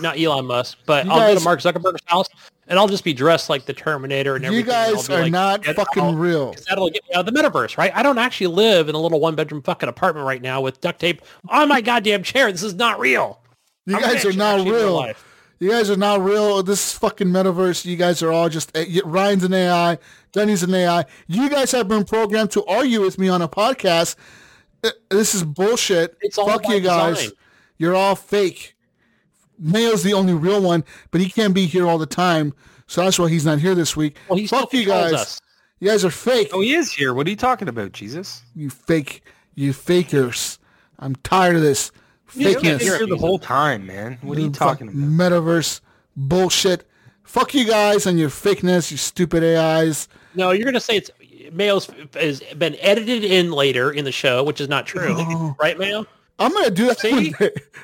Not 0.00 0.18
Elon 0.18 0.44
Musk, 0.46 0.78
but 0.86 1.06
You 1.06 1.12
I'll 1.12 1.32
go 1.32 1.38
to 1.38 1.44
Mark 1.44 1.60
Zuckerberg's 1.60 2.02
house 2.06 2.26
and 2.72 2.78
I'll 2.78 2.88
just 2.88 3.04
be 3.04 3.12
dressed 3.12 3.50
like 3.50 3.66
the 3.66 3.74
Terminator 3.74 4.34
and 4.34 4.42
You 4.44 4.48
everything. 4.50 4.74
and 4.74 4.96
guys 4.96 5.10
are 5.10 5.22
like, 5.24 5.30
not 5.30 5.64
fucking 5.64 6.02
out," 6.02 6.14
real. 6.14 6.54
That'll 6.68 6.88
get 6.88 7.04
me 7.06 7.14
out 7.14 7.28
of 7.28 7.34
the 7.34 7.38
metaverse, 7.40 7.76
right? 7.76 7.92
I 7.94 8.02
don't 8.02 8.16
actually 8.16 8.46
live 8.48 8.88
in 8.88 8.94
a 8.94 8.98
little 8.98 9.20
one 9.20 9.34
bedroom 9.34 9.60
fucking 9.62 9.88
apartment 9.90 10.26
right 10.26 10.40
now 10.40 10.62
with 10.62 10.80
duct 10.80 10.98
tape 11.00 11.20
on 11.50 11.68
my 11.68 11.82
goddamn 11.82 12.22
chair. 12.22 12.50
This 12.50 12.62
is 12.62 12.72
not 12.74 12.98
real. 12.98 13.40
You 13.84 13.96
I'm 13.96 14.00
guys 14.02 14.24
are 14.24 14.32
not 14.32 14.66
real. 14.66 15.12
You 15.60 15.70
guys 15.70 15.90
are 15.90 15.96
not 15.96 16.22
real. 16.22 16.62
This 16.62 16.84
is 16.92 16.98
fucking 16.98 17.28
metaverse. 17.28 17.84
You 17.84 17.96
guys 17.96 18.22
are 18.22 18.32
all 18.32 18.48
just 18.48 18.74
eh, 18.76 19.00
Ryan's 19.04 19.44
an 19.44 19.52
AI, 19.54 19.98
Gunny's 20.32 20.62
an 20.62 20.74
AI. 20.74 21.04
You 21.28 21.50
guys 21.50 21.70
have 21.72 21.86
been 21.88 22.04
programmed 22.04 22.50
to 22.52 22.64
argue 22.64 23.00
with 23.02 23.18
me 23.18 23.28
on 23.28 23.42
a 23.42 23.48
podcast. 23.48 24.16
Eh, 24.82 24.90
This 25.10 25.34
is 25.36 25.44
bullshit. 25.44 26.16
It's 26.22 26.38
all 26.38 26.48
Fuck 26.48 26.66
you 26.68 26.80
guys. 26.80 27.16
design. 27.18 27.32
You're 27.78 27.94
all 27.94 28.16
fake. 28.16 28.74
Mayo's 29.62 30.02
the 30.02 30.12
only 30.12 30.34
real 30.34 30.60
one, 30.60 30.84
but 31.10 31.20
he 31.20 31.30
can't 31.30 31.54
be 31.54 31.66
here 31.66 31.86
all 31.86 31.98
the 31.98 32.06
time. 32.06 32.52
So 32.86 33.02
that's 33.02 33.18
why 33.18 33.28
he's 33.28 33.46
not 33.46 33.60
here 33.60 33.74
this 33.74 33.96
week. 33.96 34.16
Well, 34.28 34.38
he 34.38 34.46
still 34.46 34.60
Fuck 34.60 34.74
you 34.74 34.84
guys. 34.84 35.12
us. 35.12 35.40
You 35.80 35.88
guys 35.88 36.04
are 36.04 36.10
fake. 36.10 36.50
Oh, 36.52 36.60
he 36.60 36.74
is 36.74 36.92
here. 36.92 37.14
What 37.14 37.26
are 37.26 37.30
you 37.30 37.36
talking 37.36 37.68
about, 37.68 37.92
Jesus? 37.92 38.42
You 38.54 38.70
fake. 38.70 39.22
You 39.54 39.72
fakers. 39.72 40.58
I'm 40.98 41.16
tired 41.16 41.56
of 41.56 41.62
this 41.62 41.90
You've 42.34 42.62
been 42.62 42.78
here 42.78 43.06
the 43.06 43.16
whole 43.16 43.38
time, 43.38 43.86
man. 43.86 44.18
What 44.22 44.38
are 44.38 44.40
you 44.40 44.50
talking 44.50 44.88
about? 44.88 44.98
Metaverse 44.98 45.80
bullshit. 46.16 46.88
Fuck 47.24 47.54
you 47.54 47.66
guys 47.66 48.06
and 48.06 48.18
your 48.18 48.30
fakeness, 48.30 48.90
you 48.90 48.96
stupid 48.96 49.44
AIs. 49.44 50.08
No, 50.34 50.50
you're 50.50 50.64
gonna 50.64 50.80
say 50.80 50.96
it's 50.96 51.10
Mayo's 51.52 51.88
has 52.14 52.40
been 52.56 52.76
edited 52.80 53.24
in 53.24 53.52
later 53.52 53.90
in 53.90 54.04
the 54.04 54.12
show, 54.12 54.42
which 54.44 54.60
is 54.60 54.68
not 54.68 54.86
true, 54.86 55.54
right, 55.60 55.78
Mayo? 55.78 56.06
I'm 56.42 56.52
gonna 56.52 56.70
do 56.70 56.86
that 56.86 56.98
See? 57.00 57.34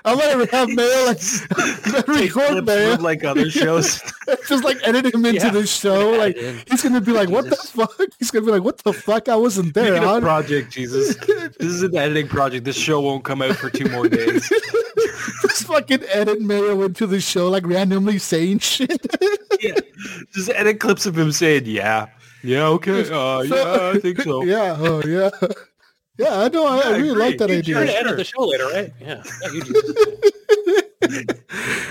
I'm 0.05 0.19
gonna 0.19 0.47
have 0.53 0.69
mail 0.69 1.07
like 1.07 1.19
record 2.09 2.65
Mayo, 2.67 2.97
like 2.99 3.25
other 3.25 3.51
shows. 3.51 4.01
just 4.49 4.65
like 4.65 4.79
edit 4.87 5.13
him 5.15 5.25
into 5.27 5.47
Yeah. 5.47 5.51
the 5.53 5.67
show. 5.67 6.11
Like 6.11 6.37
Edit 6.37 6.45
in. 6.57 6.63
he's 6.71 6.83
gonna 6.83 7.01
be 7.01 7.13
like, 7.13 7.29
"What 7.29 7.49
the 7.51 7.57
fuck?" 7.57 7.93
He's 8.19 8.31
gonna 8.31 8.47
be 8.47 8.53
like, 8.53 8.63
"What 8.63 8.79
the 8.79 8.93
fuck? 8.93 9.29
I 9.29 9.37
wasn't 9.37 9.75
there." 9.75 10.01
Huh?" 10.01 10.21
project, 10.21 10.71
Jesus. 10.73 11.17
This 11.17 11.55
is 11.61 11.83
an 11.83 11.97
editing 11.97 12.29
project. 12.29 12.65
This 12.65 12.77
show 12.77 13.01
won't 13.01 13.25
come 13.25 13.43
out 13.43 13.57
for 13.57 13.71
two 13.71 13.89
more 13.89 14.09
days. 14.09 14.49
Just 15.43 15.67
fucking 15.67 16.03
edit 16.13 16.41
Mayo 16.41 16.83
into 16.83 17.07
the 17.07 17.21
show, 17.21 17.49
like 17.49 17.67
randomly 17.67 18.19
saying 18.19 18.59
shit. 18.61 19.01
yeah. 19.61 19.75
Just 20.33 20.51
edit 20.51 20.81
clips 20.81 21.07
of 21.07 21.17
him 21.19 21.33
saying, 21.33 21.67
"Yeah, 21.67 22.07
yeah, 22.43 22.67
okay, 22.67 23.01
uh, 23.11 23.41
yeah, 23.43 23.91
I 23.95 23.99
think 23.99 24.21
so." 24.23 24.43
yeah. 24.45 24.77
Oh 24.79 25.03
yeah. 25.05 25.31
Yeah, 26.19 26.41
I 26.41 26.49
know. 26.49 26.67
I, 26.67 26.79
I 26.79 26.81
I 26.81 26.97
really 26.97 27.11
like 27.11 27.39
that 27.39 27.49
You 27.49 27.63
You're 27.65 27.79
gonna 27.81 27.93
sure. 27.93 28.01
edit 28.01 28.17
the 28.17 28.25
show 28.25 28.45
later, 28.45 28.67
right? 28.67 28.93
Yeah, 29.01 29.23
yeah. 31.01 31.21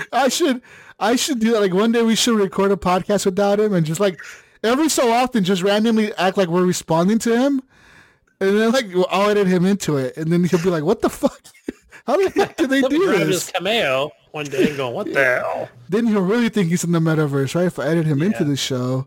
I 0.12 0.28
should 0.28 0.60
I 1.00 1.16
should 1.16 1.40
do 1.40 1.52
that. 1.52 1.60
Like 1.60 1.72
one 1.74 1.92
day 1.92 2.02
we 2.02 2.14
should 2.14 2.38
record 2.38 2.70
a 2.70 2.76
podcast 2.76 3.24
without 3.24 3.58
him 3.58 3.72
and 3.72 3.86
just 3.86 4.00
like 4.00 4.20
every 4.62 4.88
so 4.88 5.10
often 5.10 5.44
just 5.44 5.62
randomly 5.62 6.12
act 6.14 6.36
like 6.36 6.48
we're 6.48 6.66
responding 6.66 7.18
to 7.20 7.36
him. 7.38 7.62
And 8.40 8.58
then 8.58 8.70
like 8.72 8.86
I'll 9.10 9.30
edit 9.30 9.46
him 9.46 9.64
into 9.64 9.96
it 9.96 10.16
and 10.16 10.30
then 10.30 10.44
he'll 10.44 10.62
be 10.62 10.70
like, 10.70 10.84
What 10.84 11.00
the 11.00 11.08
fuck? 11.10 11.40
How 12.06 12.16
the 12.16 12.30
fuck 12.36 12.56
did 12.56 12.70
they 12.70 12.82
do 12.82 13.06
this? 13.18 13.28
his 13.28 13.50
cameo 13.50 14.10
one 14.32 14.46
day 14.46 14.68
and 14.68 14.76
going, 14.78 14.94
"What 14.94 15.12
the 15.12 15.22
hell?" 15.24 15.68
Then 15.90 16.06
he'll 16.06 16.22
really 16.22 16.48
think 16.48 16.70
he's 16.70 16.82
in 16.84 16.92
the 16.92 17.00
metaverse, 17.00 17.54
right? 17.54 17.66
If 17.66 17.78
I 17.78 17.86
edit 17.86 18.06
him 18.06 18.22
into 18.22 18.44
the 18.44 18.56
show. 18.56 19.06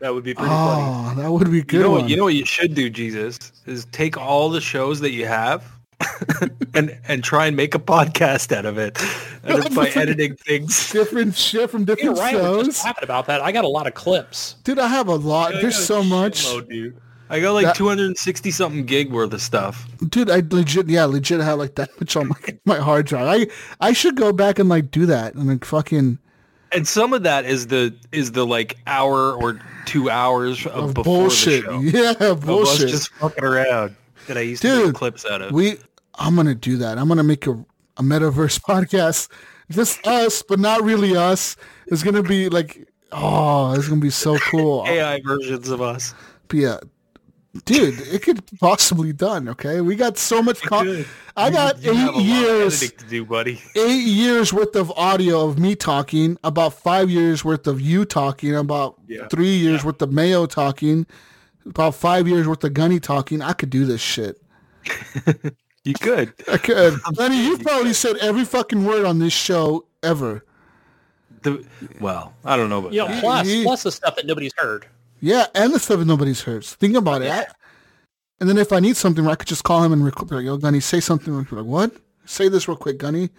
That 0.00 0.12
would 0.12 0.24
be 0.24 0.34
pretty 0.34 0.50
ah, 0.50 1.04
funny. 1.06 1.20
Oh, 1.20 1.22
that 1.22 1.30
would 1.32 1.50
be 1.50 1.62
good 1.62 1.72
You 1.78 1.82
know 1.82 1.90
one. 1.90 2.02
what? 2.02 2.10
You 2.10 2.16
know 2.16 2.24
what 2.24 2.34
you 2.34 2.44
should 2.44 2.74
do, 2.74 2.90
Jesus, 2.90 3.52
is 3.66 3.86
take 3.86 4.18
all 4.18 4.50
the 4.50 4.60
shows 4.60 5.00
that 5.00 5.12
you 5.12 5.26
have. 5.26 5.70
and 6.74 6.98
and 7.06 7.22
try 7.22 7.46
and 7.46 7.56
make 7.56 7.74
a 7.74 7.78
podcast 7.78 8.54
out 8.54 8.66
of 8.66 8.76
it 8.76 9.00
and 9.44 9.62
just 9.62 9.74
by 9.74 9.88
editing 9.90 10.34
things. 10.36 10.90
different 10.92 11.34
shit 11.34 11.70
from 11.70 11.84
You're 11.84 11.96
different 11.96 12.18
right. 12.18 12.34
We're 12.34 12.42
shows. 12.42 12.66
just 12.66 12.82
talking 12.82 13.04
about 13.04 13.26
that. 13.26 13.40
I 13.40 13.52
got 13.52 13.64
a 13.64 13.68
lot 13.68 13.86
of 13.86 13.94
clips. 13.94 14.56
Dude, 14.64 14.78
I 14.80 14.88
have 14.88 15.06
a 15.06 15.14
lot. 15.14 15.52
There's 15.52 15.76
so 15.76 16.02
much. 16.02 16.44
Shitload, 16.44 16.68
dude. 16.68 16.96
I 17.30 17.40
got 17.40 17.52
like 17.52 17.66
That- 17.66 17.76
260 17.76 18.50
something 18.50 18.84
gig 18.84 19.10
worth 19.10 19.32
of 19.32 19.40
stuff. 19.40 19.88
Dude, 20.08 20.30
I 20.30 20.42
legit, 20.50 20.88
yeah, 20.88 21.04
legit 21.04 21.40
have 21.40 21.58
like 21.58 21.76
that 21.76 21.90
much 22.00 22.16
on 22.16 22.28
my, 22.28 22.36
my 22.64 22.76
hard 22.78 23.06
drive. 23.06 23.48
I, 23.80 23.88
I 23.88 23.92
should 23.92 24.16
go 24.16 24.32
back 24.32 24.58
and 24.58 24.68
like 24.68 24.90
do 24.90 25.06
that 25.06 25.34
and 25.34 25.46
like 25.46 25.64
fucking 25.64 26.18
And 26.74 26.88
some 26.88 27.12
of 27.12 27.22
that 27.22 27.44
is 27.44 27.68
the 27.68 27.94
is 28.10 28.32
the 28.32 28.44
like 28.44 28.76
hour 28.86 29.32
or 29.32 29.60
two 29.86 30.10
hours 30.10 30.66
of, 30.66 30.72
of 30.72 30.94
before 30.94 31.20
bullshit. 31.20 31.64
the 31.66 31.70
show. 31.70 31.80
Yeah, 31.80 32.34
bullshit. 32.34 32.88
just 32.88 33.12
fucking 33.14 33.44
around 33.44 33.96
that 34.26 34.36
I 34.36 34.40
used 34.40 34.62
to 34.62 34.68
Dude, 34.68 34.86
make 34.86 34.94
clips 34.94 35.24
out 35.24 35.42
of. 35.42 35.52
We, 35.52 35.76
I'm 36.16 36.36
gonna 36.36 36.54
do 36.54 36.76
that. 36.78 36.98
I'm 36.98 37.08
gonna 37.08 37.22
make 37.22 37.46
a, 37.46 37.52
a 37.96 38.02
metaverse 38.02 38.60
podcast, 38.68 39.28
just 39.70 40.04
us, 40.06 40.42
but 40.42 40.58
not 40.58 40.82
really 40.82 41.16
us. 41.16 41.56
It's 41.86 42.02
gonna 42.02 42.22
be 42.22 42.48
like, 42.48 42.88
oh, 43.12 43.72
it's 43.74 43.88
gonna 43.88 44.00
be 44.00 44.10
so 44.10 44.36
cool. 44.38 44.84
AI 44.88 45.20
versions 45.24 45.68
of 45.68 45.80
us. 45.80 46.14
But 46.48 46.58
yeah, 46.58 46.78
dude, 47.64 48.00
it 48.00 48.22
could 48.22 48.42
possibly 48.58 49.12
done. 49.12 49.48
Okay, 49.48 49.80
we 49.80 49.96
got 49.96 50.18
so 50.18 50.42
much. 50.42 50.60
Con- 50.62 51.04
I 51.36 51.50
got 51.50 51.82
You 51.82 51.92
eight 51.92 51.96
a 51.98 52.04
lot 52.06 52.14
of 52.16 52.22
years. 52.22 52.92
to 52.92 53.04
do, 53.06 53.24
buddy. 53.24 53.60
eight 53.76 54.04
years 54.06 54.52
worth 54.52 54.76
of 54.76 54.90
audio 54.92 55.46
of 55.46 55.58
me 55.58 55.74
talking, 55.74 56.38
about 56.44 56.74
five 56.74 57.10
years 57.10 57.44
worth 57.44 57.66
of 57.66 57.80
you 57.80 58.04
talking, 58.04 58.54
about 58.54 58.96
Yeah. 59.08 59.28
three 59.28 59.54
years 59.56 59.84
worth 59.84 60.00
of 60.02 60.12
Mayo 60.12 60.46
talking, 60.46 61.06
about 61.66 61.94
five 61.94 62.26
years 62.28 62.46
worth 62.46 62.62
of 62.64 62.74
Gunny 62.74 63.00
talking. 63.00 63.40
I 63.42 63.52
could 63.52 63.70
do 63.70 63.84
this 63.84 64.00
shit. 64.00 64.40
You 65.86 65.92
could. 65.92 66.32
I 66.50 66.56
could. 66.56 66.98
Lenny, 67.18 67.44
you've 67.44 67.60
probably 67.60 67.92
said 67.92 68.16
every 68.16 68.46
fucking 68.46 68.86
word 68.86 69.04
on 69.04 69.18
this 69.18 69.34
show 69.34 69.84
ever. 70.02 70.42
The, 71.42 71.62
well, 72.00 72.32
I 72.42 72.56
don't 72.56 72.70
know 72.70 72.78
about 72.78 72.94
You 72.94 73.00
know, 73.00 73.08
that. 73.08 73.20
plus 73.22 73.46
he- 73.46 73.62
plus 73.64 73.82
the 73.82 73.92
stuff 73.92 74.16
that 74.16 74.24
nobody's 74.24 74.54
heard. 74.56 74.86
Yeah, 75.24 75.46
and 75.54 75.72
the 75.72 75.78
stuff 75.78 76.00
that 76.00 76.04
nobody's 76.04 76.42
heard. 76.42 76.64
So 76.66 76.76
think 76.78 76.94
about 76.96 77.22
it. 77.22 77.30
I- 77.32 77.46
and 78.40 78.48
then 78.48 78.58
if 78.58 78.72
I 78.72 78.80
need 78.80 78.94
something, 78.96 79.26
I 79.26 79.36
could 79.36 79.48
just 79.48 79.64
call 79.64 79.82
him 79.82 79.90
and 79.92 80.04
record. 80.04 80.30
Like, 80.30 80.44
Yo, 80.44 80.58
Gunny, 80.58 80.80
say 80.80 81.00
something. 81.00 81.34
Like, 81.34 81.48
what? 81.50 81.92
Say 82.26 82.48
this 82.50 82.68
real 82.68 82.76
quick, 82.76 82.98
Gunny. 82.98 83.30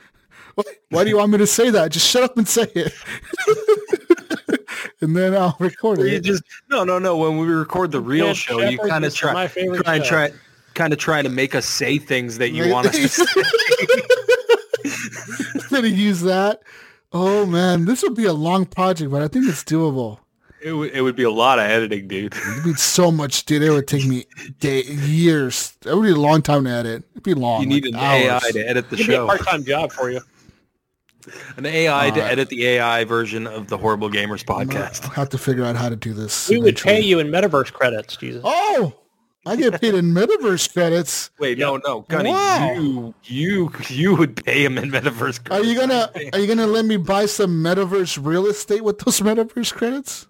Why- 0.54 0.64
Why 0.90 1.04
do 1.04 1.08
you 1.10 1.16
want 1.16 1.32
me 1.32 1.38
to 1.38 1.46
say 1.46 1.70
that? 1.70 1.92
Just 1.92 2.06
shut 2.06 2.22
up 2.24 2.36
and 2.36 2.46
say 2.46 2.66
it. 2.74 2.92
and 5.00 5.16
then 5.16 5.34
I'll 5.34 5.56
record 5.60 6.00
You 6.00 6.06
it. 6.08 6.24
just 6.24 6.42
no, 6.68 6.84
no, 6.84 6.98
no. 6.98 7.16
When 7.16 7.38
we 7.38 7.46
record 7.46 7.90
the 7.92 8.02
real 8.02 8.26
Good 8.26 8.36
show, 8.36 8.60
you 8.60 8.76
kind 8.78 9.06
of 9.06 9.14
try, 9.14 9.32
my 9.32 9.48
favorite 9.48 9.82
try 9.84 9.94
and 9.96 10.04
try, 10.04 10.30
kind 10.74 10.92
of 10.92 10.98
trying 10.98 11.24
to 11.24 11.30
make 11.30 11.54
us 11.54 11.64
say 11.64 11.96
things 11.96 12.36
that 12.36 12.50
you 12.50 12.70
want 12.70 12.88
us 12.88 12.96
to 12.96 13.08
say. 13.08 13.24
Gonna 15.70 15.88
use 15.88 16.20
that. 16.22 16.60
Oh 17.12 17.44
man, 17.46 17.84
this 17.86 18.02
would 18.02 18.14
be 18.14 18.24
a 18.26 18.32
long 18.32 18.66
project, 18.66 19.10
but 19.10 19.22
I 19.22 19.28
think 19.28 19.48
it's 19.48 19.64
doable. 19.64 20.18
It 20.62 20.72
would, 20.72 20.90
it 20.92 21.00
would 21.00 21.16
be 21.16 21.22
a 21.22 21.30
lot 21.30 21.58
of 21.58 21.64
editing, 21.64 22.06
dude. 22.08 22.34
It'd 22.34 22.64
be 22.64 22.74
so 22.74 23.10
much, 23.10 23.44
dude. 23.46 23.62
It 23.62 23.70
would 23.70 23.88
take 23.88 24.06
me 24.06 24.26
day, 24.58 24.82
years. 24.82 25.72
It 25.86 25.94
would 25.94 26.02
be 26.02 26.10
a 26.10 26.14
long 26.16 26.42
time 26.42 26.64
to 26.64 26.70
edit. 26.70 27.04
It'd 27.12 27.22
be 27.22 27.34
long. 27.34 27.62
You 27.62 27.66
need 27.66 27.84
like 27.86 27.94
an 27.94 27.98
hours. 28.00 28.44
AI 28.44 28.50
to 28.52 28.68
edit 28.68 28.90
the 28.90 28.96
It 28.96 28.98
could 28.98 29.06
be 29.06 29.12
a 29.14 29.16
show. 29.16 29.26
part-time 29.26 29.64
job 29.64 29.90
for 29.92 30.10
you. 30.10 30.20
An 31.56 31.66
AI 31.66 32.10
to 32.10 32.22
Uh, 32.22 32.26
edit 32.28 32.48
the 32.48 32.66
AI 32.66 33.04
version 33.04 33.46
of 33.46 33.68
the 33.68 33.76
Horrible 33.78 34.10
Gamers 34.10 34.44
podcast. 34.44 35.04
I'll 35.04 35.10
have 35.10 35.28
to 35.30 35.38
figure 35.38 35.64
out 35.64 35.76
how 35.76 35.88
to 35.88 35.96
do 35.96 36.12
this. 36.14 36.48
We 36.48 36.58
would 36.58 36.76
pay 36.76 37.00
you 37.00 37.18
in 37.18 37.28
metaverse 37.28 37.72
credits, 37.72 38.16
Jesus. 38.16 38.40
Oh, 38.44 38.94
I 39.46 39.56
get 39.56 39.80
paid 39.80 39.94
in 39.94 40.12
metaverse 40.12 40.72
credits. 40.72 41.30
Wait, 41.38 41.58
no, 41.58 41.76
no, 41.86 42.02
Gunny, 42.08 42.30
Wow. 42.30 42.72
you, 42.74 43.14
you, 43.24 43.72
you 43.88 44.14
would 44.14 44.42
pay 44.44 44.64
him 44.64 44.76
in 44.78 44.90
metaverse. 44.90 45.42
Credits. 45.44 45.50
Are 45.50 45.62
you 45.64 45.78
gonna 45.78 46.10
Are 46.32 46.38
you 46.38 46.46
gonna 46.46 46.66
let 46.66 46.84
me 46.84 46.96
buy 46.96 47.26
some 47.26 47.62
metaverse 47.62 48.18
real 48.22 48.46
estate 48.46 48.82
with 48.82 48.98
those 48.98 49.20
metaverse 49.20 49.72
credits? 49.74 50.26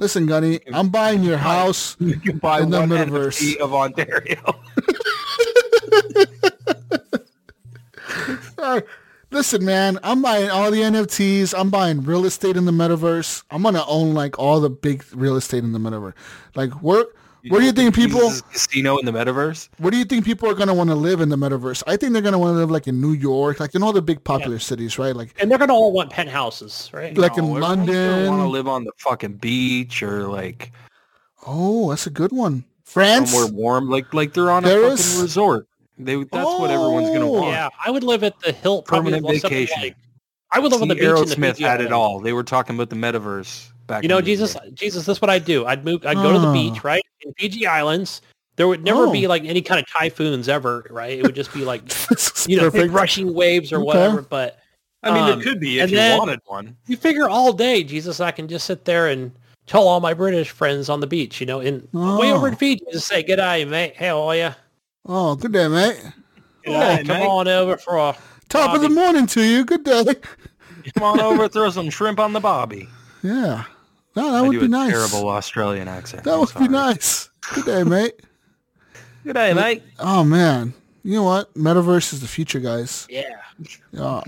Listen, 0.00 0.24
Gunny, 0.24 0.60
I'm 0.72 0.88
buying 0.88 1.22
your 1.22 1.36
house. 1.36 1.94
You 2.00 2.16
can 2.16 2.38
buy 2.38 2.62
in 2.62 2.70
the 2.70 2.78
metaverse. 2.78 3.38
NFT 3.38 3.56
of 3.58 3.74
Ontario. 3.74 4.42
Uh, 8.58 8.80
Listen, 9.30 9.64
man, 9.64 9.98
I'm 10.02 10.20
buying 10.20 10.50
all 10.50 10.70
the 10.70 10.80
NFTs. 10.82 11.54
I'm 11.56 11.70
buying 11.70 12.02
real 12.02 12.24
estate 12.26 12.56
in 12.56 12.64
the 12.64 12.72
metaverse. 12.72 13.44
I'm 13.50 13.62
gonna 13.62 13.84
own 13.86 14.12
like 14.12 14.38
all 14.38 14.60
the 14.60 14.68
big 14.68 15.04
real 15.14 15.36
estate 15.36 15.62
in 15.62 15.72
the 15.72 15.78
metaverse. 15.78 16.14
Like, 16.56 16.72
where 16.82 17.04
where 17.48 17.60
do 17.60 17.66
you 17.66 17.72
think 17.72 17.94
people? 17.94 18.30
Casino 18.52 18.98
in 18.98 19.06
the 19.06 19.12
metaverse? 19.12 19.68
Where 19.78 19.90
do 19.90 19.96
you 19.96 20.04
think 20.04 20.24
people 20.24 20.48
are 20.50 20.54
gonna 20.54 20.74
want 20.74 20.90
to 20.90 20.94
live 20.96 21.20
in 21.20 21.28
the 21.28 21.36
metaverse? 21.36 21.82
I 21.86 21.96
think 21.96 22.12
they're 22.12 22.22
gonna 22.22 22.38
want 22.38 22.54
to 22.54 22.58
live 22.58 22.70
like 22.70 22.86
in 22.86 23.00
New 23.00 23.12
York, 23.12 23.60
like 23.60 23.74
in 23.74 23.82
all 23.82 23.92
the 23.92 24.02
big 24.02 24.22
popular 24.24 24.58
cities, 24.58 24.98
right? 24.98 25.14
Like 25.16 25.34
And 25.40 25.50
they're 25.50 25.58
going 25.58 25.68
to 25.68 25.74
all 25.74 25.92
want 25.92 26.10
penthouses, 26.10 26.90
right? 26.92 27.16
like 27.16 27.38
in 27.38 27.46
London, 27.54 28.26
Want 28.28 28.42
to 28.42 28.48
live 28.48 28.68
on 28.68 28.84
the 28.84 28.92
fucking 28.98 29.34
beach 29.34 30.02
or 30.02 30.28
like 30.28 30.72
Oh, 31.46 31.90
that's 31.90 32.06
a 32.06 32.10
good 32.10 32.32
one. 32.32 32.64
France. 32.84 33.30
somewhere 33.30 33.50
warm, 33.52 33.88
like 33.88 34.12
like 34.12 34.32
they're 34.34 34.50
on 34.50 34.64
a 34.64 34.68
fucking 34.68 35.22
resort. 35.22 35.66
They 35.98 36.16
that's 36.16 36.32
what 36.32 36.70
everyone's 36.70 37.08
gonna 37.08 37.26
Oh. 37.26 37.32
want. 37.42 37.48
yeah, 37.52 37.68
I 37.84 37.90
would 37.90 38.02
live 38.04 38.24
at 38.24 38.38
the 38.40 38.52
hill. 38.52 38.82
Probably 38.82 39.12
Permanent 39.12 39.42
vacation. 39.42 39.80
Like, 39.82 39.96
I 40.52 40.58
would 40.58 40.72
live 40.72 40.78
See, 40.80 40.82
on 40.82 40.88
the 40.88 40.94
beach 40.96 41.04
in 41.04 41.10
the 41.14 41.20
Aerosmith 41.36 41.52
Fiji 41.56 41.64
had 41.64 41.80
it 41.80 41.92
all. 41.92 42.18
They 42.20 42.32
were 42.32 42.42
talking 42.42 42.74
about 42.74 42.90
the 42.90 42.96
metaverse 42.96 43.70
back. 43.90 44.02
You 44.02 44.08
know, 44.08 44.18
in 44.18 44.24
Jesus, 44.24 44.54
day. 44.54 44.70
Jesus, 44.72 45.04
that's 45.04 45.20
what 45.20 45.28
I'd 45.30 45.44
do. 45.44 45.66
I'd 45.66 45.84
move. 45.84 46.06
I'd 46.06 46.16
go 46.16 46.32
to 46.32 46.38
the 46.38 46.48
Oh. 46.48 46.52
beach, 46.52 46.82
right, 46.82 47.02
in 47.20 47.32
Fiji 47.34 47.66
Islands. 47.66 48.22
There 48.56 48.66
would 48.68 48.82
never 48.84 49.06
Oh. 49.06 49.12
be 49.12 49.26
like 49.26 49.44
any 49.44 49.60
kind 49.62 49.80
of 49.80 49.86
typhoons 49.90 50.48
ever, 50.48 50.86
right? 50.90 51.18
It 51.18 51.22
would 51.22 51.34
just 51.34 51.52
be 51.52 51.64
like 51.64 51.82
you 52.48 52.56
know 52.56 52.64
big 52.70 52.72
perfect. 52.72 52.92
rushing 53.02 53.34
waves 53.34 53.72
or 53.72 53.76
Okay. 53.76 53.84
whatever. 53.84 54.22
But 54.22 54.58
I 55.02 55.12
mean, 55.14 55.32
um, 55.32 55.40
it 55.40 55.42
could 55.44 55.60
be 55.60 55.78
if 55.78 55.84
and 55.84 55.90
you 55.92 55.96
then- 55.98 56.18
wanted 56.18 56.40
one. 56.46 56.76
you 56.86 56.96
figure 56.96 57.28
all 57.28 57.52
day, 57.52 57.82
Jesus, 57.84 58.20
I 58.20 58.30
can 58.30 58.48
just 58.48 58.66
sit 58.66 58.84
there 58.86 59.06
and 59.08 59.32
tell 59.66 59.86
all 59.88 60.00
my 60.00 60.12
British 60.14 60.50
friends 60.50 60.88
on 60.88 61.00
the 61.00 61.06
beach, 61.06 61.40
you 61.40 61.46
know, 61.46 61.60
in 61.60 61.86
way 61.92 62.32
over 62.32 62.48
in 62.48 62.54
Oh. 62.54 62.56
Fiji, 62.56 62.84
just 62.92 63.06
say, 63.06 63.22
"Good 63.22 63.36
day, 63.36 63.64
mate. 63.64 63.94
How 63.96 64.20
are 64.22 64.36
you? 64.36 64.50
Oh, 65.06 65.34
good 65.36 65.52
day, 65.52 65.68
mate. 65.68 65.96
Yeah, 66.66 66.98
come 66.98 67.06
mate. 67.20 67.26
on 67.26 67.48
over 67.48 67.76
for 67.78 67.96
a 67.96 68.16
Top 68.50 68.74
of 68.74 68.82
the 68.82 68.88
morning 68.90 69.26
to 69.28 69.42
you. 69.42 69.64
Good 69.64 69.84
day. 69.84 70.04
Come 70.96 71.02
on 71.04 71.20
over, 71.20 71.48
throw 71.48 71.70
some 71.70 71.88
shrimp 71.88 72.18
on 72.18 72.32
the 72.32 72.40
bobby. 72.40 72.88
Yeah. 73.22 73.64
No, 74.16 74.30
that 74.32 74.34
I 74.38 74.42
would 74.42 74.58
be 74.58 74.64
a 74.64 74.68
nice. 74.68 74.90
terrible 74.90 75.28
Australian 75.28 75.88
accent. 75.88 76.24
That 76.24 76.34
I'm 76.34 76.40
would 76.40 76.48
sorry. 76.50 76.66
be 76.68 76.72
nice. 76.72 77.30
Good 77.54 77.64
day, 77.64 77.82
mate. 77.84 78.20
Good 79.24 79.34
day, 79.34 79.52
mate. 79.54 79.82
Oh 79.98 80.24
man. 80.24 80.74
You 81.02 81.14
know 81.16 81.22
what? 81.22 81.52
Metaverse 81.54 82.12
is 82.12 82.20
the 82.20 82.28
future, 82.28 82.60
guys. 82.60 83.06
yeah." 83.10 83.36
Yeah. 83.92 84.22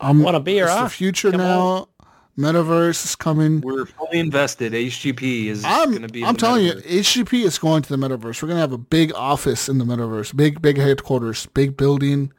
I'm 0.00 0.22
Want 0.22 0.36
a 0.36 0.40
beer, 0.40 0.64
It's 0.64 0.72
huh? 0.74 0.84
the 0.84 0.90
future 0.90 1.30
Come 1.30 1.40
now. 1.40 1.88
Metaverse 2.38 3.02
is 3.04 3.16
coming. 3.16 3.62
We're 3.62 3.86
fully 3.86 4.18
invested. 4.18 4.72
HGP 4.74 5.46
is 5.46 5.62
going 5.62 6.02
to 6.02 6.08
be. 6.08 6.22
I'm 6.22 6.36
telling 6.36 6.66
metaverse. 6.66 6.90
you, 6.90 7.00
HGP 7.24 7.44
is 7.44 7.58
going 7.58 7.82
to 7.82 7.88
the 7.88 7.96
metaverse. 7.96 8.42
We're 8.42 8.48
gonna 8.48 8.60
have 8.60 8.72
a 8.72 8.78
big 8.78 9.14
office 9.14 9.68
in 9.70 9.78
the 9.78 9.84
metaverse, 9.86 10.36
big 10.36 10.60
big 10.60 10.76
headquarters, 10.76 11.46
big 11.46 11.76
building. 11.78 12.30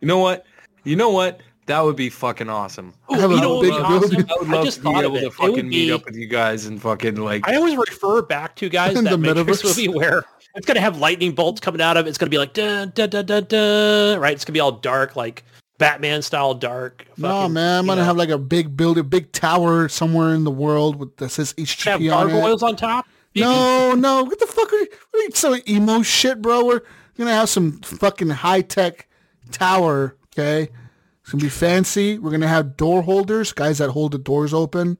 You 0.00 0.08
know 0.08 0.18
what? 0.18 0.46
You 0.84 0.96
know 0.96 1.10
what? 1.10 1.40
That 1.66 1.80
would 1.80 1.96
be 1.96 2.10
fucking 2.10 2.50
awesome. 2.50 2.92
I 3.08 3.18
have 3.18 3.30
a 3.30 3.34
you 3.36 3.40
know 3.40 3.60
big 3.62 3.72
would 3.72 3.78
be 3.78 3.84
awesome? 3.84 4.10
building. 4.10 4.26
I 4.30 4.34
would 4.40 4.48
I 4.48 4.52
love 4.52 4.64
just 4.66 4.78
to 4.78 4.82
be 4.84 4.92
thought 4.92 5.04
of 5.04 5.12
able 5.12 5.16
it. 5.16 5.20
to 5.20 5.26
It 5.28 5.32
fucking 5.32 5.52
would 5.54 5.64
meet 5.66 5.86
be- 5.86 5.92
up 5.92 6.04
with 6.04 6.16
you 6.16 6.26
guys 6.26 6.66
and 6.66 6.80
fucking 6.80 7.16
like. 7.16 7.48
I 7.48 7.56
always 7.56 7.76
refer 7.76 8.22
back 8.22 8.54
to 8.56 8.68
guys 8.68 8.94
In 8.98 9.04
that 9.04 9.10
the 9.10 9.18
Matrix 9.18 9.62
metaverse. 9.62 9.64
movie 9.64 9.88
where 9.88 10.24
it's 10.54 10.66
gonna 10.66 10.80
have 10.80 10.98
lightning 10.98 11.32
bolts 11.32 11.60
coming 11.60 11.80
out 11.80 11.96
of 11.96 12.06
it. 12.06 12.10
It's 12.10 12.18
gonna 12.18 12.30
be 12.30 12.38
like 12.38 12.52
dun 12.52 12.92
dun 12.94 13.08
dun 13.10 13.24
dun 13.26 13.44
dun. 13.44 14.20
Right? 14.20 14.34
It's 14.34 14.44
gonna 14.44 14.54
be 14.54 14.60
all 14.60 14.72
dark, 14.72 15.16
like 15.16 15.42
Batman 15.78 16.20
style 16.22 16.52
dark. 16.54 17.06
No 17.16 17.28
fucking, 17.28 17.54
man, 17.54 17.78
I'm 17.80 17.86
gonna 17.86 18.02
know, 18.02 18.06
have 18.06 18.16
like 18.18 18.28
a 18.28 18.38
big 18.38 18.76
building, 18.76 19.08
big 19.08 19.32
tower 19.32 19.88
somewhere 19.88 20.34
in 20.34 20.44
the 20.44 20.50
world 20.50 20.96
with 20.96 21.16
that 21.16 21.30
says 21.30 21.54
have 21.58 21.66
HGP 21.66 22.14
on 22.14 22.28
it. 22.28 22.32
gargoyles 22.32 22.62
on 22.62 22.76
top. 22.76 23.06
No, 23.34 23.94
no, 23.96 24.22
what 24.22 24.38
the 24.38 24.46
fuck 24.46 24.70
are 24.72 24.76
you? 24.76 24.86
What 25.10 25.20
are 25.20 25.24
you 25.24 25.30
some 25.34 25.56
emo 25.68 26.02
shit, 26.02 26.42
bro? 26.42 26.64
We're 26.66 26.82
gonna 27.16 27.32
have 27.32 27.48
some 27.48 27.80
fucking 27.80 28.28
high 28.28 28.60
tech 28.60 29.08
tower. 29.50 30.14
Okay, 30.38 30.68
it's 31.24 31.32
gonna 31.32 31.42
be 31.42 31.48
fancy. 31.48 32.18
We're 32.18 32.30
gonna 32.30 32.46
have 32.46 32.76
door 32.76 33.02
holders, 33.02 33.52
guys 33.52 33.78
that 33.78 33.90
hold 33.90 34.12
the 34.12 34.18
doors 34.18 34.54
open. 34.54 34.98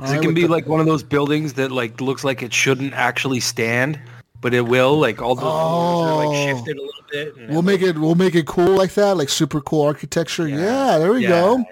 All 0.00 0.06
it 0.06 0.10
right, 0.10 0.22
can 0.22 0.34
be 0.34 0.42
the- 0.42 0.48
like 0.48 0.66
one 0.66 0.80
of 0.80 0.86
those 0.86 1.02
buildings 1.02 1.52
that 1.54 1.70
like 1.70 2.00
looks 2.00 2.24
like 2.24 2.42
it 2.42 2.52
shouldn't 2.52 2.92
actually 2.94 3.40
stand, 3.40 4.00
but 4.40 4.52
it 4.54 4.62
will. 4.62 4.98
Like 4.98 5.20
all 5.22 5.34
the 5.34 5.42
doors 5.42 5.52
are 5.52 6.16
like 6.26 6.28
Oh. 6.28 6.44
shifted 6.56 6.76
a 6.78 6.80
little 6.80 7.02
bit. 7.10 7.36
and 7.36 7.50
We'll 7.50 7.62
make 7.62 7.82
it. 7.82 7.96
We'll 7.98 8.14
make 8.14 8.34
it 8.34 8.46
cool 8.46 8.74
like 8.76 8.94
that, 8.94 9.16
like 9.16 9.28
super 9.28 9.60
cool 9.60 9.82
architecture. 9.84 10.48
Yeah, 10.48 10.98
there 10.98 11.12
we 11.12 11.22
Yeah. 11.22 11.28
go. 11.28 11.64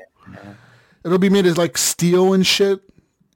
It'll 1.04 1.18
be 1.18 1.28
made 1.30 1.44
as 1.46 1.58
like 1.58 1.76
steel 1.76 2.32
and 2.34 2.46
shit, 2.46 2.80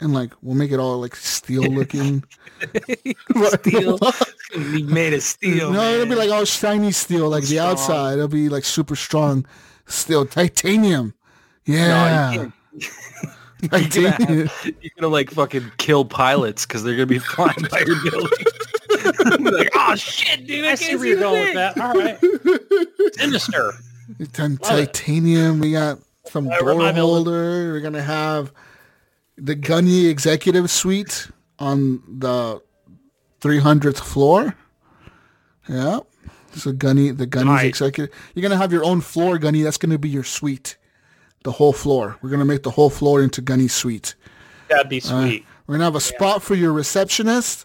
and 0.00 0.14
like 0.14 0.32
we'll 0.42 0.54
make 0.56 0.70
it 0.72 0.78
all 0.78 0.98
like 1.00 1.16
steel 1.16 1.62
looking. 1.62 2.24
steel. 3.60 3.98
It's 4.50 4.56
gonna 4.56 4.72
be 4.72 4.82
made 4.82 5.12
of 5.12 5.22
steel. 5.22 5.70
no, 5.70 5.92
it'll 5.92 6.06
be 6.06 6.14
like 6.14 6.30
all 6.30 6.46
shiny 6.46 6.90
steel, 6.90 7.28
like 7.28 7.42
the 7.42 7.56
Strong. 7.56 7.68
outside. 7.70 8.12
It'll 8.14 8.28
be 8.28 8.48
like 8.48 8.64
super 8.64 8.96
strong 8.96 9.44
steel, 9.88 10.26
titanium. 10.26 11.14
Yeah, 11.64 12.32
you 12.32 12.38
can't. 12.38 12.52
You're 13.60 13.70
gonna, 13.70 13.88
titanium. 13.88 14.46
have, 14.46 14.66
you're 14.80 14.90
gonna 14.98 15.12
like 15.12 15.30
fucking 15.30 15.72
kill 15.78 16.04
pilots 16.04 16.64
because 16.64 16.84
they're 16.84 16.94
gonna 16.94 17.06
be 17.06 17.18
flying 17.18 17.66
by 17.70 17.82
your 17.86 17.96
building. 18.10 18.30
Like, 19.40 19.70
oh 19.74 19.94
shit, 19.94 20.46
dude! 20.46 20.64
I, 20.64 20.72
I 20.72 20.76
can't 20.76 20.78
see 20.78 20.96
where 20.96 21.06
you're 21.06 21.20
going 21.20 21.44
with 21.44 21.54
that. 21.54 21.78
All 21.78 21.92
right, 21.92 22.18
sinister. 23.14 23.72
Ti- 24.18 24.42
it. 24.42 24.62
titanium. 24.62 25.60
We 25.60 25.72
got 25.72 25.98
some 26.26 26.48
Right, 26.48 26.58
door 26.60 26.70
remind 26.70 26.96
me 26.96 27.00
holder. 27.02 27.72
We're 27.72 27.80
gonna 27.80 28.02
have 28.02 28.52
the 29.36 29.54
Gunny 29.54 30.06
Executive 30.06 30.70
Suite 30.70 31.28
on 31.58 32.02
the 32.08 32.60
300th 33.40 33.98
floor. 33.98 34.54
Yeah. 35.68 36.00
So 36.58 36.72
Gunny, 36.72 37.10
the 37.10 37.26
Gunny's 37.26 37.46
Nice. 37.46 37.64
executive. 37.66 38.14
You're 38.34 38.42
gonna 38.42 38.56
have 38.60 38.72
your 38.72 38.84
own 38.84 39.00
floor, 39.00 39.38
Gunny. 39.38 39.62
That's 39.62 39.78
gonna 39.78 39.98
be 39.98 40.08
your 40.08 40.24
suite. 40.24 40.76
The 41.44 41.52
whole 41.52 41.72
floor. 41.72 42.18
We're 42.20 42.30
gonna 42.30 42.44
make 42.44 42.62
the 42.64 42.70
whole 42.72 42.90
floor 42.90 43.22
into 43.22 43.40
Gunny's 43.40 43.72
suite. 43.74 44.14
That'd 44.68 44.88
be 44.88 45.00
sweet. 45.00 45.44
We're 45.66 45.74
gonna 45.74 45.84
have 45.84 45.94
a 45.94 46.00
spot 46.00 46.42
for 46.42 46.54
your 46.54 46.72
receptionist, 46.72 47.64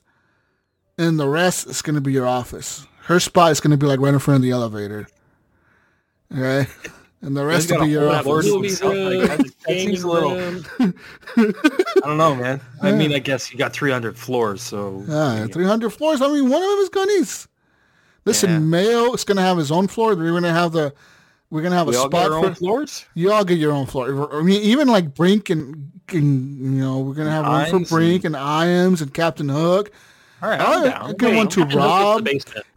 and 0.97 1.19
the 1.19 1.27
rest 1.27 1.67
is 1.67 1.81
gonna 1.81 2.01
be 2.01 2.13
your 2.13 2.27
office. 2.27 2.85
Her 3.05 3.19
spot 3.19 3.51
is 3.51 3.59
gonna 3.59 3.77
be 3.77 3.85
like 3.87 3.99
right 3.99 4.13
in 4.13 4.19
front 4.19 4.37
of 4.37 4.41
the 4.43 4.51
elevator. 4.51 5.07
Okay, 6.31 6.67
and 7.21 7.35
the 7.35 7.45
rest 7.45 7.69
got 7.69 7.79
will 7.79 7.85
be 7.87 7.95
a 7.95 7.99
your 8.01 8.09
office. 8.09 8.23
floor 8.23 8.41
to 8.41 8.59
Movie 8.59 8.75
room, 8.81 9.19
Like, 9.19 9.29
that- 9.37 9.51
that 9.67 9.79
seems 9.79 10.03
a 10.03 10.07
little- 10.07 10.63
I 10.79 11.99
don't 12.07 12.17
know, 12.17 12.35
man. 12.35 12.61
I 12.81 12.91
mean, 12.91 13.13
I 13.13 13.19
guess 13.19 13.51
you 13.51 13.57
got 13.57 13.73
300 13.73 14.17
floors, 14.17 14.61
so 14.61 15.03
Yeah, 15.07 15.47
300 15.47 15.89
floors. 15.91 16.21
I 16.21 16.27
mean, 16.27 16.49
one 16.49 16.61
of 16.63 16.69
them 16.69 16.79
is 16.79 16.89
Gunny's. 16.89 17.47
Listen, 18.25 18.49
Yeah. 18.51 18.59
Mayo 18.59 19.13
is 19.13 19.23
gonna 19.23 19.41
have 19.41 19.57
his 19.57 19.71
own 19.71 19.87
floor. 19.87 20.15
We're 20.15 20.31
gonna 20.33 20.53
have 20.53 20.71
the. 20.71 20.93
We're 21.49 21.61
gonna 21.61 21.75
have 21.75 21.87
we 21.87 21.95
a 21.95 21.99
spot 21.99 22.27
for 22.27 22.33
own 22.33 22.55
floors. 22.55 23.05
you. 23.13 23.31
All 23.31 23.45
get 23.45 23.59
your 23.59 23.73
own 23.73 23.85
floor. 23.85 24.35
I 24.35 24.41
mean, 24.41 24.61
even 24.63 24.87
like 24.87 25.13
Brink 25.13 25.51
and, 25.51 25.91
and 26.09 26.57
you 26.59 26.81
know, 26.81 26.99
we're 26.99 27.13
gonna 27.13 27.29
have 27.29 27.45
one 27.45 27.85
for 27.85 27.95
Brink 27.95 28.23
and 28.23 28.35
Iams 28.35 29.01
and 29.01 29.13
Captain 29.13 29.49
Hook. 29.49 29.91
All 30.41 30.49
right, 30.49 30.59
I'm 30.59 30.83
down. 30.83 31.13
get 31.13 31.35
one 31.35 31.47
to 31.49 31.63
Rob. 31.65 32.27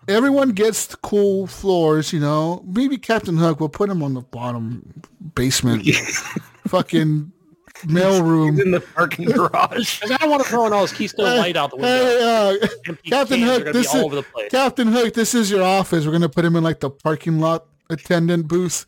Everyone 0.08 0.50
gets 0.50 0.86
the 0.86 0.96
cool 0.98 1.46
floors, 1.46 2.12
you 2.12 2.20
know. 2.20 2.62
Maybe 2.66 2.96
Captain 2.98 3.36
Hook. 3.36 3.58
We'll 3.58 3.68
put 3.70 3.88
him 3.88 4.02
on 4.02 4.14
the 4.14 4.20
bottom 4.20 5.02
basement, 5.34 5.84
fucking 6.68 7.32
mail 7.86 8.22
room. 8.22 8.60
in 8.60 8.70
the 8.70 8.80
parking 8.80 9.30
garage. 9.30 10.02
I 10.04 10.16
don't 10.16 10.30
want 10.30 10.42
to 10.42 10.48
throw 10.48 10.72
all 10.72 10.82
his 10.82 10.92
Keystone 10.92 11.36
Light 11.38 11.56
out 11.56 11.70
the 11.70 11.76
window. 11.76 11.88
Hey, 11.88 12.60
uh, 12.90 12.94
Captain 13.04 13.40
Hook, 13.42 13.64
this 13.72 13.88
all 13.88 13.96
is 14.00 14.04
over 14.04 14.16
the 14.16 14.22
place. 14.22 14.50
Captain 14.50 14.88
Hook. 14.88 15.14
This 15.14 15.34
is 15.34 15.50
your 15.50 15.62
office. 15.62 16.06
We're 16.06 16.12
gonna 16.12 16.28
put 16.28 16.44
him 16.44 16.56
in 16.56 16.64
like 16.64 16.80
the 16.80 16.90
parking 16.90 17.38
lot 17.40 17.66
attendant 17.90 18.48
booth. 18.48 18.86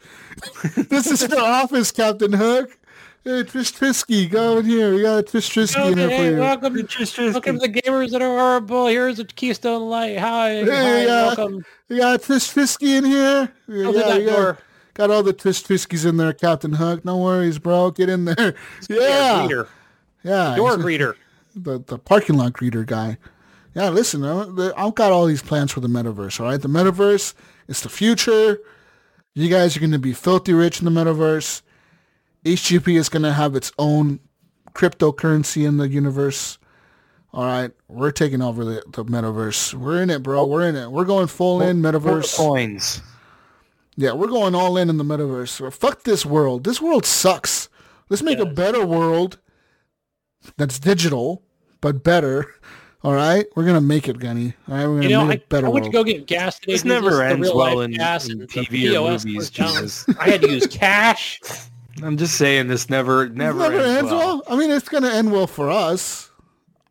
this 0.89 1.07
is 1.07 1.23
your 1.29 1.41
office, 1.41 1.91
Captain 1.93 2.33
Hook. 2.33 2.77
Hey, 3.25 3.43
Trish 3.43 3.77
Trisky, 3.77 4.31
go 4.31 4.59
in 4.59 4.65
here. 4.67 4.95
We 4.95 5.03
got 5.03 5.19
a 5.19 5.23
Trish 5.23 5.51
Trisky 5.53 5.91
in 5.93 5.99
here 5.99 6.07
Okay, 6.07 6.17
for 6.17 6.35
you. 6.35 6.39
welcome, 6.41 6.75
to 6.77 6.83
Trish 6.85 7.15
Trisky. 7.15 7.33
welcome 7.33 7.59
to 7.61 7.67
the 7.69 7.81
gamers 7.83 8.11
that 8.13 8.23
are 8.23 8.29
horrible. 8.39 8.87
Here's 8.87 9.19
a 9.19 9.25
Keystone 9.25 9.91
Light. 9.91 10.19
Hi, 10.19 10.51
Hey, 10.65 10.65
hi, 10.65 11.05
uh, 11.05 11.27
welcome. 11.27 11.65
We 11.89 11.99
got 11.99 12.23
Trish 12.23 12.55
Trisky 12.55 12.97
in 12.97 13.05
here. 13.05 13.53
Yeah, 13.67 13.87
Open 13.89 14.01
that 14.01 14.19
we 14.19 14.25
door. 14.25 14.59
Got 14.99 15.11
all 15.11 15.23
the 15.23 15.33
Trish 15.33 15.65
Triskies 15.65 16.05
in 16.05 16.19
there, 16.19 16.33
Captain 16.35 16.75
Hook. 16.75 17.05
No 17.05 17.17
worries, 17.17 17.59
bro. 17.59 17.91
Get 17.93 18.11
in 18.11 18.27
there. 18.27 18.55
Yeah, 18.91 19.49
yeah. 20.25 20.57
Door 20.57 20.77
greeter. 20.79 21.15
the, 21.55 21.79
the 21.87 21.99
parking 21.99 22.37
lot 22.37 22.53
greeter 22.53 22.85
guy. 22.85 23.17
Yeah, 23.75 23.89
listen, 23.91 24.25
uh, 24.25 24.45
the- 24.47 24.75
I've 24.77 24.95
got 24.95 25.13
all 25.13 25.25
these 25.27 25.43
plans 25.43 25.71
for 25.73 25.81
the 25.81 25.89
metaverse. 25.89 26.41
All 26.41 26.47
right, 26.47 26.61
the 26.61 26.69
metaverse 26.69 27.33
is 27.69 27.81
the 27.83 27.89
future. 27.89 28.59
You 29.35 29.49
guys 29.49 29.77
are 29.77 29.81
going 29.81 29.93
to 29.93 29.99
be 30.01 30.13
filthy 30.13 30.53
rich 30.53 30.81
in 30.81 30.85
the 30.85 30.91
metaverse. 30.91 31.63
HGP 32.45 32.99
is 32.99 33.09
going 33.09 33.23
to 33.23 33.33
have 33.33 33.55
its 33.55 33.71
own 33.79 34.19
cryptocurrency 34.75 35.67
in 35.67 35.77
the 35.77 35.89
universe. 35.89 36.59
All 37.33 37.45
right, 37.45 37.71
we're 37.89 38.11
taking 38.11 38.43
over 38.43 38.65
the, 38.65 38.83
the 38.89 39.05
metaverse. 39.05 39.75
We're 39.75 40.03
in 40.03 40.11
it, 40.11 40.23
bro. 40.23 40.45
We're 40.47 40.67
in 40.69 40.75
it. 40.77 40.91
We're 40.91 41.05
going 41.05 41.27
full 41.29 41.61
in 41.63 41.81
metaverse. 41.83 42.37
coins. 42.37 43.01
Yeah, 44.01 44.13
we're 44.13 44.29
going 44.29 44.55
all 44.55 44.77
in 44.77 44.89
in 44.89 44.97
the 44.97 45.03
metaverse. 45.03 45.73
Fuck 45.73 46.05
this 46.05 46.25
world. 46.25 46.63
This 46.63 46.81
world 46.81 47.05
sucks. 47.05 47.69
Let's 48.09 48.23
make 48.23 48.39
a 48.39 48.47
better 48.47 48.87
world 48.87 49.39
that's 50.57 50.79
digital, 50.79 51.43
but 51.81 52.05
better. 52.05 52.47
All 53.05 53.13
right, 53.13 53.47
we're 53.55 53.65
gonna 53.65 53.81
make 53.81 54.09
it, 54.09 54.19
Gunny. 54.19 54.55
All 54.69 54.75
right, 54.75 54.87
we're 54.87 54.97
gonna 54.97 55.03
You 55.05 55.09
know, 55.11 55.25
make 55.25 55.41
I, 55.41 55.45
a 55.45 55.47
better 55.49 55.67
I 55.67 55.71
went 55.71 55.85
to 55.87 55.91
go 55.93 56.03
get 56.03 56.27
gas 56.27 56.59
today. 56.59 56.73
This 56.73 56.85
never 56.85 57.23
ends 57.23 57.49
well 57.53 57.81
in- 57.81 57.93
gas 57.93 58.27
in 58.27 58.33
and 58.33 58.41
the 58.43 58.47
TV 58.47 59.01
or 59.01 59.11
movies. 59.11 59.51
Jesus. 59.51 60.05
I 60.19 60.31
had 60.31 60.43
to 60.43 60.51
use 60.51 60.67
cash. 60.67 61.41
I'm 62.03 62.17
just 62.17 62.35
saying 62.37 62.67
this 62.69 62.89
never 62.91 63.29
never, 63.29 63.59
Never 63.59 63.81
ends, 63.81 63.99
ends 63.99 64.11
well. 64.11 64.43
I 64.49 64.57
mean, 64.57 64.71
it's 64.71 64.89
gonna 64.89 65.11
end 65.11 65.31
well 65.33 65.47
for 65.49 65.71
us. 65.71 66.31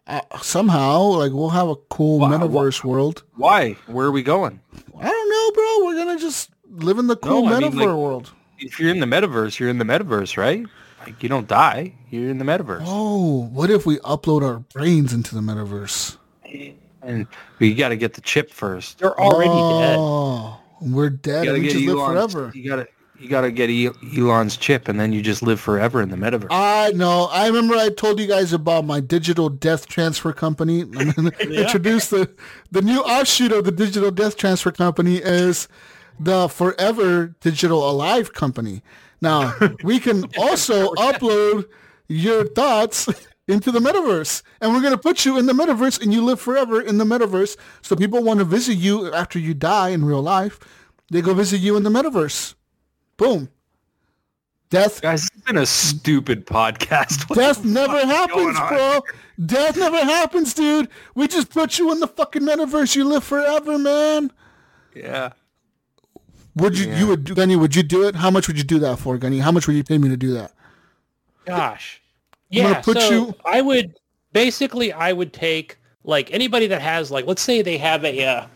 Uh, 0.08 0.22
somehow, 0.42 1.02
like 1.02 1.32
we'll 1.34 1.50
have 1.50 1.68
a 1.68 1.76
cool 1.76 2.20
Wow, 2.20 2.30
metaverse 2.32 2.84
world. 2.86 3.24
Why? 3.36 3.74
Where 3.88 4.08
are 4.08 4.12
we 4.12 4.24
going? 4.24 4.62
I 4.98 5.10
don't 5.10 5.30
know, 5.30 5.52
bro. 5.52 5.86
We're 5.88 6.06
gonna 6.06 6.20
just 6.20 6.52
live 6.72 6.98
in 6.99 7.07
the 7.07 7.15
cool 7.15 7.45
No, 7.45 7.53
I 7.56 7.60
mean, 7.60 7.72
metaverse 7.72 7.76
like- 7.76 7.88
world. 7.88 8.31
If 8.60 8.80
you're 8.80 8.89
in 8.89 8.99
the 8.99 9.06
metaverse, 9.06 9.60
you're 9.60 9.69
in 9.69 9.77
the 9.77 9.85
metaverse, 9.85 10.35
right? 10.35 10.65
Like 11.06 11.22
you 11.22 11.30
don't 11.30 11.48
die. 11.48 11.94
You're 12.10 12.30
in 12.31 12.39
the 12.39 12.45
metaverse. 12.45 12.84
Oh, 12.85 13.44
what 13.52 13.69
if 13.69 13.85
we 13.85 13.98
upload 13.99 14.41
our 14.44 14.60
brains 14.60 15.14
into 15.14 15.35
the 15.35 15.41
metaverse? 15.41 16.18
And 17.03 17.27
we 17.60 17.73
got 17.76 17.89
to 17.89 17.95
get 17.95 18.15
the 18.15 18.22
chip 18.22 18.49
first. 18.52 18.98
They're 18.99 19.18
already 19.19 19.49
dead. 19.49 19.95
Oh, 19.99 20.60
we're 20.81 21.11
dead. 21.11 21.45
You 21.45 21.52
gotta 21.52 21.61
we 21.61 21.68
just 21.69 21.85
live 21.85 21.98
Elon's, 21.98 22.34
forever. 22.34 22.52
You 22.56 22.68
gotta 22.69 22.88
you 23.19 23.30
gotta 23.30 23.52
get 23.52 23.69
E- 23.69 23.89
Elon's 24.18 24.57
chip, 24.57 24.88
and 24.88 24.99
then 24.99 25.14
you 25.14 25.22
just 25.22 25.41
live 25.44 25.60
forever 25.60 26.02
in 26.02 26.10
the 26.10 26.18
metaverse. 26.18 26.48
I 26.49 26.91
know. 26.95 27.26
I 27.31 27.48
remember 27.48 27.76
I 27.76 27.89
told 27.89 28.19
you 28.19 28.27
guys 28.27 28.53
about 28.53 28.85
my 28.85 28.99
digital 28.99 29.49
death 29.49 29.88
transfer 29.88 30.34
company. 30.34 30.81
I'm 30.81 31.11
going 31.11 31.31
to 31.31 31.49
introduce 31.61 32.10
the 32.10 32.30
the 32.72 32.81
new 32.81 32.99
offshoot 33.02 33.52
of 33.52 33.64
the 33.65 33.72
digital 33.72 34.11
death 34.11 34.35
transfer 34.35 34.72
company 34.72 35.18
is 35.18 35.68
the 36.19 36.48
Forever 36.48 37.35
Digital 37.41 37.89
Alive 37.89 38.34
company. 38.34 38.81
Now 39.22 39.53
we 39.84 39.99
can 39.99 40.26
also 40.38 40.94
upload 40.94 41.65
your 42.07 42.45
thoughts 42.45 43.07
into 43.48 43.72
the 43.72 43.80
metaverse, 43.80 44.44
and 44.61 44.73
we're 44.73 44.81
going 44.81 44.94
to 44.94 44.98
put 44.98 45.26
you 45.26 45.38
in 45.38 45.45
the 45.45 45.53
metaverse, 45.53 46.02
and 46.02 46.14
you 46.14 46.23
live 46.23 46.39
forever 46.39 46.81
in 46.81 46.98
the 46.98 47.06
metaverse. 47.06 47.56
So 47.81 47.95
people 47.95 48.22
want 48.23 48.39
to 48.39 48.45
visit 48.45 48.73
you 48.76 49.11
after 49.14 49.39
you 49.39 49.53
die 49.53 49.89
in 49.89 50.06
real 50.06 50.22
life. 50.22 50.60
They 51.10 51.22
go 51.22 51.34
visit 51.34 51.60
you 51.61 51.77
in 51.77 51.84
the 51.84 51.89
metaverse. 51.89 52.56
Boom. 53.15 53.49
Death 54.69 55.02
Guys, 55.02 55.23
it's 55.34 55.45
been 55.45 55.57
a 55.57 55.65
stupid 55.65 56.45
podcast. 56.45 57.30
What 57.30 57.38
Death 57.38 57.64
never 57.64 58.06
happens, 58.06 58.35
going 58.35 58.56
on? 58.57 58.68
bro. 58.68 58.99
Death 59.45 59.77
never 59.77 60.03
happens, 60.03 60.53
dude. 60.53 60.89
We 61.15 61.30
just 61.30 61.49
put 61.49 61.80
you 61.80 61.89
in 61.94 62.02
the 62.02 62.07
fucking 62.07 62.41
metaverse. 62.41 62.94
You 62.95 63.06
live 63.06 63.23
forever, 63.23 63.77
man. 63.80 64.31
Yeah. 64.94 65.31
Would 66.58 66.78
you? 66.78 66.94
You 66.94 67.08
would, 67.08 67.24
do- 67.24 67.36
Gunny? 67.36 67.56
Would 67.56 67.76
you 67.76 67.84
do 67.84 68.08
it? 68.08 68.16
How 68.16 68.30
much 68.32 68.48
would 68.48 68.58
you 68.58 68.64
do 68.64 68.80
that 68.80 69.00
for, 69.00 69.18
Gunny? 69.18 69.40
How 69.40 69.52
much 69.52 69.68
would 69.68 69.76
you 69.76 69.84
pay 69.84 69.98
me 69.98 70.10
to 70.10 70.18
do 70.18 70.34
that? 70.34 70.52
Gosh. 71.46 72.02
I'm 72.52 72.58
Yeah, 72.58 72.82
put 72.82 73.00
so 73.02 73.10
you- 73.10 73.36
I 73.46 73.62
would 73.62 73.96
basically 74.34 74.92
I 74.94 75.14
would 75.14 75.34
take 75.34 75.78
like 76.04 76.32
anybody 76.34 76.68
that 76.68 76.82
has 76.82 77.12
like 77.12 77.26
let's 77.26 77.42
say 77.42 77.62
they 77.62 77.78
have 77.78 78.04
a 78.06 78.24
uh, 78.26 78.48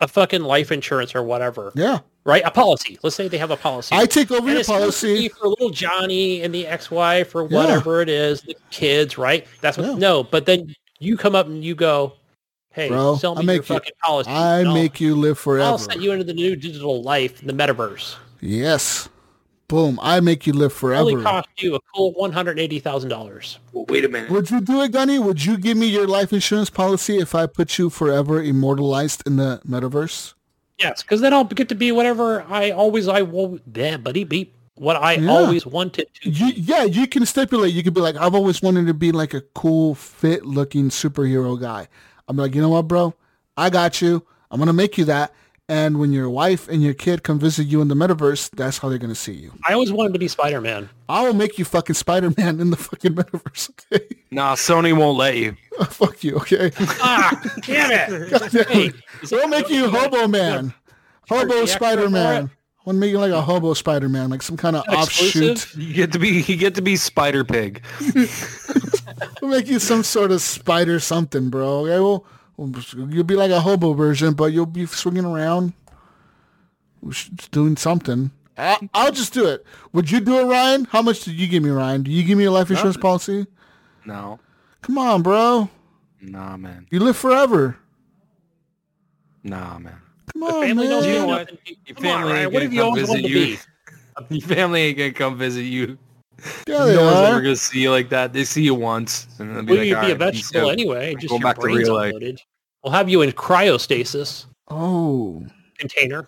a 0.00 0.08
fucking 0.08 0.42
life 0.42 0.72
insurance 0.72 1.14
or 1.14 1.22
whatever, 1.22 1.72
Yeah, 1.74 1.98
right? 2.24 2.42
A 2.46 2.50
policy. 2.50 2.98
Let's 3.02 3.16
say 3.16 3.28
they 3.28 3.36
have 3.36 3.50
a 3.50 3.56
policy. 3.56 3.94
I 3.94 4.06
take 4.06 4.30
over 4.30 4.40
And 4.40 4.48
your 4.48 4.58
it's 4.60 4.68
supposed 4.68 5.00
to 5.02 5.06
be 5.08 5.28
policy. 5.28 5.40
for 5.40 5.48
little 5.48 5.68
Johnny 5.70 6.40
and 6.42 6.54
the 6.54 6.66
ex-wife 6.66 7.34
or 7.34 7.44
whatever 7.44 8.00
it 8.00 8.08
is, 8.08 8.40
the 8.40 8.56
kids, 8.70 9.18
right? 9.18 9.46
That's 9.60 9.76
what. 9.76 9.86
Yeah. 9.88 9.94
No, 9.96 10.22
but 10.22 10.46
then 10.46 10.74
you 11.00 11.18
come 11.18 11.34
up 11.34 11.46
and 11.46 11.62
you 11.62 11.74
go, 11.74 12.14
"Hey, 12.72 12.88
Bro, 12.88 13.16
sell 13.16 13.36
I 13.36 13.40
me 13.40 13.46
make 13.46 13.56
your 13.56 13.62
you- 13.62 13.80
fucking 13.80 13.92
policy." 14.02 14.30
I 14.30 14.60
and 14.60 14.68
I'll- 14.68 14.74
make 14.74 15.00
you 15.00 15.14
live 15.14 15.38
forever. 15.38 15.68
I'll 15.70 15.78
set 15.78 16.00
you 16.00 16.12
into 16.12 16.24
the 16.24 16.34
new 16.34 16.56
digital 16.56 17.02
life 17.02 17.40
in 17.40 17.46
the 17.46 17.52
metaverse. 17.52 18.16
Yes. 18.40 19.08
Boom. 19.68 20.00
I 20.02 20.18
make 20.18 20.48
you 20.48 20.52
live 20.52 20.72
forever. 20.72 21.02
Only 21.02 21.12
forever. 21.14 21.28
cost 21.28 21.48
you 21.58 21.76
a 21.76 21.80
cool 21.94 22.12
one 22.14 22.32
hundred 22.32 22.58
eighty 22.58 22.80
thousand 22.80 23.08
dollars. 23.10 23.58
Well, 23.72 23.84
wait 23.88 24.04
a 24.04 24.08
minute. 24.08 24.28
Would 24.30 24.50
you 24.50 24.60
do 24.60 24.82
it, 24.82 24.90
Gunny? 24.90 25.18
Would 25.20 25.44
you 25.44 25.56
give 25.56 25.76
me 25.76 25.86
your 25.86 26.08
life 26.08 26.32
insurance 26.32 26.70
policy 26.70 27.18
if 27.18 27.34
I 27.36 27.46
put 27.46 27.78
you 27.78 27.88
forever 27.88 28.42
immortalized 28.42 29.22
in 29.26 29.36
the 29.36 29.60
metaverse? 29.68 30.34
Yes, 30.78 31.02
because 31.02 31.20
then 31.20 31.32
I'll 31.32 31.44
get 31.44 31.68
to 31.68 31.74
be 31.76 31.92
whatever 31.92 32.42
I 32.48 32.70
always 32.72 33.06
I 33.06 33.22
will. 33.22 33.60
Yeah, 33.72 33.96
buddy, 33.98 34.24
beep. 34.24 34.54
What 34.74 34.96
I 34.96 35.12
Yeah. 35.16 35.30
always 35.30 35.66
wanted 35.66 36.08
to. 36.22 36.30
You, 36.30 36.46
yeah, 36.56 36.84
you 36.84 37.06
can 37.06 37.24
stipulate. 37.26 37.72
You 37.74 37.82
could 37.84 37.92
be 37.94 38.00
like, 38.00 38.16
I've 38.16 38.34
always 38.34 38.62
wanted 38.62 38.86
to 38.86 38.94
be 38.94 39.12
like 39.12 39.34
a 39.34 39.42
cool, 39.54 39.94
fit-looking 39.94 40.88
superhero 40.88 41.60
guy. 41.60 41.86
I'm 42.28 42.36
like, 42.36 42.54
you 42.54 42.60
know 42.60 42.68
what, 42.70 42.88
bro? 42.88 43.14
I 43.56 43.70
got 43.70 44.00
you. 44.00 44.24
I'm 44.50 44.58
gonna 44.58 44.72
make 44.72 44.98
you 44.98 45.04
that. 45.06 45.32
And 45.68 46.00
when 46.00 46.12
your 46.12 46.28
wife 46.28 46.68
and 46.68 46.82
your 46.82 46.94
kid 46.94 47.22
come 47.22 47.38
visit 47.38 47.68
you 47.68 47.80
in 47.80 47.86
the 47.86 47.94
metaverse, 47.94 48.50
that's 48.50 48.78
how 48.78 48.88
they're 48.88 48.98
gonna 48.98 49.14
see 49.14 49.34
you. 49.34 49.52
I 49.64 49.72
always 49.72 49.92
wanted 49.92 50.12
to 50.14 50.18
be 50.18 50.26
Spider 50.26 50.60
Man. 50.60 50.88
I 51.08 51.22
will 51.22 51.34
make 51.34 51.58
you 51.58 51.64
fucking 51.64 51.94
Spider-Man 51.94 52.60
in 52.60 52.70
the 52.70 52.76
fucking 52.76 53.14
metaverse. 53.14 53.70
Okay? 53.92 54.04
Nah, 54.30 54.54
Sony 54.54 54.96
won't 54.96 55.18
let 55.18 55.36
you. 55.36 55.56
Fuck 55.88 56.22
you. 56.22 56.36
Okay? 56.36 56.70
ah, 56.78 57.40
damn 57.62 57.90
it! 57.90 58.68
Hey, 58.68 58.92
we'll 59.30 59.48
make 59.48 59.68
you 59.68 59.88
Hobo 59.90 60.28
Man, 60.28 60.72
Hobo 61.28 61.66
the 61.66 61.66
Spider-Man. 62.82 62.86
it? 62.86 62.86
We'll 62.86 62.96
make 62.96 63.10
you 63.10 63.18
like 63.18 63.32
a 63.32 63.42
Hobo 63.42 63.74
Spider-Man, 63.74 64.30
like 64.30 64.42
some 64.42 64.56
kind 64.56 64.76
of 64.76 64.84
Exclusive? 64.88 65.50
offshoot. 65.52 65.76
You 65.76 65.94
get 65.94 66.12
to 66.12 66.18
be 66.18 66.28
you 66.42 66.56
get 66.56 66.74
to 66.76 66.82
be 66.82 66.96
Spider 66.96 67.44
Pig. 67.44 67.82
We'll 69.40 69.50
make 69.50 69.68
you 69.68 69.78
some 69.78 70.02
sort 70.02 70.32
of 70.32 70.40
spider 70.40 71.00
something, 71.00 71.50
bro. 71.50 71.86
Okay, 71.86 71.98
well, 71.98 72.24
you'll 73.08 73.24
be 73.24 73.34
like 73.34 73.50
a 73.50 73.60
hobo 73.60 73.92
version, 73.94 74.34
but 74.34 74.52
you'll 74.52 74.66
be 74.66 74.86
swinging 74.86 75.24
around, 75.24 75.72
doing 77.50 77.76
something. 77.76 78.30
I, 78.56 78.76
I'll 78.92 79.12
just 79.12 79.32
do 79.32 79.46
it. 79.46 79.64
Would 79.92 80.10
you 80.10 80.20
do 80.20 80.38
it, 80.38 80.44
Ryan? 80.44 80.84
How 80.84 81.00
much 81.00 81.24
did 81.24 81.34
you 81.34 81.48
give 81.48 81.62
me, 81.62 81.70
Ryan? 81.70 82.02
Do 82.02 82.10
you 82.10 82.22
give 82.22 82.36
me 82.36 82.44
a 82.44 82.50
life 82.50 82.70
insurance 82.70 82.96
policy? 82.96 83.46
No. 84.04 84.38
Come 84.82 84.98
on, 84.98 85.22
bro. 85.22 85.70
Nah, 86.20 86.56
man. 86.56 86.86
You 86.90 87.00
live 87.00 87.16
forever. 87.16 87.78
Nah, 89.42 89.78
man. 89.78 90.00
Come 90.32 90.40
The 90.42 90.46
on, 90.54 90.62
family 90.68 90.88
man. 90.88 90.90
knows 90.90 91.06
You 91.06 91.14
know 91.14 91.26
what? 91.26 91.50
Your 91.86 91.96
Come 91.96 92.06
on, 92.06 92.20
family 92.20 92.32
Ryan, 92.32 92.44
ain't 92.44 92.52
what 92.52 92.52
gonna 92.52 92.64
have 92.64 92.72
you 92.72 92.80
come 92.80 92.86
always 92.88 93.08
wanted 93.08 93.22
visit 93.22 93.32
to 93.34 93.40
you. 93.40 93.58
be? 94.28 94.36
Your 94.36 94.48
family 94.48 94.80
ain't 94.82 94.98
gonna 94.98 95.12
come 95.12 95.38
visit 95.38 95.62
you. 95.62 95.98
Yeah, 96.66 96.84
they 96.84 96.94
no 96.94 97.04
one's 97.04 97.20
ever 97.20 97.40
gonna 97.42 97.56
see 97.56 97.80
you 97.80 97.90
like 97.90 98.08
that. 98.10 98.32
They 98.32 98.44
see 98.44 98.62
you 98.62 98.74
once, 98.74 99.26
and 99.38 99.54
they'll 99.54 99.62
be 99.62 99.72
Well, 99.72 99.78
like, 99.80 99.88
you'd 99.88 100.00
be 100.00 100.10
a 100.10 100.16
right, 100.16 100.32
peace 100.32 100.50
vegetable 100.50 100.68
out." 100.68 100.72
anyway. 100.72 101.14
Just 101.14 101.28
Go 101.28 101.38
your 101.38 101.42
back 101.42 101.56
to 101.56 101.60
brains 101.62 101.88
real 101.88 101.94
life. 101.94 102.14
uploaded. 102.14 102.38
We'll 102.82 102.92
have 102.92 103.08
you 103.08 103.22
in 103.22 103.32
cryostasis 103.32 104.46
Oh. 104.68 105.44
container. 105.78 106.26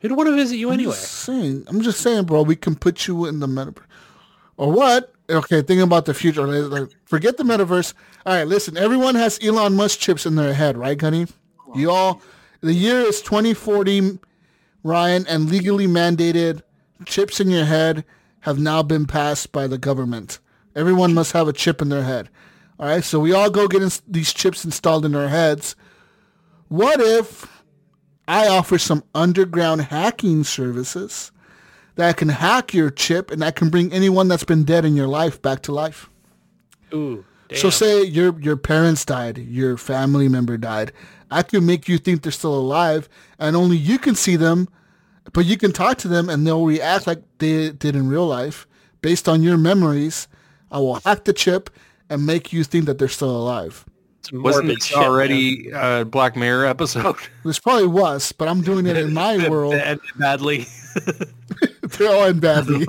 Who'd 0.00 0.12
want 0.12 0.28
to 0.28 0.34
visit 0.36 0.56
you 0.56 0.68
I'm 0.68 0.74
anyway? 0.74 0.92
just 0.92 1.10
saying. 1.10 1.64
I'm 1.68 1.80
just 1.80 2.00
saying, 2.00 2.24
bro. 2.24 2.42
We 2.42 2.54
can 2.56 2.76
put 2.76 3.06
you 3.06 3.24
in 3.26 3.40
the 3.40 3.46
metaverse, 3.46 3.84
or 4.56 4.70
what? 4.72 5.12
Okay, 5.30 5.56
thinking 5.62 5.82
about 5.82 6.04
the 6.04 6.14
future. 6.14 6.46
Like, 6.46 6.70
like, 6.70 6.90
forget 7.04 7.36
the 7.36 7.44
metaverse. 7.44 7.94
All 8.26 8.34
right, 8.34 8.46
listen. 8.46 8.76
Everyone 8.76 9.14
has 9.14 9.38
Elon 9.42 9.74
Musk 9.74 9.98
chips 9.98 10.26
in 10.26 10.36
their 10.36 10.54
head, 10.54 10.76
right, 10.76 10.96
Gunny? 10.96 11.26
You 11.74 11.90
all. 11.90 12.22
The 12.60 12.74
year 12.74 13.00
is 13.00 13.22
2040, 13.22 14.18
Ryan, 14.82 15.26
and 15.26 15.50
legally 15.50 15.86
mandated 15.86 16.62
chips 17.04 17.40
in 17.40 17.50
your 17.50 17.64
head 17.64 18.04
have 18.40 18.58
now 18.58 18.82
been 18.82 19.06
passed 19.06 19.52
by 19.52 19.66
the 19.66 19.78
government. 19.78 20.40
Everyone 20.74 21.14
must 21.14 21.32
have 21.32 21.48
a 21.48 21.52
chip 21.52 21.80
in 21.82 21.88
their 21.88 22.02
head. 22.04 22.28
All 22.78 22.86
right, 22.86 23.02
so 23.04 23.18
we 23.18 23.32
all 23.32 23.50
go 23.50 23.66
get 23.68 23.82
ins- 23.82 24.02
these 24.06 24.32
chips 24.32 24.64
installed 24.64 25.04
in 25.04 25.14
our 25.14 25.28
heads. 25.28 25.74
What 26.68 27.00
if 27.00 27.62
I 28.28 28.46
offer 28.46 28.78
some 28.78 29.04
underground 29.14 29.82
hacking 29.82 30.44
services 30.44 31.32
that 31.98 32.16
can 32.16 32.28
hack 32.28 32.72
your 32.72 32.90
chip 32.90 33.30
and 33.30 33.42
that 33.42 33.56
can 33.56 33.70
bring 33.70 33.92
anyone 33.92 34.28
that's 34.28 34.44
been 34.44 34.62
dead 34.62 34.84
in 34.84 34.94
your 34.94 35.08
life 35.08 35.42
back 35.42 35.62
to 35.62 35.72
life. 35.72 36.08
Ooh, 36.94 37.24
damn. 37.48 37.58
So 37.58 37.70
say 37.70 38.04
your 38.04 38.38
your 38.38 38.56
parents 38.56 39.04
died, 39.04 39.36
your 39.38 39.76
family 39.76 40.28
member 40.28 40.56
died. 40.56 40.92
I 41.30 41.42
can 41.42 41.66
make 41.66 41.88
you 41.88 41.98
think 41.98 42.22
they're 42.22 42.32
still 42.32 42.54
alive 42.54 43.08
and 43.38 43.54
only 43.56 43.76
you 43.76 43.98
can 43.98 44.14
see 44.14 44.36
them, 44.36 44.68
but 45.32 45.44
you 45.44 45.56
can 45.56 45.72
talk 45.72 45.98
to 45.98 46.08
them 46.08 46.28
and 46.28 46.46
they'll 46.46 46.64
react 46.64 47.06
like 47.06 47.22
they 47.38 47.70
did 47.70 47.94
in 47.96 48.08
real 48.08 48.26
life 48.26 48.66
based 49.02 49.28
on 49.28 49.42
your 49.42 49.56
memories. 49.56 50.28
I 50.70 50.78
will 50.78 51.00
hack 51.00 51.24
the 51.24 51.32
chip 51.32 51.70
and 52.10 52.26
make 52.26 52.52
you 52.52 52.64
think 52.64 52.86
that 52.86 52.98
they're 52.98 53.08
still 53.08 53.34
alive. 53.34 53.84
It's 54.20 54.32
Wasn't 54.32 54.66
morbid 54.66 54.80
this 54.80 54.92
already 54.94 55.70
a 55.70 56.04
Black 56.04 56.36
Mirror 56.36 56.66
episode? 56.66 57.16
This 57.44 57.58
probably 57.58 57.86
was, 57.86 58.32
but 58.32 58.48
I'm 58.48 58.60
doing 58.62 58.86
it 58.86 58.96
in 58.96 59.14
my 59.14 59.48
world. 59.50 59.74
That 59.74 60.00
badly. 60.18 60.66
They're 61.82 62.08
all 62.10 62.24
in 62.26 62.40
badly. 62.40 62.86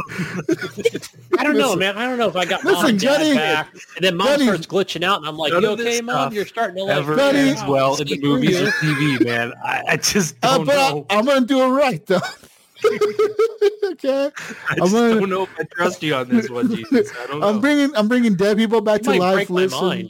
I 1.40 1.44
don't 1.44 1.58
know, 1.58 1.76
man. 1.76 1.98
I 1.98 2.06
don't 2.06 2.18
know 2.18 2.28
if 2.28 2.36
I 2.36 2.44
got 2.46 2.64
mom 2.66 2.74
Listen, 2.74 2.90
and 2.92 3.00
dad 3.00 3.36
back, 3.36 3.74
and 3.96 4.04
then 4.06 4.18
mom 4.18 4.28
Johnny- 4.28 4.46
starts 4.46 4.68
glitching 4.68 5.04
out, 5.04 5.20
and 5.20 5.28
I'm 5.28 5.38
like, 5.38 5.54
"You 5.54 5.66
of 5.72 5.78
this 5.78 5.88
okay, 5.98 6.02
mom? 6.02 6.34
You're 6.34 6.46
starting 6.46 6.76
to 6.78 6.84
like 6.84 6.98
Ever 6.98 7.16
Buddy- 7.16 7.40
ends 7.40 7.64
well 7.66 7.96
in 8.00 8.08
the 8.08 8.20
movies 8.20 8.60
you." 8.60 8.68
or 8.68 8.72
TV, 8.72 9.24
man. 9.26 9.54
I, 9.64 9.84
I 9.88 9.98
just 9.98 10.36
Uh, 10.44 10.58
don't 10.58 10.66
but 10.66 10.76
know. 10.76 11.06
I, 11.10 11.16
am 11.16 11.26
gonna 11.26 11.46
do 11.46 11.62
it 11.62 11.68
right 11.70 12.06
though. 12.06 12.20
okay, 13.92 14.32
I 14.70 14.74
I'm 14.74 14.92
gonna- 14.92 15.20
don't 15.20 15.30
know 15.30 15.44
if 15.44 15.50
I 15.60 15.64
trust 15.64 16.04
you 16.04 16.16
on 16.16 16.30
this 16.30 16.50
one, 16.50 16.76
Jesus. 16.76 17.12
I 17.22 17.28
don't 17.28 17.40
know. 17.40 17.48
I'm 17.48 17.60
bringing 17.62 17.96
I'm 17.96 18.08
bringing 18.08 18.36
dead 18.36 18.58
people 18.58 18.82
back 18.82 19.06
You 19.06 19.14
to 19.14 19.20
life. 19.20 19.50
Listen, 19.50 20.10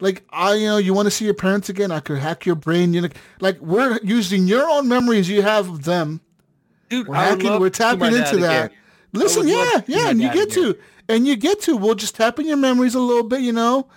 like 0.00 0.22
I, 0.30 0.54
you 0.54 0.66
know, 0.66 0.78
you 0.78 0.94
want 0.94 1.06
to 1.06 1.10
see 1.10 1.24
your 1.24 1.34
parents 1.34 1.68
again? 1.68 1.90
I 1.90 2.00
could 2.00 2.18
hack 2.18 2.44
your 2.46 2.56
brain. 2.56 2.92
You 2.92 3.02
know, 3.02 3.08
like 3.40 3.58
we're 3.60 3.98
using 4.02 4.46
your 4.46 4.68
own 4.68 4.88
memories 4.88 5.28
you 5.28 5.42
have 5.42 5.68
of 5.68 5.84
them. 5.84 6.20
Dude, 6.88 7.08
We're 7.08 7.16
I 7.16 7.30
would 7.30 7.42
hacking. 7.42 7.60
We're 7.60 7.70
to 7.70 7.74
see 7.76 7.82
my 7.96 8.10
tapping 8.10 8.16
into 8.18 8.36
that. 8.38 8.64
again. 8.66 8.78
Listen, 9.12 9.42
oh, 9.42 9.44
would 9.44 9.84
yeah, 9.88 9.98
yeah, 10.04 10.08
and 10.10 10.20
you 10.20 10.32
get 10.32 10.52
again. 10.52 10.74
to, 10.74 10.78
and 11.08 11.26
you 11.26 11.36
get 11.36 11.60
to. 11.62 11.76
We'll 11.76 11.94
just 11.94 12.14
tap 12.14 12.38
in 12.38 12.46
your 12.46 12.56
memories 12.56 12.94
a 12.94 13.00
little 13.00 13.24
bit, 13.24 13.40
you 13.42 13.52
know. 13.52 13.88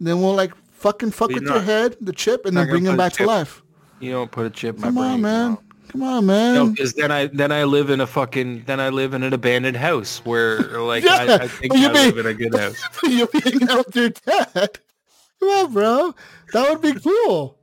Then 0.00 0.20
we'll 0.20 0.34
like 0.34 0.52
fucking 0.72 1.10
fuck 1.10 1.28
with 1.28 1.42
you're 1.42 1.52
your 1.52 1.54
not- 1.56 1.64
head, 1.64 1.96
the 2.00 2.12
chip, 2.12 2.46
and 2.46 2.56
then 2.56 2.68
bring 2.68 2.84
him 2.84 2.96
back 2.96 3.12
to 3.14 3.26
life. 3.26 3.62
You 4.00 4.12
don't 4.12 4.30
put 4.30 4.46
a 4.46 4.50
chip 4.50 4.76
in 4.76 4.80
my 4.82 4.86
Come 4.88 4.94
brain. 4.96 5.10
on, 5.12 5.20
man. 5.22 5.50
no. 5.52 5.62
Come 5.88 6.02
on, 6.02 6.26
man. 6.26 6.54
No, 6.54 6.66
because 6.70 6.92
then 6.94 7.10
I 7.12 7.26
then 7.26 7.52
I 7.52 7.64
live 7.64 7.90
in 7.90 8.00
a 8.00 8.06
fucking 8.06 8.64
then 8.66 8.80
I 8.80 8.88
live 8.88 9.14
in 9.14 9.22
an 9.22 9.32
abandoned 9.32 9.76
house 9.76 10.18
where 10.24 10.58
like 10.82 11.04
Yeah, 11.04 11.14
I, 11.16 11.34
I 11.44 11.48
think 11.48 11.74
you 11.74 11.88
I 11.88 11.92
may- 11.92 12.06
live 12.06 12.18
in 12.18 12.26
a 12.26 12.34
good 12.34 12.54
house. 12.58 12.76
You'll 13.04 13.28
be 13.28 13.40
hanging 13.40 13.68
out 13.70 13.86
with 13.86 13.96
your 13.96 14.08
dad. 14.10 14.78
Come 15.40 15.48
on, 15.48 15.72
bro. 15.72 16.14
That 16.52 16.70
would 16.70 16.80
be 16.82 16.98
cool. 17.00 17.58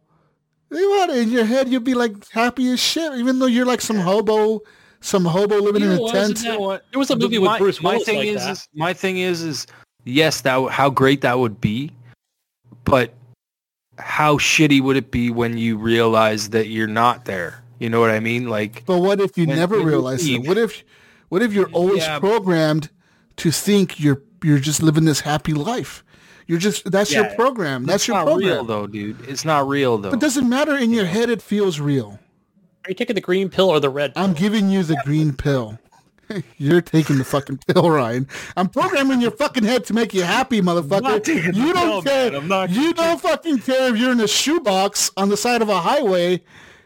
Think 0.72 0.92
about 0.96 1.10
it. 1.16 1.22
In 1.24 1.30
your 1.32 1.46
head, 1.46 1.70
you'll 1.70 1.82
be 1.82 1.94
like 1.96 2.28
happy 2.30 2.70
as 2.72 2.80
shit, 2.80 3.14
even 3.16 3.40
though 3.40 3.46
you're 3.48 3.66
like 3.66 3.82
some 3.82 3.98
hobo, 3.98 4.62
some 5.04 5.26
hobo 5.26 5.58
living 5.62 5.84
You 5.84 5.92
in 5.92 6.00
a 6.00 6.12
tent. 6.12 6.34
isn't 6.40 6.48
that- 6.50 6.84
There 6.92 7.00
was 7.00 7.12
a 7.12 7.16
movie 7.16 7.38
my, 7.38 7.52
with 7.54 7.60
Bruce 7.60 7.82
my 7.84 8.00
thing 8.00 8.18
like 8.18 8.28
is, 8.28 8.42
that. 8.44 8.52
is 8.52 8.68
my 8.74 8.94
thing 8.94 9.18
is 9.20 9.42
is 9.44 9.68
yes 10.06 10.42
that 10.42 10.70
how 10.72 10.90
great 10.90 11.22
that 11.22 11.38
would 11.38 11.60
be, 11.62 11.92
but 12.86 13.14
how 14.00 14.38
shitty 14.38 14.82
would 14.82 14.96
it 14.98 15.12
be 15.12 15.30
when 15.30 15.58
you 15.58 15.78
realize 15.78 16.50
that 16.50 16.68
you're 16.70 16.88
not 16.88 17.26
there? 17.26 17.62
You 17.80 17.90
know 17.90 18.00
what 18.00 18.10
I 18.12 18.20
mean? 18.20 18.48
Like 18.50 18.86
But 18.86 19.00
what 19.00 19.20
if 19.20 19.38
you 19.38 19.46
When- 19.46 19.58
never 19.58 19.78
when 19.78 19.86
realize 19.88 20.24
it? 20.26 20.30
leave. 20.32 20.48
What 20.48 20.58
if, 20.58 20.84
what 21.30 21.42
if 21.42 21.54
you're 21.54 21.70
always 21.72 22.04
Yeah. 22.04 22.20
programmed 22.20 22.90
to 23.38 23.52
think 23.52 24.00
you're 24.00 24.22
you're 24.44 24.60
just 24.60 24.82
living 24.82 25.06
this 25.06 25.22
happy 25.22 25.54
life? 25.54 26.04
You're 26.48 26.60
just 26.60 26.90
that's 26.92 27.12
your 27.14 27.26
program. 27.36 27.86
That's 27.86 28.04
it's 28.04 28.08
your 28.10 28.18
not 28.18 28.26
program. 28.26 28.50
real 28.50 28.64
though, 28.66 28.88
dude. 28.88 29.18
It's 29.28 29.46
not 29.46 29.68
real 29.68 29.98
though. 29.98 30.12
But 30.12 30.20
doesn't 30.20 30.48
matter. 30.48 30.76
In 30.78 30.92
your 30.92 31.06
head, 31.06 31.30
it 31.30 31.42
feels 31.42 31.80
real. 31.80 32.20
Are 32.86 32.90
you 32.90 32.96
taking 32.96 33.16
the 33.16 33.22
green 33.22 33.50
pill 33.50 33.70
or 33.70 33.80
the 33.80 33.90
red? 33.90 34.14
pill? 34.14 34.24
I'm 34.24 34.34
giving 34.34 34.70
you 34.70 34.84
the 34.84 34.98
green 35.06 35.34
pill. 35.34 35.80
You're 36.58 36.82
taking 36.82 37.18
the 37.18 37.24
fucking 37.24 37.60
pill, 37.68 37.90
Ryan. 37.90 38.28
I'm 38.58 38.68
programming 38.70 39.22
your 39.22 39.32
fucking 39.32 39.64
head 39.64 39.86
to 39.86 39.94
make 39.94 40.14
you 40.14 40.24
happy, 40.24 40.62
motherfucker. 40.62 41.02
not 41.02 41.28
you 41.28 41.74
don't 41.74 41.74
pill, 41.74 42.02
care. 42.04 42.32
man. 42.32 42.42
I'm 42.42 42.48
not 42.48 42.70
you 42.72 42.94
don't 42.94 43.22
fucking 43.22 43.60
care 43.60 43.94
if 43.94 43.98
you're 43.98 44.12
in 44.12 44.20
a 44.20 44.28
shoebox 44.28 45.12
on 45.16 45.30
the 45.30 45.38
side 45.38 45.62
of 45.62 45.70
a 45.70 45.80
highway. 45.80 46.42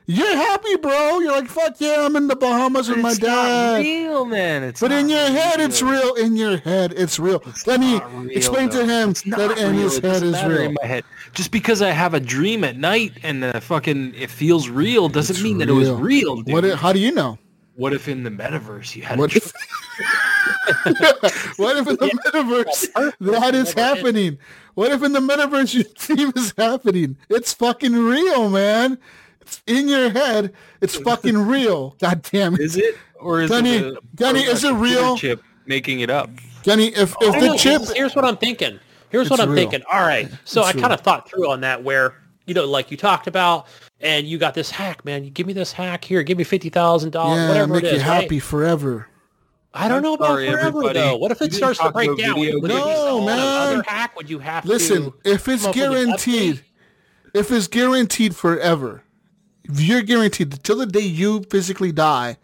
You're 0.09 0.37
happy, 0.37 0.77
bro. 0.77 1.19
You're 1.19 1.33
like, 1.33 1.49
fuck 1.49 1.75
yeah, 1.79 2.05
I'm 2.05 2.15
in 2.15 2.29
the 2.29 2.35
Bahamas 2.37 2.87
with 2.87 2.99
my 2.99 3.09
it's 3.09 3.19
dad. 3.19 3.83
real, 3.83 4.23
man. 4.23 4.63
It's 4.63 4.79
But 4.79 4.93
in 4.93 5.09
your 5.09 5.27
head, 5.27 5.59
it's 5.59 5.81
real. 5.81 6.13
In 6.15 6.37
your 6.37 6.55
head, 6.57 6.93
it's 6.95 7.19
real. 7.19 7.43
Let 7.65 7.81
me 7.81 7.99
real, 7.99 8.29
explain 8.29 8.69
to 8.69 8.85
him 8.85 9.09
It's 9.09 9.23
that 9.23 9.57
in 9.57 9.73
real. 9.75 9.81
his 9.81 9.97
head 9.99 10.23
is 10.23 10.41
real. 10.45 10.61
In 10.61 10.77
my 10.81 10.87
head, 10.87 11.03
just 11.33 11.51
because 11.51 11.81
I 11.81 11.89
have 11.91 12.13
a 12.13 12.21
dream 12.21 12.63
at 12.63 12.77
night 12.77 13.17
and 13.21 13.43
uh, 13.43 13.59
fucking 13.59 14.13
it 14.15 14.29
feels 14.29 14.69
real 14.69 15.09
doesn't 15.09 15.35
It's 15.35 15.43
mean 15.43 15.57
that 15.57 15.67
it 15.67 15.73
was 15.73 15.89
real. 15.89 15.99
real. 15.99 16.35
Dude. 16.37 16.53
What? 16.53 16.63
How 16.79 16.93
do 16.93 16.99
you 16.99 17.11
know? 17.11 17.37
What 17.75 17.91
if 17.93 18.07
in 18.07 18.23
the 18.23 18.31
metaverse 18.31 18.95
you 18.95 19.03
had 19.03 19.19
What 19.19 19.33
a 19.33 19.37
if, 19.37 19.51
what 21.59 21.75
if 21.77 21.85
in 21.87 21.95
the 21.97 22.07
metaverse 22.25 23.13
that 23.19 23.53
is 23.53 23.73
happening? 23.73 24.37
What 24.75 24.91
if 24.93 25.03
in 25.03 25.11
the 25.11 25.19
metaverse 25.19 25.73
your 25.73 25.83
dream 25.95 26.31
is 26.35 26.53
happening? 26.57 27.17
It's 27.29 27.53
fucking 27.53 27.93
real, 27.93 28.49
man. 28.49 28.97
It's 29.47 29.61
in 29.65 29.87
your 29.87 30.09
head. 30.09 30.53
It's 30.81 30.95
fucking 31.07 31.37
real. 31.37 31.95
God 31.99 32.21
damn 32.31 32.53
it. 32.55 32.59
Is 32.61 32.75
it 32.77 32.95
or 33.19 33.41
is 33.41 33.49
Gunny, 33.49 33.77
it? 33.77 33.85
A, 33.93 33.99
Gunny, 34.15 34.45
or 34.45 34.49
a 34.49 34.53
is 34.53 34.63
it 34.63 34.73
real? 34.73 35.17
Chip 35.17 35.41
making 35.65 36.01
it 36.01 36.09
up. 36.09 36.29
Kenny, 36.63 36.87
if, 36.87 37.15
if 37.21 37.33
I 37.33 37.39
the 37.39 37.45
know, 37.47 37.55
chip... 37.57 37.81
here's- 37.81 37.93
Here's 37.93 38.15
what 38.15 38.25
I'm 38.25 38.37
thinking. 38.37 38.79
Here's 39.09 39.29
what 39.29 39.39
I'm 39.39 39.49
real. 39.49 39.57
thinking. 39.69 39.83
All 39.91 40.01
right. 40.01 40.29
So 40.43 40.61
It's 40.65 40.75
I 40.77 40.79
kind 40.81 40.91
of 40.93 40.99
thought 41.01 41.29
through 41.29 41.49
on 41.49 41.61
that 41.61 41.81
where, 41.83 42.15
you 42.45 42.53
know, 42.53 42.65
like 42.65 42.91
you 42.91 42.97
talked 42.97 43.27
about 43.27 43.67
and 44.01 44.27
you 44.27 44.37
got 44.37 44.53
this 44.53 44.69
hack, 44.69 45.05
man. 45.05 45.23
You 45.23 45.29
give 45.29 45.47
me 45.47 45.53
this 45.53 45.71
hack 45.71 46.03
here. 46.03 46.23
Give 46.23 46.37
me 46.37 46.43
$50,000, 46.43 47.13
Yeah, 47.13 47.47
whatever 47.47 47.73
make 47.75 47.83
it 47.83 47.87
is. 47.87 47.91
you 47.93 47.97
right? 48.09 48.21
happy 48.23 48.39
forever. 48.39 49.07
I 49.73 49.87
don't 49.87 50.01
know 50.01 50.15
about 50.15 50.27
Sorry, 50.27 50.47
forever, 50.49 50.67
everybody. 50.67 50.99
though. 50.99 51.17
What 51.17 51.31
if 51.31 51.41
it 51.41 51.53
starts 51.53 51.79
to 51.79 51.91
break 51.91 52.17
down? 52.17 52.35
video 52.35 52.59
Would 52.59 52.71
you 52.71 52.77
games. 52.77 52.89
install 52.89 53.19
No, 53.21 53.25
man. 53.27 53.71
Another 53.73 53.83
hack? 53.87 54.15
Would 54.17 54.29
you 54.29 54.39
have 54.39 54.65
Listen, 54.65 55.03
to... 55.03 55.13
if 55.23 55.47
it's 55.47 55.63
come 55.63 55.69
up 55.69 55.75
with 55.75 55.83
an 55.83 56.05
guaranteed, 56.05 56.63
if 57.33 57.51
it's 57.51 57.67
guaranteed 57.67 58.35
forever, 58.35 58.95
if 58.97 59.06
you're 59.73 60.01
guaranteed 60.01 60.51
that 60.51 60.63
till 60.63 60.77
the 60.77 60.85
day 60.85 61.01
you 61.01 61.43
physically 61.49 61.91
die, 61.91 62.37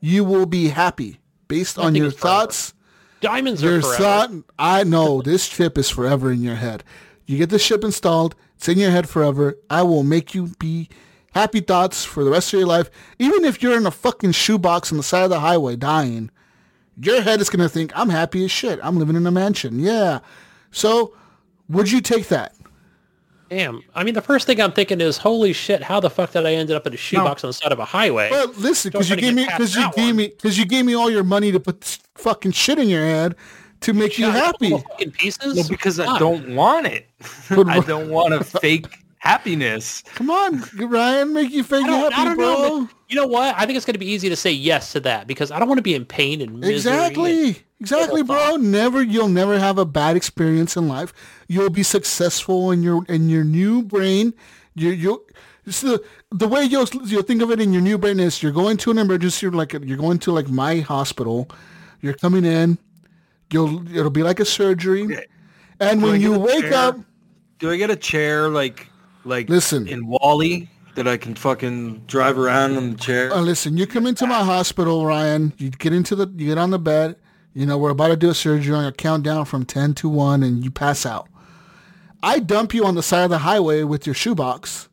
you 0.00 0.24
will 0.24 0.46
be 0.46 0.68
happy 0.68 1.18
based 1.48 1.78
on 1.78 1.94
your 1.94 2.10
thoughts. 2.10 2.74
Diamonds 3.20 3.62
Your 3.62 3.78
are 3.78 3.82
forever. 3.82 4.02
thought. 4.02 4.30
I 4.58 4.84
know 4.84 5.22
this 5.22 5.48
chip 5.48 5.76
is 5.76 5.90
forever 5.90 6.30
in 6.30 6.42
your 6.42 6.54
head. 6.54 6.84
You 7.26 7.36
get 7.36 7.50
the 7.50 7.58
chip 7.58 7.82
installed. 7.82 8.36
It's 8.56 8.68
in 8.68 8.78
your 8.78 8.90
head 8.90 9.08
forever. 9.08 9.56
I 9.68 9.82
will 9.82 10.04
make 10.04 10.34
you 10.34 10.52
be 10.58 10.88
happy 11.32 11.60
thoughts 11.60 12.04
for 12.04 12.22
the 12.24 12.30
rest 12.30 12.52
of 12.52 12.60
your 12.60 12.68
life. 12.68 12.90
Even 13.18 13.44
if 13.44 13.60
you're 13.62 13.76
in 13.76 13.86
a 13.86 13.90
fucking 13.90 14.32
shoebox 14.32 14.92
on 14.92 14.98
the 14.98 15.04
side 15.04 15.24
of 15.24 15.30
the 15.30 15.40
highway 15.40 15.76
dying, 15.76 16.30
your 17.00 17.22
head 17.22 17.40
is 17.40 17.50
gonna 17.50 17.68
think 17.68 17.92
I'm 17.94 18.08
happy 18.08 18.44
as 18.44 18.50
shit. 18.50 18.78
I'm 18.82 18.98
living 18.98 19.16
in 19.16 19.26
a 19.26 19.30
mansion. 19.30 19.78
Yeah. 19.78 20.20
So, 20.70 21.14
would 21.68 21.90
you 21.90 22.00
take 22.00 22.28
that? 22.28 22.54
Damn. 23.48 23.82
I 23.94 24.04
mean, 24.04 24.14
the 24.14 24.20
first 24.22 24.46
thing 24.46 24.60
I'm 24.60 24.72
thinking 24.72 25.00
is, 25.00 25.16
holy 25.16 25.52
shit, 25.52 25.82
how 25.82 26.00
the 26.00 26.10
fuck 26.10 26.32
did 26.32 26.44
I 26.44 26.52
end 26.54 26.70
up 26.70 26.86
in 26.86 26.92
a 26.92 26.96
shoebox 26.96 27.44
on 27.44 27.48
the 27.48 27.54
side 27.54 27.72
of 27.72 27.78
a 27.78 27.84
highway? 27.84 28.28
Well, 28.30 28.52
listen, 28.58 28.90
because 28.90 29.08
you 29.08 29.16
gave 29.16 29.34
me 29.34 29.46
because 29.46 29.74
you 29.74 29.90
gave 29.92 30.06
one. 30.08 30.16
me 30.16 30.28
because 30.28 30.58
you 30.58 30.66
gave 30.66 30.84
me 30.84 30.94
all 30.94 31.10
your 31.10 31.24
money 31.24 31.50
to 31.52 31.60
put 31.60 31.80
this 31.80 31.98
fucking 32.14 32.52
shit 32.52 32.78
in 32.78 32.88
your 32.88 33.04
head 33.04 33.34
to 33.80 33.92
make 33.92 34.18
you 34.18 34.26
Got 34.26 34.36
a 34.36 34.38
happy. 34.38 34.70
fucking 34.70 35.12
pieces? 35.12 35.56
No, 35.56 35.62
because 35.68 35.98
I 35.98 36.18
don't 36.18 36.54
want 36.54 36.86
it. 36.86 37.08
I 37.50 37.80
don't 37.80 38.10
want 38.10 38.34
a 38.34 38.44
fake 38.60 38.86
happiness. 39.18 40.02
Come 40.14 40.30
on, 40.30 40.62
Ryan, 40.76 41.32
make 41.32 41.50
you 41.50 41.62
feel 41.64 41.82
happy, 41.84 42.14
I 42.14 42.24
don't 42.24 42.36
bro. 42.36 42.44
know. 42.54 42.88
You 43.08 43.16
know 43.16 43.26
what? 43.26 43.54
I 43.56 43.64
think 43.66 43.76
it's 43.76 43.86
going 43.86 43.94
to 43.94 43.98
be 43.98 44.06
easy 44.10 44.28
to 44.28 44.36
say 44.36 44.52
yes 44.52 44.92
to 44.92 45.00
that 45.00 45.26
because 45.26 45.50
I 45.50 45.58
don't 45.58 45.68
want 45.68 45.78
to 45.78 45.82
be 45.82 45.94
in 45.94 46.04
pain 46.04 46.40
and 46.40 46.60
misery. 46.60 46.68
and- 46.68 46.76
Exactly. 46.76 47.64
Exactly, 47.80 48.22
bro. 48.24 48.56
Never 48.56 49.02
you'll 49.02 49.28
never 49.28 49.56
have 49.58 49.78
a 49.78 49.84
bad 49.84 50.16
experience 50.16 50.76
in 50.76 50.88
life. 50.88 51.12
You'll 51.46 51.70
be 51.70 51.84
successful 51.84 52.72
in 52.72 52.82
your 52.82 53.04
in 53.08 53.28
your 53.28 53.44
new 53.44 53.82
brain. 53.82 54.34
You 54.74 54.90
you 54.90 55.24
So 55.68 56.00
the 56.32 56.48
way 56.48 56.64
you'll 56.64 56.88
you'll 57.04 57.22
think 57.22 57.40
of 57.40 57.52
it 57.52 57.60
in 57.60 57.72
your 57.72 57.80
new 57.82 57.96
brain 57.96 58.18
is 58.18 58.42
you're 58.42 58.50
going 58.52 58.78
to 58.78 58.90
an 58.90 58.98
emergency 58.98 59.48
like 59.48 59.74
you're 59.74 59.96
going 59.96 60.18
to 60.20 60.32
like 60.32 60.48
my 60.48 60.80
hospital. 60.80 61.48
You're 62.00 62.14
coming 62.14 62.44
in. 62.44 62.78
You'll 63.52 63.88
it'll 63.96 64.10
be 64.10 64.24
like 64.24 64.40
a 64.40 64.44
surgery, 64.44 65.02
and 65.80 66.00
Do 66.00 66.06
when 66.08 66.20
you 66.20 66.36
wake 66.38 66.62
chair? 66.64 66.74
up, 66.74 66.96
Do 67.60 67.70
I 67.70 67.76
get 67.76 67.90
a 67.90 67.96
chair 67.96 68.48
like 68.48 68.88
like 69.24 69.48
Listen. 69.48 69.86
in 69.88 70.06
WALL-E 70.06 70.68
that 70.94 71.06
I 71.06 71.16
can 71.16 71.34
fucking 71.34 72.04
drive 72.06 72.38
around 72.38 72.76
in 72.76 72.92
the 72.92 72.98
chair? 72.98 73.32
uh, 73.32 73.40
listen. 73.40 73.76
You 73.76 73.86
come 73.86 74.06
into 74.06 74.26
my 74.26 74.42
hospital, 74.42 75.06
Ryan. 75.06 75.52
You 75.58 75.70
get 75.70 75.92
into 75.92 76.16
the 76.16 76.26
you 76.36 76.46
get 76.48 76.58
on 76.58 76.70
the 76.70 76.78
bed. 76.78 77.16
You 77.54 77.66
know 77.66 77.78
we're 77.78 77.90
about 77.90 78.08
to 78.08 78.16
do 78.16 78.30
a 78.30 78.34
surgery 78.34 78.74
on 78.74 78.84
a 78.84 78.92
countdown 78.92 79.44
from 79.44 79.64
ten 79.64 79.94
to 79.94 80.08
one, 80.08 80.42
and 80.42 80.64
you 80.64 80.70
pass 80.70 81.04
out. 81.06 81.28
I 82.22 82.40
dump 82.40 82.74
you 82.74 82.84
on 82.84 82.94
the 82.96 83.02
side 83.02 83.24
of 83.24 83.30
the 83.30 83.38
highway 83.38 83.84
with 83.84 84.06
your 84.06 84.14
shoebox, 84.14 84.88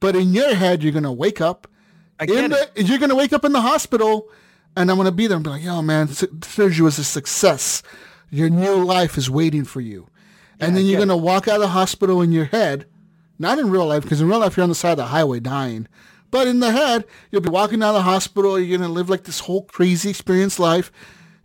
but 0.00 0.14
in 0.14 0.32
your 0.34 0.54
head 0.54 0.82
you're 0.82 0.92
gonna 0.92 1.12
wake 1.12 1.40
up 1.40 1.66
I 2.20 2.24
in 2.24 2.50
the, 2.50 2.70
it. 2.74 2.86
you're 2.88 2.98
gonna 2.98 3.14
wake 3.14 3.32
up 3.32 3.44
in 3.44 3.52
the 3.52 3.60
hospital, 3.62 4.28
and 4.76 4.90
I'm 4.90 4.96
gonna 4.96 5.12
be 5.12 5.26
there 5.26 5.36
and 5.36 5.44
be 5.44 5.50
like, 5.50 5.62
"Yo, 5.62 5.80
man, 5.82 6.08
su- 6.08 6.28
surgery 6.42 6.84
was 6.84 6.98
a 6.98 7.04
success. 7.04 7.82
Your 8.30 8.50
new 8.50 8.84
life 8.84 9.16
is 9.16 9.30
waiting 9.30 9.64
for 9.64 9.80
you." 9.80 10.08
And 10.60 10.76
then 10.76 10.84
you're 10.86 10.98
gonna 10.98 11.16
walk 11.16 11.46
out 11.48 11.56
of 11.56 11.60
the 11.62 11.68
hospital 11.68 12.20
in 12.20 12.32
your 12.32 12.46
head, 12.46 12.84
not 13.38 13.58
in 13.58 13.70
real 13.70 13.86
life, 13.86 14.02
because 14.02 14.20
in 14.20 14.28
real 14.28 14.38
life 14.40 14.56
you're 14.56 14.64
on 14.64 14.68
the 14.70 14.74
side 14.74 14.92
of 14.92 14.96
the 14.98 15.06
highway 15.06 15.40
dying, 15.40 15.86
but 16.30 16.46
in 16.48 16.60
the 16.60 16.72
head 16.72 17.04
you'll 17.30 17.40
be 17.42 17.48
walking 17.50 17.82
out 17.82 17.90
of 17.90 17.94
the 17.96 18.02
hospital. 18.02 18.58
You're 18.58 18.78
gonna 18.78 18.92
live 18.92 19.08
like 19.10 19.24
this 19.24 19.40
whole 19.40 19.62
crazy 19.64 20.10
experience 20.10 20.58
life, 20.58 20.90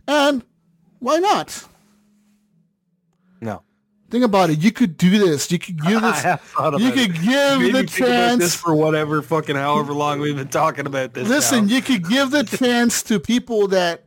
and 0.08 0.42
why 0.98 1.18
not? 1.18 1.66
No. 3.40 3.62
Think 4.10 4.24
about 4.24 4.50
it. 4.50 4.58
You 4.62 4.70
could 4.70 4.96
do 4.96 5.18
this. 5.18 5.50
You 5.50 5.58
could 5.58 5.82
give 5.82 5.96
I 6.04 6.12
this. 6.12 6.22
have 6.22 6.40
thought 6.40 6.78
You 6.80 6.88
about 6.88 6.98
it. 6.98 7.06
could 7.06 7.14
give 7.22 7.60
Made 7.60 7.74
the 7.74 7.82
me 7.82 7.86
think 7.88 8.08
about 8.08 8.38
this 8.38 8.52
chance. 8.52 8.54
for 8.54 8.74
whatever 8.74 9.22
fucking 9.22 9.56
however 9.56 9.92
long 9.92 10.20
we've 10.20 10.36
been 10.36 10.48
talking 10.48 10.86
about 10.86 11.14
this. 11.14 11.28
Listen, 11.28 11.66
now. 11.66 11.74
you 11.74 11.82
could 11.82 12.08
give 12.08 12.30
the 12.30 12.42
chance 12.58 13.02
to 13.04 13.18
people 13.18 13.68
that 13.68 14.04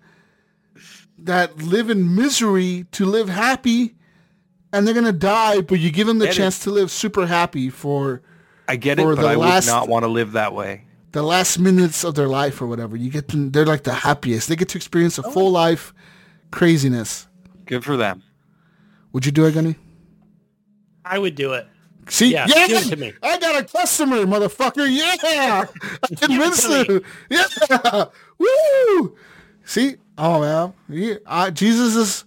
that 1.19 1.57
live 1.61 1.89
in 1.89 2.15
misery 2.15 2.85
to 2.91 3.05
live 3.05 3.27
happy, 3.27 3.95
and 4.73 4.85
they're 4.87 4.93
gonna 4.93 5.11
die. 5.11 5.61
But 5.61 5.79
you 5.79 5.91
give 5.91 6.07
them 6.07 6.19
the 6.19 6.25
Get 6.25 6.35
it. 6.35 6.37
chance 6.37 6.59
to 6.59 6.71
live 6.71 6.91
super 6.91 7.25
happy 7.27 7.69
for 7.69 8.21
I 8.67 8.75
get 8.75 8.99
it, 8.99 9.03
for 9.03 9.15
but 9.15 9.21
the 9.21 9.27
I 9.29 9.35
last- 9.35 9.65
would 9.67 9.71
not 9.73 9.87
want 9.87 10.03
to 10.03 10.07
live 10.09 10.33
that 10.33 10.53
way. 10.53 10.83
the 11.13 11.23
last 11.23 11.57
minutes 11.59 12.03
of 12.03 12.15
their 12.15 12.27
life 12.27 12.61
or 12.61 12.67
whatever. 12.67 12.95
You 12.97 13.09
get 13.09 13.29
them; 13.29 13.51
they're 13.51 13.65
like 13.65 13.83
the 13.83 13.93
happiest. 13.93 14.49
They 14.49 14.55
get 14.55 14.69
to 14.69 14.77
experience 14.77 15.17
a 15.17 15.23
full 15.23 15.51
life 15.51 15.93
craziness. 16.51 17.27
Good 17.65 17.83
for 17.83 17.97
them. 17.97 18.23
Would 19.13 19.25
you 19.25 19.31
do 19.31 19.45
it, 19.45 19.53
Gunny? 19.53 19.75
I 21.03 21.17
would 21.19 21.35
do 21.35 21.53
it. 21.53 21.65
See, 22.09 22.31
Yeah, 22.31 22.45
yeah, 22.47 22.67
give 22.67 22.85
it 22.85 22.89
to 22.89 22.95
me. 22.97 23.13
I 23.23 23.37
got 23.37 23.61
a 23.61 23.65
customer, 23.65 24.17
motherfucker. 24.25 24.87
Yeah, 24.89 25.15
I 26.03 26.15
convinced 26.15 26.65
it 26.69 26.85
to 26.87 26.93
him. 26.95 27.03
Yeah, 27.29 28.05
woo. 28.37 29.15
See, 29.65 29.95
oh 30.17 30.39
man, 30.41 30.73
yeah, 30.87 31.15
uh, 31.25 31.51
Jesus 31.51 31.95
is 31.95 32.25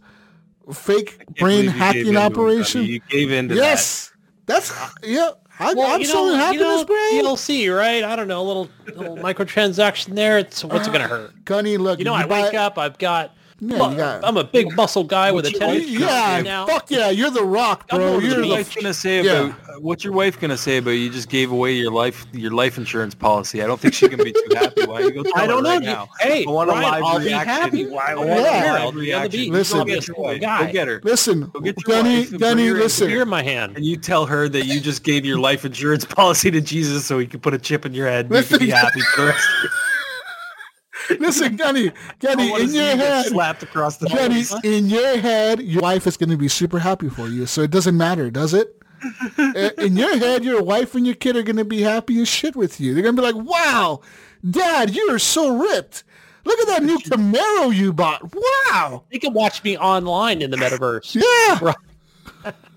fake 0.73 1.24
brain 1.39 1.65
believe 1.65 1.65
you 1.66 1.70
gave 1.73 1.78
hacking 1.78 2.16
operation. 2.16 2.84
You 2.84 3.00
gave 3.08 3.31
in 3.32 3.49
to 3.49 3.55
yes, 3.55 4.12
that's 4.47 4.70
uh, 4.70 4.89
yeah. 5.02 5.31
I, 5.62 5.74
Well, 5.74 5.90
I'm 5.90 6.00
you 6.00 6.07
selling 6.07 6.28
know, 6.39 6.50
you 6.52 6.58
happiness, 6.65 6.66
know, 6.81 6.84
brain. 6.86 7.24
DLC, 7.24 7.76
right? 7.76 8.02
I 8.02 8.16
don't 8.16 8.28
know, 8.28 8.40
a 8.40 8.47
little 8.47 8.70
little 8.86 9.16
microtransaction 9.18 10.15
there. 10.15 10.39
It's 10.39 10.65
what's 10.65 10.89
it 10.89 10.92
gonna 10.92 11.07
hurt? 11.08 11.44
Gunny, 11.44 11.76
look, 11.76 11.99
You 11.99 12.07
know, 12.07 12.16
you 12.16 12.23
I 12.23 12.26
wake 12.26 12.55
up, 12.55 12.78
I've 12.78 12.97
got, 12.97 13.34
Yeah, 13.62 13.90
you 13.90 13.97
got- 13.97 14.24
I'm 14.24 14.36
a 14.39 14.44
big 14.44 14.74
muscle 14.74 15.05
guy 15.05 15.30
with 15.32 15.44
a 15.47 15.50
you 15.52 15.58
tennis 15.58 15.84
like? 15.86 15.98
Yeah, 16.00 16.40
now. 16.42 16.66
fuck 16.66 16.90
yeah, 16.90 17.10
you're 17.10 17.30
the 17.30 17.44
rock, 17.44 17.89
bro. 17.89 17.98
over 18.14 18.20
the 18.20 18.26
You're 18.26 18.30
What's 18.30 18.34
your 18.36 18.42
the 18.42 18.48
wife 18.50 18.74
gonna 18.74 18.94
say 18.94 19.22
Yeah. 19.22 19.32
about 19.32 19.50
uh, 19.50 19.80
what's 19.80 20.02
your 20.05 20.12
wife 20.14 20.40
gonna 20.40 20.56
say 20.56 20.78
about 20.78 20.92
you 20.92 21.10
just 21.10 21.28
gave 21.28 21.52
away 21.52 21.74
your 21.74 21.92
life 21.92 22.26
your 22.32 22.52
life 22.52 22.78
insurance 22.78 23.14
policy? 23.14 23.62
I 23.62 23.66
don't 23.66 23.78
think 23.78 23.92
she 23.94 24.08
can 24.08 24.18
be 24.22 24.32
too 24.32 24.47
happy. 24.55 24.84
Why 24.86 25.00
don't 25.02 25.14
you 25.14 25.22
go 25.22 25.30
tell 25.30 25.32
I 25.42 25.47
don't 25.47 25.58
her 25.58 25.62
know. 25.62 25.68
right 25.70 25.80
you- 25.82 25.86
now? 25.86 26.08
Hey, 26.20 26.44
I 26.47 26.50
want 26.50 26.70
a 26.70 26.72
Ryan, 26.72 26.90
live 26.90 27.05
I'll 27.05 27.18
be 27.20 27.28
happy. 27.30 27.86
Why? 27.86 28.05
I 28.08 28.12
I 28.12 28.14
want 28.14 28.28
want 28.30 28.40
a 28.40 28.42
Yeah. 28.44 28.50
live 28.50 28.64
I'll 28.64 28.80
be 28.80 28.86
on 28.89 28.94
the 28.94 29.00
reaction. 29.02 29.30
beach. 29.40 29.50
Listen. 29.50 29.76
I'll 29.76 29.82
a 29.82 29.86
Go 29.86 29.94
get 29.94 30.08
your 30.08 30.39
guy. 30.39 30.66
Go 30.66 30.72
get 30.72 30.89
her. 30.89 31.00
listen, 31.05 31.40
Go 31.52 31.60
get 31.60 31.76
your 31.86 31.97
Gunny, 31.97 32.18
wife 32.20 32.30
and 32.30 32.40
Gunny, 32.40 32.66
her 32.66 32.74
in- 32.76 32.80
listen. 32.80 33.06
Beer 33.08 33.22
in 33.22 33.28
my 33.28 33.42
hand. 33.42 33.76
And 33.76 33.84
you 33.84 33.97
tell 33.98 34.24
her 34.26 34.48
that 34.48 34.64
you 34.66 34.80
just 34.80 35.02
gave 35.05 35.24
your 35.26 35.39
life 35.39 35.64
insurance 35.66 36.05
policy 36.06 36.50
to 36.50 36.60
Jesus 36.62 37.05
so 37.05 37.18
he 37.18 37.26
could 37.26 37.42
put 37.42 37.52
a 37.52 37.58
chip 37.58 37.84
in 37.84 37.92
your 37.94 38.08
head. 38.08 38.26
and 38.26 38.34
You 38.36 38.42
can 38.42 38.58
be 38.58 38.66
Listen. 38.66 38.76
happy 38.78 39.00
for 39.14 39.20
the 39.20 39.26
rest 39.28 39.48
of 39.48 39.62
your 39.64 39.70
Listen, 41.18 41.56
Gunny, 41.56 41.89
I 41.90 41.92
Gunny, 42.20 42.52
in 42.62 42.72
your 42.74 42.84
head, 42.97 43.26
slapped 43.26 43.62
across 43.62 43.97
the 43.97 44.08
Gunny, 44.08 44.44
face. 44.44 44.55
in 44.64 44.86
your 44.89 45.18
head, 45.18 45.60
your 45.60 45.82
wife 45.82 46.06
is 46.06 46.16
going 46.16 46.30
to 46.30 46.36
be 46.36 46.48
super 46.48 46.78
happy 46.78 47.08
for 47.08 47.28
you. 47.28 47.47
So 47.47 47.62
it 47.62 47.70
doesn't 47.70 47.97
matter, 47.97 48.30
does 48.30 48.55
it? 48.55 48.76
In 49.78 49.97
your 49.97 50.18
head, 50.18 50.44
your 50.44 50.62
wife 50.62 50.94
and 50.94 51.06
your 51.06 51.14
kid 51.14 51.34
are 51.34 51.42
going 51.42 51.56
to 51.56 51.64
be 51.64 51.80
happy 51.80 52.20
as 52.20 52.28
shit 52.28 52.55
with 52.55 52.78
you. 52.80 52.92
They're 52.92 53.02
going 53.02 53.16
to 53.16 53.22
be 53.22 53.32
like, 53.32 53.47
wow, 53.47 54.00
dad, 54.50 54.94
you 54.94 55.08
are 55.10 55.18
so 55.18 55.56
ripped. 55.56 56.05
Look 56.44 56.58
at 56.60 56.66
that 56.66 56.82
new 56.82 56.98
Camaro 56.98 57.74
you 57.74 57.94
bought. 57.94 58.34
Wow. 58.34 59.05
They 59.10 59.18
can 59.18 59.32
watch 59.32 59.64
me 59.64 59.78
online 59.78 60.42
in 60.42 60.50
the 60.50 60.56
metaverse. 60.58 61.14
Yeah. 61.14 61.72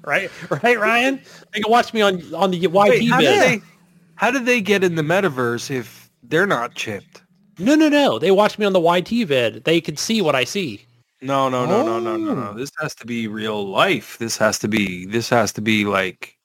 Right, 0.05 0.29
right, 0.49 0.77
Ryan. 0.77 1.21
They 1.53 1.61
can 1.61 1.71
watch 1.71 1.93
me 1.93 2.01
on 2.01 2.21
on 2.33 2.51
the 2.51 2.57
YT 2.57 2.73
Wait, 2.73 3.07
how 3.09 3.19
bit. 3.19 3.31
did 3.31 3.41
they 3.61 3.65
how 4.15 4.31
did 4.31 4.45
they 4.45 4.59
get 4.59 4.83
in 4.83 4.95
the 4.95 5.01
metaverse 5.01 5.71
if 5.71 6.09
they're 6.23 6.45
not 6.45 6.75
chipped? 6.75 7.22
No, 7.59 7.75
no, 7.75 7.87
no. 7.89 8.19
They 8.19 8.31
watch 8.31 8.57
me 8.57 8.65
on 8.65 8.73
the 8.73 8.79
YT 8.81 9.27
vid. 9.27 9.63
They 9.63 9.79
can 9.81 9.95
see 9.97 10.21
what 10.21 10.35
I 10.35 10.43
see. 10.43 10.85
No, 11.21 11.47
no, 11.49 11.65
no, 11.65 11.83
no, 11.85 11.99
no, 11.99 12.17
no, 12.17 12.31
Oh. 12.31 12.35
no. 12.35 12.53
This 12.53 12.71
has 12.81 12.93
to 12.95 13.05
be 13.05 13.27
real 13.27 13.65
life. 13.67 14.17
This 14.17 14.37
has 14.37 14.59
to 14.59 14.67
be 14.67 15.05
this 15.05 15.29
has 15.29 15.51
to 15.53 15.61
be 15.61 15.85
like 15.85 16.37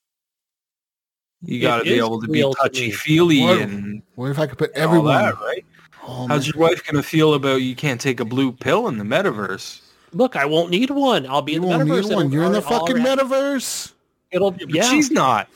you 1.43 1.61
got 1.61 1.79
to 1.79 1.85
be 1.85 1.99
able 1.99 2.21
to 2.21 2.27
be 2.29 2.35
real 2.41 2.53
to 2.55 2.59
me. 2.63 2.69
touchy 2.69 2.91
feely 2.91 3.43
and 3.43 4.03
What 4.17 4.31
if 4.31 4.39
I 4.39 4.47
could 4.47 4.59
put 4.59 4.77
all 4.77 4.83
everyone? 4.83 5.15
that, 5.23 5.35
right? 5.41 5.65
Oh, 6.07 6.27
How's 6.29 6.47
man. 6.47 6.53
your 6.55 6.69
wife 6.69 6.85
gonna 6.87 7.03
feel 7.03 7.35
about 7.35 7.57
you 7.63 7.75
can't 7.75 8.01
take 8.01 8.21
a 8.21 8.25
blue 8.25 8.53
pill 8.53 8.89
in 8.89 8.99
the 8.99 9.05
metaverse? 9.05 9.81
Look, 10.13 10.37
I 10.37 10.45
won't 10.47 10.71
need 10.71 10.91
one. 10.91 11.27
I'll 11.27 11.43
be 11.43 11.53
You 11.53 11.59
in 11.59 11.63
the 11.63 11.69
won't 11.69 11.83
metaverse. 11.89 12.09
need 12.09 12.15
one. 12.15 12.33
You're 12.33 12.45
in 12.45 12.53
the 12.53 12.63
fucking 12.63 13.01
I'll- 13.01 13.17
metaverse. 13.17 13.93
It'll 14.31 14.51
But 14.53 14.71
yeah. 14.75 14.83
she's 14.83 15.11
not. 15.11 15.49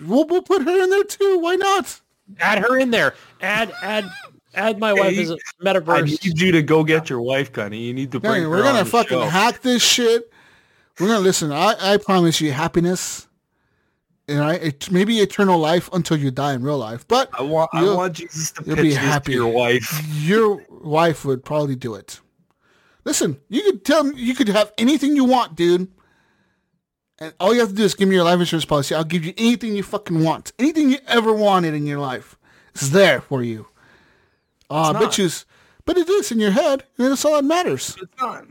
We'll, 0.00 0.26
we'll 0.26 0.42
put 0.42 0.62
her 0.62 0.82
in 0.82 0.90
there 0.90 1.04
too. 1.04 1.38
Why 1.40 1.56
not? 1.56 2.00
add 2.40 2.58
her 2.58 2.78
in 2.78 2.90
there. 2.90 3.14
Add 3.40 3.72
add 3.82 4.04
add 4.56 4.78
my 4.78 4.92
wife 4.92 5.14
Hey, 5.14 5.22
as 5.22 5.30
a 5.30 5.34
I 5.60 5.64
metaverse. 5.64 5.98
I 5.98 6.00
need 6.02 6.40
you 6.40 6.52
to 6.52 6.62
go 6.62 6.82
get 6.84 7.08
your 7.10 7.20
wife, 7.20 7.52
Gunny. 7.52 7.78
You 7.78 7.94
need 7.94 8.12
to 8.12 8.20
bring 8.20 8.34
Hey, 8.34 8.40
her 8.42 8.48
we're 8.50 8.62
gonna 8.62 8.84
the 8.84 8.90
fucking 8.90 9.18
show. 9.18 9.26
hack 9.26 9.62
this 9.62 9.82
shit. 9.82 10.30
We're 10.98 11.08
gonna 11.08 11.20
listen. 11.20 11.52
I, 11.52 11.74
I 11.78 11.96
promise 11.98 12.40
you 12.40 12.52
happiness. 12.52 13.28
And 14.28 14.40
I 14.42 14.54
it, 14.54 14.90
maybe 14.90 15.18
eternal 15.20 15.56
life 15.58 15.88
until 15.92 16.16
you 16.16 16.32
die 16.32 16.54
in 16.54 16.62
real 16.62 16.78
life. 16.78 17.06
But 17.06 17.30
I 17.38 17.42
want 17.42 17.70
I 17.72 17.84
want 17.94 18.14
Jesus 18.14 18.50
to 18.52 18.64
you'll 18.66 18.74
pitch 18.76 18.82
be 18.82 18.88
this 18.90 18.98
happy. 18.98 19.32
to 19.32 19.38
your 19.38 19.46
wife. 19.52 20.02
your 20.16 20.64
wife 20.68 21.24
would 21.24 21.44
probably 21.44 21.76
do 21.76 21.94
it. 21.94 22.20
Listen, 23.04 23.38
you 23.48 23.62
could 23.62 23.84
tell 23.84 24.02
me 24.02 24.20
you 24.20 24.34
could 24.34 24.48
have 24.48 24.72
anything 24.78 25.14
you 25.14 25.24
want, 25.24 25.54
dude. 25.54 25.86
And 27.18 27.32
all 27.40 27.54
you 27.54 27.60
have 27.60 27.68
to 27.70 27.74
do 27.74 27.84
is 27.84 27.94
give 27.94 28.08
me 28.08 28.16
your 28.16 28.24
life 28.24 28.40
insurance 28.40 28.64
policy. 28.64 28.94
I'll 28.94 29.04
give 29.04 29.24
you 29.24 29.32
anything 29.38 29.76
you 29.76 29.82
fucking 29.84 30.22
want. 30.24 30.52
Anything 30.58 30.90
you 30.90 30.98
ever 31.06 31.32
wanted 31.32 31.72
in 31.74 31.86
your 31.86 32.00
life. 32.00 32.36
It's 32.74 32.88
there 32.90 33.20
for 33.20 33.42
you. 33.44 33.68
Uh, 34.70 34.92
It's 34.94 35.00
not. 35.00 35.12
bitches. 35.12 35.44
But 35.84 35.96
it 35.98 36.08
is 36.08 36.32
in 36.32 36.40
your 36.40 36.50
head, 36.50 36.84
and 36.98 37.10
that's 37.12 37.24
all 37.24 37.36
that 37.36 37.44
matters. 37.44 37.96
It's 38.02 38.20
not. 38.20 38.44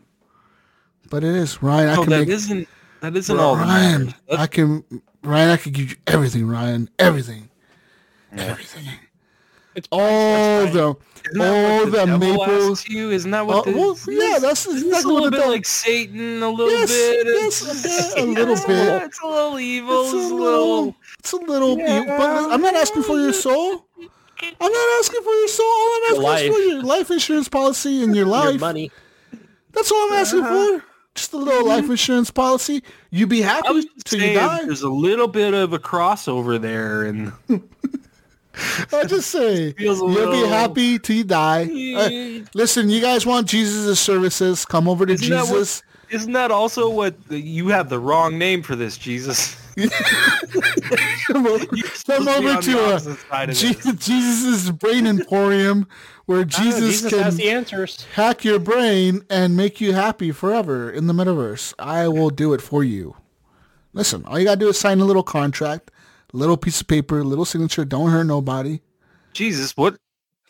But 1.10 1.24
it 1.24 1.36
is. 1.36 1.62
Ryan, 1.62 1.90
I 1.90 1.96
No, 1.96 2.02
can 2.04 2.10
that 2.12 2.20
make 2.20 2.30
isn't 2.30 2.68
that 3.02 3.16
isn't 3.16 3.40
all 3.40 3.56
that 3.58 3.64
Ryan, 3.68 4.06
matters. 4.06 4.14
I 4.30 4.48
can 4.48 4.84
Ryan, 5.22 5.50
I 5.50 5.58
can 5.58 5.72
give 5.74 5.92
you 5.92 5.98
everything, 6.08 6.48
Ryan. 6.48 6.90
Everything. 6.98 7.50
Everything. 8.38 8.86
It's 9.76 9.88
All 9.92 10.68
the 10.68 10.84
all 10.86 11.86
the, 11.86 11.92
the 11.92 12.06
devil 12.06 12.18
maples. 12.18 12.88
you? 12.88 13.12
Isn't 13.12 13.32
that 13.32 13.46
what 13.46 13.66
the, 13.66 13.72
well, 13.74 13.98
yeah, 14.08 14.40
that's 14.40 14.64
this 14.66 14.84
exactly 14.84 15.12
a 15.12 15.14
little 15.14 15.22
what 15.22 15.32
bit 15.32 15.38
devil- 15.38 15.52
like 15.52 15.66
Satan, 15.66 16.42
a 16.44 16.50
little 16.50 16.72
Yes, 16.72 16.90
bit. 16.92 17.28
yes, 17.28 17.62
It's- 17.62 18.14
a 18.14 18.16
bit, 18.16 18.24
a 18.24 18.32
little 18.32 18.54
it's 18.54 18.66
bit. 18.66 19.04
It's 19.04 19.20
a 19.22 19.28
little 19.28 19.60
evil. 19.60 20.02
It's 20.06 20.14
It's 20.14 20.32
a 20.32 20.36
little, 20.36 20.96
it's 21.20 21.32
a 21.34 21.36
little. 21.38 21.78
Yeah. 21.78 22.04
But 22.18 22.52
I'm 22.54 22.62
not 22.62 22.76
asking 22.76 23.04
for 23.04 23.18
your 23.20 23.34
soul. 23.34 23.85
I'm 24.42 24.72
not 24.72 25.00
asking 25.00 25.22
for 25.22 25.34
your 25.34 25.48
soul. 25.48 25.66
All 25.66 25.92
I'm 25.96 26.04
asking 26.04 26.24
Your 26.24 26.36
is 26.38 26.48
for 26.50 26.60
your 26.62 26.84
life 26.84 27.12
insurance 27.12 27.48
policy 27.50 28.04
and 28.04 28.16
your 28.16 28.26
life. 28.26 28.44
your 28.44 28.52
life. 28.54 28.62
money. 28.62 28.92
That's 29.72 29.92
all 29.92 30.08
I'm 30.08 30.14
asking 30.14 30.44
for. 30.44 30.84
Just 31.16 31.32
a 31.34 31.38
little 31.38 31.66
life 31.68 31.90
insurance 31.90 32.30
policy. 32.32 32.84
You'd 33.10 33.30
be 33.30 33.42
happy 33.42 33.68
I 33.68 33.72
was 33.72 33.86
just 33.86 34.06
till 34.08 34.22
you 34.22 34.34
die. 34.34 34.66
there's 34.66 34.82
a 34.82 34.90
little 34.90 35.28
bit 35.30 35.54
of 35.54 35.72
a 35.72 35.80
crossover 35.80 36.60
there, 36.60 37.04
and 37.04 37.32
I 38.92 39.06
just 39.06 39.30
say 39.32 39.74
you'll 39.80 40.32
be 40.32 40.48
happy 40.48 41.00
till 41.00 41.16
you 41.18 41.24
die. 41.24 41.64
Uh, 41.96 42.46
listen, 42.54 42.90
you 42.90 43.00
guys 43.02 43.26
want 43.26 43.48
Jesus' 43.48 44.00
services? 44.00 44.66
Come 44.66 44.88
over 44.90 45.06
to 45.06 45.14
Isn't 45.14 45.30
that 45.30 45.44
what- 45.44 45.50
Jesus. 45.60 45.84
isn't 46.10 46.34
that 46.34 46.52
also 46.52 46.90
what 46.90 47.28
the, 47.30 47.40
you 47.40 47.70
have 47.70 47.90
the 47.90 48.00
wrong 48.00 48.38
name 48.38 48.62
for 48.62 48.76
this, 48.76 48.98
Jesus? 48.98 49.56
Come 51.28 51.48
over, 51.48 51.66
come 52.06 52.28
over 52.28 52.62
to 52.62 52.80
uh, 52.80 53.16
opposite 53.32 53.56
Je- 53.56 53.74
this. 53.74 53.96
Jesus' 54.06 54.70
brain 54.70 55.06
emporium, 55.08 55.88
where 56.26 56.40
I 56.40 56.42
know, 56.44 56.48
Jesus, 56.48 56.80
Jesus 57.02 57.12
can 57.14 57.24
has 57.24 57.36
the 57.38 57.50
answers. 57.50 58.06
hack 58.14 58.46
your 58.46 58.60
brain 58.60 59.24
and 59.30 59.58
make 59.58 59.82
you 59.82 59.94
happy 59.94 60.32
forever 60.32 60.90
in 60.90 61.08
the 61.08 61.14
metaverse. 61.14 61.74
I 61.80 62.08
will 62.08 62.30
do 62.30 62.54
it 62.54 62.62
for 62.62 62.84
you. 62.84 63.16
Listen, 63.94 64.24
all 64.26 64.38
you 64.40 64.46
gotta 64.46 64.60
do 64.60 64.70
is 64.70 64.80
sign 64.80 65.00
a 65.00 65.06
little 65.06 65.24
contract, 65.24 65.92
little 66.32 66.58
piece 66.58 66.80
of 66.82 66.88
paper, 66.88 67.24
little 67.24 67.46
signature. 67.46 67.84
Don't 67.86 68.12
hurt 68.12 68.26
nobody. 68.26 68.80
Jesus, 69.34 69.76
what 69.76 69.98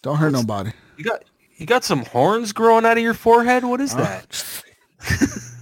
Don't 0.03 0.17
hurt 0.17 0.33
What's- 0.33 0.43
nobody. 0.45 0.71
you 0.97 1.03
got? 1.05 1.23
You 1.57 1.65
got 1.65 1.83
some 1.85 2.03
horns 2.05 2.51
growing 2.51 2.85
out 2.85 2.97
of 2.97 3.03
your 3.03 3.13
forehead. 3.13 3.63
What 3.63 3.79
is 3.79 3.93
Uh, 3.93 3.97
that? 3.99 4.61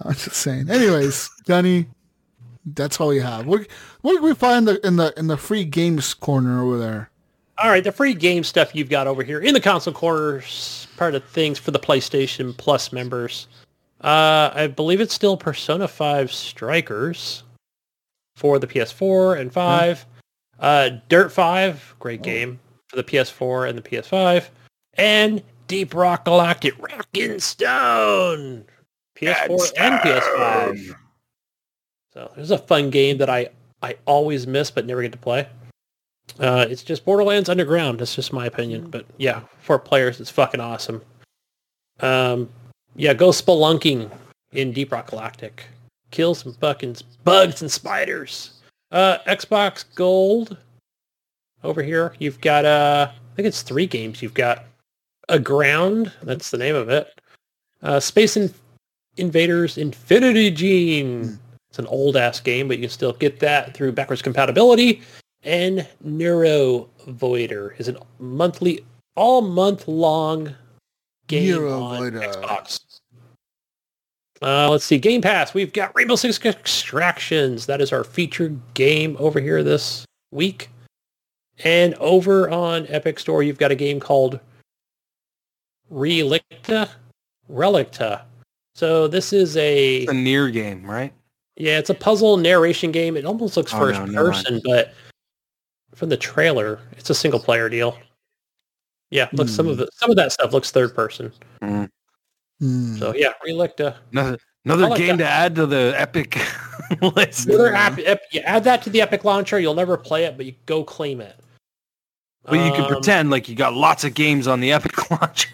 I'm 0.00 0.14
just 0.14 0.34
saying. 0.36 0.70
Anyways, 0.70 1.28
Gunny, 1.46 1.88
that's 2.74 3.00
all 3.00 3.08
we 3.08 3.20
have. 3.20 3.46
What 3.46 3.66
what 4.00 4.14
can 4.14 4.24
we 4.24 4.34
find 4.34 4.68
in 4.68 4.74
the 4.74 4.86
in 4.86 4.96
the 4.96 5.18
in 5.18 5.26
the 5.26 5.36
free 5.36 5.64
games 5.64 6.14
corner 6.14 6.62
over 6.62 6.78
there? 6.78 7.10
All 7.58 7.68
right, 7.68 7.84
the 7.84 7.92
free 7.92 8.14
game 8.14 8.42
stuff 8.42 8.74
you've 8.74 8.88
got 8.88 9.06
over 9.06 9.22
here 9.22 9.40
in 9.40 9.52
the 9.52 9.60
console 9.60 9.92
corners, 9.92 10.88
part 10.96 11.14
of 11.14 11.24
things 11.24 11.58
for 11.58 11.72
the 11.72 11.78
PlayStation 11.78 12.56
Plus 12.56 12.90
members. 12.90 13.48
Uh, 14.00 14.50
I 14.54 14.66
believe 14.66 15.00
it's 15.02 15.12
still 15.12 15.36
Persona 15.36 15.86
5 15.86 16.32
Strikers 16.32 17.42
for 18.34 18.58
the 18.58 18.66
PS4 18.66 19.38
and 19.38 19.52
5. 19.52 20.06
Uh, 20.58 20.90
Dirt 21.10 21.30
5, 21.30 21.96
great 21.98 22.22
game 22.22 22.58
for 22.88 22.96
the 22.96 23.04
PS4 23.04 23.68
and 23.68 23.76
the 23.76 23.82
PS5. 23.82 24.48
And 24.94 25.42
Deep 25.66 25.94
Rock 25.94 26.24
Galactic 26.24 26.74
Rockin' 26.78 27.40
Stone, 27.40 28.64
PS4 29.16 29.72
and 29.78 30.00
PS5. 30.00 30.96
So 32.20 32.30
there's 32.36 32.50
a 32.50 32.58
fun 32.58 32.90
game 32.90 33.16
that 33.16 33.30
I, 33.30 33.48
I 33.82 33.96
always 34.04 34.46
miss 34.46 34.70
but 34.70 34.84
never 34.84 35.00
get 35.00 35.12
to 35.12 35.18
play. 35.18 35.48
Uh, 36.38 36.66
it's 36.68 36.82
just 36.82 37.06
Borderlands 37.06 37.48
Underground. 37.48 37.98
That's 37.98 38.14
just 38.14 38.30
my 38.30 38.44
opinion. 38.44 38.90
But 38.90 39.06
yeah, 39.16 39.40
for 39.62 39.78
players, 39.78 40.20
it's 40.20 40.28
fucking 40.28 40.60
awesome. 40.60 41.00
Um, 42.00 42.50
yeah, 42.94 43.14
go 43.14 43.30
spelunking 43.30 44.10
in 44.52 44.72
Deep 44.72 44.92
Rock 44.92 45.08
Galactic. 45.08 45.64
Kill 46.10 46.34
some 46.34 46.52
fucking 46.52 46.96
bugs 47.24 47.62
and 47.62 47.72
spiders. 47.72 48.50
Uh, 48.92 49.16
Xbox 49.26 49.86
Gold 49.94 50.58
over 51.64 51.82
here. 51.82 52.14
You've 52.18 52.42
got 52.42 52.66
uh, 52.66 53.10
I 53.10 53.34
think 53.34 53.48
it's 53.48 53.62
three 53.62 53.86
games. 53.86 54.20
You've 54.20 54.34
got 54.34 54.66
Aground. 55.30 56.12
That's 56.22 56.50
the 56.50 56.58
name 56.58 56.74
of 56.74 56.90
it. 56.90 57.18
Uh, 57.82 57.98
Space 57.98 58.36
in- 58.36 58.52
Invaders 59.16 59.78
Infinity 59.78 60.50
Gene. 60.50 61.38
It's 61.80 61.88
an 61.88 61.94
old 61.94 62.16
ass 62.16 62.40
game, 62.40 62.68
but 62.68 62.78
you 62.78 62.84
can 62.84 62.90
still 62.90 63.12
get 63.12 63.40
that 63.40 63.74
through 63.74 63.92
backwards 63.92 64.22
compatibility 64.22 65.02
and 65.42 65.86
Neuro 66.02 66.88
Voider 67.06 67.78
is 67.78 67.88
a 67.88 67.96
monthly, 68.18 68.84
all 69.16 69.40
month 69.40 69.88
long 69.88 70.54
game 71.26 71.54
Neuro 71.54 71.82
on 71.82 72.02
Voider. 72.02 72.34
Xbox. 72.34 72.80
Uh, 74.42 74.70
let's 74.70 74.84
see, 74.84 74.98
Game 74.98 75.20
Pass. 75.20 75.52
We've 75.52 75.72
got 75.72 75.94
Rainbow 75.94 76.16
Six 76.16 76.44
Extractions. 76.44 77.66
That 77.66 77.80
is 77.80 77.92
our 77.92 78.04
featured 78.04 78.58
game 78.72 79.16
over 79.18 79.38
here 79.38 79.62
this 79.62 80.06
week. 80.30 80.70
And 81.62 81.94
over 81.96 82.48
on 82.48 82.86
Epic 82.88 83.18
Store, 83.18 83.42
you've 83.42 83.58
got 83.58 83.70
a 83.70 83.74
game 83.74 84.00
called 84.00 84.40
Relicta. 85.92 86.88
Relicta. 87.52 88.22
So 88.74 89.08
this 89.08 89.34
is 89.34 89.58
a 89.58 89.98
It's 89.98 90.10
a 90.10 90.14
near 90.14 90.48
game, 90.48 90.90
right? 90.90 91.12
Yeah, 91.56 91.78
it's 91.78 91.90
a 91.90 91.94
puzzle 91.94 92.36
narration 92.36 92.90
game. 92.92 93.16
It 93.16 93.24
almost 93.24 93.56
looks 93.56 93.72
Oh, 93.74 93.78
first 93.78 93.98
no, 94.00 94.06
never 94.06 94.30
mind. 94.30 94.44
person, 94.44 94.60
but 94.64 94.94
from 95.94 96.08
the 96.08 96.16
trailer, 96.16 96.78
it's 96.96 97.10
a 97.10 97.14
single 97.14 97.40
player 97.40 97.68
deal. 97.68 97.98
Yeah, 99.10 99.28
looks 99.32 99.52
some 99.52 99.66
of 99.68 99.76
Hmm. 99.76 99.82
it. 99.82 99.90
Some 99.94 100.10
of 100.10 100.16
that 100.16 100.32
stuff 100.32 100.52
looks 100.52 100.70
third 100.70 100.94
person. 100.94 101.32
Hmm. 101.60 102.96
So 102.96 103.14
yeah, 103.14 103.32
Relicta. 103.46 103.96
Another 104.12 104.38
another 104.64 104.88
like 104.88 104.98
game 104.98 105.16
that. 105.16 105.24
to 105.24 105.28
add 105.30 105.54
to 105.56 105.66
the 105.66 105.94
epic 105.96 106.38
list. 107.16 107.48
Another 107.48 107.74
app, 107.74 107.98
ep, 107.98 108.20
you 108.32 108.40
add 108.42 108.64
that 108.64 108.82
to 108.82 108.90
the 108.90 109.00
Epic 109.00 109.24
launcher. 109.24 109.58
You'll 109.58 109.74
never 109.74 109.96
play 109.96 110.24
it, 110.24 110.36
but 110.36 110.46
you 110.46 110.54
go 110.66 110.84
claim 110.84 111.20
it. 111.20 111.36
But 112.44 112.54
you 112.54 112.70
can 112.72 112.82
Um, 112.84 112.88
pretend 112.88 113.30
like 113.30 113.48
you 113.48 113.54
got 113.54 113.74
lots 113.74 114.04
of 114.04 114.14
games 114.14 114.46
on 114.46 114.60
the 114.60 114.72
Epic 114.72 115.10
launcher. 115.10 115.48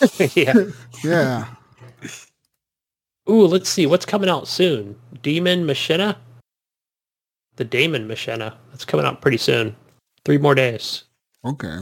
yeah. 0.36 0.54
Yeah. 1.02 1.46
Ooh, 3.30 3.46
let's 3.46 3.68
see 3.68 3.86
what's 3.86 4.06
coming 4.06 4.30
out 4.30 4.48
soon. 4.48 4.96
Demon 5.22 5.66
Machina. 5.66 6.16
The 7.56 7.64
Damon 7.64 8.06
Machina. 8.08 8.56
That's 8.70 8.84
coming 8.84 9.04
out 9.04 9.20
pretty 9.20 9.36
soon. 9.36 9.74
Three 10.24 10.38
more 10.38 10.54
days. 10.54 11.04
Okay. 11.44 11.80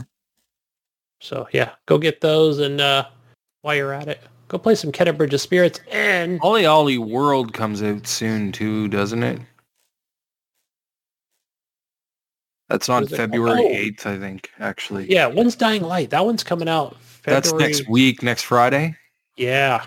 So 1.20 1.49
yeah, 1.52 1.70
go 1.86 1.99
get 1.99 2.20
those, 2.20 2.58
and 2.58 2.81
uh, 2.81 3.07
while 3.62 3.75
you're 3.75 3.92
at 3.92 4.08
it, 4.08 4.20
go 4.49 4.58
play 4.58 4.75
some 4.75 4.92
Kena 4.92 5.16
Bridge 5.16 5.34
of 5.34 5.41
Spirits 5.41 5.81
and 5.91 6.41
OlliOlli 6.41 6.99
World 6.99 7.52
comes 7.55 7.83
out 7.83 8.07
soon 8.07 8.52
too, 8.52 8.89
doesn't 8.89 9.23
it? 9.23 9.41
That's 12.68 12.89
on 12.89 13.05
Is 13.05 13.12
it? 13.12 13.16
February 13.16 13.62
Oh. 13.65 13.68
8th, 13.75 14.07
I 14.07 14.18
think, 14.18 14.50
actually. 14.58 15.10
yeah, 15.10 15.26
one's 15.26 15.55
Dying 15.55 15.83
Light. 15.83 16.10
That 16.10 16.25
one's 16.26 16.42
coming 16.42 16.68
out. 16.68 16.97
That's 17.23 17.52
next 17.55 17.89
week, 17.89 18.23
next 18.23 18.42
Friday. 18.42 18.97
Yeah. 19.36 19.86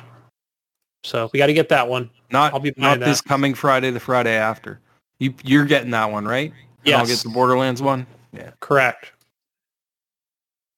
So 1.03 1.29
we 1.33 1.37
got 1.37 1.47
to 1.47 1.53
get 1.53 1.69
that 1.69 1.87
one. 1.87 2.09
Not 2.31 2.53
I'll 2.53 2.59
be 2.59 2.73
not 2.77 2.99
buying 2.99 2.99
this 2.99 3.21
coming 3.21 3.53
Friday, 3.53 3.91
the 3.91 3.99
Friday 3.99 4.35
after. 4.35 4.79
You 5.19 5.33
you're 5.43 5.65
getting 5.65 5.91
that 5.91 6.11
one, 6.11 6.25
right? 6.25 6.53
Yeah. 6.83 6.97
I'll 6.97 7.05
get 7.05 7.19
the 7.19 7.29
Borderlands 7.29 7.81
one. 7.81 8.05
Yeah. 8.33 8.51
Correct. 8.59 9.11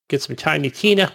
Get 0.09 0.21
some 0.21 0.35
Tiny 0.35 0.69
Tina. 0.69 1.11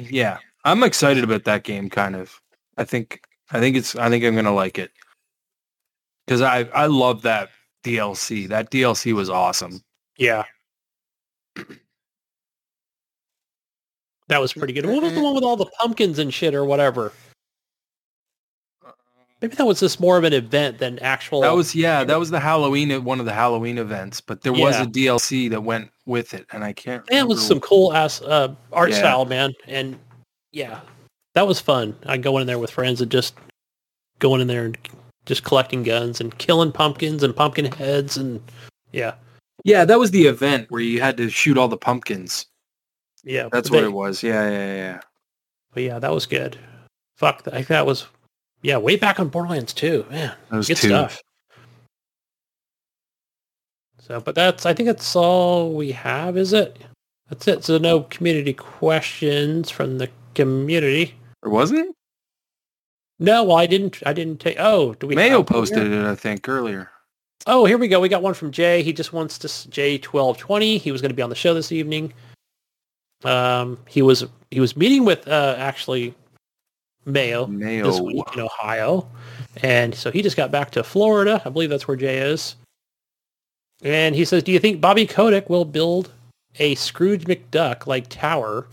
yeah. 0.00 0.38
I'm 0.64 0.82
excited 0.82 1.24
about 1.24 1.44
that 1.44 1.62
game 1.62 1.88
kind 1.88 2.16
of. 2.16 2.40
I 2.76 2.84
think 2.84 3.22
I 3.50 3.60
think 3.60 3.76
it's 3.76 3.96
I 3.96 4.08
think 4.08 4.24
I'm 4.24 4.34
going 4.34 4.44
to 4.44 4.50
like 4.50 4.78
it. 4.78 4.90
Cuz 6.26 6.40
I 6.40 6.64
I 6.74 6.86
love 6.86 7.22
that 7.22 7.50
DLC. 7.84 8.48
That 8.48 8.70
DLC 8.70 9.12
was 9.12 9.30
awesome. 9.30 9.82
Yeah. 10.18 10.44
That 14.28 14.40
was 14.40 14.52
pretty 14.52 14.72
good. 14.72 14.86
What 14.86 15.02
was 15.02 15.12
the 15.12 15.20
one 15.20 15.34
with 15.34 15.44
all 15.44 15.56
the 15.56 15.70
pumpkins 15.78 16.18
and 16.18 16.34
shit 16.34 16.54
or 16.54 16.64
whatever? 16.64 17.12
Maybe 19.42 19.54
that 19.56 19.66
was 19.66 19.80
just 19.80 20.00
more 20.00 20.16
of 20.16 20.24
an 20.24 20.32
event 20.32 20.78
than 20.78 20.98
actual. 21.00 21.42
That 21.42 21.54
was 21.54 21.74
yeah, 21.74 22.04
that 22.04 22.18
was 22.18 22.30
the 22.30 22.40
Halloween 22.40 23.04
one 23.04 23.20
of 23.20 23.26
the 23.26 23.32
Halloween 23.34 23.76
events, 23.78 24.20
but 24.20 24.40
there 24.42 24.52
was 24.52 24.76
Yeah. 24.76 24.82
a 24.84 24.86
DLC 24.86 25.50
that 25.50 25.62
went 25.62 25.90
with 26.06 26.32
it 26.32 26.46
and 26.52 26.64
I 26.64 26.72
can't 26.72 27.04
That 27.08 27.28
was 27.28 27.44
some 27.46 27.60
cool 27.60 27.92
ass 27.92 28.22
uh, 28.22 28.54
art 28.72 28.90
Yeah. 28.90 28.98
style, 28.98 29.24
man. 29.26 29.52
And 29.66 29.98
yeah, 30.52 30.80
that 31.34 31.46
was 31.46 31.60
fun. 31.60 31.94
I 32.06 32.16
go 32.16 32.38
in 32.38 32.46
there 32.46 32.58
with 32.58 32.70
friends 32.70 33.00
and 33.02 33.10
just 33.10 33.34
going 34.20 34.40
in 34.40 34.46
there 34.46 34.64
and 34.64 34.78
just 35.26 35.44
collecting 35.44 35.82
guns 35.82 36.20
and 36.20 36.36
killing 36.38 36.72
pumpkins 36.72 37.22
and 37.22 37.36
pumpkin 37.36 37.66
heads 37.66 38.16
and 38.16 38.40
yeah, 38.92 39.14
Yeah, 39.64 39.84
that 39.84 39.98
was 39.98 40.12
the 40.12 40.26
event 40.26 40.70
where 40.70 40.80
you 40.80 41.02
had 41.02 41.16
to 41.18 41.28
shoot 41.28 41.58
all 41.58 41.68
the 41.68 41.76
pumpkins. 41.76 42.46
yeah. 43.22 43.48
That's 43.52 43.70
what 43.70 43.80
they- 43.80 43.86
it 43.86 43.92
was. 43.92 44.22
Yeah, 44.22 44.48
yeah, 44.48 44.74
yeah. 44.74 45.00
But 45.74 45.82
yeah, 45.82 45.98
that 45.98 46.12
was 46.12 46.24
good. 46.24 46.56
Fuck, 47.18 47.42
I 47.48 47.50
think 47.56 47.66
that 47.68 47.84
was 47.84 48.06
yeah, 48.66 48.78
way 48.78 48.96
back 48.96 49.20
on 49.20 49.28
Borderlands 49.28 49.72
2. 49.74 50.06
Man, 50.10 50.34
That 50.50 50.56
was 50.56 50.66
good 50.66 50.76
two. 50.78 50.88
stuff. 50.88 51.22
So, 54.00 54.18
but 54.20 54.34
that's 54.34 54.66
I 54.66 54.74
think 54.74 54.88
that's 54.88 55.14
all 55.14 55.72
we 55.72 55.92
have, 55.92 56.36
is 56.36 56.52
it? 56.52 56.76
That's 57.28 57.46
it. 57.46 57.62
So 57.62 57.78
no 57.78 58.00
community 58.00 58.52
questions 58.52 59.70
from 59.70 59.98
the 59.98 60.08
community. 60.34 61.14
Or 61.44 61.50
wasn't 61.50 61.80
it? 61.80 61.94
No, 63.20 63.44
well, 63.44 63.56
I 63.56 63.66
didn't. 63.66 64.02
I 64.04 64.12
didn't 64.12 64.40
take. 64.40 64.56
Oh, 64.58 64.94
do 64.94 65.06
we? 65.06 65.14
Mayo 65.14 65.44
posted 65.44 65.92
it, 65.92 66.04
I 66.04 66.16
think, 66.16 66.48
earlier. 66.48 66.90
Oh, 67.46 67.66
here 67.66 67.78
we 67.78 67.86
go. 67.86 68.00
We 68.00 68.08
got 68.08 68.22
one 68.22 68.34
from 68.34 68.50
Jay. 68.50 68.82
He 68.82 68.92
just 68.92 69.12
wants 69.12 69.38
to 69.38 69.70
J 69.70 69.96
twelve 69.98 70.38
twenty. 70.38 70.76
He 70.76 70.90
was 70.90 71.00
going 71.00 71.10
to 71.10 71.16
be 71.16 71.22
on 71.22 71.30
the 71.30 71.36
show 71.36 71.54
this 71.54 71.70
evening. 71.70 72.12
Um, 73.24 73.78
he 73.86 74.02
was 74.02 74.24
he 74.50 74.58
was 74.58 74.76
meeting 74.76 75.04
with 75.04 75.26
uh 75.28 75.54
actually 75.56 76.14
Mayo 77.06 77.46
this 77.46 78.00
week 78.00 78.24
in 78.34 78.40
Ohio, 78.40 79.08
and 79.62 79.94
so 79.94 80.10
he 80.10 80.22
just 80.22 80.36
got 80.36 80.50
back 80.50 80.70
to 80.72 80.82
Florida. 80.82 81.40
I 81.44 81.48
believe 81.48 81.70
that's 81.70 81.88
where 81.88 81.96
Jay 81.96 82.18
is. 82.18 82.56
And 83.82 84.14
he 84.14 84.24
says, 84.24 84.42
"Do 84.42 84.52
you 84.52 84.58
think 84.58 84.80
Bobby 84.80 85.06
Kotick 85.06 85.48
will 85.48 85.64
build 85.64 86.10
a 86.58 86.74
Scrooge 86.74 87.24
McDuck 87.24 87.86
like 87.86 88.08
tower 88.08 88.66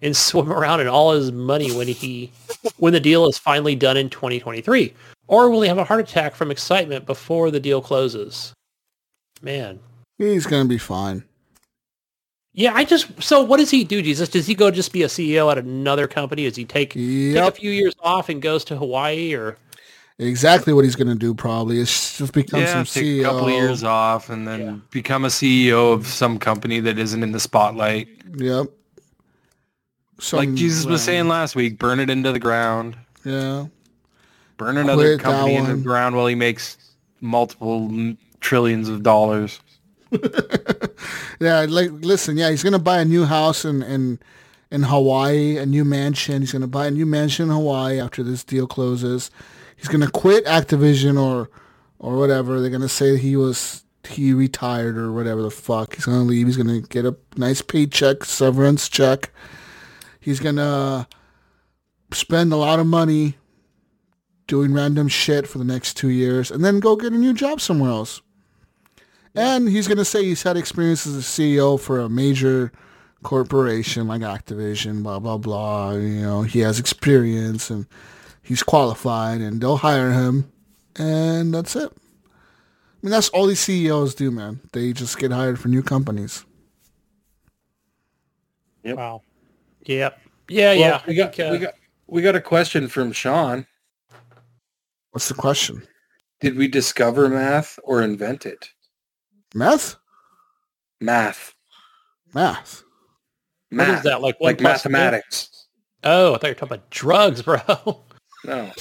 and 0.00 0.16
swim 0.16 0.52
around 0.52 0.80
in 0.80 0.88
all 0.88 1.12
his 1.12 1.32
money 1.32 1.72
when 1.72 1.88
he 1.88 2.32
when 2.78 2.92
the 2.92 3.00
deal 3.00 3.26
is 3.26 3.36
finally 3.36 3.74
done 3.74 3.96
in 3.96 4.08
2023, 4.08 4.94
or 5.26 5.50
will 5.50 5.62
he 5.62 5.68
have 5.68 5.78
a 5.78 5.84
heart 5.84 6.00
attack 6.00 6.34
from 6.34 6.50
excitement 6.50 7.06
before 7.06 7.50
the 7.50 7.60
deal 7.60 7.82
closes?" 7.82 8.52
Man, 9.42 9.80
He's 10.20 10.44
gonna 10.44 10.66
be 10.66 10.76
fine. 10.76 11.24
Yeah. 12.52 12.72
I 12.74 12.84
just 12.84 13.22
so 13.22 13.42
what 13.42 13.58
does 13.58 13.70
he 13.70 13.84
do? 13.84 14.02
Jesus, 14.02 14.28
does 14.28 14.46
he 14.46 14.54
go 14.54 14.70
just 14.70 14.92
be 14.92 15.02
a 15.02 15.06
CEO 15.08 15.50
at 15.50 15.58
another 15.58 16.06
company? 16.08 16.44
Does 16.44 16.56
he 16.56 16.64
take 16.64 16.90
take 16.92 17.36
a 17.36 17.50
few 17.50 17.70
years 17.70 17.94
off 18.00 18.28
and 18.28 18.40
goes 18.42 18.64
to 18.66 18.76
Hawaii 18.76 19.34
or? 19.34 19.56
Exactly 20.18 20.74
what 20.74 20.84
he's 20.84 20.96
gonna 20.96 21.14
do 21.14 21.32
probably 21.34 21.78
is 21.78 21.88
just 22.18 22.34
become 22.34 22.60
Yeah, 22.60 22.84
some 22.84 22.84
take 22.84 23.04
CEO. 23.04 23.20
a 23.20 23.24
couple 23.24 23.46
of 23.46 23.52
years 23.54 23.82
off 23.82 24.28
and 24.28 24.46
then 24.46 24.60
Yeah. 24.60 24.76
become 24.90 25.24
a 25.24 25.30
CEO 25.30 25.92
of 25.92 26.06
some 26.06 26.38
company 26.38 26.78
that 26.80 26.98
isn't 26.98 27.22
in 27.22 27.32
the 27.32 27.40
spotlight. 27.40 28.08
Yep. 28.36 28.66
like 30.32 30.48
Some, 30.48 30.56
Jesus 30.56 30.84
was 30.84 31.02
saying 31.02 31.28
last 31.28 31.56
week, 31.56 31.78
burn 31.78 31.98
it 32.00 32.10
into 32.10 32.32
the 32.32 32.38
ground. 32.38 32.96
Yeah. 33.24 33.66
Burn 34.58 34.76
another 34.76 35.16
Quit 35.16 35.20
company 35.20 35.54
into 35.54 35.76
the 35.76 35.82
ground 35.82 36.14
while 36.14 36.26
he 36.26 36.34
makes 36.34 36.76
multiple 37.22 37.90
trillions 38.40 38.90
of 38.90 39.02
dollars. 39.02 39.58
yeah, 41.40 41.66
like 41.68 41.90
listen, 41.92 42.36
yeah, 42.36 42.50
he's 42.50 42.62
gonna 42.62 42.78
buy 42.78 42.98
a 42.98 43.04
new 43.04 43.24
house 43.24 43.64
in 43.64 43.82
in 43.82 44.18
in 44.70 44.84
Hawaii, 44.84 45.56
a 45.56 45.66
new 45.66 45.84
mansion. 45.84 46.42
He's 46.42 46.52
gonna 46.52 46.66
buy 46.66 46.86
a 46.86 46.90
new 46.90 47.06
mansion 47.06 47.48
in 47.48 47.54
Hawaii 47.54 48.00
after 48.00 48.22
this 48.22 48.44
deal 48.44 48.66
closes. 48.66 49.30
He's 49.76 49.88
gonna 49.88 50.10
quit 50.10 50.44
Activision 50.46 51.20
or 51.20 51.50
or 51.98 52.16
whatever. 52.16 52.60
They're 52.60 52.70
gonna 52.70 52.88
say 52.88 53.16
he 53.16 53.36
was 53.36 53.84
he 54.08 54.32
retired 54.32 54.96
or 54.98 55.12
whatever 55.12 55.42
the 55.42 55.50
fuck. 55.50 55.94
He's 55.94 56.06
gonna 56.06 56.22
leave. 56.22 56.46
He's 56.46 56.56
gonna 56.56 56.80
get 56.80 57.04
a 57.04 57.16
nice 57.36 57.62
paycheck, 57.62 58.24
severance 58.24 58.88
check. 58.88 59.30
He's 60.20 60.40
gonna 60.40 61.08
spend 62.12 62.52
a 62.52 62.56
lot 62.56 62.78
of 62.78 62.86
money 62.86 63.36
doing 64.46 64.74
random 64.74 65.06
shit 65.06 65.46
for 65.46 65.58
the 65.58 65.64
next 65.64 65.96
two 65.96 66.08
years 66.08 66.50
and 66.50 66.64
then 66.64 66.80
go 66.80 66.96
get 66.96 67.12
a 67.12 67.16
new 67.16 67.32
job 67.32 67.60
somewhere 67.60 67.90
else. 67.90 68.20
And 69.34 69.68
he's 69.68 69.86
going 69.86 69.98
to 69.98 70.04
say 70.04 70.24
he's 70.24 70.42
had 70.42 70.56
experience 70.56 71.06
as 71.06 71.16
a 71.16 71.20
CEO 71.20 71.78
for 71.78 72.00
a 72.00 72.08
major 72.08 72.72
corporation 73.22 74.08
like 74.08 74.22
Activision, 74.22 75.02
blah, 75.02 75.18
blah, 75.18 75.38
blah. 75.38 75.92
You 75.92 76.22
know, 76.22 76.42
he 76.42 76.60
has 76.60 76.78
experience 76.78 77.70
and 77.70 77.86
he's 78.42 78.62
qualified 78.62 79.40
and 79.40 79.60
they'll 79.60 79.76
hire 79.76 80.12
him. 80.12 80.50
And 80.96 81.54
that's 81.54 81.76
it. 81.76 81.92
I 81.92 83.06
mean, 83.06 83.12
that's 83.12 83.28
all 83.30 83.46
these 83.46 83.60
CEOs 83.60 84.14
do, 84.14 84.30
man. 84.30 84.60
They 84.72 84.92
just 84.92 85.18
get 85.18 85.32
hired 85.32 85.58
for 85.58 85.68
new 85.68 85.82
companies. 85.82 86.44
Yep. 88.82 88.96
Wow. 88.96 89.22
Yep. 89.86 90.20
Yeah, 90.48 90.72
well, 90.72 90.78
yeah. 90.78 91.02
We 91.06 91.14
got, 91.14 91.34
think, 91.34 91.48
uh, 91.48 91.52
we 91.52 91.58
got 91.58 91.74
we 92.06 92.22
got 92.22 92.34
a 92.34 92.40
question 92.40 92.88
from 92.88 93.12
Sean. 93.12 93.66
What's 95.12 95.28
the 95.28 95.34
question? 95.34 95.86
Did 96.40 96.56
we 96.56 96.66
discover 96.66 97.28
math 97.28 97.78
or 97.84 98.02
invent 98.02 98.46
it? 98.46 98.70
Math? 99.54 99.96
Math. 101.00 101.54
Math. 102.34 102.84
Math. 103.70 103.88
What 103.88 103.96
is 103.96 104.02
that? 104.04 104.20
Like 104.22 104.36
like 104.40 104.60
mathematics. 104.60 105.66
Oh, 106.04 106.34
I 106.34 106.38
thought 106.38 106.46
you 106.46 106.50
were 106.50 106.54
talking 106.54 106.74
about 106.74 106.90
drugs, 106.90 107.42
bro. 107.42 107.60
No. 108.42 108.72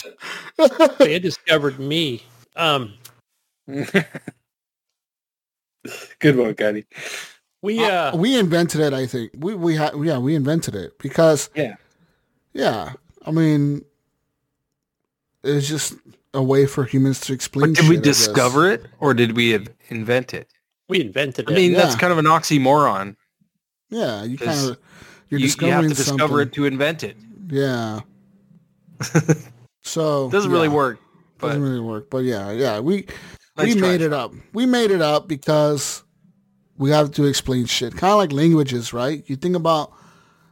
they 0.99 1.19
discovered 1.19 1.79
me. 1.79 2.23
Um 2.55 2.93
Good 3.67 3.83
one, 6.37 6.53
Gotti. 6.53 6.85
We 7.61 7.83
uh, 7.83 8.13
uh, 8.13 8.15
we 8.15 8.39
invented 8.39 8.79
it. 8.79 8.93
I 8.93 9.05
think 9.05 9.31
we 9.35 9.55
we 9.55 9.75
had 9.75 9.91
yeah 10.01 10.17
we 10.17 10.33
invented 10.33 10.75
it 10.75 10.97
because 10.99 11.49
yeah 11.55 11.75
yeah 12.53 12.93
I 13.25 13.31
mean 13.31 13.83
it's 15.43 15.67
just 15.67 15.95
a 16.33 16.41
way 16.41 16.65
for 16.65 16.85
humans 16.85 17.19
to 17.21 17.33
explain. 17.33 17.73
But 17.73 17.75
did 17.75 17.85
shit, 17.85 17.89
we 17.89 17.97
discover 17.97 18.69
it 18.71 18.85
or 19.01 19.13
did 19.13 19.35
we 19.35 19.59
invent 19.89 20.33
it? 20.33 20.47
We 20.89 21.01
invented 21.01 21.49
it. 21.49 21.53
I 21.53 21.55
mean, 21.55 21.71
yeah. 21.71 21.77
that's 21.77 21.95
kind 21.95 22.11
of 22.11 22.17
an 22.17 22.25
oxymoron. 22.25 23.15
Yeah, 23.89 24.23
you 24.23 24.37
kind 24.37 24.71
of 24.71 24.77
you're 25.29 25.39
you, 25.39 25.47
discovering 25.47 25.83
you 25.83 25.89
have 25.89 25.97
to 25.97 26.03
discover 26.03 26.41
it 26.41 26.53
to 26.53 26.65
invent 26.65 27.03
it. 27.03 27.15
Yeah. 27.49 28.01
so 29.83 30.27
it 30.27 30.31
doesn't 30.31 30.51
yeah, 30.51 30.57
really 30.57 30.69
work. 30.69 30.99
But 31.37 31.47
Doesn't 31.47 31.63
really 31.63 31.79
work, 31.79 32.09
but 32.09 32.25
yeah, 32.25 32.51
yeah, 32.51 32.79
we 32.81 33.05
Nice 33.55 33.73
we 33.73 33.79
try, 33.79 33.89
made 33.89 34.01
it 34.01 34.11
up. 34.11 34.33
We 34.53 34.65
made 34.65 34.91
it 34.91 35.01
up 35.01 35.29
because 35.29 36.03
we 36.77 36.91
have 36.91 37.11
to 37.11 37.25
explain 37.25 37.65
shit. 37.65 37.95
Kind 37.95 38.11
of 38.11 38.17
like 38.17 38.33
languages, 38.33 38.93
right? 38.93 39.23
You 39.27 39.35
think 39.35 39.55
about. 39.55 39.93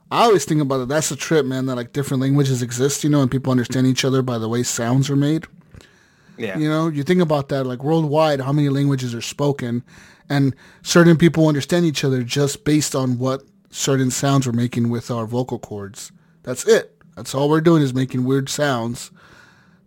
I 0.10 0.24
always 0.24 0.46
think 0.46 0.62
about 0.62 0.82
it. 0.82 0.88
That's 0.88 1.12
a 1.12 1.18
trip, 1.18 1.46
man. 1.46 1.66
That 1.66 1.76
like 1.76 1.92
different 1.92 2.22
languages 2.22 2.62
exist, 2.62 3.04
you 3.04 3.10
know, 3.10 3.22
and 3.22 3.30
people 3.30 3.52
understand 3.52 3.88
each 3.88 4.06
other 4.06 4.22
by 4.22 4.38
the 4.38 4.48
way 4.48 4.64
sounds 4.64 5.10
are 5.10 5.18
made. 5.18 5.46
yeah. 6.38 6.58
You 6.58 6.70
know, 6.70 6.88
you 6.88 7.04
think 7.04 7.22
about 7.22 7.50
that, 7.50 7.66
like 7.66 7.84
worldwide, 7.84 8.40
how 8.40 8.54
many 8.54 8.70
languages 8.70 9.14
are 9.14 9.22
spoken, 9.22 9.84
and 10.30 10.56
certain 10.82 11.18
people 11.18 11.48
understand 11.48 11.86
each 11.86 12.04
other 12.04 12.24
just 12.24 12.64
based 12.64 12.96
on 12.96 13.18
what 13.18 13.44
certain 13.70 14.12
sounds 14.12 14.48
we're 14.48 14.54
making 14.54 14.90
with 14.90 15.12
our 15.12 15.26
vocal 15.26 15.60
cords. 15.60 16.12
That's 16.44 16.66
it. 16.68 16.96
That's 17.16 17.34
all 17.34 17.50
we're 17.50 17.62
doing 17.62 17.82
is 17.82 17.94
making 17.94 18.26
weird 18.26 18.50
sounds 18.50 19.12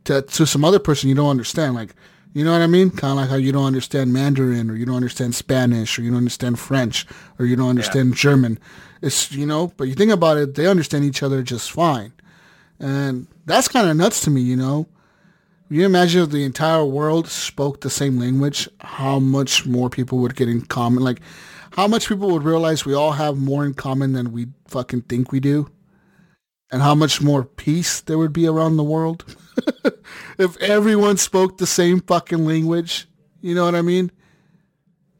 to 0.05 0.23
to 0.23 0.47
some 0.47 0.65
other 0.65 0.78
person 0.78 1.09
you 1.09 1.15
don't 1.15 1.31
understand. 1.31 1.75
Like, 1.75 1.94
you 2.33 2.44
know 2.44 2.52
what 2.52 2.62
I 2.62 2.67
mean? 2.67 2.91
Kind 2.91 3.12
of 3.12 3.19
like 3.19 3.31
how 3.31 3.36
you 3.36 3.52
don't 3.52 3.67
understand 3.67 4.12
Mandarin, 4.12 4.70
or 4.70 4.77
you 4.77 4.86
don't 4.86 4.97
understand 4.97 5.35
Spanish, 5.35 5.99
or 5.99 6.02
you 6.02 6.10
don't 6.10 6.19
understand 6.19 6.59
French, 6.59 7.07
or 7.39 7.47
you 7.47 7.57
don't 7.57 7.70
understand 7.70 8.15
German. 8.15 8.59
It's 9.01 9.33
you 9.33 9.47
know, 9.47 9.73
but 9.77 9.85
you 9.85 9.94
think 9.94 10.12
about 10.12 10.39
it, 10.39 10.55
they 10.55 10.67
understand 10.67 11.05
each 11.05 11.23
other 11.23 11.43
just 11.43 11.70
fine, 11.70 12.12
and 12.78 13.27
that's 13.47 13.69
kind 13.69 13.89
of 13.89 13.97
nuts 13.97 14.20
to 14.23 14.31
me. 14.31 14.41
You 14.41 14.57
know. 14.57 14.86
You 15.73 15.86
imagine 15.86 16.23
if 16.24 16.31
the 16.31 16.42
entire 16.42 16.84
world 16.84 17.28
spoke 17.28 17.81
the 17.81 17.90
same 17.90 18.18
language, 18.18 18.68
how 18.81 19.20
much 19.20 19.66
more 19.66 19.89
people 19.89 20.18
would 20.18 20.34
get 20.34 20.49
in 20.49 20.62
common? 20.62 21.05
Like, 21.05 21.20
how 21.70 21.86
much 21.86 22.08
people 22.08 22.32
would 22.32 22.42
realize 22.42 22.84
we 22.84 22.92
all 22.92 23.12
have 23.12 23.36
more 23.36 23.65
in 23.65 23.74
common 23.74 24.12
than 24.12 24.32
we 24.32 24.49
fucking 24.66 25.02
think 25.02 25.31
we 25.31 25.39
do? 25.39 25.70
And 26.73 26.82
how 26.82 26.97
much 26.97 27.23
more 27.23 27.44
peace 27.44 28.00
there 28.00 28.18
would 28.18 28.32
be 28.32 28.49
around 28.49 28.78
the 28.78 28.82
world? 28.82 29.36
if 30.39 30.57
everyone 30.57 31.18
spoke 31.18 31.58
the 31.58 31.68
same 31.68 32.00
fucking 32.00 32.44
language, 32.44 33.07
you 33.40 33.55
know 33.55 33.65
what 33.65 33.76
I 33.76 33.82
mean? 33.82 34.10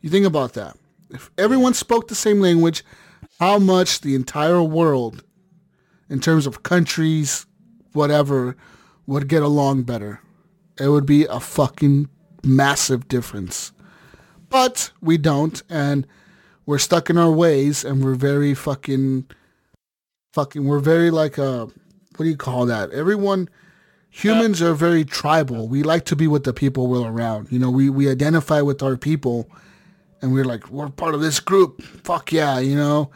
You 0.00 0.10
think 0.10 0.26
about 0.26 0.54
that. 0.54 0.76
If 1.10 1.30
everyone 1.38 1.74
spoke 1.74 2.08
the 2.08 2.16
same 2.16 2.40
language, 2.40 2.82
how 3.38 3.60
much 3.60 4.00
the 4.00 4.16
entire 4.16 4.64
world, 4.64 5.22
in 6.08 6.18
terms 6.18 6.44
of 6.44 6.64
countries, 6.64 7.46
whatever, 7.92 8.56
would 9.06 9.28
get 9.28 9.44
along 9.44 9.84
better 9.84 10.20
it 10.81 10.89
would 10.89 11.07
be 11.07 11.26
a 11.26 11.39
fucking 11.39 12.09
massive 12.42 13.07
difference. 13.09 13.73
But 14.49 14.91
we 15.00 15.18
don't, 15.18 15.62
and 15.68 16.07
we're 16.67 16.78
stuck 16.78 17.10
in 17.10 17.18
our 17.18 17.31
ways, 17.31 17.84
and 17.84 18.02
we're 18.02 18.15
very 18.15 18.55
fucking, 18.55 19.26
fucking, 20.33 20.65
we're 20.65 20.81
very 20.81 21.10
like 21.10 21.39
a, 21.39 21.67
what 21.67 22.25
do 22.25 22.28
you 22.28 22.36
call 22.36 22.67
that? 22.67 22.91
Everyone, 22.91 23.49
humans 24.09 24.60
are 24.60 24.75
very 24.75 25.05
tribal. 25.05 25.68
We 25.68 25.83
like 25.83 26.05
to 26.07 26.17
be 26.17 26.26
with 26.26 26.44
the 26.44 26.52
people 26.52 26.89
we're 26.89 27.09
around. 27.09 27.52
You 27.52 27.59
know, 27.59 27.70
we, 27.70 27.91
we 27.91 28.10
identify 28.10 28.60
with 28.60 28.83
our 28.83 28.97
people, 28.97 29.49
and 30.20 30.33
we're 30.33 30.44
like, 30.44 30.68
we're 30.70 30.89
part 30.89 31.15
of 31.15 31.20
this 31.20 31.41
group. 31.41 31.83
Fuck 31.83 32.33
yeah, 32.33 32.59
you 32.59 32.75
know? 32.75 33.10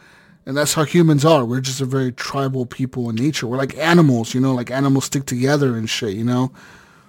And 0.45 0.55
that's 0.55 0.75
how 0.75 0.83
humans 0.83 1.25
are. 1.25 1.43
We're 1.43 1.59
just 1.59 1.81
a 1.81 1.85
very 1.85 2.11
tribal 2.11 2.65
people 2.65 3.09
in 3.09 3.15
nature. 3.15 3.47
We're 3.47 3.57
like 3.57 3.75
animals, 3.77 4.33
you 4.33 4.39
know, 4.39 4.53
like 4.53 4.71
animals 4.71 5.05
stick 5.05 5.25
together 5.25 5.75
and 5.75 5.89
shit, 5.89 6.13
you 6.13 6.23
know? 6.23 6.51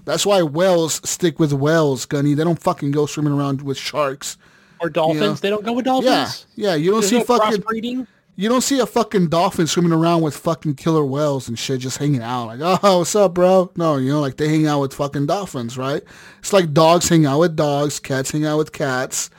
That's 0.07 0.25
why 0.25 0.43
whales 0.43 1.07
stick 1.09 1.39
with 1.39 1.53
whales, 1.53 2.07
Gunny. 2.07 2.35
They 2.35 2.45
don't 2.45 2.63
fucking 2.63 2.93
go 2.93 3.05
swimming 3.07 3.35
around 3.35 3.61
with 3.61 3.77
sharks. 3.77 4.39
or 4.81 4.89
dolphins. 4.89 5.21
Yeah. 5.21 5.35
They 5.43 5.51
don't 5.51 5.65
go 5.65 5.73
with 5.75 5.85
dolphins. 5.85 6.47
yeah. 6.55 6.71
yeah. 6.71 6.75
You 6.77 6.93
don't 6.93 7.01
There's 7.01 7.11
see 7.11 7.19
no 7.19 7.25
fucking 7.25 8.07
you 8.39 8.51
don't 8.51 8.61
see 8.61 8.79
a 8.79 8.87
fucking 8.87 9.31
dolphin 9.31 9.67
swimming 9.67 9.93
around 9.93 10.21
with 10.21 10.37
fucking 10.37 10.75
killer 10.75 11.05
whales 11.05 11.49
and 11.49 11.59
shit, 11.59 11.81
just 11.81 11.97
hanging 11.97 12.23
out. 12.23 12.47
Like, 12.47 12.61
oh, 12.83 12.99
what's 12.99 13.17
up, 13.17 13.33
bro? 13.33 13.73
No, 13.77 13.97
you 13.97 14.11
know, 14.11 14.21
like 14.21 14.37
they 14.37 14.49
hang 14.49 14.67
out 14.67 14.81
with 14.81 14.93
fucking 14.95 15.27
dolphins, 15.27 15.79
right? 15.79 16.03
It's 16.39 16.53
like 16.53 16.75
dogs 16.75 17.09
hang 17.09 17.25
out 17.25 17.41
with 17.41 17.57
dogs, 17.57 17.99
cats 17.99 18.31
hang 18.31 18.45
out 18.45 18.59
with 18.59 18.73
cats, 18.73 19.31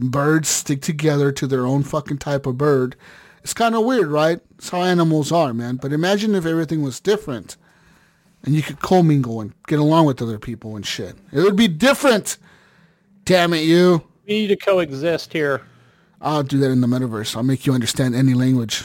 birds 0.00 0.48
stick 0.48 0.80
together 0.80 1.30
to 1.32 1.46
their 1.46 1.66
own 1.66 1.82
fucking 1.82 2.18
type 2.18 2.46
of 2.46 2.56
bird. 2.56 2.96
It's 3.44 3.52
kind 3.52 3.74
of 3.74 3.84
weird, 3.84 4.08
right? 4.08 4.40
It's 4.56 4.70
how 4.70 4.82
animals 4.82 5.30
are, 5.30 5.52
man. 5.52 5.76
But 5.76 5.92
imagine 5.92 6.34
if 6.34 6.46
everything 6.46 6.80
was 6.82 6.98
different 6.98 7.58
and 8.46 8.54
you 8.54 8.62
could 8.62 8.80
commingle 8.80 9.40
and 9.40 9.52
get 9.66 9.78
along 9.78 10.06
with 10.06 10.22
other 10.22 10.38
people 10.38 10.76
and 10.76 10.86
shit. 10.86 11.16
It 11.32 11.40
would 11.40 11.56
be 11.56 11.68
different. 11.68 12.38
Damn 13.24 13.52
it, 13.52 13.64
you. 13.64 14.04
We 14.26 14.40
need 14.40 14.46
to 14.48 14.56
coexist 14.56 15.32
here. 15.32 15.62
I'll 16.20 16.44
do 16.44 16.58
that 16.58 16.70
in 16.70 16.80
the 16.80 16.86
metaverse. 16.86 17.36
I'll 17.36 17.42
make 17.42 17.66
you 17.66 17.74
understand 17.74 18.14
any 18.14 18.34
language. 18.34 18.84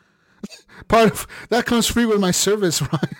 Part 0.88 1.10
of 1.10 1.26
that 1.50 1.66
comes 1.66 1.86
free 1.86 2.06
with 2.06 2.20
my 2.20 2.30
service, 2.30 2.80
Ryan. 2.92 3.16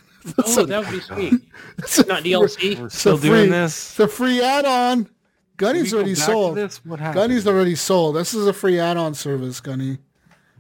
Oh, 0.46 0.64
that 0.64 0.80
would 0.80 0.90
be 0.92 1.00
sweet. 1.00 1.34
It's 1.78 2.04
not 2.06 2.24
DLC. 2.24 2.76
We're 2.76 2.88
still 2.88 3.16
free, 3.16 3.28
doing 3.28 3.50
this. 3.50 3.90
It's 3.90 4.00
a 4.00 4.08
free 4.08 4.42
add-on. 4.42 5.08
Gunny's 5.56 5.94
already 5.94 6.14
go 6.14 6.18
back 6.18 6.26
to 6.26 6.32
sold. 6.32 6.56
This? 6.56 6.84
What 6.84 6.98
happened? 6.98 7.14
Gunny's 7.14 7.46
already 7.46 7.76
sold. 7.76 8.16
This 8.16 8.34
is 8.34 8.46
a 8.48 8.52
free 8.52 8.80
add-on 8.80 9.14
service, 9.14 9.60
Gunny. 9.60 9.98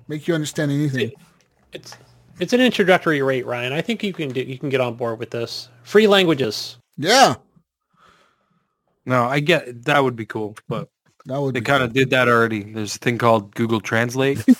Make 0.06 0.28
you 0.28 0.34
understand 0.34 0.70
anything. 0.70 1.10
It's 1.72 1.96
it's 2.40 2.52
an 2.52 2.60
introductory 2.60 3.22
rate, 3.22 3.46
Ryan. 3.46 3.72
I 3.72 3.80
think 3.82 4.02
you 4.02 4.12
can 4.12 4.30
do. 4.30 4.40
You 4.42 4.58
can 4.58 4.68
get 4.68 4.80
on 4.80 4.94
board 4.94 5.18
with 5.18 5.30
this. 5.30 5.68
Free 5.82 6.06
languages. 6.06 6.76
Yeah, 6.96 7.36
No, 9.06 9.24
I 9.24 9.40
get 9.40 9.84
that 9.84 10.02
would 10.02 10.16
be 10.16 10.26
cool, 10.26 10.56
but 10.68 10.88
that 11.26 11.40
would. 11.40 11.54
they 11.54 11.60
kind 11.60 11.82
of 11.84 11.92
did 11.92 12.10
that 12.10 12.26
already. 12.28 12.64
There's 12.64 12.96
a 12.96 12.98
thing 12.98 13.18
called 13.18 13.54
Google 13.54 13.80
Translate. 13.80 14.44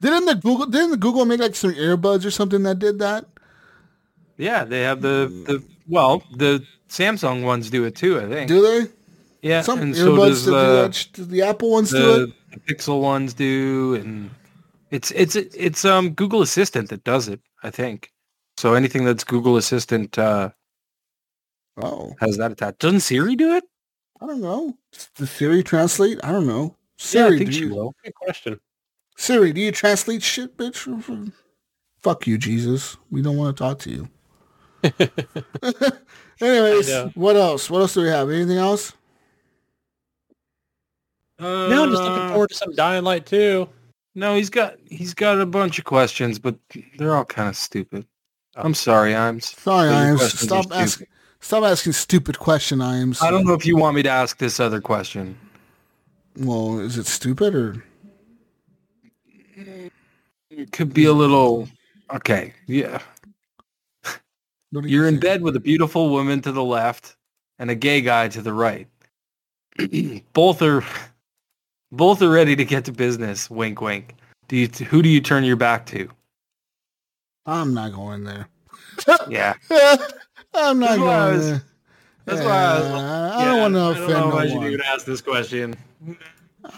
Didn't 0.00 0.26
the 0.26 0.34
Google? 0.40 0.66
Didn't 0.66 0.90
the 0.92 0.96
Google 0.96 1.24
make 1.24 1.40
like 1.40 1.54
some 1.56 1.72
earbuds 1.74 2.24
or 2.24 2.30
something 2.30 2.62
that 2.64 2.78
did 2.78 2.98
that? 3.00 3.26
yeah, 4.36 4.64
they 4.64 4.82
have 4.82 5.00
the 5.02 5.26
the 5.46 5.62
well, 5.88 6.22
the 6.36 6.64
Samsung 6.88 7.42
ones 7.44 7.70
do 7.70 7.84
it 7.84 7.96
too. 7.96 8.20
I 8.20 8.28
think. 8.28 8.48
Do 8.48 8.62
they? 8.62 8.90
yeah, 9.42 9.62
Some 9.62 9.80
and 9.80 9.96
so 9.96 10.16
earbuds 10.16 10.28
does 10.28 10.44
that 10.46 10.52
do 10.52 11.22
the, 11.22 11.26
that. 11.26 11.30
The 11.30 11.42
Apple 11.42 11.70
ones 11.72 11.90
do 11.90 11.96
it. 11.96 12.18
the, 12.50 12.58
the 12.58 12.60
Pixel 12.74 13.00
ones 13.00 13.34
do, 13.34 13.94
and 13.96 14.30
it's 14.90 15.10
it's 15.12 15.36
it's 15.36 15.84
um 15.84 16.10
Google 16.10 16.42
Assistant 16.42 16.88
that 16.90 17.04
does 17.04 17.28
it. 17.28 17.40
I 17.62 17.70
think. 17.70 18.12
So 18.56 18.74
anything 18.74 19.04
that's 19.04 19.24
Google 19.24 19.56
Assistant 19.56 20.18
uh, 20.18 20.50
Oh, 21.80 22.14
has 22.20 22.36
that 22.38 22.50
attached. 22.52 22.80
Doesn't 22.80 23.00
Siri 23.00 23.36
do 23.36 23.54
it? 23.54 23.64
I 24.20 24.26
don't 24.26 24.40
know. 24.40 24.76
Does 25.14 25.30
Siri 25.30 25.62
translate? 25.62 26.18
I 26.24 26.32
don't 26.32 26.46
know. 26.46 26.74
Yeah, 27.12 27.26
I 27.26 27.28
Siri, 27.28 27.38
think 27.38 27.50
do 27.50 27.56
she 27.56 27.60
you, 27.66 27.74
will. 27.74 27.94
Good 28.04 28.14
question. 28.16 28.60
Siri, 29.16 29.52
do 29.52 29.60
you 29.60 29.70
translate 29.70 30.22
shit, 30.22 30.56
bitch? 30.56 31.32
Fuck 32.02 32.26
you, 32.26 32.36
Jesus. 32.36 32.96
We 33.10 33.22
don't 33.22 33.36
want 33.36 33.56
to 33.56 33.62
talk 33.62 33.78
to 33.80 33.90
you. 33.90 34.08
Anyways, 36.40 37.14
what 37.14 37.36
else? 37.36 37.70
What 37.70 37.80
else 37.80 37.94
do 37.94 38.02
we 38.02 38.08
have? 38.08 38.28
Anything 38.30 38.58
else? 38.58 38.92
No, 41.38 41.84
I'm 41.84 41.90
just 41.90 42.02
looking 42.02 42.22
Uh, 42.24 42.28
forward 42.30 42.48
to 42.50 42.54
some 42.56 42.72
Dying 42.74 43.04
Light 43.04 43.24
2. 43.26 43.68
No, 44.18 44.34
he's 44.34 44.50
got 44.50 44.74
he's 44.90 45.14
got 45.14 45.40
a 45.40 45.46
bunch 45.46 45.78
of 45.78 45.84
questions, 45.84 46.40
but 46.40 46.56
they're 46.96 47.14
all 47.14 47.24
kind 47.24 47.48
of 47.48 47.54
stupid. 47.54 48.04
I'm 48.56 48.74
sorry, 48.74 49.14
I'm. 49.14 49.38
Sorry, 49.38 49.90
Iams. 49.90 50.40
Stop 50.40 50.66
asking. 50.72 51.06
Stop 51.38 51.62
asking 51.62 51.92
stupid 51.92 52.40
question, 52.40 52.82
Iams. 52.82 53.22
I 53.22 53.30
don't 53.30 53.46
know 53.46 53.54
if 53.54 53.64
you 53.64 53.76
want 53.76 53.94
me 53.94 54.02
to 54.02 54.08
ask 54.08 54.38
this 54.38 54.58
other 54.58 54.80
question. 54.80 55.38
Well, 56.36 56.80
is 56.80 56.98
it 56.98 57.06
stupid 57.06 57.54
or? 57.54 57.84
It 60.50 60.72
could 60.72 60.92
be 60.92 61.04
a 61.04 61.12
little. 61.12 61.68
Okay, 62.12 62.54
yeah. 62.66 63.00
You 64.72 64.82
You're 64.82 65.06
in 65.06 65.20
bed 65.20 65.42
with 65.42 65.54
a 65.54 65.60
beautiful 65.60 66.10
woman 66.10 66.40
to 66.42 66.50
the 66.50 66.64
left 66.64 67.14
and 67.60 67.70
a 67.70 67.76
gay 67.76 68.00
guy 68.00 68.26
to 68.26 68.42
the 68.42 68.52
right. 68.52 68.88
both 70.32 70.60
are 70.60 70.84
both 71.92 72.22
are 72.22 72.30
ready 72.30 72.54
to 72.56 72.64
get 72.64 72.84
to 72.86 72.92
business. 72.92 73.48
Wink, 73.50 73.80
wink. 73.80 74.14
Do 74.48 74.56
you 74.56 74.68
who 74.68 75.02
do 75.02 75.08
you 75.08 75.20
turn 75.20 75.44
your 75.44 75.56
back 75.56 75.86
to? 75.86 76.08
I'm 77.46 77.72
not 77.74 77.92
going 77.92 78.24
there. 78.24 78.48
Yeah, 79.28 79.54
I'm 80.54 80.78
not 80.78 80.88
That's 80.88 80.98
going 80.98 81.32
was- 81.34 81.50
there. 81.50 81.62
that's 82.24 82.40
why 82.40 82.50
I, 82.52 82.78
was, 82.80 82.88
Yeah, 82.90 83.36
I 83.38 83.44
don't 83.44 83.60
want 83.60 83.74
to 83.74 83.80
I 83.80 83.90
offend 83.92 84.08
don't 84.08 84.30
know 84.30 84.36
no 84.36 84.42
if 84.42 84.52
I 84.52 84.56
one. 84.56 84.66
even 84.66 84.80
ask 84.82 85.06
this 85.06 85.20
question. 85.20 85.76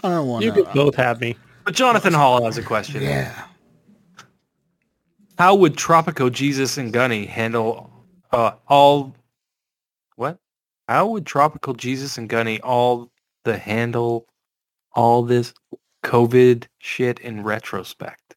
I 0.03 0.09
don't 0.09 0.27
want 0.27 0.45
You 0.45 0.51
to. 0.53 0.63
could 0.63 0.73
both 0.73 0.95
have 0.95 1.19
me. 1.19 1.35
But 1.65 1.73
Jonathan 1.75 2.13
Hall 2.13 2.43
has 2.45 2.57
a 2.57 2.63
question. 2.63 3.01
Yeah. 3.01 3.45
How 5.37 5.55
would 5.55 5.75
Tropico, 5.75 6.31
Jesus, 6.31 6.77
and 6.77 6.93
Gunny 6.93 7.25
handle 7.25 7.89
uh, 8.31 8.51
all? 8.67 9.15
What? 10.15 10.37
How 10.87 11.07
would 11.07 11.25
Tropical 11.25 11.73
Jesus 11.73 12.17
and 12.17 12.29
Gunny 12.29 12.61
all 12.61 13.09
the 13.43 13.57
handle 13.57 14.27
all 14.93 15.23
this 15.23 15.53
COVID 16.03 16.65
shit 16.79 17.19
in 17.19 17.43
retrospect? 17.43 18.35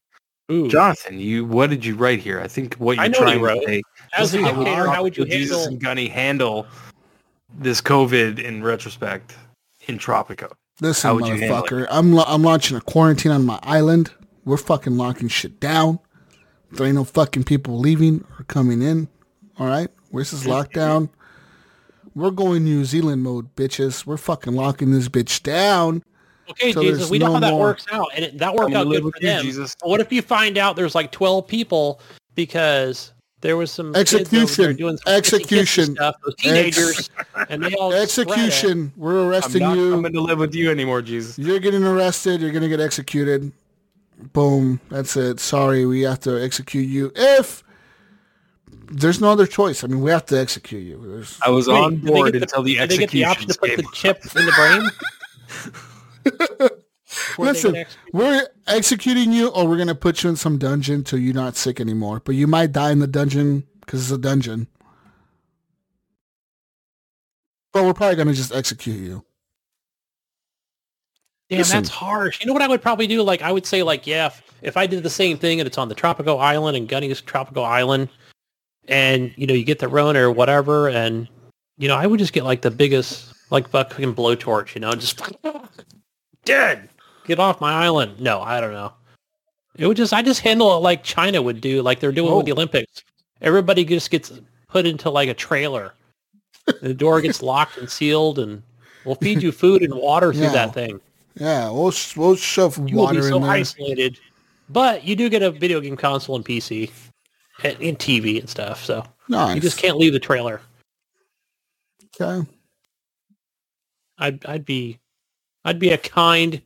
Ooh. 0.51 0.67
Jonathan, 0.67 1.19
you 1.19 1.43
what 1.45 1.69
did 1.69 1.83
you 1.83 1.95
write 1.95 2.19
here? 2.19 2.39
I 2.39 2.47
think 2.47 2.75
what 2.75 2.97
you're 2.97 3.05
I 3.05 3.07
know 3.07 3.19
what 3.19 3.25
trying 3.25 3.39
to 3.39 3.45
wrote. 3.45 3.63
say. 3.65 3.81
As 4.15 4.33
a 4.33 4.37
is 4.37 4.43
how 4.43 4.53
would 4.55 4.65
dictator, 4.65 4.87
how 4.87 5.03
would 5.03 5.17
you 5.17 5.25
Jesus 5.25 5.57
handle? 5.57 5.73
and 5.73 5.81
Gunny 5.81 6.07
handle 6.07 6.67
this 7.57 7.81
COVID 7.81 8.39
in 8.39 8.63
retrospect 8.63 9.35
in 9.87 9.97
Tropico? 9.97 10.51
Listen, 10.81 11.07
How 11.07 11.15
would 11.15 11.27
you 11.27 11.35
handle 11.35 11.63
motherfucker. 11.63 11.87
I'm 11.89 12.17
I'm 12.19 12.43
launching 12.43 12.77
a 12.77 12.81
quarantine 12.81 13.31
on 13.31 13.45
my 13.45 13.59
island. 13.63 14.11
We're 14.43 14.57
fucking 14.57 14.97
locking 14.97 15.29
shit 15.29 15.59
down. 15.59 15.99
There 16.71 16.85
ain't 16.85 16.95
no 16.95 17.05
fucking 17.05 17.45
people 17.45 17.79
leaving 17.79 18.23
or 18.37 18.43
coming 18.45 18.81
in. 18.83 19.07
All 19.57 19.67
right, 19.67 19.89
where's 20.11 20.29
this 20.29 20.41
mm-hmm. 20.41 20.51
is 20.51 20.55
lockdown. 20.55 21.09
We're 22.13 22.31
going 22.31 22.63
New 22.63 22.85
Zealand 22.85 23.23
mode, 23.23 23.55
bitches. 23.55 24.05
We're 24.05 24.17
fucking 24.17 24.53
locking 24.53 24.91
this 24.91 25.09
bitch 25.09 25.41
down. 25.41 26.03
Okay, 26.49 26.71
So 26.73 26.81
Jesus, 26.81 26.97
there's 26.99 27.09
we 27.11 27.19
know 27.19 27.27
no 27.27 27.33
how 27.33 27.39
that 27.39 27.51
more- 27.51 27.59
works 27.61 27.85
out, 27.91 28.07
and 28.15 28.25
it, 28.25 28.37
that 28.37 28.53
worked 28.53 28.73
out 28.75 28.85
good 28.87 29.01
for 29.01 29.11
you, 29.19 29.27
them. 29.27 29.43
Jesus. 29.43 29.75
But 29.81 29.89
what 29.89 29.99
if 30.01 30.11
you 30.11 30.21
find 30.21 30.57
out 30.57 30.75
there's 30.75 30.93
like 30.95 31.11
12 31.11 31.47
people 31.47 31.99
because 32.35 33.13
there 33.41 33.57
was 33.57 33.71
some 33.71 33.93
kids 33.93 34.13
over 34.13 34.23
there 34.23 34.41
Execution. 34.41 34.75
doing 34.75 34.97
some 34.97 35.13
Execution. 35.13 35.95
stuff, 35.95 36.15
those 36.23 36.35
teenagers, 36.35 37.09
and 37.49 37.63
they 37.63 37.73
all. 37.75 37.93
Execution. 37.93 38.91
We're 38.95 39.27
arresting 39.27 39.61
you. 39.61 39.67
I'm 39.67 39.71
arresting 39.73 39.77
not 39.77 39.77
you. 39.77 39.91
coming 39.91 40.13
to 40.13 40.21
live 40.21 40.39
with 40.39 40.55
you 40.55 40.71
anymore, 40.71 41.01
Jesus. 41.01 41.37
You're 41.37 41.59
getting 41.59 41.83
arrested. 41.83 42.41
You're 42.41 42.51
gonna 42.51 42.69
get 42.69 42.79
executed. 42.79 43.51
Boom. 44.33 44.79
That's 44.89 45.15
it. 45.17 45.39
Sorry, 45.39 45.85
we 45.85 46.01
have 46.01 46.19
to 46.21 46.41
execute 46.41 46.87
you. 46.87 47.11
If 47.15 47.63
there's 48.91 49.19
no 49.19 49.29
other 49.31 49.45
choice, 49.47 49.83
I 49.83 49.87
mean, 49.87 50.01
we 50.01 50.11
have 50.11 50.25
to 50.27 50.39
execute 50.39 50.83
you. 50.83 51.03
There's- 51.05 51.39
I 51.45 51.49
was 51.49 51.67
Wait, 51.67 51.75
on 51.75 51.95
did 51.95 52.03
they 52.03 52.11
board 52.11 52.33
get 52.33 52.39
the- 52.39 52.43
until 52.45 52.63
the 52.63 52.75
Did 52.77 52.89
they 52.91 52.97
get 52.97 53.09
the 53.11 53.25
option 53.25 53.47
to 53.49 53.57
put 53.59 53.75
the 53.75 53.85
chip 53.93 54.23
in 54.35 54.45
the 54.45 54.51
brain? 54.53 54.89
Listen, 57.37 57.85
we're 58.13 58.47
executing 58.67 59.31
you, 59.31 59.49
or 59.49 59.67
we're 59.67 59.77
gonna 59.77 59.95
put 59.95 60.23
you 60.23 60.29
in 60.29 60.35
some 60.35 60.57
dungeon 60.57 61.03
till 61.03 61.19
you're 61.19 61.33
not 61.33 61.55
sick 61.55 61.79
anymore. 61.79 62.21
But 62.23 62.35
you 62.35 62.47
might 62.47 62.71
die 62.71 62.91
in 62.91 62.99
the 62.99 63.07
dungeon 63.07 63.65
because 63.81 64.01
it's 64.01 64.11
a 64.11 64.17
dungeon. 64.17 64.67
But 67.73 67.83
we're 67.83 67.93
probably 67.93 68.15
gonna 68.15 68.33
just 68.33 68.53
execute 68.53 68.99
you. 68.99 69.25
Damn, 71.49 71.59
Listen. 71.59 71.77
that's 71.77 71.89
harsh. 71.89 72.39
You 72.41 72.47
know 72.47 72.53
what 72.53 72.63
I 72.63 72.67
would 72.67 72.81
probably 72.81 73.05
do? 73.05 73.21
Like, 73.21 73.43
I 73.43 73.51
would 73.51 73.67
say, 73.67 73.83
like, 73.83 74.07
yeah, 74.07 74.27
if, 74.27 74.41
if 74.63 74.77
I 74.77 74.87
did 74.87 75.03
the 75.03 75.11
same 75.11 75.37
thing 75.37 75.59
and 75.59 75.67
it's 75.67 75.77
on 75.77 75.89
the 75.89 75.95
tropical 75.95 76.39
island 76.39 76.75
and 76.75 76.89
Gunny's 76.89 77.21
tropical 77.21 77.63
island, 77.63 78.09
and 78.87 79.31
you 79.37 79.45
know, 79.45 79.53
you 79.53 79.63
get 79.63 79.79
the 79.79 79.87
Rona 79.87 80.21
or 80.21 80.31
whatever, 80.31 80.89
and 80.89 81.27
you 81.77 81.87
know, 81.87 81.95
I 81.95 82.07
would 82.07 82.19
just 82.19 82.33
get 82.33 82.45
like 82.45 82.61
the 82.61 82.71
biggest, 82.71 83.33
like 83.51 83.67
fucking 83.69 84.15
blowtorch, 84.15 84.73
you 84.73 84.81
know, 84.81 84.93
just 84.93 85.21
dead. 86.45 86.89
Get 87.25 87.39
off 87.39 87.59
my 87.59 87.71
island. 87.73 88.19
No, 88.19 88.41
I 88.41 88.61
don't 88.61 88.73
know. 88.73 88.93
It 89.77 89.87
would 89.87 89.97
just, 89.97 90.13
I 90.13 90.21
just 90.21 90.41
handle 90.41 90.75
it 90.77 90.79
like 90.79 91.03
China 91.03 91.41
would 91.41 91.59
do, 91.59 91.81
like 91.81 91.99
they're 91.99 92.11
doing 92.11 92.33
with 92.33 92.45
the 92.45 92.51
oh. 92.51 92.55
Olympics. 92.55 93.03
Everybody 93.41 93.83
just 93.83 94.09
gets 94.09 94.31
put 94.69 94.85
into 94.85 95.09
like 95.09 95.27
a 95.27 95.33
trailer. 95.33 95.93
the 96.81 96.93
door 96.93 97.19
gets 97.21 97.41
locked 97.41 97.77
and 97.77 97.89
sealed, 97.89 98.39
and 98.39 98.63
we'll 99.03 99.15
feed 99.15 99.43
you 99.43 99.51
food 99.51 99.81
and 99.81 99.93
water 99.93 100.31
through 100.31 100.43
Yeah. 100.43 100.51
that 100.53 100.73
thing. 100.73 101.01
Yeah, 101.35 101.69
we'll 101.69 101.91
we'll 102.15 102.35
shove 102.37 102.77
You 102.89 102.95
will 102.95 103.03
water 103.03 103.19
be 103.21 103.27
so 103.27 103.35
in 103.37 103.41
there. 103.41 103.51
isolated. 103.51 104.19
But 104.69 105.03
you 105.03 105.15
do 105.17 105.29
get 105.29 105.43
a 105.43 105.51
video 105.51 105.81
game 105.81 105.97
console 105.97 106.37
and 106.37 106.45
PC 106.45 106.89
and, 107.63 107.77
and 107.81 107.99
TV 107.99 108.39
and 108.39 108.49
stuff, 108.49 108.83
so 108.85 109.05
Nice. 109.27 109.55
you 109.55 109.61
just 109.61 109.77
can't 109.77 109.97
leave 109.97 110.13
the 110.13 110.19
trailer. 110.19 110.61
Okay. 112.21 112.47
I'd 114.17 114.45
I'd 114.45 114.65
be 114.65 114.99
I'd 115.65 115.79
be 115.79 115.89
a 115.89 115.97
kind 115.97 116.61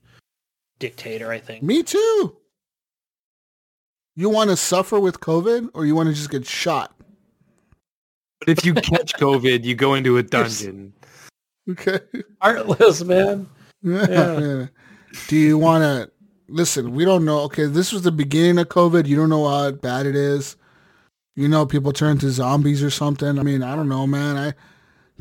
dictator, 0.78 1.32
I 1.32 1.40
think. 1.40 1.64
Me 1.64 1.82
too. 1.82 2.36
You 4.16 4.30
want 4.30 4.50
to 4.50 4.58
suffer 4.58 5.00
with 5.00 5.22
COVID, 5.22 5.70
or 5.74 5.86
you 5.86 5.96
want 5.96 6.10
to 6.10 6.14
just 6.14 6.30
get 6.30 6.46
shot? 6.46 6.94
But 8.40 8.50
if 8.50 8.66
you 8.66 8.74
catch 8.74 9.14
COVID, 9.18 9.64
you 9.64 9.76
go 9.76 9.94
into 9.94 10.18
a 10.18 10.24
dungeon. 10.24 10.94
Okay. 11.70 12.00
Heartless, 12.42 13.04
man. 13.04 13.50
Yeah. 13.82 14.68
Do 15.28 15.38
you 15.38 15.58
want 15.58 15.84
to 15.84 16.12
listen? 16.50 16.94
We 16.94 17.06
don't 17.06 17.24
know. 17.24 17.40
Okay, 17.42 17.66
this 17.66 17.94
was 17.94 18.02
the 18.02 18.12
beginning 18.12 18.60
of 18.60 18.68
COVID. 18.68 19.08
You 19.08 19.16
don't 19.16 19.30
know 19.30 19.48
how 19.48 19.72
bad 19.72 20.06
it 20.06 20.16
is. 20.16 20.58
You 21.36 21.48
know, 21.48 21.66
people 21.66 21.94
turn 21.94 22.18
to 22.20 22.30
zombies 22.32 22.84
or 22.84 22.90
something. 22.90 23.40
I 23.40 23.44
mean, 23.44 23.64
I 23.64 23.76
don't 23.76 23.88
know, 23.88 24.06
man. 24.06 24.36
I 24.36 24.54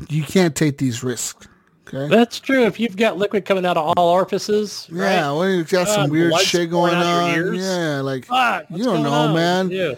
you 0.09 0.23
can't 0.23 0.55
take 0.55 0.77
these 0.77 1.03
risks. 1.03 1.47
Okay. 1.93 2.07
That's 2.07 2.39
true. 2.39 2.65
If 2.65 2.79
you've 2.79 2.95
got 2.95 3.17
liquid 3.17 3.45
coming 3.45 3.65
out 3.65 3.75
of 3.77 3.93
all 3.97 4.09
orifices, 4.09 4.87
Yeah, 4.91 5.03
right? 5.29 5.33
well, 5.37 5.49
you 5.49 5.63
got 5.63 5.87
Uh, 5.87 5.95
some 5.95 6.09
weird 6.11 6.35
shit 6.39 6.69
going 6.69 6.93
on. 6.93 7.55
Yeah, 7.55 8.01
like 8.01 8.25
Fuck, 8.25 8.65
you 8.69 8.83
don't 8.83 9.01
know, 9.03 9.09
on? 9.11 9.33
man. 9.33 9.69
Yeah. 9.71 9.93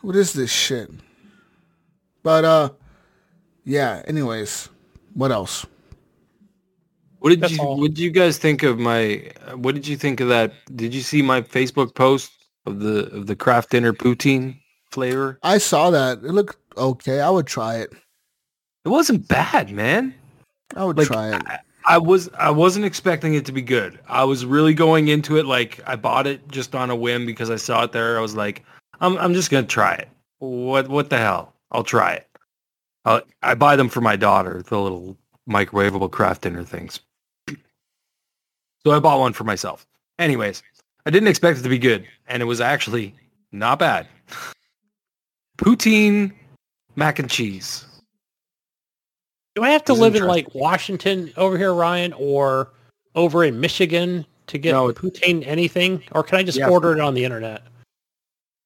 what 0.00 0.16
is 0.16 0.32
this 0.32 0.50
shit? 0.50 0.90
But 2.22 2.44
uh, 2.44 2.70
yeah. 3.64 4.02
Anyways, 4.06 4.68
what 5.14 5.30
else? 5.32 5.66
What 7.20 7.30
did 7.30 7.40
That's 7.40 7.54
you 7.56 7.62
all. 7.62 7.78
What 7.80 7.88
did 7.94 7.98
you 7.98 8.10
guys 8.10 8.38
think 8.38 8.62
of 8.62 8.78
my? 8.78 9.30
uh, 9.46 9.56
What 9.56 9.74
did 9.74 9.86
you 9.86 9.96
think 9.96 10.20
of 10.20 10.28
that? 10.28 10.52
Did 10.76 10.94
you 10.94 11.00
see 11.02 11.20
my 11.20 11.42
Facebook 11.42 11.94
post 11.94 12.30
of 12.64 12.80
the 12.80 13.06
of 13.14 13.26
the 13.26 13.34
Kraft 13.36 13.70
Dinner 13.70 13.92
poutine 13.92 14.56
flavor? 14.92 15.38
I 15.42 15.58
saw 15.58 15.90
that. 15.90 16.18
It 16.18 16.32
looked 16.32 16.56
okay. 16.76 17.20
I 17.20 17.28
would 17.28 17.46
try 17.46 17.76
it. 17.76 17.90
It 18.84 18.88
wasn't 18.88 19.26
bad, 19.28 19.72
man. 19.72 20.14
I 20.76 20.84
would 20.84 20.98
Like 20.98 21.06
try 21.08 21.34
it. 21.34 21.42
I, 21.46 21.58
I 21.86 21.98
was 21.98 22.28
I 22.38 22.50
wasn't 22.50 22.84
expecting 22.84 23.34
it 23.34 23.46
to 23.46 23.52
be 23.52 23.62
good. 23.62 23.98
I 24.06 24.24
was 24.24 24.44
really 24.44 24.74
going 24.74 25.08
into 25.08 25.38
it 25.38 25.46
like 25.46 25.80
I 25.86 25.96
bought 25.96 26.26
it 26.26 26.46
just 26.48 26.74
on 26.74 26.90
a 26.90 26.96
whim 26.96 27.24
because 27.26 27.50
I 27.50 27.56
saw 27.56 27.84
it 27.84 27.92
there. 27.92 28.18
I 28.18 28.20
was 28.20 28.34
like, 28.34 28.64
I'm 29.00 29.16
I'm 29.18 29.34
just 29.34 29.50
gonna 29.50 29.66
try 29.66 29.94
it. 29.94 30.08
What 30.38 30.88
what 30.88 31.10
the 31.10 31.18
hell? 31.18 31.54
I'll 31.72 31.84
try 31.84 32.14
it. 32.14 32.26
i 33.04 33.22
I 33.42 33.54
buy 33.54 33.76
them 33.76 33.88
for 33.88 34.00
my 34.00 34.16
daughter, 34.16 34.62
the 34.62 34.78
little 34.78 35.16
microwavable 35.48 36.10
Kraft 36.10 36.42
Dinner 36.42 36.64
things. 36.64 37.00
So 38.86 38.92
I 38.92 39.00
bought 39.00 39.18
one 39.18 39.32
for 39.32 39.42
myself. 39.42 39.86
Anyways, 40.20 40.62
I 41.04 41.10
didn't 41.10 41.28
expect 41.28 41.58
it 41.58 41.62
to 41.62 41.68
be 41.68 41.78
good, 41.78 42.06
and 42.28 42.40
it 42.40 42.46
was 42.46 42.60
actually 42.60 43.12
not 43.50 43.80
bad. 43.80 44.06
Poutine 45.58 46.32
mac 46.94 47.18
and 47.18 47.28
cheese. 47.28 47.84
Do 49.58 49.64
I 49.64 49.70
have 49.70 49.84
to 49.86 49.92
live 49.92 50.14
in 50.14 50.22
like 50.24 50.54
Washington 50.54 51.32
over 51.36 51.58
here, 51.58 51.74
Ryan, 51.74 52.12
or 52.12 52.70
over 53.16 53.42
in 53.42 53.58
Michigan 53.58 54.24
to 54.46 54.56
get 54.56 54.70
No, 54.70 54.92
poutine 54.92 55.44
anything, 55.44 56.04
or 56.12 56.22
can 56.22 56.38
I 56.38 56.44
just 56.44 56.58
Yeah. 56.58 56.68
order 56.68 56.92
it 56.92 57.00
on 57.00 57.14
the 57.14 57.24
internet? 57.24 57.62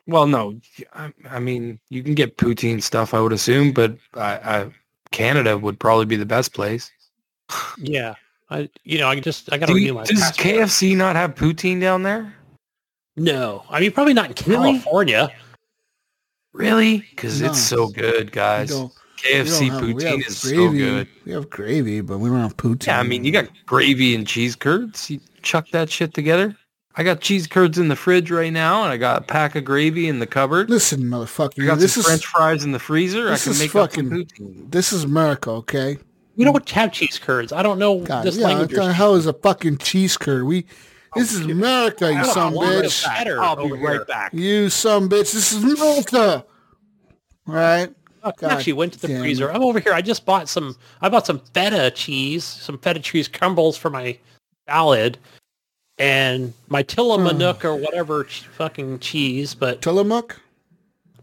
Well, 0.06 0.26
no, 0.26 0.60
I, 0.94 1.10
I 1.30 1.38
mean 1.38 1.80
you 1.88 2.02
can 2.02 2.14
get 2.14 2.36
poutine 2.36 2.82
stuff, 2.82 3.14
I 3.14 3.20
would 3.22 3.32
assume, 3.32 3.72
but 3.72 3.96
I, 4.12 4.34
I, 4.34 4.70
Canada 5.12 5.56
would 5.56 5.80
probably 5.80 6.04
be 6.04 6.16
the 6.16 6.26
best 6.26 6.52
place. 6.52 6.90
Yeah. 7.78 8.14
I 8.50 8.68
you 8.84 8.98
know 8.98 9.08
I 9.08 9.18
just 9.18 9.50
I 9.50 9.56
got 9.56 9.68
to 9.68 9.72
Do 9.72 9.78
renew 9.78 9.94
my 9.94 10.04
does 10.04 10.20
passport. 10.20 10.46
KFC 10.46 10.94
not 10.94 11.16
have 11.16 11.34
poutine 11.34 11.80
down 11.80 12.02
there? 12.02 12.34
No, 13.16 13.64
I 13.70 13.80
mean 13.80 13.92
probably 13.92 14.12
not 14.12 14.26
in 14.26 14.34
California. 14.34 15.32
Really? 16.52 16.98
Because 16.98 17.40
No. 17.40 17.48
it's 17.48 17.58
so 17.62 17.88
good, 17.88 18.26
We 18.26 18.30
guys. 18.30 18.70
Don't- 19.22 19.46
KFC 19.46 19.68
don't 19.68 19.70
have- 19.70 19.82
poutine 19.96 20.06
have 20.10 20.20
is 20.28 20.38
so 20.38 20.48
gravy. 20.56 20.78
good. 20.78 21.08
We 21.24 21.32
have 21.32 21.50
gravy, 21.50 22.00
but 22.00 22.18
we 22.18 22.28
don't 22.28 22.40
have 22.40 22.56
poutine. 22.56 22.86
Yeah, 22.86 23.00
I 23.00 23.02
mean, 23.02 23.24
you 23.24 23.32
got 23.32 23.48
gravy 23.66 24.14
and 24.14 24.26
cheese 24.26 24.56
curds. 24.56 25.10
You 25.10 25.20
chuck 25.42 25.66
that 25.72 25.90
shit 25.90 26.14
together. 26.14 26.56
I 26.94 27.04
got 27.04 27.20
cheese 27.20 27.46
curds 27.46 27.78
in 27.78 27.88
the 27.88 27.96
fridge 27.96 28.30
right 28.30 28.52
now, 28.52 28.82
and 28.84 28.92
I 28.92 28.98
got 28.98 29.22
a 29.22 29.24
pack 29.24 29.56
of 29.56 29.64
gravy 29.64 30.08
in 30.08 30.18
the 30.18 30.26
cupboard. 30.26 30.68
Listen, 30.68 31.00
motherfucker, 31.04 31.52
I 31.58 31.62
motherfucker. 31.62 31.66
got 31.66 31.78
This 31.78 31.94
some 31.94 32.00
is 32.00 32.06
French 32.06 32.26
fries 32.26 32.64
in 32.64 32.72
the 32.72 32.78
freezer. 32.78 33.30
I 33.32 33.38
can 33.38 33.52
is 33.52 33.58
make 33.58 33.74
up 33.74 33.92
some 33.94 34.10
fucking- 34.10 34.26
poutine. 34.26 34.70
this 34.70 34.92
is 34.92 35.04
America, 35.04 35.50
okay? 35.52 35.98
We 36.36 36.44
don't 36.44 36.68
have 36.70 36.92
cheese 36.92 37.18
curds. 37.18 37.52
I 37.52 37.62
don't 37.62 37.78
know 37.78 37.98
God, 38.00 38.24
this 38.26 38.36
yeah, 38.36 38.46
language. 38.46 38.72
what 38.76 38.84
the 38.86 38.92
hell 38.92 39.14
is 39.14 39.26
a 39.26 39.32
fucking 39.32 39.78
cheese 39.78 40.16
curd? 40.18 40.44
We 40.44 40.66
this 41.14 41.32
is 41.34 41.40
America, 41.40 42.10
you 42.12 42.24
some 42.24 42.54
bitch. 42.54 43.06
I'll 43.38 43.56
be 43.56 43.72
right 43.72 44.06
back. 44.06 44.32
You 44.34 44.68
some 44.70 45.08
bitch. 45.10 45.32
This 45.32 45.52
is 45.52 45.62
America. 45.62 46.44
Right? 47.46 47.90
I 48.24 48.32
God 48.38 48.52
actually 48.52 48.74
went 48.74 48.92
to 48.94 49.00
the 49.00 49.08
damn 49.08 49.20
freezer. 49.20 49.50
it. 49.50 49.54
I'm 49.54 49.62
over 49.62 49.80
here. 49.80 49.92
I 49.92 50.02
just 50.02 50.24
bought 50.24 50.48
some. 50.48 50.76
I 51.00 51.08
bought 51.08 51.26
some 51.26 51.40
feta 51.54 51.90
cheese, 51.90 52.44
some 52.44 52.78
feta 52.78 53.00
cheese 53.00 53.28
crumbles 53.28 53.76
for 53.76 53.90
my 53.90 54.16
salad, 54.68 55.18
and 55.98 56.52
my 56.68 56.82
Tillamook 56.82 57.64
oh. 57.64 57.70
or 57.70 57.76
whatever 57.76 58.24
ch- 58.24 58.46
fucking 58.56 59.00
cheese. 59.00 59.54
But 59.54 59.82
Tillamook? 59.82 60.40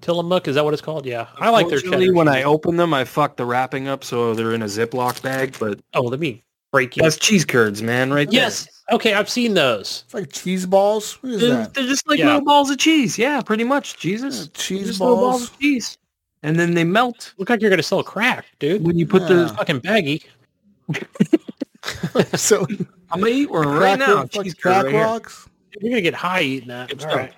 Tillamook 0.01 0.47
is 0.47 0.55
that 0.55 0.63
what 0.63 0.73
it's 0.73 0.81
called? 0.81 1.05
Yeah, 1.05 1.27
I 1.37 1.49
like 1.49 1.67
their 1.67 1.79
Fortunately, 1.79 2.05
cheddar. 2.07 2.15
when 2.17 2.27
cheese. 2.27 2.35
I 2.35 2.43
open 2.43 2.77
them, 2.77 2.93
I 2.93 3.03
fuck 3.03 3.35
the 3.35 3.45
wrapping 3.45 3.87
up 3.87 4.03
so 4.03 4.33
they're 4.33 4.53
in 4.53 4.61
a 4.61 4.65
Ziploc 4.65 5.21
bag. 5.21 5.55
But 5.59 5.79
oh, 5.93 6.03
let 6.03 6.19
me 6.19 6.41
break 6.71 6.95
you. 6.95 7.03
that's 7.03 7.17
cheese 7.17 7.43
curds, 7.45 7.81
man, 7.81 8.13
right 8.13 8.29
there. 8.29 8.41
Yes. 8.41 8.67
Okay, 8.91 9.13
I've 9.13 9.29
seen 9.29 9.53
those. 9.53 10.03
It's 10.05 10.13
like 10.13 10.31
cheese 10.31 10.65
balls. 10.65 11.21
What 11.21 11.33
is 11.33 11.41
They're, 11.41 11.49
that? 11.51 11.73
they're 11.75 11.85
just 11.85 12.07
like 12.07 12.17
Yeah. 12.17 12.25
little 12.27 12.41
balls 12.41 12.69
of 12.71 12.77
cheese. 12.79 13.19
Yeah, 13.19 13.39
pretty 13.41 13.63
much. 13.63 13.97
Jesus. 13.97 14.45
Yeah, 14.45 14.51
cheese 14.53 14.79
They're 14.79 14.87
just 14.87 14.99
little 15.01 15.17
balls. 15.17 15.43
of 15.49 15.59
cheese. 15.59 15.97
And 16.43 16.57
then 16.57 16.73
they 16.73 16.83
melt 16.85 17.33
Look 17.37 17.49
like 17.49 17.61
you're 17.61 17.69
gonna 17.69 17.83
sell 17.83 18.01
crack, 18.03 18.45
dude. 18.59 18.83
when 18.85 18.97
you 18.97 19.05
put 19.05 19.23
Yeah. 19.23 19.27
the. 19.27 19.47
Fucking 19.49 19.81
baggie. 19.81 20.23
so 22.37 22.65
I'm 23.11 23.19
gonna 23.21 23.27
eat 23.31 23.49
one 23.49 23.67
right 23.67 23.99
now. 23.99 24.25
Cheese 24.25 24.53
crack 24.53 24.85
right 24.85 24.93
here. 24.93 25.03
rocks. 25.03 25.47
You're 25.79 25.91
gonna 25.91 26.01
get 26.01 26.13
high 26.13 26.41
eating 26.41 26.69
that. 26.69 26.89
Good 26.89 27.03
All 27.03 27.09
stuff. 27.09 27.15
right. 27.19 27.33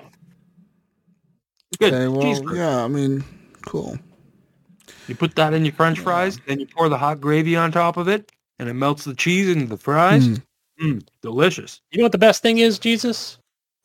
Good. 1.80 1.94
Okay, 1.94 2.08
well, 2.08 2.44
curd. 2.44 2.58
yeah, 2.58 2.84
I 2.84 2.88
mean, 2.88 3.24
cool. 3.64 3.98
You 5.08 5.16
put 5.16 5.36
that 5.36 5.54
in 5.54 5.66
your 5.66 5.74
French 5.74 6.00
fries, 6.00 6.40
then 6.46 6.60
you 6.60 6.68
pour 6.68 6.88
the 6.90 6.98
hot 6.98 7.20
gravy 7.20 7.56
on 7.56 7.72
top 7.72 7.98
of 7.98 8.08
it, 8.08 8.32
and 8.60 8.70
it 8.70 8.74
melts 8.74 9.04
the 9.04 9.16
cheese 9.16 9.50
into 9.50 9.66
the 9.66 9.78
fries. 9.78 10.28
Mm. 10.28 10.42
Mm, 10.82 11.08
delicious. 11.22 11.82
You 11.92 12.00
know 12.00 12.06
what 12.06 12.12
the 12.12 12.18
best 12.18 12.42
thing 12.42 12.60
is, 12.60 12.78
Jesus? 12.80 13.38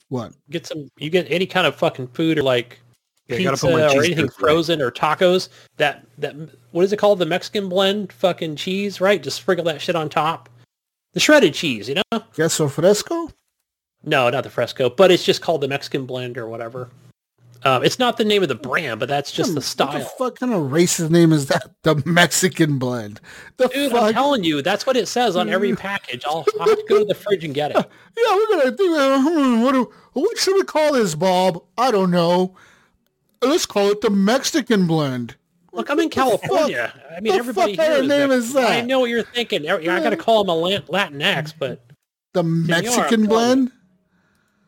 What? 0.08 0.32
Get 0.50 0.66
some. 0.66 0.88
You 0.98 1.10
get 1.10 1.26
any 1.30 1.46
kind 1.46 1.66
of 1.66 1.74
fucking 1.74 2.08
food 2.08 2.38
or 2.38 2.42
like 2.42 2.80
Yeah, 3.28 3.38
pizza 3.38 3.66
put 3.66 3.72
my 3.72 3.82
or 3.86 4.04
anything 4.04 4.26
curds 4.26 4.34
right. 4.34 4.40
frozen 4.40 4.80
or 4.82 4.90
tacos. 4.90 5.48
That 5.78 6.06
that 6.18 6.36
what 6.70 6.84
is 6.84 6.92
it 6.92 6.98
called? 6.98 7.18
The 7.18 7.26
Mexican 7.26 7.68
blend 7.68 8.12
fucking 8.12 8.56
cheese, 8.56 9.00
right? 9.00 9.22
Just 9.22 9.38
sprinkle 9.38 9.64
that 9.64 9.80
shit 9.80 9.96
on 9.96 10.08
top. 10.08 10.48
The 11.12 11.20
shredded 11.20 11.54
cheese, 11.54 11.88
you 11.88 11.94
know? 11.94 12.20
Queso 12.34 12.68
fresco? 12.68 13.30
No, 14.04 14.28
not 14.28 14.44
the 14.44 14.50
fresco, 14.50 14.90
but 14.90 15.10
it's 15.10 15.24
just 15.24 15.40
called 15.40 15.62
the 15.62 15.68
Mexican 15.68 16.04
blend 16.04 16.36
or 16.36 16.46
whatever. 16.46 16.90
Um, 17.62 17.82
it's 17.82 17.98
not 17.98 18.16
the 18.16 18.24
name 18.24 18.42
of 18.42 18.48
the 18.48 18.54
brand, 18.54 19.00
but 19.00 19.08
that's 19.08 19.32
just 19.32 19.50
the 19.50 19.54
What 19.54 19.62
the 19.62 19.66
style. 19.66 20.04
fuck 20.18 20.38
kind 20.38 20.52
of 20.52 20.70
racist 20.70 21.10
name 21.10 21.32
is 21.32 21.46
that? 21.46 21.70
The 21.82 22.00
Mexican 22.04 22.78
blend. 22.78 23.20
The 23.56 23.68
Dude, 23.68 23.90
fuck? 23.90 24.02
I'm 24.02 24.12
telling 24.12 24.44
you, 24.44 24.62
that's 24.62 24.86
what 24.86 24.96
it 24.96 25.08
says 25.08 25.34
on 25.36 25.48
every 25.48 25.74
package. 25.76 26.24
I'll, 26.26 26.44
I'll 26.60 26.68
have 26.68 26.78
to 26.78 26.84
go 26.88 26.98
to 27.00 27.04
the 27.04 27.14
fridge 27.14 27.44
and 27.44 27.54
get 27.54 27.72
it. 27.72 27.76
Yeah, 28.16 28.34
we're 28.34 28.58
gonna 28.58 28.76
think. 28.76 28.96
Uh, 28.96 29.20
hmm, 29.20 29.62
what, 29.62 29.72
do, 29.72 29.92
what 30.14 30.38
should 30.38 30.54
we 30.54 30.62
call 30.64 30.94
this, 30.94 31.14
Bob? 31.14 31.62
I 31.76 31.90
don't 31.90 32.10
know. 32.10 32.56
Let's 33.42 33.66
call 33.66 33.90
it 33.90 34.00
the 34.00 34.10
Mexican 34.10 34.86
blend. 34.86 35.36
Look, 35.72 35.90
I'm 35.90 36.00
in 36.00 36.08
California. 36.08 36.92
I 37.14 37.20
mean, 37.20 37.32
the 37.34 37.38
everybody 37.38 37.76
fuck 37.76 37.86
here 37.86 38.02
name 38.02 38.30
Mex- 38.30 38.44
is 38.46 38.52
that? 38.54 38.70
I 38.70 38.80
know 38.80 39.00
what 39.00 39.10
you're 39.10 39.22
thinking. 39.22 39.68
I 39.68 39.78
got 40.02 40.10
to 40.10 40.16
call 40.16 40.42
him 40.42 40.48
a 40.48 40.54
Latinx, 40.90 41.52
but 41.58 41.84
The 42.32 42.42
Mexican 42.42 43.08
telling 43.08 43.26
blend. 43.26 43.72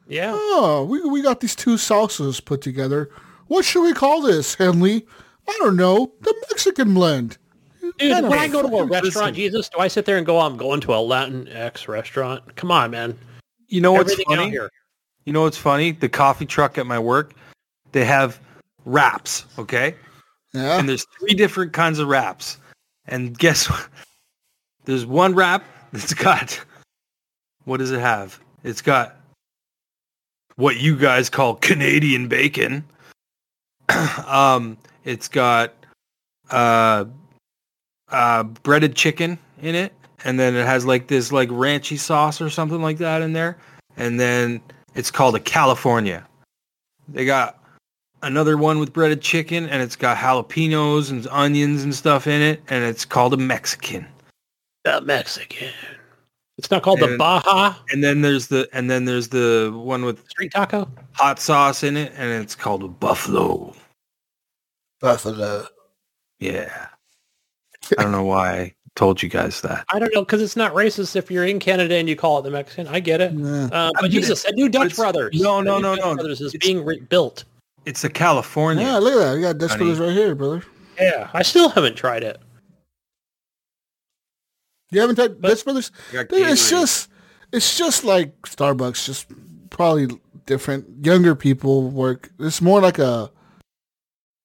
yeah. 0.07 0.33
Oh, 0.35 0.85
we 0.89 1.01
we 1.01 1.23
got 1.23 1.41
these 1.41 1.57
two 1.57 1.77
salsas 1.77 2.45
put 2.45 2.61
together. 2.61 3.09
What 3.47 3.65
should 3.65 3.83
we 3.83 3.95
call 3.95 4.21
this, 4.21 4.55
Henley? 4.55 5.07
I 5.49 5.57
don't 5.61 5.77
know. 5.77 6.13
The 6.21 6.35
Mexican 6.51 6.93
blend. 6.93 7.39
Dude, 7.99 8.13
I 8.13 8.21
when 8.21 8.39
I 8.39 8.49
go 8.49 8.61
to 8.61 8.69
a 8.69 8.85
restaurant, 8.85 9.05
listen. 9.15 9.35
Jesus, 9.35 9.69
do 9.71 9.79
I 9.81 9.89
sit 9.89 10.05
there 10.05 10.19
and 10.19 10.27
go, 10.27 10.37
oh, 10.39 10.43
I'm 10.43 10.59
going 10.59 10.81
to 10.83 10.93
a 10.93 10.97
Latinx 10.97 11.89
restaurant? 11.89 12.55
Come 12.57 12.71
on, 12.71 12.91
man. 12.91 13.19
You 13.69 13.81
know 13.81 13.93
what's 13.93 14.13
Everything 14.13 14.37
funny? 14.37 14.51
here. 14.51 14.71
You 15.25 15.33
know 15.33 15.43
what's 15.43 15.57
funny? 15.57 15.93
The 15.93 16.09
coffee 16.11 16.45
truck 16.47 16.77
at 16.77 16.87
my 16.87 16.99
work, 16.99 17.33
they 17.93 18.05
have 18.05 18.41
wraps, 18.89 19.45
okay? 19.59 19.95
Yeah. 20.53 20.79
And 20.79 20.89
there's 20.89 21.07
three 21.19 21.35
different 21.35 21.73
kinds 21.73 21.99
of 21.99 22.09
wraps. 22.09 22.59
And 23.07 23.39
guess 23.39 23.69
what? 23.71 23.89
There's 24.85 25.05
one 25.05 25.35
wrap 25.35 25.65
that's 25.93 26.15
got 26.15 26.59
what 27.65 27.77
does 27.77 27.91
it 27.91 28.01
have? 28.01 28.41
It's 28.65 28.81
got 28.81 29.17
what 30.57 30.79
you 30.79 30.97
guys 30.97 31.29
call 31.29 31.57
Canadian 31.57 32.27
bacon. 32.27 32.83
um, 34.27 34.79
it's 35.05 35.29
got 35.29 35.75
uh, 36.51 37.05
uh, 38.11 38.43
breaded 38.45 38.97
chicken 38.97 39.39
in 39.61 39.75
it, 39.75 39.93
and 40.25 40.41
then 40.41 40.57
it 40.57 40.65
has 40.65 40.87
like 40.87 41.09
this 41.09 41.31
like 41.31 41.51
ranchy 41.51 41.99
sauce 41.99 42.41
or 42.41 42.49
something 42.49 42.81
like 42.81 42.97
that 42.97 43.21
in 43.21 43.35
there, 43.35 43.59
and 43.99 44.19
then 44.19 44.63
it's 44.95 45.11
called 45.11 45.35
a 45.35 45.41
California. 45.41 46.27
They 47.07 47.27
got 47.27 47.58
another 48.23 48.57
one 48.57 48.79
with 48.79 48.93
breaded 48.93 49.21
chicken, 49.21 49.69
and 49.69 49.83
it's 49.83 49.97
got 49.97 50.17
jalapenos 50.17 51.11
and 51.11 51.27
onions 51.31 51.83
and 51.83 51.95
stuff 51.95 52.27
in 52.27 52.41
it, 52.41 52.63
and 52.69 52.85
it's 52.85 53.05
called 53.05 53.35
a 53.35 53.37
Mexican. 53.37 54.07
The 54.85 55.01
Mexican. 55.01 55.71
It's 56.57 56.71
not 56.73 56.83
called 56.83 56.99
the 56.99 57.17
Baja 57.17 57.75
And 57.91 58.03
then 58.03 58.21
there's 58.23 58.49
the 58.49 58.69
and 58.73 58.91
then 58.91 59.05
there's 59.05 59.29
the 59.29 59.73
one 59.75 60.05
with 60.05 60.29
street 60.29 60.51
taco. 60.53 60.91
hot 61.13 61.39
sauce 61.39 61.85
in 61.85 61.97
it, 61.97 62.13
and 62.17 62.31
it's 62.43 62.55
called 62.57 62.83
a 62.83 62.89
buffalo. 62.89 63.75
Buffalo. 65.01 65.67
Yeah. 66.41 66.87
I 67.97 68.03
don't 68.03 68.13
know 68.13 68.25
why 68.25 68.53
I 68.61 68.75
told 68.97 69.23
you 69.23 69.29
guys 69.29 69.61
that. 69.61 69.85
I 69.93 69.99
don't 70.01 70.13
know 70.15 70.23
because 70.23 70.43
it's 70.43 70.57
not 70.57 70.75
racist 70.75 71.15
if 71.15 71.31
you're 71.31 71.45
in 71.47 71.61
Canada 71.61 71.95
and 71.95 72.09
you 72.09 72.17
call 72.17 72.41
it 72.41 72.43
the 72.43 72.51
Mexican. 72.51 72.89
I 72.89 72.99
get 73.01 73.21
it. 73.21 73.33
Yeah. 73.35 73.69
Uh, 73.73 73.91
I 73.97 74.01
but 74.01 74.11
get 74.11 74.21
Jesus, 74.21 74.43
that 74.43 74.55
new 74.57 74.69
Dutch 74.69 74.87
it's- 74.87 74.97
Brothers. 74.99 75.41
no, 75.41 75.61
no, 75.61 75.77
new 75.77 75.83
no, 75.83 75.95
Dutch 75.97 76.05
no. 76.05 76.15
Brothers 76.17 76.41
is 76.41 76.55
It's- 76.55 76.67
being 76.67 76.85
rebuilt. 76.85 77.45
It's 77.85 78.05
a 78.05 78.11
California. 78.11 78.85
Yeah, 78.85 78.99
look 78.99 79.15
at 79.15 79.19
that. 79.19 79.35
We 79.37 79.41
got 79.43 79.59
Dutch 79.59 79.71
Honey. 79.71 79.85
Brothers 79.85 80.01
right 80.01 80.13
here, 80.13 80.35
brother. 80.35 80.63
Yeah, 81.01 81.31
I 81.33 81.43
still 81.43 81.69
haven't 81.71 81.97
tried 81.97 82.23
it. 82.23 82.41
You 84.91 85.01
haven't 85.01 85.17
tried 85.17 85.41
But- 85.41 85.49
Dutch 85.49 85.65
Brothers? 85.65 85.91
It's 86.13 86.71
just, 86.71 87.09
it's 87.53 87.77
just 87.77 88.05
like 88.05 88.41
Starbucks, 88.43 89.05
just 89.05 89.27
probably 89.71 90.09
different. 90.47 91.05
Younger 91.05 91.35
people 91.35 91.91
work. 91.91 92.31
It's 92.39 92.61
more 92.61 92.81
like 92.81 92.99
a, 92.99 93.31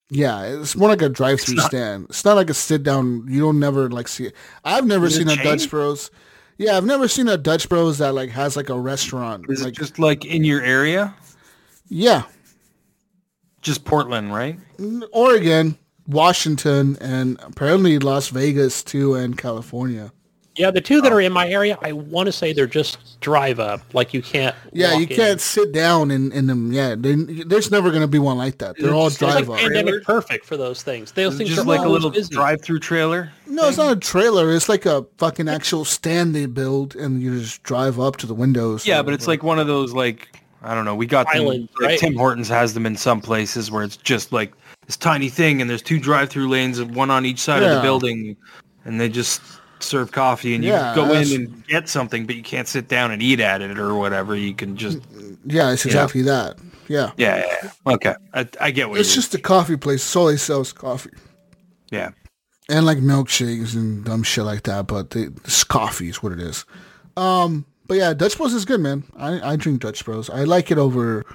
yeah, 0.09 0.43
it's 0.43 0.75
more 0.75 0.89
like 0.89 1.01
a 1.01 1.09
drive-through 1.09 1.55
not- 1.55 1.65
stand. 1.67 2.05
It's 2.09 2.25
not 2.25 2.35
like 2.35 2.49
a 2.49 2.53
sit-down. 2.53 3.25
You 3.27 3.39
don't 3.41 3.59
never 3.59 3.89
like 3.89 4.07
see 4.07 4.25
it. 4.27 4.33
I've 4.63 4.85
never 4.85 5.09
seen 5.09 5.27
a 5.29 5.35
chain? 5.35 5.45
Dutch 5.45 5.69
Bros. 5.69 6.11
Yeah, 6.57 6.77
I've 6.77 6.85
never 6.85 7.07
seen 7.07 7.27
a 7.27 7.37
Dutch 7.37 7.67
Bros 7.67 7.97
that 7.97 8.13
like 8.13 8.29
has 8.29 8.55
like 8.55 8.69
a 8.69 8.79
restaurant. 8.79 9.45
Is 9.49 9.63
like, 9.63 9.73
it 9.73 9.79
just 9.79 9.97
like 9.97 10.23
in 10.23 10.43
your 10.43 10.61
area? 10.61 11.15
yeah, 11.89 12.23
Just 13.63 13.85
Portland, 13.85 14.33
right? 14.33 14.59
Mm, 14.77 15.03
Oregon, 15.11 15.77
Washington, 16.07 16.97
and 17.01 17.39
apparently 17.41 17.97
Las 17.97 18.27
Vegas 18.27 18.83
too, 18.83 19.15
and 19.15 19.37
California. 19.37 20.11
Yeah, 20.55 20.69
the 20.69 20.81
two 20.81 21.01
that 21.01 21.11
oh. 21.11 21.15
are 21.15 21.21
in 21.21 21.33
my 21.33 21.49
area, 21.49 21.79
I 21.81 21.93
want 21.93 22.27
to 22.27 22.31
say 22.31 22.53
they're 22.53 22.67
just 22.67 23.19
drive 23.21 23.59
up. 23.59 23.81
Like 23.93 24.13
you 24.13 24.21
can't. 24.21 24.55
Yeah, 24.71 24.91
walk 24.91 25.01
you 25.01 25.07
in. 25.07 25.15
can't 25.15 25.41
sit 25.41 25.71
down 25.71 26.11
in, 26.11 26.31
in 26.31 26.45
them. 26.45 26.71
Yeah, 26.71 26.93
they, 26.95 27.15
there's 27.15 27.71
never 27.71 27.89
going 27.89 28.01
to 28.01 28.07
be 28.07 28.19
one 28.19 28.37
like 28.37 28.59
that. 28.59 28.75
They're 28.77 28.89
It's 28.89 28.93
all 28.93 29.09
drive 29.09 29.47
like 29.47 29.57
up. 29.57 29.63
pandemic 29.63 30.03
perfect 30.03 30.45
for 30.45 30.55
those 30.55 30.83
things. 30.83 31.11
Those 31.11 31.33
Is 31.33 31.35
it 31.35 31.37
things 31.39 31.49
just 31.55 31.61
are 31.61 31.65
like 31.65 31.81
a 31.81 31.89
little 31.89 32.11
drive-through 32.11 32.79
trailer. 32.79 33.31
No, 33.47 33.67
it's 33.67 33.77
not 33.77 33.97
a 33.97 33.99
trailer. 33.99 34.53
It's 34.53 34.69
like 34.69 34.85
a 34.85 35.07
fucking 35.17 35.49
actual 35.49 35.85
stand 35.85 36.35
they 36.35 36.45
build, 36.45 36.95
and 36.95 37.21
you 37.21 37.39
just 37.39 37.63
drive 37.63 37.99
up 37.99 38.17
to 38.17 38.27
the 38.27 38.35
windows. 38.35 38.85
Yeah, 38.85 39.01
but 39.01 39.15
it's 39.15 39.27
like 39.27 39.41
one 39.41 39.57
of 39.57 39.65
those 39.65 39.93
like 39.93 40.42
I 40.63 40.73
don't 40.73 40.85
know. 40.85 40.95
We 40.95 41.05
got 41.05 41.31
them, 41.33 41.45
like 41.45 41.61
right? 41.79 41.99
Tim 41.99 42.15
Hortons 42.15 42.47
has 42.47 42.73
them 42.73 42.85
in 42.85 42.95
some 42.95 43.21
places 43.21 43.69
where 43.69 43.83
it's 43.83 43.97
just 43.97 44.31
like 44.31 44.53
this 44.85 44.97
tiny 44.97 45.29
thing, 45.29 45.61
and 45.61 45.69
there's 45.69 45.81
two 45.81 45.99
drive-through 45.99 46.47
lanes, 46.47 46.81
one 46.81 47.11
on 47.11 47.25
each 47.25 47.39
side 47.39 47.63
of 47.63 47.75
the 47.75 47.81
building, 47.81 48.37
and 48.85 48.99
they 48.99 49.09
just 49.09 49.41
serve 49.79 50.11
coffee, 50.11 50.55
and 50.55 50.63
you 50.63 50.71
Yeah, 50.71 50.95
go 50.95 51.11
in 51.13 51.31
and 51.33 51.67
get 51.67 51.89
something, 51.89 52.25
but 52.25 52.35
you 52.35 52.43
can't 52.43 52.67
sit 52.67 52.87
down 52.87 53.11
and 53.11 53.21
eat 53.21 53.39
at 53.39 53.61
it 53.61 53.77
or 53.77 53.95
whatever. 53.95 54.35
You 54.35 54.53
can 54.53 54.77
just 54.77 54.99
yeah, 55.45 55.71
it's 55.71 55.85
exactly 55.85 56.21
that. 56.23 56.57
Yeah, 56.87 57.11
yeah, 57.17 57.37
yeah, 57.37 57.55
yeah. 57.63 57.93
okay. 57.93 58.15
I, 58.33 58.47
I 58.59 58.71
get 58.71 58.89
what 58.89 58.99
it's 58.99 59.13
just 59.13 59.33
a 59.35 59.39
coffee 59.39 59.77
place. 59.77 60.03
Solely 60.03 60.37
they 60.37 60.71
coffee. 60.71 61.11
yeah. 61.91 62.11
and 62.69 62.85
like 62.85 62.99
milkshakes 62.99 63.73
and 63.73 64.03
dumb 64.03 64.23
shit 64.23 64.45
like 64.45 64.63
that. 64.63 64.87
But 64.87 65.11
they, 65.11 65.23
it's 65.23 65.63
coffee 65.63 66.09
is 66.09 66.23
what 66.23 66.31
it 66.31 66.39
is. 66.39 66.65
Um, 67.15 67.65
but 67.93 67.99
yeah, 67.99 68.11
Dutch 68.15 68.37
Bros 68.37 68.55
is 68.55 68.65
good, 68.65 68.79
man. 68.79 69.03
I, 69.15 69.51
I 69.51 69.55
drink 69.55 69.81
Dutch 69.81 70.03
Bros. 70.03 70.27
I 70.27 70.45
like 70.45 70.71
it 70.71 70.79
over 70.79 71.27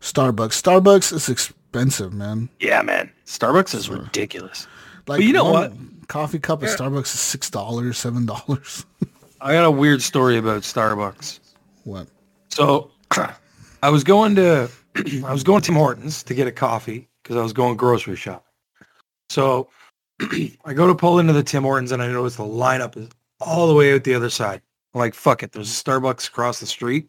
Starbucks. 0.00 0.62
Starbucks 0.62 1.10
is 1.10 1.30
expensive, 1.30 2.12
man. 2.12 2.50
Yeah, 2.60 2.82
man. 2.82 3.10
Starbucks 3.24 3.74
is 3.74 3.88
ridiculous. 3.88 4.66
Like 5.06 5.20
But 5.20 5.24
you 5.24 5.32
know 5.32 5.50
what? 5.50 5.72
Coffee 6.08 6.38
cup 6.38 6.62
at 6.62 6.68
Starbucks 6.68 7.14
is 7.14 7.18
six 7.20 7.48
dollars, 7.48 7.96
seven 7.96 8.26
dollars. 8.26 8.84
I 9.40 9.54
got 9.54 9.64
a 9.64 9.70
weird 9.70 10.02
story 10.02 10.36
about 10.36 10.64
Starbucks. 10.64 11.40
what? 11.84 12.08
So 12.50 12.90
I 13.82 13.88
was 13.88 14.04
going 14.04 14.34
to 14.34 14.68
I 15.24 15.32
was 15.32 15.44
going 15.44 15.62
to 15.62 15.66
Tim 15.66 15.76
Hortons 15.76 16.22
to 16.24 16.34
get 16.34 16.46
a 16.46 16.52
coffee 16.52 17.08
because 17.22 17.38
I 17.38 17.42
was 17.42 17.54
going 17.54 17.78
grocery 17.78 18.16
shopping. 18.16 18.42
So 19.30 19.70
I 20.20 20.74
go 20.74 20.88
to 20.88 20.94
pull 20.94 21.20
into 21.20 21.32
the 21.32 21.42
Tim 21.42 21.62
Hortons 21.62 21.90
and 21.90 22.02
I 22.02 22.08
notice 22.08 22.36
the 22.36 22.42
lineup 22.42 22.98
is 22.98 23.08
all 23.40 23.66
the 23.66 23.74
way 23.74 23.94
out 23.94 24.04
the 24.04 24.14
other 24.14 24.28
side. 24.28 24.60
Like, 24.96 25.12
fuck 25.12 25.42
it. 25.42 25.52
There's 25.52 25.70
a 25.70 25.84
Starbucks 25.84 26.28
across 26.28 26.58
the 26.58 26.64
street. 26.64 27.06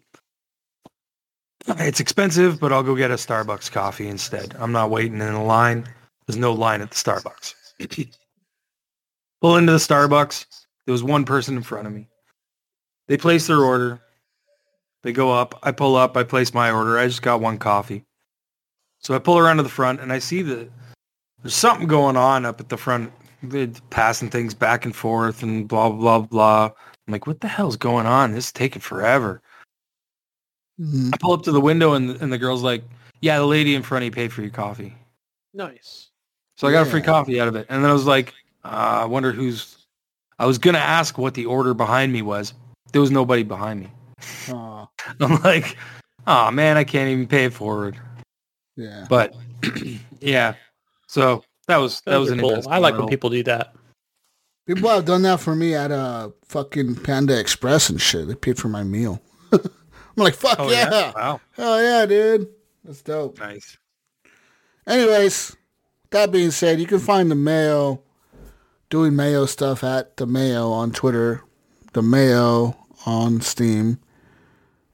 It's 1.69 2.01
expensive, 2.01 2.59
but 2.59 2.73
I'll 2.73 2.83
go 2.83 2.97
get 2.97 3.11
a 3.11 3.15
Starbucks 3.15 3.71
coffee 3.71 4.09
instead. 4.09 4.53
I'm 4.59 4.73
not 4.73 4.89
waiting 4.89 5.21
in 5.21 5.33
a 5.33 5.43
line. 5.43 5.87
There's 6.25 6.35
no 6.35 6.51
line 6.51 6.81
at 6.81 6.91
the 6.91 6.97
Starbucks. 6.97 7.53
pull 9.41 9.55
into 9.55 9.71
the 9.71 9.77
Starbucks. 9.77 10.45
There 10.85 10.91
was 10.91 11.01
one 11.01 11.23
person 11.23 11.55
in 11.55 11.63
front 11.63 11.87
of 11.87 11.93
me. 11.93 12.09
They 13.07 13.15
place 13.15 13.47
their 13.47 13.61
order. 13.61 14.01
They 15.03 15.13
go 15.13 15.31
up. 15.31 15.57
I 15.63 15.71
pull 15.71 15.95
up. 15.95 16.17
I 16.17 16.23
place 16.23 16.53
my 16.53 16.69
order. 16.69 16.99
I 16.99 17.07
just 17.07 17.21
got 17.21 17.39
one 17.39 17.57
coffee. 17.57 18.03
So 18.99 19.15
I 19.15 19.19
pull 19.19 19.37
around 19.37 19.57
to 19.57 19.63
the 19.63 19.69
front 19.69 20.01
and 20.01 20.11
I 20.11 20.19
see 20.19 20.41
that 20.41 20.69
there's 21.41 21.55
something 21.55 21.87
going 21.87 22.17
on 22.17 22.45
up 22.45 22.59
at 22.59 22.67
the 22.67 22.75
front. 22.75 23.13
They're 23.41 23.71
passing 23.91 24.29
things 24.29 24.53
back 24.53 24.83
and 24.83 24.93
forth 24.93 25.41
and 25.41 25.69
blah, 25.69 25.89
blah, 25.89 26.19
blah. 26.19 26.71
I'm 27.07 27.11
like, 27.13 27.25
what 27.27 27.39
the 27.41 27.47
hell's 27.47 27.77
going 27.77 28.05
on? 28.05 28.33
This 28.33 28.47
is 28.47 28.51
taking 28.51 28.81
forever. 28.81 29.41
Mhm. 30.79 31.13
I 31.13 31.17
pull 31.17 31.33
up 31.33 31.43
to 31.43 31.51
the 31.51 31.61
window 31.61 31.93
and, 31.93 32.21
and 32.21 32.31
the 32.31 32.37
girl's 32.37 32.63
like, 32.63 32.83
yeah, 33.21 33.37
the 33.39 33.45
lady 33.45 33.75
in 33.75 33.81
front 33.83 34.03
of 34.03 34.05
you 34.07 34.11
paid 34.11 34.31
for 34.33 34.41
your 34.41 34.51
coffee. 34.51 34.95
Nice. 35.53 36.09
So 36.57 36.67
I 36.67 36.71
got 36.71 36.85
a 36.85 36.89
free 36.89 37.01
coffee 37.01 37.39
out 37.39 37.47
of 37.47 37.55
it. 37.55 37.65
And 37.69 37.83
then 37.83 37.89
I 37.89 37.93
was 37.93 38.05
like, 38.05 38.33
uh, 38.65 39.01
I 39.01 39.05
wonder 39.05 39.31
who's... 39.31 39.75
I 40.39 40.45
was 40.45 40.57
going 40.59 40.75
to 40.75 40.79
ask 40.79 41.17
what 41.17 41.33
the 41.33 41.45
order 41.45 41.73
behind 41.73 42.13
me 42.13 42.21
was. 42.21 42.53
There 42.91 43.01
was 43.01 43.09
nobody 43.09 43.41
behind 43.43 43.79
me. 43.79 43.91
Aw, 44.51 44.87
I'm 45.19 45.41
like, 45.41 45.77
oh 46.27 46.51
man, 46.51 46.77
I 46.77 46.83
can't 46.83 47.09
even 47.09 47.27
pay 47.27 47.45
it 47.45 47.53
forward. 47.53 47.97
yeah. 48.75 49.05
But 49.09 49.33
yeah, 50.19 50.53
so 51.07 51.43
that 51.67 51.77
was 51.77 52.01
that 52.01 52.11
Those 52.11 52.19
was 52.21 52.31
are 52.31 52.33
an 52.33 52.39
cool. 52.39 52.69
I 52.71 52.77
like 52.77 52.97
when 52.97 53.07
people 53.07 53.29
do 53.31 53.41
that. 53.43 53.75
People 54.67 54.89
have 54.89 55.05
done 55.05 55.21
that 55.23 55.39
for 55.39 55.55
me 55.55 55.73
at 55.73 55.91
a 55.91 56.33
fucking 56.45 56.95
Panda 56.97 57.39
Express 57.39 57.89
and 57.89 57.99
shit. 58.01 58.27
They 58.27 58.35
paid 58.35 58.57
for 58.57 58.67
my 58.67 58.83
meal. 58.83 59.21
I'm 59.53 59.61
like, 60.17 60.33
fuck 60.35 60.59
Oh, 60.59 60.69
yeah. 60.69 61.13
Wow, 61.15 61.41
Hell 61.53 61.81
yeah, 61.81 62.05
dude. 62.05 62.49
That's 62.83 63.01
dope. 63.01 63.39
nice. 63.39 63.77
Anyways, 64.85 65.55
that 66.11 66.31
being 66.31 66.51
said, 66.51 66.79
you 66.79 66.85
can 66.85 66.99
find 66.99 67.31
the 67.31 67.35
Mayo 67.35 68.01
doing 68.89 69.15
Mayo 69.15 69.45
stuff 69.45 69.83
at 69.83 70.17
the 70.17 70.25
Mayo 70.25 70.69
on 70.71 70.91
Twitter, 70.91 71.43
the 71.93 72.01
Mayo 72.01 72.75
on 73.05 73.41
Steam, 73.41 73.99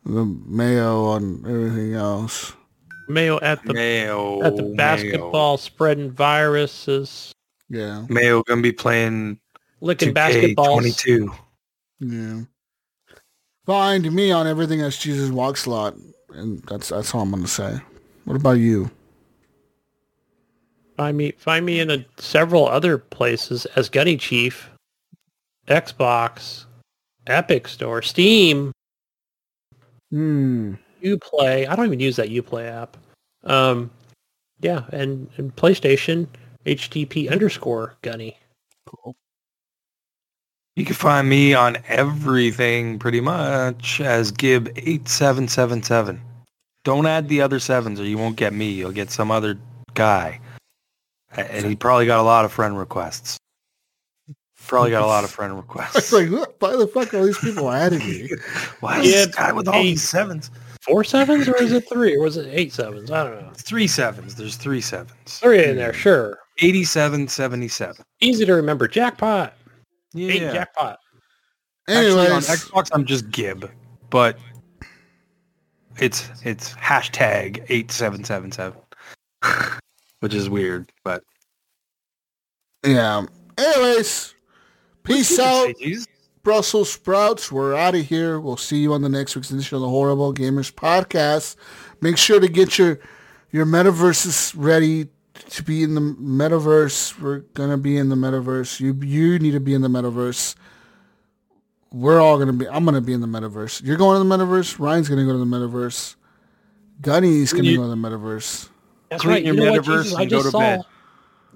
the 0.05 0.25
Mayo 0.25 1.05
on 1.05 1.43
everything 1.47 1.93
else. 1.93 2.53
Mayo 3.07 3.39
at 3.41 3.63
the 3.65 3.73
Mayo 3.73 4.41
at 4.43 4.55
the 4.55 4.63
basketball 4.63 5.57
spreading 5.57 6.09
viruses, 6.11 7.33
Yeah, 7.69 8.01
Mayo, 8.01 8.07
Mayo 8.09 8.43
gonna 8.43 8.61
be 8.61 8.71
playing 8.71 9.39
licking 9.83 10.13
2K 10.13 10.55
basketballs. 10.55 10.73
22. 10.73 11.31
yeah. 11.99 12.41
Find 13.65 14.11
me 14.11 14.31
on 14.31 14.47
everything 14.47 14.81
as 14.81 14.97
Jesus 14.97 15.29
Walks 15.29 15.65
a 15.65 15.69
lot, 15.69 15.95
and 16.29 16.61
that's 16.63 16.89
that's 16.89 17.13
all 17.13 17.21
I'm 17.21 17.31
gonna 17.31 17.47
say. 17.47 17.79
What 18.25 18.35
about 18.35 18.53
you? 18.53 18.89
Find 20.97 21.15
me 21.17 21.31
find 21.37 21.65
me 21.65 21.79
in 21.79 21.89
a, 21.89 22.05
several 22.17 22.67
other 22.67 22.97
places 22.97 23.65
as 23.77 23.89
Gunny 23.89 24.17
Chief, 24.17 24.69
Xbox, 25.67 26.65
Epic 27.27 27.67
Store, 27.67 28.01
Steam, 28.01 28.73
Hmm. 30.13 30.75
Uplay. 31.03 31.67
I 31.67 31.75
don't 31.75 31.87
even 31.87 31.99
use 31.99 32.17
that 32.17 32.29
Uplay 32.29 32.69
app. 32.69 32.97
Um, 33.43 33.89
yeah, 34.61 34.83
and, 34.91 35.27
and 35.37 35.53
PlayStation, 35.55 36.27
HTTP 36.67 37.31
underscore 37.31 37.95
Gunny. 38.03 38.37
You 40.75 40.85
can 40.85 40.95
find 40.95 41.29
me 41.29 41.53
on 41.53 41.77
everything 41.87 42.97
pretty 42.97 43.21
much 43.21 44.01
as 44.01 44.31
Gib 44.31 44.71
eight 44.75 45.07
seven 45.07 45.47
seven 45.47 45.83
seven. 45.83 46.19
Don't 46.83 47.05
add 47.05 47.29
the 47.29 47.41
other 47.41 47.59
sevens 47.59 47.99
or 47.99 48.05
you 48.05 48.17
won't 48.17 48.35
get 48.37 48.53
me. 48.53 48.71
You'll 48.71 48.91
get 48.91 49.11
some 49.11 49.29
other 49.31 49.57
guy, 49.93 50.39
and 51.37 51.65
he 51.65 51.75
probably 51.75 52.05
got 52.07 52.19
a 52.19 52.23
lot 52.23 52.43
of 52.43 52.51
friend 52.51 52.77
requests. 52.77 53.37
Probably 54.65 54.91
got 54.91 55.03
a 55.03 55.07
lot 55.07 55.23
of 55.23 55.29
friend 55.37 55.55
requests. 55.55 55.95
It's 55.95 56.13
like, 56.13 56.29
why 56.59 56.75
the 56.75 56.87
fuck 56.87 57.13
are 57.13 57.25
these 57.25 57.37
people 57.37 57.69
adding 57.69 57.99
me? 57.99 58.29
Why 58.79 58.99
is 59.01 59.11
Yeah, 59.11 59.25
this 59.25 59.35
guy 59.35 59.51
with 59.51 59.67
all 59.67 59.73
hey. 59.73 59.83
these 59.89 60.07
sevens? 60.07 60.49
Four 60.81 61.03
sevens 61.03 61.47
or 61.49 61.55
is 61.61 61.71
it 61.73 61.87
three 61.89 62.15
or 62.15 62.21
was 62.21 62.37
it 62.37 62.47
eight 62.49 62.71
sevens? 62.73 63.11
I 63.11 63.25
don't 63.25 63.41
know. 63.41 63.51
Three 63.55 63.87
sevens. 63.87 64.35
There's 64.35 64.55
three 64.55 64.79
sevens. 64.81 65.37
Three 65.39 65.63
in 65.65 65.75
there, 65.75 65.93
sure. 65.93 66.39
8777. 66.59 68.03
Easy 68.21 68.45
to 68.45 68.53
remember. 68.53 68.87
Jackpot. 68.87 69.53
Yeah. 70.13 70.53
jackpot. 70.53 70.99
Actually, 71.89 72.27
on 72.27 72.41
Xbox, 72.41 72.89
I'm 72.93 73.05
just 73.05 73.29
Gib, 73.31 73.69
but 74.09 74.37
it's 75.97 76.29
it's 76.43 76.73
hashtag 76.73 77.65
eight 77.69 77.91
seven 77.91 78.23
seven 78.23 78.51
seven, 78.51 78.79
which 80.21 80.33
is 80.33 80.49
weird. 80.49 80.91
But 81.03 81.23
yeah. 82.85 83.25
Anyways, 83.57 84.33
peace 85.03 85.37
out. 85.39 85.73
Brussels 86.43 86.91
sprouts. 86.91 87.51
We're 87.51 87.73
out 87.73 87.95
of 87.95 88.05
here. 88.05 88.39
We'll 88.39 88.57
see 88.57 88.77
you 88.77 88.93
on 88.93 89.01
the 89.01 89.09
next 89.09 89.35
week's 89.35 89.49
edition 89.49 89.75
of 89.75 89.81
the 89.81 89.89
Horrible 89.89 90.33
Gamers 90.33 90.73
podcast. 90.73 91.55
Make 92.01 92.17
sure 92.17 92.39
to 92.39 92.49
get 92.49 92.77
your 92.77 92.99
your 93.51 93.65
metaverses 93.65 94.53
ready 94.57 95.07
to 95.49 95.63
be 95.63 95.83
in 95.83 95.95
the 95.95 96.01
metaverse. 96.01 97.19
We're 97.19 97.39
gonna 97.53 97.77
be 97.77 97.97
in 97.97 98.09
the 98.09 98.15
metaverse. 98.15 98.79
You 98.79 98.93
you 99.05 99.39
need 99.39 99.51
to 99.51 99.59
be 99.59 99.73
in 99.73 99.81
the 99.81 99.87
metaverse. 99.87 100.55
We're 101.91 102.19
all 102.21 102.37
gonna 102.39 102.53
be. 102.53 102.67
I'm 102.67 102.85
gonna 102.85 103.01
be 103.01 103.13
in 103.13 103.21
the 103.21 103.27
metaverse. 103.27 103.83
You're 103.83 103.97
going 103.97 104.21
to 104.21 104.27
the 104.27 104.37
metaverse. 104.37 104.79
Ryan's 104.79 105.09
gonna 105.09 105.25
go 105.25 105.31
to 105.33 105.37
the 105.37 105.45
metaverse. 105.45 106.15
Gunny's 107.01 107.51
gonna 107.53 107.65
You- 107.65 107.77
go 107.77 107.83
to 107.83 107.89
the 107.89 107.95
metaverse. 107.95 108.69
That's 109.09 109.21
Clean 109.21 109.33
right. 109.33 109.45
your 109.45 109.55
You 109.55 109.61
know 109.65 109.71
what, 109.73 109.81
metaverse 109.83 110.03
Jesus? 110.03 110.17
I 110.17 110.21
and 110.23 110.31
go 110.31 110.43
to 110.43 110.49
saw. 110.49 110.59
bed. 110.59 110.81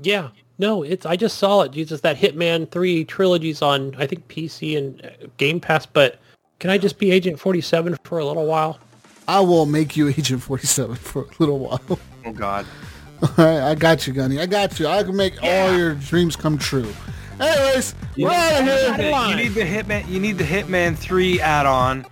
Yeah. 0.03 0.29
No, 0.59 0.83
it's 0.83 1.05
I 1.05 1.15
just 1.15 1.37
saw 1.37 1.61
it, 1.61 1.71
Jesus. 1.71 2.01
That 2.01 2.17
Hitman 2.17 2.69
three 2.69 3.03
trilogies 3.05 3.61
on 3.61 3.95
I 3.97 4.05
think 4.07 4.27
PC 4.27 4.77
and 4.77 5.03
uh, 5.05 5.09
Game 5.37 5.59
Pass. 5.59 5.85
But 5.85 6.19
can 6.59 6.69
I 6.71 6.77
just 6.77 6.97
be 6.99 7.11
Agent 7.11 7.39
Forty 7.39 7.61
Seven 7.61 7.95
for 8.03 8.17
a 8.19 8.25
little 8.25 8.45
while? 8.45 8.79
I 9.27 9.39
will 9.41 9.65
make 9.65 9.97
you 9.97 10.07
Agent 10.07 10.41
47 10.41 10.95
for 10.95 11.23
a 11.23 11.25
little 11.39 11.59
while. 11.59 11.81
Oh 12.25 12.31
God. 12.31 12.65
All 13.21 13.29
right, 13.37 13.61
I 13.71 13.75
got 13.75 14.05
you, 14.07 14.13
Gunny. 14.13 14.39
I 14.39 14.45
got 14.45 14.79
you. 14.79 14.87
I 14.87 15.03
can 15.03 15.15
make 15.15 15.41
all 15.43 15.75
your 15.75 15.95
dreams 15.95 16.35
come 16.35 16.57
true. 16.57 16.91
Anyways, 17.39 17.93
we're 18.17 18.29
out 18.31 18.61
of 18.61 18.65
here. 18.99 19.13
Hold 19.13 19.29
You 19.29 19.35
need 19.35 19.53
the 19.53 19.61
Hitman. 19.61 20.07
You 20.07 20.19
need 20.19 20.37
the 20.37 20.43
Hitman 20.43 20.95
Three 20.97 21.39
add-on, 21.39 22.05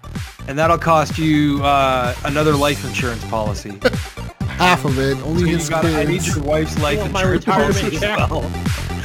and 0.47 0.57
that'll 0.57 0.77
cost 0.77 1.17
you 1.17 1.63
uh, 1.63 2.13
another 2.25 2.53
life 2.53 2.85
insurance 2.85 3.23
policy. 3.25 3.79
Half 4.57 4.85
of 4.85 4.97
it. 4.99 5.17
Only 5.23 5.41
So 5.41 5.47
his 5.47 5.69
gotta- 5.69 5.97
I 5.99 6.05
need 6.05 6.25
your 6.25 6.41
wife's 6.43 6.77
life 6.79 6.99
want 6.99 7.11
my 7.11 7.21
insurance 7.33 7.75
retirement 7.75 7.75
policy 7.81 7.95
as 7.97 8.01
well. 8.29 8.41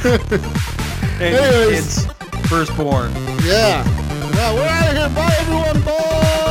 and 1.20 1.35
your 1.35 1.43
Anyways. 1.43 2.07
kids 2.07 2.49
firstborn. 2.49 3.12
Yeah. 3.45 3.85
Yeah, 4.35 4.55
we're 4.55 4.62
out 4.67 4.89
of 4.89 4.97
here. 4.97 5.09
Bye, 5.11 5.37
everyone. 5.41 5.83
Bye. 5.83 6.47